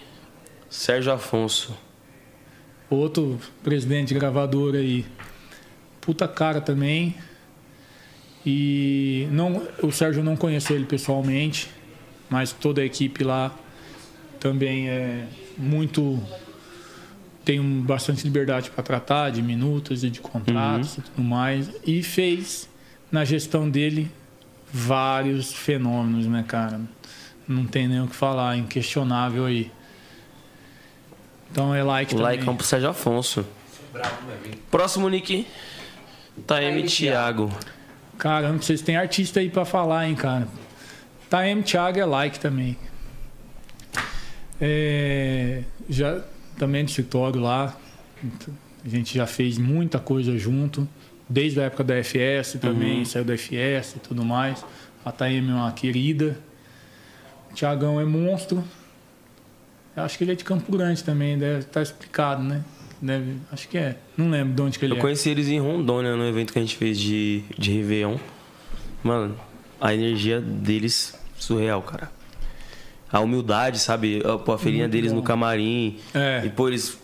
Sérgio 0.69 1.13
Afonso. 1.13 1.77
Outro 2.89 3.39
presidente 3.63 4.09
de 4.09 4.15
gravadora 4.15 4.79
aí. 4.79 5.05
Puta 6.01 6.27
cara 6.27 6.59
também. 6.59 7.15
E 8.45 9.27
não, 9.31 9.65
o 9.81 9.91
Sérgio 9.91 10.23
não 10.23 10.35
conheceu 10.35 10.75
ele 10.75 10.85
pessoalmente, 10.85 11.69
mas 12.29 12.51
toda 12.51 12.81
a 12.81 12.85
equipe 12.85 13.23
lá 13.23 13.57
também 14.39 14.89
é 14.89 15.25
muito 15.57 16.21
tem 17.45 17.59
um- 17.59 17.81
bastante 17.81 18.23
liberdade 18.23 18.69
para 18.71 18.83
tratar 18.83 19.29
de 19.31 19.41
minutos 19.41 20.03
e 20.03 20.09
de 20.09 20.19
contratos 20.21 20.97
e 20.97 21.01
tudo 21.01 21.21
mais 21.21 21.69
e 21.85 22.01
fez 22.01 22.69
na 23.11 23.23
gestão 23.25 23.69
dele 23.69 24.09
vários 24.71 25.53
fenômenos, 25.53 26.25
né, 26.25 26.43
cara? 26.47 26.79
Não 27.47 27.65
tem 27.65 27.87
nem 27.87 28.01
o 28.01 28.07
que 28.07 28.15
falar, 28.15 28.57
inquestionável 28.57 29.45
aí. 29.45 29.71
Então 31.51 31.75
é 31.75 31.83
like 31.83 32.13
O 32.13 32.17
também. 32.17 32.31
like 32.37 32.47
é 32.47 32.51
um 32.51 32.55
pro 32.55 32.65
Sérgio 32.65 32.89
Afonso. 32.89 33.45
Próximo, 34.71 35.07
Nick. 35.09 35.45
Taeme 36.47 36.83
Thiago. 36.83 37.51
Caramba, 38.17 38.59
vocês 38.61 38.81
têm 38.81 38.95
artista 38.95 39.39
aí 39.39 39.49
pra 39.49 39.65
falar, 39.65 40.07
hein, 40.07 40.15
cara. 40.15 40.47
Taem 41.29 41.61
Thiago 41.61 41.99
é 41.99 42.05
like 42.05 42.39
também. 42.39 42.75
É, 44.61 45.63
já 45.89 46.21
também 46.57 46.83
do 46.83 46.89
escritório 46.89 47.39
lá. 47.39 47.75
A 48.85 48.89
gente 48.89 49.15
já 49.15 49.25
fez 49.25 49.57
muita 49.57 49.99
coisa 49.99 50.37
junto. 50.37 50.87
Desde 51.27 51.59
a 51.59 51.63
época 51.63 51.83
da 51.83 51.95
FS 52.03 52.59
também, 52.59 53.05
saiu 53.05 53.25
da 53.25 53.33
FS 53.37 53.95
e 53.95 53.99
tudo 53.99 54.23
mais. 54.23 54.63
A 55.05 55.11
Taem 55.11 55.39
é 55.39 55.53
uma 55.53 55.71
querida. 55.71 56.37
O 57.49 57.53
Tiagão 57.53 57.99
é 57.99 58.05
monstro. 58.05 58.63
Eu 59.95 60.03
acho 60.03 60.17
que 60.17 60.23
ele 60.23 60.31
é 60.31 60.35
de 60.35 60.43
Campo 60.43 60.71
Grande 60.71 61.03
também, 61.03 61.37
deve 61.37 61.59
estar 61.59 61.81
explicado, 61.81 62.41
né? 62.41 62.63
Deve, 63.01 63.35
acho 63.51 63.67
que 63.67 63.77
é. 63.77 63.97
Não 64.17 64.29
lembro 64.29 64.53
de 64.53 64.61
onde 64.61 64.79
que 64.79 64.85
ele 64.85 64.93
Eu 64.93 64.97
é. 64.97 65.01
conheci 65.01 65.29
eles 65.29 65.47
em 65.49 65.59
Rondônia, 65.59 66.15
no 66.15 66.25
evento 66.25 66.51
que 66.51 66.59
a 66.59 66.61
gente 66.61 66.75
fez 66.75 66.97
de, 66.97 67.43
de 67.57 67.71
Réveillon. 67.71 68.17
Mano, 69.03 69.37
a 69.79 69.93
energia 69.93 70.39
deles, 70.39 71.13
surreal, 71.37 71.81
cara. 71.81 72.09
A 73.13 73.19
humildade, 73.19 73.77
sabe? 73.77 74.23
A, 74.25 74.39
pô, 74.39 74.53
a 74.53 74.57
feirinha 74.57 74.89
deles 74.89 75.11
no 75.11 75.21
camarim. 75.21 75.99
É. 76.15 76.41
E, 76.43 76.49
pô, 76.49 76.67
eles 76.67 76.97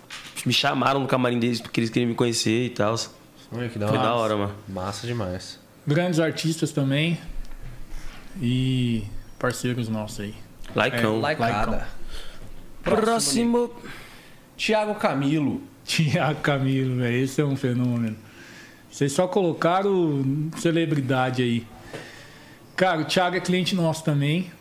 me 0.43 0.51
chamaram 0.51 0.99
no 0.99 1.07
camarim 1.07 1.37
deles 1.39 1.61
porque 1.61 1.79
eles 1.79 1.91
queriam 1.91 2.09
me 2.09 2.15
conhecer 2.15 2.65
e 2.65 2.69
tal. 2.71 2.97
Foi 2.97 3.11
Olha 3.53 3.69
que 3.69 3.77
da 3.77 3.91
da 3.91 4.15
hora, 4.15 4.35
mano. 4.35 4.55
Massa 4.67 5.05
demais. 5.05 5.59
Grandes 5.85 6.19
artistas 6.19 6.71
também. 6.71 7.19
E 8.41 9.03
parceiros 9.37 9.87
nossos 9.87 10.19
aí. 10.21 10.35
Laicão. 10.75 11.19
Laicada. 11.19 11.87
Próximo. 12.83 13.71
Tiago 14.57 14.95
Camilo. 14.95 15.61
Tiago 15.85 16.41
Camilo, 16.41 16.97
velho. 16.97 17.23
Esse 17.23 17.41
é 17.41 17.45
um 17.45 17.55
fenômeno. 17.55 18.15
Vocês 18.91 19.11
só 19.11 19.27
colocaram 19.27 20.49
celebridade 20.57 21.41
aí. 21.41 21.67
Cara, 22.75 23.01
o 23.01 23.05
Thiago 23.05 23.35
é 23.35 23.39
cliente 23.39 23.75
nosso 23.75 24.03
também. 24.03 24.51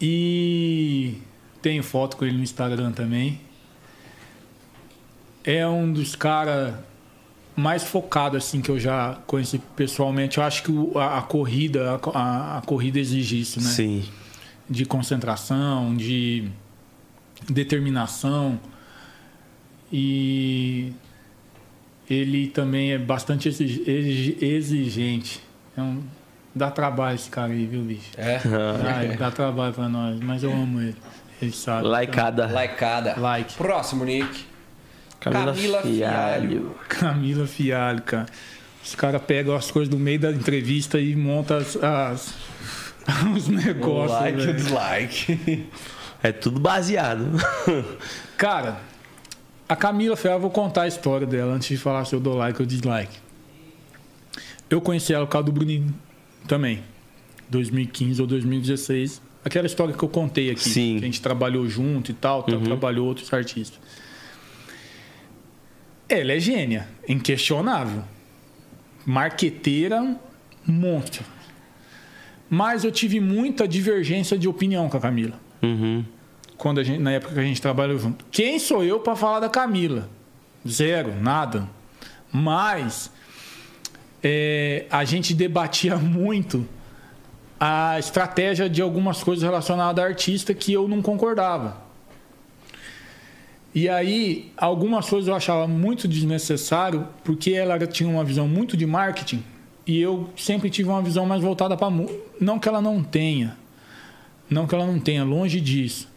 E 0.00 1.18
tenho 1.60 1.82
foto 1.82 2.16
com 2.16 2.24
ele 2.24 2.36
no 2.36 2.42
Instagram 2.42 2.92
também. 2.92 3.40
É 5.44 5.66
um 5.66 5.92
dos 5.92 6.14
caras 6.14 6.74
mais 7.56 7.82
focados 7.82 8.44
assim 8.44 8.60
que 8.60 8.70
eu 8.70 8.78
já 8.78 9.14
conheci 9.26 9.58
pessoalmente. 9.74 10.38
Eu 10.38 10.44
acho 10.44 10.62
que 10.62 10.72
a, 10.96 11.18
a 11.18 11.22
corrida, 11.22 12.00
a, 12.04 12.18
a- 12.18 12.58
a 12.58 12.62
corrida 12.62 12.98
exige 13.00 13.40
isso, 13.40 13.60
né? 13.60 13.66
Sim. 13.70 14.04
de 14.70 14.84
concentração, 14.84 15.96
de 15.96 16.48
determinação. 17.48 18.60
E 19.90 20.92
ele 22.08 22.48
também 22.48 22.92
é 22.92 22.98
bastante 22.98 23.48
exig- 23.48 23.82
exig- 23.88 24.42
exigente. 24.42 25.40
É 25.76 25.80
um- 25.82 26.02
dá 26.58 26.70
trabalho 26.70 27.14
esse 27.14 27.30
cara 27.30 27.52
aí, 27.52 27.64
viu, 27.66 27.80
bicho? 27.82 28.10
É. 28.16 28.38
Dá, 28.82 29.04
ele 29.04 29.16
dá 29.16 29.30
trabalho 29.30 29.72
pra 29.72 29.88
nós, 29.88 30.18
mas 30.20 30.42
eu 30.42 30.52
amo 30.52 30.80
ele. 30.82 30.96
Ele 31.40 31.52
sabe. 31.52 31.86
Laicada. 31.86 32.46
Laicada. 32.48 33.14
Like. 33.18 33.54
Próximo, 33.54 34.04
Nick. 34.04 34.44
Camila, 35.20 35.52
Camila 35.54 35.82
Fialho. 35.82 35.94
Fialho. 36.48 36.74
Camila 36.88 37.46
Fialho, 37.46 38.02
cara. 38.02 38.26
Os 38.84 38.94
caras 38.94 39.22
pegam 39.22 39.54
as 39.56 39.70
coisas 39.70 39.88
do 39.88 39.98
meio 39.98 40.18
da 40.20 40.30
entrevista 40.30 40.98
e 41.00 41.14
montam 41.16 41.56
as, 41.58 41.76
as- 41.76 42.34
os 43.36 43.48
O 43.48 43.52
negócios. 43.52 44.20
like 44.20 44.40
e 44.40 44.48
o 44.50 44.54
dislike. 44.54 45.66
É 46.20 46.32
tudo 46.32 46.58
baseado. 46.58 47.24
Cara, 48.36 48.78
a 49.68 49.76
Camila 49.76 50.16
Ferreira, 50.16 50.36
eu 50.38 50.40
vou 50.42 50.50
contar 50.50 50.82
a 50.82 50.88
história 50.88 51.24
dela 51.24 51.52
antes 51.52 51.68
de 51.68 51.76
falar 51.76 52.04
se 52.06 52.12
eu 52.12 52.18
dou 52.18 52.34
like 52.36 52.60
ou 52.60 52.66
dislike. 52.66 53.16
Eu 54.68 54.80
conheci 54.80 55.14
ela 55.14 55.24
por 55.26 55.30
causa 55.32 55.46
do 55.46 55.52
Bruninho 55.52 55.94
também. 56.48 56.82
2015 57.48 58.20
ou 58.20 58.26
2016. 58.26 59.22
Aquela 59.44 59.66
história 59.66 59.94
que 59.94 60.02
eu 60.02 60.08
contei 60.08 60.50
aqui. 60.50 60.68
Sim. 60.68 60.96
Que 60.98 61.04
a 61.04 61.06
gente 61.06 61.22
trabalhou 61.22 61.68
junto 61.68 62.10
e 62.10 62.14
tal, 62.14 62.42
tal, 62.42 62.60
trabalhou 62.60 63.06
outros 63.06 63.32
artistas. 63.32 63.78
Ela 66.08 66.32
é 66.32 66.40
gênia, 66.40 66.88
inquestionável. 67.08 68.02
Marqueteira, 69.04 70.16
monstro. 70.66 71.24
Mas 72.50 72.82
eu 72.84 72.90
tive 72.90 73.20
muita 73.20 73.68
divergência 73.68 74.38
de 74.38 74.48
opinião 74.48 74.88
com 74.88 74.96
a 74.96 75.00
Camila 75.00 75.38
Uhum. 75.62 76.04
quando 76.56 76.78
a 76.80 76.82
gente, 76.84 76.98
na 77.00 77.12
época 77.12 77.34
que 77.34 77.40
a 77.40 77.42
gente 77.42 77.60
trabalhou 77.60 77.98
junto. 77.98 78.24
Quem 78.30 78.58
sou 78.58 78.82
eu 78.82 79.00
para 79.00 79.14
falar 79.16 79.40
da 79.40 79.48
Camila? 79.48 80.08
Zero, 80.66 81.14
nada. 81.20 81.68
Mas 82.32 83.10
é, 84.22 84.86
a 84.90 85.04
gente 85.04 85.34
debatia 85.34 85.96
muito 85.98 86.66
a 87.58 87.98
estratégia 87.98 88.68
de 88.68 88.80
algumas 88.80 89.22
coisas 89.22 89.42
relacionadas 89.42 90.04
a 90.04 90.06
artista 90.06 90.54
que 90.54 90.72
eu 90.72 90.86
não 90.86 91.02
concordava. 91.02 91.88
E 93.74 93.88
aí, 93.88 94.50
algumas 94.56 95.08
coisas 95.08 95.28
eu 95.28 95.34
achava 95.34 95.66
muito 95.68 96.08
desnecessário, 96.08 97.06
porque 97.22 97.52
ela 97.52 97.78
tinha 97.86 98.08
uma 98.08 98.24
visão 98.24 98.48
muito 98.48 98.76
de 98.76 98.86
marketing, 98.86 99.42
e 99.86 100.00
eu 100.00 100.30
sempre 100.36 100.70
tive 100.70 100.88
uma 100.88 101.02
visão 101.02 101.26
mais 101.26 101.42
voltada 101.42 101.76
para 101.76 101.88
não 102.40 102.58
que 102.58 102.68
ela 102.68 102.80
não 102.80 103.02
tenha, 103.02 103.56
não 104.48 104.66
que 104.66 104.74
ela 104.74 104.86
não 104.86 104.98
tenha, 104.98 105.24
longe 105.24 105.60
disso. 105.60 106.08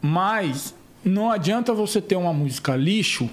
Mas 0.00 0.74
não 1.04 1.30
adianta 1.30 1.72
você 1.72 2.00
ter 2.00 2.16
uma 2.16 2.32
música 2.32 2.76
lixo 2.76 3.28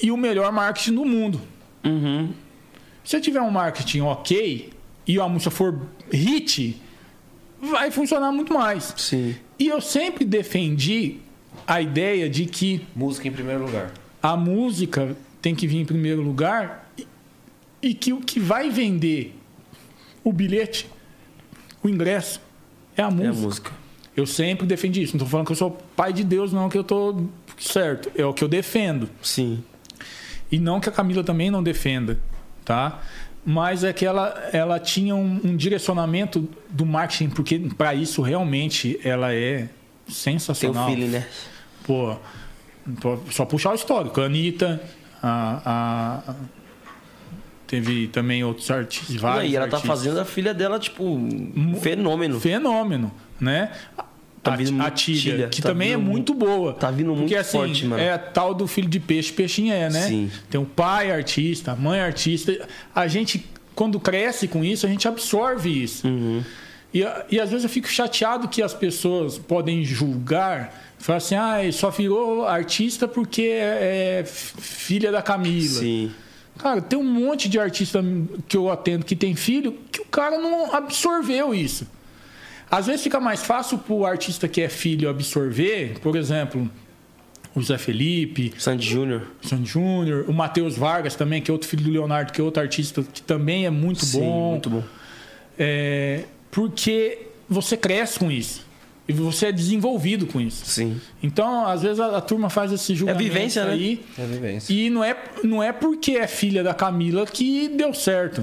e 0.00 0.10
o 0.10 0.16
melhor 0.16 0.52
marketing 0.52 0.94
do 0.94 1.04
mundo. 1.04 1.40
Uhum. 1.84 2.32
Se 3.04 3.10
você 3.10 3.20
tiver 3.20 3.40
um 3.40 3.50
marketing 3.50 4.00
ok 4.00 4.72
e 5.06 5.18
a 5.20 5.28
música 5.28 5.50
for 5.50 5.80
hit, 6.10 6.80
vai 7.60 7.90
funcionar 7.90 8.30
muito 8.32 8.52
mais. 8.54 8.94
Sim. 8.96 9.34
E 9.58 9.68
eu 9.68 9.80
sempre 9.80 10.24
defendi 10.24 11.16
a 11.66 11.80
ideia 11.80 12.28
de 12.28 12.46
que 12.46 12.86
Música 12.94 13.28
em 13.28 13.32
primeiro 13.32 13.64
lugar. 13.64 13.92
a 14.22 14.36
música 14.36 15.16
tem 15.40 15.54
que 15.54 15.66
vir 15.66 15.78
em 15.78 15.84
primeiro 15.84 16.22
lugar 16.22 16.90
e, 16.96 17.06
e 17.82 17.94
que 17.94 18.12
o 18.12 18.20
que 18.20 18.38
vai 18.40 18.70
vender 18.70 19.36
o 20.24 20.32
bilhete, 20.32 20.88
o 21.82 21.88
ingresso, 21.88 22.40
é 22.96 23.02
a 23.02 23.06
É 23.06 23.10
música. 23.10 23.28
a 23.30 23.32
música. 23.42 23.72
Eu 24.16 24.26
sempre 24.26 24.66
defendi 24.66 25.02
isso. 25.02 25.12
Não 25.14 25.18
estou 25.18 25.28
falando 25.28 25.46
que 25.46 25.52
eu 25.52 25.56
sou 25.56 25.70
pai 25.96 26.12
de 26.12 26.22
Deus, 26.22 26.52
não, 26.52 26.68
que 26.68 26.76
eu 26.78 26.84
tô 26.84 27.24
certo. 27.58 28.12
É 28.14 28.24
o 28.24 28.32
que 28.34 28.44
eu 28.44 28.48
defendo. 28.48 29.08
Sim. 29.22 29.64
E 30.50 30.58
não 30.58 30.78
que 30.80 30.88
a 30.88 30.92
Camila 30.92 31.24
também 31.24 31.50
não 31.50 31.62
defenda, 31.62 32.20
tá? 32.64 33.00
Mas 33.44 33.82
é 33.82 33.92
que 33.92 34.06
ela, 34.06 34.28
ela 34.52 34.78
tinha 34.78 35.14
um, 35.16 35.40
um 35.44 35.56
direcionamento 35.56 36.48
do 36.70 36.86
marketing, 36.86 37.30
porque 37.30 37.58
para 37.76 37.92
isso 37.94 38.22
realmente 38.22 38.98
ela 39.04 39.34
é 39.34 39.68
sensacional. 40.08 40.88
feeling, 40.88 41.08
né? 41.08 41.26
Pô, 41.84 42.16
só 43.30 43.44
puxar 43.44 43.72
o 43.72 43.74
histórico. 43.74 44.20
A 44.20 44.26
Anitta, 44.26 44.80
a, 45.20 46.22
a- 46.28 46.34
teve 47.66 48.06
também 48.08 48.44
outros 48.44 48.70
artistas, 48.70 49.16
e 49.16 49.56
ela 49.56 49.66
tá 49.66 49.76
artistas. 49.76 49.82
fazendo 49.82 50.20
a 50.20 50.24
filha 50.24 50.52
dela, 50.54 50.78
tipo, 50.78 51.02
um 51.04 51.74
fenômeno. 51.80 52.38
fenômeno, 52.38 53.10
né? 53.40 53.72
Tá 54.42 54.56
vindo 54.56 54.82
a 54.82 54.90
Tilha, 54.90 55.20
Tilha, 55.20 55.48
que 55.48 55.62
tá 55.62 55.68
também 55.68 55.92
é 55.92 55.96
muito 55.96 56.34
boa. 56.34 56.72
tá 56.72 56.90
vindo 56.90 57.10
Porque, 57.10 57.20
muito 57.20 57.36
assim, 57.36 57.58
forte, 57.58 57.86
mano. 57.86 58.02
É 58.02 58.18
tal 58.18 58.52
do 58.52 58.66
filho 58.66 58.88
de 58.88 58.98
peixe, 58.98 59.32
peixinho 59.32 59.72
é, 59.72 59.88
né? 59.88 60.08
Sim. 60.08 60.30
Tem 60.50 60.60
o 60.60 60.64
pai 60.64 61.12
artista, 61.12 61.72
a 61.72 61.76
mãe 61.76 62.00
artista. 62.00 62.68
A 62.92 63.06
gente, 63.06 63.46
quando 63.72 64.00
cresce 64.00 64.48
com 64.48 64.64
isso, 64.64 64.84
a 64.84 64.88
gente 64.88 65.06
absorve 65.06 65.70
isso. 65.70 66.08
Uhum. 66.08 66.42
E, 66.92 67.04
e 67.30 67.40
às 67.40 67.50
vezes 67.50 67.62
eu 67.62 67.70
fico 67.70 67.86
chateado 67.86 68.48
que 68.48 68.60
as 68.60 68.74
pessoas 68.74 69.38
podem 69.38 69.84
julgar, 69.84 70.74
falar 70.98 71.18
assim, 71.18 71.36
ah, 71.36 71.58
só 71.72 71.90
virou 71.90 72.44
artista 72.44 73.06
porque 73.06 73.42
é, 73.42 74.20
é 74.20 74.24
filha 74.24 75.12
da 75.12 75.22
Camila. 75.22 75.80
Sim. 75.80 76.10
Cara, 76.58 76.82
tem 76.82 76.98
um 76.98 77.04
monte 77.04 77.48
de 77.48 77.60
artista 77.60 78.04
que 78.48 78.56
eu 78.56 78.70
atendo 78.70 79.04
que 79.04 79.16
tem 79.16 79.36
filho 79.36 79.78
que 79.90 80.00
o 80.00 80.04
cara 80.04 80.36
não 80.38 80.74
absorveu 80.74 81.54
isso. 81.54 81.86
Às 82.72 82.86
vezes 82.86 83.02
fica 83.02 83.20
mais 83.20 83.42
fácil 83.42 83.76
pro 83.76 84.06
artista 84.06 84.48
que 84.48 84.62
é 84.62 84.68
filho 84.68 85.10
absorver, 85.10 85.98
por 86.00 86.16
exemplo, 86.16 86.70
o 87.54 87.62
Zé 87.62 87.76
Felipe, 87.76 88.50
Sandy 88.56 88.88
Júnior. 88.88 89.26
o 89.44 89.46
Sandy 89.46 89.68
Júnior, 89.68 90.24
o 90.26 90.32
Matheus 90.32 90.74
Vargas 90.74 91.14
também, 91.14 91.42
que 91.42 91.50
é 91.50 91.52
outro 91.52 91.68
filho 91.68 91.84
do 91.84 91.90
Leonardo, 91.90 92.32
que 92.32 92.40
é 92.40 92.44
outro 92.44 92.62
artista 92.62 93.02
que 93.02 93.20
também 93.20 93.66
é 93.66 93.70
muito 93.70 94.06
Sim, 94.06 94.20
bom. 94.20 94.50
muito 94.52 94.70
bom. 94.70 94.82
É, 95.58 96.24
porque 96.50 97.26
você 97.46 97.76
cresce 97.76 98.18
com 98.18 98.30
isso. 98.30 98.64
E 99.06 99.12
você 99.12 99.48
é 99.48 99.52
desenvolvido 99.52 100.26
com 100.26 100.40
isso. 100.40 100.64
Sim. 100.64 100.98
Então, 101.22 101.66
às 101.66 101.82
vezes 101.82 102.00
a, 102.00 102.16
a 102.16 102.20
turma 102.22 102.48
faz 102.48 102.72
esse 102.72 102.94
julgamento 102.94 103.22
vivência, 103.22 103.66
né? 103.66 103.72
aí. 103.72 104.02
É 104.16 104.24
vivência. 104.24 104.72
E 104.72 104.88
não 104.88 105.04
é, 105.04 105.14
não 105.44 105.62
é 105.62 105.72
porque 105.72 106.12
é 106.12 106.26
filha 106.26 106.62
da 106.62 106.72
Camila 106.72 107.26
que 107.26 107.68
deu 107.68 107.92
certo. 107.92 108.42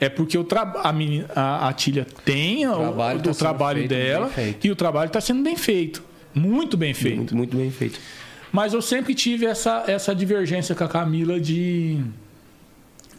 É 0.00 0.08
porque 0.08 0.38
o 0.38 0.44
tra 0.44 0.62
a, 0.82 0.92
meni- 0.92 1.24
a, 1.34 1.68
a 1.68 1.72
Tilha 1.72 2.06
tem 2.24 2.66
o, 2.68 2.74
trabalho 2.76 3.18
o 3.18 3.22
tá 3.22 3.32
sendo 3.32 3.38
trabalho 3.38 3.78
feito, 3.80 3.88
dela 3.90 4.30
e 4.62 4.70
o 4.70 4.76
trabalho 4.76 5.08
está 5.08 5.20
sendo 5.20 5.42
bem 5.42 5.56
feito. 5.56 6.02
Muito 6.34 6.76
bem 6.76 6.94
feito. 6.94 7.16
Muito, 7.16 7.36
muito 7.36 7.56
bem 7.56 7.70
feito. 7.70 7.98
Mas 8.52 8.72
eu 8.72 8.80
sempre 8.80 9.14
tive 9.14 9.44
essa, 9.44 9.84
essa 9.88 10.14
divergência 10.14 10.74
com 10.74 10.84
a 10.84 10.88
Camila 10.88 11.40
de, 11.40 11.98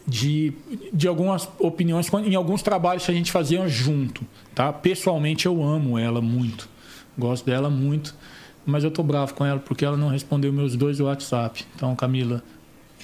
de, 0.06 0.52
de 0.92 1.06
algumas 1.06 1.48
opiniões 1.58 2.10
em 2.24 2.34
alguns 2.34 2.62
trabalhos 2.62 3.04
que 3.04 3.10
a 3.10 3.14
gente 3.14 3.30
fazia 3.30 3.66
junto. 3.68 4.24
Tá? 4.54 4.72
Pessoalmente 4.72 5.46
eu 5.46 5.62
amo 5.62 5.98
ela 5.98 6.20
muito. 6.20 6.68
Gosto 7.16 7.44
dela 7.46 7.68
muito. 7.70 8.14
Mas 8.66 8.84
eu 8.84 8.90
tô 8.90 9.02
bravo 9.02 9.34
com 9.34 9.44
ela 9.44 9.58
porque 9.58 9.84
ela 9.84 9.96
não 9.96 10.08
respondeu 10.08 10.52
meus 10.52 10.76
dois 10.76 11.00
WhatsApp. 11.00 11.64
Então, 11.74 11.94
Camila, 11.94 12.42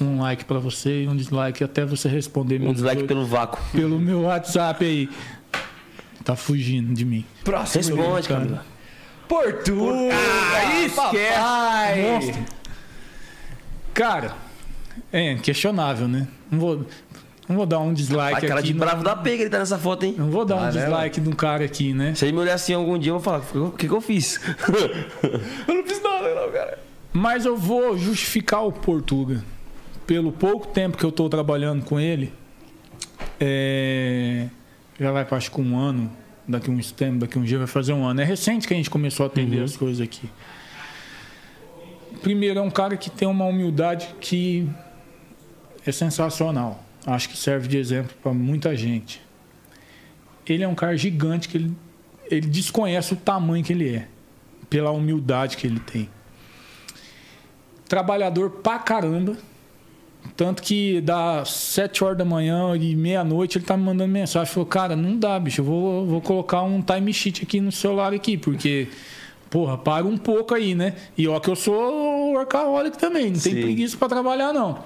um 0.00 0.20
like 0.20 0.44
para 0.44 0.58
você 0.58 1.02
e 1.04 1.08
um 1.08 1.16
dislike 1.16 1.62
até 1.64 1.84
você 1.84 2.08
responder 2.08 2.60
Um 2.60 2.72
dislike 2.72 3.04
pelo 3.04 3.24
vácuo. 3.26 3.58
pelo 3.72 3.98
meu 3.98 4.22
WhatsApp 4.22 4.84
aí. 4.84 5.08
Tá 6.24 6.34
fugindo 6.36 6.92
de 6.94 7.04
mim. 7.04 7.24
Próximo. 7.44 7.96
Responde, 7.96 8.28
cara. 8.28 8.40
Camila. 8.40 8.66
Portugal! 9.28 9.94
Ah, 10.12 10.74
esquece. 10.84 10.94
papai! 10.96 12.02
Monstro. 12.02 12.44
Cara, 13.94 14.34
é 15.12 15.34
questionável, 15.36 16.06
né? 16.06 16.28
Não 16.50 16.58
vou, 16.58 16.86
não 17.48 17.56
vou 17.56 17.66
dar 17.66 17.78
um 17.80 17.92
dislike 17.94 18.44
A 18.44 18.48
cara 18.48 18.60
aqui. 18.60 18.68
de 18.68 18.74
no- 18.74 18.80
bravo 18.80 19.02
da 19.02 19.16
pega 19.16 19.42
ele 19.42 19.50
tá 19.50 19.58
nessa 19.58 19.78
foto, 19.78 20.04
hein? 20.04 20.14
Não 20.18 20.30
vou 20.30 20.44
dar 20.44 20.56
um 20.56 20.58
Ah, 20.60 20.70
né, 20.72 20.80
dislike 20.82 21.20
no 21.20 21.34
cara 21.34 21.64
aqui, 21.64 21.92
né? 21.92 22.14
Se 22.14 22.24
ele 22.24 22.32
me 22.32 22.38
olhar 22.40 22.54
assim 22.54 22.72
algum 22.74 22.98
dia, 22.98 23.10
eu 23.10 23.18
vou 23.18 23.22
falar, 23.22 23.42
o 23.54 23.70
que, 23.72 23.88
que 23.88 23.94
eu 23.94 24.00
fiz? 24.00 24.40
eu 25.66 25.74
não 25.74 25.84
fiz 25.84 26.02
nada, 26.02 26.34
não, 26.34 26.52
cara. 26.52 26.78
Mas 27.12 27.46
eu 27.46 27.56
vou 27.56 27.96
justificar 27.96 28.64
o 28.66 28.70
Portuga. 28.72 29.42
Pelo 30.06 30.30
pouco 30.30 30.68
tempo 30.68 30.96
que 30.96 31.04
eu 31.04 31.10
tô 31.10 31.28
trabalhando 31.28 31.84
com 31.84 31.98
ele, 31.98 32.32
é, 33.40 34.48
já 34.98 35.10
vai 35.10 35.24
para 35.24 35.36
acho 35.36 35.50
que 35.50 35.60
um 35.60 35.76
ano, 35.78 36.10
daqui 36.46 36.70
uns 36.70 36.92
tempos, 36.92 37.20
daqui 37.20 37.38
um 37.38 37.42
dia 37.42 37.58
vai 37.58 37.66
fazer 37.66 37.92
um 37.92 38.04
ano. 38.04 38.20
É 38.20 38.24
recente 38.24 38.68
que 38.68 38.74
a 38.74 38.76
gente 38.76 38.88
começou 38.88 39.24
a 39.24 39.26
atender 39.26 39.62
as 39.62 39.76
coisas 39.76 40.00
aqui. 40.00 40.30
Primeiro, 42.22 42.58
é 42.58 42.62
um 42.62 42.70
cara 42.70 42.96
que 42.96 43.10
tem 43.10 43.26
uma 43.26 43.44
humildade 43.44 44.14
que 44.20 44.68
é 45.84 45.92
sensacional. 45.92 46.84
Acho 47.06 47.28
que 47.28 47.36
serve 47.36 47.68
de 47.68 47.76
exemplo 47.76 48.14
para 48.22 48.32
muita 48.32 48.76
gente. 48.76 49.20
Ele 50.46 50.62
é 50.62 50.68
um 50.68 50.74
cara 50.74 50.96
gigante 50.96 51.48
que 51.48 51.56
ele, 51.56 51.72
ele 52.30 52.46
desconhece 52.46 53.12
o 53.12 53.16
tamanho 53.16 53.64
que 53.64 53.72
ele 53.72 53.96
é, 53.96 54.08
pela 54.70 54.90
humildade 54.90 55.56
que 55.56 55.66
ele 55.66 55.80
tem 55.80 56.08
trabalhador 57.88 58.50
pra 58.50 58.78
caramba. 58.78 59.36
Tanto 60.36 60.62
que 60.62 61.00
das 61.00 61.50
7 61.50 62.02
horas 62.04 62.18
da 62.18 62.24
manhã 62.24 62.74
e 62.76 62.96
meia-noite 62.96 63.58
ele 63.58 63.64
tá 63.64 63.76
me 63.76 63.82
mandando 63.84 64.10
mensagem. 64.12 64.52
Falou, 64.52 64.66
cara, 64.66 64.96
não 64.96 65.16
dá, 65.18 65.38
bicho. 65.38 65.60
Eu 65.60 65.64
vou, 65.64 66.06
vou 66.06 66.20
colocar 66.20 66.62
um 66.62 66.80
time 66.80 67.12
sheet 67.12 67.42
aqui 67.42 67.60
no 67.60 67.70
celular 67.70 68.12
aqui, 68.14 68.36
porque, 68.36 68.88
porra, 69.50 69.76
para 69.78 70.04
um 70.06 70.16
pouco 70.16 70.54
aí, 70.54 70.74
né? 70.74 70.94
E 71.16 71.28
ó, 71.28 71.38
que 71.38 71.48
eu 71.50 71.56
sou 71.56 72.32
workaholic 72.32 72.98
também, 72.98 73.26
não 73.26 73.38
tem 73.40 73.54
Sim. 73.54 73.62
preguiça 73.62 73.96
pra 73.96 74.08
trabalhar, 74.08 74.52
não. 74.52 74.78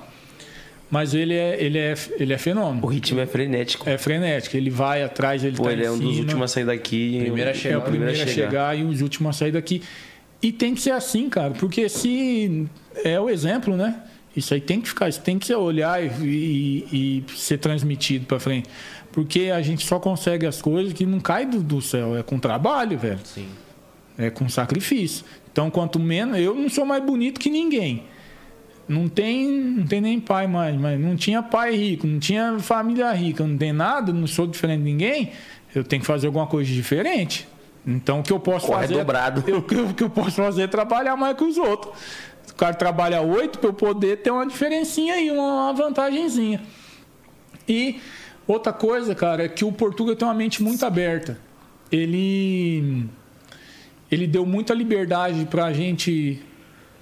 Mas 0.91 1.15
ele 1.15 1.35
é, 1.35 1.62
ele 1.62 1.78
é, 1.78 1.94
ele 2.19 2.33
é 2.33 2.36
O 2.36 2.39
fenômeno. 2.39 2.85
ritmo 2.89 3.20
é 3.20 3.27
frenético. 3.27 3.89
É 3.89 3.97
frenético. 3.97 4.57
Ele 4.57 4.70
vai 4.70 5.05
atrás, 5.05 5.44
ele 5.44 5.57
Pô, 5.57 5.62
tá 5.62 5.73
ele 5.73 5.83
em 5.83 5.86
é 5.86 5.91
um 5.93 5.99
dos 5.99 6.19
últimos 6.19 6.43
a 6.43 6.49
sair 6.49 6.65
daqui. 6.65 7.20
Primeiro 7.23 7.49
a 7.51 7.52
É 7.52 7.55
chegar. 7.55 7.78
o 7.78 7.83
primeiro 7.83 8.12
a 8.23 8.27
chegar 8.27 8.77
e 8.77 8.83
os 8.83 9.01
últimos 9.01 9.31
a 9.36 9.39
sair 9.39 9.52
daqui. 9.52 9.83
E 10.43 10.51
tem 10.51 10.75
que 10.75 10.81
ser 10.81 10.91
assim, 10.91 11.28
cara, 11.28 11.52
porque 11.52 11.89
se 11.89 12.67
é 13.05 13.20
o 13.20 13.31
exemplo, 13.31 13.77
né? 13.77 14.02
Isso 14.36 14.55
aí 14.55 14.60
tem 14.60 14.81
que 14.81 14.89
ficar, 14.89 15.09
isso 15.09 15.20
tem 15.20 15.39
que 15.39 15.47
ser 15.47 15.57
olhar 15.57 16.02
e, 16.02 16.07
e- 16.23 17.25
e 17.28 17.36
ser 17.36 17.59
transmitido 17.59 18.26
pra 18.26 18.39
frente. 18.39 18.68
Porque 19.12 19.50
a 19.55 19.60
gente 19.60 19.84
só 19.84 19.99
consegue 19.99 20.47
as 20.47 20.62
coisas 20.62 20.92
que 20.92 21.05
não 21.05 21.18
cai 21.18 21.44
do, 21.44 21.60
do 21.60 21.81
céu, 21.83 22.17
é 22.17 22.23
com 22.23 22.39
trabalho, 22.39 22.97
velho. 22.97 23.18
Sim. 23.25 23.49
É 24.17 24.31
com 24.31 24.49
sacrifício. 24.49 25.25
Então, 25.50 25.68
quanto 25.70 25.99
menos. 25.99 26.39
Eu 26.39 26.55
não 26.55 26.68
sou 26.68 26.84
mais 26.84 27.02
bonito 27.02 27.41
que 27.41 27.50
ninguém. 27.50 28.05
Não 28.89 29.09
tem, 29.09 29.49
não 29.49 29.86
tem 29.86 30.00
nem 30.00 30.20
pai 30.20 30.47
mais, 30.47 30.76
mas 30.78 31.00
não 31.00 31.17
tinha 31.17 31.42
pai 31.42 31.75
rico, 31.76 32.07
não 32.07 32.18
tinha 32.18 32.59
família 32.59 33.10
rica, 33.12 33.44
não 33.47 33.57
tem 33.57 33.73
nada, 33.73 34.12
não 34.12 34.26
sou 34.26 34.47
diferente 34.47 34.78
de 34.81 34.84
ninguém. 34.84 35.31
Eu 35.75 35.83
tenho 35.84 36.00
que 36.00 36.07
fazer 36.07 36.26
alguma 36.26 36.47
coisa 36.47 36.70
diferente. 36.73 37.47
Então, 37.86 38.20
o 38.20 38.23
que 38.23 38.33
eu 38.33 38.39
posso 38.41 38.67
Corre 38.67 38.83
fazer. 38.83 38.94
dobrado. 38.94 39.44
eu- 39.47 39.59
O 39.59 39.94
que 39.94 40.02
eu 40.02 40.10
posso 40.10 40.33
fazer 40.33 40.62
é 40.62 40.67
trabalhar 40.67 41.17
mais 41.17 41.36
que 41.36 41.44
os 41.44 41.57
outros. 41.57 41.94
O 42.60 42.64
cara 42.66 42.74
trabalha 42.74 43.22
oito 43.22 43.58
para 43.58 43.70
eu 43.70 43.72
poder 43.72 44.18
ter 44.18 44.30
uma 44.30 44.47
diferencinha 44.47 45.14
aí, 45.14 45.30
uma 45.30 45.72
vantagenzinha. 45.72 46.60
E 47.66 47.98
outra 48.47 48.70
coisa, 48.70 49.14
cara, 49.14 49.44
é 49.44 49.48
que 49.48 49.64
o 49.64 49.72
Portugal 49.72 50.14
tem 50.14 50.28
uma 50.28 50.34
mente 50.34 50.62
muito 50.62 50.84
aberta. 50.84 51.39
Ele 51.90 53.06
ele 54.10 54.26
deu 54.26 54.44
muita 54.44 54.74
liberdade 54.74 55.47
para 55.47 55.64
a 55.64 55.72
gente 55.72 56.42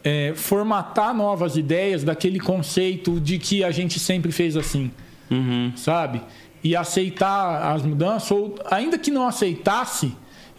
é, 0.04 0.32
formatar 0.36 1.12
novas 1.12 1.56
ideias 1.56 2.04
daquele 2.04 2.38
conceito 2.38 3.18
de 3.18 3.36
que 3.40 3.64
a 3.64 3.72
gente 3.72 3.98
sempre 3.98 4.30
fez 4.30 4.56
assim, 4.56 4.92
Uhum. 5.28 5.72
sabe? 5.74 6.22
e 6.62 6.76
aceitar 6.76 7.72
as 7.74 7.82
mudanças, 7.82 8.30
ou 8.30 8.54
ainda 8.70 8.96
que 8.96 9.10
não 9.10 9.26
aceitasse, 9.26 10.12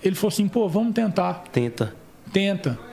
ele 0.04 0.16
falou 0.16 0.28
assim: 0.34 0.48
pô, 0.50 0.68
vamos 0.68 0.94
tentar, 0.94 1.44
Tenta. 1.54 1.96
tenta. 2.34 2.89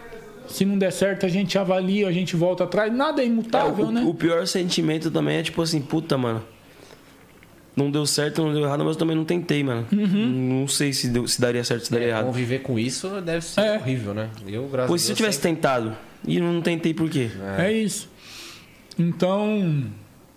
Se 0.48 0.64
não 0.64 0.78
der 0.78 0.92
certo, 0.92 1.26
a 1.26 1.28
gente 1.28 1.58
avalia, 1.58 2.08
a 2.08 2.12
gente 2.12 2.34
volta 2.36 2.64
atrás. 2.64 2.92
Nada 2.92 3.20
é 3.22 3.24
É, 3.24 3.28
imutável, 3.28 3.86
o, 3.86 3.92
né? 3.92 4.02
o 4.06 4.14
pior 4.14 4.46
sentimento 4.46 5.10
também 5.10 5.36
é 5.38 5.42
tipo 5.42 5.60
assim, 5.62 5.80
puta, 5.80 6.16
mano. 6.18 6.42
Não 7.76 7.90
deu 7.90 8.06
certo, 8.06 8.42
não 8.42 8.54
deu 8.54 8.64
errado, 8.64 8.80
mas 8.84 8.94
eu 8.94 8.98
também 8.98 9.14
não 9.14 9.24
tentei, 9.24 9.62
mano. 9.62 9.86
Uhum. 9.92 10.60
Não 10.60 10.68
sei 10.68 10.94
se, 10.94 11.08
deu- 11.08 11.28
se 11.28 11.38
daria 11.40 11.62
certo, 11.62 11.84
se 11.84 11.92
daria 11.92 12.08
errado. 12.08 12.24
Conviver 12.24 12.60
com 12.60 12.78
isso 12.78 13.20
deve 13.20 13.44
ser 13.44 13.60
É. 13.60 13.76
horrível, 13.76 14.14
né? 14.14 14.30
Eu, 14.46 14.66
graças 14.66 14.88
Pois 14.88 15.02
se 15.02 15.12
eu 15.12 15.16
tivesse 15.16 15.40
tentado 15.40 15.94
e 16.26 16.40
não 16.40 16.62
tentei 16.62 16.94
por 16.94 17.10
quê? 17.10 17.30
É 17.58 17.70
isso. 17.70 18.08
Então, 18.98 19.84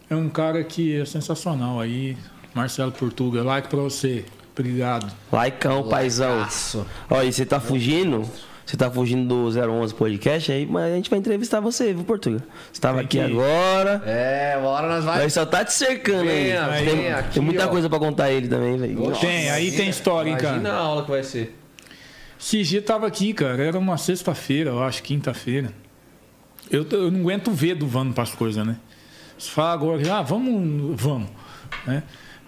é 0.09 0.15
um 0.15 0.27
cara 0.27 0.63
que 0.65 0.95
é 0.99 1.05
sensacional 1.05 1.79
aí. 1.79 2.17
Marcelo 2.53 2.91
Portuga, 2.91 3.41
like 3.41 3.69
pra 3.69 3.79
você. 3.79 4.25
Obrigado. 4.51 5.09
Laicão, 5.31 5.87
paizão. 5.87 6.45
Olha, 7.09 7.25
e 7.25 7.31
você 7.31 7.45
tá 7.45 7.61
fugindo? 7.61 8.29
Você 8.69 8.77
tá 8.77 8.91
fugindo 8.91 9.27
do 9.27 9.49
011 9.49 9.95
podcast 9.95 10.51
aí, 10.51 10.63
mas 10.63 10.93
a 10.93 10.95
gente 10.95 11.09
vai 11.09 11.17
entrevistar 11.17 11.59
você, 11.59 11.91
viu, 11.91 12.03
Portuga? 12.03 12.43
Você 12.71 12.79
tava 12.79 13.01
aqui 13.01 13.19
agora. 13.19 13.99
É, 14.05 14.55
uma 14.59 14.69
hora 14.69 14.87
nós 14.87 15.03
vai. 15.03 15.23
Nós 15.23 15.33
só 15.33 15.43
tá 15.43 15.65
te 15.65 15.73
cercando 15.73 16.29
aí. 16.29 16.51
Venha, 16.51 16.67
Tem, 16.85 17.11
aqui, 17.11 17.33
tem 17.33 17.41
muita 17.41 17.65
ó. 17.65 17.69
coisa 17.69 17.89
pra 17.89 17.97
contar 17.97 18.29
ele 18.29 18.47
também, 18.47 18.77
velho. 18.77 19.11
Tem, 19.19 19.49
aí 19.49 19.71
tem 19.71 19.89
história, 19.89 20.29
hein, 20.29 20.37
cara. 20.37 20.57
Imagina 20.57 20.73
a 20.73 20.77
aula 20.81 21.03
que 21.03 21.09
vai 21.09 21.23
ser. 21.23 21.57
Esse 22.39 22.61
dia 22.61 22.79
tava 22.79 23.07
aqui, 23.07 23.33
cara. 23.33 23.59
Era 23.59 23.79
uma 23.79 23.97
sexta-feira, 23.97 24.69
eu 24.69 24.83
acho, 24.83 25.01
quinta-feira. 25.01 25.73
Eu, 26.69 26.85
eu 26.91 27.09
não 27.09 27.21
aguento 27.21 27.49
ver 27.49 27.73
do 27.73 27.87
Vano 27.87 28.13
pras 28.13 28.35
coisas, 28.35 28.63
né? 28.67 28.77
Se 29.35 29.49
fala 29.49 29.73
agora, 29.73 30.13
ah, 30.13 30.21
vamos, 30.21 31.01
vamos. 31.01 31.27
Né? 31.87 32.03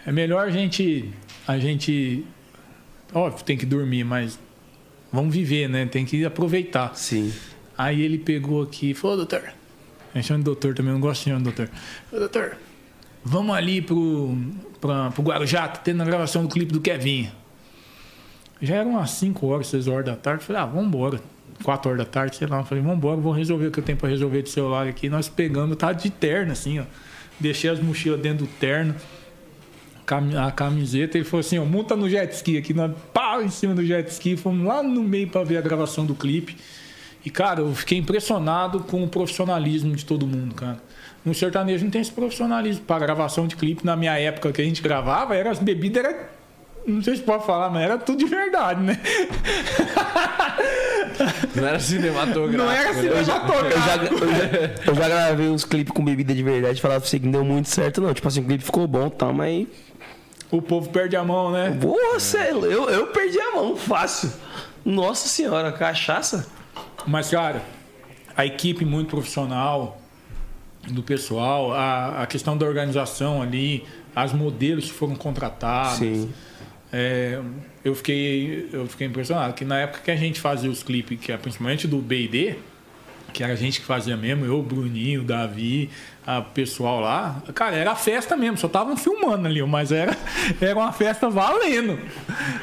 É 0.05 0.11
melhor 0.11 0.45
a 0.45 0.51
gente. 0.51 1.11
A 1.47 1.57
gente. 1.57 2.23
Óbvio, 3.11 3.43
tem 3.43 3.57
que 3.57 3.65
dormir, 3.65 4.03
mas 4.03 4.37
vamos 5.11 5.33
viver, 5.33 5.67
né? 5.67 5.85
Tem 5.85 6.05
que 6.05 6.23
aproveitar. 6.25 6.95
Sim. 6.95 7.31
Aí 7.77 8.01
ele 8.01 8.17
pegou 8.17 8.61
aqui 8.61 8.91
e 8.91 8.93
falou, 8.93 9.17
doutor. 9.17 9.43
A 10.13 10.17
gente 10.17 10.27
chama 10.27 10.39
de 10.39 10.45
doutor 10.45 10.73
também, 10.73 10.93
não 10.93 10.99
gosto 10.99 11.23
de 11.23 11.29
chamar 11.29 11.37
de 11.37 11.43
doutor. 11.45 11.69
Ô, 12.11 12.17
doutor, 12.17 12.57
vamos 13.23 13.55
ali 13.55 13.81
pro, 13.81 14.37
pra, 14.79 15.09
pro 15.11 15.23
Guarujá, 15.23 15.67
tá 15.67 15.79
tendo 15.79 16.01
a 16.01 16.05
gravação 16.05 16.43
do 16.43 16.49
clipe 16.49 16.73
do 16.73 16.81
Kevin. 16.81 17.29
Já 18.61 18.75
eram 18.75 18.91
umas 18.91 19.11
5 19.11 19.47
horas, 19.47 19.67
6 19.67 19.87
horas 19.87 20.05
da 20.05 20.15
tarde. 20.15 20.43
Falei, 20.43 20.61
ah, 20.61 20.65
vamos 20.65 20.87
embora. 20.87 21.19
4 21.63 21.89
horas 21.89 22.05
da 22.05 22.09
tarde, 22.09 22.35
sei 22.35 22.47
lá. 22.47 22.63
Falei, 22.63 22.83
vamos 22.83 22.97
embora, 22.97 23.17
vou 23.17 23.33
resolver 23.33 23.67
o 23.67 23.71
que 23.71 23.79
eu 23.79 23.83
tenho 23.83 23.97
pra 23.97 24.07
resolver 24.07 24.43
de 24.43 24.49
celular 24.49 24.87
aqui. 24.87 25.09
Nós 25.09 25.27
pegamos, 25.27 25.75
tá 25.77 25.91
de 25.91 26.09
terno, 26.09 26.51
assim, 26.51 26.79
ó. 26.79 26.83
Deixei 27.39 27.69
as 27.69 27.79
mochilas 27.79 28.19
dentro 28.19 28.45
do 28.45 28.51
terno, 28.59 28.95
a 30.17 30.51
camiseta. 30.51 31.17
Ele 31.17 31.25
falou 31.25 31.41
assim, 31.41 31.59
ó, 31.59 31.65
monta 31.65 31.95
no 31.95 32.09
jet 32.09 32.33
ski 32.33 32.57
aqui. 32.57 32.73
Nós, 32.73 32.91
pá, 33.13 33.41
em 33.41 33.49
cima 33.49 33.73
do 33.73 33.85
jet 33.85 34.09
ski. 34.09 34.35
Fomos 34.35 34.65
lá 34.65 34.81
no 34.81 35.03
meio 35.03 35.27
pra 35.27 35.43
ver 35.43 35.57
a 35.57 35.61
gravação 35.61 36.05
do 36.05 36.15
clipe. 36.15 36.57
E, 37.23 37.29
cara, 37.29 37.61
eu 37.61 37.73
fiquei 37.75 37.97
impressionado 37.97 38.79
com 38.81 39.03
o 39.03 39.07
profissionalismo 39.07 39.95
de 39.95 40.05
todo 40.05 40.25
mundo, 40.25 40.55
cara. 40.55 40.79
No 41.23 41.35
sertanejo 41.35 41.83
não 41.83 41.91
tem 41.91 42.01
esse 42.01 42.11
profissionalismo. 42.11 42.83
Para 42.83 42.99
gravação 42.99 43.47
de 43.47 43.55
clipe, 43.55 43.85
na 43.85 43.95
minha 43.95 44.17
época 44.17 44.51
que 44.51 44.61
a 44.61 44.65
gente 44.65 44.81
gravava, 44.81 45.35
era, 45.35 45.51
as 45.51 45.59
bebidas 45.59 46.03
eram. 46.03 46.17
Não 46.85 47.03
sei 47.03 47.15
se 47.15 47.21
pode 47.21 47.45
falar, 47.45 47.69
mas 47.69 47.83
era 47.83 47.97
tudo 47.99 48.17
de 48.17 48.25
verdade, 48.25 48.81
né? 48.81 48.99
Não 51.55 51.67
era 51.67 51.79
cinematográfico. 51.79 52.57
Não 52.57 52.71
era 52.71 52.93
né? 52.93 53.07
Eu 53.07 53.23
já, 53.23 53.39
cinematográfico. 53.39 54.23
eu, 54.23 54.31
já, 54.31 54.35
eu, 54.35 54.49
já, 54.49 54.91
eu 54.91 54.95
já 54.95 55.09
gravei 55.09 55.49
uns 55.49 55.63
clipes 55.63 55.93
com 55.93 56.03
bebida 56.03 56.33
de 56.33 56.41
verdade 56.41 56.79
e 56.79 56.81
falava 56.81 57.01
pra 57.01 57.09
você 57.09 57.19
que 57.19 57.25
não 57.25 57.31
deu 57.31 57.45
muito 57.45 57.69
certo, 57.69 58.01
não. 58.01 58.13
Tipo 58.13 58.27
assim, 58.27 58.41
o 58.41 58.45
clipe 58.45 58.63
ficou 58.63 58.87
bom 58.87 59.07
e 59.07 59.11
tal, 59.11 59.33
mas. 59.33 59.67
O 60.51 60.61
povo 60.61 60.89
perde 60.89 61.15
a 61.15 61.23
mão, 61.23 61.51
né? 61.51 61.77
Você, 61.79 62.49
eu, 62.51 62.89
eu 62.89 63.07
perdi 63.07 63.39
a 63.39 63.55
mão, 63.55 63.77
fácil. 63.77 64.31
Nossa 64.83 65.27
senhora, 65.27 65.71
cachaça? 65.71 66.47
Mas, 67.07 67.29
cara, 67.29 67.61
a 68.35 68.45
equipe 68.45 68.83
muito 68.83 69.09
profissional 69.09 70.01
do 70.89 71.01
pessoal, 71.01 71.71
a, 71.71 72.23
a 72.23 72.27
questão 72.27 72.57
da 72.57 72.65
organização 72.65 73.41
ali, 73.41 73.85
as 74.15 74.33
modelos 74.33 74.85
que 74.85 74.93
foram 74.93 75.15
contratados. 75.15 75.99
Sim. 75.99 76.33
É, 76.91 77.39
eu 77.85 77.95
fiquei 77.95 78.69
eu 78.73 78.85
fiquei 78.85 79.07
impressionado 79.07 79.53
que 79.53 79.63
na 79.63 79.79
época 79.79 80.01
que 80.03 80.11
a 80.11 80.15
gente 80.15 80.41
fazia 80.41 80.69
os 80.69 80.83
clipes 80.83 81.17
que 81.21 81.31
é 81.31 81.37
principalmente 81.37 81.87
do 81.87 81.99
B&D 81.99 82.57
que 83.33 83.43
era 83.43 83.53
a 83.53 83.55
gente 83.55 83.79
que 83.79 83.85
fazia 83.85 84.17
mesmo 84.17 84.45
eu 84.45 84.59
o 84.59 84.63
Bruninho 84.63 85.21
o 85.21 85.23
Davi 85.23 85.89
o 86.27 86.41
pessoal 86.53 86.99
lá 86.99 87.41
cara 87.53 87.75
era 87.75 87.95
festa 87.95 88.37
mesmo 88.37 88.57
só 88.57 88.67
estavam 88.67 88.95
filmando 88.97 89.47
ali 89.47 89.61
mas 89.63 89.91
era 89.91 90.15
era 90.59 90.75
uma 90.77 90.91
festa 90.91 91.29
valendo 91.29 91.99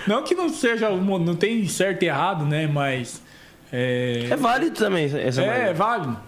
não 0.07 0.23
que 0.23 0.35
não 0.35 0.49
seja 0.49 0.91
não 0.91 1.35
tem 1.35 1.67
certo 1.67 2.03
e 2.03 2.07
errado 2.07 2.45
né 2.45 2.67
mas 2.67 3.23
é, 3.73 4.29
É 4.31 4.37
válido 4.37 4.77
também 4.77 5.05
essa 5.05 5.43
é, 5.43 5.47
maneira. 5.47 5.75
válido. 5.75 6.19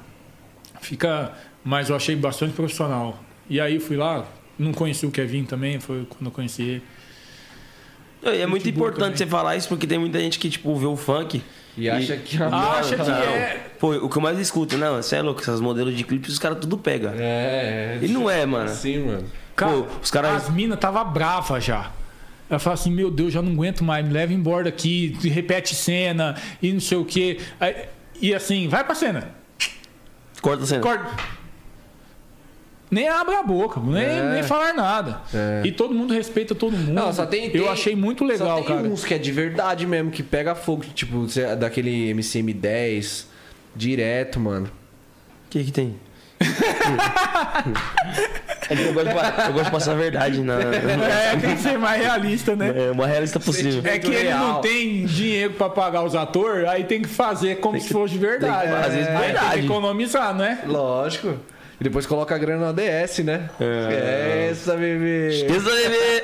Fica. 0.80 1.32
Mas 1.64 1.90
eu 1.90 1.96
achei 1.96 2.16
bastante 2.16 2.54
profissional. 2.54 3.22
E 3.48 3.60
aí 3.60 3.78
fui 3.80 3.96
lá, 3.96 4.26
não 4.58 4.72
conheci 4.72 5.04
o 5.06 5.10
Kevin 5.10 5.44
também, 5.44 5.80
foi 5.80 6.06
quando 6.08 6.26
eu 6.26 6.30
conheci 6.30 6.62
ele. 6.62 6.82
É 8.22 8.46
muito 8.46 8.70
boa 8.72 8.88
importante 8.88 9.18
você 9.18 9.26
falar 9.26 9.56
isso 9.56 9.68
porque 9.68 9.86
tem 9.86 9.98
muita 9.98 10.18
gente 10.18 10.38
que, 10.38 10.50
tipo, 10.50 10.74
vê 10.76 10.86
o 10.86 10.96
funk. 10.96 11.42
E 11.80 11.90
acha 11.90 12.16
que 12.16 12.36
é 12.42 12.48
Ah, 12.50 12.78
acha 12.80 12.96
que 12.96 13.10
é. 13.10 13.66
Pô, 13.78 13.92
o 13.94 14.08
que 14.08 14.16
eu 14.18 14.22
mais 14.22 14.38
escuto, 14.38 14.76
não, 14.76 14.96
você 14.96 15.16
é 15.16 15.22
louco, 15.22 15.40
essas 15.40 15.60
modelos 15.60 15.96
de 15.96 16.04
clipes, 16.04 16.32
os 16.32 16.38
caras 16.38 16.58
tudo 16.60 16.76
pega. 16.78 17.14
É, 17.16 17.98
é. 18.00 18.04
E 18.04 18.08
não 18.08 18.28
é, 18.28 18.44
mano. 18.46 18.68
Sim, 18.68 19.04
mano. 19.06 19.24
Cara, 19.56 19.72
Pô, 19.72 19.86
os 20.02 20.10
caras- 20.10 20.44
As 20.44 20.50
minas 20.50 20.78
tava 20.78 21.02
brava 21.04 21.60
já. 21.60 21.90
Ela 22.48 22.58
fala 22.58 22.74
assim, 22.74 22.90
meu 22.90 23.10
Deus, 23.10 23.32
já 23.32 23.40
não 23.40 23.52
aguento 23.52 23.84
mais, 23.84 24.04
me 24.04 24.12
leva 24.12 24.32
embora 24.32 24.64
daqui, 24.64 25.16
repete 25.22 25.74
cena 25.74 26.34
e 26.60 26.72
não 26.72 26.80
sei 26.80 26.98
o 26.98 27.04
quê. 27.04 27.38
Aí- 27.60 27.76
e 28.20 28.34
assim, 28.34 28.68
vai 28.68 28.82
pra 28.84 28.94
cena. 28.94 29.28
Corta 30.42 30.64
a 30.64 30.66
cena. 30.66 30.82
Corta. 30.82 31.06
Nem 32.90 33.08
abre 33.08 33.34
a 33.36 33.42
boca, 33.42 33.78
nem, 33.80 34.02
É. 34.02 34.32
nem 34.34 34.42
falar 34.42 34.72
nada. 34.74 35.20
É. 35.32 35.62
E 35.64 35.70
todo 35.70 35.94
mundo 35.94 36.12
respeita 36.12 36.54
todo 36.56 36.76
mundo. 36.76 36.92
Não, 36.92 37.12
só 37.12 37.24
tem, 37.24 37.44
eu 37.46 37.50
tem- 37.52 37.68
achei 37.68 37.94
muito 37.94 38.24
legal, 38.24 38.58
só 38.58 38.64
tem 38.64 38.76
cara. 38.76 38.88
uns 38.88 39.04
que 39.04 39.14
é 39.14 39.18
de 39.18 39.30
verdade 39.30 39.86
mesmo, 39.86 40.10
que 40.10 40.22
pega 40.24 40.54
fogo, 40.56 40.84
tipo, 40.94 41.26
daquele 41.58 42.12
MCM10 42.14 43.26
direto, 43.76 44.40
mano. 44.40 44.66
O 44.66 45.50
que 45.50 45.62
que 45.64 45.70
tem? 45.72 45.94
É 48.68 48.76
que 48.76 48.82
eu, 48.82 48.92
gosto 48.94 49.08
de, 49.08 49.14
eu 49.48 49.52
gosto 49.52 49.64
de 49.64 49.70
passar 49.70 49.92
a 49.92 49.94
verdade 49.94 50.40
na, 50.42 50.54
É, 50.62 51.36
tem 51.36 51.56
que 51.56 51.62
ser 51.62 51.78
mais 51.78 52.00
realista, 52.02 52.54
né? 52.54 52.72
é 52.88 52.90
uma 52.90 53.06
realista 53.06 53.40
possível. 53.40 53.82
É 53.84 53.98
que 53.98 54.08
ele 54.08 54.30
não 54.30 54.60
tem 54.60 55.04
dinheiro 55.06 55.54
pra 55.54 55.68
pagar 55.68 56.02
os 56.04 56.14
atores, 56.14 56.68
aí 56.68 56.84
tem 56.84 57.02
que 57.02 57.08
fazer 57.08 57.56
como 57.58 57.80
se 57.80 57.92
fosse 57.92 58.12
de 58.14 58.18
verdade. 58.20 58.68
tem 58.68 58.76
que 58.76 58.82
fazer 58.82 59.02
de 59.02 59.08
Aí 59.08 59.16
Tem 59.16 59.26
verdade. 59.32 59.58
que 59.60 59.64
economizar, 59.66 60.34
né? 60.34 60.60
Lógico. 60.66 61.34
E 61.80 61.84
depois 61.84 62.04
coloca 62.04 62.34
a 62.34 62.38
grana 62.38 62.60
no 62.60 62.66
ADS, 62.68 63.20
né? 63.20 63.48
É. 63.58 64.48
Essa, 64.50 64.76
bebê. 64.76 65.28
Esqueça, 65.30 65.70
bebê! 65.70 66.22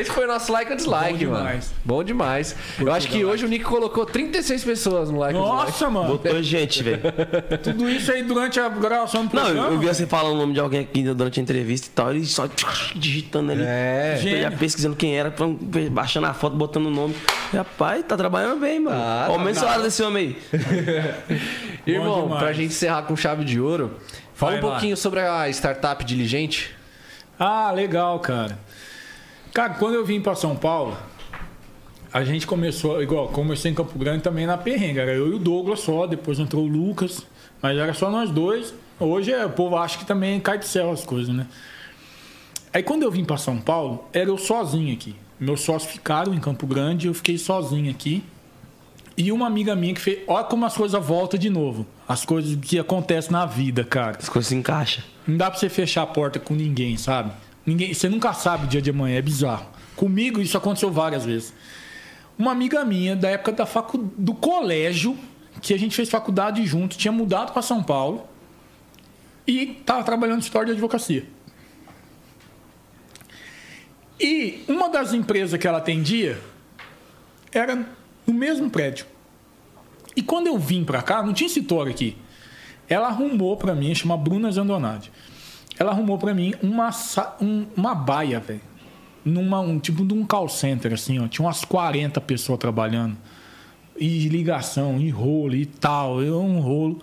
Esse 0.00 0.10
foi 0.10 0.24
o 0.24 0.26
nosso 0.26 0.50
like 0.52 0.70
ou 0.70 0.76
dislike, 0.76 1.24
Bom 1.26 1.32
mano. 1.32 1.44
demais. 1.46 1.74
Bom 1.84 2.02
demais. 2.04 2.56
Eu 2.78 2.92
acho 2.92 3.08
que 3.08 3.24
hoje 3.24 3.44
o 3.44 3.48
Nick 3.48 3.64
colocou 3.64 4.04
36 4.04 4.64
pessoas 4.64 5.10
no 5.10 5.18
like. 5.20 5.38
Nossa, 5.38 5.88
mano. 5.88 6.08
Botou 6.18 6.42
gente, 6.42 6.82
velho. 6.82 7.00
Tudo 7.62 7.88
isso 7.88 8.10
aí 8.10 8.22
durante 8.24 8.58
a 8.58 8.68
gravação 8.68 9.26
do 9.26 9.34
Não, 9.36 9.44
programa. 9.44 9.68
eu, 9.68 9.72
eu 9.74 9.78
vi 9.78 9.86
você 9.86 10.06
falando 10.06 10.32
o 10.34 10.38
nome 10.38 10.52
de 10.52 10.60
alguém 10.60 10.80
aqui 10.80 11.02
durante 11.04 11.38
a 11.38 11.42
entrevista 11.42 11.86
e 11.86 11.90
tal, 11.90 12.10
ele 12.10 12.26
só 12.26 12.48
digitando 12.96 13.52
ali. 13.52 13.62
É. 13.64 14.18
Gente. 14.20 14.40
Já 14.42 14.50
pesquisando 14.50 14.96
quem 14.96 15.16
era, 15.16 15.32
baixando 15.90 16.26
a 16.26 16.34
foto, 16.34 16.56
botando 16.56 16.86
o 16.86 16.90
nome. 16.90 17.14
Rapaz, 17.52 18.04
tá 18.06 18.16
trabalhando 18.16 18.58
bem, 18.60 18.80
mano. 18.80 18.96
Ah, 19.00 19.26
Aumenta 19.28 19.58
o 19.58 19.60
salário 19.60 19.82
desse 19.84 20.02
homem 20.02 20.36
aí. 20.52 20.60
Irmão, 21.86 22.22
demais. 22.24 22.42
pra 22.42 22.52
gente 22.52 22.66
encerrar 22.72 23.02
com 23.02 23.14
chave 23.14 23.35
de 23.44 23.60
ouro, 23.60 23.96
fala 24.34 24.52
Vai 24.52 24.60
um 24.60 24.66
lá. 24.66 24.72
pouquinho 24.72 24.96
sobre 24.96 25.20
a 25.20 25.48
startup 25.50 26.04
diligente. 26.04 26.74
Ah, 27.38 27.70
legal, 27.70 28.18
cara. 28.20 28.58
Cara, 29.52 29.74
quando 29.74 29.94
eu 29.94 30.04
vim 30.04 30.20
pra 30.20 30.34
São 30.34 30.54
Paulo, 30.56 30.96
a 32.12 32.24
gente 32.24 32.46
começou, 32.46 33.02
igual, 33.02 33.28
comecei 33.28 33.70
em 33.70 33.74
Campo 33.74 33.98
Grande 33.98 34.22
também 34.22 34.46
na 34.46 34.56
perrengue. 34.56 34.98
Era 34.98 35.12
eu 35.12 35.28
e 35.32 35.34
o 35.34 35.38
Douglas 35.38 35.80
só, 35.80 36.06
depois 36.06 36.38
entrou 36.38 36.64
o 36.64 36.68
Lucas, 36.68 37.26
mas 37.60 37.76
era 37.76 37.92
só 37.94 38.10
nós 38.10 38.30
dois. 38.30 38.74
Hoje 38.98 39.32
é, 39.32 39.44
o 39.44 39.50
povo 39.50 39.76
acha 39.76 39.98
que 39.98 40.04
também 40.06 40.40
cai 40.40 40.58
do 40.58 40.64
céu 40.64 40.90
as 40.90 41.04
coisas, 41.04 41.34
né? 41.34 41.46
Aí 42.72 42.82
quando 42.82 43.02
eu 43.02 43.10
vim 43.10 43.24
pra 43.24 43.36
São 43.36 43.58
Paulo, 43.58 44.04
era 44.12 44.28
eu 44.28 44.38
sozinho 44.38 44.92
aqui. 44.94 45.14
Meus 45.38 45.60
sócios 45.60 45.92
ficaram 45.92 46.32
em 46.34 46.40
Campo 46.40 46.66
Grande, 46.66 47.06
eu 47.06 47.14
fiquei 47.14 47.36
sozinho 47.36 47.90
aqui. 47.90 48.22
E 49.16 49.32
uma 49.32 49.46
amiga 49.46 49.74
minha 49.74 49.94
que 49.94 50.00
fez. 50.00 50.20
Olha 50.26 50.44
como 50.44 50.64
as 50.66 50.76
coisas 50.76 51.02
voltam 51.04 51.38
de 51.38 51.48
novo. 51.48 51.86
As 52.08 52.24
coisas 52.24 52.56
que 52.56 52.78
acontecem 52.78 53.32
na 53.32 53.44
vida, 53.46 53.84
cara. 53.84 54.18
As 54.18 54.28
coisas 54.28 54.48
se 54.48 54.54
encaixam. 54.54 55.02
Não 55.26 55.36
dá 55.36 55.50
pra 55.50 55.58
você 55.58 55.68
fechar 55.68 56.02
a 56.02 56.06
porta 56.06 56.38
com 56.38 56.54
ninguém, 56.54 56.96
sabe? 56.96 57.32
Ninguém, 57.64 57.92
você 57.92 58.08
nunca 58.08 58.32
sabe 58.32 58.66
o 58.66 58.68
dia 58.68 58.80
de 58.80 58.90
amanhã, 58.90 59.18
é 59.18 59.22
bizarro. 59.22 59.66
Comigo 59.96 60.40
isso 60.40 60.56
aconteceu 60.56 60.90
várias 60.92 61.24
vezes. 61.24 61.52
Uma 62.38 62.52
amiga 62.52 62.84
minha, 62.84 63.16
da 63.16 63.28
época 63.30 63.50
da 63.50 63.66
facu, 63.66 63.98
do 64.16 64.34
colégio, 64.34 65.18
que 65.60 65.74
a 65.74 65.78
gente 65.78 65.96
fez 65.96 66.08
faculdade 66.08 66.64
junto, 66.64 66.96
tinha 66.96 67.10
mudado 67.10 67.52
para 67.52 67.62
São 67.62 67.82
Paulo 67.82 68.28
e 69.46 69.66
tava 69.84 70.04
trabalhando 70.04 70.38
em 70.38 70.42
história 70.42 70.66
de 70.66 70.72
advocacia. 70.72 71.26
E 74.20 74.64
uma 74.68 74.88
das 74.88 75.12
empresas 75.12 75.58
que 75.58 75.66
ela 75.66 75.78
atendia 75.78 76.38
era 77.52 77.86
no 78.26 78.34
mesmo 78.34 78.70
prédio. 78.70 79.06
E 80.16 80.22
quando 80.22 80.46
eu 80.46 80.58
vim 80.58 80.82
pra 80.84 81.02
cá, 81.02 81.22
não 81.22 81.32
tinha 81.34 81.46
escritório 81.46 81.92
aqui. 81.92 82.16
Ela 82.88 83.08
arrumou 83.08 83.56
pra 83.56 83.74
mim, 83.74 83.94
chama 83.94 84.16
Bruna 84.16 84.50
Zandonade. 84.50 85.12
Ela 85.78 85.90
arrumou 85.92 86.16
pra 86.18 86.32
mim 86.32 86.54
uma, 86.62 86.90
um- 87.40 87.66
uma 87.76 87.94
baia, 87.94 88.40
velho. 88.40 88.60
Numa, 89.24 89.60
um, 89.60 89.78
tipo 89.78 90.06
de 90.06 90.14
um 90.14 90.24
call 90.24 90.48
center, 90.48 90.92
assim, 90.94 91.18
ó. 91.18 91.26
Tinha 91.28 91.44
umas 91.46 91.64
40 91.64 92.20
pessoas 92.20 92.58
trabalhando. 92.58 93.16
E 93.98 94.28
ligação, 94.28 94.98
e 95.00 95.10
rolo, 95.10 95.54
e 95.54 95.66
tal. 95.66 96.22
E 96.22 96.30
um 96.30 96.60
rolo. 96.60 97.02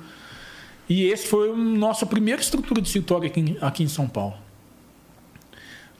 E 0.89 1.03
esse 1.03 1.27
foi 1.27 1.51
a 1.51 1.55
nossa 1.55 2.05
primeira 2.05 2.41
estrutura 2.41 2.81
de 2.81 2.87
escritório 2.87 3.27
aqui, 3.27 3.57
aqui 3.61 3.83
em 3.83 3.87
São 3.87 4.07
Paulo. 4.07 4.35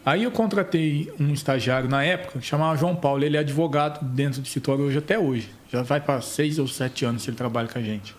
Aí 0.06 0.24
eu 0.24 0.32
contratei 0.32 1.12
um 1.18 1.32
estagiário 1.32 1.88
na 1.88 2.04
época, 2.04 2.42
chamava 2.42 2.78
João 2.78 2.96
Paulo. 2.96 3.24
Ele 3.24 3.38
é 3.38 3.40
advogado 3.40 4.04
dentro 4.04 4.42
do 4.42 4.46
escritório 4.46 4.84
hoje 4.84 4.98
até 4.98 5.18
hoje. 5.18 5.50
Já 5.72 5.82
vai 5.82 6.02
para 6.02 6.20
seis 6.22 6.60
ou 6.60 6.68
sete 6.68 7.06
anos 7.06 7.24
que 7.24 7.30
ele 7.30 7.38
trabalha 7.38 7.70
com 7.70 7.80
a 7.80 7.82
gente. 7.82 8.14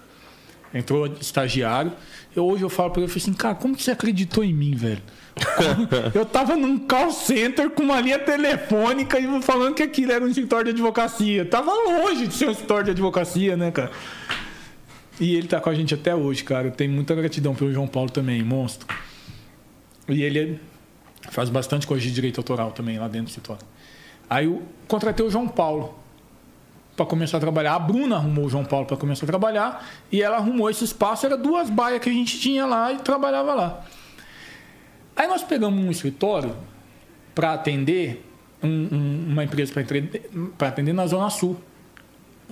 Entrou 0.72 1.06
estagiário. 1.20 1.92
Eu, 2.34 2.46
hoje 2.46 2.62
eu 2.62 2.70
falo 2.70 2.90
para 2.90 3.00
ele, 3.00 3.06
eu 3.06 3.10
falei 3.10 3.22
assim, 3.22 3.34
cara, 3.34 3.54
como 3.54 3.76
que 3.76 3.82
você 3.82 3.90
acreditou 3.90 4.42
em 4.42 4.52
mim, 4.52 4.74
velho? 4.74 5.02
eu 6.14 6.24
tava 6.24 6.56
num 6.56 6.78
call 6.78 7.10
center 7.10 7.68
com 7.70 7.82
uma 7.82 8.00
linha 8.00 8.18
telefônica 8.18 9.18
e 9.18 9.42
falando 9.42 9.74
que 9.74 9.82
aquilo 9.82 10.10
era 10.10 10.24
um 10.24 10.28
escritório 10.28 10.64
de 10.64 10.70
advocacia. 10.70 11.44
Tava 11.44 11.70
longe 11.70 12.26
de 12.26 12.34
ser 12.34 12.48
um 12.48 12.50
escritório 12.50 12.86
de 12.86 12.90
advocacia, 12.92 13.56
né, 13.56 13.70
cara? 13.70 13.90
E 15.20 15.36
ele 15.36 15.46
tá 15.46 15.60
com 15.60 15.70
a 15.70 15.74
gente 15.74 15.92
até 15.94 16.14
hoje, 16.14 16.42
cara. 16.42 16.68
Eu 16.68 16.72
tenho 16.72 16.92
muita 16.92 17.14
gratidão 17.14 17.54
pelo 17.54 17.72
João 17.72 17.86
Paulo 17.86 18.10
também, 18.10 18.42
monstro. 18.42 18.86
E 20.08 20.22
ele 20.22 20.58
faz 21.30 21.48
bastante 21.48 21.86
coisa 21.86 22.02
de 22.04 22.12
direito 22.12 22.38
autoral 22.38 22.72
também 22.72 22.98
lá 22.98 23.06
dentro 23.08 23.26
do 23.26 23.28
escritório. 23.28 23.62
Aí 24.28 24.46
eu 24.46 24.62
contratei 24.88 25.24
o 25.24 25.30
João 25.30 25.46
Paulo 25.48 25.98
para 26.96 27.04
começar 27.06 27.36
a 27.38 27.40
trabalhar. 27.40 27.74
A 27.74 27.78
Bruna 27.78 28.16
arrumou 28.16 28.46
o 28.46 28.48
João 28.48 28.64
Paulo 28.64 28.86
para 28.86 28.96
começar 28.96 29.24
a 29.24 29.26
trabalhar 29.26 29.86
e 30.10 30.22
ela 30.22 30.36
arrumou 30.36 30.70
esse 30.70 30.84
espaço. 30.84 31.26
Era 31.26 31.36
duas 31.36 31.68
baias 31.68 32.00
que 32.00 32.08
a 32.08 32.12
gente 32.12 32.38
tinha 32.38 32.64
lá 32.66 32.92
e 32.92 32.98
trabalhava 32.98 33.52
lá. 33.54 33.84
Aí 35.16 35.26
nós 35.28 35.42
pegamos 35.42 35.82
um 35.84 35.90
escritório 35.90 36.54
para 37.34 37.52
atender 37.52 38.24
um- 38.62 38.88
um- 38.92 39.26
uma 39.32 39.44
empresa 39.44 39.72
para 40.56 40.68
atender 40.68 40.92
na 40.92 41.06
Zona 41.06 41.28
Sul. 41.30 41.56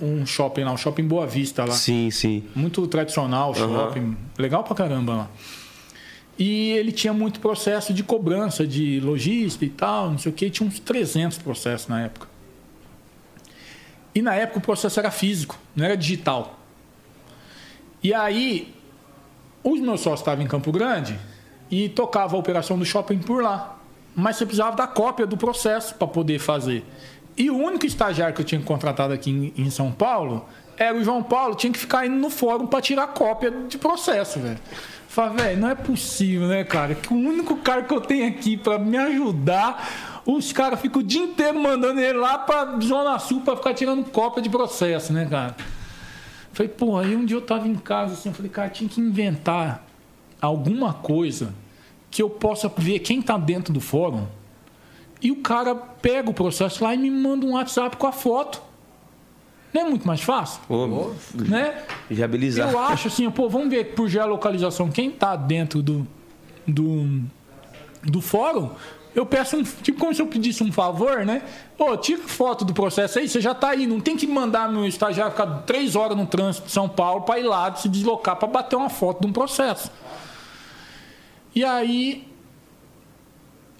Um 0.00 0.24
shopping 0.24 0.64
lá, 0.64 0.72
um 0.72 0.76
shopping 0.76 1.04
Boa 1.06 1.26
Vista 1.26 1.64
lá. 1.64 1.72
Sim, 1.72 2.10
sim. 2.10 2.44
Muito 2.54 2.86
tradicional, 2.86 3.54
shopping. 3.54 4.16
Legal 4.38 4.64
pra 4.64 4.74
caramba 4.74 5.14
lá. 5.14 5.30
E 6.44 6.72
ele 6.72 6.90
tinha 6.90 7.12
muito 7.12 7.38
processo 7.38 7.94
de 7.94 8.02
cobrança, 8.02 8.66
de 8.66 8.98
logística 8.98 9.64
e 9.64 9.68
tal, 9.68 10.10
não 10.10 10.18
sei 10.18 10.32
o 10.32 10.34
que. 10.34 10.50
Tinha 10.50 10.68
uns 10.68 10.80
300 10.80 11.38
processos 11.38 11.86
na 11.86 12.00
época. 12.00 12.26
E 14.12 14.20
na 14.20 14.34
época 14.34 14.58
o 14.58 14.60
processo 14.60 14.98
era 14.98 15.12
físico, 15.12 15.56
não 15.76 15.84
era 15.84 15.96
digital. 15.96 16.58
E 18.02 18.12
aí, 18.12 18.74
os 19.62 19.78
meus 19.78 20.00
sócios 20.00 20.18
estavam 20.18 20.44
em 20.44 20.48
Campo 20.48 20.72
Grande 20.72 21.16
e 21.70 21.88
tocava 21.88 22.34
a 22.34 22.40
operação 22.40 22.76
do 22.76 22.84
shopping 22.84 23.18
por 23.18 23.40
lá. 23.40 23.78
Mas 24.12 24.34
você 24.34 24.44
precisava 24.44 24.74
da 24.74 24.88
cópia 24.88 25.24
do 25.24 25.36
processo 25.36 25.94
para 25.94 26.08
poder 26.08 26.40
fazer. 26.40 26.84
E 27.36 27.50
o 27.50 27.56
único 27.56 27.86
estagiário 27.86 28.34
que 28.34 28.40
eu 28.40 28.46
tinha 28.46 28.60
contratado 28.60 29.14
aqui 29.14 29.54
em 29.56 29.70
São 29.70 29.92
Paulo 29.92 30.44
era 30.76 30.96
o 30.96 31.04
João 31.04 31.22
Paulo, 31.22 31.54
tinha 31.54 31.72
que 31.72 31.78
ficar 31.78 32.06
indo 32.06 32.16
no 32.16 32.30
fórum 32.30 32.66
para 32.66 32.80
tirar 32.80 33.08
cópia 33.08 33.50
de 33.50 33.78
processo, 33.78 34.40
velho. 34.40 34.58
Falei, 35.08 35.36
velho, 35.36 35.60
não 35.60 35.68
é 35.68 35.74
possível, 35.74 36.48
né, 36.48 36.64
cara? 36.64 36.94
Que 36.94 37.12
o 37.12 37.16
único 37.16 37.56
cara 37.56 37.82
que 37.82 37.92
eu 37.92 38.00
tenho 38.00 38.26
aqui 38.28 38.56
para 38.56 38.78
me 38.78 38.96
ajudar, 38.96 40.22
os 40.24 40.52
caras 40.52 40.80
ficam 40.80 41.00
o 41.00 41.04
dia 41.04 41.22
inteiro 41.22 41.58
mandando 41.58 42.00
ele 42.00 42.18
lá 42.18 42.38
pra 42.38 42.78
Zona 42.80 43.18
Sul 43.18 43.42
para 43.42 43.56
ficar 43.56 43.74
tirando 43.74 44.04
cópia 44.10 44.42
de 44.42 44.48
processo, 44.48 45.12
né, 45.12 45.26
cara? 45.26 45.54
Falei, 46.52 46.70
pô, 46.70 46.96
aí 46.96 47.14
um 47.14 47.24
dia 47.24 47.36
eu 47.36 47.42
tava 47.42 47.68
em 47.68 47.74
casa 47.74 48.14
assim, 48.14 48.28
eu 48.28 48.34
falei, 48.34 48.50
cara, 48.50 48.70
tinha 48.70 48.88
que 48.88 49.00
inventar 49.00 49.84
alguma 50.40 50.92
coisa 50.92 51.54
que 52.10 52.22
eu 52.22 52.28
possa 52.28 52.70
ver 52.76 52.98
quem 52.98 53.22
tá 53.22 53.38
dentro 53.38 53.72
do 53.72 53.80
fórum 53.80 54.26
e 55.22 55.30
o 55.30 55.36
cara 55.36 55.74
pega 55.74 56.28
o 56.28 56.34
processo 56.34 56.82
lá 56.82 56.94
e 56.94 56.98
me 56.98 57.10
manda 57.10 57.46
um 57.46 57.52
WhatsApp 57.52 57.96
com 57.96 58.06
a 58.06 58.12
foto. 58.12 58.60
Não 59.72 59.82
é 59.82 59.84
muito 59.84 60.06
mais 60.06 60.20
fácil? 60.20 60.60
Né? 61.34 61.82
viabilizar. 62.10 62.70
Eu 62.70 62.78
acho 62.78 63.08
assim, 63.08 63.30
pô, 63.30 63.48
vamos 63.48 63.70
ver 63.70 63.94
por 63.94 64.08
geolocalização 64.08 64.90
quem 64.90 65.10
tá 65.10 65.34
dentro 65.34 65.82
do, 65.82 66.06
do, 66.66 67.22
do 68.02 68.20
fórum. 68.20 68.70
Eu 69.14 69.26
peço 69.26 69.56
um. 69.56 69.62
Tipo, 69.62 70.00
como 70.00 70.14
se 70.14 70.22
eu 70.22 70.26
pedisse 70.26 70.62
um 70.62 70.72
favor, 70.72 71.24
né? 71.24 71.42
Pô, 71.76 71.96
tira 71.96 72.22
foto 72.22 72.64
do 72.64 72.72
processo 72.72 73.18
aí, 73.18 73.28
você 73.28 73.40
já 73.40 73.54
tá 73.54 73.70
aí. 73.70 73.86
Não 73.86 74.00
tem 74.00 74.16
que 74.16 74.26
mandar 74.26 74.70
meu 74.70 74.86
estagiário 74.86 75.32
ficar 75.32 75.46
três 75.62 75.94
horas 75.96 76.16
no 76.16 76.26
trânsito 76.26 76.66
de 76.66 76.72
São 76.72 76.88
Paulo 76.88 77.22
para 77.22 77.38
ir 77.38 77.42
lá 77.42 77.74
se 77.74 77.88
deslocar 77.88 78.36
para 78.36 78.48
bater 78.48 78.76
uma 78.76 78.88
foto 78.88 79.20
de 79.20 79.26
um 79.26 79.32
processo. 79.32 79.90
E 81.54 81.62
aí 81.62 82.26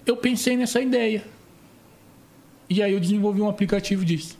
eu 0.05 0.15
pensei 0.15 0.55
nessa 0.55 0.79
ideia. 0.79 1.25
E 2.69 2.81
aí 2.81 2.93
eu 2.93 2.99
desenvolvi 2.99 3.41
um 3.41 3.49
aplicativo 3.49 4.05
disso. 4.05 4.37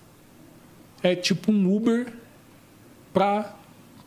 É 1.04 1.16
tipo 1.16 1.52
um 1.52 1.76
Uber 1.76 2.08
para 3.14 3.54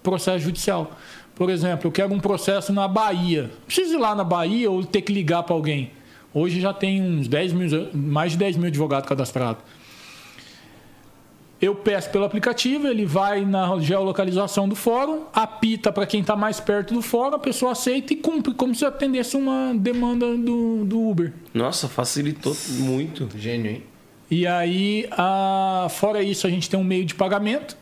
processo 0.03 0.41
judicial. 0.41 0.97
Por 1.35 1.51
exemplo, 1.51 1.87
eu 1.87 1.93
quero 1.93 2.13
um 2.15 2.19
processo 2.19 2.73
na 2.73 2.89
Bahia. 2.89 3.51
Preciso 3.67 3.95
ir 3.95 3.99
lá 3.99 4.15
na 4.15 4.25
Bahia 4.25 4.71
ou 4.71 4.83
ter 4.83 5.03
que 5.03 5.13
ligar 5.13 5.43
para 5.43 5.55
alguém. 5.55 5.91
Hoje 6.33 6.61
já 6.61 6.73
tem 6.73 7.03
uns 7.03 7.29
10 7.29 7.53
mil, 7.53 7.89
mais 7.93 8.33
de 8.33 8.39
10 8.39 8.57
mil 8.57 8.69
advogados 8.69 9.09
cadastrados. 9.09 9.63
Eu 11.61 11.75
peço 11.75 12.11
pelo 12.11 12.25
aplicativo, 12.25 12.87
ele 12.87 13.07
vai 13.07 13.45
na 13.45 13.79
geolocalização 13.81 14.69
do 14.69 14.77
fórum, 14.77 15.23
apita 15.33 15.91
para 15.91 16.05
quem 16.05 16.21
está 16.21 16.37
mais 16.37 16.61
perto 16.61 16.93
do 16.93 17.01
fórum, 17.01 17.37
a 17.37 17.39
pessoa 17.39 17.73
aceita 17.73 18.13
e 18.13 18.17
cumpre, 18.17 18.53
como 18.53 18.75
se 18.75 18.85
atendesse 18.85 19.37
uma 19.37 19.73
demanda 19.75 20.37
do, 20.37 20.85
do 20.85 21.09
Uber. 21.09 21.33
Nossa, 21.55 21.89
facilitou 21.89 22.55
muito. 22.81 23.31
Gênio, 23.39 23.71
hein? 23.71 23.83
E 24.31 24.47
aí, 24.47 25.07
a- 25.13 25.87
fora 25.91 26.23
isso, 26.23 26.47
a 26.47 26.51
gente 26.51 26.69
tem 26.69 26.79
um 26.79 26.85
meio 26.85 27.05
de 27.05 27.15
pagamento, 27.15 27.77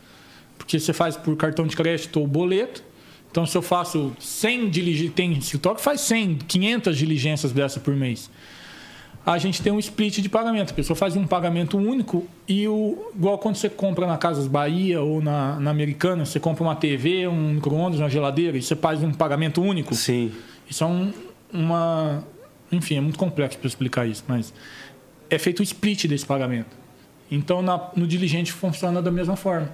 porque 0.57 0.79
você 0.79 0.93
faz 0.93 1.17
por 1.17 1.35
cartão 1.35 1.65
de 1.65 1.75
crédito 1.75 2.19
ou 2.19 2.27
boleto. 2.27 2.83
Então, 3.31 3.45
se 3.45 3.57
eu 3.57 3.61
faço 3.61 4.13
100 4.19 4.69
diligências, 4.69 5.13
tem 5.15 5.33
escritório 5.33 5.77
que 5.77 5.83
faz 5.83 6.01
100, 6.01 6.35
500 6.47 6.97
diligências 6.97 7.51
dessa 7.51 7.79
por 7.79 7.93
mês. 7.95 8.29
A 9.25 9.39
gente 9.39 9.59
tem 9.61 9.73
um 9.73 9.79
split 9.79 10.19
de 10.21 10.29
pagamento. 10.29 10.69
A 10.71 10.73
pessoa 10.75 10.95
faz 10.95 11.15
um 11.15 11.25
pagamento 11.25 11.77
único 11.79 12.27
e 12.47 12.67
o 12.67 13.11
igual 13.15 13.39
quando 13.39 13.55
você 13.55 13.67
compra 13.67 14.05
na 14.05 14.17
Casas 14.17 14.45
Bahia 14.47 15.01
ou 15.01 15.19
na, 15.19 15.59
na 15.59 15.71
Americana, 15.71 16.25
você 16.25 16.39
compra 16.39 16.63
uma 16.63 16.75
TV, 16.75 17.27
um 17.27 17.53
micro-ondas, 17.55 17.99
uma 17.99 18.07
geladeira 18.09 18.55
e 18.55 18.61
você 18.61 18.75
faz 18.75 19.01
um 19.03 19.11
pagamento 19.11 19.63
único. 19.63 19.95
Sim. 19.95 20.31
Isso 20.69 20.83
é 20.83 20.87
um, 20.87 21.11
uma. 21.51 22.23
Enfim, 22.71 22.97
é 22.97 23.01
muito 23.01 23.17
complexo 23.17 23.57
para 23.57 23.67
explicar 23.67 24.05
isso, 24.07 24.23
mas 24.27 24.53
é 25.29 25.37
feito 25.37 25.59
o 25.59 25.63
split 25.63 26.05
desse 26.07 26.25
pagamento. 26.25 26.75
Então, 27.31 27.61
na- 27.61 27.89
no 27.95 28.05
diligente 28.07 28.51
funciona 28.51 29.01
da 29.01 29.11
mesma 29.11 29.35
forma. 29.35 29.69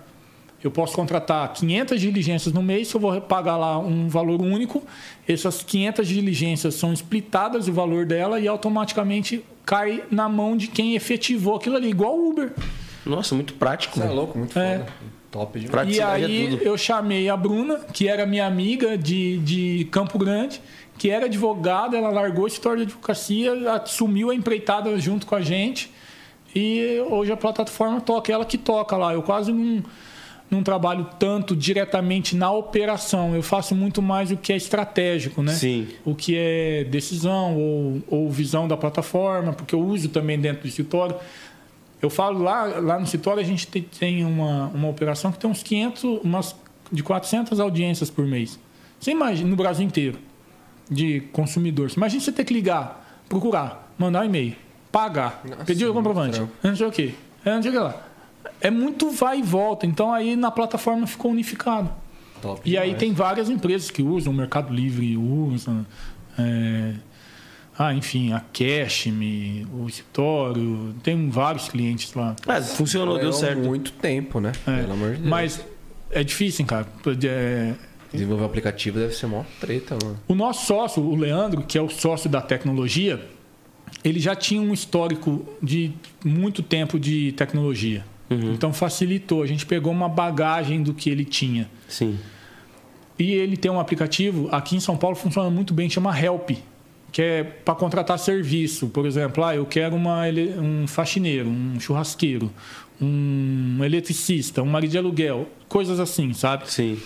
Eu 0.64 0.70
posso 0.70 0.96
contratar 0.96 1.52
500 1.54 2.00
diligências 2.00 2.54
no 2.54 2.62
mês, 2.62 2.94
eu 2.94 3.00
vou 3.00 3.20
pagar 3.20 3.58
lá 3.58 3.80
um 3.80 4.08
valor 4.08 4.40
único. 4.42 4.84
Essas 5.28 5.64
500 5.64 6.08
diligências 6.08 6.76
são 6.76 6.94
splitadas 6.94 7.68
o 7.68 7.74
valor 7.74 8.06
dela 8.06 8.40
e 8.40 8.48
automaticamente 8.48 9.44
cai 9.66 10.04
na 10.12 10.30
mão 10.30 10.56
de 10.56 10.68
quem 10.68 10.96
efetivou 10.96 11.56
aquilo 11.56 11.78
ali, 11.78 11.90
igual 11.90 12.16
o 12.16 12.30
Uber. 12.30 12.54
Nossa, 13.06 13.34
muito 13.34 13.56
prático. 13.56 13.98
Você 14.00 14.06
é 14.06 14.10
louco, 14.10 14.38
muito 14.38 14.58
É. 14.58 14.78
foda. 14.80 14.94
Top 15.32 15.58
demais. 15.60 15.70
E 15.70 15.72
Praticidade 15.72 16.26
aí 16.26 16.46
é 16.46 16.50
tudo. 16.52 16.64
eu 16.64 16.78
chamei 16.78 17.30
a 17.30 17.38
Bruna, 17.38 17.80
que 17.94 18.08
era 18.08 18.26
minha 18.26 18.46
amiga 18.46 18.98
de, 18.98 19.38
de 19.40 19.88
Campo 19.90 20.20
Grande, 20.20 20.62
que 21.02 21.10
era 21.10 21.26
advogada, 21.26 21.98
ela 21.98 22.12
largou 22.12 22.46
a 22.46 22.48
história 22.48 22.86
de 22.86 22.92
advocacia, 22.92 23.52
assumiu 23.72 24.30
a 24.30 24.36
empreitada 24.36 24.96
junto 25.00 25.26
com 25.26 25.34
a 25.34 25.42
gente. 25.42 25.92
E 26.56 27.04
hoje 27.10 27.32
a 27.32 27.38
plataforma 27.38 28.00
toca, 28.00 28.32
ela 28.32 28.46
que 28.46 28.56
toca 28.56 28.96
lá. 28.96 29.12
Eu 29.12 29.24
quase 29.24 29.52
não, 29.52 29.84
não 30.48 30.62
trabalho 30.62 31.08
tanto 31.18 31.56
diretamente 31.56 32.36
na 32.36 32.52
operação, 32.52 33.36
eu 33.36 33.42
faço 33.42 33.74
muito 33.74 34.00
mais 34.00 34.30
o 34.30 34.38
que 34.38 34.54
é 34.54 34.56
estratégico, 34.56 35.42
né? 35.42 35.54
Sim. 35.54 35.88
O 36.06 36.14
que 36.14 36.38
é 36.38 36.84
decisão 36.84 37.58
ou, 37.58 38.04
ou 38.08 38.30
visão 38.30 38.68
da 38.68 38.78
plataforma, 38.78 39.54
porque 39.54 39.74
eu 39.74 39.82
uso 39.82 40.08
também 40.08 40.40
dentro 40.40 40.62
do 40.62 40.68
escritório. 40.68 41.16
Eu 42.00 42.12
falo 42.12 42.44
lá, 42.44 42.66
lá 42.80 43.00
no 43.00 43.06
escritório 43.06 43.42
a 43.42 43.46
gente 43.46 43.66
tem, 43.66 43.82
tem 43.82 44.24
uma, 44.24 44.68
uma 44.68 44.88
operação 44.88 45.32
que 45.32 45.40
tem 45.40 45.50
uns 45.50 45.64
500, 45.64 46.04
umas 46.24 46.56
de 46.92 47.02
400 47.02 47.60
audiências 47.60 48.12
por 48.12 48.24
mês. 48.28 48.60
Você 49.00 49.10
imagina, 49.10 49.50
no 49.50 49.56
Brasil 49.56 49.84
inteiro, 49.84 50.20
de 50.92 51.22
consumidores. 51.32 51.94
Imagina 51.96 52.22
você 52.22 52.32
ter 52.32 52.44
que 52.44 52.54
ligar, 52.54 53.22
procurar, 53.30 53.92
mandar 53.98 54.22
um 54.22 54.26
e-mail, 54.26 54.56
pagar, 54.92 55.42
Nossa, 55.50 55.64
pedir 55.66 55.86
o 55.86 55.94
comprovante, 55.94 56.42
não 56.62 56.76
sei 56.76 56.86
o 56.86 56.92
quê, 56.92 57.14
é, 57.46 57.56
não 57.56 57.62
sei 57.64 57.72
o 57.72 57.74
que 57.74 57.80
lá. 57.80 58.08
É 58.60 58.70
muito 58.70 59.10
vai 59.10 59.40
e 59.40 59.42
volta. 59.42 59.86
Então 59.86 60.14
aí 60.14 60.36
na 60.36 60.52
plataforma 60.52 61.08
ficou 61.08 61.32
unificado. 61.32 61.90
Top 62.42 62.62
E 62.70 62.78
aí 62.78 62.88
demais. 62.90 63.00
tem 63.00 63.14
várias 63.14 63.50
empresas 63.50 63.90
que 63.90 64.02
usam, 64.04 64.34
o 64.34 64.36
Mercado 64.36 64.74
Livre 64.74 65.16
usa, 65.18 65.86
é, 66.38 66.94
Ah, 67.78 67.94
enfim, 67.94 68.34
a 68.34 68.40
Cashme, 68.42 69.66
o 69.74 69.88
escritório, 69.88 70.94
tem 71.02 71.30
vários 71.30 71.70
clientes 71.70 72.14
lá. 72.14 72.36
Ah, 72.48 72.62
funcionou, 72.62 73.14
deu 73.16 73.26
Ganhou 73.30 73.34
certo. 73.40 73.60
muito 73.64 73.92
tempo, 73.94 74.40
né? 74.40 74.52
É, 74.68 74.82
Pelo 74.82 74.94
amor 74.94 75.12
de 75.12 75.18
Deus. 75.18 75.30
Mas 75.30 75.62
é 76.12 76.24
difícil, 76.24 76.66
cara. 76.66 76.86
É, 77.24 77.74
Desenvolver 78.12 78.44
um 78.44 78.46
aplicativo 78.46 79.00
deve 79.00 79.14
ser 79.14 79.28
mó 79.28 79.44
treta, 79.60 79.98
mano. 80.04 80.20
O 80.28 80.36
nosso 80.36 80.66
sócio, 80.66 81.02
o 81.02 81.16
Leandro, 81.16 81.64
que 81.64 81.78
é 81.78 81.82
o 81.82 81.90
sócio 81.90 82.30
da 82.30 82.42
tecnologia, 82.42 83.26
ele 84.04 84.20
já 84.20 84.36
tinha 84.36 84.62
um 84.62 84.74
histórico 84.74 85.46
de 85.62 85.94
muito 86.24 86.62
tempo 86.62 87.00
de 87.00 87.32
tecnologia. 87.34 88.06
Então 88.54 88.72
facilitou. 88.72 89.44
A 89.44 89.48
gente 89.48 89.66
pegou 89.66 89.92
uma 89.92 90.08
bagagem 90.08 90.82
do 90.82 90.94
que 90.94 91.10
ele 91.10 91.26
tinha. 91.26 91.70
Sim. 91.88 92.18
E 93.20 93.34
ele 93.34 93.58
tem 93.58 93.70
um 93.70 93.80
aplicativo, 93.80 94.48
aqui 94.52 94.76
em 94.76 94.80
São 94.80 94.98
Paulo 94.98 95.16
funciona 95.16 95.50
muito 95.50 95.74
bem, 95.74 95.90
chama 95.90 96.18
Help, 96.18 96.52
que 97.12 97.22
é 97.22 97.44
para 97.44 97.76
contratar 97.76 98.18
serviço. 98.18 98.88
Por 98.88 99.06
exemplo, 99.06 99.44
ah, 99.44 99.56
eu 99.56 99.66
quero 99.66 99.96
uma, 99.96 100.24
um 100.60 100.88
faxineiro, 100.88 101.48
um 101.48 101.80
churrasqueiro, 101.80 102.52
um 103.00 103.84
eletricista, 103.84 104.64
um 104.64 104.66
marido 104.66 104.92
de 104.92 104.98
aluguel, 104.98 105.48
coisas 105.68 106.00
assim, 106.00 106.34
sabe? 106.34 106.72
Sim. 106.72 106.98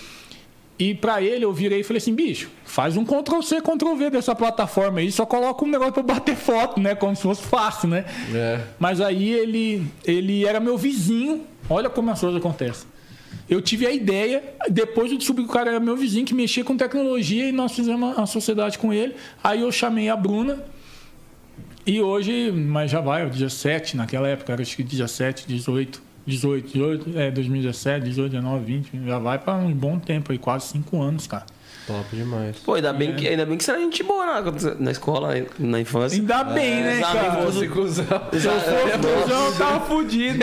E 0.78 0.94
para 0.94 1.22
ele 1.22 1.44
eu 1.44 1.52
virei 1.52 1.80
e 1.80 1.82
falei 1.82 1.98
assim, 1.98 2.14
bicho, 2.14 2.50
faz 2.64 2.96
um 2.96 3.04
Ctrl 3.04 3.40
C, 3.40 3.60
Ctrl 3.62 3.94
V 3.94 4.10
dessa 4.10 4.34
plataforma 4.34 5.00
aí, 5.00 5.10
só 5.10 5.24
coloca 5.24 5.64
um 5.64 5.68
negócio 5.68 5.94
para 5.94 6.02
bater 6.02 6.36
foto, 6.36 6.78
né? 6.78 6.94
Como 6.94 7.16
se 7.16 7.22
fosse 7.22 7.42
fácil, 7.42 7.88
né? 7.88 8.04
É. 8.34 8.60
Mas 8.78 9.00
aí 9.00 9.32
ele, 9.32 9.86
ele 10.04 10.44
era 10.44 10.60
meu 10.60 10.76
vizinho. 10.76 11.46
Olha 11.68 11.88
como 11.88 12.10
as 12.10 12.20
coisas 12.20 12.38
acontecem. 12.38 12.86
Eu 13.48 13.62
tive 13.62 13.86
a 13.86 13.92
ideia, 13.92 14.42
depois 14.68 15.10
eu 15.10 15.18
descobri 15.18 15.44
que 15.44 15.50
o 15.50 15.52
cara 15.52 15.70
era 15.70 15.80
meu 15.80 15.96
vizinho, 15.96 16.26
que 16.26 16.34
mexia 16.34 16.64
com 16.64 16.76
tecnologia 16.76 17.48
e 17.48 17.52
nós 17.52 17.72
fizemos 17.72 18.18
a 18.18 18.26
sociedade 18.26 18.78
com 18.78 18.92
ele. 18.92 19.14
Aí 19.42 19.62
eu 19.62 19.72
chamei 19.72 20.08
a 20.08 20.16
Bruna. 20.16 20.62
E 21.86 22.00
hoje, 22.00 22.50
mas 22.50 22.90
já 22.90 23.00
vai, 23.00 23.24
o 23.24 23.30
dia 23.30 23.48
7, 23.48 23.96
naquela 23.96 24.26
época, 24.26 24.52
era 24.52 24.60
acho 24.60 24.74
que 24.74 24.82
17, 24.82 25.46
18, 25.46 26.02
18, 26.26 26.66
18, 26.72 27.18
é, 27.18 27.30
2017, 27.30 28.04
18, 28.04 28.30
19, 28.32 28.64
20, 28.64 28.90
já 29.06 29.18
vai 29.18 29.38
para 29.38 29.54
um 29.54 29.72
bom 29.72 29.98
tempo 29.98 30.32
aí, 30.32 30.38
quase 30.38 30.66
5 30.68 31.00
anos, 31.00 31.26
cara. 31.26 31.46
Top 31.86 32.04
demais. 32.16 32.56
Pô, 32.58 32.74
ainda 32.74 32.92
bem, 32.92 33.14
que, 33.14 33.28
ainda 33.28 33.46
bem 33.46 33.56
que 33.56 33.62
você 33.62 33.70
era 33.70 33.78
gente 33.80 34.02
boa 34.02 34.26
na, 34.26 34.52
na 34.80 34.90
escola, 34.90 35.34
na 35.56 35.80
infância. 35.80 36.18
Ainda 36.18 36.42
bem, 36.42 36.82
né, 36.82 36.94
os 36.96 37.00
cara? 37.00 37.32
Fosse 37.42 37.68
cuzão. 37.68 38.04
Se 38.32 38.44
eu 38.46 38.52
fosse 38.60 39.22
cuzão, 39.22 39.46
eu 39.46 39.54
tava 39.56 39.80
fudido. 39.86 40.38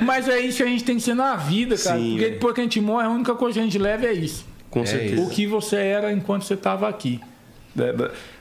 Mas 0.00 0.28
é 0.28 0.38
isso 0.38 0.58
que 0.58 0.62
a 0.62 0.66
gente 0.66 0.84
tem 0.84 0.94
que 0.96 1.02
ser 1.02 1.14
na 1.14 1.34
vida, 1.34 1.76
cara. 1.76 1.98
Sim, 1.98 2.10
Porque 2.10 2.20
velho. 2.24 2.34
depois 2.34 2.54
que 2.54 2.60
a 2.60 2.64
gente 2.64 2.80
morre, 2.80 3.06
a 3.06 3.10
única 3.10 3.34
coisa 3.34 3.54
que 3.54 3.60
a 3.60 3.64
gente 3.64 3.76
leva 3.78 4.06
é 4.06 4.12
isso. 4.12 4.46
Com 4.70 4.82
É 4.82 4.86
certeza. 4.86 5.20
O 5.22 5.28
que 5.30 5.48
você 5.48 5.76
era 5.78 6.12
enquanto 6.12 6.44
você 6.44 6.54
estava 6.54 6.88
aqui. 6.88 7.20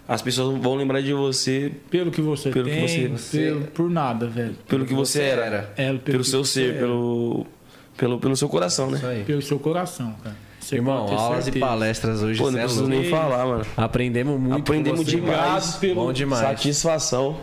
É, 0.07 0.11
é, 0.11 0.15
As 0.15 0.22
pessoas 0.22 0.57
vão 0.61 0.75
lembrar 0.75 1.01
de 1.01 1.14
você 1.14 1.72
Pelo 1.90 2.11
que 2.11 2.22
você 2.22 2.49
Pelo 2.51 2.65
que 2.69 2.75
tem, 2.75 3.07
você- 3.09 3.38
pelo- 3.38 3.61
por 3.67 3.90
nada, 3.90 4.27
velho. 4.27 4.56
pelo 4.67 4.85
que 4.85 4.93
você 4.93 5.22
era. 5.22 5.73
É, 5.77 5.85
pelo, 5.88 5.99
Pelo 5.99 6.23
que 6.23 6.30
seu 6.30 6.43
você 6.43 6.51
ser, 6.61 6.69
era. 6.72 6.80
pelo, 6.80 7.45
pelo, 7.98 8.19
pelo 8.19 8.35
seu 8.35 8.49
coração, 8.49 8.90
né? 8.91 8.98
Isso 8.98 9.07
aí. 9.07 9.23
Pelo 9.23 9.41
seu 9.41 9.59
coração, 9.59 10.14
cara. 10.23 10.35
Você 10.59 10.75
Irmão, 10.75 11.07
aulas 11.09 11.41
e 11.41 11.43
certeza. 11.45 11.65
palestras 11.65 12.23
hoje, 12.23 12.40
Pô, 12.41 12.49
não 12.49 12.57
é 12.57 12.61
preciso 12.61 12.83
louco. 12.85 12.98
nem 13.01 13.09
falar, 13.09 13.45
mano. 13.45 13.65
Aprendemos 13.75 14.40
muito 14.40 14.61
Aprendemos 14.61 14.99
você, 15.01 15.11
demais. 15.11 15.38
Obrigado 15.40 15.80
pelo- 15.82 15.95
Bom 15.95 16.14
demais. 16.14 16.41
Satisfação. 16.41 17.38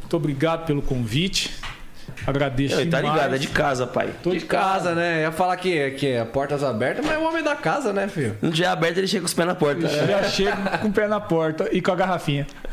Muito 0.00 0.16
obrigado 0.16 0.64
pelo 0.66 0.80
convite. 0.80 1.50
Agradeço 2.26 2.76
Não, 2.76 2.82
e 2.82 2.86
tá 2.86 2.98
demais. 3.00 3.16
ligado, 3.16 3.34
é 3.34 3.38
de 3.38 3.48
casa, 3.48 3.86
pai. 3.86 4.10
Tô 4.22 4.30
De 4.30 4.40
casa, 4.40 4.94
né? 4.94 5.22
Ia 5.22 5.32
falar 5.32 5.56
que, 5.56 5.90
que 5.92 6.06
é 6.08 6.24
portas 6.24 6.62
abertas, 6.62 7.04
mas 7.04 7.14
é 7.14 7.18
o 7.18 7.24
homem 7.26 7.42
da 7.42 7.54
casa, 7.56 7.92
né, 7.92 8.06
filho? 8.08 8.36
No 8.40 8.50
dia 8.50 8.70
aberto 8.70 8.98
ele 8.98 9.06
chega 9.06 9.22
com 9.22 9.26
os 9.26 9.34
pés 9.34 9.46
na 9.48 9.54
porta. 9.54 9.88
Já 9.88 10.22
chego 10.24 10.56
com 10.80 10.88
o 10.88 10.92
pé 10.92 11.08
na 11.08 11.20
porta 11.20 11.68
e 11.72 11.80
com 11.82 11.90
a 11.92 11.96
garrafinha. 11.96 12.46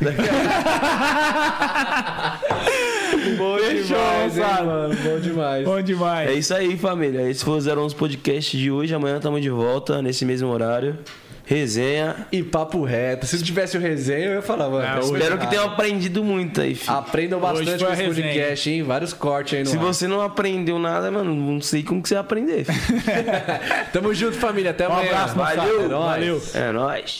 Bom 3.36 3.58
Fechou, 3.58 3.96
demais, 3.96 4.38
hein, 4.38 4.44
mano? 4.64 4.94
Bom 4.96 5.18
demais. 5.20 5.64
Bom 5.64 5.82
demais. 5.82 6.30
É 6.30 6.32
isso 6.34 6.54
aí, 6.54 6.76
família. 6.76 7.28
Esse 7.28 7.44
foi 7.44 7.58
o 7.58 7.80
011 7.82 7.94
Podcast 7.94 8.56
de 8.56 8.70
hoje. 8.70 8.94
Amanhã 8.94 9.16
estamos 9.16 9.40
de 9.42 9.50
volta, 9.50 10.00
nesse 10.00 10.24
mesmo 10.24 10.48
horário. 10.48 10.98
Resenha. 11.50 12.14
E 12.30 12.44
papo 12.44 12.84
reto. 12.84 13.26
Se 13.26 13.36
não 13.36 13.42
tivesse 13.42 13.76
o 13.76 13.80
resenha, 13.80 14.26
eu 14.26 14.34
ia 14.34 14.42
falar, 14.42 14.68
mano. 14.68 14.86
Ah, 14.86 15.00
Espero 15.00 15.36
que 15.36 15.48
tenham 15.48 15.64
aprendido 15.64 16.22
muito 16.22 16.60
aí, 16.60 16.76
filho. 16.76 16.92
Aprendam 16.96 17.40
bastante 17.40 17.84
com 17.84 17.92
esse 17.92 18.04
podcast, 18.04 18.70
hein? 18.70 18.82
Vários 18.84 19.12
cortes 19.12 19.54
aí 19.58 19.64
no 19.64 19.70
Se 19.70 19.76
ar. 19.76 19.82
você 19.82 20.06
não 20.06 20.20
aprendeu 20.20 20.78
nada, 20.78 21.10
mano, 21.10 21.34
não 21.34 21.60
sei 21.60 21.82
como 21.82 22.00
que 22.00 22.08
você 22.08 22.14
vai 22.14 22.20
aprender. 22.22 22.66
Tamo 23.92 24.14
junto, 24.14 24.36
família. 24.36 24.70
Até 24.70 24.88
Um 24.88 24.92
amanhã. 24.92 25.10
abraço, 25.10 25.36
moçada. 25.36 25.56
Valeu. 25.62 25.80
É 25.84 25.88
nóis. 25.88 26.10
Valeu. 26.12 26.42
É 26.54 26.72
nóis. 26.72 27.18